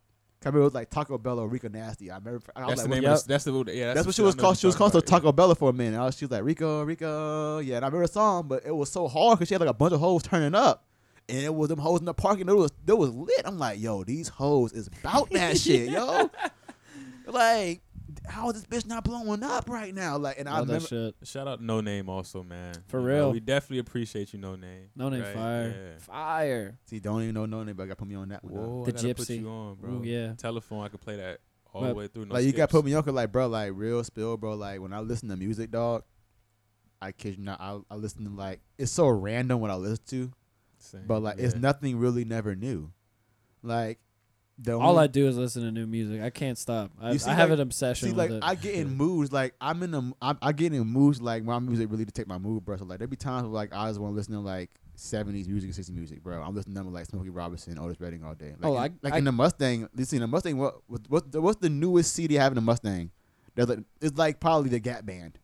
I 0.44 0.48
remember 0.48 0.62
it 0.62 0.64
was 0.64 0.74
like 0.74 0.90
Taco 0.90 1.18
Bell 1.18 1.38
or 1.38 1.46
Rico 1.46 1.68
Nasty. 1.68 2.10
I 2.10 2.16
remember. 2.16 2.40
I 2.56 2.66
was 2.66 2.70
That's 2.70 2.82
the 2.82 2.88
name. 2.88 3.02
Yep. 3.02 3.12
Of 3.12 3.26
that's 3.26 3.44
the. 3.44 3.64
Yeah, 3.68 3.94
that's, 3.94 4.06
what 4.06 4.14
she 4.14 4.22
was 4.22 4.34
called. 4.34 4.58
She 4.58 4.66
was 4.66 4.74
called 4.74 5.06
Taco 5.06 5.30
Bella 5.30 5.54
for 5.54 5.70
a 5.70 5.72
minute. 5.72 5.98
I 5.98 6.04
was, 6.06 6.16
she 6.16 6.24
was 6.24 6.32
like 6.32 6.42
Rico, 6.42 6.82
Rico, 6.82 7.58
yeah. 7.58 7.76
And 7.76 7.84
I 7.84 7.88
remember 7.88 8.06
the 8.06 8.12
song, 8.12 8.48
but 8.48 8.64
it 8.66 8.74
was 8.74 8.90
so 8.90 9.06
hard 9.06 9.38
because 9.38 9.48
she 9.48 9.54
had 9.54 9.60
like 9.60 9.70
a 9.70 9.74
bunch 9.74 9.92
of 9.92 10.00
hoes 10.00 10.22
turning 10.22 10.54
up, 10.54 10.84
and 11.28 11.38
it 11.38 11.54
was 11.54 11.68
them 11.68 11.78
hoes 11.78 12.00
in 12.00 12.06
the 12.06 12.14
parking. 12.14 12.48
It 12.48 12.56
was 12.56 12.72
it 12.86 12.98
was 12.98 13.10
lit. 13.10 13.42
I'm 13.44 13.58
like, 13.58 13.80
yo, 13.80 14.02
these 14.02 14.28
hoes 14.28 14.72
is 14.72 14.88
about 14.88 15.30
that 15.30 15.58
shit, 15.58 15.90
yo. 15.90 16.30
Like, 17.26 17.82
how 18.26 18.50
is 18.50 18.62
this 18.62 18.66
bitch 18.84 18.86
not 18.88 19.04
blowing 19.04 19.42
up 19.42 19.68
right 19.68 19.94
now? 19.94 20.16
Like, 20.16 20.38
and 20.38 20.48
I 20.48 20.58
Love 20.58 20.68
that 20.68 20.90
remember. 20.90 21.14
shit. 21.20 21.28
Shout 21.28 21.48
out 21.48 21.60
No 21.60 21.80
Name 21.80 22.08
also, 22.08 22.42
man. 22.42 22.74
For 22.88 23.00
You 23.00 23.06
know, 23.08 23.12
real. 23.14 23.32
we 23.32 23.40
definitely 23.40 23.78
appreciate 23.78 24.32
you, 24.32 24.38
No 24.38 24.56
Name. 24.56 24.90
No 24.94 25.08
name 25.08 25.22
Right? 25.22 25.34
fire. 25.34 25.74
Yeah. 25.92 25.98
Fire. 25.98 26.78
See, 26.86 27.00
don't 27.00 27.22
even 27.22 27.34
know 27.34 27.46
no 27.46 27.62
name, 27.64 27.74
but 27.76 27.84
I 27.84 27.86
got 27.86 27.92
to 27.92 27.96
put 27.96 28.08
me 28.08 28.14
on 28.14 28.28
that 28.28 28.44
one. 28.44 28.52
Whoa, 28.54 28.84
The 28.84 28.90
I 28.90 28.92
gotta 28.94 29.14
put 29.14 29.26
Gypsy. 29.28 29.40
you 29.40 29.48
on, 29.48 29.74
bro. 29.76 29.90
Ooh, 29.90 30.02
yeah. 30.04 30.34
Telephone, 30.34 30.84
I 30.84 30.88
could 30.88 31.00
play 31.00 31.16
that 31.16 31.40
all 31.72 31.80
But- 31.82 31.88
the 31.88 31.94
way 31.94 32.06
through. 32.08 32.26
No 32.26 32.34
like 32.34 32.44
you 32.44 32.52
got 32.52 32.56
to 32.56 32.62
skips. 32.64 32.72
put 32.72 32.84
me 32.84 32.94
on, 32.94 33.02
cause 33.02 33.14
like, 33.14 33.32
bro, 33.32 33.46
like 33.48 33.72
real 33.74 34.02
spill, 34.04 34.36
bro. 34.36 34.54
Like 34.54 34.80
when 34.80 34.92
I 34.92 35.00
listen 35.00 35.28
to 35.30 35.36
music, 35.36 35.70
dog, 35.70 36.04
I 37.00 37.12
kid 37.12 37.36
you 37.38 37.42
not, 37.44 37.60
I, 37.60 37.78
I 37.90 37.96
listen 37.96 38.24
to 38.24 38.30
like 38.30 38.60
it's 38.78 38.92
so 38.92 39.08
random 39.08 39.60
what 39.60 39.70
I 39.70 39.74
listen 39.74 40.04
to. 40.08 40.32
Same, 40.78 41.02
but 41.06 41.20
like 41.20 41.38
it's 41.38 41.54
yeah. 41.54 41.60
nothing 41.60 41.98
really 41.98 42.24
never 42.24 42.54
new. 42.54 42.92
Like 43.62 43.98
the 44.58 44.72
All 44.78 44.90
only- 44.90 45.04
I 45.04 45.06
do 45.08 45.26
is 45.26 45.36
listen 45.36 45.62
to 45.62 45.70
new 45.72 45.86
music. 45.86 46.22
I 46.22 46.30
can't 46.30 46.56
stop. 46.58 46.90
I, 47.00 47.12
You 47.12 47.18
see, 47.18 47.30
I 47.30 47.34
have 47.34 47.50
like- 47.50 47.56
an 47.58 47.62
obsession 47.62 48.08
see 48.08 48.14
with 48.14 48.18
like 48.18 48.30
it. 48.30 48.40
I 48.44 48.54
get 48.54 48.74
in 48.74 48.96
moods 48.96 49.32
like 49.32 49.54
I'm 49.60 49.82
in 49.82 49.94
a 49.94 50.12
I, 50.22 50.34
I 50.42 50.52
get 50.52 50.72
in 50.72 50.86
moods 50.86 51.20
like 51.20 51.42
my 51.44 51.58
music 51.58 51.90
really 51.90 52.04
to 52.04 52.12
take 52.12 52.26
my 52.26 52.38
mood, 52.38 52.64
bro. 52.64 52.76
So 52.76 52.84
like 52.84 52.98
there 52.98 53.08
be 53.08 53.16
times 53.16 53.42
where 53.44 53.52
like 53.52 53.74
I 53.74 53.88
just 53.88 54.00
want 54.00 54.12
to 54.12 54.16
listen 54.16 54.34
to 54.34 54.40
like 54.40 54.70
70s 54.96 55.48
music 55.48 55.74
and 55.76 55.86
60s 55.86 55.90
music, 55.94 56.22
bro. 56.22 56.42
I'm 56.42 56.54
listening 56.54 56.74
to 56.76 56.82
them 56.82 56.92
like 56.92 57.06
Smokey 57.06 57.30
Robinson, 57.30 57.78
Otis 57.78 57.98
Redding 58.00 58.22
all 58.24 58.34
day. 58.34 58.54
Like, 58.60 58.64
Oh, 58.64 58.76
in, 58.76 58.82
I- 58.82 58.90
like 59.02 59.14
I- 59.14 59.18
in 59.18 59.24
the 59.24 59.32
Mustang. 59.32 59.88
You 59.96 60.04
see, 60.04 60.16
in 60.16 60.20
the 60.22 60.26
Mustang, 60.28 60.58
what 60.58 60.76
what 60.86 61.00
what's 61.08 61.26
the, 61.30 61.40
what's 61.40 61.60
the 61.60 61.70
newest 61.70 62.12
CD 62.14 62.38
I 62.38 62.42
have 62.42 62.52
in 62.52 62.56
the 62.56 62.60
Mustang? 62.60 63.10
There's 63.54 63.68
like 63.68 63.80
it's 64.00 64.16
like 64.18 64.38
probably 64.38 64.68
the 64.70 64.80
Gap 64.80 65.04
Band. 65.06 65.38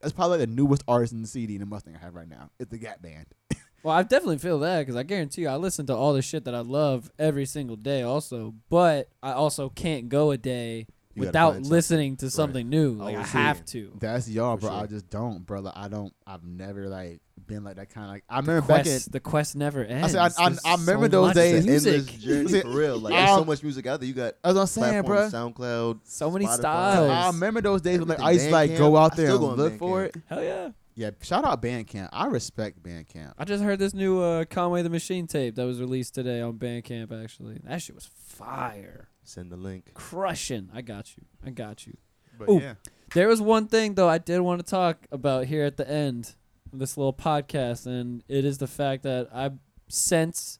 That's 0.00 0.12
probably 0.12 0.38
the 0.38 0.46
newest 0.46 0.82
artist 0.88 1.12
in 1.12 1.22
the 1.22 1.28
CD 1.28 1.54
in 1.54 1.60
the 1.60 1.66
Mustang 1.66 1.96
I 1.96 1.98
have 2.04 2.14
right 2.14 2.28
now. 2.28 2.50
It's 2.58 2.70
the 2.70 2.78
Gap 2.78 3.00
Band. 3.02 3.26
Well, 3.86 3.94
I 3.96 4.02
definitely 4.02 4.38
feel 4.38 4.58
that 4.58 4.80
because 4.80 4.96
I 4.96 5.04
guarantee 5.04 5.42
you, 5.42 5.48
I 5.48 5.54
listen 5.56 5.86
to 5.86 5.94
all 5.94 6.12
the 6.12 6.20
shit 6.22 6.44
that 6.46 6.54
I 6.56 6.60
love 6.60 7.08
every 7.20 7.46
single 7.46 7.76
day, 7.76 8.02
also. 8.02 8.52
But 8.68 9.08
I 9.22 9.30
also 9.30 9.68
can't 9.68 10.08
go 10.08 10.32
a 10.32 10.36
day 10.36 10.86
You 11.14 11.22
gotta 11.22 11.26
without 11.28 11.52
find 11.54 11.66
listening 11.66 12.16
to 12.16 12.28
something 12.30 12.68
new. 12.68 12.94
Like 12.94 13.14
I 13.14 13.20
was 13.20 13.30
have 13.30 13.64
to. 13.66 13.92
That's 14.00 14.28
y'all, 14.28 14.56
For 14.56 14.62
bro. 14.62 14.70
I 14.72 14.78
sure. 14.80 14.86
just 14.88 15.08
don't, 15.08 15.46
bro. 15.46 15.60
Like, 15.60 15.76
I 15.76 15.86
don't. 15.86 16.12
I've 16.26 16.42
never 16.42 16.88
like 16.88 17.20
been 17.46 17.62
like 17.62 17.76
that 17.76 17.90
kind 17.90 18.06
of 18.06 18.10
like. 18.14 18.24
I 18.28 18.40
remember 18.40 18.66
back 18.66 18.78
in. 18.86 18.90
Quest, 18.90 19.12
the 19.12 19.20
quest 19.20 19.54
never 19.54 19.84
ends. 19.84 20.14
said, 20.14 20.18
I- 20.36 20.44
I- 20.44 20.48
There's 20.48 20.60
I 20.64 20.72
remember 20.74 21.06
so 21.06 21.10
those 21.10 21.26
much 21.28 21.34
days. 21.36 21.64
It's 21.66 21.84
an 21.86 21.92
Music. 21.92 21.94
endless 21.94 22.50
journey 22.50 22.60
for 22.72 22.76
real. 22.76 22.98
Like 22.98 23.12
there's 23.12 23.28
so 23.30 23.36
um, 23.42 23.46
much 23.46 23.62
music 23.62 23.86
out 23.86 24.00
there. 24.00 24.08
You 24.08 24.14
got 24.14 24.34
That's 24.42 24.54
what 24.56 24.60
I'm 24.62 24.66
saying, 24.66 25.02
bro. 25.04 25.28
platforms, 25.30 25.54
SoundCloud. 25.56 26.00
So 26.02 26.30
many 26.32 26.46
Spotify. 26.46 26.54
styles. 26.56 27.10
I 27.10 27.26
remember 27.28 27.60
those 27.60 27.82
days 27.82 28.00
when 28.00 28.08
like 28.08 28.18
I 28.18 28.32
Everything, 28.32 28.34
used 28.34 28.46
to 28.48 28.52
like 28.52 28.70
Bandcamp. 28.72 28.78
go 28.78 28.96
out 28.96 29.12
I 29.12 29.16
there 29.16 29.26
still 29.26 29.36
and 29.36 29.44
go 29.44 29.50
on 29.52 29.56
look 29.70 29.78
for 29.78 30.00
Bandcamp. 30.08 30.16
it. 30.16 30.22
Hell 30.28 30.42
yeah. 30.42 30.68
Yeah, 30.96 31.10
shout 31.22 31.44
out 31.44 31.60
Bandcamp. 31.60 32.08
I 32.10 32.26
respect 32.26 32.82
Bandcamp. 32.82 33.34
I 33.38 33.44
just 33.44 33.62
heard 33.62 33.78
this 33.78 33.92
new 33.92 34.18
uh, 34.20 34.46
Conway 34.46 34.80
the 34.82 34.88
Machine 34.88 35.26
tape 35.26 35.54
that 35.56 35.66
was 35.66 35.78
released 35.78 36.14
today 36.14 36.40
on 36.40 36.54
Bandcamp. 36.54 37.12
Actually, 37.22 37.60
that 37.64 37.82
shit 37.82 37.94
was 37.94 38.06
fire, 38.06 39.10
Send 39.22 39.52
the 39.52 39.56
link. 39.58 39.92
crushing. 39.92 40.70
I 40.74 40.80
got 40.80 41.16
you. 41.16 41.24
I 41.44 41.50
got 41.50 41.86
you. 41.86 41.98
But 42.38 42.48
Ooh. 42.48 42.60
yeah, 42.60 42.74
There 43.14 43.28
was 43.28 43.40
one 43.42 43.66
thing 43.66 43.94
though 43.94 44.08
I 44.08 44.18
did 44.18 44.40
want 44.40 44.64
to 44.64 44.70
talk 44.70 45.06
about 45.12 45.44
here 45.46 45.64
at 45.64 45.76
the 45.76 45.88
end 45.88 46.34
of 46.72 46.78
this 46.78 46.96
little 46.96 47.12
podcast, 47.14 47.86
and 47.86 48.22
it 48.28 48.44
is 48.46 48.58
the 48.58 48.66
fact 48.66 49.02
that 49.02 49.28
I 49.34 49.50
sense 49.88 50.58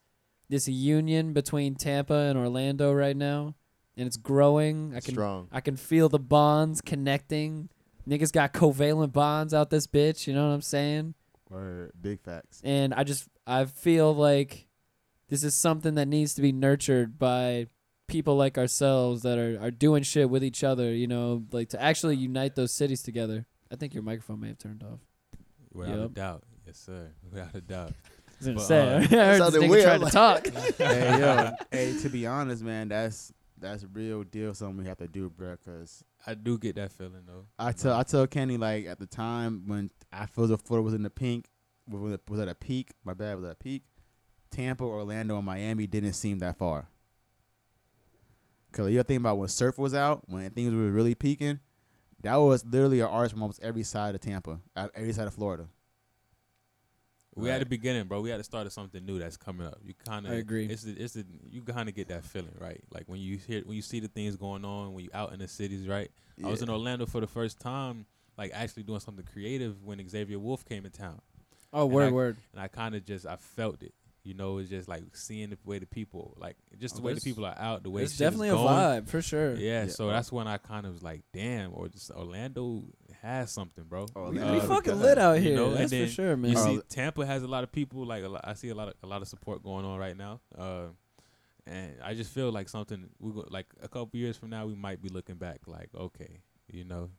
this 0.48 0.68
union 0.68 1.32
between 1.32 1.74
Tampa 1.74 2.14
and 2.14 2.38
Orlando 2.38 2.92
right 2.92 3.16
now, 3.16 3.54
and 3.96 4.06
it's 4.06 4.16
growing. 4.18 4.92
I 4.94 5.00
can 5.00 5.14
Strong. 5.14 5.48
I 5.50 5.60
can 5.60 5.76
feel 5.76 6.08
the 6.10 6.18
bonds 6.18 6.80
connecting. 6.82 7.68
Niggas 8.08 8.32
got 8.32 8.52
covalent 8.52 9.12
bonds 9.12 9.52
out 9.54 9.70
this 9.70 9.86
bitch. 9.86 10.26
You 10.26 10.34
know 10.34 10.48
what 10.48 10.54
I'm 10.54 10.62
saying? 10.62 11.14
Word, 11.50 11.92
big 12.00 12.20
facts. 12.20 12.60
and 12.64 12.92
I 12.94 13.04
just 13.04 13.28
I 13.46 13.64
feel 13.66 14.14
like 14.14 14.66
this 15.28 15.42
is 15.44 15.54
something 15.54 15.94
that 15.94 16.06
needs 16.06 16.34
to 16.34 16.42
be 16.42 16.52
nurtured 16.52 17.18
by 17.18 17.66
people 18.08 18.36
like 18.36 18.58
ourselves 18.58 19.22
that 19.22 19.38
are, 19.38 19.58
are 19.60 19.70
doing 19.70 20.02
shit 20.02 20.28
with 20.30 20.42
each 20.44 20.62
other, 20.64 20.92
you 20.94 21.06
know, 21.06 21.44
like 21.52 21.68
to 21.70 21.82
actually 21.82 22.16
unite 22.16 22.54
those 22.56 22.72
cities 22.72 23.02
together. 23.02 23.46
I 23.72 23.76
think 23.76 23.94
your 23.94 24.02
microphone 24.04 24.40
may 24.40 24.48
have 24.48 24.58
turned 24.58 24.82
off. 24.84 25.00
Without 25.72 25.96
a 25.98 26.00
Yep. 26.02 26.12
doubt. 26.14 26.42
Yes, 26.66 26.78
sir. 26.78 27.10
Without 27.30 27.54
a 27.54 27.60
doubt. 27.60 27.92
I 27.92 28.38
was 28.38 28.46
gonna 28.46 28.56
But, 28.56 28.62
say, 28.64 28.78
uh, 28.80 28.98
I 28.98 29.00
heard 29.36 29.40
this 29.52 29.54
nigga 29.62 29.68
weird, 29.70 29.84
trying 29.84 30.00
to 30.00 30.10
talk. 30.10 30.46
hey 30.78 31.18
yo, 31.20 31.50
hey. 31.70 31.98
To 32.02 32.08
be 32.08 32.26
honest, 32.26 32.62
man, 32.62 32.88
that's 32.88 33.32
that's 33.58 33.82
a 33.82 33.86
real 33.88 34.22
deal. 34.24 34.54
Something 34.54 34.78
we 34.78 34.88
have 34.88 34.98
to 34.98 35.08
do, 35.08 35.30
bro. 35.30 35.56
Cause 35.64 36.04
I 36.26 36.34
do 36.34 36.58
get 36.58 36.76
that 36.76 36.92
feeling 36.92 37.22
though. 37.26 37.46
I 37.58 37.72
tell 37.72 37.96
I 37.96 38.02
tell 38.02 38.26
Kenny 38.26 38.56
like 38.56 38.86
at 38.86 38.98
the 38.98 39.06
time 39.06 39.64
when 39.66 39.90
I 40.12 40.26
feel 40.26 40.46
the 40.46 40.58
Florida 40.58 40.84
was 40.84 40.94
in 40.94 41.02
the 41.02 41.10
pink, 41.10 41.46
was 41.88 42.12
at- 42.14 42.28
was 42.28 42.40
at 42.40 42.48
a 42.48 42.54
peak. 42.54 42.90
My 43.04 43.14
bad 43.14 43.36
was 43.36 43.44
at 43.44 43.52
a 43.52 43.56
peak. 43.56 43.84
Tampa, 44.50 44.84
Orlando, 44.84 45.36
and 45.36 45.44
Miami 45.46 45.86
didn't 45.86 46.12
seem 46.14 46.38
that 46.38 46.56
far. 46.56 46.88
Cause 48.72 48.90
you 48.90 49.02
think 49.02 49.20
about 49.20 49.38
when 49.38 49.48
surf 49.48 49.78
was 49.78 49.94
out, 49.94 50.22
when 50.28 50.50
things 50.50 50.72
were 50.74 50.90
really 50.90 51.14
peaking, 51.14 51.60
that 52.22 52.36
was 52.36 52.64
literally 52.64 53.00
an 53.00 53.06
arch 53.06 53.30
from 53.30 53.42
almost 53.42 53.62
every 53.62 53.82
side 53.82 54.14
of 54.14 54.20
Tampa, 54.20 54.60
every 54.94 55.12
side 55.12 55.26
of 55.26 55.34
Florida. 55.34 55.66
We 57.36 57.48
at 57.50 57.52
Right. 57.52 57.58
the 57.60 57.66
beginning, 57.66 58.04
bro. 58.08 58.20
We 58.22 58.30
had 58.30 58.38
to 58.38 58.44
start 58.44 58.66
at 58.66 58.72
something 58.72 59.04
new 59.04 59.18
that's 59.18 59.36
coming 59.36 59.66
up. 59.66 59.78
You 59.84 59.92
kind 60.06 60.26
of, 60.26 60.32
I 60.32 60.36
agree. 60.36 60.66
It's 60.66 60.82
the, 60.84 60.92
it's 60.92 61.14
the, 61.14 61.24
you 61.50 61.60
kind 61.62 61.88
of 61.88 61.94
get 61.94 62.08
that 62.08 62.24
feeling, 62.24 62.54
right? 62.58 62.82
Like 62.92 63.04
when 63.08 63.20
you 63.20 63.36
hear, 63.36 63.60
when 63.66 63.76
you 63.76 63.82
see 63.82 64.00
the 64.00 64.08
things 64.08 64.36
going 64.36 64.64
on, 64.64 64.94
when 64.94 65.04
you 65.04 65.10
out 65.12 65.32
in 65.32 65.38
the 65.40 65.48
cities, 65.48 65.86
right? 65.86 66.10
I 66.42 66.48
was 66.48 66.62
in 66.62 66.70
Orlando 66.70 67.04
for 67.06 67.20
the 67.20 67.26
first 67.26 67.60
time, 67.60 68.06
like 68.38 68.50
actually 68.54 68.82
doing 68.84 69.00
something 69.00 69.24
creative 69.30 69.84
when 69.84 70.06
Xavier 70.08 70.38
Wulf 70.38 70.64
came 70.64 70.84
in 70.86 70.90
town, 70.92 71.20
Oh, 71.72 71.84
And 71.84 71.92
word, 71.94 72.08
I- 72.08 72.10
word. 72.12 72.36
and 72.52 72.60
I 72.62 72.68
kind 72.68 72.94
of 72.94 73.04
just 73.04 73.26
I 73.26 73.36
felt 73.36 73.82
it. 73.82 73.92
You 74.24 74.34
know, 74.34 74.58
it's 74.58 74.70
just 74.70 74.88
like 74.88 75.04
seeing 75.14 75.50
the 75.50 75.58
way 75.64 75.78
the 75.78 75.86
people, 75.86 76.34
like 76.38 76.56
just 76.80 76.96
the 76.96 77.02
Oh, 77.02 77.04
way 77.04 77.12
the 77.14 77.20
people 77.20 77.44
are 77.46 77.54
out, 77.56 77.82
the 77.84 77.90
way 77.90 78.02
It's 78.02 78.16
definitely 78.18 78.48
a 78.48 78.54
vibe 78.54 79.08
for 79.08 79.22
sure. 79.22 79.54
Yeah, 79.54 79.84
Yeah. 79.84 79.90
so 79.90 80.08
that's 80.08 80.32
when 80.32 80.48
I 80.48 80.56
kind 80.56 80.84
of 80.84 80.94
was 80.94 81.02
like, 81.02 81.22
damn, 81.32 81.72
or 81.74 81.86
just 81.88 82.10
Orlando 82.10 82.82
has 83.27 83.51
something, 83.51 83.85
bro. 83.85 84.07
Oh, 84.16 84.31
We, 84.31 84.39
Uh, 84.40 84.53
we 84.55 84.59
uh, 84.61 84.66
fucking 84.66 84.98
lit 85.01 85.19
out 85.19 85.35
you 85.36 85.43
here. 85.43 85.57
know, 85.57 85.66
and 85.73 85.77
That's 85.90 85.93
for 85.93 86.07
sure, 86.07 86.36
man. 86.36 86.53
You 86.53 86.57
see, 86.57 86.81
Tampa 86.89 87.27
has 87.27 87.43
a 87.43 87.48
lot 87.48 87.65
of 87.65 87.70
people. 87.73 88.05
Like 88.07 88.24
a 88.24 88.28
lot, 88.28 88.43
I 88.44 88.55
see 88.55 88.69
a 88.70 88.74
lot 88.74 88.89
of 88.89 88.94
a 89.03 89.07
lot 89.07 89.23
of 89.23 89.28
support 89.28 89.62
going 89.62 89.85
on 89.85 89.98
right 89.98 90.16
now, 90.16 90.40
uh, 90.57 90.86
and 91.66 91.94
I 92.03 92.15
just 92.15 92.32
feel 92.32 92.51
like 92.53 92.69
something. 92.69 93.09
We 93.19 93.32
go, 93.32 93.44
like 93.51 93.66
a 93.82 93.89
couple 93.89 94.11
years 94.19 94.36
from 94.36 94.51
now, 94.51 94.66
we 94.66 94.74
might 94.74 95.03
be 95.03 95.09
looking 95.09 95.36
back 95.36 95.61
like, 95.66 95.89
okay, 95.94 96.40
you 96.70 96.85
know, 96.85 97.11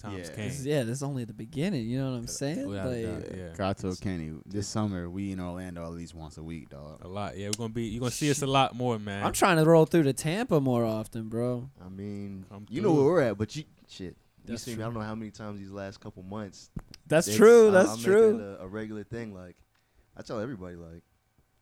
times 0.00 0.28
Yeah. 0.28 0.34
came. 0.34 0.48
This 0.48 0.58
is- 0.60 0.66
yeah, 0.66 0.82
this 0.82 0.96
is 0.98 1.02
only 1.04 1.24
the 1.24 1.32
beginning. 1.32 1.86
You 1.88 1.98
know 2.00 2.10
what 2.10 2.16
I'm 2.18 2.26
saying? 2.26 2.66
Without 2.66 2.88
Like, 2.88 3.02
doubt, 3.28 3.36
yeah. 3.36 3.54
God 3.56 3.76
told 3.78 4.00
Kenny 4.00 4.32
this 4.44 4.66
summer 4.66 5.08
we 5.08 5.30
in 5.32 5.38
Orlando 5.40 5.84
at 5.84 5.92
least 5.92 6.14
once 6.14 6.36
a 6.36 6.42
week, 6.42 6.68
dog. 6.70 7.04
A 7.04 7.08
lot, 7.08 7.36
yeah. 7.38 7.46
We're 7.48 7.52
gonna 7.58 7.72
be. 7.72 7.84
You're 7.84 8.00
gonna 8.00 8.10
see 8.10 8.30
us 8.30 8.42
a 8.42 8.46
lot 8.46 8.74
more, 8.74 8.98
man. 8.98 9.24
I'm 9.24 9.32
trying 9.32 9.58
to 9.58 9.64
roll 9.64 9.86
through 9.86 10.02
to 10.04 10.12
Tampa 10.12 10.60
more 10.60 10.84
often, 10.84 11.28
bro. 11.28 11.70
I 11.84 11.88
mean, 11.88 12.44
you 12.68 12.82
know 12.82 12.92
where 12.94 13.04
we're 13.04 13.22
at, 13.22 13.38
but 13.38 13.54
you 13.54 13.64
shit. 13.88 14.16
You 14.44 14.50
That's 14.52 14.62
see 14.62 14.72
me. 14.72 14.74
true. 14.76 14.84
I 14.84 14.86
don't 14.88 14.94
know 14.94 15.00
how 15.00 15.14
many 15.14 15.30
times 15.30 15.58
these 15.58 15.70
last 15.70 16.00
couple 16.00 16.22
months. 16.22 16.70
That's 17.06 17.26
It's- 17.28 17.38
true. 17.38 17.68
I- 17.68 17.70
That's 17.72 17.90
I'm 17.92 17.98
true. 17.98 18.32
making 18.34 18.40
it 18.52 18.58
A, 18.60 18.62
a 18.64 18.66
regular 18.68 19.04
thing. 19.04 19.32
Like 19.34 19.56
I 20.16 20.22
tell 20.22 20.38
everybody, 20.40 20.76
like 20.76 21.02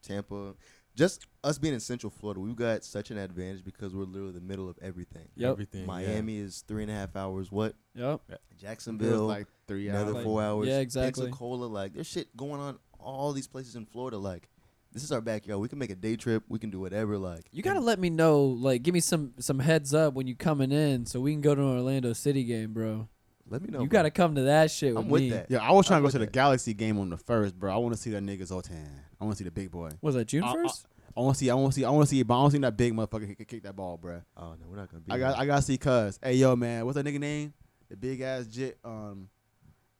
Tampa, 0.02 0.54
just 0.94 1.26
us 1.44 1.58
being 1.58 1.74
in 1.74 1.80
Central 1.80 2.10
Florida, 2.10 2.40
we've 2.40 2.56
got 2.56 2.84
such 2.84 3.10
an 3.10 3.18
advantage 3.18 3.64
because 3.64 3.94
we're 3.94 4.04
literally 4.04 4.32
the 4.32 4.40
middle 4.40 4.68
of 4.68 4.78
everything. 4.82 5.28
Yep. 5.36 5.50
Everything. 5.52 5.80
yeah. 5.82 5.86
Miami 5.86 6.36
is 6.38 6.64
three 6.66 6.82
and 6.82 6.90
a 6.90 6.94
half 6.94 7.14
hours. 7.16 7.50
What 7.52 7.74
Yep. 7.94 8.20
Jacksonville, 8.58 9.26
like 9.26 9.46
three 9.68 9.88
another 9.88 10.14
hours. 10.16 10.24
four 10.24 10.42
hours. 10.42 10.68
Yeah, 10.68 10.80
exactly. 10.80 11.24
Pensacola, 11.26 11.66
like 11.66 11.94
there's 11.94 12.06
shit 12.06 12.36
going 12.36 12.60
on 12.60 12.78
all 12.98 13.32
these 13.32 13.48
places 13.48 13.74
in 13.76 13.86
Florida. 13.86 14.18
Like 14.18 14.48
this 14.92 15.02
is 15.02 15.12
our 15.12 15.20
backyard. 15.20 15.60
We 15.60 15.68
can 15.68 15.78
make 15.78 15.90
a 15.90 15.94
day 15.94 16.16
trip. 16.16 16.42
We 16.48 16.58
can 16.58 16.70
do 16.70 16.80
whatever. 16.80 17.16
Like 17.18 17.46
You 17.52 17.62
gotta 17.62 17.80
let 17.80 17.98
me 17.98 18.10
know, 18.10 18.44
like, 18.44 18.82
give 18.82 18.92
me 18.94 19.00
some 19.00 19.32
some 19.38 19.58
heads 19.58 19.94
up 19.94 20.14
when 20.14 20.26
you 20.26 20.34
coming 20.34 20.72
in, 20.72 21.06
so 21.06 21.20
we 21.20 21.32
can 21.32 21.40
go 21.40 21.54
to 21.54 21.60
an 21.60 21.76
Orlando 21.78 22.12
City 22.12 22.44
game, 22.44 22.72
bro. 22.72 23.08
let 23.48 23.62
me 23.62 23.68
know. 23.70 23.80
you 23.82 23.88
bro. 23.88 23.98
gotta 23.98 24.10
come 24.10 24.34
to 24.36 24.42
that 24.42 24.70
shit 24.70 24.94
with 24.94 25.04
I'm 25.04 25.10
with 25.10 25.22
me. 25.22 25.30
that. 25.30 25.46
Yeah, 25.50 25.58
I 25.58 25.72
was 25.72 25.86
trying 25.86 25.96
I'm 25.98 26.02
to 26.02 26.02
go 26.02 26.06
with 26.06 26.12
to 26.14 26.18
the. 26.20 26.26
Galaxy 26.26 26.74
game 26.74 26.98
on 26.98 27.10
the 27.10 27.16
first, 27.18 27.58
bro. 27.58 27.72
I 27.72 27.76
want 27.78 27.94
to 27.94 28.00
see 28.00 28.10
that 28.10 28.22
nigga 28.22 28.44
Zoltan. 28.46 28.88
I 29.20 29.24
want 29.24 29.36
to 29.36 29.38
see 29.38 29.44
the 29.44 29.50
big 29.50 29.70
boy. 29.70 29.90
Was 30.00 30.14
that 30.14 30.26
June 30.26 30.42
first? 30.52 30.86
I 31.16 31.20
want 31.20 31.36
to 31.36 31.38
see. 31.40 31.50
I 31.50 31.54
want 31.54 31.72
to 31.72 31.78
see. 31.78 31.84
I 31.84 31.90
want 31.90 32.08
to 32.08 32.10
see. 32.14 32.22
But 32.22 32.34
I 32.34 32.38
want 32.38 32.50
to 32.52 32.56
see 32.56 32.60
that 32.62 32.76
big 32.76 32.94
motherfucker 32.94 33.36
kick, 33.36 33.46
kick 33.48 33.62
that 33.64 33.76
ball, 33.76 33.96
bro. 33.98 34.22
Oh 34.36 34.54
no, 34.60 34.66
we're 34.68 34.76
not 34.76 34.90
gonna 34.90 35.02
be. 35.02 35.12
I 35.12 35.18
got. 35.18 35.38
I 35.38 35.44
got 35.46 35.56
to 35.56 35.62
see. 35.62 35.76
Cuz. 35.76 36.18
Hey, 36.22 36.34
yo, 36.34 36.56
man. 36.56 36.84
What's 36.86 36.96
that 36.96 37.04
nigga 37.06 37.18
name? 37.20 37.52
The 37.90 37.96
big 37.96 38.20
ass 38.22 38.46
jit. 38.46 38.78
Um, 38.84 39.28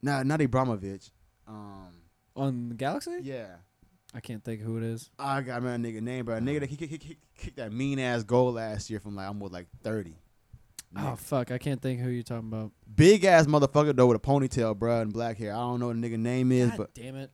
nah, 0.00 0.22
not 0.22 0.40
Ibramovich. 0.40 1.10
Um, 1.46 1.88
On 2.34 2.68
the 2.70 2.74
Galaxy? 2.74 3.18
yeah. 3.22 3.56
I 4.14 4.20
can't 4.20 4.44
think 4.44 4.60
who 4.60 4.76
it 4.76 4.82
is. 4.82 5.10
I 5.18 5.40
got 5.40 5.62
my 5.62 5.76
nigga 5.76 6.00
name, 6.02 6.26
bro. 6.26 6.36
A 6.36 6.40
nigga 6.40 6.60
that 6.60 6.68
kick, 6.68 6.78
kick, 6.80 6.90
kick, 6.90 7.00
kick, 7.00 7.18
kick 7.36 7.56
that 7.56 7.72
mean 7.72 7.98
ass 7.98 8.22
goal 8.24 8.52
last 8.52 8.90
year 8.90 9.00
from 9.00 9.16
like 9.16 9.26
almost 9.26 9.52
like 9.52 9.66
thirty. 9.82 10.14
Oh 10.94 11.16
fuck, 11.16 11.50
I 11.50 11.56
can't 11.56 11.80
think 11.80 12.00
who 12.00 12.10
you're 12.10 12.22
talking 12.22 12.48
about. 12.48 12.72
Big 12.94 13.24
ass 13.24 13.46
motherfucker 13.46 13.96
though 13.96 14.06
with 14.08 14.16
a 14.18 14.20
ponytail, 14.20 14.76
bro, 14.78 15.00
and 15.00 15.12
black 15.12 15.38
hair. 15.38 15.52
I 15.52 15.56
don't 15.60 15.80
know 15.80 15.86
what 15.86 16.00
the 16.00 16.06
nigga 16.10 16.18
name 16.18 16.52
is, 16.52 16.68
God 16.70 16.76
but 16.78 16.94
damn 16.94 17.16
it. 17.16 17.30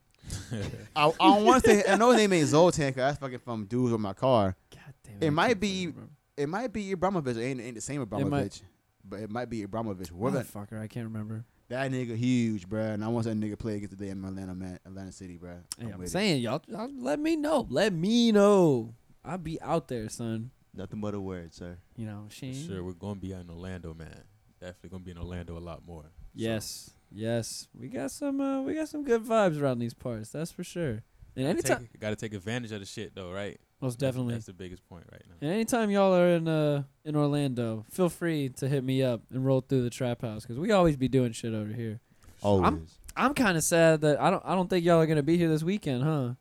I, 0.95 1.07
I 1.07 1.11
don't 1.19 1.43
want 1.45 1.63
to 1.65 1.69
say. 1.69 1.83
I 1.91 1.95
know 1.97 2.11
his 2.11 2.17
name 2.19 2.31
ain't 2.33 2.47
Zoltan, 2.47 2.87
cause 2.93 2.95
that's 2.95 3.17
fucking 3.19 3.39
from 3.39 3.65
dudes 3.65 3.91
with 3.91 3.99
my 3.99 4.13
car. 4.13 4.55
God 4.71 4.93
damn 5.03 5.15
it. 5.21 5.25
It 5.25 5.31
might 5.31 5.59
be- 5.59 5.87
remember. 5.87 6.09
It 6.37 6.47
might 6.47 6.71
be 6.71 6.95
Ibramovich. 6.95 7.35
It 7.35 7.43
ain't, 7.43 7.59
ain't 7.59 7.75
the 7.75 7.81
same 7.81 8.05
Ibramovich, 8.05 8.29
might- 8.29 8.61
but 9.03 9.19
it 9.19 9.29
might 9.29 9.49
be 9.49 9.65
Ibramovich. 9.65 10.09
What 10.11 10.31
that, 10.33 10.45
Motherfucker, 10.47 10.79
I 10.81 10.87
can't 10.87 11.07
remember. 11.07 11.43
That 11.69 11.91
nigga 11.91 12.15
huge, 12.15 12.67
bro, 12.67 12.81
and 12.81 13.03
I 13.03 13.07
want 13.07 13.25
that 13.25 13.39
nigga 13.39 13.57
play 13.57 13.75
against 13.77 13.97
the 13.97 14.05
damn 14.05 14.23
Atlanta 14.25 14.53
man, 14.55 14.79
Atlanta 14.85 15.11
City, 15.11 15.37
bro. 15.37 15.51
Hey, 15.77 15.91
I'm 15.91 15.99
with 15.99 16.07
it. 16.07 16.11
saying 16.11 16.41
y'all, 16.41 16.61
y'all 16.67 16.89
let 16.97 17.19
me 17.19 17.35
know. 17.35 17.67
Let 17.69 17.93
me 17.93 18.31
know. 18.31 18.93
I'll 19.23 19.37
be 19.37 19.61
out 19.61 19.87
there, 19.87 20.09
son. 20.09 20.51
nothing 20.73 20.99
but 20.99 21.13
a 21.13 21.21
word, 21.21 21.53
sir. 21.53 21.77
You 21.95 22.05
know, 22.05 22.25
she. 22.29 22.53
sure, 22.53 22.83
we're 22.83 22.93
gonna 22.93 23.19
be 23.19 23.31
in 23.31 23.49
Orlando, 23.49 23.93
man. 23.93 24.23
Definitely 24.59 24.89
gonna 24.89 25.03
be 25.03 25.11
in 25.11 25.17
Orlando 25.17 25.57
a 25.57 25.59
lot 25.59 25.85
more. 25.85 26.03
So, 26.03 26.09
Yes, 26.33 26.91
yes. 27.11 27.67
We 27.77 27.87
got 27.87 28.11
some. 28.11 28.41
Uh, 28.41 28.61
we 28.61 28.73
got 28.73 28.89
some 28.89 29.03
good 29.03 29.23
vibes 29.23 29.61
around 29.61 29.79
these 29.79 29.93
parts. 29.93 30.31
That's 30.31 30.51
for 30.51 30.63
sure. 30.63 31.03
And 31.35 31.47
anytime, 31.47 31.87
gotta 31.99 32.15
take 32.15 32.33
advantage 32.33 32.71
of 32.71 32.79
the 32.79 32.85
shit 32.85 33.13
though, 33.15 33.31
right? 33.31 33.59
Most 33.81 33.99
definitely. 33.99 34.33
That's 34.33 34.45
the 34.47 34.53
biggest 34.53 34.87
point 34.89 35.05
right 35.11 35.21
now. 35.27 35.35
And 35.41 35.51
anytime 35.51 35.89
y'all 35.89 36.13
are 36.15 36.29
in 36.29 36.47
uh 36.47 36.83
in 37.05 37.15
Orlando, 37.15 37.85
feel 37.91 38.09
free 38.09 38.49
to 38.57 38.67
hit 38.67 38.83
me 38.83 39.01
up 39.03 39.21
and 39.31 39.45
roll 39.45 39.61
through 39.61 39.83
the 39.83 39.89
trap 39.89 40.21
house 40.21 40.43
because 40.43 40.59
we 40.59 40.71
always 40.71 40.97
be 40.97 41.07
doing 41.07 41.31
shit 41.31 41.53
over 41.53 41.71
here. 41.73 41.99
Always. 42.41 42.97
I'm 43.15 43.33
kind 43.33 43.57
of 43.57 43.63
sad 43.63 44.01
that 44.01 44.19
I 44.21 44.29
don't 44.29 44.43
I 44.45 44.55
don't 44.55 44.69
think 44.69 44.85
y'all 44.85 44.99
are 45.01 45.05
gonna 45.07 45.23
be 45.23 45.37
here 45.37 45.49
this 45.49 45.63
weekend, 45.63 46.03
huh? 46.03 46.33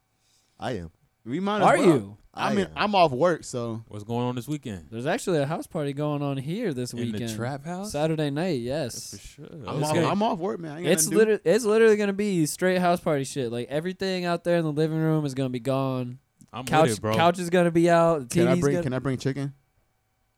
I 0.58 0.72
am. 0.72 0.90
We 1.24 1.40
might. 1.40 1.60
Are 1.62 1.76
well. 1.76 1.86
you? 1.86 2.16
I 2.34 2.50
I 2.50 2.54
mean, 2.54 2.66
am. 2.66 2.72
I'm 2.76 2.94
off 2.94 3.10
work, 3.10 3.42
so 3.42 3.82
What's 3.88 4.04
going 4.04 4.24
on 4.24 4.36
this 4.36 4.46
weekend? 4.46 4.86
There's 4.90 5.06
actually 5.06 5.38
a 5.38 5.46
house 5.46 5.66
party 5.66 5.92
going 5.92 6.22
on 6.22 6.36
here 6.36 6.72
this 6.72 6.92
In 6.92 7.00
weekend. 7.00 7.30
the 7.30 7.34
trap 7.34 7.64
house? 7.64 7.90
Saturday 7.92 8.30
night, 8.30 8.62
That's 8.64 8.64
yes. 8.64 9.10
for 9.10 9.18
sure. 9.18 9.46
I'm, 9.66 9.82
off, 9.82 9.96
I'm 9.96 10.22
off 10.22 10.38
work, 10.38 10.60
man. 10.60 10.70
I 10.72 10.78
ain't 10.78 10.86
It's 10.86 11.06
nothing 11.06 11.10
to 11.10 11.14
do. 11.14 11.18
literally 11.18 11.40
it's 11.44 11.64
literally 11.64 11.96
gonna 11.96 12.12
be 12.12 12.46
straight 12.46 12.78
house 12.78 13.00
party 13.00 13.24
shit. 13.24 13.50
Like 13.50 13.68
everything 13.68 14.24
out 14.24 14.44
there 14.44 14.56
in 14.56 14.64
the 14.64 14.72
living 14.72 14.98
room 14.98 15.24
is 15.26 15.34
gonna 15.34 15.48
be 15.48 15.58
gone. 15.60 16.18
I'm 16.52 16.64
Couch 16.64 16.88
with 16.88 16.98
it, 16.98 17.00
bro. 17.02 17.14
couch 17.14 17.38
is 17.38 17.50
gonna 17.50 17.70
be 17.70 17.90
out. 17.90 18.28
The 18.30 18.34
Can 18.34 18.48
I 18.48 18.54
bring? 18.58 18.72
gonna 18.74 18.82
Can 18.82 18.92
I 18.94 18.98
bring 18.98 19.18
chicken? 19.18 19.52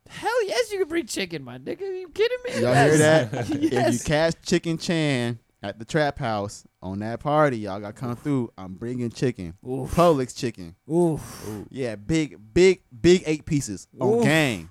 Hell 0.08 0.46
yes, 0.46 0.72
you 0.72 0.78
can 0.80 0.88
bring 0.88 1.06
chicken, 1.06 1.44
my 1.44 1.58
nigga. 1.58 1.82
you 1.82 2.10
kidding 2.12 2.38
me? 2.44 2.52
Y'all 2.54 2.62
yes. 2.74 2.90
hear 2.90 2.98
that? 2.98 3.32
If 3.50 3.62
you 3.62 3.68
yes. 3.70 4.02
catch 4.02 4.34
Chicken 4.44 4.76
Chan 4.76 5.38
at 5.62 5.78
the 5.78 5.84
trap 5.84 6.18
house 6.18 6.64
on 6.82 6.98
that 6.98 7.20
party, 7.20 7.58
y'all 7.58 7.78
got 7.78 7.94
to 7.94 8.00
come 8.00 8.16
through. 8.16 8.52
I'm 8.58 8.74
bringing 8.74 9.10
chicken, 9.10 9.54
Oof. 9.64 9.94
Publix 9.94 10.36
chicken. 10.36 10.74
Oof. 10.92 11.48
Yeah, 11.70 11.94
big, 11.94 12.36
big, 12.52 12.82
big 13.00 13.22
eight 13.26 13.44
pieces 13.44 13.86
on 14.00 14.14
Oof. 14.18 14.24
gang. 14.24 14.68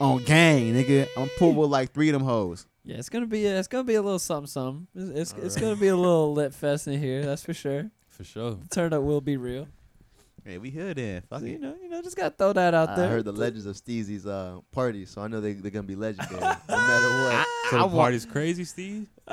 on 0.00 0.22
gang, 0.22 0.72
nigga. 0.74 1.08
I'm 1.16 1.28
pull 1.36 1.52
with 1.54 1.70
like 1.70 1.92
three 1.92 2.10
of 2.10 2.12
them 2.12 2.22
hoes. 2.22 2.66
Yeah, 2.84 2.98
it's 2.98 3.08
gonna 3.08 3.26
be 3.26 3.46
a, 3.46 3.58
it's 3.58 3.66
gonna 3.66 3.82
be 3.84 3.94
a 3.94 4.02
little 4.02 4.18
something 4.20 4.46
something. 4.46 4.86
It's 4.94 5.32
it's, 5.32 5.32
it's 5.42 5.56
Alright. 5.56 5.60
gonna 5.62 5.80
be 5.80 5.88
a 5.88 5.96
little 5.96 6.32
lit 6.32 6.54
fest 6.54 6.86
in 6.86 7.00
here. 7.00 7.24
That's 7.24 7.42
for 7.42 7.54
sure. 7.54 7.90
For 8.08 8.22
sure. 8.22 8.52
The 8.52 8.68
turn 8.68 8.92
up 8.92 9.02
will 9.02 9.20
be 9.22 9.36
real. 9.36 9.66
Hey, 10.44 10.58
we 10.58 10.68
here 10.68 10.92
then. 10.92 11.22
Fuck 11.22 11.40
So, 11.40 11.46
you 11.46 11.58
know, 11.58 11.74
you 11.82 11.88
know, 11.88 12.02
just 12.02 12.18
gotta 12.18 12.34
throw 12.36 12.52
that 12.52 12.74
out 12.74 12.90
I 12.90 12.96
there. 12.96 13.06
I 13.06 13.08
heard 13.08 13.24
the 13.24 13.32
legends 13.32 13.64
of 13.64 13.76
Steezy's 13.76 14.26
uh, 14.26 14.58
party, 14.72 15.06
so 15.06 15.22
I 15.22 15.28
know 15.28 15.40
they 15.40 15.54
they're 15.54 15.70
gonna 15.70 15.84
be 15.84 15.96
legendary 15.96 16.38
no 16.38 16.48
matter 16.68 17.08
what. 17.24 17.46
So 17.70 17.78
I 17.78 17.88
the 17.88 17.96
party's 17.96 18.26
crazy, 18.26 18.64
Steve. 18.64 19.08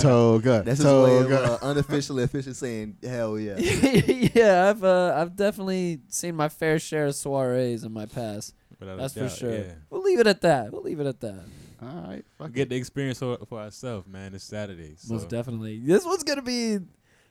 Toga. 0.00 0.62
That's 0.64 0.78
his 0.78 0.86
way 0.86 1.18
of 1.18 1.28
Toga. 1.28 1.52
uh, 1.52 1.58
unofficially 1.62 2.24
officially 2.24 2.54
saying 2.54 2.96
hell 3.00 3.38
yeah. 3.38 3.56
yeah, 3.58 4.70
I've 4.70 4.82
uh, 4.82 5.14
I've 5.16 5.36
definitely 5.36 6.00
seen 6.08 6.34
my 6.34 6.48
fair 6.48 6.80
share 6.80 7.06
of 7.06 7.14
soirees 7.14 7.84
in 7.84 7.92
my 7.92 8.06
past. 8.06 8.56
Without 8.80 8.94
a 8.94 8.96
That's 9.02 9.14
for 9.14 9.28
sure. 9.28 9.52
Yeah. 9.52 9.72
We'll 9.88 10.02
leave 10.02 10.18
it 10.18 10.26
at 10.26 10.40
that. 10.40 10.72
We'll 10.72 10.82
leave 10.82 10.98
it 10.98 11.06
at 11.06 11.20
that. 11.20 11.44
All 11.80 12.04
right. 12.08 12.24
Get 12.52 12.62
it. 12.62 12.68
the 12.70 12.76
experience 12.76 13.20
for, 13.20 13.38
for 13.48 13.60
ourselves, 13.60 14.08
man. 14.08 14.34
It's 14.34 14.42
Saturday. 14.42 14.94
So. 14.96 15.14
Most 15.14 15.28
definitely. 15.28 15.78
This 15.78 16.04
one's 16.04 16.24
gonna 16.24 16.42
be. 16.42 16.78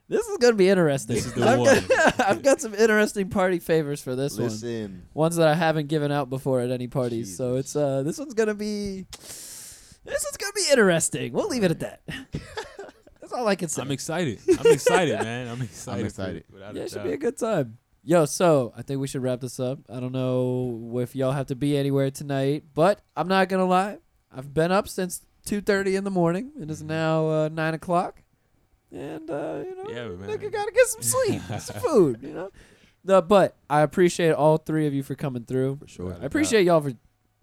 This 0.07 0.27
is 0.27 0.37
gonna 0.37 0.53
be 0.55 0.69
interesting. 0.69 1.15
This 1.15 1.25
is 1.25 1.33
the 1.33 1.47
I've 1.47 1.59
one. 1.59 1.83
Got, 1.87 2.19
I've 2.29 2.43
got 2.43 2.61
some 2.61 2.75
interesting 2.75 3.29
party 3.29 3.57
favors 3.59 4.01
for 4.01 4.15
this 4.15 4.37
one. 4.37 4.49
Listen, 4.49 5.07
Ones 5.13 5.35
that 5.37 5.47
I 5.47 5.55
haven't 5.55 5.87
given 5.87 6.11
out 6.11 6.29
before 6.29 6.59
at 6.61 6.69
any 6.69 6.87
parties. 6.87 7.35
So 7.35 7.55
it's 7.55 7.75
uh 7.75 8.03
this 8.03 8.19
one's 8.19 8.33
gonna 8.35 8.53
be. 8.53 9.05
This 9.11 10.23
one's 10.23 10.37
gonna 10.37 10.53
be 10.55 10.65
interesting. 10.71 11.33
We'll 11.33 11.47
leave 11.49 11.63
it 11.63 11.71
at 11.71 11.79
that. 11.79 12.01
That's 13.21 13.33
all 13.33 13.47
I 13.47 13.55
can 13.55 13.69
say. 13.69 13.81
I'm 13.81 13.89
excited. 13.89 14.39
I'm 14.47 14.71
excited, 14.71 15.19
man. 15.21 15.47
I'm 15.47 15.61
excited. 15.63 16.01
for 16.01 16.05
excited. 16.05 16.43
Without 16.53 16.75
yeah, 16.75 16.83
it 16.83 16.89
should 16.89 16.95
doubt. 16.97 17.05
be 17.07 17.13
a 17.13 17.17
good 17.17 17.37
time. 17.37 17.77
Yo, 18.03 18.25
so 18.25 18.71
I 18.77 18.83
think 18.83 18.99
we 19.01 19.07
should 19.07 19.23
wrap 19.23 19.41
this 19.41 19.59
up. 19.59 19.79
I 19.89 19.99
don't 19.99 20.11
know 20.11 20.99
if 21.01 21.15
y'all 21.15 21.31
have 21.31 21.47
to 21.47 21.55
be 21.55 21.75
anywhere 21.75 22.11
tonight, 22.11 22.65
but 22.75 23.01
I'm 23.17 23.27
not 23.27 23.49
gonna 23.49 23.65
lie. 23.65 23.97
I've 24.31 24.53
been 24.53 24.71
up 24.71 24.87
since 24.87 25.25
two 25.43 25.61
thirty 25.61 25.95
in 25.95 26.03
the 26.03 26.11
morning. 26.11 26.51
It 26.59 26.69
is 26.69 26.83
Mhm. 26.83 26.87
now 26.87 27.27
uh, 27.27 27.49
nine 27.51 27.73
o'clock, 27.73 28.21
and 28.91 29.29
uh, 29.29 29.63
you 29.65 29.75
know, 29.75 29.89
Yeah, 29.89 30.07
man. 30.09 30.29
nigga 30.29 30.51
gotta 30.51 30.71
get 30.71 30.87
some 30.87 31.01
sleep, 31.01 31.41
some 31.59 31.81
food. 31.81 32.19
You 32.21 32.33
know, 32.33 32.51
the 33.03 33.21
but 33.21 33.55
I 33.69 33.81
appreciate 33.81 34.31
all 34.33 34.57
three 34.57 34.87
of 34.87 34.93
you 34.93 35.03
for 35.03 35.15
coming 35.15 35.43
through. 35.45 35.77
for 35.77 35.87
sure. 35.87 36.17
I 36.21 36.25
appreciate 36.25 36.63
y'all 36.65 36.81
for 36.81 36.93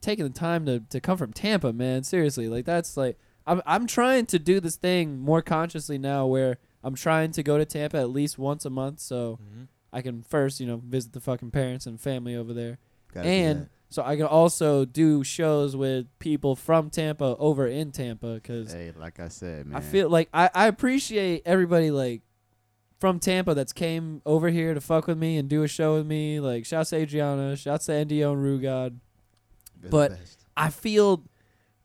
taking 0.00 0.24
the 0.24 0.30
time 0.32 0.66
to, 0.66 0.80
to 0.90 1.00
come 1.00 1.16
from 1.16 1.32
Tampa, 1.32 1.72
man. 1.72 2.02
Seriously, 2.04 2.48
like 2.48 2.64
that's 2.64 2.96
like 2.96 3.18
I'm 3.46 3.60
I'm 3.66 3.86
trying 3.86 4.26
to 4.26 4.38
do 4.38 4.60
this 4.60 4.76
thing 4.76 5.20
more 5.20 5.42
consciously 5.42 5.98
now, 5.98 6.26
where 6.26 6.58
I'm 6.84 6.94
trying 6.94 7.30
to 7.32 7.42
go 7.42 7.58
to 7.58 7.64
Tampa 7.64 7.98
at 7.98 8.10
least 8.10 8.38
once 8.38 8.64
a 8.64 8.70
month, 8.70 9.00
so 9.00 9.38
Mhm. 9.42 9.68
I 9.92 10.00
can 10.02 10.22
first, 10.22 10.58
you 10.58 10.66
know, 10.66 10.80
visit 10.84 11.12
the 11.12 11.20
fucking 11.20 11.50
parents 11.50 11.86
and 11.86 12.00
family 12.00 12.34
over 12.34 12.52
there, 12.54 12.78
Gotta 13.12 13.28
do 13.28 13.32
and 13.34 13.60
that. 13.62 13.68
So 13.92 14.02
I 14.02 14.16
can 14.16 14.26
also 14.26 14.84
do 14.84 15.22
shows 15.22 15.76
with 15.76 16.06
people 16.18 16.56
from 16.56 16.90
Tampa 16.90 17.36
over 17.38 17.66
in 17.66 17.92
Tampa, 17.92 18.34
because 18.34 18.72
Hey, 18.72 18.92
like 18.98 19.20
I 19.20 19.28
said, 19.28 19.66
man. 19.66 19.76
I 19.76 19.80
feel 19.80 20.08
like 20.08 20.28
I 20.34 20.50
I 20.54 20.66
appreciate 20.66 21.42
everybody 21.46 21.90
like. 21.90 22.22
From 23.00 23.18
Tampa, 23.18 23.52
that's 23.54 23.72
came 23.72 24.22
over 24.24 24.48
here 24.48 24.74
to 24.74 24.80
fuck 24.80 25.08
with 25.08 25.18
me 25.18 25.36
and 25.36 25.48
do 25.48 25.64
a 25.64 25.66
show 25.66 25.94
with 25.96 26.06
me. 26.06 26.38
Like, 26.38 26.64
shouts 26.64 26.90
to 26.90 26.98
Adriana, 26.98 27.56
shouts 27.56 27.86
to 27.86 27.92
Ndio 27.92 28.32
and 28.32 28.40
Rugod. 28.40 29.00
They're 29.80 29.90
but- 29.90 30.12
I 30.56 30.70
feel 30.70 31.24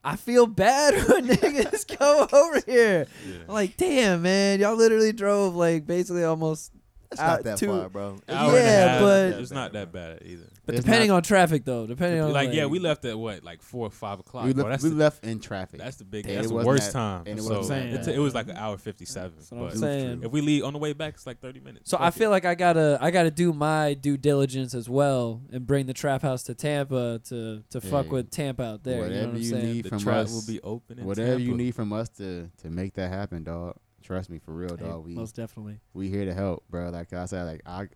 I 0.04 0.16
feel 0.16 0.46
bad 0.46 0.94
when 1.10 1.26
niggas 1.28 1.98
go 2.00 2.28
over 2.32 2.62
here. 2.68 3.08
Yeah. 3.28 3.36
I'm 3.48 3.54
like, 3.56 3.78
damn, 3.78 4.22
man, 4.22 4.60
y'all 4.60 4.76
literally 4.76 5.12
drove 5.12 5.56
like 5.56 5.88
basically 5.88 6.24
almost. 6.24 6.72
That's 7.10 7.20
uh, 7.20 7.26
not 7.28 7.44
that 7.46 7.58
two- 7.58 7.68
far, 7.80 7.90
bro. 7.90 8.06
Hour 8.06 8.18
not 8.28 8.48
and 8.50 8.58
a 8.58 8.60
Yeah, 8.60 8.88
half, 8.90 9.02
but- 9.02 9.42
it's 9.42 9.50
not 9.52 9.74
that 9.74 9.92
bad 9.92 10.22
either. 10.24 10.50
But 10.68 10.76
It's 10.76 10.84
depending 10.86 11.08
not- 11.10 11.16
on 11.16 11.24
traffic, 11.24 11.64
though, 11.64 11.88
depending 11.88 12.22
on 12.22 12.32
Like, 12.34 12.54
yeah, 12.54 12.66
we 12.66 12.78
left 12.78 13.06
at 13.06 13.18
what, 13.18 13.44
like 13.44 13.62
four 13.64 13.88
or 13.88 13.90
five 13.90 14.20
o'clock. 14.20 14.46
we 14.46 14.54
bro. 14.54 14.66
left, 14.66 14.70
That's 14.74 14.84
we 14.84 14.90
the, 14.90 14.96
left 14.98 15.26
in 15.26 15.40
traffic. 15.40 15.80
that's 15.80 15.96
the 15.96 16.04
big. 16.04 16.28
And 16.28 16.36
That's 16.36 16.46
it 16.46 16.50
the 16.50 16.54
wasn't 16.56 16.68
worst 16.68 16.86
that- 16.88 16.92
time. 17.00 17.24
and 17.26 17.40
it 17.40 17.42
so 17.42 17.58
wasn't 17.58 17.80
that 17.92 17.98
it's 17.98 18.08
bad. 18.08 18.16
it 18.16 18.20
was 18.20 18.36
like 18.36 18.50
an 18.50 18.58
hour 18.58 18.78
fifty-seven. 18.78 19.32
That's 19.38 19.50
what 19.50 19.58
I'm 19.62 19.68
But 19.70 19.78
saying. 19.78 20.24
if 20.24 20.32
we 20.32 20.42
leave 20.42 20.64
on 20.66 20.74
the 20.74 20.80
way 20.80 20.92
back, 20.94 21.14
it's 21.16 21.26
like 21.26 21.40
thirty 21.40 21.62
minutes. 21.62 21.90
So 21.90 21.96
I 21.98 22.02
Fuck 22.08 22.16
it. 22.16 22.20
feel 22.20 22.30
like 22.32 22.44
I 22.46 22.54
gotta 22.56 22.98
I 23.02 23.10
gotta 23.12 23.32
do 23.32 23.54
my 23.54 23.94
due 23.94 24.18
diligence 24.18 24.76
as 24.76 24.90
well 24.90 25.42
and 25.54 25.66
bring 25.66 25.86
the 25.86 25.94
trap 25.94 26.22
house 26.22 26.44
to 26.44 26.54
Tampa 26.54 27.22
to 27.30 27.64
to 27.70 27.80
fuck 27.82 28.08
Hey, 28.08 28.12
with 28.12 28.30
Tampa 28.30 28.64
out 28.64 28.84
there. 28.84 28.96
you 28.96 29.00
know 29.02 29.08
whatever 29.08 29.26
what 29.28 29.36
I'm 29.36 29.42
you 29.42 29.50
saying? 29.50 29.66
need 29.74 29.84
the 29.86 29.90
from 29.90 30.00
trap 30.00 30.16
us, 30.26 30.34
will 30.34 30.54
be 30.54 30.62
open. 30.64 31.00
In 31.00 31.06
whatever 31.06 31.40
you 31.40 31.46
Tampa. 31.52 31.64
need 31.64 31.76
from 31.76 31.94
us 31.94 32.10
to 32.18 32.50
to 32.64 32.70
make 32.70 32.94
that 32.96 33.10
happen, 33.10 33.44
dog. 33.46 33.78
Trust 34.04 34.30
me, 34.30 34.40
for 34.40 34.52
real, 34.54 34.76
Hey, 34.78 34.86
dog. 34.86 35.06
We 35.06 35.14
most 35.14 35.36
definitely. 35.36 35.80
we 35.94 36.10
here 36.10 36.26
to 36.26 36.34
help, 36.34 36.64
bro. 36.70 36.90
Like 36.90 37.14
I 37.14 37.26
said, 37.26 37.44
like 37.44 37.62
I 37.66 37.88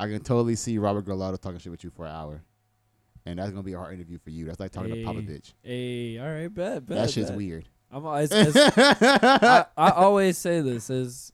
I 0.00 0.06
can 0.08 0.20
totally 0.22 0.56
see 0.56 0.78
Robert 0.78 1.04
Gallardo 1.04 1.36
talking 1.36 1.58
shit 1.58 1.70
with 1.70 1.84
you 1.84 1.90
for 1.90 2.06
an 2.06 2.12
hour, 2.12 2.42
and 3.26 3.38
that's 3.38 3.50
gonna 3.50 3.62
be 3.62 3.74
a 3.74 3.78
hard 3.78 3.94
interview 3.94 4.18
for 4.18 4.30
you. 4.30 4.46
That's 4.46 4.58
like 4.60 4.70
talking 4.72 4.94
Hey, 4.94 5.02
to 5.04 5.08
Popovich. 5.08 5.52
Hey, 5.62 6.18
all 6.18 6.28
right, 6.32 6.48
bet, 6.52 6.86
bet. 6.86 6.96
that 6.96 7.10
shit's 7.10 7.28
bet. 7.30 7.36
weird. 7.36 7.68
I'm 7.92 8.06
always, 8.06 8.30
I, 8.32 9.66
I 9.76 9.90
always 9.90 10.38
say 10.38 10.60
this 10.60 10.90
is 10.90 11.32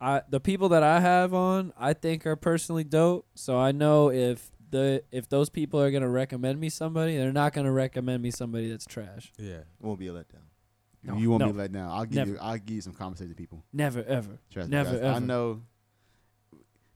I 0.00 0.22
the 0.28 0.38
people 0.40 0.68
that 0.70 0.82
I 0.82 1.00
have 1.00 1.34
on 1.34 1.72
I 1.78 1.94
think 1.94 2.26
are 2.26 2.36
personally 2.36 2.84
dope. 2.84 3.26
So 3.34 3.58
I 3.58 3.72
know 3.72 4.10
if 4.10 4.50
the 4.70 5.02
if 5.10 5.28
those 5.28 5.50
people 5.50 5.80
are 5.80 5.90
gonna 5.90 6.08
recommend 6.08 6.60
me 6.60 6.68
somebody, 6.68 7.16
they're 7.16 7.32
not 7.32 7.52
gonna 7.54 7.72
recommend 7.72 8.22
me 8.22 8.30
somebody 8.30 8.70
that's 8.70 8.86
trash. 8.86 9.32
Yeah. 9.38 9.54
It 9.58 9.66
won't 9.80 9.98
be 9.98 10.08
a 10.08 10.12
letdown. 10.12 10.44
No, 11.02 11.16
you 11.16 11.30
won't 11.30 11.40
no. 11.40 11.46
be 11.52 11.58
let 11.58 11.72
down. 11.72 11.90
I'll 11.90 12.04
give 12.04 12.14
Never. 12.14 12.30
you. 12.32 12.38
I'll 12.40 12.58
give 12.58 12.76
you 12.76 12.82
some 12.82 12.92
conversation 12.92 13.34
people. 13.34 13.64
Never 13.72 14.04
ever. 14.04 14.38
Trust 14.52 14.68
Never, 14.68 14.92
me. 14.92 15.00
guys. 15.00 15.16
I 15.16 15.18
know. 15.18 15.62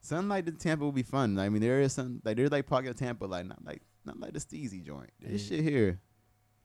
Something 0.05 0.28
like 0.28 0.44
the 0.44 0.52
Tampa 0.52 0.85
will 0.85 0.93
be 0.93 1.02
fun. 1.02 1.39
I 1.39 1.48
mean, 1.48 1.62
there 1.62 1.81
is 1.81 1.93
some 1.94 2.20
like 2.24 2.36
there's 2.36 2.51
like 2.52 2.66
pocket 2.66 2.90
of 2.90 2.97
Tampa, 2.97 3.24
like 3.24 3.47
not 3.47 3.64
like 3.64 3.81
not 4.05 4.20
like 4.20 4.32
the 4.35 4.39
Steezy 4.39 4.85
joint. 4.85 5.10
This 5.20 5.43
Mhm. 5.44 5.48
shit 5.48 5.60
here, 5.64 5.98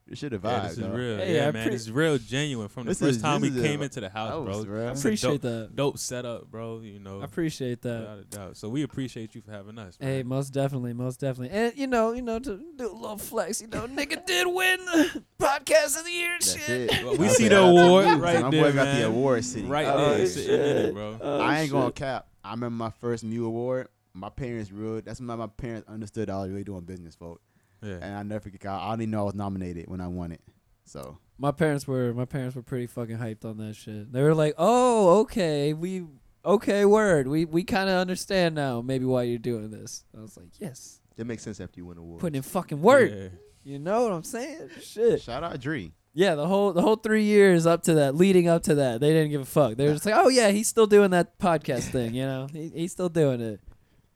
this 0.05 0.19
shit 0.19 0.33
a 0.33 0.35
Yeah, 0.35 0.41
vibe. 0.41 0.63
this 0.63 0.71
is 0.73 0.77
dog. 0.79 0.93
real. 0.93 1.17
Hey, 1.17 1.35
yeah, 1.35 1.47
I 1.47 1.51
man. 1.51 1.67
pre- 1.67 1.75
It's 1.75 1.87
real 1.89 2.17
genuine 2.17 2.67
from 2.67 2.83
the 2.83 2.89
This 2.91 2.99
first 2.99 3.15
is- 3.17 3.21
time 3.21 3.39
we 3.39 3.47
this 3.47 3.59
is 3.59 3.63
a 3.63 3.67
came 3.69 3.81
into 3.81 4.01
the 4.01 4.09
house, 4.09 4.31
house, 4.31 4.43
bro. 4.45 4.65
bro. 4.65 4.87
I 4.87 4.91
appreciate 4.91 5.31
dope, 5.31 5.41
that. 5.43 5.75
dope 5.75 5.97
setup, 5.99 6.51
bro. 6.51 6.81
You 6.81 6.99
know, 6.99 7.21
I 7.21 7.23
appreciate 7.23 7.81
that. 7.83 7.99
without 8.01 8.19
a 8.19 8.23
doubt. 8.23 8.57
So 8.57 8.67
we 8.67 8.83
appreciate 8.83 9.35
you 9.35 9.41
for 9.41 9.51
having 9.51 9.77
us. 9.77 9.97
Man. 10.01 10.09
Hey, 10.09 10.23
most 10.23 10.49
definitely, 10.51 10.91
most 10.91 11.21
definitely, 11.21 11.57
and 11.57 11.77
you 11.77 11.87
know, 11.87 12.11
you 12.11 12.21
know, 12.21 12.39
to 12.39 12.59
do 12.75 12.91
a 12.91 12.93
little 12.93 13.17
flex, 13.17 13.61
you 13.61 13.67
know, 13.67 13.87
nigga 13.87 14.25
did 14.25 14.47
win 14.47 14.79
the 14.85 15.23
podcast 15.39 15.97
of 15.97 16.03
the 16.03 16.11
year, 16.11 16.35
That's 16.41 16.57
shit. 16.65 16.91
it. 16.91 17.05
Well, 17.05 17.15
we 17.15 17.29
see 17.29 17.47
the 17.47 17.61
award 17.61 18.05
you. 18.05 18.15
right 18.17 18.41
My 18.41 18.49
there, 18.49 18.63
boy 18.63 18.73
got 18.73 18.83
the 18.85 18.91
man. 18.99 19.03
award 19.03 19.45
sitting. 19.45 19.69
Right 19.69 19.87
Oh, 19.87 20.17
there, 20.17 20.27
shit. 20.27 20.49
it, 20.49 20.93
bro. 20.93 21.17
Oh, 21.21 21.39
I 21.39 21.59
ain't 21.61 21.71
gonna 21.71 21.91
cap. 21.93 22.25
I 22.49 22.53
remember 22.53 22.75
my 22.83 22.89
first 22.89 23.23
Mew 23.23 23.45
award. 23.45 23.87
My 24.13 24.29
parents 24.29 24.71
real. 24.71 25.01
That's 25.01 25.19
when 25.21 25.27
my 25.37 25.47
parents 25.47 25.87
understood 25.87 26.29
I 26.29 26.39
was 26.41 26.49
really 26.49 26.63
doing 26.63 26.81
business, 26.81 27.15
folks. 27.15 27.41
Yeah. 27.81 27.99
And 28.01 28.15
I 28.15 28.23
never 28.23 28.41
forget. 28.41 28.65
I 28.65 28.95
didn't 28.95 29.11
know 29.11 29.21
I 29.21 29.23
was 29.23 29.35
nominated 29.35 29.87
when 29.87 30.01
I 30.01 30.07
won 30.07 30.31
it. 30.31 30.41
So 30.83 31.17
My 31.37 31.51
parents 31.51 31.87
were 31.87 32.13
my 32.13 32.25
parents 32.25 32.55
were 32.55 32.63
pretty 32.63 32.87
fucking 32.87 33.17
hyped 33.17 33.45
on 33.45 33.57
that 33.57 33.75
shit. 33.75 34.11
They 34.11 34.21
were 34.23 34.33
like, 34.33 34.55
"Oh, 34.57 35.19
okay, 35.21 35.73
we 35.73 36.05
okay, 36.43 36.83
word. 36.85 37.27
We 37.27 37.45
we 37.45 37.63
kind 37.63 37.89
of 37.89 37.95
understand 37.95 38.55
now 38.55 38.81
maybe 38.81 39.05
why 39.05 39.23
you're 39.23 39.37
doing 39.37 39.69
this." 39.69 40.03
I 40.17 40.21
was 40.21 40.35
like, 40.35 40.49
"Yes, 40.59 40.99
That 41.15 41.25
makes 41.25 41.43
sense 41.43 41.59
after 41.61 41.79
you 41.79 41.85
win 41.85 41.97
awards. 41.99 42.21
putting 42.21 42.37
in 42.37 42.41
fucking 42.41 42.81
work." 42.81 43.11
Yeah. 43.11 43.27
You 43.63 43.77
know 43.77 44.01
what 44.03 44.13
I'm 44.13 44.23
saying? 44.23 44.69
Shit. 44.81 45.21
shout 45.21 45.43
out 45.43 45.59
Dree. 45.59 45.93
Yeah, 46.13 46.35
the 46.35 46.47
whole 46.47 46.73
the 46.73 46.81
whole 46.81 46.95
three 46.95 47.23
years 47.23 47.65
up 47.65 47.83
to 47.83 47.93
that, 47.95 48.15
leading 48.15 48.47
up 48.47 48.63
to 48.63 48.75
that, 48.75 48.99
they 48.99 49.11
didn't 49.11 49.29
give 49.29 49.41
a 49.41 49.45
fuck. 49.45 49.75
They 49.77 49.85
were 49.85 49.93
just 49.93 50.05
like, 50.05 50.15
"Oh 50.17 50.27
yeah, 50.27 50.49
he's 50.49 50.67
still 50.67 50.87
doing 50.87 51.11
that 51.11 51.37
podcast 51.39 51.83
thing. 51.91 52.13
You 52.13 52.25
know, 52.25 52.47
he, 52.51 52.69
he's 52.69 52.91
still 52.91 53.09
doing 53.09 53.39
it." 53.41 53.59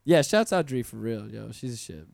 Yeah, 0.04 0.22
shouts 0.22 0.52
out 0.52 0.66
Dree 0.66 0.84
for 0.84 0.98
real, 0.98 1.30
yo. 1.30 1.52
She's 1.52 1.74
a 1.74 1.78
shit. 1.78 2.08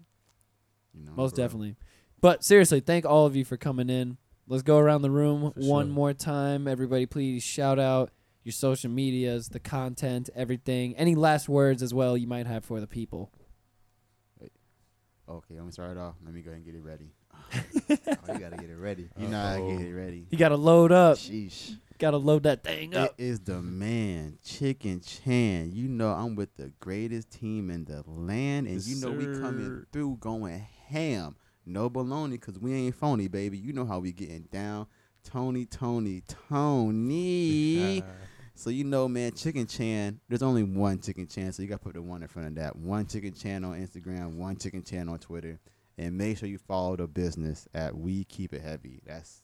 You 0.93 1.05
know, 1.05 1.11
Most 1.15 1.35
bro. 1.35 1.45
definitely. 1.45 1.75
But 2.21 2.43
seriously, 2.43 2.81
thank 2.81 3.05
all 3.05 3.25
of 3.25 3.35
you 3.35 3.45
for 3.45 3.57
coming 3.57 3.89
in. 3.89 4.17
Let's 4.47 4.63
go 4.63 4.77
around 4.77 5.01
the 5.03 5.11
room 5.11 5.53
For 5.53 5.59
one 5.61 5.87
sure. 5.87 5.93
more 5.93 6.13
time. 6.13 6.67
Everybody, 6.67 7.05
please 7.05 7.41
shout 7.43 7.79
out 7.79 8.11
your 8.43 8.51
social 8.51 8.91
medias, 8.91 9.49
the 9.49 9.59
content, 9.59 10.29
everything. 10.35 10.95
Any 10.97 11.15
last 11.15 11.47
words 11.47 11.81
as 11.81 11.93
well 11.93 12.17
you 12.17 12.27
might 12.27 12.47
have 12.47 12.65
for 12.65 12.79
the 12.79 12.87
people. 12.87 13.31
Okay, 15.29 15.53
let 15.55 15.65
me 15.65 15.71
start 15.71 15.91
it 15.91 15.97
off. 15.97 16.15
Let 16.25 16.33
me 16.33 16.41
go 16.41 16.49
ahead 16.49 16.57
and 16.57 16.65
get 16.65 16.73
it 16.75 16.81
ready. 16.83 17.11
Oh, 17.91 18.33
you 18.33 18.39
gotta 18.39 18.57
get 18.57 18.69
it 18.69 18.77
ready. 18.77 19.09
You 19.17 19.27
know 19.27 19.41
how 19.41 19.55
to 19.55 19.77
get 19.77 19.81
it 19.87 19.93
ready. 19.93 20.27
You 20.29 20.37
got 20.37 20.49
to 20.49 20.57
load 20.57 20.91
up. 20.91 21.17
Sheesh. 21.17 21.77
Got 21.97 22.11
to 22.11 22.17
load 22.17 22.43
that 22.43 22.63
thing 22.63 22.95
up. 22.95 23.13
is 23.17 23.39
the 23.41 23.61
man, 23.61 24.37
Chicken 24.43 25.01
Chan. 25.01 25.71
You 25.73 25.87
know 25.89 26.09
I'm 26.09 26.35
with 26.35 26.55
the 26.55 26.71
greatest 26.79 27.31
team 27.31 27.69
in 27.69 27.83
the 27.85 28.03
land, 28.07 28.67
and 28.67 28.75
Yes, 28.75 28.87
you 28.87 29.01
know 29.05 29.11
we 29.11 29.25
coming 29.39 29.85
through 29.91 30.17
going 30.21 30.65
ham. 30.87 31.35
No 31.65 31.89
baloney, 31.89 32.39
cause 32.39 32.57
we 32.57 32.73
ain't 32.73 32.95
phony, 32.95 33.27
baby. 33.27 33.57
You 33.57 33.73
know 33.73 33.85
how 33.85 33.99
we 33.99 34.11
getting 34.11 34.47
down. 34.51 34.87
Tony, 35.23 35.65
Tony, 35.65 36.23
Tony. 36.49 38.01
so 38.55 38.69
you 38.69 38.83
know, 38.85 39.07
man, 39.07 39.33
Chicken 39.33 39.67
Chan. 39.67 40.19
There's 40.29 40.41
only 40.41 40.63
one 40.63 40.99
Chicken 40.99 41.27
Chan, 41.27 41.51
so 41.53 41.61
you 41.61 41.67
got 41.67 41.79
to 41.79 41.83
put 41.83 41.95
the 41.95 42.01
one 42.01 42.21
in 42.21 42.27
front 42.29 42.47
of 42.47 42.55
that. 42.55 42.75
One 42.75 43.05
Chicken 43.07 43.33
Chan 43.33 43.63
on 43.65 43.73
Instagram, 43.79 44.35
one 44.35 44.55
Chicken 44.55 44.83
Chan 44.83 45.09
on 45.09 45.19
Twitter, 45.19 45.59
and 45.99 46.17
make 46.17 46.37
sure 46.37 46.47
you 46.49 46.57
follow 46.57 46.95
the 46.95 47.07
business 47.07 47.67
at 47.75 47.95
We 47.95 48.23
Keep 48.23 48.53
It 48.53 48.61
Heavy. 48.61 49.01
That's 49.05 49.43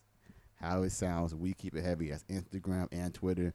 how 0.55 0.83
it 0.83 0.91
sounds. 0.91 1.35
We 1.35 1.53
keep 1.53 1.75
it 1.75 1.83
heavy. 1.83 2.09
That's 2.09 2.23
Instagram 2.23 2.87
and 2.91 3.13
Twitter. 3.13 3.53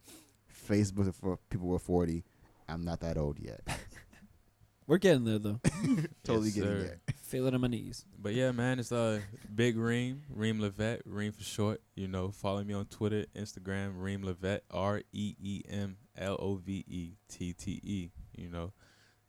Facebook 0.69 1.13
for 1.15 1.39
people 1.49 1.67
who 1.69 1.75
are 1.75 1.79
40. 1.79 2.23
I'm 2.69 2.85
not 2.85 3.01
that 3.01 3.17
old 3.17 3.39
yet. 3.41 3.63
We're 4.87 4.99
getting 4.99 5.25
there 5.25 5.39
though. 5.39 5.61
totally 6.25 6.49
Yes, 6.49 6.55
getting 6.57 6.71
sir. 6.71 6.79
there. 6.81 7.01
Feeling 7.23 7.55
on 7.55 7.61
my 7.61 7.69
knees. 7.69 8.05
But 8.19 8.35
yeah, 8.35 8.51
man, 8.51 8.79
it's 8.81 8.91
uh 8.93 9.21
Big 9.55 9.77
Reem, 9.79 10.23
Reem 10.29 10.59
Lovette, 10.61 11.01
Reem 11.07 11.33
for 11.33 11.45
short. 11.45 11.81
You 11.95 12.09
know, 12.09 12.31
follow 12.33 12.63
me 12.65 12.75
on 12.75 12.87
Twitter, 12.87 13.25
Instagram, 13.37 13.93
Reem 13.95 14.23
Lovette, 14.23 14.61
R 14.71 15.03
E 15.13 15.37
E 15.41 15.63
M 15.69 15.97
L 16.19 16.37
O 16.41 16.57
V 16.57 16.85
E 16.89 17.13
T 17.29 17.53
T 17.53 17.81
E. 17.85 18.11
You 18.37 18.49
know, 18.51 18.73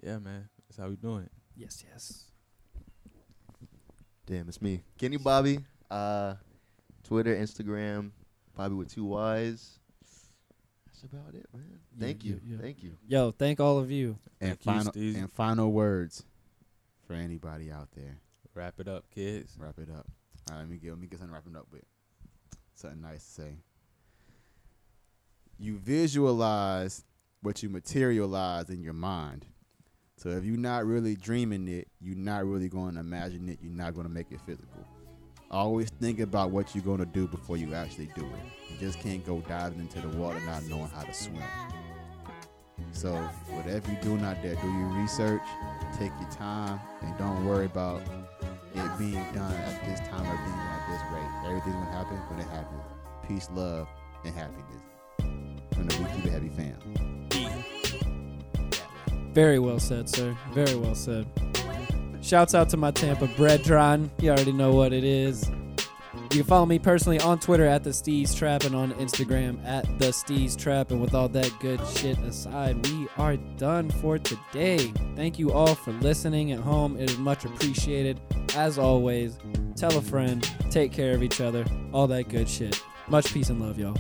yeah, 0.04 0.18
man, 0.18 0.50
that's 0.68 0.78
how 0.80 0.90
we 0.90 0.96
doing 0.96 1.24
it. 1.26 1.32
Yes, 1.56 1.84
yes. 1.88 2.31
Damn, 4.32 4.48
it's 4.48 4.62
me, 4.62 4.82
Kenny 4.98 5.18
Bobby. 5.18 5.60
Uh, 5.90 6.36
Twitter, 7.04 7.36
Instagram, 7.36 8.12
Bobby 8.56 8.76
with 8.76 8.90
two 8.90 9.04
Y's. 9.04 9.78
That's 10.86 11.04
about 11.04 11.36
it, 11.36 11.46
man. 11.54 11.66
Yeah, 11.98 12.06
Thank 12.06 12.24
you, 12.24 12.40
yeah, 12.46 12.56
yeah. 12.56 12.62
thank 12.62 12.82
you. 12.82 12.94
Yo, 13.10 13.32
thank 13.32 13.60
all 13.60 13.78
of 13.78 13.92
you. 13.92 14.18
And 14.40 14.52
Thank 14.52 14.62
final 14.62 14.94
Steezy. 14.94 15.18
and 15.18 15.30
final 15.30 15.74
words 15.74 16.24
for 17.06 17.12
anybody 17.14 17.74
out 17.74 17.90
there. 17.94 18.20
Wrap 18.56 18.76
it 18.80 18.88
up, 18.88 19.04
kids. 19.14 19.58
Wrap 19.60 19.78
it 19.80 19.90
up. 19.90 20.06
All 20.50 20.56
right, 20.56 20.60
let 20.60 20.70
me 20.70 20.78
get 20.78 20.92
let 20.92 21.00
me 21.02 21.08
get 21.08 21.20
something 21.20 21.34
wrapping 21.34 21.58
up 21.58 21.68
with. 21.70 21.84
Something 22.76 23.02
nice 23.02 23.26
to 23.26 23.32
say. 23.42 23.56
You 25.60 25.78
visualize 25.78 27.04
what 27.42 27.62
you 27.62 27.68
materialize 27.68 28.70
in 28.70 28.82
your 28.82 28.94
mind. 28.94 29.46
So 30.22 30.30
if 30.30 30.46
you're 30.46 30.56
not 30.56 30.86
really 30.86 31.16
dreaming 31.16 31.68
it, 31.68 31.88
you're 32.00 32.16
not 32.16 32.46
really 32.46 32.70
going 32.70 32.94
to 32.94 33.00
imagine 33.00 33.50
it. 33.50 33.58
You're 33.60 33.74
not 33.74 33.96
going 33.96 34.06
to 34.06 34.14
make 34.14 34.32
it 34.32 34.40
physical. 34.46 34.86
Always 35.50 35.90
think 36.00 36.20
about 36.20 36.52
what 36.52 36.76
you're 36.76 36.84
going 36.84 37.00
to 37.00 37.08
do 37.08 37.28
before 37.28 37.58
you 37.58 37.74
actually 37.74 38.12
do 38.16 38.22
it. 38.22 38.72
You 38.72 38.78
just 38.80 39.00
can't 39.00 39.26
go 39.26 39.42
diving 39.42 39.80
into 39.80 40.00
the 40.00 40.10
water 40.10 40.40
not 40.42 40.64
knowing 40.66 40.90
how 40.90 41.02
to 41.02 41.12
swim. 41.12 41.42
So 42.92 43.16
whatever 43.50 43.92
you're 43.92 44.02
doing 44.02 44.24
out 44.24 44.44
there, 44.44 44.54
do 44.54 44.68
your 44.68 44.90
research, 45.02 45.42
take 45.98 46.12
your 46.20 46.30
time, 46.30 46.80
and 47.02 47.18
don't 47.18 47.44
worry 47.44 47.66
about 47.66 48.04
it 48.76 49.00
being 49.00 49.14
done 49.34 49.54
at 49.56 49.84
this 49.86 50.08
time 50.08 50.22
or 50.22 50.38
being 50.38 50.60
at 50.60 50.88
this 50.92 51.02
rate. 51.12 51.50
Everything's 51.50 51.74
gonna 51.74 51.98
happen 51.98 52.18
when 52.30 52.40
it 52.40 52.48
happens. 52.50 52.84
Peace, 53.28 53.50
love, 53.56 53.88
and 54.24 54.36
happiness. 54.36 54.84
From 55.74 55.88
the 55.88 55.98
We 55.98 56.22
Keep 56.22 56.26
It 56.32 56.54
fam. 56.54 57.21
Very 59.34 59.60
well 59.60 59.80
said, 59.80 60.10
sir. 60.10 60.36
Very 60.54 60.76
well 60.76 60.96
said. 60.96 61.26
Shouts 62.22 62.54
out 62.54 62.70
to 62.70 62.78
my 62.78 62.92
Tampa 62.92 63.28
brethren. 63.28 64.12
You 64.20 64.32
already 64.32 64.52
know 64.52 64.74
what 64.74 64.94
it 64.94 65.04
is. 65.04 65.50
You 66.32 66.38
can 66.38 66.44
follow 66.44 66.66
me 66.66 66.80
personally 66.80 67.20
on 67.20 67.40
Twitter 67.40 67.66
at 67.66 67.84
the 67.84 67.90
Steez 67.90 68.36
Trap 68.36 68.64
and 68.64 68.76
on 68.76 68.94
Instagram 68.94 69.66
at 69.66 69.86
the 70.00 70.08
Steez 70.08 70.58
Trap. 70.58 70.92
And 70.92 71.02
with 71.02 71.14
all 71.14 71.28
that 71.30 71.52
good 71.60 71.86
shit 71.88 72.18
aside, 72.20 72.86
we 72.88 73.08
are 73.18 73.38
done 73.58 73.90
for 73.90 74.18
today. 74.18 74.78
Thank 75.16 75.40
you 75.40 75.52
all 75.52 75.76
for 75.76 75.92
listening 75.94 76.52
at 76.52 76.60
home. 76.60 76.96
It 76.98 77.10
is 77.10 77.18
much 77.18 77.44
appreciated. 77.44 78.20
As 78.56 78.78
always, 78.78 79.40
tell 79.76 79.98
a 79.98 80.02
friend, 80.02 80.50
take 80.70 80.92
care 80.92 81.14
of 81.14 81.24
each 81.24 81.42
other, 81.42 81.66
all 81.92 82.08
that 82.08 82.30
good 82.30 82.48
shit. 82.48 82.82
Much 83.08 83.34
peace 83.34 83.50
and 83.50 83.60
love, 83.60 83.78
y'all. 83.78 83.98